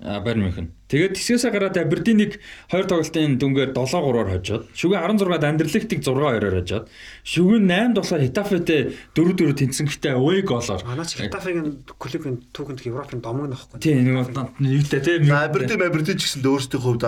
Байерн 0.00 0.48
Мюнхен. 0.48 0.72
Тэгээд 0.88 1.12
тэсгээсээ 1.20 1.52
гараад 1.52 1.76
Абердинийг 1.76 2.40
хоёр 2.72 2.88
тоглолтын 2.88 3.36
дүнгээр 3.36 3.76
7-3-аар 3.76 4.28
хожоод, 4.32 4.64
шүгэн 4.72 5.04
16-д 5.12 5.44
Андерлехтиг 5.44 6.00
6-2-оор 6.00 6.56
хожоод, 6.56 6.84
шүгэн 7.28 7.68
8-7 8.00 8.24
Хитафетэй 8.24 8.80
4-4 9.12 9.60
тэнцсэн 9.60 9.86
гэхдээ 9.92 10.16
away 10.16 10.40
голоор. 10.40 10.80
Манай 10.88 11.04
ч 11.04 11.20
Хитафегийн 11.20 11.84
клубын 12.00 12.40
түүхэнд 12.48 12.80
Европын 12.88 13.20
домог 13.20 13.52
нөхгүй. 13.52 13.76
Тийм 13.76 14.08
нэг 14.08 14.50
нэгтэй 14.56 15.00
тийм. 15.04 15.28
Абердин 15.28 15.84
Абердин 15.84 16.16
ч 16.16 16.24
гэсэн 16.24 16.48
өөрсдийн 16.48 16.80
хувьд 16.80 17.04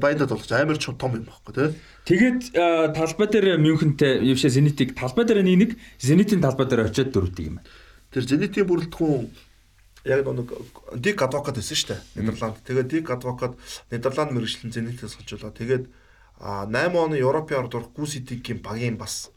баяндад 0.00 0.32
болгож 0.32 0.50
амар 0.56 0.80
ч 0.80 0.88
том 0.96 1.12
юм 1.12 1.28
баггүй 1.28 1.52
те. 1.52 1.76
Тэгээд 2.08 2.56
талбай 2.96 3.28
дээр 3.28 3.60
Мюнхентэй 3.60 4.24
юушээ 4.32 4.58
Зенитиг 4.58 4.96
талбай 4.96 5.28
дээр 5.28 5.44
нэг 5.44 5.56
нэг 5.60 5.70
Зенитийн 6.00 6.40
талбай 6.40 6.66
дээр 6.66 6.88
очиод 6.88 7.12
дөрөвдөг 7.12 7.44
юм 7.46 7.60
байна. 7.60 7.68
Тэр 8.14 8.22
зенитийн 8.30 8.66
бүрэлдэхүүн 8.70 9.26
яг 10.04 10.26
нэг 10.26 10.48
Дик 11.00 11.22
адвокат 11.22 11.56
байсан 11.56 11.76
шүү 11.76 11.88
дээ. 11.92 12.00
Нидерланд. 12.20 12.60
Тэгээд 12.64 12.88
Дик 12.88 13.10
адвокат 13.10 13.56
Нидерланд 13.90 14.32
мэрэгчлэн 14.36 14.72
зенитээс 14.72 15.16
хожуулаа. 15.16 15.52
Тэгээд 15.52 15.88
а, 16.38 16.66
8 16.68 16.92
оны 16.94 17.16
Европын 17.16 17.64
орд 17.64 17.74
орох 17.74 17.90
Гүситигийн 17.96 18.60
багийн 18.60 18.96
бас 19.00 19.32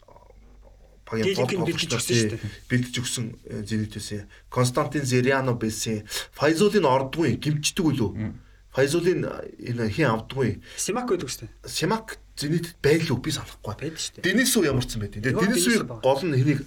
багийн 1.08 1.32
Диликийн 1.32 1.64
бэлдэж 1.64 1.92
өгсөн 1.96 2.16
шүү 2.16 2.30
дээ. 2.36 2.52
бэлдэж 2.68 2.94
өгсөн 3.00 3.24
э, 3.48 3.64
зенитээс 3.64 4.28
Константин 4.52 5.04
Зериано 5.08 5.56
байсан. 5.56 6.04
Файзулын 6.36 6.84
ордгүй 6.84 7.40
гимчдэг 7.40 7.84
үлээ. 7.84 8.32
Файзулын 8.76 9.24
энэ 9.56 9.88
хин 9.88 10.12
авдгүй. 10.12 10.60
Симак 10.76 11.08
гэдэг 11.08 11.26
үстэй. 11.26 11.48
Симак 11.64 12.20
зэнитэд 12.36 12.76
байлгүй 12.84 13.16
би 13.24 13.30
санахгүй. 13.32 13.74
Байдаг 13.74 13.98
шүү 13.98 14.20
дээ. 14.20 14.26
Денису 14.28 14.62
ямарсан 14.62 15.00
байт. 15.00 15.16
Тэгээ 15.16 15.32
Юу, 15.32 15.42
Денисуийг 15.42 15.82
Денису 15.82 15.88
баг. 15.88 16.00
гол 16.04 16.22
нь 16.22 16.36
хэнийг 16.36 16.60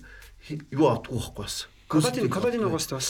юу 0.73 0.87
авдгүй 0.89 1.15
байхгүй 1.21 1.43
бас. 1.45 1.55
Колодин 1.87 2.27
Колодин 2.33 2.65
угаастай 2.65 2.97
бас. 2.97 3.09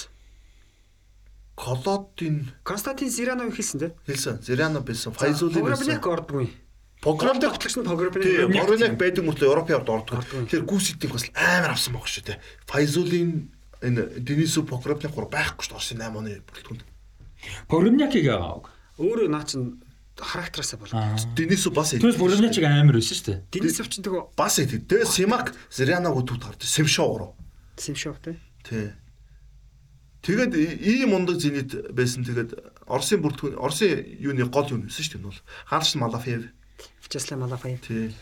Колодин 1.56 2.52
Константин 2.64 3.10
Зиранов 3.10 3.54
хэлсэн 3.56 3.80
те. 3.80 3.88
хэлсэн. 4.08 4.42
Зириано 4.42 4.82
билсэн. 4.82 5.14
Файзулын 5.14 5.62
Погребняк 5.62 6.02
билсэн. 6.02 6.14
ордгүй. 6.16 6.48
Погребняк 7.02 7.54
тогтлагч 7.58 7.76
нь 7.78 7.84
Погребняк. 7.86 8.24
Тийм, 8.24 8.52
Моринек 8.56 8.98
байдаг 8.98 9.24
мөртлөө 9.26 9.52
Европын 9.52 9.76
авд 9.78 9.90
ордог. 9.90 10.18
Ордог. 10.22 10.48
Тэгэхээр 10.48 10.66
гүситийг 10.66 11.12
бас 11.12 11.26
амар 11.36 11.72
авсан 11.76 11.94
баг 11.94 12.08
шүү 12.08 12.24
дээ. 12.30 12.40
Файзулын 12.66 13.52
энэ 13.82 14.02
Денису 14.22 14.64
Погребняк 14.64 15.12
гур 15.14 15.28
байхгүй 15.30 15.66
шүү. 15.66 15.76
Орсын 15.78 16.02
8 16.02 16.18
оны 16.18 16.42
бүрэлдэхүүнд. 16.46 16.82
Погребнякийг 17.68 18.28
аваа. 18.30 18.70
Өөрөө 19.02 19.30
наа 19.30 19.46
чин 19.46 19.82
характераасаа 20.18 20.78
бол. 20.78 20.94
Денису 21.36 21.72
бас 21.74 21.94
Түүнээс 21.98 22.18
Погребнячиг 22.22 22.64
амар 22.70 22.98
байсан 23.02 23.18
шүү 23.18 23.26
дээ. 23.28 23.40
Денисов 23.50 23.90
ч 23.90 24.02
нөгөө 24.02 24.38
бас 24.38 24.62
идэв. 24.62 24.86
Тэгээ 24.86 25.10
Симак 25.10 25.54
Зирианог 25.74 26.22
өдөрт 26.22 26.42
гардаг. 26.46 26.70
Симшоо 26.70 27.08
уруу. 27.10 27.32
Симшов 27.82 28.22
те. 28.22 28.38
Тий. 28.62 28.94
Тэгээд 30.22 30.54
ийм 30.54 31.10
мундаг 31.18 31.42
зинит 31.42 31.74
байсан. 31.90 32.22
Тэгээд 32.22 32.54
Оросын 32.86 33.22
бүрдгүүн 33.26 33.58
Оросын 33.58 34.06
юуны 34.22 34.46
гол 34.46 34.70
юм 34.70 34.86
байсан 34.86 35.02
шүү 35.02 35.18
дээ. 35.18 35.22
Энэ 35.22 35.30
бол 35.34 35.40
Ханш 35.66 35.96
Малафев. 35.98 36.44
Вячеслав 37.02 37.40
Малафаев. 37.40 37.82
Тий. 37.82 38.14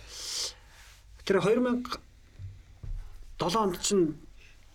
Тэр 1.27 1.43
2007 1.43 1.99
онд 3.59 3.81
чинь 3.83 4.15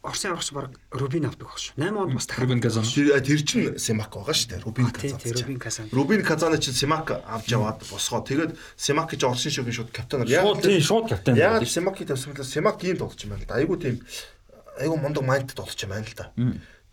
Орсын 0.04 0.30
аврагч 0.36 0.52
баг 0.52 0.70
Рубин 0.92 1.24
авдаг 1.24 1.48
баг 1.48 1.56
шүү. 1.56 1.80
8 1.80 1.96
онд 1.96 2.12
бас 2.12 2.26
дахиад 2.28 2.44
Рубин 2.44 2.60
Казан. 2.60 2.84
Тэр 2.84 3.20
тэр 3.24 3.40
чин 3.40 3.78
Симак 3.80 4.12
байгаа 4.12 4.36
шүү 4.36 4.48
дээ. 4.52 4.60
Рубин 4.68 4.92
Казан. 4.92 5.18
тий, 5.18 5.32
Рубин 5.32 5.58
Казан. 5.58 5.88
Рубин 5.90 6.22
Казаны 6.22 6.58
чин 6.60 6.74
Симак 6.76 7.10
авч 7.24 7.48
яваад 7.48 7.80
босгоо. 7.88 8.20
Тэгээд 8.20 8.52
Симак 8.76 9.16
гэж 9.16 9.24
Оросын 9.24 9.48
шогийн 9.50 9.72
шууд 9.72 9.90
капитанаар 9.96 10.28
Шууд 10.28 10.60
тийм 10.60 10.80
шууд 10.84 11.08
капитан. 11.08 11.40
Яг 11.40 11.64
Симаки 11.64 12.04
тавьсан 12.04 12.36
бол 12.36 12.44
Симак 12.44 12.84
ийм 12.84 13.00
толж 13.00 13.16
юм 13.24 13.32
байна 13.32 13.42
л 13.42 13.48
да. 13.48 13.56
Айгу 13.56 13.80
тийм 13.80 14.04
айгу 14.76 14.96
мундаг 15.00 15.24
майндд 15.24 15.56
толж 15.56 15.80
юм 15.80 15.90
байна 15.96 16.04
л 16.04 16.12
да. 16.12 16.28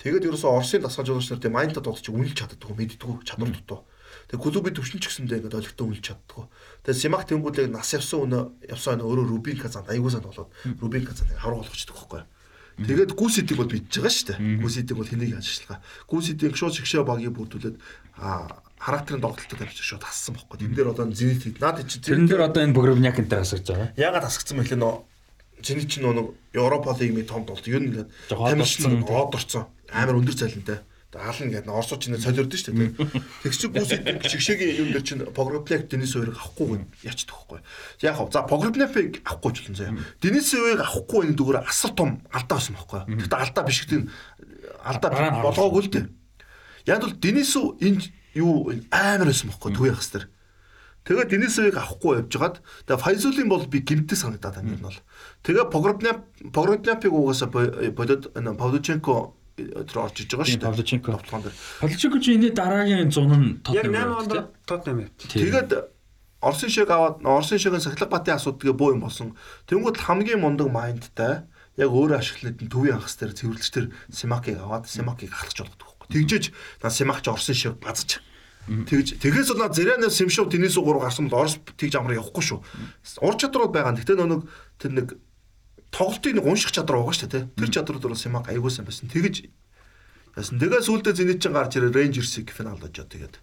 Тэгээд 0.02 0.26
ерөөсөө 0.34 0.50
Оросын 0.50 0.82
дасгал 0.82 1.06
жуулагч 1.06 1.30
нар 1.30 1.42
тийм 1.42 1.54
майндд 1.54 1.78
толж 1.78 2.10
үнэлж 2.10 2.34
чаддаггүй, 2.34 2.74
мэддэггүй, 2.74 3.22
чадвар 3.22 3.54
дутуу. 3.54 3.86
Тэгээд 4.34 4.42
клубын 4.42 4.74
төвшин 4.74 4.98
ч 4.98 5.06
гэсэндээ 5.08 5.38
ингээд 5.46 5.58
олигтой 5.62 5.86
үнэлж 5.86 6.06
чаддаггүй. 6.10 6.46
Тэгээд 6.82 7.02
Симак 7.06 7.24
тэнгуулыг 7.30 7.70
нас 7.70 7.94
явсан 7.94 8.26
өнөө 8.26 8.44
явсан 8.74 8.98
өнөө 8.98 9.08
өөрөө 9.14 9.26
Рубин 9.30 9.58
Казанд 9.62 9.94
айгу 9.94 10.10
сан 10.10 10.26
болоод 10.26 10.50
Рубин 10.82 11.06
Казанд 11.06 11.38
харуу 11.38 11.62
болгочдөг 11.62 11.94
байхгүй. 11.94 12.24
Тэгээд 12.82 13.14
гүсидийг 13.14 13.58
бол 13.62 13.70
бидж 13.70 13.94
байгаа 14.02 14.10
шүү 14.10 14.28
дээ. 14.32 14.40
Гүсидийг 14.64 14.98
бол 14.98 15.10
хэнийг 15.12 15.38
ажиллагаа. 15.38 15.80
Гүсидийг 16.10 16.56
шууд 16.58 16.76
шигшээ 16.82 17.04
багийг 17.06 17.36
бүрдүүлээд 17.38 17.78
а 18.18 18.64
характерын 18.82 19.22
догтлолтод 19.22 19.60
тавьчих 19.60 19.86
шууд 19.86 20.02
хассан 20.02 20.34
байхгүй. 20.34 20.58
Тэн 20.66 20.74
дээр 20.74 20.90
одоо 20.96 21.06
зенит 21.14 21.46
хэд 21.46 21.62
наад 21.62 21.86
чи 21.86 22.02
Тэрэн 22.02 22.26
дээр 22.26 22.50
одоо 22.50 22.62
энэ 22.66 22.74
Погребняк 22.74 23.20
энэ 23.22 23.30
тасарч 23.30 23.70
байгаа. 23.70 23.94
ягаад 24.00 24.26
асгцсан 24.26 24.58
бэ 24.58 24.74
лээ 24.74 24.82
нөө 24.82 24.94
зенит 25.62 25.90
чинь 25.92 26.06
нөө 26.10 26.34
Европа 26.58 26.98
лигмийн 26.98 27.28
том 27.28 27.46
юу 27.46 27.80
нэгээд 27.80 28.10
Жог 28.30 28.40
хоод 28.40 28.60
орцсон. 28.66 29.04
хоод 29.06 29.36
орцсон. 29.38 29.66
Амар 29.92 30.16
өндөр 30.20 30.36
цалинтай. 30.36 30.80
Хаална 31.12 31.52
гэдэг 31.52 31.68
нь 31.68 31.76
орсууч 31.76 32.00
чинь 32.08 32.16
солиордсон 32.16 32.56
шүү 32.56 32.72
дээ. 32.72 32.96
Тэгс 33.44 33.58
чи 33.60 33.68
гүсид 33.68 34.08
шигшээгийн 34.24 34.80
юм 34.80 34.90
дээр 34.96 35.04
чинь 35.04 35.24
Погребняк 35.36 35.92
Денис 35.92 36.16
хоёрыг 36.16 36.40
авахгүй 36.40 36.68
гэн 36.80 36.84
ячдаг 37.04 37.36
байхгүй. 37.36 37.60
Яг 38.08 38.16
хав 38.16 38.32
за 38.32 38.48
Погребнякыг 38.48 39.20
авахгүй 39.28 39.52
ч 39.52 39.68
юм 39.68 39.76
заяа. 39.76 40.00
Денис 40.24 40.48
хоёрыг 40.56 40.80
авахгүй 40.88 41.28
энэ 41.28 41.36
дүүгээр 41.36 41.68
асар 41.68 41.92
том 42.00 42.24
алдаа 42.32 42.56
байсан 42.64 42.80
байхгүй. 42.80 43.02
Тэгтээ 43.28 43.40
алдаа 43.44 43.64
биш 43.68 43.80
гэдэг 43.84 44.00
нь 44.00 44.10
алдаа 44.88 45.10
болгоогүй 45.44 45.82
л 45.84 45.92
дээ. 46.00 46.06
Яг 46.88 47.00
бол 47.04 47.12
Денис 47.20 47.52
энэ 47.60 48.08
юу 48.40 48.72
амар 48.96 49.28
байсан 49.28 49.52
байхгүй 49.52 49.72
төвийн 49.76 50.00
хас 50.00 50.16
дээр. 50.16 50.32
Тэгээ 51.02 51.28
Денисовыг 51.34 51.76
авахгүй 51.76 52.24
явжгаад 52.24 52.62
тэгээ 52.88 53.04
Файзулын 53.04 53.50
бол 53.52 53.66
би 53.68 53.82
гимтэй 53.84 54.16
санагдаад 54.16 54.64
байна 54.64 54.80
юм 54.80 54.86
бол. 54.86 54.96
Тэгээ 55.44 55.68
Погребняп 55.74 56.24
Погребняпыг 56.56 57.12
угаасаа 57.12 57.50
бо- 57.52 57.74
бодод 57.92 58.30
энэ 58.38 58.54
Павлученко 58.56 59.34
тэр 59.70 59.98
орж 60.02 60.16
иж 60.24 60.30
байгаа 60.34 60.48
шүү 60.50 60.60
дээ. 60.60 60.70
Павлученко. 60.72 61.10
Тоглоом 61.22 61.44
дээр. 61.46 61.56
Павлученко 61.82 62.18
чи 62.18 62.30
энэ 62.36 62.50
дараагийн 62.56 63.12
100 63.12 63.22
нь 63.38 63.48
Яг 63.70 63.86
Тотнем 63.86 63.94
8 63.94 64.20
онд 64.20 64.34
Тотнам 64.66 64.98
явт. 65.06 65.18
Тэгээд 65.30 65.72
Орсын 66.42 66.70
шиг 66.74 66.90
аваад 66.90 67.22
Орсын 67.22 67.62
шигийн 67.62 67.82
сахилга 67.82 68.10
батын 68.10 68.36
асуудгийн 68.42 68.74
буу 68.74 68.98
юм 68.98 69.06
болсон. 69.06 69.38
Тэнгүүд 69.70 70.02
хамгийн 70.02 70.42
мундаг 70.42 70.74
майндтай 70.74 71.46
яг 71.78 71.90
өөрөө 71.94 72.18
ашиглаад 72.18 72.58
төвийн 72.66 72.98
анхас 72.98 73.16
дээр 73.22 73.38
цэвэрлэгч 73.38 73.70
тэр 73.70 73.86
Симакийг 74.10 74.58
аваад 74.58 74.90
Симакийг 74.90 75.30
халахж 75.30 75.62
болгодог. 75.62 76.10
Тэгжээж 76.10 76.46
на 76.82 76.90
Симак 76.90 77.22
ч 77.22 77.30
Орсын 77.30 77.54
шиг 77.54 77.78
базж. 77.78 78.26
Тэгж 78.66 79.22
тэгээс 79.22 79.54
бол 79.54 79.70
Зэрянаас 79.70 80.18
Симшов 80.18 80.50
Денис 80.50 80.74
3 80.74 80.82
гарсан 80.98 81.30
бол 81.30 81.46
Орос 81.46 81.62
тэгж 81.78 81.94
амраа 81.98 82.18
явахгүй 82.18 82.42
шүү. 82.42 82.60
Ур 83.22 83.36
чадвар 83.38 83.70
бол 83.70 83.76
байгаа. 83.78 83.98
Гэтэ 83.98 84.18
нэг 84.18 84.42
тэр 84.78 84.92
нэг 84.98 85.08
тоглолтын 85.92 86.40
нэг 86.40 86.46
унших 86.48 86.72
чадвар 86.72 87.04
байгаа 87.04 87.16
шүү 87.16 87.30
дээ. 87.30 87.44
Тэр 87.60 87.70
чадварууд 87.70 88.06
бол 88.08 88.18
Симак 88.18 88.48
аягуулсан 88.50 88.88
байсан. 88.88 89.12
Тэгж 89.12 89.52
яасан. 90.40 90.58
Тэгээ 90.58 90.82
сүүлдээ 90.88 91.14
Зенит 91.20 91.40
чин 91.44 91.54
гарч 91.54 91.76
ирээ 91.76 91.92
Рейнжерсийг 91.92 92.50
финалд 92.50 92.84
очоод 92.88 93.12
тэгээд 93.12 93.36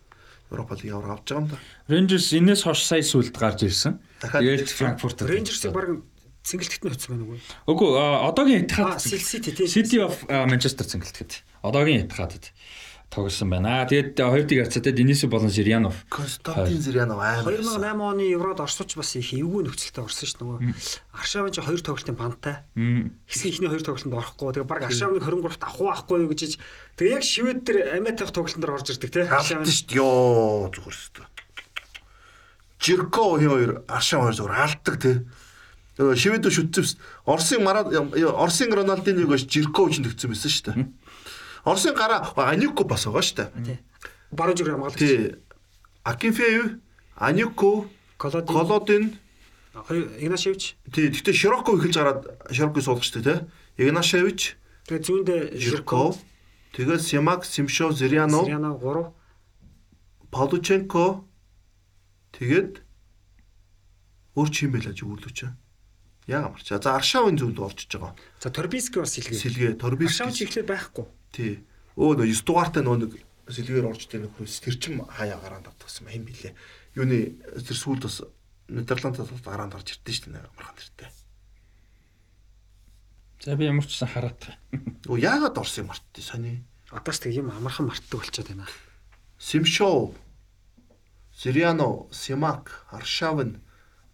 Европа 0.49 0.75
лиг 0.81 0.93
аваар 0.97 1.21
авч 1.21 1.29
байгаа 1.29 1.45
юм 1.45 1.49
да. 1.53 1.57
Rangers 1.93 2.33
энэс 2.33 2.65
хойш 2.65 2.81
сая 2.89 3.05
сүлд 3.05 3.37
гарч 3.37 3.69
ирсэн. 3.69 4.01
Дахиад. 4.25 4.65
Frankfurt 4.73 5.21
Рейнжерсийг 5.29 5.77
баг 5.77 6.01
цэнгэлтэд 6.49 6.85
нь 6.89 6.93
хоцсон 6.97 7.11
байна 7.13 7.25
уу? 7.29 7.41
Үгүй 7.69 7.89
одоогийн 8.01 8.65
Etihad 8.65 8.97
City 9.05 10.01
of 10.01 10.17
Manchester 10.27 10.89
цэнгэлтгэд. 10.89 11.45
Одоогийн 11.61 12.09
Etihad 12.09 12.49
тоглосон 13.09 13.49
байна. 13.51 13.81
Аа 13.81 13.89
тэгээд 13.89 14.21
а, 14.21 14.29
хоёр 14.29 14.45
тийг 14.45 14.61
харцаатай 14.69 14.93
Денис 14.93 15.25
болон 15.25 15.51
Сирианов. 15.51 16.05
Константин 16.13 16.81
Зырянов 16.81 17.17
амар. 17.17 17.57
2008 17.57 17.97
оны 17.97 18.29
Еврод 18.29 18.61
орсууч 18.61 18.97
бас 18.97 19.17
их 19.17 19.33
эвгүй 19.33 19.65
нөхцөлтэй 19.65 20.05
орсон 20.05 20.29
шүү 20.29 20.37
дээ 20.37 20.45
нөгөө. 20.45 20.61
Аршавын 21.17 21.53
чи 21.57 21.61
хоёр 21.65 21.81
тоглолтын 21.81 22.17
бантай. 22.21 22.61
Хэсгийн 23.25 23.53
ихний 23.57 23.71
хоёр 23.73 23.81
тоглолтод 23.81 24.13
орохгүй. 24.13 24.53
Тэгээ 24.61 24.69
баг 24.69 24.83
Аршавны 24.85 25.25
23-т 25.25 25.65
авах 25.65 26.05
байхгүй 26.05 26.21
юу 26.21 26.29
гэж. 26.29 26.61
Тэгээ 27.01 27.17
яг 27.17 27.25
шивэд 27.25 27.61
дээр 27.65 27.79
Аметах 27.97 28.29
тоглолтын 28.29 28.61
дээр 28.61 28.77
орж 28.77 28.93
ирдэг 28.93 29.09
те. 29.09 29.25
Хаалтсан 29.25 29.65
шүү 29.65 29.89
дээ. 29.89 29.97
Йоо 29.97 30.69
зүгээр 30.69 30.97
шүү 31.01 31.13
дээ. 31.17 31.29
Жирко 32.77 33.23
хоёр 33.41 33.71
Аршан 33.89 34.21
хоёр 34.21 34.37
зүгээр 34.37 34.53
хаалтдаг 34.53 34.97
те. 35.01 35.13
Шивэд 35.99 36.47
шүтцэвс. 36.47 36.95
Орсын 37.27 37.65
марад 37.65 37.91
Орсын 37.91 38.71
Роналдиныг 38.71 39.35
Жирко 39.51 39.89
үчин 39.89 40.07
төгцсөн 40.07 40.31
байсан 40.31 40.53
шүү 40.53 40.65
дээ. 40.71 40.87
Орсын 41.65 41.95
гараа 41.95 42.33
Анюко 42.37 42.85
бас 42.85 43.07
байгаа 43.07 43.23
шүү 43.23 43.37
дээ. 43.37 43.49
Тий. 43.65 43.79
Баруун 44.31 44.57
зүг 44.57 44.69
хамгаалагч. 44.69 44.99
Тий. 44.99 45.35
Акинфеев, 46.05 46.79
Анюко, 47.17 47.89
Колодин. 48.19 49.19
Хоёр 49.75 50.11
Игнашевич. 50.19 50.77
тий 50.93 51.09
гэхдээ 51.11 51.33
Широко 51.35 51.79
эхэлж 51.79 51.97
гараад 51.97 52.21
Широкой 52.51 52.83
суулгачтай 52.83 53.23
те. 53.23 53.35
Игнашевич, 53.79 54.59
Тэгээ 54.89 55.05
зүүндээ 55.05 55.41
Жирко, 55.61 56.17
тэгээ 56.73 56.99
Симак, 56.99 57.45
Симшов, 57.45 57.93
Зырянов, 57.93 58.49
Сириано 58.49 58.73
3. 58.81 59.13
Павлученко 60.33 61.25
тэгээд 62.33 62.81
өөр 64.33 64.49
чи 64.49 64.65
юм 64.65 64.73
байла 64.73 64.93
чи 64.97 65.05
үүрлүүч. 65.05 65.39
Яг 66.29 66.45
амарч. 66.49 66.73
За 66.73 66.81
Аршавын 66.97 67.37
зөвд 67.37 67.61
орчиж 67.61 68.01
байгаа. 68.01 68.17
За 68.41 68.49
Торбиски 68.49 68.97
бас 68.97 69.13
сэлгээ. 69.13 69.37
Сэлгээ, 69.37 69.71
Торбис. 69.77 70.17
Аршавч 70.17 70.41
ихлээр 70.49 70.67
байхгүй. 70.69 71.05
Тий. 71.33 71.65
Өө 71.99 72.23
нөө 72.23 72.31
9 72.31 72.47
дугаартай 72.47 72.83
нөө 72.83 72.97
нэг 73.03 73.13
сэлгээр 73.49 73.89
орж 73.89 74.07
ирэх 74.07 74.29
нөхрөөс 74.29 74.61
тэр 74.61 74.77
чин 74.77 75.03
хаяа 75.09 75.41
гараанд 75.41 75.69
авдагсан 75.73 76.09
юм 76.13 76.25
билээ. 76.29 76.55
Юуны 76.95 77.41
тэр 77.59 77.77
сүүлд 77.77 78.05
бас 78.05 78.23
Нидерландаас 78.69 79.33
бас 79.33 79.43
гараанд 79.43 79.75
орж 79.75 79.97
ирдэ 79.97 80.13
шүү 80.13 80.33
дээ 80.37 80.45
амархан 80.45 80.77
тэртэй. 80.77 81.11
За 83.41 83.57
би 83.57 83.65
ямар 83.65 83.87
ч 83.89 83.97
сан 83.97 84.13
хараад. 84.13 84.53
Өө 85.09 85.19
яагаад 85.19 85.57
орсон 85.57 85.89
юм 85.89 85.91
мартыг 85.95 86.25
сони. 86.25 86.65
Одоо 86.93 87.13
ч 87.15 87.19
тэг 87.25 87.33
юм 87.39 87.49
амархан 87.49 87.89
мартдаг 87.89 88.21
болчиход 88.21 88.53
байна. 88.53 88.69
Симшов, 89.39 90.13
Зырянов, 91.33 92.11
Симак, 92.13 92.85
Аршавын, 92.91 93.63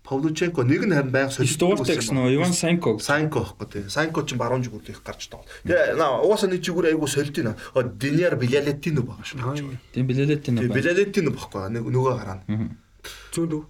Павлученко 0.05 0.63
нэг 0.69 0.85
нь 0.85 0.93
харин 0.93 1.09
байнга 1.09 1.33
дууртай 1.33 1.97
гэсэн 1.97 2.13
нөө 2.13 2.37
Иван 2.37 2.53
Санко. 2.53 3.01
Сайнко 3.01 3.41
байхгүй 3.41 3.67
тий. 3.73 3.85
Сайнко 3.89 4.21
ч 4.29 4.37
баруун 4.37 4.61
зүгүүр 4.61 4.93
их 4.93 5.01
гарч 5.01 5.33
таа. 5.33 5.41
Тэгээ 5.65 5.97
угаасаа 5.97 6.53
нэг 6.53 6.61
зүгүүр 6.61 6.93
айгу 6.93 7.09
солидина. 7.09 7.57
Диниар 7.73 8.37
Билалетино 8.37 9.01
байгаа 9.01 9.25
шүү. 9.25 9.81
Тийм 9.97 10.05
билэлэт 10.05 10.45
тийм. 10.45 10.61
Билалетино 10.61 11.33
байхгүй. 11.33 11.73
Нэг 11.73 11.89
нөгөө 11.89 12.15
гараа. 12.21 12.45
Зүүнд 13.33 13.53
үү? 13.57 13.65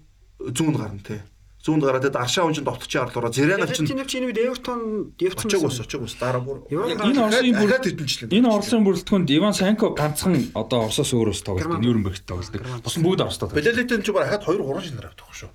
Зүүнд 0.51 0.75
гарна 0.75 0.99
тий. 1.07 1.23
Зүүнд 1.65 1.81
гараад 1.81 2.13
Аршаа 2.13 2.45
унжин 2.45 2.61
довтчийн 2.61 3.09
арлуура 3.09 3.33
Зэрянав 3.33 3.73
чинь 3.73 3.89
Ялтин 3.89 4.05
чинь 4.05 4.25
үед 4.29 4.37
Эвертон 4.37 5.17
явцсан. 5.17 5.49
очоог 5.49 5.65
ус 5.65 5.81
очоог 5.81 6.05
ус 6.05 6.13
дараа 6.21 6.45
бүр. 6.45 6.61
Энэ 6.69 7.25
Оросын 7.25 7.57
бүр 7.57 7.71
хэдэнчлэн. 7.81 8.29
энэ 8.29 8.49
Оросын 8.53 8.85
бүрэлдэхүүнд 8.85 9.29
Иван 9.33 9.57
Санко 9.57 9.97
ганцхан 9.97 10.53
одоо 10.53 10.85
Оросоос 10.85 11.09
өөрөөс 11.17 11.41
тоглолт. 11.41 11.81
Нюрнбергт 11.81 12.29
тоглолт. 12.29 12.53
Бус 12.85 13.01
бүгд 13.01 13.25
Оростой 13.25 13.49
тоглолт. 13.49 13.65
Билалетин 13.65 14.05
ч 14.05 14.13
баг 14.13 14.29
хаад 14.29 14.45
2 14.45 14.61
3 14.61 14.93
шинээр 14.93 15.09
авдаг 15.09 15.33
шүү. 15.33 15.49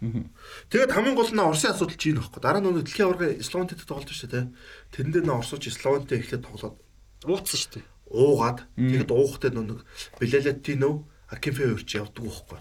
Тэгээд 0.74 0.90
хамгийн 0.98 1.14
гол 1.14 1.30
нь 1.30 1.46
Оросын 1.46 1.70
асуудал 1.78 1.94
чинь 1.94 2.18
байхгүй. 2.18 2.42
Дараа 2.42 2.58
нь 2.58 2.74
дэлхийн 2.74 3.06
аварга 3.06 3.30
Словентэд 3.38 3.86
тоглож 3.86 4.10
шүү 4.10 4.30
дээ. 4.34 4.50
Тэрэн 4.90 5.12
дээр 5.14 5.26
нь 5.30 5.34
Оросч 5.38 5.70
Словентэй 5.70 6.18
эхлээд 6.18 6.42
тоглоод 6.42 6.74
Ууцсан 7.22 7.54
шүү 7.54 7.70
дээ. 7.78 7.86
уугаад 8.10 8.66
тэгэд 8.74 9.10
уухтай 9.14 9.54
нэг 9.54 9.86
Билалетино 10.18 11.06
Акинфе 11.30 11.70
өрч 11.70 11.94
явдаг 11.94 12.26
байхгүй. 12.26 12.58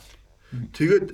Тэгээд 0.77 1.07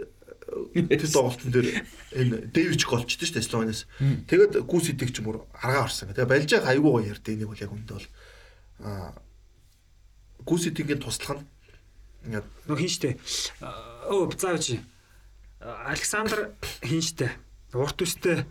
тэр 0.46 1.10
тоглолтын 1.10 1.52
дээр 1.52 1.68
энэ 2.14 2.36
Дэвич 2.54 2.86
голчдээ 2.86 3.26
шүү 3.26 3.36
дээ 3.42 3.50
Словенээс. 3.50 3.82
Тэгээд 4.30 4.54
Гүсидийг 4.70 5.10
ч 5.10 5.26
мөр 5.26 5.46
аргаа 5.58 5.90
орсон. 5.90 6.14
Тэгээд 6.14 6.30
балж 6.30 6.50
яах 6.54 6.70
айгүй 6.70 6.92
гоё 6.92 7.10
ярдэ 7.10 7.34
энийг 7.34 7.50
бол 7.50 7.64
яг 7.66 7.74
үндэ 7.74 7.94
бол 7.98 8.08
аа 8.86 9.14
Гүсидийн 10.46 11.02
туслах 11.02 11.42
нь 11.42 11.46
ингээд 12.30 12.46
Нөх 12.70 12.80
хин 12.80 12.92
штэ. 12.94 13.18
Өө 14.14 14.38
заавч. 14.38 14.78
Александр 15.62 16.54
хин 16.86 17.02
штэ. 17.02 17.34
Урт 17.74 18.00
үстэй 18.06 18.46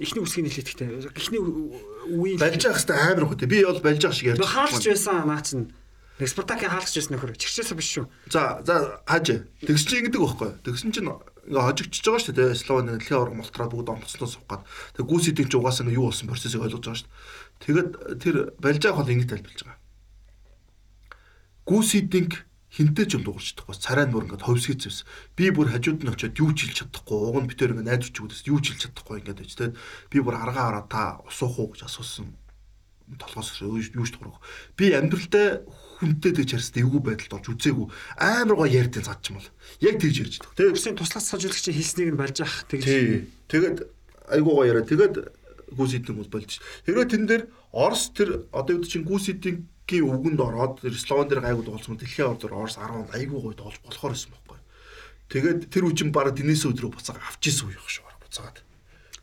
эхний 0.00 0.22
үсгийн 0.24 0.48
нэлээдэгтэй. 0.48 1.12
Эхний 1.12 1.40
үеийн 1.40 2.40
балж 2.40 2.62
яах 2.64 2.80
хэвээр 2.80 3.04
амар 3.12 3.26
хөтэй. 3.28 3.48
Би 3.48 3.64
бол 3.64 3.80
балж 3.84 4.02
яах 4.02 4.16
шиг 4.16 4.32
ярьж. 4.32 4.42
Хаалгач 4.42 4.84
байсан 4.88 5.28
наа 5.28 5.42
чин. 5.44 5.72
Нэг 6.18 6.26
Спартакийн 6.26 6.74
хаалгач 6.74 6.98
байсан 6.98 7.14
нөхөр. 7.14 7.38
Чигчээс 7.38 7.70
биш 7.78 7.88
шүү. 7.94 8.06
За 8.26 8.58
за 8.66 8.98
хаж. 9.06 9.46
Тэгс 9.62 9.84
чи 9.86 10.02
ингэдэг 10.02 10.18
байхгүй. 10.18 10.50
Тэгсэн 10.66 10.90
чинь 10.90 11.06
ингээ 11.06 11.62
хожигдчихж 11.62 12.04
байгаа 12.10 12.22
шүү 12.26 12.34
дээ. 12.34 12.58
Словен 12.58 12.90
дэлхийн 12.90 13.18
авраг 13.22 13.38
мултраад 13.38 13.70
бүгд 13.70 13.88
онцлоо 13.94 14.26
суугаад. 14.26 14.66
Тэг 14.98 15.06
гүсидийн 15.06 15.46
ч 15.46 15.54
угаасаа 15.54 15.86
ингээ 15.86 15.98
юу 16.02 16.10
болсон 16.10 16.26
процессыг 16.26 16.66
ойлгож 16.66 16.82
байгаа 16.82 16.98
шүү. 16.98 17.10
Тэгэд 17.62 17.90
тэр 18.18 18.34
балжаах 18.58 18.98
бол 18.98 19.12
ингэ 19.14 19.30
тайлбарлаж 19.30 19.62
байгаа. 19.62 19.78
Гүсидийн 21.70 22.26
хинтээ 22.68 23.06
ч 23.06 23.12
юм 23.14 23.22
дуурчдаггүй. 23.22 23.78
Царай 23.78 24.10
нь 24.10 24.12
бүр 24.12 24.26
ингээ 24.26 24.42
ховсгийц 24.42 24.90
зэвс. 24.90 25.06
Би 25.38 25.54
бүр 25.54 25.70
хажууд 25.70 26.02
нь 26.02 26.10
очиод 26.10 26.34
юу 26.34 26.50
ч 26.50 26.68
хэлж 26.68 26.90
чадахгүй. 26.90 27.16
Уг 27.30 27.38
нь 27.46 27.48
битээр 27.48 27.78
ингээ 27.78 27.88
найдварч 27.94 28.16
өгдөөс 28.18 28.42
юу 28.50 28.58
ч 28.58 28.74
хэлж 28.74 28.90
чадахгүй 28.90 29.22
ингээд 29.22 29.40
байж 29.40 29.52
тээ. 29.54 29.70
Би 30.10 30.18
бүр 30.18 30.36
аргаа 30.36 30.66
хараа 30.66 30.84
та 30.90 31.02
усуух 31.24 31.62
уу 31.62 31.72
гэж 31.72 31.88
асуусан. 31.88 32.34
Толгоос 33.16 33.56
юу 33.64 33.80
ч 33.80 34.12
дурах. 34.20 34.42
Би 34.76 34.92
амьдралдаа 34.92 35.64
хүнтэй 35.98 36.32
дэж 36.32 36.54
харстай 36.54 36.86
эвгүй 36.86 37.02
байдалд 37.02 37.42
орж 37.42 37.46
үзээгүй 37.58 37.86
амар 38.22 38.56
гоо 38.62 38.68
ярьдэн 38.70 39.02
цаад 39.02 39.22
юм 39.26 39.42
бол 39.42 39.50
яг 39.82 39.96
тэгж 39.98 40.16
ярьж 40.22 40.34
байдаг. 40.38 40.54
Тэгээ 40.54 40.74
өсөний 40.78 40.98
туслах 40.98 41.24
сажуулагчийн 41.26 41.74
хэлснийг 41.74 42.10
нь 42.14 42.20
барьж 42.20 42.38
ах 42.46 42.54
тэгж. 42.70 42.86
Тэгээд 43.50 43.76
айгуу 44.30 44.54
гоо 44.62 44.66
яриа. 44.70 44.86
Тэгээд 44.86 45.14
гүсидэн 45.74 46.14
бол 46.14 46.30
болж. 46.30 46.62
Хэрвээ 46.86 47.06
тэн 47.10 47.24
дээр 47.26 47.42
Орос 47.74 48.14
тэр 48.14 48.46
одоо 48.54 48.78
юу 48.78 48.86
чинь 48.86 49.04
гүсидийн 49.04 49.66
үгэнд 49.88 50.40
ороод 50.40 50.80
тэр 50.84 50.94
Словен 50.94 51.28
дээр 51.28 51.44
гайгүй 51.44 51.64
дуулсан 51.66 51.98
дэлхийн 51.98 52.30
ордоор 52.32 52.68
Орос 52.68 52.78
10 52.78 53.08
онд 53.08 53.10
айгуу 53.12 53.40
гоё 53.42 53.56
дуулж 53.58 53.80
болохоор 53.84 54.12
байсан 54.14 54.32
байхгүй. 54.32 54.58
Тэгээд 55.28 55.60
тэр 55.68 55.84
үчин 55.88 56.12
бараг 56.12 56.36
Денис 56.36 56.64
өдрөө 56.64 56.96
буцаага 56.96 57.24
авчихсан 57.28 57.68
үе 57.68 57.76
шүү 57.76 58.04
бараг 58.04 58.20
буцаагаад. 58.24 58.58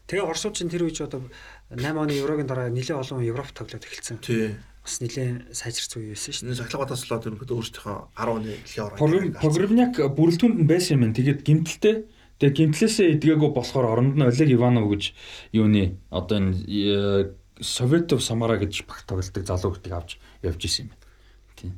Тэгээ 0.06 0.26
Оросууд 0.26 0.54
чинь 0.58 0.70
тэр 0.70 0.86
үеч 0.86 1.02
одоо 1.02 1.26
8 1.74 1.82
оны 1.98 2.14
Еврогийн 2.14 2.50
дараа 2.50 2.70
нэлээд 2.70 3.02
олон 3.02 3.26
Европ 3.26 3.50
тоглоод 3.54 3.86
эхэлсэн. 3.86 4.22
Тий 4.22 4.58
бас 4.86 5.02
нэлээд 5.02 5.58
сайжирц 5.58 5.98
үе 5.98 6.14
байсан 6.14 6.32
шүү 6.32 6.46
дээ. 6.54 6.62
Сахилгатаас 6.62 7.04
л 7.10 7.18
одоо 7.18 7.30
ингээд 7.34 7.58
өөрсдийнхөө 7.58 7.98
10 8.14 8.38
оны 8.38 8.54
дэлхийн 8.54 8.86
ороо. 8.86 9.42
Погребняк 9.42 9.94
бүрэлдэхүүнд 10.14 10.58
нь 10.62 10.70
байсан 10.70 11.02
юм. 11.02 11.18
Тэгээд 11.18 11.42
гимтэлтэй 11.42 11.96
Тэгээ 12.36 12.76
гимтлээсээ 12.76 13.16
эдгээгүй 13.16 13.52
болохоор 13.56 13.96
оронд 13.96 14.20
нь 14.20 14.28
Олег 14.28 14.50
Иванов 14.52 14.92
гэж 14.92 15.16
юуны 15.56 15.96
одоо 16.12 16.36
энэ 16.36 17.32
Советов 17.64 18.20
Самара 18.20 18.60
гэж 18.60 18.84
багт 18.84 19.08
тоглолтог 19.08 19.48
залуу 19.48 19.72
гэдгийг 19.80 19.96
авч 19.96 20.20
явж 20.44 20.62
исэн 20.68 20.92
юм 20.92 20.92
байна. 20.92 21.08
Тийм. 21.56 21.74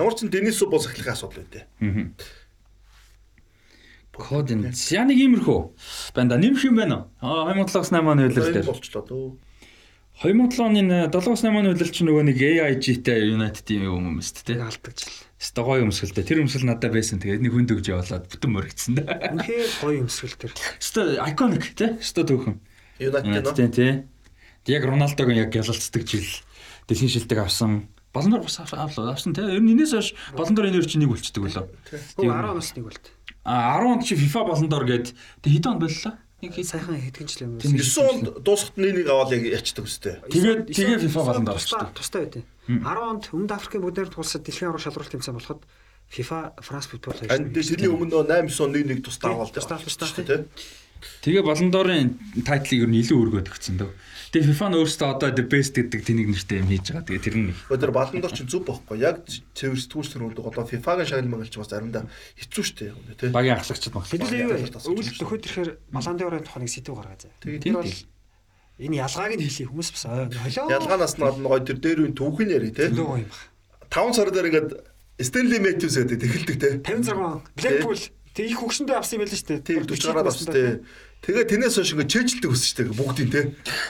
Ямар 0.00 0.16
ч 0.16 0.24
Денисов 0.32 0.72
бол 0.72 0.80
сахилгын 0.80 1.12
асуудал 1.12 1.44
үү 1.44 1.52
те. 1.52 1.68
Аа. 1.84 2.08
Код 4.16 4.48
энэ 4.48 4.72
яг 4.72 5.12
иймэрхүү. 5.12 5.60
Байна 6.16 6.28
да 6.32 6.40
нэмэх 6.40 6.64
юм 6.64 6.80
байна. 6.80 7.12
Аа 7.20 7.52
2007-аас 7.52 7.92
8 7.92 8.00
оны 8.00 8.32
үйлрэл 8.32 8.56
дээр. 8.56 8.64
Болчлоо 8.64 9.04
дөө. 9.04 9.28
2007 10.16 10.64
оны 10.64 10.80
7-8 11.12 11.52
оны 11.52 11.72
үйлрэл 11.74 11.92
чинь 11.92 12.08
нөгөө 12.08 12.24
нэг 12.24 12.40
AIG-тэй 12.40 13.36
United 13.36 13.68
юм 13.76 14.16
юм 14.16 14.20
өст 14.22 14.40
те. 14.48 14.56
Алдагч 14.56 15.04
л. 15.04 15.12
Өстө 15.36 15.60
гоё 15.60 15.84
өмсгөлтэй. 15.84 16.24
Тэр 16.24 16.40
өмсгөл 16.40 16.64
надад 16.64 16.96
байсан. 16.96 17.20
Тэгээд 17.20 17.44
нэг 17.44 17.52
хүнд 17.52 17.74
өгж 17.76 17.90
явуулаад 17.92 18.24
бүтэн 18.32 18.50
мөрөгцсөн 18.56 18.96
да. 18.96 19.04
Үнхээр 19.36 19.68
гоё 19.84 20.00
өмсгөл 20.00 20.36
тэр. 20.40 20.56
Өстө 20.80 21.20
iconic 21.20 21.68
те. 21.76 21.92
Өстө 22.00 22.24
төөхөн. 22.32 22.56
United. 22.96 23.76
Тий. 23.76 23.92
Яг 24.72 24.88
Роналдог 24.88 25.28
яг 25.36 25.52
гялалцдаг 25.52 26.08
жил 26.08 26.24
дэлхийн 26.88 27.12
шилдэг 27.12 27.44
авсан. 27.44 27.92
Балан 28.16 28.32
дор 28.32 28.48
бас 28.48 28.56
авсан 28.56 29.36
те. 29.36 29.44
Ер 29.44 29.60
нь 29.60 29.76
энэс 29.76 29.92
хойш 29.92 30.16
балан 30.32 30.56
дор 30.56 30.72
энэ 30.72 30.80
чинь 30.88 31.04
нэг 31.04 31.12
болчдөг 31.12 31.44
лөө. 31.44 31.68
Тийм 32.16 32.32
10 32.32 32.56
оноос 32.56 32.72
нэг 32.72 32.88
болт. 32.88 33.04
А 33.44 33.76
10 33.84 34.00
онд 34.00 34.08
чи 34.08 34.16
FIFA 34.16 34.48
балан 34.48 34.68
дор 34.72 34.88
гээд 34.88 35.12
тэг 35.44 35.52
хэд 35.52 35.66
он 35.68 35.78
боллоо? 35.78 36.16
Нэг 36.44 36.52
хэд 36.52 36.68
сайхан 36.68 37.00
хэдгэнчлээ 37.00 37.48
юм. 37.48 37.56
9 37.56 37.80
онд 38.12 38.26
дуусахт 38.44 38.76
нэг 38.76 39.08
аваад 39.08 39.32
яг 39.32 39.44
ячдаг 39.56 39.88
үстэй. 39.88 40.20
Тэгээд 40.28 40.68
тэгээ 40.68 40.98
FIFA 41.08 41.40
дор 41.40 41.56
орчихсон. 41.56 41.88
Тустай 41.96 42.20
байдیں۔ 42.28 42.44
10 42.68 42.84
онд 42.84 43.24
Өмнөд 43.32 43.52
Африкийн 43.56 43.80
бүгдээр 43.80 44.12
тулсад 44.12 44.44
дэлхийн 44.44 44.68
аврал 44.68 44.84
шалралт 44.84 45.12
тэмцээн 45.16 45.32
болоход 45.32 45.64
FIFA 46.12 46.38
France 46.60 46.86
Football 46.92 47.16
хайж. 47.24 47.30
Энд 47.32 47.56
тэрний 47.56 47.88
өмнө 47.88 48.20
8 48.28 48.52
9 48.52 48.60
он 48.60 48.70
нэг 48.76 48.84
нэг 48.84 48.98
тустай 49.00 49.32
аваад 49.32 49.56
тустай 49.56 49.80
тустай 49.80 50.24
тий. 50.28 50.44
Тэгээ 51.24 51.40
балан 51.40 51.70
дорын 51.72 52.20
тайтлыг 52.44 52.84
ер 52.84 52.90
нь 52.92 53.00
илүү 53.00 53.16
өргөд 53.16 53.48
өгсөн 53.48 53.80
дөө. 53.80 53.90
Тэгээ 54.36 54.52
FIFA 54.52 54.68
нь 54.68 54.76
өөрөөсөө 54.76 55.08
одоо 55.16 55.30
the 55.32 55.44
best 55.48 55.72
гэдэг 55.72 56.00
тэнийг 56.04 56.28
нэртэй 56.28 56.60
юм 56.60 56.68
хийж 56.68 56.92
байгаа. 56.92 57.08
Тэгээ 57.08 57.24
тэр 57.24 57.36
нь. 57.40 57.56
Өдөр 57.72 57.88
балан 57.88 58.20
дор 58.20 58.32
чинь 58.36 58.44
зүг 58.52 58.68
бохгүй. 58.68 59.00
Яг 59.00 59.24
цэвэр 59.56 59.80
сэтгүүл 59.80 60.12
төрөнд 60.12 60.38
одоо 60.44 60.64
FIFA-гийн 60.68 61.08
шагнал 61.08 61.48
ч 61.48 61.56
бас 61.56 61.72
заримдаа 61.72 62.04
хэцүү 62.36 62.64
шттэ 62.68 62.92
тий. 63.16 63.32
Багийн 63.32 63.56
ахлагчд 63.56 63.96
баг. 63.96 64.04
Хэдүүл 64.04 64.60
өвөл 64.92 65.08
төхөд 65.16 65.40
ирэхээр 65.40 65.70
балан 65.88 66.16
дорын 66.20 66.44
тухайг 66.44 66.68
сэтгүү 66.68 66.96
гаргаа 67.00 67.16
заа. 67.16 67.32
Тэр 67.40 67.80
бол 67.80 67.96
энэ 68.76 68.96
ялгааг 69.00 69.32
нь 69.40 69.44
хэлий 69.48 69.66
хүмүүс 69.72 69.90
бас 69.96 70.04
холио. 70.04 70.68
Ялгаанаас 70.68 71.16
нь 71.16 71.24
гоё 71.40 71.60
тэр 71.64 71.78
дээр 71.80 72.00
үн 72.04 72.12
түүхэн 72.12 72.52
яри 72.52 72.76
тий. 72.76 72.92
Нөгөө 72.92 73.24
юм 73.24 73.32
ба. 73.32 73.40
5 73.88 74.20
сар 74.20 74.28
дээр 74.36 74.48
ингээд 74.52 74.70
Stanley 75.16 75.60
Matthews 75.64 75.96
гэдэг 75.96 76.28
эхэлдэг 76.28 76.56
тий. 76.60 76.74
56 76.84 77.56
Blackpool 77.56 77.96
тэг 78.36 78.52
их 78.52 78.60
хөгшөндөө 78.60 78.96
авсан 79.00 79.16
юм 79.16 79.24
байл 79.24 79.32
шүү 79.32 79.48
дээ. 79.48 79.64
Тийм 79.64 79.80
40 79.88 80.12
гараад 80.12 80.28
авсан 80.28 80.52
тий. 80.52 80.68
Тэгээ 81.24 81.46
tänээс 81.48 81.76
хойш 81.80 81.90
ингээд 81.96 82.12
шүү 82.12 82.76
дээ 82.76 82.94
бүгдийн 82.94 83.30
тий. 83.32 83.44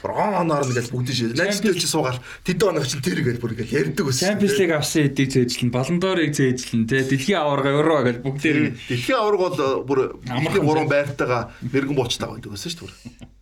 Оноор 0.06 0.64
ингээд 0.64 0.88
бүгдийн 0.88 1.16
шээ. 1.16 1.36
Найзтай 1.36 1.76
чи 1.76 1.84
суугаад 1.84 2.22
тэд 2.46 2.64
оног 2.64 2.88
чин 2.88 3.04
тэр 3.04 3.20
ингээд 3.20 3.42
бүр 3.42 3.52
ингээд 3.52 3.76
ярддаг 3.76 4.08
өссөн. 4.08 4.40
Champions 4.40 4.56
League 4.56 4.72
авсан 4.72 5.04
эдийг 5.10 5.28
зээжлэн, 5.36 5.68
Ballon 5.68 6.00
d'Or-ыг 6.00 6.32
зээжлэн 6.32 6.88
тий. 6.88 7.04
Дэлхийн 7.04 7.36
аварга 7.36 7.76
Евро 7.76 7.96
гэж 8.08 8.16
бүгдээр 8.24 8.58
Дэлхийн 8.88 9.20
аварга 9.20 9.52
бол 9.52 9.84
бүр 9.84 10.00
амархан 10.24 10.64
гурван 10.64 10.88
байртайгаа 10.88 11.52
мэрэгэн 11.60 11.98
буучтаа 11.98 12.32
байдаг 12.32 12.56
өссөн 12.56 12.72
шүү 12.72 12.88
дээ. 12.88 13.36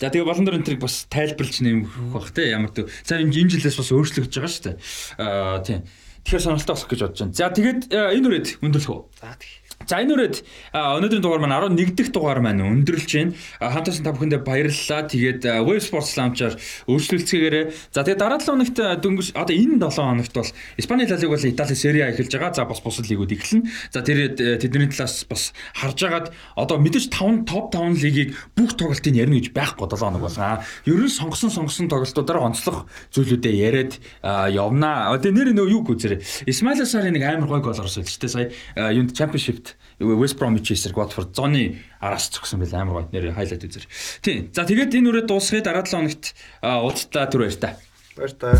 За 0.00 0.10
тэгээ 0.10 0.26
Ballon 0.26 0.44
d'Or 0.48 0.58
энтриг 0.58 0.80
бас 0.82 1.06
тайлбарлаж 1.06 1.60
нэмэх 1.62 1.94
бах 2.10 2.34
тий. 2.34 2.50
Ямар 2.50 2.74
төв. 2.74 2.90
За 3.06 3.20
энэ 3.20 3.54
жилээс 3.54 3.76
бас 3.76 3.92
өөрчлөгдөж 3.94 4.34
байгаа 4.34 4.50
шүү 4.50 4.64
дээ. 4.66 4.76
Аа 5.20 5.60
тий. 5.60 5.78
Тэгэхээр 6.24 6.42
сонирхолтой 6.42 6.74
болох 6.74 6.88
гэж 6.88 7.00
бодож 7.04 7.20
байна. 7.20 7.36
За 7.36 7.52
тэгээд 7.52 7.82
энэ 7.92 8.26
үрээд 8.28 8.48
өндөрлөх 8.64 8.92
үү? 8.96 9.02
За 9.20 9.36
тэгье. 9.36 9.59
За 9.88 9.96
энэ 9.96 10.12
үрээд 10.12 10.36
өнөөдрийн 10.76 11.24
дугаар 11.24 11.40
маань 11.40 11.72
11 11.72 11.96
дахь 11.96 12.12
дугаар 12.12 12.44
маань 12.44 12.60
өндөрлж 12.60 13.10
байна. 13.16 13.32
Хамтаасан 13.64 14.04
та 14.04 14.12
бүхэндээ 14.12 14.44
баярлалаа. 14.44 15.08
Тэгээд 15.08 15.42
Web 15.64 15.80
Sports 15.80 16.20
Lounge-аар 16.20 16.54
өөрчлөлцөөгээрээ. 16.84 17.64
За 17.88 18.04
тэгээд 18.04 18.20
дараа 18.20 18.36
7 18.36 18.60
хоногт 18.60 18.76
дөнгөж 18.76 19.32
одоо 19.32 19.56
энэ 19.56 19.80
7 19.80 20.04
хоногт 20.04 20.34
бол 20.36 20.52
Испани 20.76 21.08
Ла 21.08 21.16
Лиг 21.16 21.30
бол 21.32 21.48
Итали 21.48 21.72
Serie 21.72 22.04
А 22.04 22.12
эхэлж 22.12 22.28
байгаа. 22.28 22.52
За 22.52 22.68
бас 22.68 22.84
бусад 22.84 23.08
лигүүд 23.08 23.32
эхэлнэ. 23.32 23.64
За 23.88 24.04
тэр 24.04 24.36
тэдний 24.36 24.92
талаас 24.92 25.24
бас 25.24 25.56
харж 25.72 26.00
агаад 26.04 26.26
одоо 26.60 26.76
мэдээж 26.76 27.08
5 27.08 27.48
топ 27.48 27.72
5 27.72 28.04
лигийг 28.04 28.36
бүх 28.52 28.76
тоглолтыг 28.76 29.16
ярина 29.16 29.40
гэж 29.40 29.56
байхгүй 29.56 29.88
7 29.88 29.96
хоног 29.96 30.28
болно. 30.28 30.60
Ер 30.84 31.00
нь 31.00 31.08
сонгосон 31.08 31.48
сонгосон 31.48 31.88
тоглолтуудаар 31.88 32.52
онцлог 32.52 32.84
зүйлүүдээ 33.16 33.54
яриад 33.56 33.96
явнаа. 34.20 35.16
Одоо 35.16 35.32
нэр 35.32 35.56
нөө 35.56 35.72
юу 35.72 35.82
гүзэрээ. 35.88 36.46
Исмаил 36.52 36.84
Сарын 36.84 37.16
нэг 37.16 37.24
амар 37.24 37.48
гой 37.48 37.64
гол 37.64 37.80
орсон 37.80 38.04
л 38.04 38.12
ч 38.12 38.20
тийм 38.20 38.28
сая 38.28 38.52
юунд 38.76 39.16
Championship 39.16 39.69
West 40.00 40.38
Bromwich 40.38 40.72
эсрэг 40.72 40.96
Watford 40.96 41.34
зооны 41.34 41.82
араас 42.00 42.30
зогсон 42.30 42.60
байл 42.60 42.74
амар 42.74 43.04
гоё 43.04 43.12
нэр 43.12 43.34
хайлайт 43.34 43.64
үзэр. 43.64 43.84
Тийм. 44.22 44.48
За 44.52 44.64
тэгээд 44.64 44.96
энэ 44.96 45.08
үрээ 45.10 45.24
дуусгая 45.26 45.60
дараа 45.60 45.84
7 45.84 45.96
хоногт 45.96 46.24
уулзлаа 46.62 47.26
түр 47.28 47.44
баяр 47.44 47.58
та. 47.58 47.76
Баяр 48.16 48.32
та. 48.34 48.50